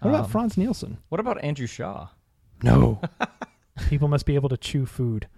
What 0.00 0.10
about 0.10 0.24
Um, 0.24 0.30
Frans 0.30 0.56
Nielsen? 0.58 0.98
What 1.08 1.20
about 1.20 1.42
Andrew 1.42 1.66
Shaw? 1.66 2.08
No. 2.62 3.00
People 3.88 4.08
must 4.08 4.26
be 4.26 4.34
able 4.34 4.50
to 4.50 4.56
chew 4.56 4.84
food. 4.84 5.28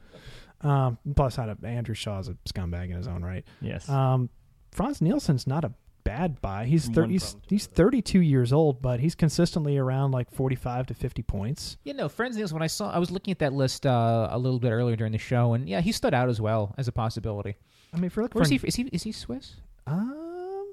Um, 0.62 0.98
plus, 1.14 1.36
how 1.36 1.46
to, 1.46 1.56
Andrew 1.64 1.94
Shaw's 1.94 2.28
a 2.28 2.36
scumbag 2.48 2.86
in 2.90 2.96
his 2.96 3.06
own 3.06 3.22
right. 3.22 3.44
Yes. 3.60 3.88
Um, 3.88 4.28
Frans 4.76 5.00
Nielsen's 5.00 5.46
not 5.46 5.64
a 5.64 5.72
bad 6.04 6.42
buy. 6.42 6.66
He's 6.66 6.86
30, 6.88 7.12
he's, 7.12 7.36
he's 7.48 7.66
32 7.66 8.20
years 8.20 8.52
old, 8.52 8.82
but 8.82 9.00
he's 9.00 9.14
consistently 9.14 9.78
around 9.78 10.12
like 10.12 10.30
45 10.30 10.88
to 10.88 10.94
50 10.94 11.22
points. 11.22 11.78
Yeah, 11.82 11.94
no, 11.94 12.10
Frans 12.10 12.36
Nielsen. 12.36 12.54
When 12.56 12.62
I 12.62 12.66
saw, 12.66 12.90
I 12.90 12.98
was 12.98 13.10
looking 13.10 13.32
at 13.32 13.38
that 13.38 13.54
list 13.54 13.86
uh, 13.86 14.28
a 14.30 14.38
little 14.38 14.58
bit 14.58 14.72
earlier 14.72 14.94
during 14.94 15.12
the 15.12 15.18
show, 15.18 15.54
and 15.54 15.66
yeah, 15.66 15.80
he 15.80 15.92
stood 15.92 16.12
out 16.12 16.28
as 16.28 16.42
well 16.42 16.74
as 16.76 16.88
a 16.88 16.92
possibility. 16.92 17.56
I 17.94 17.96
mean, 17.96 18.04
if 18.04 18.16
you're 18.16 18.24
looking 18.24 18.38
Where's 18.38 18.48
for 18.48 18.66
he? 18.66 18.68
Is 18.68 18.74
he? 18.76 18.82
Is 18.92 19.02
he 19.04 19.12
Swiss? 19.12 19.54
um, 19.86 20.72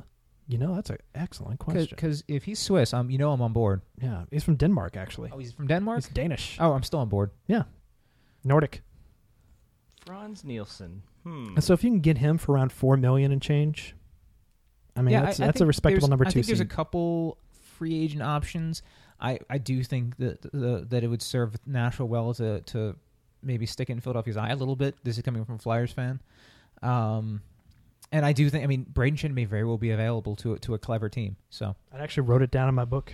you 0.50 0.58
know, 0.58 0.76
that's 0.76 0.90
an 0.90 0.98
excellent 1.16 1.62
question. 1.62 1.88
Because 1.90 2.26
if 2.28 2.44
he's 2.44 2.60
Swiss, 2.60 2.94
um, 2.94 3.10
you 3.10 3.18
know 3.18 3.32
I'm 3.32 3.42
on 3.42 3.54
board. 3.54 3.84
yeah, 4.02 4.26
he's 4.32 4.44
from 4.44 4.58
Denmark 4.58 4.98
actually. 4.98 5.30
Oh, 5.32 5.38
he's 5.38 5.54
from 5.54 5.68
Denmark. 5.68 6.04
He's 6.04 6.10
Danish. 6.10 6.58
Oh, 6.60 6.74
I'm 6.74 6.84
still 6.84 7.00
on 7.00 7.08
board. 7.08 7.32
Yeah, 7.48 7.64
Nordic. 8.44 8.82
Frans 10.06 10.44
Nielsen. 10.44 11.04
Hmm. 11.24 11.54
And 11.56 11.64
so 11.64 11.74
if 11.74 11.84
you 11.84 11.90
can 11.90 12.00
get 12.02 12.18
him 12.18 12.38
for 12.38 12.54
around 12.54 12.72
four 12.72 12.98
million 12.98 13.32
and 13.32 13.42
change, 13.42 13.96
I 14.96 15.02
mean, 15.02 15.14
that's, 15.14 15.40
I 15.40 15.46
that's 15.48 15.62
a 15.62 15.66
respectable 15.66 16.02
there's- 16.08 16.10
number 16.10 16.26
I 16.26 16.30
two 16.30 16.34
think 16.34 16.48
there's 16.48 16.60
a 16.60 16.66
couple 16.66 17.38
free 17.78 18.04
agent 18.04 18.22
options. 18.22 18.82
I, 19.20 19.40
I 19.50 19.58
do 19.58 19.84
think 19.84 20.18
that 20.18 20.42
the, 20.52 20.86
that 20.90 21.04
it 21.04 21.08
would 21.08 21.22
serve 21.22 21.56
Nashville 21.66 22.08
well 22.08 22.34
to 22.36 22.60
to 22.62 22.96
maybe 23.42 23.66
stick 23.66 23.90
it 23.90 23.94
in 23.94 24.02
Philadelphia's 24.02 24.38
eye 24.38 24.50
a 24.50 24.56
little 24.56 24.76
bit. 24.76 24.96
This 25.04 25.18
is 25.18 25.24
coming 25.24 25.46
from 25.46 25.56
a 25.56 25.60
Flyers 25.60 25.92
fan, 25.94 26.20
um, 26.82 27.42
and 28.12 28.26
I 28.26 28.34
do 28.34 28.50
think 28.50 28.64
I 28.64 28.68
mean 28.68 28.86
Brayden 28.92 29.16
Schenn 29.16 29.34
may 29.34 29.46
very 29.46 29.64
well 29.64 29.78
be 29.78 29.92
available 29.92 30.36
to 30.38 30.58
to 30.58 30.74
a 30.74 30.80
clever 30.80 31.08
team. 31.10 31.38
So 31.50 31.76
I 31.94 32.00
actually 32.00 32.28
wrote 32.28 32.42
it 32.42 32.52
down 32.52 32.68
in 32.68 32.76
my 32.76 32.86
book. 32.86 33.14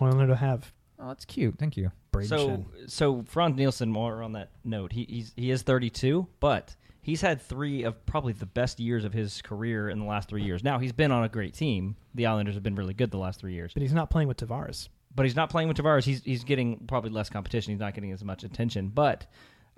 Wanted 0.00 0.28
to 0.28 0.36
have 0.36 0.72
oh, 0.98 1.08
that's 1.08 1.26
cute. 1.26 1.56
Thank 1.58 1.76
you. 1.76 1.92
Brayden 2.12 2.28
so 2.28 2.48
Schenn. 2.48 2.64
so 2.90 3.22
Frans 3.26 3.56
Nielsen. 3.56 3.90
More 3.90 4.22
on 4.22 4.32
that 4.32 4.48
note, 4.64 4.92
he 4.92 5.04
he's, 5.06 5.32
he 5.36 5.50
is 5.50 5.60
32, 5.62 6.26
but 6.40 6.74
he's 7.02 7.20
had 7.20 7.40
three 7.40 7.82
of 7.84 8.04
probably 8.06 8.32
the 8.32 8.46
best 8.46 8.78
years 8.80 9.04
of 9.04 9.12
his 9.12 9.40
career 9.42 9.88
in 9.88 9.98
the 9.98 10.04
last 10.04 10.28
three 10.28 10.42
years. 10.42 10.62
Now 10.64 10.78
he's 10.78 10.92
been 10.92 11.12
on 11.12 11.24
a 11.24 11.28
great 11.28 11.54
team. 11.54 11.96
The 12.14 12.26
Islanders 12.26 12.54
have 12.54 12.62
been 12.62 12.74
really 12.76 12.94
good 12.94 13.10
the 13.10 13.18
last 13.18 13.40
three 13.40 13.54
years, 13.54 13.72
But 13.74 13.82
he's 13.82 13.92
not 13.92 14.10
playing 14.10 14.28
with 14.28 14.36
Tavares. 14.36 14.88
but 15.14 15.24
he's 15.26 15.36
not 15.36 15.50
playing 15.50 15.68
with 15.68 15.76
Tavares. 15.76 16.04
He's 16.04 16.22
he's 16.22 16.44
getting 16.44 16.78
probably 16.86 17.10
less 17.10 17.28
competition. 17.30 17.72
He's 17.72 17.80
not 17.80 17.94
getting 17.94 18.12
as 18.12 18.22
much 18.24 18.44
attention. 18.44 18.88
But 18.88 19.26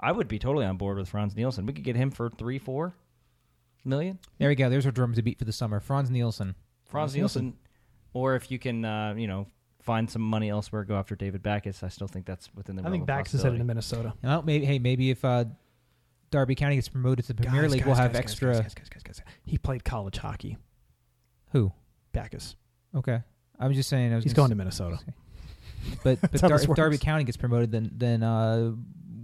I 0.01 0.13
would 0.13 0.29
be 0.29 0.39
totally 0.39 0.67
on 0.67 0.77
board 0.77 0.99
with 0.99 1.09
Frans 1.09 1.37
Nielsen. 1.37 1.65
We 1.67 1.73
could 1.73 1.85
get 1.85 1.97
him 1.97 2.11
for 2.11 2.29
three, 2.31 2.59
four 2.59 2.95
million. 3.85 4.19
There 4.39 4.49
we 4.49 4.55
go. 4.55 4.69
There's 4.71 4.87
our 4.87 4.93
drum 4.93 5.15
to 5.15 5.23
beat 5.23 5.39
for 5.39 5.45
the 5.45 5.53
summer. 5.53 5.81
Frans 5.81 6.11
Nielsen. 6.11 6.55
Frans 6.85 7.13
Frans 7.13 7.17
Nielsen. 7.17 7.45
Nielsen, 7.45 7.59
or 8.15 8.35
if 8.37 8.51
you 8.51 8.59
can, 8.59 8.85
uh, 8.85 9.15
you 9.17 9.27
know, 9.27 9.47
find 9.81 10.09
some 10.11 10.23
money 10.23 10.51
elsewhere, 10.51 10.85
go 10.85 10.97
after 10.97 11.17
David 11.17 11.43
Backes. 11.43 11.83
I 11.83 11.89
still 11.89 12.07
think 12.09 12.27
that's 12.27 12.49
within 12.55 12.77
the. 12.77 12.83
I 12.83 12.85
realm 12.85 12.93
think 12.93 13.03
of 13.03 13.07
Bax 13.07 13.35
is 13.35 13.43
headed 13.43 13.59
to 13.59 13.65
possibility. 13.65 13.67
Minnesota. 13.67 14.15
Well, 14.23 14.43
maybe 14.43 14.65
hey, 14.67 14.79
maybe 14.79 15.11
if 15.11 15.25
uh, 15.25 15.45
Derby 16.33 16.57
County 16.57 16.75
gets 16.75 16.89
promoted 16.89 17.25
to 17.27 17.33
the 17.35 17.43
Premier 17.45 17.69
League, 17.69 17.85
we'll 17.87 17.95
have 17.95 18.17
extra. 18.17 18.67
He 19.47 19.59
played 19.59 19.85
college 19.85 20.19
hockey. 20.19 20.57
Who? 21.53 21.73
Backes. 22.13 22.57
Okay, 22.97 23.21
I 23.61 23.69
was 23.69 23.77
just 23.77 23.89
saying. 23.89 24.13
I 24.13 24.17
was 24.17 24.25
He's 24.25 24.33
gonna 24.35 24.49
to 24.49 24.55
Minnesota. 24.57 24.99
But 26.03 26.21
but 26.21 26.33
Dar- 26.33 26.57
if 26.61 26.75
Derby. 26.75 26.99
County 26.99 27.25
gets 27.25 27.37
promoted, 27.37 27.71
then 27.71 27.91
then 27.95 28.23
uh, 28.23 28.73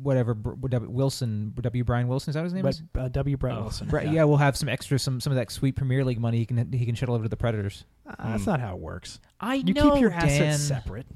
whatever 0.03 0.35
Br- 0.35 0.69
W- 0.69 0.91
Wilson 0.91 1.53
W 1.61 1.85
Brian 1.85 2.09
Wilson 2.09 2.31
is 2.31 2.35
that 2.35 2.45
his 2.45 2.53
name? 2.55 2.63
But 2.63 2.75
is? 2.75 2.83
uh, 2.97 3.09
W. 3.09 3.37
Brian 3.37 3.59
Oh. 3.59 3.63
Wilson. 3.63 3.89
Bre- 3.89 4.03
yeah. 4.03 4.25
we'll 4.25 4.37
have 4.39 4.57
some 4.57 4.69
extra 4.69 4.99
some 4.99 5.21
some 5.21 5.33
of 5.33 5.37
that 5.37 5.51
sweet 5.51 5.77
Premier 5.77 6.05
League 6.05 6.21
money 6.21 6.39
he 6.39 6.47
can 6.47 6.73
he 6.73 6.87
can 6.87 6.95
shuttle 6.95 7.15
over 7.15 7.25
to 7.25 7.29
the 7.29 7.37
Predators. 7.37 7.85
Uh, 8.07 8.15
that's 8.33 8.45
Hmm. 8.45 8.51
not 8.51 8.61
how 8.61 8.75
it 8.75 8.81
works. 8.81 9.21
I 9.41 9.57
You 9.57 9.75
know 9.75 9.93
keep 9.93 10.01
your 10.01 10.13
assets 10.13 10.63
separate. 10.63 11.07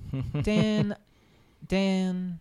Dan, 0.42 0.94
Dan, 1.66 2.38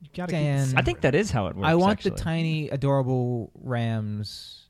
You 0.00 0.08
gotta 0.14 0.32
Dan. 0.32 0.68
keep 0.70 0.78
I 0.78 0.82
think 0.82 1.00
that 1.02 1.14
is 1.14 1.30
how 1.30 1.46
it 1.48 1.56
works. 1.56 1.68
I 1.68 1.74
want 1.74 1.92
actually. 1.92 2.10
the 2.12 2.16
tiny 2.16 2.68
adorable 2.70 3.50
Rams, 3.54 4.68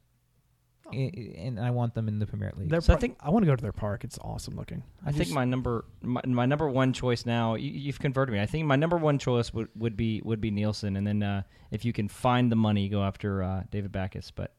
i- 0.93 0.97
i- 0.97 1.35
and 1.39 1.59
I 1.61 1.71
want 1.71 1.95
them 1.95 2.09
in 2.09 2.19
the 2.19 2.27
Premier 2.27 2.53
League. 2.57 2.69
Their 2.71 2.81
So 2.81 2.93
I 2.93 2.97
par- 2.97 3.01
think- 3.01 3.17
I 3.21 3.31
want 3.31 3.43
to 3.43 3.47
go 3.47 3.57
to 3.57 3.63
their 3.63 3.73
park. 3.73 4.05
It's 4.05 4.19
awesome 4.21 4.55
looking. 4.57 4.83
I 5.05 5.13
think 5.13 5.25
just- 5.25 5.35
my 5.35 5.45
number 5.45 5.85
my, 6.03 6.21
my 6.27 6.47
number 6.47 6.69
one 6.69 6.93
choice 6.93 7.25
now. 7.27 7.55
You, 7.57 7.71
you've 7.71 7.99
converted 8.01 8.33
me. 8.35 8.41
I 8.41 8.47
think 8.47 8.67
my 8.67 8.77
number 8.77 8.97
one 8.97 9.19
choice 9.19 9.53
would, 9.53 9.69
would 9.77 9.97
be 9.97 10.21
would 10.25 10.41
be 10.41 10.51
Nielsen, 10.51 10.97
and 10.97 11.07
then 11.07 11.23
uh, 11.23 11.43
if 11.71 11.85
you 11.85 11.93
can 11.93 12.09
find 12.09 12.51
the 12.53 12.57
money, 12.57 12.89
go 12.89 13.03
after 13.03 13.43
uh, 13.43 13.65
David 13.71 13.93
Backes. 13.93 14.31
But 14.31 14.55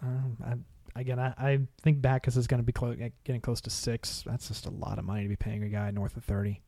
Um, 0.00 0.36
I, 0.44 1.00
again, 1.00 1.18
I, 1.20 1.34
I 1.38 1.60
think 1.82 2.00
Backes 2.02 2.36
is 2.36 2.46
going 2.46 2.58
to 2.60 2.64
be 2.66 2.72
clo- 2.72 2.96
getting 3.24 3.40
close 3.40 3.60
to 3.62 3.70
six. 3.70 4.22
That's 4.26 4.48
just 4.48 4.66
a 4.66 4.70
lot 4.70 4.98
of 4.98 5.04
money 5.04 5.22
to 5.22 5.28
be 5.28 5.36
paying 5.36 5.62
a 5.62 5.68
guy 5.68 5.90
north 5.92 6.16
of 6.16 6.24
thirty. 6.24 6.62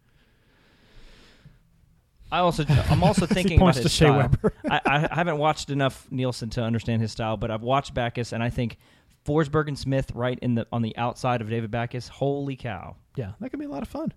I 2.34 2.38
also 2.40 2.64
I'm 2.90 3.04
also 3.04 3.26
thinking 3.38 3.60
about 3.60 3.76
his 3.76 3.84
to 3.84 3.88
style. 3.88 4.16
Weber. 4.16 4.52
I, 4.70 4.80
I 5.10 5.14
haven't 5.14 5.38
watched 5.38 5.70
enough 5.70 6.06
Nielsen 6.10 6.50
to 6.50 6.62
understand 6.62 7.00
his 7.00 7.12
style, 7.12 7.36
but 7.36 7.50
I've 7.50 7.62
watched 7.62 7.94
Backes, 7.94 8.32
and 8.32 8.42
I 8.42 8.50
think 8.50 8.76
Forsberg 9.24 9.68
and 9.68 9.78
Smith 9.78 10.10
right 10.14 10.38
in 10.42 10.56
the 10.56 10.66
on 10.72 10.82
the 10.82 10.96
outside 10.96 11.40
of 11.40 11.48
David 11.48 11.70
Backes. 11.70 12.08
Holy 12.08 12.56
cow! 12.56 12.96
Yeah, 13.16 13.32
that 13.40 13.50
could 13.50 13.60
be 13.60 13.66
a 13.66 13.70
lot 13.70 13.82
of 13.82 13.88
fun. 13.88 14.12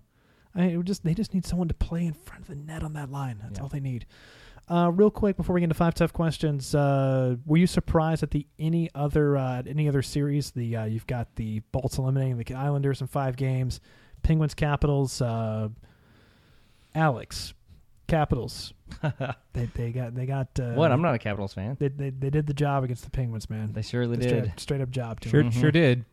I 0.54 0.62
mean, 0.62 0.80
it 0.80 0.84
just 0.84 1.04
they 1.04 1.14
just 1.14 1.32
need 1.32 1.46
someone 1.46 1.68
to 1.68 1.74
play 1.74 2.06
in 2.06 2.12
front 2.14 2.42
of 2.42 2.48
the 2.48 2.56
net 2.56 2.82
on 2.82 2.94
that 2.94 3.10
line. 3.10 3.38
That's 3.42 3.58
Yeah. 3.58 3.62
all 3.62 3.68
they 3.68 3.80
need. 3.80 4.04
Uh, 4.68 4.90
real 4.92 5.10
quick 5.10 5.36
before 5.36 5.54
we 5.54 5.60
get 5.60 5.64
into 5.64 5.74
five 5.74 5.94
tough 5.94 6.12
questions, 6.12 6.74
uh, 6.74 7.36
were 7.46 7.56
you 7.56 7.66
surprised 7.66 8.22
at 8.22 8.32
the 8.32 8.46
any 8.58 8.90
other 8.94 9.36
uh, 9.36 9.62
any 9.66 9.88
other 9.88 10.02
series? 10.02 10.50
The 10.50 10.76
uh, 10.76 10.84
you've 10.86 11.06
got 11.06 11.36
the 11.36 11.60
Bolts 11.72 11.96
eliminating 11.98 12.36
the 12.36 12.54
Islanders 12.54 13.00
in 13.00 13.06
five 13.06 13.36
games, 13.36 13.80
Penguins 14.22 14.54
Capitals, 14.54 15.22
uh, 15.22 15.68
Alex, 16.94 17.54
Capitals. 18.08 18.72
they 19.52 19.68
they 19.74 19.92
got 19.92 20.14
they 20.14 20.26
got 20.26 20.48
uh, 20.58 20.72
what? 20.72 20.90
I'm 20.90 21.02
not 21.02 21.14
a 21.14 21.18
Capitals 21.18 21.54
fan. 21.54 21.76
They, 21.78 21.88
they 21.88 22.10
they 22.10 22.30
did 22.30 22.46
the 22.46 22.54
job 22.54 22.82
against 22.82 23.04
the 23.04 23.10
Penguins, 23.10 23.48
man. 23.48 23.72
They 23.72 23.82
surely 23.82 24.16
The 24.16 24.22
did. 24.26 24.44
straight, 24.44 24.60
straight 24.60 24.80
up 24.80 24.90
job 24.90 25.20
to 25.20 25.28
Sure, 25.28 25.42
them. 25.42 25.52
Sure 25.52 25.70
did. 25.70 26.04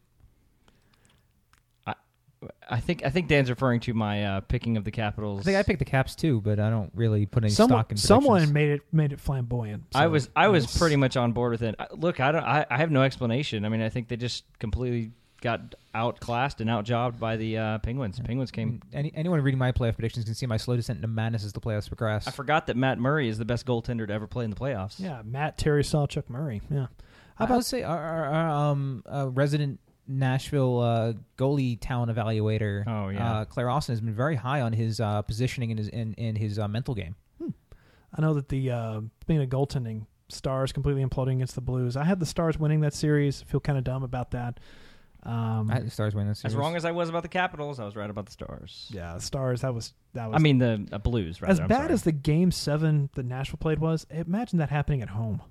I 2.70 2.80
think 2.80 3.04
I 3.04 3.10
think 3.10 3.28
Dan's 3.28 3.50
referring 3.50 3.80
to 3.82 3.94
my 3.96 4.24
uh, 4.24 4.42
picking 4.42 4.78
of 4.78 4.84
the 4.84 4.92
Capitals. 4.92 5.40
I 5.40 5.44
think 5.44 5.58
I 5.58 5.64
picked 5.64 5.80
the 5.80 5.86
Caps 5.86 6.16
too, 6.16 6.42
but 6.42 6.60
I 6.60 6.70
don't 6.70 6.92
really 6.94 7.26
put 7.26 7.44
any 7.44 7.52
Someone 7.52 7.80
stock 7.80 7.92
in 7.92 7.98
someone 7.98 8.54
made 8.54 8.70
it 8.70 8.82
made 8.92 9.14
it 9.14 9.20
flamboyant. 9.20 9.84
I 9.96 10.08
was 10.08 10.30
I 10.36 10.50
was 10.50 10.66
it's- 10.66 10.78
pretty 10.78 10.96
much 10.96 11.18
on 11.18 11.32
board 11.32 11.52
with 11.54 11.64
it. 11.64 11.76
I- 11.80 11.88
Look, 11.94 12.20
I 12.20 12.32
don't 12.32 12.44
I, 12.44 12.66
I 12.70 12.78
have 12.78 12.92
no 12.92 13.02
explanation. 13.02 13.66
I 13.66 13.70
mean, 13.70 13.82
I 13.82 13.90
think 13.90 14.10
they 14.10 14.18
just 14.18 14.44
completely 14.60 15.12
got 15.46 15.76
outclassed 15.94 16.60
and 16.60 16.70
outjobbed 16.70 17.20
by 17.20 17.38
the 17.38 17.58
uh, 17.58 17.78
Penguins. 17.80 18.20
Penguins 18.20 18.52
came. 18.52 18.82
Any, 18.92 19.12
anyone 19.16 19.42
reading 19.42 19.58
my 19.60 19.72
playoff 19.72 19.94
predictions 19.96 20.26
can 20.26 20.34
see 20.34 20.46
my 20.46 20.58
slow 20.58 20.76
descent 20.76 20.98
into 20.98 21.08
madness 21.08 21.46
as 21.46 21.54
the 21.54 21.62
playoffs 21.62 21.88
progress. 21.88 22.28
I 22.28 22.32
forgot 22.32 22.68
that 22.68 22.76
Matt 22.76 23.00
Murray 23.00 23.30
is 23.30 23.38
the 23.38 23.46
best 23.46 23.66
goaltender 23.66 24.06
to 24.08 24.14
ever 24.14 24.28
play 24.28 24.44
in 24.44 24.50
the 24.50 24.56
playoffs. 24.58 25.00
Yeah, 25.00 25.22
Matt 25.24 25.58
Terry 25.58 25.84
saw 25.84 26.06
Chuck 26.08 26.30
Murray. 26.30 26.62
Yeah. 26.70 26.88
How 27.36 27.44
I 27.44 27.46
about 27.46 27.56
would 27.58 27.66
say 27.66 27.84
our, 27.84 27.98
our, 27.98 28.26
our 28.26 28.50
um, 28.72 29.04
uh, 29.10 29.30
resident 29.30 29.80
Nashville 30.08 30.80
uh, 30.80 31.14
goalie 31.38 31.78
talent 31.80 32.16
evaluator, 32.16 32.84
Oh, 32.88 33.10
yeah. 33.10 33.40
uh, 33.40 33.46
Claire 33.46 33.70
Austin, 33.70 33.94
has 33.94 34.02
been 34.02 34.14
very 34.14 34.36
high 34.36 34.62
on 34.62 34.74
his 34.74 35.00
uh, 35.00 35.22
positioning 35.22 35.72
in 35.72 35.78
his 35.78 35.88
in, 35.90 36.14
in 36.16 36.36
his 36.36 36.60
uh, 36.60 36.68
mental 36.68 36.94
game. 36.96 37.16
I 38.18 38.22
know 38.22 38.34
that 38.36 38.48
the 38.50 38.72
uh, 38.72 39.02
being 39.28 39.42
a 39.42 39.46
goaltending 39.48 40.06
Stars 40.30 40.72
completely 40.72 41.04
imploding 41.06 41.34
against 41.34 41.54
the 41.56 41.62
Blues. 41.62 41.96
I 41.98 42.04
had 42.04 42.20
the 42.20 42.26
Stars 42.26 42.58
winning 42.58 42.80
that 42.82 42.94
series. 42.94 43.44
I 43.46 43.52
feel 43.52 43.60
kind 43.60 43.78
of 43.78 43.84
dumb 43.84 44.04
about 44.04 44.32
that. 44.32 44.60
Um, 45.26 45.72
I 45.72 45.76
had 45.76 45.88
the 45.88 45.90
Stars 45.92 46.14
winning 46.14 46.30
this 46.30 46.38
As 46.46 46.52
series. 46.52 46.56
wrong 46.56 46.76
as 46.76 46.86
I 46.86 46.92
was 46.92 47.10
about 47.10 47.24
the 47.24 47.30
Capitals, 47.30 47.80
I 47.80 47.86
was 47.86 47.96
right 47.96 48.10
about 48.10 48.28
the 48.28 48.32
Stars. 48.32 48.90
yeah, 48.94 49.14
the 49.16 49.20
Stars. 49.22 49.62
That 49.62 49.74
was 49.74 49.94
that 50.14 50.30
was. 50.30 50.36
I 50.36 50.40
mean 50.40 50.60
the 50.60 50.88
uh, 50.92 50.98
Blues. 51.00 51.42
Rather, 51.42 51.52
as 51.52 51.60
I'm 51.60 51.68
bad 51.68 51.78
sorry. 51.86 51.94
as 51.94 52.04
the 52.04 52.12
Game 52.12 52.52
Seven 52.52 53.10
that 53.16 53.26
Nashville 53.26 53.58
played 53.60 53.80
was. 53.80 54.06
Imagine 54.12 54.60
that 54.60 54.70
happening 54.70 55.02
at 55.02 55.10
home 55.10 55.42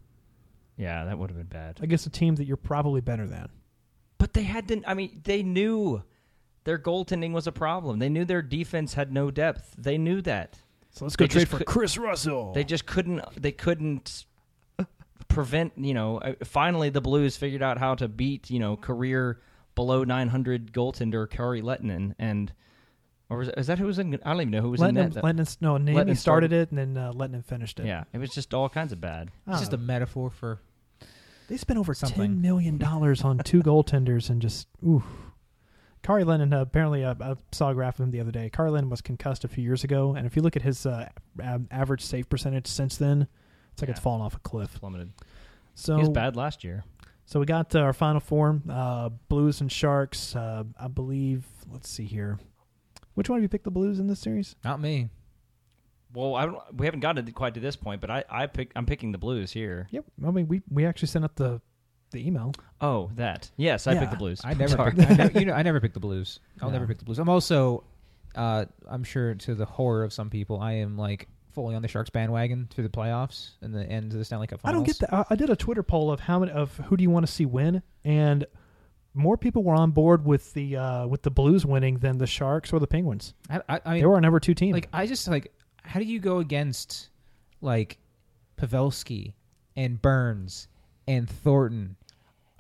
yeah, 0.77 1.05
that 1.05 1.17
would 1.19 1.31
have 1.31 1.37
been 1.37 1.47
bad. 1.47 1.79
against 1.83 2.05
a 2.07 2.11
team 2.11 2.35
that 2.35 2.47
you're 2.47 2.57
probably 2.57 3.01
better 3.01 3.27
than. 3.29 3.49
But 4.19 4.33
they 4.33 4.43
had 4.43 4.67
to. 4.69 4.83
I 4.87 4.95
mean, 4.95 5.21
they 5.25 5.43
knew 5.43 6.03
their 6.65 6.79
goaltending 6.79 7.33
was 7.33 7.47
a 7.47 7.53
problem. 7.53 7.99
They 8.01 8.09
knew 8.09 8.25
their 8.25 8.43
defense 8.43 8.95
had 8.95 9.13
no 9.13 9.31
depth. 9.31 9.75
They 9.79 9.99
knew 9.99 10.21
that. 10.23 10.59
So 10.91 11.05
let's 11.05 11.15
go 11.17 11.25
They 11.25 11.29
trade 11.29 11.49
for 11.49 11.59
could- 11.59 11.67
Kris 11.67 11.97
Russell. 11.99 12.53
They 12.55 12.65
just 12.65 12.87
couldn't. 12.87 13.23
They 13.41 13.53
couldn't 13.53 14.25
prevent. 15.29 15.73
You 15.77 15.95
know, 15.95 16.19
uh, 16.19 16.35
finally 16.45 16.91
the 16.91 17.01
Blues 17.01 17.37
figured 17.37 17.63
out 17.63 17.79
how 17.79 17.95
to 17.97 18.09
beat. 18.09 18.51
You 18.51 18.59
know, 18.61 18.77
career 18.77 19.41
below 19.75 20.05
900 20.05 20.73
goaltender 20.73 21.29
Kari 21.29 21.63
Lehtonen 21.63 22.15
and. 22.19 22.53
Or 23.31 23.39
was, 23.39 23.49
is 23.57 23.69
that 23.69 23.79
who 23.79 23.87
was 23.87 23.99
in? 23.99 24.15
I 24.23 24.33
don't 24.33 24.43
even 24.43 24.51
know 24.51 24.61
who 24.61 24.71
was 24.71 24.81
in 24.83 24.95
Letting 24.95 25.11
that. 25.11 25.17
him, 25.17 25.23
letting 25.25 25.47
no, 25.63 25.75
Niemi 25.79 25.95
Letting 25.95 26.09
him 26.11 26.15
started 26.17 26.51
started- 26.51 26.53
it, 26.53 26.69
and 26.71 26.79
then 26.79 27.03
uh, 27.03 27.11
letting 27.15 27.35
him 27.35 27.43
finished 27.43 27.81
it. 27.81 27.87
yeah, 27.87 28.05
it 28.13 28.19
was 28.19 28.29
just 28.31 28.53
all 28.53 28.69
kinds 28.69 28.93
of 28.93 29.01
bad. 29.01 29.29
It's 29.29 29.35
don't 29.47 29.59
just 29.61 29.73
a 29.73 29.79
metaphor 29.79 30.29
for 30.29 30.61
They 31.49 31.57
spent 31.57 31.79
over 31.81 31.95
Something. 31.95 32.19
ten 32.21 32.43
million 32.43 32.77
dollars 32.77 33.23
on 33.23 33.39
two 33.39 33.63
goaltenders 33.63 34.29
and 34.29 34.43
just 34.43 34.69
ooh. 34.87 35.03
Kari 36.03 36.23
Lehtonen 36.23 36.53
uh, 36.53 36.61
apparently 36.61 37.03
uh, 37.03 37.15
I 37.19 37.35
saw 37.51 37.71
a 37.71 37.75
graph 37.75 37.99
of 37.99 38.05
him 38.05 38.11
the 38.11 38.21
other 38.21 38.31
day. 38.31 38.51
Kari 38.53 38.71
Lehtonen 38.71 38.91
was 38.91 39.01
concussed 39.01 39.43
a 39.45 39.49
few 39.49 39.65
years 39.65 39.85
ago, 39.85 40.15
and 40.15 40.27
if 40.27 40.37
you 40.37 40.43
look 40.43 40.55
at 40.55 40.63
his 40.63 40.85
uh, 40.85 41.09
ab- 41.43 41.67
average 41.71 42.03
save 42.03 42.29
percentage 42.29 42.67
since 42.67 42.99
then, 42.99 43.27
it's 43.73 43.81
like 43.81 43.89
it's 43.89 44.01
fallen 44.01 44.21
off 44.21 44.37
a 44.37 44.41
cliff. 44.41 44.79
Plummeted. 44.81 45.11
So 45.75 45.95
he 45.97 46.01
was 46.01 46.11
bad 46.11 46.37
last 46.37 46.63
year. 46.63 46.85
So 47.27 47.41
we 47.41 47.47
got 47.47 47.75
uh, 47.75 47.81
our 47.81 47.93
final 47.93 48.21
four: 48.21 48.61
uh, 48.69 49.09
Blues 49.29 49.61
and 49.61 49.71
Sharks. 49.71 50.37
Uh, 50.37 50.65
I 50.79 50.89
believe. 50.89 51.45
Let's 51.73 51.89
see 51.89 52.05
here. 52.05 52.39
Which 53.15 53.29
one 53.29 53.39
have 53.39 53.43
you 53.43 53.49
picked 53.49 53.65
the 53.65 53.71
Blues 53.71 53.99
in 53.99 54.07
this 54.09 54.21
series? 54.21 54.57
not 54.65 54.81
me. 54.81 55.09
Well, 56.13 56.37
I 56.37 56.47
don't, 56.47 56.59
we 56.77 56.87
haven't 56.87 57.01
gotten 57.01 57.25
to 57.27 57.33
quite 57.33 57.55
to 57.55 57.61
this 57.61 57.75
point, 57.75 58.01
but 58.01 58.09
I, 58.09 58.23
I 58.31 58.47
pick, 58.47 58.71
I'm 58.77 58.87
picking 58.87 59.11
the 59.11 59.19
Blues 59.19 59.51
here. 59.51 59.89
Yep. 59.91 60.05
I 60.25 60.31
mean, 60.31 60.47
we 60.47 60.63
we 60.71 60.85
actually 60.87 61.09
sent 61.09 61.25
out 61.25 61.35
the 61.37 61.61
the 62.13 62.25
email. 62.25 62.53
Oh, 62.81 63.11
that. 63.17 63.51
Yes, 63.57 63.87
I 63.89 63.93
Yeah. 63.95 64.01
picked 64.01 64.13
the 64.13 64.17
Blues. 64.19 64.41
I 64.45 64.55
never, 64.55 64.77
picked, 64.77 65.11
I 65.11 65.15
never, 65.15 65.39
you 65.41 65.47
know, 65.47 65.55
I 65.55 65.63
never 65.63 65.81
picked 65.81 65.95
the 65.95 66.01
Blues. 66.01 66.39
I'll 66.63 66.69
Yeah. 66.69 66.75
never 66.75 66.87
pick 66.87 66.99
the 66.99 67.05
Blues. 67.05 67.19
I'm 67.19 67.29
also, 67.29 67.83
uh, 68.37 68.67
I'm 68.87 69.03
sure 69.03 69.35
to 69.35 69.55
the 69.57 69.65
horror 69.65 70.05
of 70.05 70.13
some 70.13 70.31
people, 70.31 70.61
I 70.61 70.75
am 70.75 70.97
like 70.97 71.27
fully 71.55 71.75
on 71.75 71.83
the 71.83 71.89
Sharks 71.89 72.11
bandwagon 72.11 72.69
through 72.71 72.85
the 72.85 72.91
playoffs 72.91 73.51
and 73.63 73.75
the 73.75 73.85
end 73.87 74.13
of 74.13 74.19
the 74.19 74.25
Stanley 74.25 74.47
Cup 74.47 74.61
Finals. 74.61 74.75
I 74.75 74.77
don't 74.77 74.87
get 74.87 74.99
that. 74.99 75.15
I, 75.15 75.25
I 75.31 75.37
did 75.37 75.51
a 75.51 75.57
Twitter 75.57 75.83
poll 75.83 76.11
of 76.11 76.21
how 76.21 76.41
many 76.41 76.53
of 76.53 76.77
who 76.77 76.97
do 76.97 77.03
you 77.03 77.11
want 77.11 77.27
to 77.27 77.33
see 77.33 77.47
win, 77.47 77.83
and 78.05 78.45
more 79.15 79.37
people 79.37 79.63
were 79.63 79.75
on 79.75 79.93
board 79.93 80.25
with 80.25 80.53
the 80.55 80.77
uh, 80.77 81.07
with 81.07 81.23
the 81.23 81.31
Blues 81.31 81.65
winning 81.65 81.99
than 81.99 82.19
the 82.19 82.27
Sharks 82.27 82.73
or 82.73 82.81
the 82.81 82.87
Penguins. 82.87 83.35
I, 83.49 83.61
I, 83.69 83.81
I 83.85 83.99
they 84.01 84.07
were 84.07 84.15
our 84.15 84.21
number 84.21 84.41
two 84.41 84.55
team. 84.55 84.73
like, 84.73 84.89
I 84.93 85.07
just 85.07 85.27
like, 85.29 85.53
how 85.83 86.01
do 86.01 86.07
you 86.07 86.19
go 86.19 86.39
against 86.39 87.09
like 87.61 87.99
Pavelski 88.61 89.35
and 89.77 90.01
Burns 90.03 90.69
and 91.07 91.29
Thornton? 91.29 91.97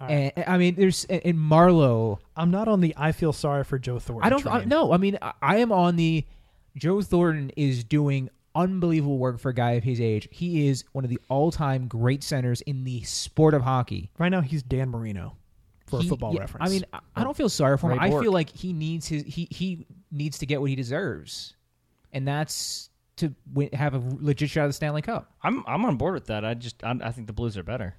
Right. 0.00 0.32
And 0.36 0.44
I 0.46 0.58
mean, 0.58 0.74
there's 0.76 1.04
and 1.04 1.38
Marleau. 1.38 2.18
I'm 2.36 2.50
not 2.50 2.68
on 2.68 2.80
the 2.80 2.94
I 2.96 3.12
feel 3.12 3.32
sorry 3.32 3.64
for 3.64 3.78
Joe 3.78 3.98
Thornton. 3.98 4.26
I 4.26 4.30
don't 4.30 4.46
I, 4.46 4.64
no. 4.64 4.92
I 4.92 4.96
mean, 4.96 5.18
I, 5.20 5.32
I 5.42 5.56
am 5.58 5.72
on 5.72 5.96
the 5.96 6.24
Joe 6.76 7.02
Thornton 7.02 7.50
is 7.56 7.84
doing 7.84 8.30
unbelievable 8.55 9.18
work 9.18 9.39
for 9.39 9.48
a 9.51 9.55
guy 9.55 9.72
of 9.72 9.85
his 9.85 10.01
age. 10.01 10.28
He 10.31 10.68
is 10.68 10.85
one 10.93 11.05
of 11.05 11.10
the 11.10 11.18
all-time 11.28 11.86
great 11.89 12.22
centers 12.22 12.60
in 12.62 12.85
the 12.85 13.02
sport 13.02 13.55
of 13.55 13.62
hockey. 13.62 14.10
Right 14.18 14.28
now, 14.28 14.40
he's 14.40 14.62
Dan 14.62 14.89
Marino 14.90 15.36
for 15.86 16.01
He- 16.01 16.06
a 16.06 16.09
football 16.09 16.35
yeah, 16.35 16.40
reference. 16.40 16.68
I 16.68 16.72
mean, 16.72 16.85
I, 16.93 17.01
I 17.16 17.24
don't 17.24 17.36
feel 17.36 17.48
sorry 17.48 17.76
for 17.78 17.90
him. 17.90 17.98
Ray 17.98 18.06
I 18.06 18.10
Bourque. 18.10 18.22
feel 18.24 18.32
like 18.32 18.51
he 18.51 18.72
needs 18.72 19.06
his 19.09 19.22
he 19.24 19.48
he 19.51 19.86
needs 20.10 20.39
to 20.39 20.47
get 20.47 20.60
what 20.60 20.70
he 20.70 20.76
deserves, 20.76 21.55
and 22.12 22.26
that's 22.26 22.90
to 23.16 23.32
win, 23.52 23.68
have 23.72 23.94
a 23.94 24.02
legit 24.20 24.51
shot 24.51 24.64
at 24.64 24.66
the 24.68 24.72
Stanley 24.72 25.02
Cup. 25.02 25.31
I'm 25.43 25.62
I'm 25.66 25.85
on 25.85 25.97
board 25.97 26.14
with 26.14 26.26
that. 26.26 26.44
I 26.44 26.55
just 26.55 26.82
I, 26.85 26.97
I 27.02 27.10
think 27.12 27.26
the 27.26 27.32
Blues 27.32 27.56
are 27.59 27.62
better. 27.62 27.94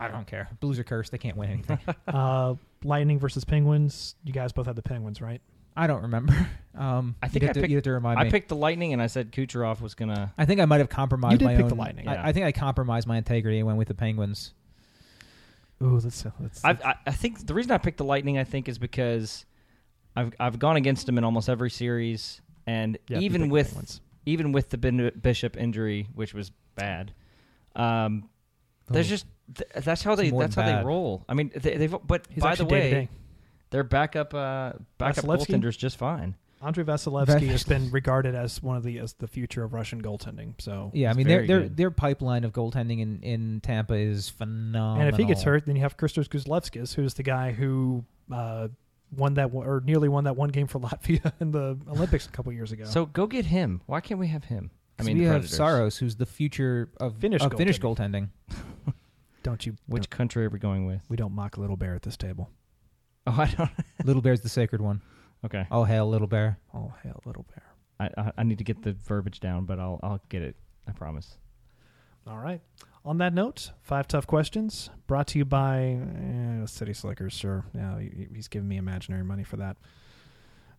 I 0.00 0.08
don't 0.08 0.26
care. 0.26 0.48
Blues 0.60 0.78
are 0.78 0.84
cursed. 0.84 1.10
They 1.10 1.18
can't 1.18 1.36
win 1.36 1.50
anything. 1.50 1.78
uh, 2.08 2.54
Lightning 2.84 3.18
versus 3.18 3.44
Penguins. 3.44 4.14
You 4.24 4.32
guys 4.32 4.52
both 4.52 4.66
had 4.66 4.76
the 4.76 4.82
Penguins, 4.82 5.20
right? 5.20 5.40
I 5.78 5.86
don't 5.86 6.02
remember. 6.02 6.34
Um, 6.78 7.16
I 7.20 7.26
think 7.26 7.42
you'd 7.42 7.50
I 7.50 7.52
to, 7.54 7.60
picked- 7.62 7.70
you'd 7.72 7.76
have 7.78 7.84
to 7.84 7.90
remind 7.90 8.20
I 8.20 8.24
me. 8.24 8.30
picked 8.30 8.50
the 8.50 8.54
Lightning, 8.54 8.92
and 8.92 9.02
I 9.02 9.08
said 9.08 9.32
Kucherov 9.32 9.80
was 9.80 9.94
gonna. 9.96 10.32
I 10.38 10.44
think 10.44 10.60
I 10.60 10.64
might 10.64 10.78
have 10.78 10.88
compromised 10.88 11.32
You 11.32 11.38
did 11.38 11.44
my 11.46 11.54
pick 11.56 11.64
own. 11.64 11.68
the 11.70 11.74
Lightning, 11.74 12.04
yeah. 12.04 12.22
I, 12.22 12.28
I 12.28 12.32
think 12.32 12.46
I 12.46 12.52
compromised 12.52 13.08
my 13.08 13.16
integrity 13.16 13.58
and 13.58 13.66
went 13.66 13.78
with 13.80 13.88
the 13.88 13.94
Penguins. 13.94 14.54
Ooh, 15.82 15.98
that's 15.98 16.24
that's. 16.38 16.64
I've, 16.64 16.80
I 16.84 16.94
I 17.06 17.10
think 17.10 17.44
the 17.44 17.52
reason 17.54 17.72
I 17.72 17.78
picked 17.78 17.96
the 17.98 18.04
Lightning, 18.04 18.38
I 18.38 18.44
think, 18.44 18.68
is 18.68 18.78
because 18.78 19.44
I've 20.14 20.32
I've 20.38 20.60
gone 20.60 20.76
against 20.76 21.06
them 21.06 21.18
in 21.18 21.24
almost 21.24 21.48
every 21.48 21.70
series, 21.70 22.40
and 22.64 22.96
Yeah, 23.08 23.18
even 23.18 23.48
with 23.48 23.98
even 24.24 24.52
with 24.52 24.70
the 24.70 24.78
Ben- 24.78 25.10
Bishop 25.20 25.56
injury, 25.56 26.06
which 26.14 26.32
was 26.32 26.52
bad. 26.76 27.12
Um, 27.74 28.28
there's 28.88 29.08
just 29.08 29.26
th- 29.52 29.68
that's 29.84 30.04
how 30.04 30.14
they 30.14 30.30
that's 30.30 30.54
how 30.54 30.62
than 30.62 30.76
they 30.80 30.84
roll. 30.84 31.24
I 31.28 31.34
mean, 31.34 31.50
they, 31.56 31.76
they've 31.76 31.96
but 32.06 32.26
He's 32.30 32.40
by 32.42 32.54
the 32.54 32.66
way, 32.66 32.80
day-to-day. 32.90 33.08
Their 33.70 33.84
backup 33.84 34.32
uh, 34.34 34.72
backup 34.98 35.24
Vasilevskiy? 35.24 35.46
goaltender's 35.60 35.76
just 35.76 35.96
fine. 35.96 36.34
Andrei 36.60 36.82
Vasilevskiy 36.84 37.46
has 37.48 37.62
been 37.62 37.88
regarded 37.92 38.34
as 38.34 38.60
one 38.62 38.76
of 38.76 38.82
the 38.82 38.98
as 38.98 39.12
the 39.12 39.28
future 39.28 39.62
of 39.62 39.72
Russian 39.74 40.02
goaltending. 40.02 40.54
So, 40.60 40.90
Yeah, 40.92 41.10
I 41.10 41.14
mean 41.14 41.28
their 41.28 41.46
their 41.46 41.60
good. 41.62 41.76
their 41.76 41.90
pipeline 41.92 42.42
of 42.44 42.52
goaltending 42.52 43.00
in, 43.00 43.20
in 43.22 43.60
Tampa 43.60 43.94
is 43.94 44.28
phenomenal. 44.28 45.00
and 45.00 45.08
if 45.08 45.16
he 45.16 45.24
gets 45.24 45.42
hurt, 45.44 45.66
then 45.66 45.76
you 45.76 45.82
have 45.82 45.96
Kristers 45.96 46.26
Gudlevskis, 46.28 46.94
who's 46.94 47.14
the 47.14 47.22
guy 47.22 47.52
who 47.52 48.04
uh, 48.32 48.66
won 49.16 49.34
that 49.34 49.52
one, 49.52 49.66
or 49.68 49.80
nearly 49.84 50.08
won 50.08 50.24
that 50.24 50.34
one 50.34 50.48
game 50.50 50.66
for 50.66 50.80
Latvia 50.80 51.32
in 51.38 51.52
the 51.52 51.78
Olympics 51.88 52.26
a 52.26 52.30
couple 52.30 52.52
years 52.52 52.72
ago. 52.72 52.84
So 52.86 53.06
go 53.06 53.28
get 53.28 53.44
him. 53.46 53.80
Why 53.86 54.00
can't 54.00 54.18
we 54.18 54.26
have 54.28 54.44
him? 54.44 54.72
I 54.98 55.04
mean, 55.04 55.16
we 55.18 55.24
have 55.26 55.48
Saros, 55.48 55.96
who's 55.98 56.16
the 56.16 56.26
future 56.26 56.88
of 56.98 57.14
Finnish 57.18 57.40
of 57.42 57.52
Finnish 57.54 57.78
goaltending. 57.78 58.30
goaltending. 58.50 58.94
don't 59.44 59.64
you? 59.64 59.76
Which 59.86 60.10
don't- 60.10 60.16
country 60.18 60.44
are 60.44 60.50
we 60.50 60.58
going 60.58 60.86
with? 60.86 61.02
we 61.08 61.16
don't 61.16 61.32
mock 61.32 61.56
Little 61.56 61.76
Bear 61.76 61.94
at 61.94 62.02
this 62.02 62.16
table. 62.16 62.50
Oh, 63.28 63.34
I 63.42 63.46
don't. 63.46 63.70
Little 64.04 64.22
Bear's 64.22 64.40
the 64.40 64.48
sacred 64.48 64.80
one. 64.80 65.02
Okay, 65.44 65.66
All 65.70 65.84
hail 65.84 66.08
Little 66.08 66.26
Bear. 66.26 66.58
Oh 66.74 66.92
hail, 67.02 67.20
Little 67.24 67.44
Bear! 67.48 67.62
I, 68.16 68.20
I 68.22 68.32
I 68.38 68.42
need 68.42 68.58
to 68.58 68.64
get 68.64 68.82
the 68.82 68.92
verbiage 68.92 69.38
down, 69.40 69.64
but 69.66 69.78
I'll 69.78 70.00
I'll 70.02 70.20
get 70.28 70.42
it. 70.42 70.56
I 70.88 70.92
promise. 70.92 71.36
All 72.26 72.38
right. 72.38 72.60
On 73.04 73.18
that 73.18 73.32
note, 73.32 73.70
five 73.82 74.06
tough 74.08 74.26
questions 74.26 74.90
brought 75.06 75.26
to 75.28 75.38
you 75.38 75.44
by 75.44 75.98
eh, 76.62 76.66
City 76.66 76.92
Slickers. 76.92 77.32
Sure, 77.32 77.64
yeah, 77.74 77.98
he- 78.00 78.26
he's 78.34 78.48
giving 78.48 78.68
me 78.68 78.76
imaginary 78.76 79.24
money 79.24 79.44
for 79.44 79.56
that. 79.56 79.76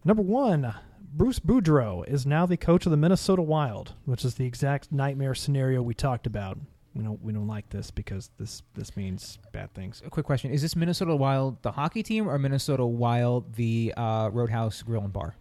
Number 0.05 0.21
one, 0.21 0.73
Bruce 1.13 1.39
Boudreau 1.39 2.07
is 2.07 2.26
now 2.26 2.45
the 2.45 2.57
coach 2.57 2.85
of 2.85 2.91
the 2.91 2.97
Minnesota 2.97 3.41
Wild, 3.41 3.93
which 4.05 4.23
is 4.23 4.35
the 4.35 4.45
exact 4.45 4.91
nightmare 4.91 5.34
scenario 5.35 5.81
we 5.81 5.93
talked 5.93 6.27
about. 6.27 6.57
We 6.95 7.03
don't 7.03 7.21
we 7.23 7.31
don't 7.33 7.47
like 7.47 7.69
this 7.69 7.91
because 7.91 8.31
this 8.39 8.63
this 8.73 8.97
means 8.97 9.37
bad 9.51 9.73
things. 9.73 10.01
A 10.05 10.09
quick 10.09 10.25
question: 10.25 10.51
Is 10.51 10.61
this 10.61 10.75
Minnesota 10.75 11.15
Wild 11.15 11.61
the 11.61 11.71
hockey 11.71 12.01
team 12.03 12.27
or 12.27 12.37
Minnesota 12.39 12.85
Wild 12.85 13.53
the 13.55 13.93
uh, 13.95 14.29
Roadhouse 14.33 14.81
Grill 14.81 15.03
and 15.03 15.13
Bar? 15.13 15.35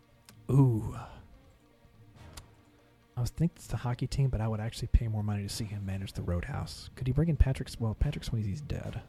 Ooh. 0.50 0.96
I 3.16 3.20
was 3.20 3.30
thinking 3.30 3.56
it's 3.56 3.66
the 3.66 3.78
hockey 3.78 4.06
team, 4.06 4.28
but 4.28 4.40
I 4.40 4.46
would 4.46 4.60
actually 4.60 4.88
pay 4.92 5.08
more 5.08 5.24
money 5.24 5.42
to 5.42 5.48
see 5.48 5.64
him 5.64 5.84
manage 5.84 6.12
the 6.12 6.22
Roadhouse. 6.22 6.90
Could 6.94 7.08
he 7.08 7.12
bring 7.12 7.28
in 7.28 7.36
Patrick? 7.36 7.68
Well, 7.80 7.96
Patrick 7.98 8.24
Swayze's 8.24 8.60
dead. 8.60 9.00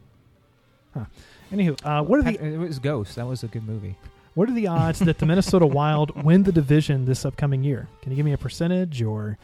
Huh. 0.94 1.04
Anywho, 1.52 1.78
uh, 1.84 2.02
what 2.02 2.18
are 2.18 2.22
the 2.24 2.44
it 2.44 2.56
was 2.58 2.80
Ghost. 2.80 3.14
That 3.16 3.26
was 3.26 3.44
a 3.44 3.46
good 3.46 3.62
movie. 3.64 3.96
what 4.34 4.48
are 4.48 4.52
the 4.52 4.66
odds 4.66 4.98
that 5.00 5.18
the 5.18 5.26
Minnesota 5.26 5.66
Wild 5.68 6.24
win 6.24 6.42
the 6.42 6.50
division 6.50 7.04
this 7.04 7.24
upcoming 7.24 7.62
year? 7.62 7.86
Can 8.02 8.10
you 8.10 8.16
give 8.16 8.26
me 8.26 8.32
a 8.32 8.38
percentage 8.38 9.00
or 9.00 9.38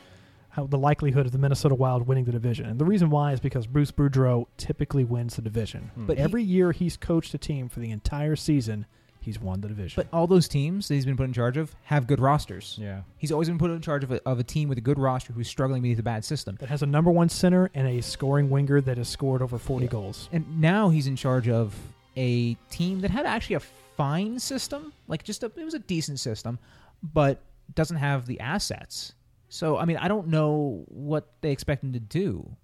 how 0.56 0.66
the 0.66 0.78
likelihood 0.78 1.26
of 1.26 1.32
the 1.32 1.38
Minnesota 1.38 1.74
Wild 1.74 2.06
winning 2.06 2.24
the 2.24 2.32
division? 2.32 2.66
And 2.66 2.78
the 2.80 2.84
reason 2.84 3.10
why 3.10 3.32
is 3.32 3.40
because 3.40 3.66
Bruce 3.66 3.92
Boudreau 3.92 4.46
typically 4.56 5.04
wins 5.04 5.36
the 5.36 5.42
division. 5.42 5.90
Hmm. 5.94 6.00
But 6.02 6.06
But 6.08 6.16
he- 6.18 6.22
every 6.24 6.42
year 6.42 6.72
he's 6.72 6.96
coached 6.96 7.32
a 7.34 7.38
team 7.38 7.68
for 7.68 7.80
the 7.80 7.90
entire 7.90 8.34
season, 8.36 8.86
he's 9.20 9.38
won 9.40 9.60
the 9.60 9.68
division. 9.68 9.94
But 10.02 10.08
all 10.16 10.26
those 10.26 10.48
teams 10.48 10.88
that 10.88 10.94
he's 10.94 11.04
been 11.04 11.16
put 11.16 11.24
in 11.24 11.32
charge 11.32 11.56
of 11.56 11.74
have 11.84 12.06
good 12.06 12.20
rosters. 12.20 12.78
Yeah. 12.80 13.02
He's 13.18 13.30
always 13.32 13.48
been 13.48 13.58
put 13.58 13.70
in 13.70 13.80
charge 13.82 14.02
of 14.04 14.12
a, 14.12 14.20
of 14.28 14.38
a 14.38 14.44
team 14.44 14.68
with 14.68 14.78
a 14.78 14.80
good 14.80 14.98
roster 14.98 15.32
who's 15.32 15.48
struggling 15.48 15.82
beneath 15.82 15.98
a 15.98 16.02
bad 16.02 16.24
system. 16.24 16.56
that 16.60 16.68
has 16.68 16.82
a 16.82 16.86
number 16.86 17.10
one 17.10 17.28
center 17.28 17.70
and 17.74 17.86
a 17.86 18.00
scoring 18.00 18.48
winger 18.50 18.80
that 18.80 18.96
has 18.98 19.08
scored 19.08 19.42
over 19.42 19.58
40 19.58 19.84
Yeah. 19.86 19.90
goals. 19.90 20.28
And 20.32 20.60
now 20.60 20.88
he's 20.88 21.06
in 21.06 21.16
charge 21.16 21.48
of 21.48 21.74
a 22.16 22.54
team 22.70 23.00
that 23.02 23.10
had 23.10 23.26
actually 23.26 23.56
a 23.56 23.60
fine 23.60 24.38
system, 24.38 24.92
like 25.08 25.22
just 25.22 25.42
a, 25.42 25.46
it 25.56 25.64
was 25.64 25.74
a 25.74 25.78
decent 25.80 26.18
system, 26.20 26.58
but 27.02 27.42
doesn't 27.74 27.96
have 27.98 28.26
the 28.26 28.38
assets. 28.40 29.12
So 29.48 29.76
I 29.78 29.84
mean, 29.84 29.96
I 29.96 30.08
don't 30.08 30.28
know 30.28 30.84
what 30.88 31.28
they 31.40 31.52
expect 31.52 31.82
him 31.84 31.92
to 31.92 32.00
do. 32.00 32.56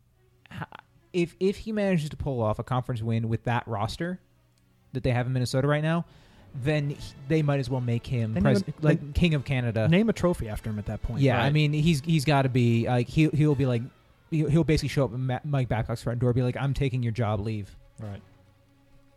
If 1.12 1.36
if 1.40 1.58
he 1.58 1.72
manages 1.72 2.08
to 2.10 2.16
pull 2.16 2.40
off 2.42 2.58
a 2.58 2.64
conference 2.64 3.02
win 3.02 3.28
with 3.28 3.44
that 3.44 3.66
roster 3.68 4.18
that 4.92 5.02
they 5.02 5.10
have 5.10 5.26
in 5.26 5.32
Minnesota 5.32 5.66
right 5.68 5.82
now, 5.82 6.04
then 6.54 6.90
he- 6.90 6.96
they 7.28 7.42
might 7.42 7.60
as 7.60 7.68
well 7.70 7.80
make 7.80 8.06
him 8.06 8.34
pres- 8.34 8.60
you 8.60 8.64
would- 8.76 8.84
like 8.84 9.00
then- 9.00 9.12
king 9.12 9.34
of 9.34 9.44
Canada. 9.44 9.88
Name 9.88 10.08
a 10.08 10.12
trophy 10.12 10.48
after 10.48 10.70
him 10.70 10.78
at 10.78 10.86
that 10.86 11.02
point. 11.02 11.20
Yeah, 11.20 11.42
I 11.42 11.50
mean 11.50 11.72
he's 11.72 12.00
he's 12.00 12.24
got 12.24 12.42
to 12.42 12.48
be 12.48 12.86
like 12.86 13.08
he 13.08 13.28
he'll 13.28 13.54
be 13.54 13.66
like 13.66 13.82
he'll 14.30 14.48
he'll 14.50 14.64
basically 14.64 14.88
show 14.88 15.04
up 15.04 15.12
at 15.12 15.18
Ma- 15.18 15.38
Mike 15.44 15.68
Babcock's 15.68 16.02
front 16.02 16.18
door, 16.18 16.32
be 16.32 16.42
like, 16.42 16.56
"I'm 16.56 16.72
taking 16.74 17.02
your 17.02 17.12
job, 17.12 17.40
leave." 17.40 17.74
Right. 18.00 18.20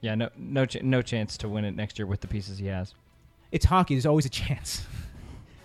Yeah. 0.01 0.15
No. 0.15 0.29
No. 0.37 0.65
Ch- 0.65 0.83
no 0.83 1.01
chance 1.01 1.37
to 1.37 1.49
win 1.49 1.63
it 1.65 1.75
next 1.75 1.97
year 1.97 2.05
with 2.05 2.19
the 2.21 2.27
pieces 2.27 2.57
he 2.57 2.67
has. 2.67 2.93
It's 3.51 3.65
hockey. 3.65 3.95
There's 3.95 4.05
always 4.05 4.25
a 4.25 4.29
chance. 4.29 4.85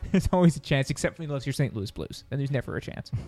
there's 0.13 0.29
always 0.33 0.57
a 0.57 0.61
chance, 0.61 0.91
except 0.91 1.17
for 1.17 1.23
unless 1.23 1.47
you're 1.47 1.53
St. 1.53 1.75
Louis 1.75 1.91
Blues, 1.91 2.25
then 2.31 2.39
there's 2.39 2.51
never 2.51 2.77
a 2.77 2.81
chance. 2.81 3.11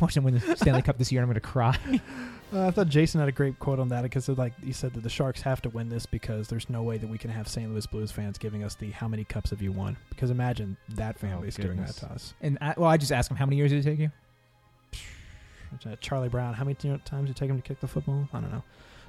Watch 0.00 0.14
them 0.14 0.24
win 0.24 0.34
the 0.38 0.56
Stanley 0.56 0.80
Cup 0.82 0.96
this 0.96 1.12
year, 1.12 1.20
and 1.22 1.28
I'm 1.28 1.32
going 1.32 1.40
to 1.40 1.46
cry. 1.48 1.76
Uh, 2.52 2.68
I 2.68 2.70
thought 2.70 2.88
Jason 2.88 3.18
had 3.18 3.28
a 3.28 3.32
great 3.32 3.58
quote 3.58 3.80
on 3.80 3.88
that 3.88 4.02
because 4.02 4.28
like 4.28 4.52
he 4.62 4.70
said 4.70 4.92
that 4.94 5.02
the 5.02 5.08
Sharks 5.08 5.42
have 5.42 5.60
to 5.62 5.70
win 5.70 5.88
this 5.88 6.06
because 6.06 6.46
there's 6.46 6.70
no 6.70 6.82
way 6.84 6.98
that 6.98 7.08
we 7.08 7.18
can 7.18 7.30
have 7.30 7.48
St. 7.48 7.68
Louis 7.68 7.84
Blues 7.86 8.12
fans 8.12 8.38
giving 8.38 8.62
us 8.62 8.76
the 8.76 8.92
how 8.92 9.08
many 9.08 9.24
cups 9.24 9.50
have 9.50 9.60
you 9.60 9.72
won? 9.72 9.96
Because 10.10 10.30
imagine 10.30 10.76
that 10.90 11.18
fan 11.18 11.32
Oh, 11.32 11.40
doing 11.40 11.50
that 11.50 11.56
goodness. 11.56 11.96
to 11.96 12.06
us. 12.12 12.34
And 12.42 12.56
I, 12.60 12.74
well, 12.76 12.88
I 12.88 12.96
just 12.96 13.10
asked 13.10 13.28
him 13.28 13.36
how 13.38 13.46
many 13.46 13.56
years 13.56 13.72
did 13.72 13.84
it 13.84 13.90
take 13.90 13.98
you? 13.98 14.10
Charlie 16.00 16.28
Brown, 16.28 16.54
how 16.54 16.62
many 16.62 16.74
t- 16.76 16.96
times 17.04 17.26
did 17.26 17.30
it 17.30 17.36
take 17.36 17.50
him 17.50 17.56
to 17.60 17.66
kick 17.66 17.80
the 17.80 17.88
football? 17.88 18.28
I 18.32 18.40
don't 18.40 18.52
know. 18.52 18.62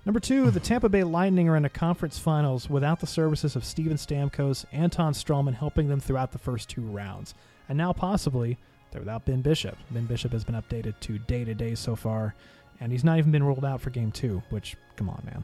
Number 0.05 0.19
two, 0.19 0.51
the 0.51 0.59
Tampa 0.59 0.87
Bay 0.87 1.03
Lightning 1.03 1.49
are 1.49 1.55
in 1.57 1.65
a 1.65 1.69
conference 1.69 2.19
finals 2.19 2.69
without 2.69 2.99
the 2.99 3.07
services 3.07 3.55
of 3.55 3.65
Steven 3.65 3.97
Stamkos, 3.97 4.65
Anton 4.71 5.13
Stralman 5.13 5.55
helping 5.55 5.87
them 5.87 5.99
throughout 5.99 6.31
the 6.31 6.37
first 6.37 6.69
two 6.69 6.81
rounds. 6.83 7.33
And 7.67 7.77
now 7.77 7.91
possibly 7.91 8.57
they're 8.91 9.01
without 9.01 9.25
Ben 9.25 9.41
Bishop. 9.41 9.75
Ben 9.89 10.05
Bishop 10.05 10.31
has 10.31 10.43
been 10.43 10.53
updated 10.55 10.99
to 11.01 11.17
day 11.17 11.43
to 11.43 11.55
day 11.55 11.73
so 11.73 11.95
far, 11.95 12.35
and 12.79 12.91
he's 12.91 13.03
not 13.03 13.17
even 13.17 13.31
been 13.31 13.43
ruled 13.43 13.65
out 13.65 13.81
for 13.81 13.89
game 13.89 14.11
two, 14.11 14.43
which, 14.51 14.75
come 14.95 15.09
on, 15.09 15.23
man. 15.25 15.43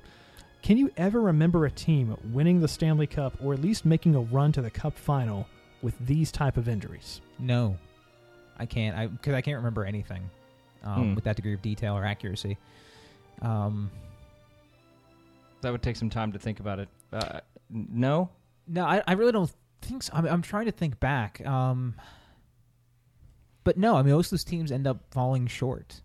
Can 0.61 0.77
you 0.77 0.91
ever 0.95 1.19
remember 1.19 1.65
a 1.65 1.71
team 1.71 2.15
winning 2.31 2.61
the 2.61 2.67
Stanley 2.67 3.07
Cup 3.07 3.33
or 3.43 3.53
at 3.55 3.61
least 3.61 3.83
making 3.83 4.13
a 4.13 4.21
run 4.21 4.51
to 4.51 4.61
the 4.61 4.69
Cup 4.69 4.95
final 4.95 5.47
with 5.81 5.95
these 6.05 6.31
type 6.31 6.55
of 6.55 6.69
injuries? 6.69 7.19
No, 7.39 7.79
I 8.59 8.67
can't. 8.67 8.95
I 8.95 9.07
because 9.07 9.33
I 9.33 9.41
can't 9.41 9.57
remember 9.57 9.85
anything 9.85 10.21
um, 10.83 10.93
Hmm. 11.09 11.15
with 11.15 11.23
that 11.23 11.35
degree 11.35 11.55
of 11.55 11.63
detail 11.63 11.97
or 11.97 12.05
accuracy. 12.05 12.59
Um, 13.41 13.89
That 15.61 15.71
would 15.71 15.81
take 15.81 15.95
some 15.95 16.09
time 16.09 16.31
to 16.33 16.39
think 16.39 16.59
about 16.59 16.79
it. 16.79 16.89
Uh, 17.13 17.39
no. 17.69 18.29
No, 18.67 18.85
I, 18.85 19.01
I 19.07 19.13
really 19.13 19.31
don't 19.31 19.51
think 19.81 20.03
so. 20.03 20.13
I'm, 20.15 20.25
I'm 20.25 20.41
trying 20.41 20.65
to 20.65 20.71
think 20.71 20.99
back. 20.99 21.45
Um, 21.45 21.95
but 23.63 23.77
no, 23.77 23.95
I 23.95 24.01
mean, 24.01 24.13
most 24.13 24.27
of 24.27 24.31
those 24.31 24.43
teams 24.43 24.71
end 24.71 24.87
up 24.87 25.03
falling 25.11 25.47
short. 25.47 26.01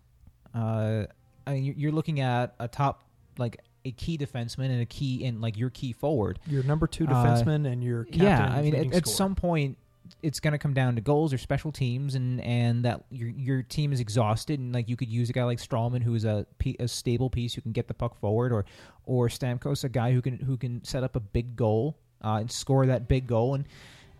Uh, 0.53 1.05
I 1.45 1.53
mean, 1.53 1.63
you're, 1.63 1.75
you're 1.75 1.91
looking 1.91 2.19
at 2.19 2.55
a 2.59 2.67
top, 2.67 3.03
like 3.37 3.59
a 3.85 3.91
key 3.91 4.17
defenseman 4.17 4.65
and 4.69 4.81
a 4.81 4.85
key, 4.85 5.23
in 5.23 5.39
like 5.41 5.57
your 5.57 5.69
key 5.69 5.93
forward. 5.93 6.39
Your 6.47 6.63
number 6.63 6.87
two 6.87 7.05
Uh, 7.05 7.09
defenseman 7.09 7.71
and 7.71 7.83
your 7.83 8.03
captain. 8.05 8.21
yeah, 8.21 8.53
I 8.53 8.61
mean, 8.61 8.75
at, 8.75 8.93
at 8.93 9.07
some 9.07 9.33
point, 9.35 9.77
it's 10.21 10.39
going 10.39 10.53
to 10.53 10.57
come 10.57 10.73
down 10.73 10.95
to 10.95 11.01
goals 11.01 11.33
or 11.33 11.37
special 11.37 11.71
teams, 11.71 12.15
and 12.15 12.41
and 12.41 12.85
that 12.85 13.03
your 13.11 13.29
your 13.29 13.61
team 13.63 13.93
is 13.93 13.99
exhausted, 13.99 14.59
and 14.59 14.73
like 14.73 14.89
you 14.89 14.95
could 14.95 15.09
use 15.09 15.29
a 15.29 15.33
guy 15.33 15.43
like 15.43 15.59
Stralman, 15.59 16.03
who 16.03 16.15
is 16.15 16.25
a 16.25 16.45
a 16.79 16.87
stable 16.87 17.29
piece 17.29 17.53
who 17.53 17.61
can 17.61 17.71
get 17.71 17.87
the 17.87 17.93
puck 17.93 18.19
forward, 18.19 18.51
or 18.51 18.65
or 19.05 19.27
Stamkos, 19.27 19.83
a 19.83 19.89
guy 19.89 20.11
who 20.11 20.21
can 20.21 20.37
who 20.37 20.57
can 20.57 20.83
set 20.83 21.03
up 21.03 21.15
a 21.15 21.19
big 21.19 21.55
goal 21.55 21.97
uh, 22.23 22.37
and 22.39 22.51
score 22.51 22.85
that 22.85 23.07
big 23.07 23.27
goal, 23.27 23.55
and 23.55 23.65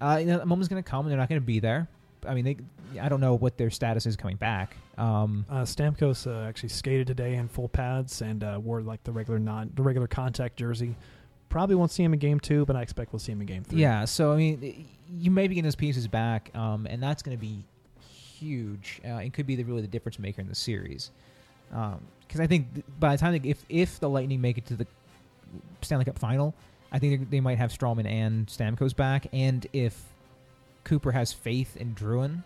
uh, 0.01 0.17
you 0.19 0.25
know, 0.27 0.39
a 0.39 0.45
moment's 0.45 0.67
going 0.67 0.81
to 0.81 0.89
come, 0.89 1.05
and 1.05 1.11
they're 1.11 1.19
not 1.19 1.29
going 1.29 1.41
to 1.41 1.45
be 1.45 1.59
there. 1.59 1.87
I 2.27 2.33
mean, 2.33 2.45
they, 2.45 2.57
I 2.99 3.09
don't 3.09 3.21
know 3.21 3.35
what 3.35 3.57
their 3.57 3.69
status 3.69 4.05
is 4.05 4.15
coming 4.15 4.37
back. 4.37 4.75
Um, 4.97 5.45
Uh, 5.49 5.61
Stamkos 5.61 6.27
uh, 6.27 6.47
actually 6.47 6.69
skated 6.69 7.07
today 7.07 7.35
in 7.35 7.47
full 7.47 7.69
pads 7.69 8.21
and 8.21 8.43
uh, 8.43 8.59
wore 8.61 8.81
like 8.81 9.03
the 9.03 9.11
regular 9.11 9.39
non 9.39 9.71
the 9.75 9.83
regular 9.83 10.07
contact 10.07 10.57
jersey. 10.57 10.95
Probably 11.49 11.75
won't 11.75 11.91
see 11.91 12.03
him 12.03 12.13
in 12.13 12.19
game 12.19 12.39
two, 12.39 12.65
but 12.65 12.75
I 12.75 12.81
expect 12.81 13.13
we'll 13.13 13.19
see 13.19 13.31
him 13.31 13.41
in 13.41 13.47
game 13.47 13.63
three. 13.63 13.79
Yeah, 13.79 14.05
so 14.05 14.31
I 14.33 14.35
mean, 14.35 14.87
you 15.17 15.31
may 15.31 15.47
be 15.47 15.55
getting 15.55 15.63
those 15.63 15.75
pieces 15.75 16.07
back, 16.07 16.51
um, 16.55 16.85
and 16.87 17.01
that's 17.01 17.23
going 17.23 17.37
to 17.37 17.41
be 17.41 17.63
huge. 18.39 19.01
Uh, 19.05 19.15
it 19.15 19.33
could 19.33 19.47
be 19.47 19.55
the 19.55 19.63
really 19.63 19.81
the 19.81 19.87
difference 19.87 20.19
maker 20.19 20.41
in 20.41 20.47
the 20.47 20.55
series. 20.55 21.11
Because 21.69 22.39
I 22.39 22.47
think 22.47 22.73
th- 22.73 22.85
by 22.99 23.15
the 23.15 23.19
time 23.19 23.33
they, 23.39 23.49
if 23.49 23.63
if 23.69 23.99
the 23.99 24.09
Lightning 24.09 24.41
make 24.41 24.57
it 24.57 24.65
to 24.67 24.75
the 24.75 24.87
Stanley 25.81 26.05
Cup 26.05 26.19
final, 26.19 26.53
I 26.91 26.99
think 26.99 27.29
they, 27.29 27.37
they 27.37 27.39
might 27.39 27.57
have 27.57 27.71
Stralman 27.71 28.05
and 28.05 28.47
Stamkos 28.47 28.95
back, 28.95 29.27
and 29.31 29.65
if 29.73 30.01
Cooper 30.83 31.11
has 31.11 31.33
faith 31.33 31.77
in 31.77 31.95
Drouin, 31.95 32.43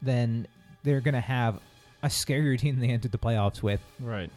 then 0.00 0.46
they're 0.82 1.00
going 1.00 1.14
to 1.14 1.20
have 1.20 1.60
a 2.02 2.08
scarier 2.08 2.58
team 2.58 2.78
than 2.78 2.86
they 2.88 2.92
entered 2.92 3.12
the 3.12 3.18
playoffs 3.18 3.62
with. 3.62 3.80
Right. 4.00 4.30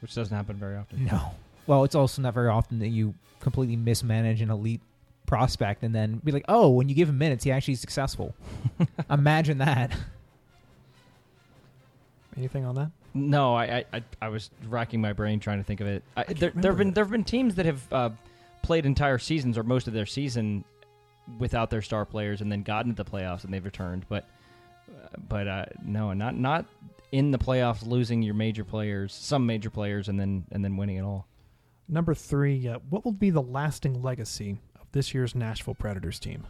Which 0.00 0.14
doesn't 0.14 0.34
happen 0.36 0.56
very 0.56 0.76
often. 0.76 1.04
No. 1.06 1.32
Well, 1.66 1.84
it's 1.84 1.94
also 1.94 2.22
not 2.22 2.34
very 2.34 2.48
often 2.48 2.78
that 2.80 2.88
you 2.88 3.14
completely 3.40 3.76
mismanage 3.76 4.40
an 4.40 4.50
elite 4.50 4.80
prospect 5.26 5.82
and 5.82 5.94
then 5.94 6.20
be 6.24 6.32
like, 6.32 6.44
oh, 6.48 6.68
when 6.70 6.88
you 6.88 6.94
give 6.94 7.08
him 7.08 7.18
minutes, 7.18 7.44
he 7.44 7.50
actually 7.50 7.74
is 7.74 7.80
successful. 7.80 8.34
Imagine 9.10 9.58
that. 9.58 9.92
Anything 12.36 12.64
on 12.64 12.74
that? 12.76 12.90
No, 13.14 13.54
I, 13.54 13.64
I, 13.64 13.84
I, 13.92 14.02
I 14.22 14.28
was 14.28 14.50
racking 14.68 15.00
my 15.00 15.12
brain 15.12 15.38
trying 15.38 15.58
to 15.58 15.64
think 15.64 15.80
of 15.80 15.86
it. 15.86 16.02
I, 16.16 16.24
can't 16.24 16.38
there, 16.38 16.52
there 16.54 16.72
have 16.72 16.78
been 16.78 16.92
there 16.92 17.04
have 17.04 17.10
been 17.10 17.24
teams 17.24 17.56
that 17.56 17.66
have 17.66 17.92
uh, 17.92 18.10
played 18.62 18.86
entire 18.86 19.18
seasons 19.18 19.58
or 19.58 19.62
most 19.62 19.86
of 19.86 19.92
their 19.92 20.06
season 20.06 20.64
without 21.38 21.70
their 21.70 21.82
star 21.82 22.04
players 22.04 22.40
and 22.40 22.50
then 22.50 22.62
gotten 22.62 22.94
to 22.94 23.02
the 23.02 23.08
playoffs 23.08 23.44
and 23.44 23.52
they've 23.52 23.64
returned. 23.64 24.06
But 24.08 24.24
uh, 24.90 25.08
but 25.28 25.46
uh, 25.46 25.64
no, 25.84 26.12
not 26.14 26.36
not 26.36 26.64
in 27.10 27.30
the 27.30 27.38
playoffs, 27.38 27.86
losing 27.86 28.22
your 28.22 28.34
major 28.34 28.64
players, 28.64 29.12
some 29.12 29.44
major 29.44 29.68
players, 29.68 30.08
and 30.08 30.18
then 30.18 30.44
and 30.50 30.64
then 30.64 30.76
winning 30.76 30.96
it 30.96 31.02
all. 31.02 31.26
Number 31.88 32.14
three, 32.14 32.68
uh, 32.68 32.78
what 32.90 33.04
will 33.04 33.12
be 33.12 33.30
the 33.30 33.42
lasting 33.42 34.02
legacy 34.02 34.58
of 34.80 34.86
this 34.92 35.12
year's 35.12 35.34
Nashville 35.34 35.74
Predators 35.74 36.18
team? 36.18 36.46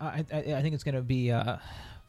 I, 0.00 0.24
I, 0.32 0.38
I 0.38 0.62
think 0.62 0.74
it's 0.74 0.84
going 0.84 0.94
to 0.94 1.02
be 1.02 1.30
uh, 1.30 1.58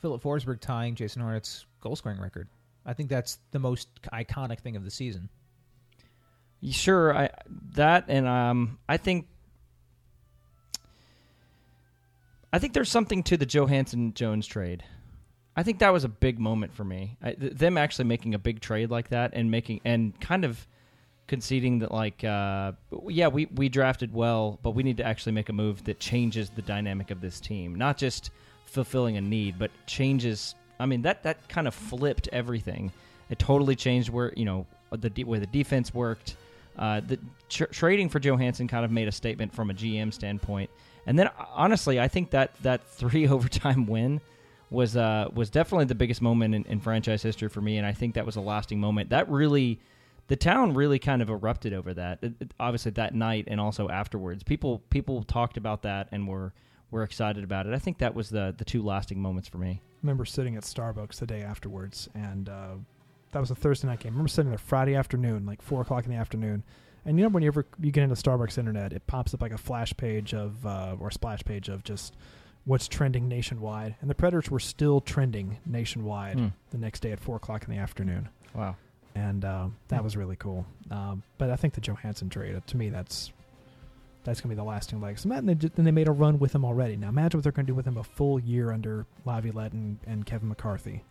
Filip 0.01 0.21
Forsberg 0.21 0.59
tying 0.59 0.95
Jason 0.95 1.21
Arnott's 1.21 1.65
goal 1.81 1.95
scoring 1.95 2.19
record. 2.19 2.47
I 2.85 2.93
think 2.93 3.09
that's 3.09 3.39
the 3.51 3.59
most 3.59 3.89
iconic 4.13 4.59
thing 4.59 4.75
of 4.75 4.83
the 4.83 4.91
season. 4.91 5.29
Sure, 6.71 7.15
I 7.15 7.29
that 7.75 8.05
and 8.07 8.25
um, 8.25 8.79
I 8.89 8.97
think 8.97 9.27
I 12.51 12.59
think 12.59 12.73
there's 12.73 12.89
something 12.89 13.21
to 13.23 13.37
the 13.37 13.45
Johansen 13.45 14.13
Jones 14.13 14.47
trade. 14.47 14.83
I 15.55 15.63
think 15.63 15.79
that 15.79 15.93
was 15.93 16.03
a 16.03 16.09
big 16.09 16.39
moment 16.39 16.73
for 16.73 16.83
me. 16.83 17.17
I, 17.21 17.33
th- 17.33 17.53
them 17.53 17.77
actually 17.77 18.05
making 18.05 18.33
a 18.33 18.39
big 18.39 18.59
trade 18.59 18.89
like 18.89 19.09
that 19.09 19.31
and 19.33 19.51
making 19.51 19.81
and 19.85 20.19
kind 20.19 20.45
of 20.45 20.67
conceding 21.27 21.79
that 21.79 21.91
like 21.91 22.23
uh, 22.23 22.71
yeah 23.07 23.27
we 23.27 23.45
we 23.47 23.69
drafted 23.69 24.13
well, 24.13 24.59
but 24.63 24.71
we 24.71 24.83
need 24.83 24.97
to 24.97 25.05
actually 25.05 25.33
make 25.33 25.49
a 25.49 25.53
move 25.53 25.83
that 25.83 25.99
changes 25.99 26.49
the 26.49 26.61
dynamic 26.61 27.11
of 27.11 27.21
this 27.21 27.39
team, 27.39 27.75
not 27.75 27.97
just 27.97 28.31
fulfilling 28.65 29.17
a 29.17 29.21
need, 29.21 29.59
but 29.59 29.71
changes. 29.85 30.55
I 30.79 30.85
mean 30.85 31.01
that 31.03 31.23
that 31.23 31.47
kind 31.49 31.67
of 31.67 31.75
flipped 31.75 32.29
everything. 32.31 32.91
It 33.29 33.39
totally 33.39 33.75
changed 33.75 34.09
where 34.09 34.33
you 34.35 34.45
know 34.45 34.65
the 34.91 35.09
de- 35.09 35.23
where 35.23 35.39
the 35.39 35.47
defense 35.47 35.93
worked. 35.93 36.35
Uh, 36.77 37.01
the 37.01 37.17
tr- 37.49 37.65
trading 37.65 38.07
for 38.07 38.19
Johansen 38.19 38.67
kind 38.67 38.85
of 38.85 38.91
made 38.91 39.07
a 39.07 39.11
statement 39.11 39.51
from 39.53 39.71
a 39.71 39.73
GM 39.73 40.13
standpoint, 40.13 40.69
and 41.07 41.17
then 41.17 41.29
honestly, 41.51 41.99
I 41.99 42.07
think 42.07 42.31
that 42.31 42.55
that 42.61 42.87
three 42.87 43.27
overtime 43.27 43.85
win 43.87 44.21
was 44.69 44.95
uh, 44.95 45.29
was 45.33 45.49
definitely 45.49 45.85
the 45.85 45.95
biggest 45.95 46.21
moment 46.21 46.55
in, 46.55 46.63
in 46.65 46.79
franchise 46.79 47.23
history 47.23 47.49
for 47.49 47.61
me, 47.61 47.77
and 47.77 47.85
I 47.85 47.93
think 47.93 48.15
that 48.15 48.25
was 48.25 48.35
a 48.35 48.41
lasting 48.41 48.79
moment. 48.79 49.09
That 49.09 49.29
really, 49.29 49.79
the 50.27 50.35
town 50.35 50.73
really 50.73 50.99
kind 50.99 51.21
of 51.21 51.29
erupted 51.29 51.73
over 51.73 51.93
that. 51.93 52.19
It- 52.21 52.33
it- 52.39 52.53
obviously, 52.59 52.91
that 52.91 53.15
night 53.15 53.45
and 53.47 53.59
also 53.61 53.89
afterwards, 53.89 54.43
people 54.43 54.79
people 54.89 55.23
talked 55.23 55.57
about 55.57 55.81
that 55.83 56.09
and 56.11 56.27
were 56.27 56.53
were 56.91 57.03
excited 57.03 57.43
about 57.43 57.67
it. 57.67 57.73
I 57.73 57.79
think 57.79 57.97
that 57.99 58.15
was 58.15 58.29
the 58.29 58.53
the 58.57 58.65
two 58.65 58.81
lasting 58.83 59.21
moments 59.21 59.47
for 59.49 59.57
me. 59.57 59.81
I 59.83 59.97
remember 60.03 60.25
sitting 60.25 60.55
at 60.55 60.63
Starbucks 60.63 61.19
the 61.19 61.27
day 61.27 61.41
afterwards, 61.41 62.07
and 62.13 62.47
uh, 62.49 62.75
that 63.31 63.39
was 63.39 63.51
a 63.51 63.55
Thursday 63.55 63.87
night 63.87 63.99
game. 63.99 64.11
I 64.11 64.13
remember 64.13 64.29
sitting 64.29 64.49
there 64.51 64.57
Friday 64.57 64.95
afternoon, 64.95 65.45
like 65.45 65.61
four 65.61 65.81
o'clock 65.81 66.05
in 66.05 66.11
the 66.11 66.17
afternoon. 66.17 66.63
And 67.05 67.17
you 67.17 67.23
know, 67.23 67.29
whenever 67.29 67.65
you 67.79 67.91
get 67.91 68.03
into 68.03 68.15
Starbucks 68.15 68.57
internet, 68.57 68.91
it 68.93 69.07
pops 69.07 69.33
up 69.33 69.41
like 69.41 69.53
a 69.53 69.57
flash 69.57 69.95
page 69.95 70.33
of 70.33 70.65
uh, 70.65 70.95
or 70.99 71.07
a 71.07 71.11
splash 71.11 71.43
page 71.43 71.67
of 71.69 71.83
just 71.83 72.15
what's 72.65 72.87
trending 72.89 73.27
nationwide. 73.29 73.95
And 74.01 74.09
the 74.09 74.15
Predators 74.15 74.51
were 74.51 74.59
still 74.59 74.99
trending 74.99 75.57
nationwide 75.65 76.37
Hmm. 76.39 76.47
the 76.71 76.77
next 76.77 76.99
day 76.99 77.11
at 77.13 77.19
four 77.21 77.37
o'clock 77.37 77.63
in 77.63 77.71
the 77.73 77.79
afternoon, 77.79 78.27
Wow. 78.53 78.75
And 79.17 79.43
uh, 79.45 79.63
Hmm. 79.65 79.69
that 79.87 80.03
was 80.03 80.15
really 80.15 80.35
cool. 80.35 80.65
Um, 80.91 81.23
but 81.37 81.49
I 81.49 81.55
think 81.55 81.73
the 81.73 81.81
Johansen 81.81 82.29
trade, 82.29 82.55
uh, 82.55 82.59
to 82.67 82.77
me, 82.77 82.89
that's 82.89 83.31
that's 84.23 84.41
gonna 84.41 84.53
be 84.53 84.57
the 84.57 84.63
lasting 84.63 84.99
legacy. 85.01 85.29
And 85.29 85.49
and 85.49 85.87
they 85.87 85.91
made 85.91 86.07
a 86.07 86.11
run 86.11 86.37
with 86.37 86.53
him 86.53 86.63
already. 86.65 86.97
Now 86.97 87.09
imagine 87.09 87.37
what 87.37 87.43
they're 87.43 87.51
gonna 87.53 87.65
do 87.65 87.73
with 87.75 87.87
him 87.87 87.97
a 87.97 88.03
full 88.03 88.39
year 88.39 88.71
under 88.71 89.05
Laviolette 89.25 89.71
and, 89.73 89.97
and 90.05 90.25
Kevin 90.25 90.49
McCarthy. 90.49 91.03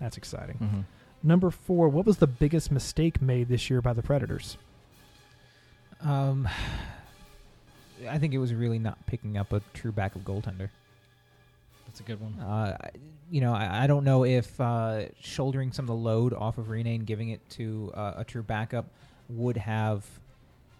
That's 0.00 0.16
exciting. 0.16 0.56
hmm 0.56 0.80
Number 1.26 1.50
four, 1.50 1.88
what 1.88 2.04
was 2.04 2.18
the 2.18 2.26
biggest 2.26 2.70
mistake 2.70 3.22
made 3.22 3.48
this 3.48 3.70
year 3.70 3.80
by 3.80 3.94
the 3.94 4.02
Predators? 4.02 4.58
Um, 6.02 6.46
I 8.10 8.18
think 8.18 8.34
it 8.34 8.38
was 8.38 8.52
really 8.52 8.78
not 8.78 8.98
picking 9.06 9.36
up 9.38 9.52
a 9.52 9.62
true 9.72 9.92
backup 9.92 10.22
goaltender. 10.24 10.68
That's 11.94 12.00
a 12.00 12.10
good 12.10 12.20
one. 12.20 12.34
Uh, 12.40 12.76
you 13.30 13.40
know, 13.40 13.54
I, 13.54 13.84
I 13.84 13.86
don't 13.86 14.02
know 14.02 14.24
if 14.24 14.60
uh, 14.60 15.04
shouldering 15.20 15.70
some 15.70 15.84
of 15.84 15.86
the 15.86 15.94
load 15.94 16.34
off 16.34 16.58
of 16.58 16.66
Rinne 16.66 16.92
and 16.92 17.06
giving 17.06 17.28
it 17.28 17.48
to 17.50 17.92
uh, 17.94 18.14
a 18.16 18.24
true 18.24 18.42
backup 18.42 18.86
would 19.28 19.56
have 19.56 20.04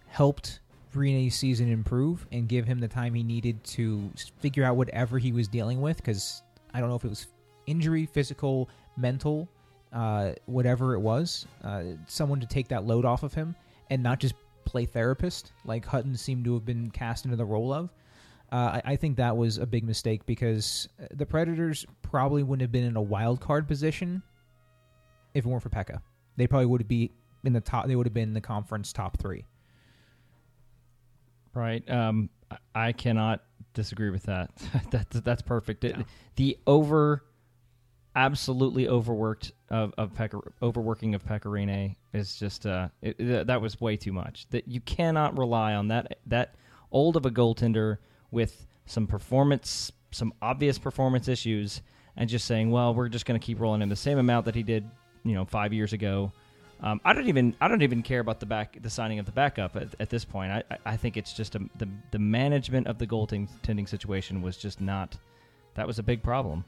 helped 0.08 0.58
Rinne's 0.92 1.36
season 1.36 1.70
improve 1.70 2.26
and 2.32 2.48
give 2.48 2.66
him 2.66 2.80
the 2.80 2.88
time 2.88 3.14
he 3.14 3.22
needed 3.22 3.62
to 3.62 4.10
figure 4.40 4.64
out 4.64 4.74
whatever 4.74 5.20
he 5.20 5.30
was 5.30 5.46
dealing 5.46 5.80
with. 5.80 5.98
Because 5.98 6.42
I 6.72 6.80
don't 6.80 6.88
know 6.88 6.96
if 6.96 7.04
it 7.04 7.10
was 7.10 7.28
injury, 7.68 8.06
physical, 8.06 8.68
mental, 8.96 9.48
uh, 9.92 10.32
whatever 10.46 10.94
it 10.94 11.00
was, 11.00 11.46
uh, 11.62 11.82
someone 12.08 12.40
to 12.40 12.46
take 12.46 12.66
that 12.66 12.86
load 12.86 13.04
off 13.04 13.22
of 13.22 13.32
him 13.32 13.54
and 13.88 14.02
not 14.02 14.18
just 14.18 14.34
play 14.64 14.84
therapist 14.84 15.52
like 15.64 15.86
Hutton 15.86 16.16
seemed 16.16 16.44
to 16.46 16.54
have 16.54 16.66
been 16.66 16.90
cast 16.90 17.24
into 17.24 17.36
the 17.36 17.44
role 17.44 17.72
of. 17.72 17.90
Uh, 18.52 18.80
I, 18.84 18.92
I 18.92 18.96
think 18.96 19.16
that 19.16 19.36
was 19.36 19.58
a 19.58 19.66
big 19.66 19.84
mistake 19.84 20.26
because 20.26 20.88
uh, 21.02 21.06
the 21.12 21.26
Predators 21.26 21.84
probably 22.02 22.42
wouldn't 22.42 22.62
have 22.62 22.70
been 22.72 22.84
in 22.84 22.96
a 22.96 23.02
wild 23.02 23.40
card 23.40 23.66
position 23.66 24.22
if 25.34 25.44
it 25.44 25.48
weren't 25.48 25.62
for 25.62 25.70
Pekka. 25.70 26.00
They 26.36 26.46
probably 26.46 26.66
would 26.66 26.86
be 26.86 27.10
in 27.42 27.52
the 27.52 27.60
top. 27.60 27.86
They 27.86 27.96
would 27.96 28.06
have 28.06 28.14
been 28.14 28.28
in 28.28 28.34
the 28.34 28.40
conference 28.40 28.92
top 28.92 29.18
three. 29.18 29.44
Right. 31.54 31.88
Um, 31.88 32.30
I- 32.74 32.92
cannot 32.92 33.42
disagree 33.72 34.10
with 34.10 34.24
that. 34.24 34.50
that's 34.90 35.20
that's 35.20 35.42
perfect. 35.42 35.84
It- 35.84 35.96
Yeah. 35.96 36.02
The 36.36 36.58
over, 36.66 37.24
absolutely 38.16 38.88
overworked 38.88 39.52
of 39.70 39.92
of 39.98 40.12
Pekka, 40.14 40.40
overworking 40.62 41.14
of 41.14 41.24
Pekka 41.24 41.44
Rinne 41.46 41.96
is 42.12 42.36
just 42.36 42.66
uh, 42.66 42.88
it- 43.02 43.46
that 43.46 43.60
was 43.60 43.80
way 43.80 43.96
too 43.96 44.12
much. 44.12 44.46
That 44.50 44.68
you 44.68 44.80
cannot 44.80 45.36
rely 45.38 45.74
on 45.74 45.88
that 45.88 46.18
that 46.26 46.54
old 46.92 47.16
of 47.16 47.24
a 47.26 47.30
goaltender 47.30 47.98
with 48.34 48.66
some 48.86 49.06
performance, 49.06 49.90
some 50.10 50.34
obvious 50.42 50.78
performance 50.78 51.28
issues, 51.28 51.80
and 52.16 52.28
just 52.28 52.44
saying, 52.46 52.70
well, 52.70 52.94
we're 52.94 53.08
just 53.08 53.24
going 53.24 53.40
to 53.40 53.44
keep 53.44 53.58
rolling 53.60 53.80
in 53.80 53.88
the 53.88 53.96
same 53.96 54.18
amount 54.18 54.44
that 54.44 54.54
he 54.54 54.62
did, 54.62 54.88
you 55.24 55.32
know, 55.34 55.44
five 55.44 55.72
years 55.72 55.92
ago. 55.92 56.30
Um, 56.80 57.00
I 57.04 57.12
don't 57.14 57.28
even 57.28 57.54
I 57.60 57.68
don't 57.68 57.82
even 57.82 58.02
care 58.02 58.20
about 58.20 58.40
the 58.40 58.46
back 58.46 58.76
the 58.82 58.90
signing 58.90 59.18
of 59.18 59.24
the 59.26 59.32
backup 59.32 59.76
at, 59.76 59.94
at 60.00 60.10
this 60.10 60.24
point. 60.24 60.52
I, 60.52 60.62
I, 60.70 60.78
I 60.84 60.96
think 60.96 61.16
it's 61.16 61.32
just 61.32 61.54
a, 61.54 61.60
the 61.78 61.88
the 62.10 62.18
management 62.18 62.88
of 62.88 62.98
the 62.98 63.06
goaltending 63.06 63.88
situation 63.88 64.42
was 64.42 64.56
just 64.58 64.80
not 64.80 65.16
that 65.74 65.86
was 65.86 65.98
a 65.98 66.02
big 66.02 66.22
problem. 66.22 66.64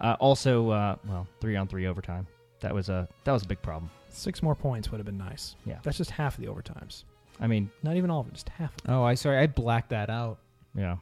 Uh, 0.00 0.16
also, 0.20 0.70
uh, 0.70 0.96
well, 1.06 1.26
three 1.40 1.56
on 1.56 1.66
three 1.66 1.86
overtime 1.86 2.26
that 2.60 2.74
was 2.74 2.88
a 2.88 3.08
that 3.24 3.32
was 3.32 3.42
a 3.42 3.46
big 3.46 3.60
problem. 3.60 3.90
Six 4.08 4.42
more 4.42 4.54
points 4.54 4.90
would 4.90 4.98
have 4.98 5.06
been 5.06 5.18
nice. 5.18 5.54
Yeah. 5.66 5.78
That's 5.82 5.98
just 5.98 6.10
half 6.10 6.38
of 6.38 6.44
the 6.44 6.50
overtimes. 6.50 7.04
I 7.40 7.46
mean, 7.46 7.70
Not 7.82 7.96
even 7.96 8.10
all 8.10 8.20
of 8.20 8.28
it, 8.28 8.34
just 8.34 8.48
half. 8.48 8.72
Of 8.84 8.90
it. 8.90 8.92
Oh, 8.92 9.02
I 9.04 9.14
sorry, 9.14 9.38
I 9.38 9.46
blacked 9.46 9.90
that 9.90 10.08
out. 10.10 10.38
yeah. 10.74 10.96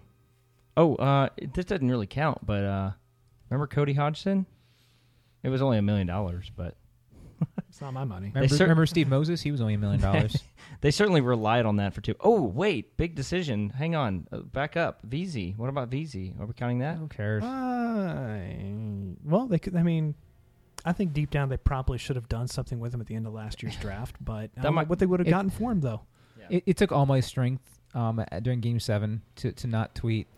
Oh, 0.76 0.96
uh, 0.96 1.28
this 1.54 1.64
doesn't 1.64 1.88
really 1.88 2.06
count, 2.06 2.44
but 2.44 2.62
uh, 2.64 2.90
remember 3.50 3.66
Cody 3.66 3.94
Hodgson? 3.94 4.46
It 5.42 5.48
was 5.48 5.62
only 5.62 5.78
a 5.78 5.82
million 5.82 6.06
dollars, 6.06 6.50
but 6.54 6.76
It's 7.68 7.80
not 7.80 7.92
my 7.92 8.04
money. 8.04 8.30
Remember, 8.34 8.54
cer- 8.54 8.64
remember 8.64 8.86
Steve 8.86 9.08
Moses? 9.08 9.42
He 9.42 9.50
was 9.52 9.60
only 9.60 9.74
a 9.74 9.78
million 9.78 10.00
dollars. 10.00 10.42
they 10.80 10.90
certainly 10.90 11.20
relied 11.20 11.66
on 11.66 11.76
that 11.76 11.92
for 11.94 12.00
two. 12.00 12.14
Oh, 12.20 12.42
wait, 12.42 12.96
big 12.96 13.14
decision. 13.14 13.70
Hang 13.70 13.94
on, 13.94 14.26
uh, 14.32 14.38
back 14.38 14.76
up. 14.76 15.00
Vesey. 15.02 15.54
What 15.56 15.68
about 15.68 15.88
Vesey? 15.88 16.34
Are 16.40 16.46
we 16.46 16.52
counting 16.54 16.78
that? 16.80 16.96
Who 16.96 17.08
cares? 17.08 17.42
Uh, 17.42 18.38
well, 19.24 19.46
they 19.46 19.58
could. 19.58 19.76
I 19.76 19.82
mean, 19.82 20.14
I 20.84 20.92
think 20.92 21.12
deep 21.12 21.30
down 21.30 21.48
they 21.48 21.56
probably 21.56 21.98
should 21.98 22.16
have 22.16 22.28
done 22.28 22.48
something 22.48 22.80
with 22.80 22.92
him 22.94 23.00
at 23.00 23.06
the 23.06 23.14
end 23.14 23.26
of 23.26 23.32
last 23.34 23.62
year's 23.62 23.76
draft. 23.76 24.16
But 24.24 24.32
I 24.32 24.40
That 24.40 24.54
don't 24.56 24.64
know 24.64 24.70
might- 24.72 24.88
what 24.88 24.98
they 24.98 25.06
would 25.06 25.20
have 25.20 25.26
it- 25.26 25.30
gotten 25.30 25.50
for 25.50 25.70
him, 25.72 25.80
though. 25.80 26.02
It, 26.48 26.62
it 26.64 26.76
took 26.76 26.92
all 26.92 27.06
my 27.06 27.18
strength 27.20 27.80
um, 27.92 28.24
during 28.42 28.60
Game 28.60 28.78
Seven 28.78 29.20
to, 29.36 29.50
to 29.50 29.66
not 29.66 29.96
tweet 29.96 30.28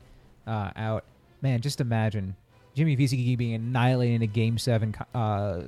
uh, 0.48 0.70
out. 0.74 1.04
Man, 1.42 1.60
just 1.60 1.80
imagine 1.80 2.34
Jimmy 2.74 2.94
Vesey 2.96 3.36
being 3.36 3.54
annihilated 3.54 4.16
in 4.16 4.22
a 4.22 4.26
Game 4.26 4.58
Seven 4.58 4.94
uh, 5.14 5.60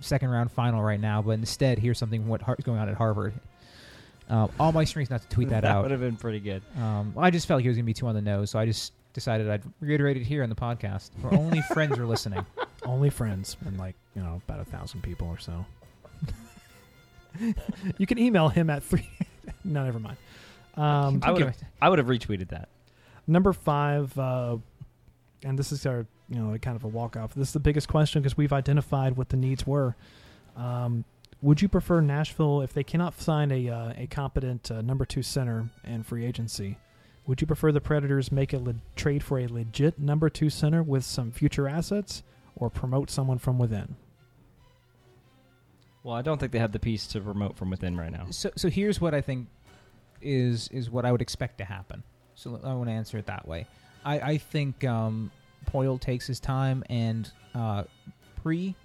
second 0.00 0.30
round 0.30 0.50
final 0.50 0.82
right 0.82 1.00
now, 1.00 1.22
but 1.22 1.32
instead 1.32 1.78
here's 1.78 1.98
something 1.98 2.26
what 2.26 2.42
Har- 2.42 2.56
going 2.62 2.78
on 2.78 2.88
at 2.88 2.96
Harvard. 2.96 3.34
Um, 4.28 4.50
all 4.60 4.72
my 4.72 4.84
strength 4.84 5.10
not 5.10 5.22
to 5.22 5.28
tweet 5.28 5.48
that, 5.50 5.62
would 5.62 5.68
out. 5.68 5.82
Would 5.82 5.90
have 5.90 6.00
been 6.00 6.16
pretty 6.16 6.40
good. 6.40 6.62
Um, 6.76 7.12
well, 7.14 7.24
I 7.24 7.30
just 7.30 7.46
felt 7.46 7.58
like 7.58 7.62
he 7.62 7.68
was 7.68 7.76
going 7.76 7.84
to 7.84 7.86
be 7.86 7.94
too 7.94 8.06
on 8.06 8.14
the 8.14 8.22
nose, 8.22 8.50
so 8.50 8.58
I 8.58 8.66
just 8.66 8.92
decided 9.14 9.48
I'd 9.48 9.62
reiterate 9.80 10.16
it 10.16 10.24
here 10.24 10.42
on 10.42 10.48
the 10.48 10.54
podcast. 10.54 11.10
Where 11.20 11.32
only 11.32 11.62
friends 11.72 11.98
are 11.98 12.06
listening. 12.06 12.44
Only 12.84 13.10
friends 13.10 13.56
and 13.64 13.78
like 13.78 13.94
you 14.14 14.22
know 14.22 14.40
about 14.46 14.60
a 14.60 14.64
thousand 14.64 15.02
people 15.02 15.28
or 15.28 15.38
so. 15.38 15.64
you 17.98 18.06
can 18.06 18.18
email 18.18 18.48
him 18.48 18.70
at 18.70 18.82
three. 18.82 19.08
no, 19.64 19.84
never 19.84 19.98
mind. 19.98 20.16
Um, 20.76 21.20
I 21.22 21.32
would 21.32 21.42
have. 21.42 21.56
I 21.80 21.88
would 21.88 21.98
have 21.98 22.08
retweeted 22.08 22.48
that. 22.50 22.68
Number 23.28 23.52
five, 23.52 24.18
uh, 24.18 24.56
and 25.44 25.58
this 25.58 25.70
is 25.70 25.84
our 25.84 26.06
you 26.30 26.40
know 26.40 26.56
kind 26.58 26.76
of 26.76 26.84
a 26.84 26.88
walk 26.88 27.16
off. 27.16 27.34
This 27.34 27.48
is 27.48 27.52
the 27.52 27.60
biggest 27.60 27.86
question 27.86 28.22
because 28.22 28.36
we've 28.36 28.52
identified 28.52 29.16
what 29.16 29.28
the 29.28 29.36
needs 29.36 29.66
were. 29.66 29.94
Um, 30.56 31.04
would 31.42 31.62
you 31.62 31.68
prefer 31.68 32.00
Nashville 32.00 32.62
if 32.62 32.72
they 32.72 32.82
cannot 32.82 33.20
sign 33.20 33.52
a 33.52 33.68
uh, 33.68 33.92
a 33.96 34.06
competent 34.06 34.70
uh, 34.70 34.80
number 34.80 35.04
two 35.04 35.22
center 35.22 35.68
and 35.84 36.06
free 36.06 36.24
agency? 36.24 36.78
Would 37.26 37.42
you 37.42 37.46
prefer 37.46 37.70
the 37.70 37.82
Predators 37.82 38.32
make 38.32 38.54
a 38.54 38.58
le- 38.58 38.76
trade 38.96 39.22
for 39.22 39.38
a 39.38 39.46
legit 39.46 39.98
number 39.98 40.30
two 40.30 40.48
center 40.48 40.82
with 40.82 41.04
some 41.04 41.30
future 41.30 41.68
assets, 41.68 42.22
or 42.56 42.70
promote 42.70 43.10
someone 43.10 43.38
from 43.38 43.58
within? 43.58 43.96
Well, 46.02 46.16
I 46.16 46.22
don't 46.22 46.38
think 46.38 46.52
they 46.52 46.58
have 46.58 46.72
the 46.72 46.78
piece 46.78 47.06
to 47.08 47.20
promote 47.20 47.58
from 47.58 47.68
within 47.68 47.94
right 47.94 48.10
now. 48.10 48.28
So, 48.30 48.50
so 48.56 48.70
here's 48.70 48.98
what 48.98 49.14
I 49.14 49.20
think 49.20 49.48
is 50.22 50.68
is 50.68 50.90
what 50.90 51.04
I 51.04 51.12
would 51.12 51.20
expect 51.20 51.58
to 51.58 51.66
happen. 51.66 52.02
So 52.38 52.60
I 52.62 52.72
want 52.72 52.88
to 52.88 52.92
answer 52.92 53.18
it 53.18 53.26
that 53.26 53.46
way. 53.48 53.66
I, 54.04 54.20
I 54.20 54.38
think 54.38 54.84
um, 54.84 55.32
Poile 55.66 56.00
takes 56.00 56.24
his 56.24 56.38
time 56.38 56.84
and 56.88 57.28
uh, 57.52 57.82
pre 58.40 58.76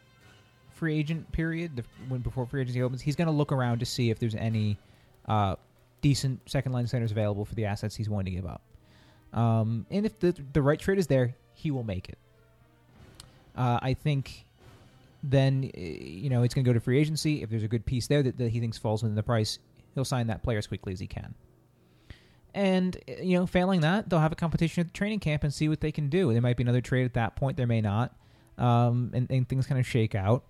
free 0.72 0.98
agent 0.98 1.32
period, 1.32 1.76
the, 1.76 1.84
when 2.08 2.22
before 2.22 2.48
free 2.48 2.62
agency 2.62 2.82
opens, 2.82 3.00
he's 3.00 3.16
going 3.16 3.28
to 3.28 3.34
look 3.34 3.52
around 3.52 3.80
to 3.80 3.86
see 3.86 4.10
if 4.10 4.18
there's 4.18 4.34
any 4.34 4.80
uh, 5.28 5.56
decent 6.02 6.40
second 6.50 6.72
line 6.72 6.88
centers 6.88 7.12
available 7.12 7.46
for 7.46 7.54
the 7.54 7.66
assets 7.66 7.96
he's 7.96 8.10
willing 8.10 8.26
to 8.26 8.32
give 8.32 8.48
up. 8.48 8.62
Um, 9.34 9.86
and 9.92 10.04
if 10.04 10.20
the 10.20 10.36
the 10.54 10.62
right 10.62 10.80
trade 10.80 10.98
is 10.98 11.06
there, 11.06 11.36
he 11.54 11.70
will 11.70 11.84
make 11.84 12.10
it. 12.10 12.18
Uh, 13.56 13.80
I 13.84 13.94
think 13.94 14.46
then 15.22 15.70
you 15.76 16.30
know 16.32 16.42
it's 16.42 16.56
going 16.56 16.66
to 16.66 16.70
go 16.70 16.74
to 16.74 16.80
free 16.80 17.00
agency. 17.00 17.44
If 17.44 17.52
there's 17.52 17.64
a 17.64 17.68
good 17.68 17.86
piece 17.86 18.08
there 18.08 18.24
that, 18.24 18.38
that 18.40 18.50
he 18.50 18.60
thinks 18.60 18.80
falls 18.80 19.04
within 19.04 19.16
the 19.16 19.24
price, 19.24 19.60
he'll 19.94 20.06
sign 20.06 20.26
that 20.28 20.42
player 20.42 20.58
as 20.58 20.66
quickly 20.66 20.92
as 20.92 21.00
he 21.00 21.08
can. 21.08 21.36
And 22.54 22.96
uh, 23.10 23.22
you 23.22 23.38
know, 23.38 23.46
failing 23.46 23.82
that, 23.82 24.10
they'll 24.10 24.20
have 24.20 24.32
a 24.32 24.36
competition 24.36 24.82
at 24.82 24.88
the 24.88 24.94
training 24.94 25.20
camp 25.20 25.44
and 25.44 25.54
see 25.54 25.68
what 25.70 25.82
they 25.82 25.92
can 25.92 26.10
do. 26.10 26.32
There 26.34 26.42
might 26.42 26.58
be 26.58 26.64
another 26.64 26.82
trade 26.82 27.06
at 27.06 27.14
that 27.16 27.36
point. 27.36 27.58
There 27.58 27.68
may 27.68 27.82
not, 27.82 28.16
um, 28.58 29.12
and, 29.14 29.30
and 29.32 29.48
things 29.48 29.66
kind 29.66 29.80
of 29.80 29.88
shake 29.88 30.16
out. 30.16 30.44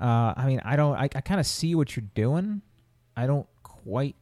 Uh, 0.00 0.34
I 0.36 0.46
mean, 0.46 0.60
I 0.64 0.76
don't. 0.76 0.96
I, 0.96 1.04
I 1.04 1.20
kind 1.20 1.40
of 1.40 1.46
see 1.46 1.74
what 1.74 1.96
you're 1.96 2.06
doing. 2.14 2.62
I 3.16 3.26
don't 3.26 3.46
quite. 3.62 4.16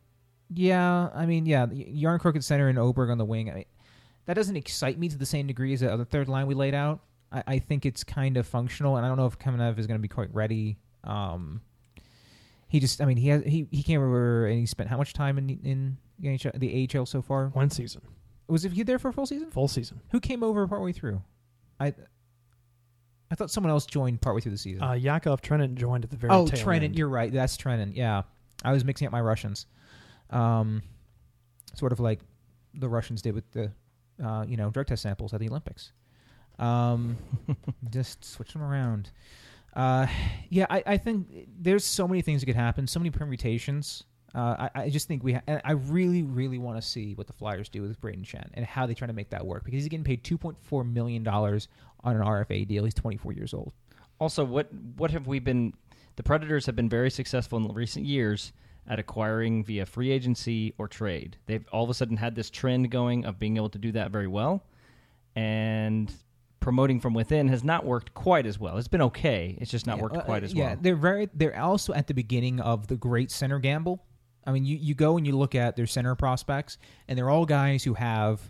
Yeah, 0.52 1.10
I 1.14 1.26
mean, 1.26 1.46
yeah, 1.46 1.66
Yarn 1.70 2.18
Crooked 2.18 2.44
Center 2.44 2.68
and 2.68 2.76
Aberg 2.76 3.10
on 3.10 3.18
the 3.18 3.24
wing. 3.24 3.50
I 3.50 3.54
mean, 3.54 3.64
that 4.26 4.34
doesn't 4.34 4.56
excite 4.56 4.98
me 4.98 5.08
to 5.08 5.16
the 5.16 5.26
same 5.26 5.46
degree 5.46 5.72
as 5.72 5.80
the 5.80 5.92
other 5.92 6.04
third 6.04 6.28
line 6.28 6.46
we 6.46 6.54
laid 6.54 6.74
out. 6.74 7.00
I, 7.30 7.42
I 7.46 7.58
think 7.58 7.86
it's 7.86 8.02
kind 8.02 8.36
of 8.36 8.46
functional, 8.46 8.96
and 8.96 9.06
I 9.06 9.08
don't 9.08 9.16
know 9.16 9.26
if 9.26 9.38
Kamenev 9.38 9.78
is 9.78 9.86
going 9.86 9.98
to 9.98 10.02
be 10.02 10.08
quite 10.08 10.34
ready. 10.34 10.78
Um, 11.04 11.60
he 12.68 12.80
just, 12.80 13.00
I 13.00 13.04
mean, 13.04 13.16
he 13.16 13.28
has 13.28 13.42
he 13.44 13.66
he 13.70 13.82
came 13.82 14.00
over 14.00 14.46
and 14.46 14.58
he 14.58 14.66
spent 14.66 14.88
how 14.88 14.96
much 14.96 15.12
time 15.12 15.38
in 15.38 15.50
in 15.64 15.96
NHL, 16.22 16.59
the 16.59 16.88
AHL 16.98 17.06
so 17.06 17.22
far? 17.22 17.48
One 17.48 17.70
season, 17.70 18.02
Was 18.48 18.62
he 18.62 18.82
there 18.82 18.98
for 18.98 19.09
a 19.09 19.12
full 19.12 19.26
season? 19.26 19.51
full 19.51 19.68
season. 19.68 20.01
Who 20.10 20.20
came 20.20 20.42
over 20.42 20.66
partway 20.66 20.92
through? 20.92 21.22
I 21.78 21.94
I 23.30 23.36
thought 23.36 23.51
someone 23.51 23.70
else 23.70 23.86
joined 23.86 24.20
partway 24.20 24.40
through 24.40 24.52
the 24.52 24.59
season. 24.59 24.82
Uh, 24.82 24.92
Yakov 24.92 25.40
Trenin 25.40 25.74
joined 25.74 26.05
at 26.05 26.10
the 26.10 26.16
very 26.16 26.32
oh, 26.32 26.47
tail 26.47 26.66
Trenin, 26.66 26.84
end. 26.84 26.98
you're 26.98 27.09
right. 27.09 27.32
That's 27.32 27.56
Trenin. 27.56 27.94
Yeah, 27.94 28.22
I 28.64 28.72
was 28.72 28.84
mixing 28.84 29.06
up 29.06 29.12
my 29.12 29.20
Russians. 29.20 29.66
Um, 30.30 30.82
sort 31.74 31.92
of 31.92 32.01
like 32.01 32.20
the 32.74 32.88
Russians 32.88 33.22
did 33.22 33.34
with 33.34 33.51
the 33.52 33.72
uh, 34.22 34.44
you 34.47 34.56
know, 34.56 34.70
drug 34.70 34.86
test 34.86 35.02
samples 35.02 35.32
at 35.32 35.40
the 35.40 35.48
Olympics. 35.48 35.92
Um, 36.59 37.16
just 37.90 38.24
switch 38.24 38.52
them 38.52 38.62
around. 38.62 39.10
Uh, 39.74 40.06
yeah, 40.48 40.66
I, 40.68 40.82
I 40.86 40.97
think 40.97 41.48
there's 41.59 41.84
so 41.84 42.06
many 42.06 42.22
things 42.22 42.40
that 42.40 42.47
could 42.47 42.56
happen, 42.56 42.86
so 42.86 43.01
many 43.01 43.10
permutations. 43.10 44.05
Uh, 44.35 44.69
I, 44.74 44.82
I 44.82 44.89
just 44.90 45.09
think 45.09 45.24
we. 45.24 45.32
Ha- 45.32 45.43
and 45.47 45.61
I 45.65 45.73
really, 45.73 46.23
really 46.23 46.59
want 46.59 46.81
to 46.81 46.82
see 46.86 47.15
what 47.15 47.27
the 47.27 47.32
Flyers 47.32 47.69
do 47.69 47.82
with 47.82 48.01
Brayden 48.01 48.24
Schenn 48.24 48.48
and 48.55 48.65
how 48.65 48.86
they 48.86 48.94
try 48.94 49.07
to 49.07 49.12
make 49.12 49.31
that 49.31 49.44
work 49.44 49.65
because 49.65 49.78
he's 49.82 49.89
getting 49.89 50.05
paid 50.05 50.23
2.4 50.23 50.93
million 50.93 51.23
dollars 51.24 51.69
on 52.05 52.15
an 52.16 52.23
RFA 52.23 52.66
deal. 52.69 52.85
He's 52.85 52.94
24 52.94 53.32
years 53.32 53.52
old. 53.52 53.73
Also, 54.20 54.44
what 54.44 54.73
what 54.97 55.11
have 55.11 55.27
we 55.27 55.39
been? 55.40 55.74
The 56.16 56.23
Predators 56.23 56.66
have 56.66 56.77
been 56.77 56.89
very 56.89 57.11
successful 57.11 57.59
in 57.59 57.66
recent 57.74 58.05
years 58.07 58.52
at 58.86 58.98
acquiring 58.98 59.65
via 59.65 59.86
free 59.86 60.11
agency 60.11 60.74
or 60.78 60.86
trade. 60.89 61.36
They've 61.47 61.65
all 61.73 61.85
of 61.85 61.90
a 61.90 61.94
sudden 61.94 62.16
had 62.16 62.35
this 62.35 62.51
trend 62.51 62.90
going 62.90 63.24
of 63.24 63.39
being 63.39 63.57
able 63.57 63.70
to 63.70 63.78
do 63.78 63.93
that 63.93 64.11
very 64.11 64.27
well, 64.27 64.62
and 65.35 66.12
promoting 66.61 67.01
from 67.01 67.15
within 67.15 67.48
has 67.48 67.65
not 67.65 67.85
worked 67.86 68.12
quite 68.15 68.47
as 68.47 68.59
well. 68.59 68.77
It's 68.77 68.89
been 68.89 69.02
okay. 69.02 69.57
It's 69.61 69.70
just 69.70 69.86
not 69.86 69.97
Yeah, 69.97 70.02
worked 70.02 70.16
uh, 70.19 70.23
quite 70.23 70.44
as 70.44 70.52
yeah, 70.52 70.66
well. 70.70 70.77
they're 70.81 70.97
very. 70.97 71.28
They're 71.35 71.59
also 71.59 71.93
at 71.94 72.07
the 72.07 72.15
beginning 72.15 72.61
of 72.61 72.86
the 72.86 72.97
great 72.97 73.31
center 73.31 73.59
gamble. 73.59 74.05
I 74.46 74.52
mean, 74.52 74.64
you, 74.64 74.76
you 74.76 74.94
go 74.94 75.16
and 75.16 75.26
you 75.26 75.36
look 75.36 75.54
at 75.54 75.76
their 75.76 75.86
center 75.86 76.14
prospects, 76.14 76.78
and 77.08 77.18
they're 77.18 77.30
all 77.30 77.46
guys 77.46 77.84
who 77.84 77.94
have, 77.94 78.40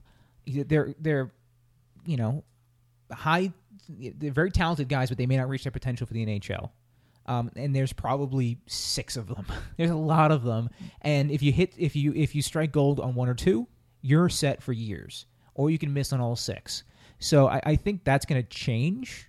they're 0.46 0.94
they're, 0.98 1.32
you 2.06 2.16
know, 2.16 2.44
high. 3.12 3.52
They're 3.88 4.30
very 4.30 4.50
talented 4.50 4.88
guys, 4.88 5.08
but 5.08 5.18
they 5.18 5.26
may 5.26 5.36
not 5.36 5.48
reach 5.48 5.64
their 5.64 5.72
potential 5.72 6.06
for 6.06 6.14
the 6.14 6.24
NHL. 6.24 6.70
Um, 7.26 7.50
and 7.56 7.74
there's 7.74 7.92
probably 7.92 8.58
six 8.66 9.16
of 9.16 9.28
them. 9.28 9.46
there's 9.76 9.90
a 9.90 9.96
lot 9.96 10.32
of 10.32 10.42
them, 10.42 10.70
and 11.02 11.30
if 11.30 11.42
you 11.42 11.52
hit, 11.52 11.74
if 11.76 11.96
you 11.96 12.12
if 12.14 12.34
you 12.34 12.42
strike 12.42 12.72
gold 12.72 13.00
on 13.00 13.14
one 13.14 13.28
or 13.28 13.34
two, 13.34 13.66
you're 14.00 14.28
set 14.28 14.62
for 14.62 14.72
years, 14.72 15.26
or 15.54 15.70
you 15.70 15.78
can 15.78 15.92
miss 15.92 16.12
on 16.12 16.20
all 16.20 16.36
six. 16.36 16.84
So 17.18 17.48
I, 17.48 17.60
I 17.64 17.76
think 17.76 18.04
that's 18.04 18.24
going 18.24 18.42
to 18.42 18.48
change 18.48 19.28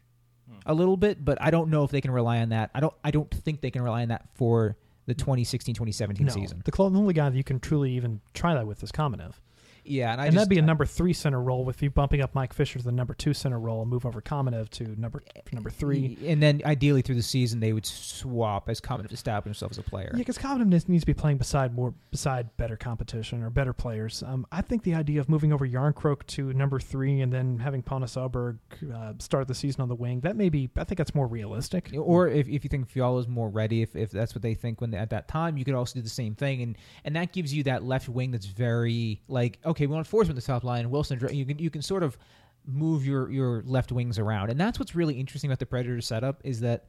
a 0.65 0.73
little 0.73 0.97
bit, 0.97 1.23
but 1.23 1.37
I 1.41 1.51
don't 1.51 1.69
know 1.69 1.83
if 1.83 1.91
they 1.91 2.01
can 2.01 2.11
rely 2.11 2.39
on 2.39 2.49
that. 2.49 2.71
I 2.73 2.79
don't. 2.79 2.93
I 3.03 3.11
don't 3.11 3.29
think 3.29 3.61
they 3.61 3.71
can 3.71 3.81
rely 3.81 4.03
on 4.03 4.09
that 4.09 4.27
for 4.35 4.77
the 5.05 5.15
2016-2017 5.15 6.19
No, 6.21 6.31
season. 6.33 6.61
the, 6.65 6.71
cl- 6.75 6.89
the 6.89 6.99
only 6.99 7.13
guy 7.13 7.29
that 7.29 7.37
you 7.37 7.43
can 7.43 7.59
truly 7.59 7.91
even 7.93 8.21
try 8.33 8.53
that 8.53 8.67
with 8.67 8.83
is 8.83 8.91
Kamenev. 8.91 9.33
Yeah, 9.83 10.11
and 10.11 10.21
I 10.21 10.25
and 10.25 10.33
just, 10.33 10.41
that'd 10.41 10.49
be 10.49 10.59
a 10.59 10.61
number 10.61 10.85
three 10.85 11.13
center 11.13 11.41
role 11.41 11.63
with 11.63 11.81
you 11.81 11.89
bumping 11.89 12.21
up 12.21 12.35
Mike 12.35 12.53
Fisher 12.53 12.79
to 12.79 12.85
the 12.85 12.91
number 12.91 13.13
two 13.13 13.33
center 13.33 13.59
role 13.59 13.81
and 13.81 13.89
move 13.89 14.05
over 14.05 14.21
Kamenev 14.21 14.69
to 14.71 14.99
number 14.99 15.23
number 15.51 15.69
three. 15.69 16.17
and 16.25 16.41
then 16.41 16.61
ideally 16.65 17.01
through 17.01 17.15
the 17.15 17.21
season 17.21 17.59
they 17.59 17.73
would 17.73 17.85
swap 17.85 18.69
as 18.69 18.79
Kamenev 18.79 19.11
established 19.11 19.45
himself 19.45 19.71
as 19.71 19.77
a 19.77 19.83
player. 19.83 20.11
Yeah, 20.13 20.19
because 20.19 20.37
Kamenev 20.37 20.67
needs- 20.67 21.01
to 21.01 21.05
be 21.05 21.13
playing 21.13 21.37
beside 21.37 21.73
more 21.73 21.93
beside 22.11 22.55
better 22.57 22.77
competition 22.77 23.41
or 23.43 23.49
better 23.49 23.73
players. 23.73 24.23
Um, 24.23 24.45
I 24.51 24.61
think 24.61 24.83
the 24.83 24.93
idea 24.93 25.19
of 25.19 25.29
moving 25.29 25.51
over 25.51 25.67
Jarnkrok 25.67 26.25
to 26.27 26.53
number 26.53 26.79
three 26.79 27.21
and 27.21 27.31
then 27.33 27.59
having 27.59 27.81
Pontus 27.81 28.15
Aberg 28.15 28.57
uh, 28.93 29.13
start 29.19 29.47
the 29.47 29.55
season 29.55 29.81
on 29.81 29.89
the 29.89 29.95
wing 29.95 30.21
that 30.21 30.35
may 30.35 30.49
be. 30.49 30.69
I 30.77 30.83
think 30.83 30.97
that's 30.97 31.15
more 31.15 31.27
realistic. 31.27 31.91
Or 31.97 32.27
if, 32.27 32.47
if 32.47 32.63
you 32.63 32.69
think 32.69 32.89
Fiala's 32.89 33.27
more 33.27 33.49
ready, 33.49 33.81
if, 33.81 33.95
if 33.95 34.11
that's 34.11 34.35
what 34.35 34.41
they 34.41 34.53
think 34.53 34.81
when 34.81 34.91
they, 34.91 34.97
at 34.97 35.09
that 35.09 35.27
time, 35.27 35.57
you 35.57 35.65
could 35.65 35.73
also 35.73 35.95
do 35.95 36.01
the 36.01 36.09
same 36.09 36.35
thing, 36.35 36.61
and 36.61 36.77
and 37.03 37.15
that 37.15 37.33
gives 37.33 37.53
you 37.53 37.63
that 37.63 37.83
left 37.83 38.09
wing 38.09 38.31
that's 38.31 38.45
very 38.45 39.21
like 39.27 39.59
okay, 39.65 39.80
we 39.87 39.95
want 39.95 40.09
Forsman 40.09 40.35
the 40.35 40.41
top 40.41 40.63
line, 40.63 40.89
Wilson. 40.89 41.19
You 41.31 41.45
can 41.45 41.59
you 41.59 41.69
can 41.69 41.81
sort 41.81 42.03
of 42.03 42.17
move 42.65 43.05
your 43.05 43.29
your 43.29 43.63
left 43.65 43.91
wings 43.91 44.19
around, 44.19 44.49
and 44.49 44.59
that's 44.59 44.79
what's 44.79 44.95
really 44.95 45.15
interesting 45.15 45.49
about 45.49 45.59
the 45.59 45.65
Predators 45.65 46.07
setup 46.07 46.41
is 46.43 46.61
that 46.61 46.85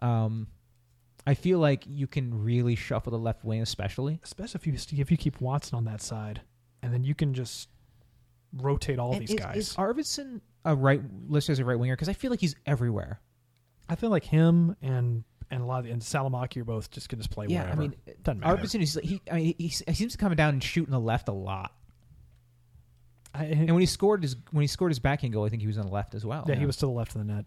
um, 0.00 0.46
I 1.26 1.34
feel 1.34 1.58
like 1.58 1.84
you 1.86 2.06
can 2.06 2.44
really 2.44 2.76
shuffle 2.76 3.10
the 3.10 3.18
left 3.18 3.44
wing, 3.44 3.60
especially. 3.60 4.20
especially 4.22 4.60
if 4.60 4.66
you 4.66 5.00
if 5.00 5.10
you 5.10 5.16
keep 5.16 5.40
Watson 5.40 5.76
on 5.76 5.84
that 5.84 6.00
side, 6.00 6.42
and 6.82 6.92
then 6.92 7.04
you 7.04 7.14
can 7.14 7.34
just 7.34 7.68
rotate 8.52 8.98
all 8.98 9.12
And 9.12 9.22
these 9.22 9.30
is, 9.30 9.36
guys. 9.36 9.56
Is 9.56 9.76
Arvidsson 9.76 10.40
a 10.64 10.74
right 10.74 11.00
listed 11.28 11.54
as 11.54 11.58
a 11.58 11.64
right 11.64 11.78
winger? 11.78 11.96
Because 11.96 12.08
I 12.08 12.12
feel 12.12 12.30
like 12.30 12.40
he's 12.40 12.54
everywhere. 12.66 13.20
I 13.88 13.94
feel 13.96 14.10
like 14.10 14.24
him 14.24 14.76
and 14.82 15.24
and 15.50 15.62
a 15.62 15.64
lot 15.64 15.84
of 15.84 15.90
and 15.90 16.02
Salomaki 16.02 16.60
are 16.60 16.64
both 16.64 16.90
just 16.90 17.08
can 17.08 17.18
just 17.18 17.30
play 17.30 17.46
Yeah, 17.48 17.62
wherever. 17.62 17.76
I 17.76 17.80
mean, 17.80 17.94
doesn't 18.22 18.40
matter. 18.40 18.56
Arvidsson 18.56 18.82
is 18.82 18.98
he. 19.02 19.20
I 19.30 19.34
mean, 19.34 19.54
he, 19.58 19.68
he 19.68 19.68
seems 19.68 20.12
to 20.12 20.18
come 20.18 20.34
down 20.34 20.50
and 20.50 20.62
shoot 20.62 20.86
in 20.86 20.92
the 20.92 21.00
left 21.00 21.28
a 21.28 21.32
lot. 21.32 21.75
I, 23.38 23.44
And 23.44 23.72
when 23.72 23.80
he 23.80 23.86
scored 23.86 24.22
his 24.22 24.36
when 24.50 24.62
he 24.62 24.66
scored 24.68 24.90
his 24.90 24.98
backhand 24.98 25.32
goal, 25.32 25.44
I 25.44 25.48
think 25.48 25.62
he 25.62 25.68
was 25.68 25.78
on 25.78 25.86
the 25.86 25.92
left 25.92 26.14
as 26.14 26.24
well. 26.24 26.44
yeah, 26.48 26.54
he 26.54 26.66
was 26.66 26.76
to 26.78 26.86
the 26.86 26.92
left 26.92 27.14
of 27.14 27.26
the 27.26 27.32
net. 27.32 27.44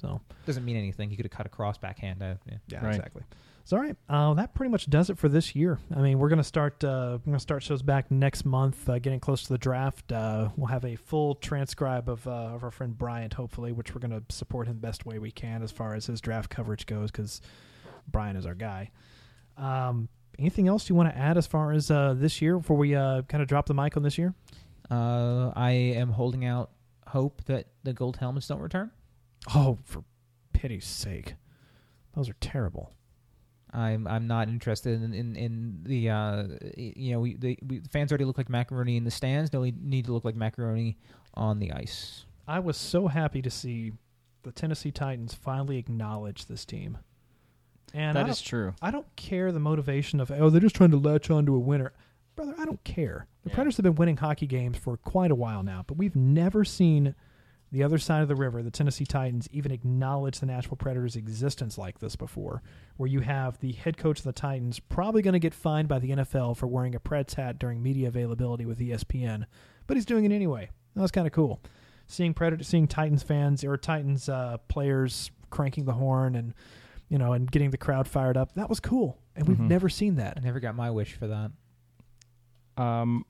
So 0.00 0.20
doesn't 0.44 0.64
mean 0.64 0.76
anything. 0.76 1.10
He 1.10 1.16
could 1.16 1.24
have 1.24 1.32
cut 1.32 1.46
across 1.46 1.78
backhand. 1.78 2.22
Uh, 2.22 2.34
yeah. 2.46 2.56
yeah, 2.68 2.84
Right. 2.84 2.96
exactly. 2.96 3.22
So 3.64 3.76
all 3.76 3.82
right, 3.82 3.96
uh, 4.08 4.32
that 4.34 4.54
pretty 4.54 4.70
much 4.70 4.88
does 4.88 5.10
it 5.10 5.18
for 5.18 5.28
this 5.28 5.56
year. 5.56 5.80
I 5.92 5.98
mean, 6.00 6.20
we're 6.20 6.28
gonna 6.28 6.44
start 6.44 6.84
uh, 6.84 7.18
we're 7.24 7.32
gonna 7.32 7.40
start 7.40 7.64
shows 7.64 7.82
back 7.82 8.10
next 8.12 8.44
month, 8.44 8.88
uh, 8.88 9.00
getting 9.00 9.18
close 9.18 9.42
to 9.42 9.48
the 9.48 9.58
draft. 9.58 10.12
Uh, 10.12 10.50
we'll 10.56 10.68
have 10.68 10.84
a 10.84 10.94
full 10.94 11.34
transcribe 11.34 12.08
of 12.08 12.24
uh, 12.28 12.30
of 12.54 12.62
our 12.62 12.70
friend 12.70 12.96
Bryant, 12.96 13.32
hopefully, 13.34 13.72
which 13.72 13.92
we're 13.92 14.00
gonna 14.00 14.22
support 14.28 14.68
him 14.68 14.74
the 14.74 14.80
best 14.86 15.04
way 15.04 15.18
we 15.18 15.32
can 15.32 15.62
as 15.64 15.72
far 15.72 15.94
as 15.94 16.06
his 16.06 16.20
draft 16.20 16.48
coverage 16.48 16.86
goes, 16.86 17.10
because 17.10 17.40
Brian 18.06 18.36
is 18.36 18.46
our 18.46 18.54
guy. 18.54 18.90
Um, 19.56 20.08
anything 20.38 20.68
else 20.68 20.88
you 20.88 20.94
want 20.94 21.08
to 21.08 21.18
add 21.18 21.36
as 21.36 21.46
far 21.48 21.72
as 21.72 21.90
uh, 21.90 22.14
this 22.16 22.40
year 22.40 22.58
before 22.58 22.76
we 22.76 22.94
uh, 22.94 23.22
kind 23.22 23.42
of 23.42 23.48
drop 23.48 23.66
the 23.66 23.74
mic 23.74 23.96
on 23.96 24.02
this 24.04 24.16
year? 24.18 24.34
Uh, 24.90 25.52
I 25.56 25.70
am 25.70 26.10
holding 26.10 26.44
out 26.44 26.70
hope 27.08 27.44
that 27.44 27.66
the 27.82 27.92
gold 27.92 28.16
helmets 28.16 28.48
don't 28.48 28.60
return. 28.60 28.90
Oh, 29.54 29.78
for 29.84 30.04
pity's 30.52 30.86
sake, 30.86 31.34
those 32.14 32.28
are 32.28 32.36
terrible. 32.40 32.92
I'm 33.72 34.06
I'm 34.06 34.26
not 34.26 34.48
interested 34.48 35.02
in 35.02 35.12
in, 35.12 35.36
in 35.36 35.80
the 35.82 36.10
uh, 36.10 36.44
you 36.76 37.12
know 37.12 37.20
we 37.20 37.36
the, 37.36 37.58
we 37.66 37.80
fans 37.90 38.10
already 38.10 38.24
look 38.24 38.38
like 38.38 38.48
macaroni 38.48 38.96
in 38.96 39.04
the 39.04 39.10
stands. 39.10 39.50
They 39.50 39.58
only 39.58 39.74
need 39.78 40.06
to 40.06 40.12
look 40.12 40.24
like 40.24 40.36
macaroni 40.36 40.96
on 41.34 41.58
the 41.58 41.72
ice. 41.72 42.24
I 42.48 42.60
was 42.60 42.76
so 42.76 43.08
happy 43.08 43.42
to 43.42 43.50
see 43.50 43.92
the 44.44 44.52
Tennessee 44.52 44.92
Titans 44.92 45.34
finally 45.34 45.78
acknowledge 45.78 46.46
this 46.46 46.64
team. 46.64 46.98
And 47.92 48.10
I 48.16 48.22
that 48.22 48.26
don't, 48.28 48.30
is 48.30 48.40
true. 48.40 48.74
I 48.80 48.90
don't 48.90 49.06
care 49.16 49.52
the 49.52 49.60
motivation 49.60 50.20
of 50.20 50.30
oh 50.30 50.48
they're 50.48 50.60
just 50.60 50.76
trying 50.76 50.92
to 50.92 50.98
latch 50.98 51.30
on 51.30 51.44
to 51.46 51.54
a 51.54 51.58
winner, 51.58 51.92
brother. 52.36 52.54
I 52.58 52.64
don't 52.64 52.82
care. 52.84 53.26
The 53.44 53.50
Yeah. 53.50 53.54
Predators 53.54 53.76
have 53.78 53.84
been 53.84 53.94
winning 53.96 54.18
hockey 54.18 54.46
games 54.46 54.76
for 54.78 54.96
quite 54.96 55.30
a 55.30 55.34
while 55.34 55.62
now, 55.62 55.84
but 55.86 55.96
we've 55.96 56.14
never 56.16 56.64
seen 56.64 57.14
the 57.72 57.82
other 57.82 57.98
side 57.98 58.22
of 58.22 58.28
the 58.28 58.36
river, 58.36 58.62
the 58.62 58.70
Tennessee 58.70 59.04
Titans, 59.04 59.48
even 59.50 59.72
acknowledge 59.72 60.38
the 60.38 60.46
Nashville 60.46 60.76
Predators' 60.76 61.16
existence 61.16 61.76
like 61.76 61.98
this 61.98 62.14
before. 62.14 62.62
Where 62.96 63.08
you 63.08 63.20
have 63.20 63.58
the 63.58 63.72
head 63.72 63.96
coach 63.96 64.18
of 64.20 64.24
the 64.24 64.32
Titans 64.32 64.78
probably 64.78 65.20
going 65.20 65.32
to 65.32 65.40
get 65.40 65.52
fined 65.52 65.88
by 65.88 65.98
the 65.98 66.10
NFL 66.10 66.56
for 66.56 66.68
wearing 66.68 66.94
a 66.94 67.00
Preds 67.00 67.34
hat 67.34 67.58
during 67.58 67.82
media 67.82 68.06
availability 68.08 68.64
with 68.64 68.78
ESPN, 68.78 69.46
but 69.88 69.96
he's 69.96 70.06
doing 70.06 70.24
it 70.24 70.32
anyway. 70.32 70.70
That 70.94 71.02
was 71.02 71.10
kind 71.10 71.26
of 71.26 71.32
cool. 71.32 71.60
Seeing 72.06 72.34
Predator, 72.34 72.62
seeing 72.62 72.86
Titans 72.86 73.24
fans 73.24 73.64
or 73.64 73.76
Titans 73.76 74.28
uh, 74.28 74.58
players 74.68 75.32
cranking 75.50 75.86
the 75.86 75.92
horn 75.94 76.36
and 76.36 76.54
you 77.08 77.18
know 77.18 77.32
and 77.32 77.50
getting 77.50 77.70
the 77.70 77.76
crowd 77.78 78.06
fired 78.06 78.36
up. 78.36 78.54
That 78.54 78.68
was 78.68 78.78
cool, 78.80 79.18
and 79.34 79.46
we've 79.48 79.58
Mhm. 79.58 79.68
never 79.68 79.88
seen 79.88 80.14
that. 80.16 80.34
I 80.36 80.40
never 80.40 80.60
got 80.60 80.76
my 80.76 80.90
wish 80.90 81.14
for 81.14 81.26
that. 81.26 81.50
Um, 82.76 83.24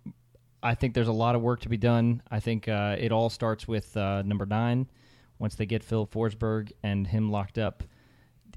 I 0.62 0.74
think 0.74 0.94
there's 0.94 1.08
a 1.08 1.12
lot 1.12 1.34
of 1.34 1.42
work 1.42 1.60
to 1.60 1.68
be 1.68 1.76
done. 1.76 2.22
I 2.30 2.40
think 2.40 2.68
uh, 2.68 2.96
it 2.98 3.12
all 3.12 3.30
starts 3.30 3.68
with 3.68 3.96
uh, 3.96 4.22
number 4.22 4.46
nine. 4.46 4.88
Once 5.38 5.54
they 5.54 5.66
get 5.66 5.84
Phil 5.84 6.06
Forsberg 6.06 6.72
and 6.82 7.06
him 7.06 7.30
locked 7.30 7.58
up, 7.58 7.84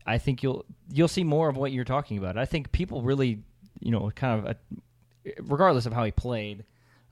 I 0.06 0.18
think 0.18 0.41
you'll 0.41 0.66
you'll 0.91 1.07
see 1.07 1.24
more 1.24 1.49
of 1.49 1.57
what 1.57 1.72
you're 1.72 1.84
talking 1.84 2.18
about. 2.18 2.38
I 2.38 2.45
think 2.45 2.72
people 2.72 3.02
really, 3.02 3.44
you 3.80 3.91
know, 3.91 4.10
kind 4.16 4.40
of, 4.40 4.48
uh, 4.48 5.32
regardless 5.41 5.86
of 5.86 5.94
how 5.94 6.03
he 6.06 6.11
played, 6.11 6.64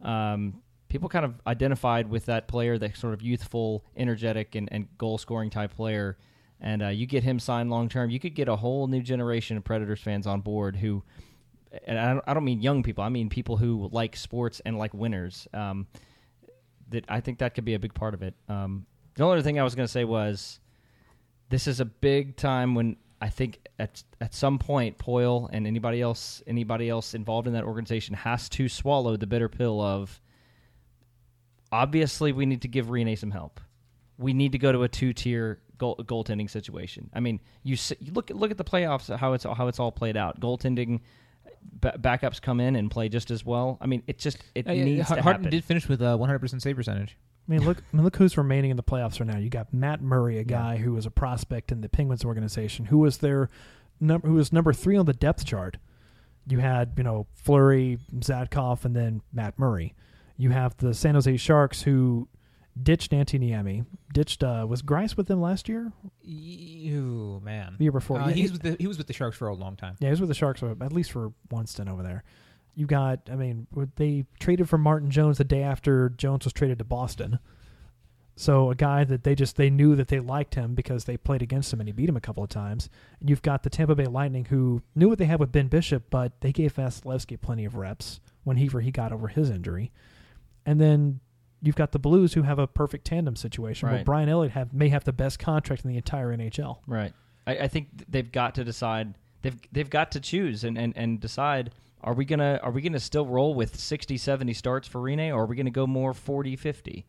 um, 0.02 0.62
people 0.90 1.10
kind 1.10 1.26
of 1.26 1.36
identified 1.46 2.10
with 2.10 2.26
that 2.26 2.48
player, 2.48 2.78
that 2.78 2.98
sort 2.98 3.14
of 3.14 3.22
youthful, 3.22 3.84
energetic, 3.96 4.56
and, 4.56 4.70
and 4.72 4.88
goal 4.98 5.18
scoring 5.18 5.50
type 5.50 5.76
player. 5.76 6.18
And 6.60 6.82
uh, 6.82 6.88
you 6.88 7.06
get 7.06 7.24
him 7.24 7.40
signed 7.40 7.70
long 7.70 7.88
term, 7.88 8.10
you 8.10 8.20
could 8.20 8.34
get 8.34 8.48
a 8.48 8.56
whole 8.56 8.88
new 8.88 9.02
generation 9.02 9.58
of 9.58 9.64
Predators 9.64 10.02
fans 10.02 10.26
on 10.26 10.42
board 10.42 10.78
who 10.78 11.04
and 11.86 12.00
I 12.00 12.14
don't, 12.14 12.24
I 12.28 12.34
don't 12.34 12.44
mean 12.44 12.62
young 12.62 12.84
people. 12.84 13.04
I 13.04 13.10
mean 13.10 13.30
people 13.30 13.58
who 13.58 13.90
like 13.92 14.16
sports 14.16 14.62
and 14.66 14.78
like 14.78 14.94
winners. 14.94 15.48
Um, 15.54 15.88
that 16.90 17.06
I 17.10 17.20
think 17.20 17.40
that 17.40 17.54
could 17.54 17.66
be 17.66 17.74
a 17.74 17.80
big 17.80 17.94
part 17.94 18.14
of 18.14 18.22
it. 18.22 18.34
Um, 18.48 18.86
the 19.16 19.24
only 19.24 19.38
other 19.38 19.44
thing 19.44 19.60
I 19.60 19.64
was 19.64 19.76
going 19.76 19.86
to 19.88 19.92
say 19.92 20.06
was, 20.06 20.60
this 21.50 21.68
is 21.68 21.80
a 21.80 21.86
big 21.86 22.38
time 22.38 22.76
when 22.76 22.98
I 23.22 23.30
think 23.30 23.60
at 23.80 24.04
at 24.22 24.34
some 24.34 24.60
point 24.60 24.98
Poile 24.98 25.50
and 25.52 25.66
anybody 25.66 26.02
else 26.02 26.44
anybody 26.46 26.90
else 26.90 27.14
involved 27.14 27.48
in 27.48 27.54
that 27.54 27.64
organization 27.64 28.16
has 28.16 28.48
to 28.50 28.70
swallow 28.70 29.18
the 29.18 29.28
bitter 29.28 29.50
pill 29.50 29.82
of. 29.82 30.22
Obviously, 31.72 32.32
we 32.32 32.46
need 32.46 32.62
to 32.62 32.68
give 32.68 32.88
Rinne 32.88 33.18
some 33.18 33.32
help. 33.32 33.60
We 34.18 34.34
need 34.34 34.54
to 34.54 34.58
go 34.58 34.72
to 34.72 34.84
a 34.84 34.88
two 34.88 35.14
tier 35.14 35.60
goal, 35.78 35.98
goaltending 35.98 36.50
situation. 36.50 37.10
I 37.14 37.20
mean, 37.20 37.40
you, 37.64 37.76
you 38.00 38.14
look 38.14 38.30
look 38.30 38.52
at 38.52 38.58
the 38.58 38.64
playoffs 38.64 39.14
how 39.16 39.34
it's 39.34 39.44
how 39.44 39.68
it's 39.68 39.80
all 39.80 39.92
played 39.92 40.16
out. 40.16 40.40
Goaltending 40.40 41.02
ba- 41.72 41.98
backups 42.00 42.42
come 42.42 42.60
in 42.60 42.76
and 42.76 42.90
play 42.92 43.10
just 43.10 43.32
as 43.32 43.46
well. 43.46 43.78
I 43.82 43.88
mean, 43.88 44.04
it 44.08 44.18
just 44.20 44.38
it 44.56 44.68
Uh, 44.68 44.72
yeah, 44.74 44.84
needs 44.84 45.08
Har- 45.08 45.18
to 45.18 45.24
Harden 45.24 45.44
happen. 45.44 45.52
did 45.58 45.64
finish 45.64 45.88
with 45.88 46.02
a 46.02 46.18
100% 46.18 46.62
save 46.62 46.76
percentage. 46.76 47.18
I 47.48 47.52
mean, 47.52 47.64
look, 47.66 47.78
I 47.78 47.96
mean, 47.96 48.04
look 48.04 48.18
who's 48.18 48.38
remaining 48.38 48.72
in 48.72 48.78
the 48.78 48.84
playoffs 48.84 49.20
right 49.20 49.28
now. 49.28 49.38
You 49.38 49.50
got 49.50 49.74
Matt 49.74 50.02
Murray, 50.02 50.38
a 50.38 50.44
guy 50.44 50.78
who 50.78 50.92
was 50.94 51.06
a 51.06 51.12
prospect 51.12 51.72
in 51.72 51.82
the 51.82 51.88
Penguins 51.90 52.26
organization, 52.26 52.86
who 52.86 52.98
was 52.98 53.20
their 53.20 53.50
number, 54.02 54.28
who 54.28 54.34
was 54.34 54.52
number 54.52 54.74
three 54.74 54.98
on 54.98 55.06
the 55.06 55.14
depth 55.14 55.46
chart. 55.46 55.78
You 56.50 56.60
had, 56.60 56.94
you 56.98 57.04
know, 57.04 57.28
Fleury, 57.34 58.00
Zatkoff, 58.16 58.84
and 58.86 58.96
then 58.96 59.22
Matt 59.34 59.58
Murray. 59.60 59.94
You 60.38 60.50
have 60.52 60.76
the 60.78 60.94
San 60.94 61.14
Jose 61.16 61.36
Sharks 61.38 61.82
who 61.84 62.28
ditched 62.84 63.12
Antti 63.12 63.40
Niemi. 63.40 63.86
Ditched 64.14 64.44
uh, 64.44 64.66
was 64.68 64.82
Grice 64.82 65.16
with 65.18 65.28
them 65.28 65.42
last 65.42 65.68
year, 65.70 65.92
You 66.22 67.42
man. 67.44 67.76
the 67.78 67.86
year 67.86 67.92
before. 67.92 68.20
Uh, 68.20 68.28
Yeah, 68.28 68.34
he, 68.34 68.42
he- 68.42 68.44
was 68.44 68.52
with 68.54 68.62
the, 68.62 68.76
he 68.80 68.88
was 68.88 68.98
with 68.98 69.08
the 69.08 69.14
Sharks 69.14 69.38
for 69.38 69.48
a 69.48 69.54
long 69.56 69.76
time. 69.76 69.96
Yeah, 70.00 70.08
he 70.08 70.12
was 70.12 70.20
with 70.22 70.30
the 70.30 70.36
Sharks 70.36 70.60
for, 70.60 70.72
at 70.82 70.94
least 70.94 71.12
for 71.12 71.32
one 71.50 71.66
stint 71.68 71.90
over 71.90 72.04
there. 72.04 72.24
You 72.76 72.86
got, 72.86 73.22
I 73.32 73.36
mean, 73.36 73.66
they 73.96 74.26
traded 74.40 74.70
for 74.70 74.78
Martin 74.78 75.10
Jones 75.10 75.38
the 75.40 75.44
day 75.44 75.64
after 75.64 76.10
Jones 76.10 76.46
was 76.46 76.54
traded 76.54 76.78
to 76.80 76.84
Boston. 76.86 77.40
So 78.40 78.70
a 78.70 78.76
guy 78.76 79.04
that 79.04 79.24
they 79.24 79.34
just 79.34 79.56
they 79.56 79.72
knew 79.72 79.96
that 79.96 80.10
they 80.10 80.20
liked 80.20 80.54
him 80.54 80.76
because 80.76 81.06
they 81.06 81.18
played 81.18 81.42
against 81.42 81.74
him 81.74 81.80
and 81.80 81.90
he 81.90 81.94
beat 81.94 82.08
him 82.08 82.16
a 82.16 82.22
couple 82.22 82.44
of 82.44 82.50
times. 82.50 82.88
And 83.20 83.32
you've 83.32 83.42
got 83.42 83.64
the 83.64 83.72
Tampa 83.72 83.96
Bay 83.96 84.06
Lightning 84.06 84.46
who 84.46 84.84
knew 84.94 85.10
what 85.10 85.18
they 85.18 85.26
had 85.26 85.40
with 85.40 85.52
Ben 85.52 85.70
Bishop, 85.70 86.04
but 86.12 86.40
they 86.42 86.52
gave 86.52 86.76
Vasilevskiy 86.76 87.42
plenty 87.42 87.66
of 87.66 87.74
reps 87.74 88.20
when 88.44 88.58
he 88.58 88.68
he 88.68 88.92
got 88.92 89.12
over 89.12 89.28
his 89.28 89.50
injury. 89.50 89.92
And 90.68 90.80
then 90.80 91.20
you've 91.62 91.76
got 91.76 91.92
the 91.92 92.00
Blues 92.00 92.34
who 92.34 92.44
have 92.44 92.60
a 92.60 92.68
perfect 92.68 93.06
tandem 93.06 93.36
situation 93.36 93.88
where 93.88 93.98
Right. 93.98 94.06
Brian 94.06 94.30
Elliott 94.30 94.54
have 94.54 94.74
may 94.74 94.90
have 94.90 95.04
the 95.04 95.14
best 95.14 95.40
contract 95.40 95.84
in 95.84 95.90
the 95.90 95.98
entire 95.98 96.36
NHL. 96.36 96.80
Right. 96.88 97.14
I, 97.46 97.58
I 97.60 97.68
think 97.68 97.90
they've 98.10 98.32
got 98.32 98.56
to 98.56 98.64
decide. 98.64 99.16
They've 99.42 99.60
they've 99.72 99.90
got 99.90 100.12
to 100.14 100.20
choose 100.20 100.64
and, 100.64 100.78
and, 100.78 100.94
and 100.96 101.20
decide. 101.20 101.72
Are 102.04 102.14
we 102.14 102.26
gonna 102.26 102.60
are 102.62 102.72
we 102.72 102.82
gonna 102.82 103.00
still 103.00 103.26
roll 103.26 103.56
with 103.56 103.76
60, 103.80 104.18
70 104.18 104.54
starts 104.54 104.88
for 104.88 105.02
Rinne, 105.02 105.34
or 105.34 105.44
are 105.44 105.46
we 105.46 105.56
gonna 105.56 105.72
go 105.72 105.88
more 105.88 106.14
40, 106.14 106.56
50? 106.56 107.06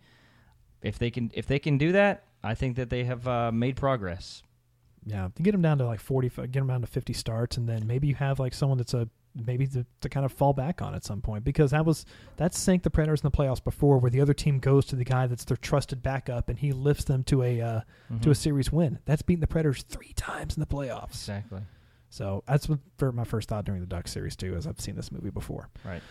If 0.83 0.99
they 0.99 1.11
can 1.11 1.31
if 1.35 1.47
they 1.47 1.59
can 1.59 1.77
do 1.77 1.93
that, 1.93 2.25
I 2.43 2.55
think 2.55 2.77
that 2.77 2.89
they 2.89 3.05
have 3.05 3.27
uh, 3.27 3.53
made 3.53 3.77
progress. 3.77 4.43
Yeah, 5.05 5.29
get 5.43 5.53
them 5.53 5.62
down 5.62 5.79
to 5.79 5.87
like 5.87 6.01
forty, 6.01 6.29
get 6.29 6.53
them 6.53 6.66
down 6.69 6.81
to 6.83 6.87
fifty 6.87 7.12
starts, 7.12 7.57
and 7.57 7.69
then 7.69 7.87
maybe 7.87 8.09
you 8.09 8.15
have 8.16 8.39
like 8.39 8.53
someone 8.55 8.79
that's 8.79 8.95
a 8.95 9.09
maybe 9.35 9.67
to, 9.69 9.87
to 10.01 10.09
kind 10.09 10.27
of 10.27 10.33
fall 10.33 10.53
back 10.53 10.83
on 10.83 10.95
at 10.95 11.05
some 11.05 11.21
point 11.21 11.45
because 11.45 11.71
that 11.71 11.85
was 11.85 12.05
that 12.37 12.55
sank 12.55 12.83
the 12.83 12.91
Predators 12.91 13.21
in 13.21 13.31
the 13.31 13.37
playoffs 13.37 13.63
before, 13.63 13.99
where 13.99 14.11
the 14.11 14.21
other 14.21 14.35
team 14.35 14.59
goes 14.59 14.85
to 14.87 14.97
the 14.97 15.05
guy 15.05 15.27
that's 15.27 15.45
their 15.45 15.57
trusted 15.57 16.03
backup 16.03 16.49
and 16.49 16.59
he 16.59 16.73
lifts 16.73 17.05
them 17.05 17.25
to 17.25 17.43
a 17.43 17.61
uh, 17.61 17.81
to 18.23 18.31
a 18.31 18.35
series 18.35 18.73
win. 18.73 18.99
That's 19.05 19.23
beaten 19.23 19.41
the 19.41 19.47
Predators 19.47 19.83
three 19.83 20.13
times 20.15 20.57
in 20.57 20.61
the 20.61 20.67
playoffs. 20.67 21.11
Exactly. 21.11 21.61
So 22.11 22.43
that's 22.47 22.69
what 22.69 22.79
for 22.97 23.13
my 23.13 23.25
first 23.25 23.49
thought 23.49 23.65
during 23.65 23.81
the 23.81 23.87
Ducks 23.87 24.13
series 24.13 24.37
too, 24.37 24.55
as 24.57 24.67
I've 24.67 24.81
seen 24.81 24.97
this 24.97 25.13
movie 25.13 25.31
before. 25.31 25.69
Right. 25.85 26.03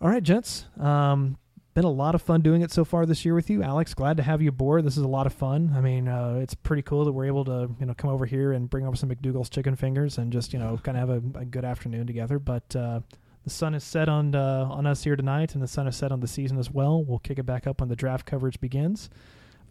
All 0.00 0.08
right, 0.08 0.22
gents. 0.22 0.64
Um, 0.78 1.36
been 1.74 1.84
a 1.84 1.90
lot 1.90 2.14
of 2.14 2.22
fun 2.22 2.40
doing 2.40 2.62
it 2.62 2.72
so 2.72 2.84
far 2.84 3.06
this 3.06 3.24
year 3.24 3.34
with 3.34 3.48
you, 3.48 3.62
Alex. 3.62 3.94
Glad 3.94 4.16
to 4.16 4.22
have 4.22 4.42
you 4.42 4.48
aboard. 4.48 4.84
This 4.84 4.96
is 4.96 5.04
a 5.04 5.08
lot 5.08 5.26
of 5.26 5.32
fun. 5.32 5.72
I 5.74 5.80
mean, 5.80 6.08
uh, 6.08 6.38
it's 6.42 6.54
pretty 6.54 6.82
cool 6.82 7.04
that 7.04 7.12
we're 7.12 7.26
able 7.26 7.44
to 7.44 7.70
you 7.78 7.86
know 7.86 7.94
come 7.94 8.10
over 8.10 8.26
here 8.26 8.52
and 8.52 8.68
bring 8.68 8.86
over 8.86 8.96
some 8.96 9.08
McDougal's 9.08 9.48
chicken 9.48 9.76
fingers 9.76 10.18
and 10.18 10.32
just 10.32 10.52
you 10.52 10.58
know 10.58 10.78
kind 10.82 10.98
of 10.98 11.08
have 11.08 11.24
a, 11.36 11.38
a 11.40 11.44
good 11.44 11.64
afternoon 11.64 12.06
together. 12.06 12.38
But 12.38 12.74
uh, 12.74 13.00
the 13.44 13.50
sun 13.50 13.74
is 13.74 13.84
set 13.84 14.08
on 14.08 14.34
uh, 14.34 14.66
on 14.68 14.86
us 14.86 15.04
here 15.04 15.16
tonight, 15.16 15.54
and 15.54 15.62
the 15.62 15.68
sun 15.68 15.86
is 15.86 15.96
set 15.96 16.10
on 16.12 16.20
the 16.20 16.28
season 16.28 16.58
as 16.58 16.70
well. 16.70 17.04
We'll 17.04 17.20
kick 17.20 17.38
it 17.38 17.46
back 17.46 17.66
up 17.66 17.80
when 17.80 17.88
the 17.88 17.96
draft 17.96 18.26
coverage 18.26 18.60
begins. 18.60 19.08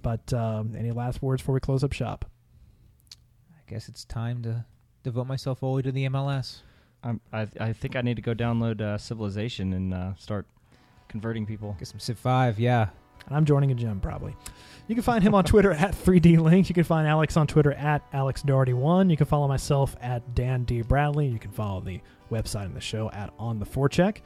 But 0.01 0.31
um, 0.33 0.75
any 0.77 0.91
last 0.91 1.21
words 1.21 1.41
before 1.41 1.53
we 1.53 1.59
close 1.59 1.83
up 1.83 1.91
shop? 1.91 2.25
I 3.13 3.69
guess 3.69 3.89
it's 3.89 4.05
time 4.05 4.41
to 4.43 4.65
devote 5.03 5.27
myself 5.27 5.59
fully 5.59 5.83
to 5.83 5.91
the 5.91 6.05
MLS. 6.07 6.61
I'm, 7.03 7.19
I 7.33 7.47
I 7.59 7.73
think 7.73 7.97
I 7.97 8.01
need 8.01 8.15
to 8.15 8.21
go 8.21 8.33
download 8.33 8.79
uh, 8.79 8.97
Civilization 8.97 9.73
and 9.73 9.93
uh, 9.93 10.15
start 10.15 10.45
converting 11.09 11.45
people. 11.45 11.75
Get 11.77 11.89
some 11.89 11.99
Civ 11.99 12.17
Five, 12.17 12.59
yeah. 12.59 12.89
And 13.27 13.35
I'm 13.35 13.45
joining 13.45 13.71
a 13.71 13.75
gym 13.75 13.99
probably. 13.99 14.35
You 14.87 14.95
can 14.95 15.03
find 15.03 15.23
him 15.23 15.35
on 15.35 15.43
Twitter 15.43 15.71
at 15.71 15.91
3D 15.91 16.39
Link. 16.39 16.67
You 16.69 16.73
can 16.73 16.83
find 16.83 17.07
Alex 17.07 17.37
on 17.37 17.45
Twitter 17.45 17.73
at 17.73 18.01
Alex 18.11 18.41
Doherty1. 18.41 19.11
You 19.11 19.17
can 19.17 19.27
follow 19.27 19.47
myself 19.47 19.95
at 20.01 20.33
Dan 20.33 20.63
D. 20.63 20.81
Bradley. 20.81 21.27
You 21.27 21.37
can 21.37 21.51
follow 21.51 21.81
the 21.81 22.01
website 22.31 22.65
and 22.65 22.75
the 22.75 22.81
show 22.81 23.11
at 23.11 23.31
On 23.37 23.59
the 23.59 23.65
Forecheck. 23.65 24.17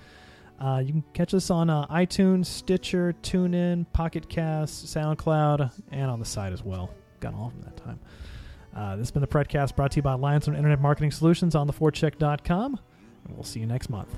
Uh, 0.60 0.82
you 0.86 0.94
can 0.94 1.04
catch 1.14 1.34
us 1.34 1.50
on 1.50 1.70
uh, 1.70 1.86
iTunes, 1.88 2.46
Stitcher, 2.46 3.14
TuneIn, 3.24 3.86
Pocket 3.92 4.30
Cast, 4.30 4.86
SoundCloud, 4.86 5.72
and 5.92 6.10
on 6.10 6.20
the 6.20 6.26
site 6.26 6.54
as 6.54 6.64
well. 6.64 6.92
Got 7.20 7.34
all 7.34 7.48
of 7.48 7.54
them 7.54 7.64
that 7.64 7.84
time. 7.84 8.00
Uh, 8.76 8.96
this 8.96 9.08
has 9.08 9.12
been 9.12 9.22
the 9.22 9.28
Predcast 9.28 9.76
brought 9.76 9.92
to 9.92 9.98
you 9.98 10.02
by 10.02 10.14
LionZone 10.14 10.56
Internet 10.56 10.80
Marketing 10.82 11.12
Solutions 11.12 11.56
on 11.56 11.68
theforecheck.com. 11.68 12.80
And 13.26 13.36
we'll 13.36 13.44
see 13.44 13.60
you 13.60 13.68
next 13.68 13.90
month. 13.90 14.14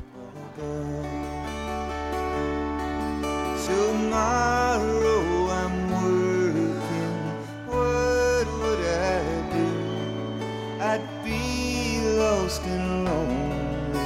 I'd 10.95 11.01
be 11.25 11.99
lost 12.17 12.61
and 12.63 13.05
lonely. 13.05 13.99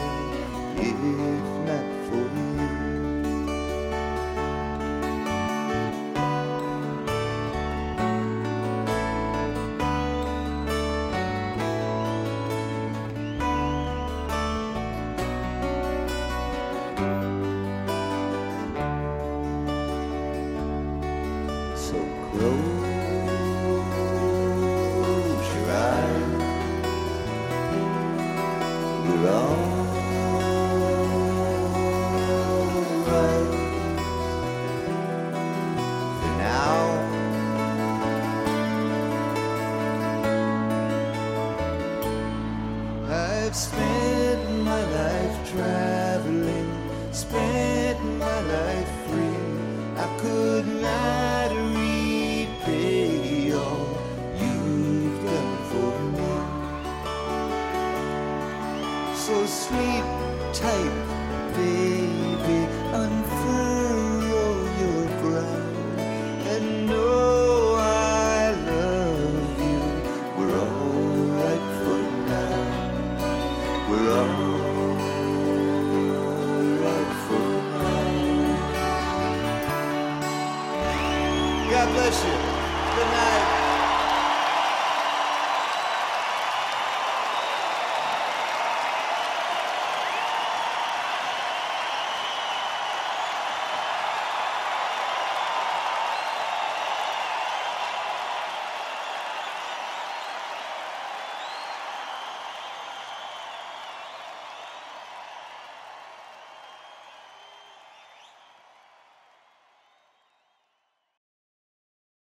If 0.78 1.39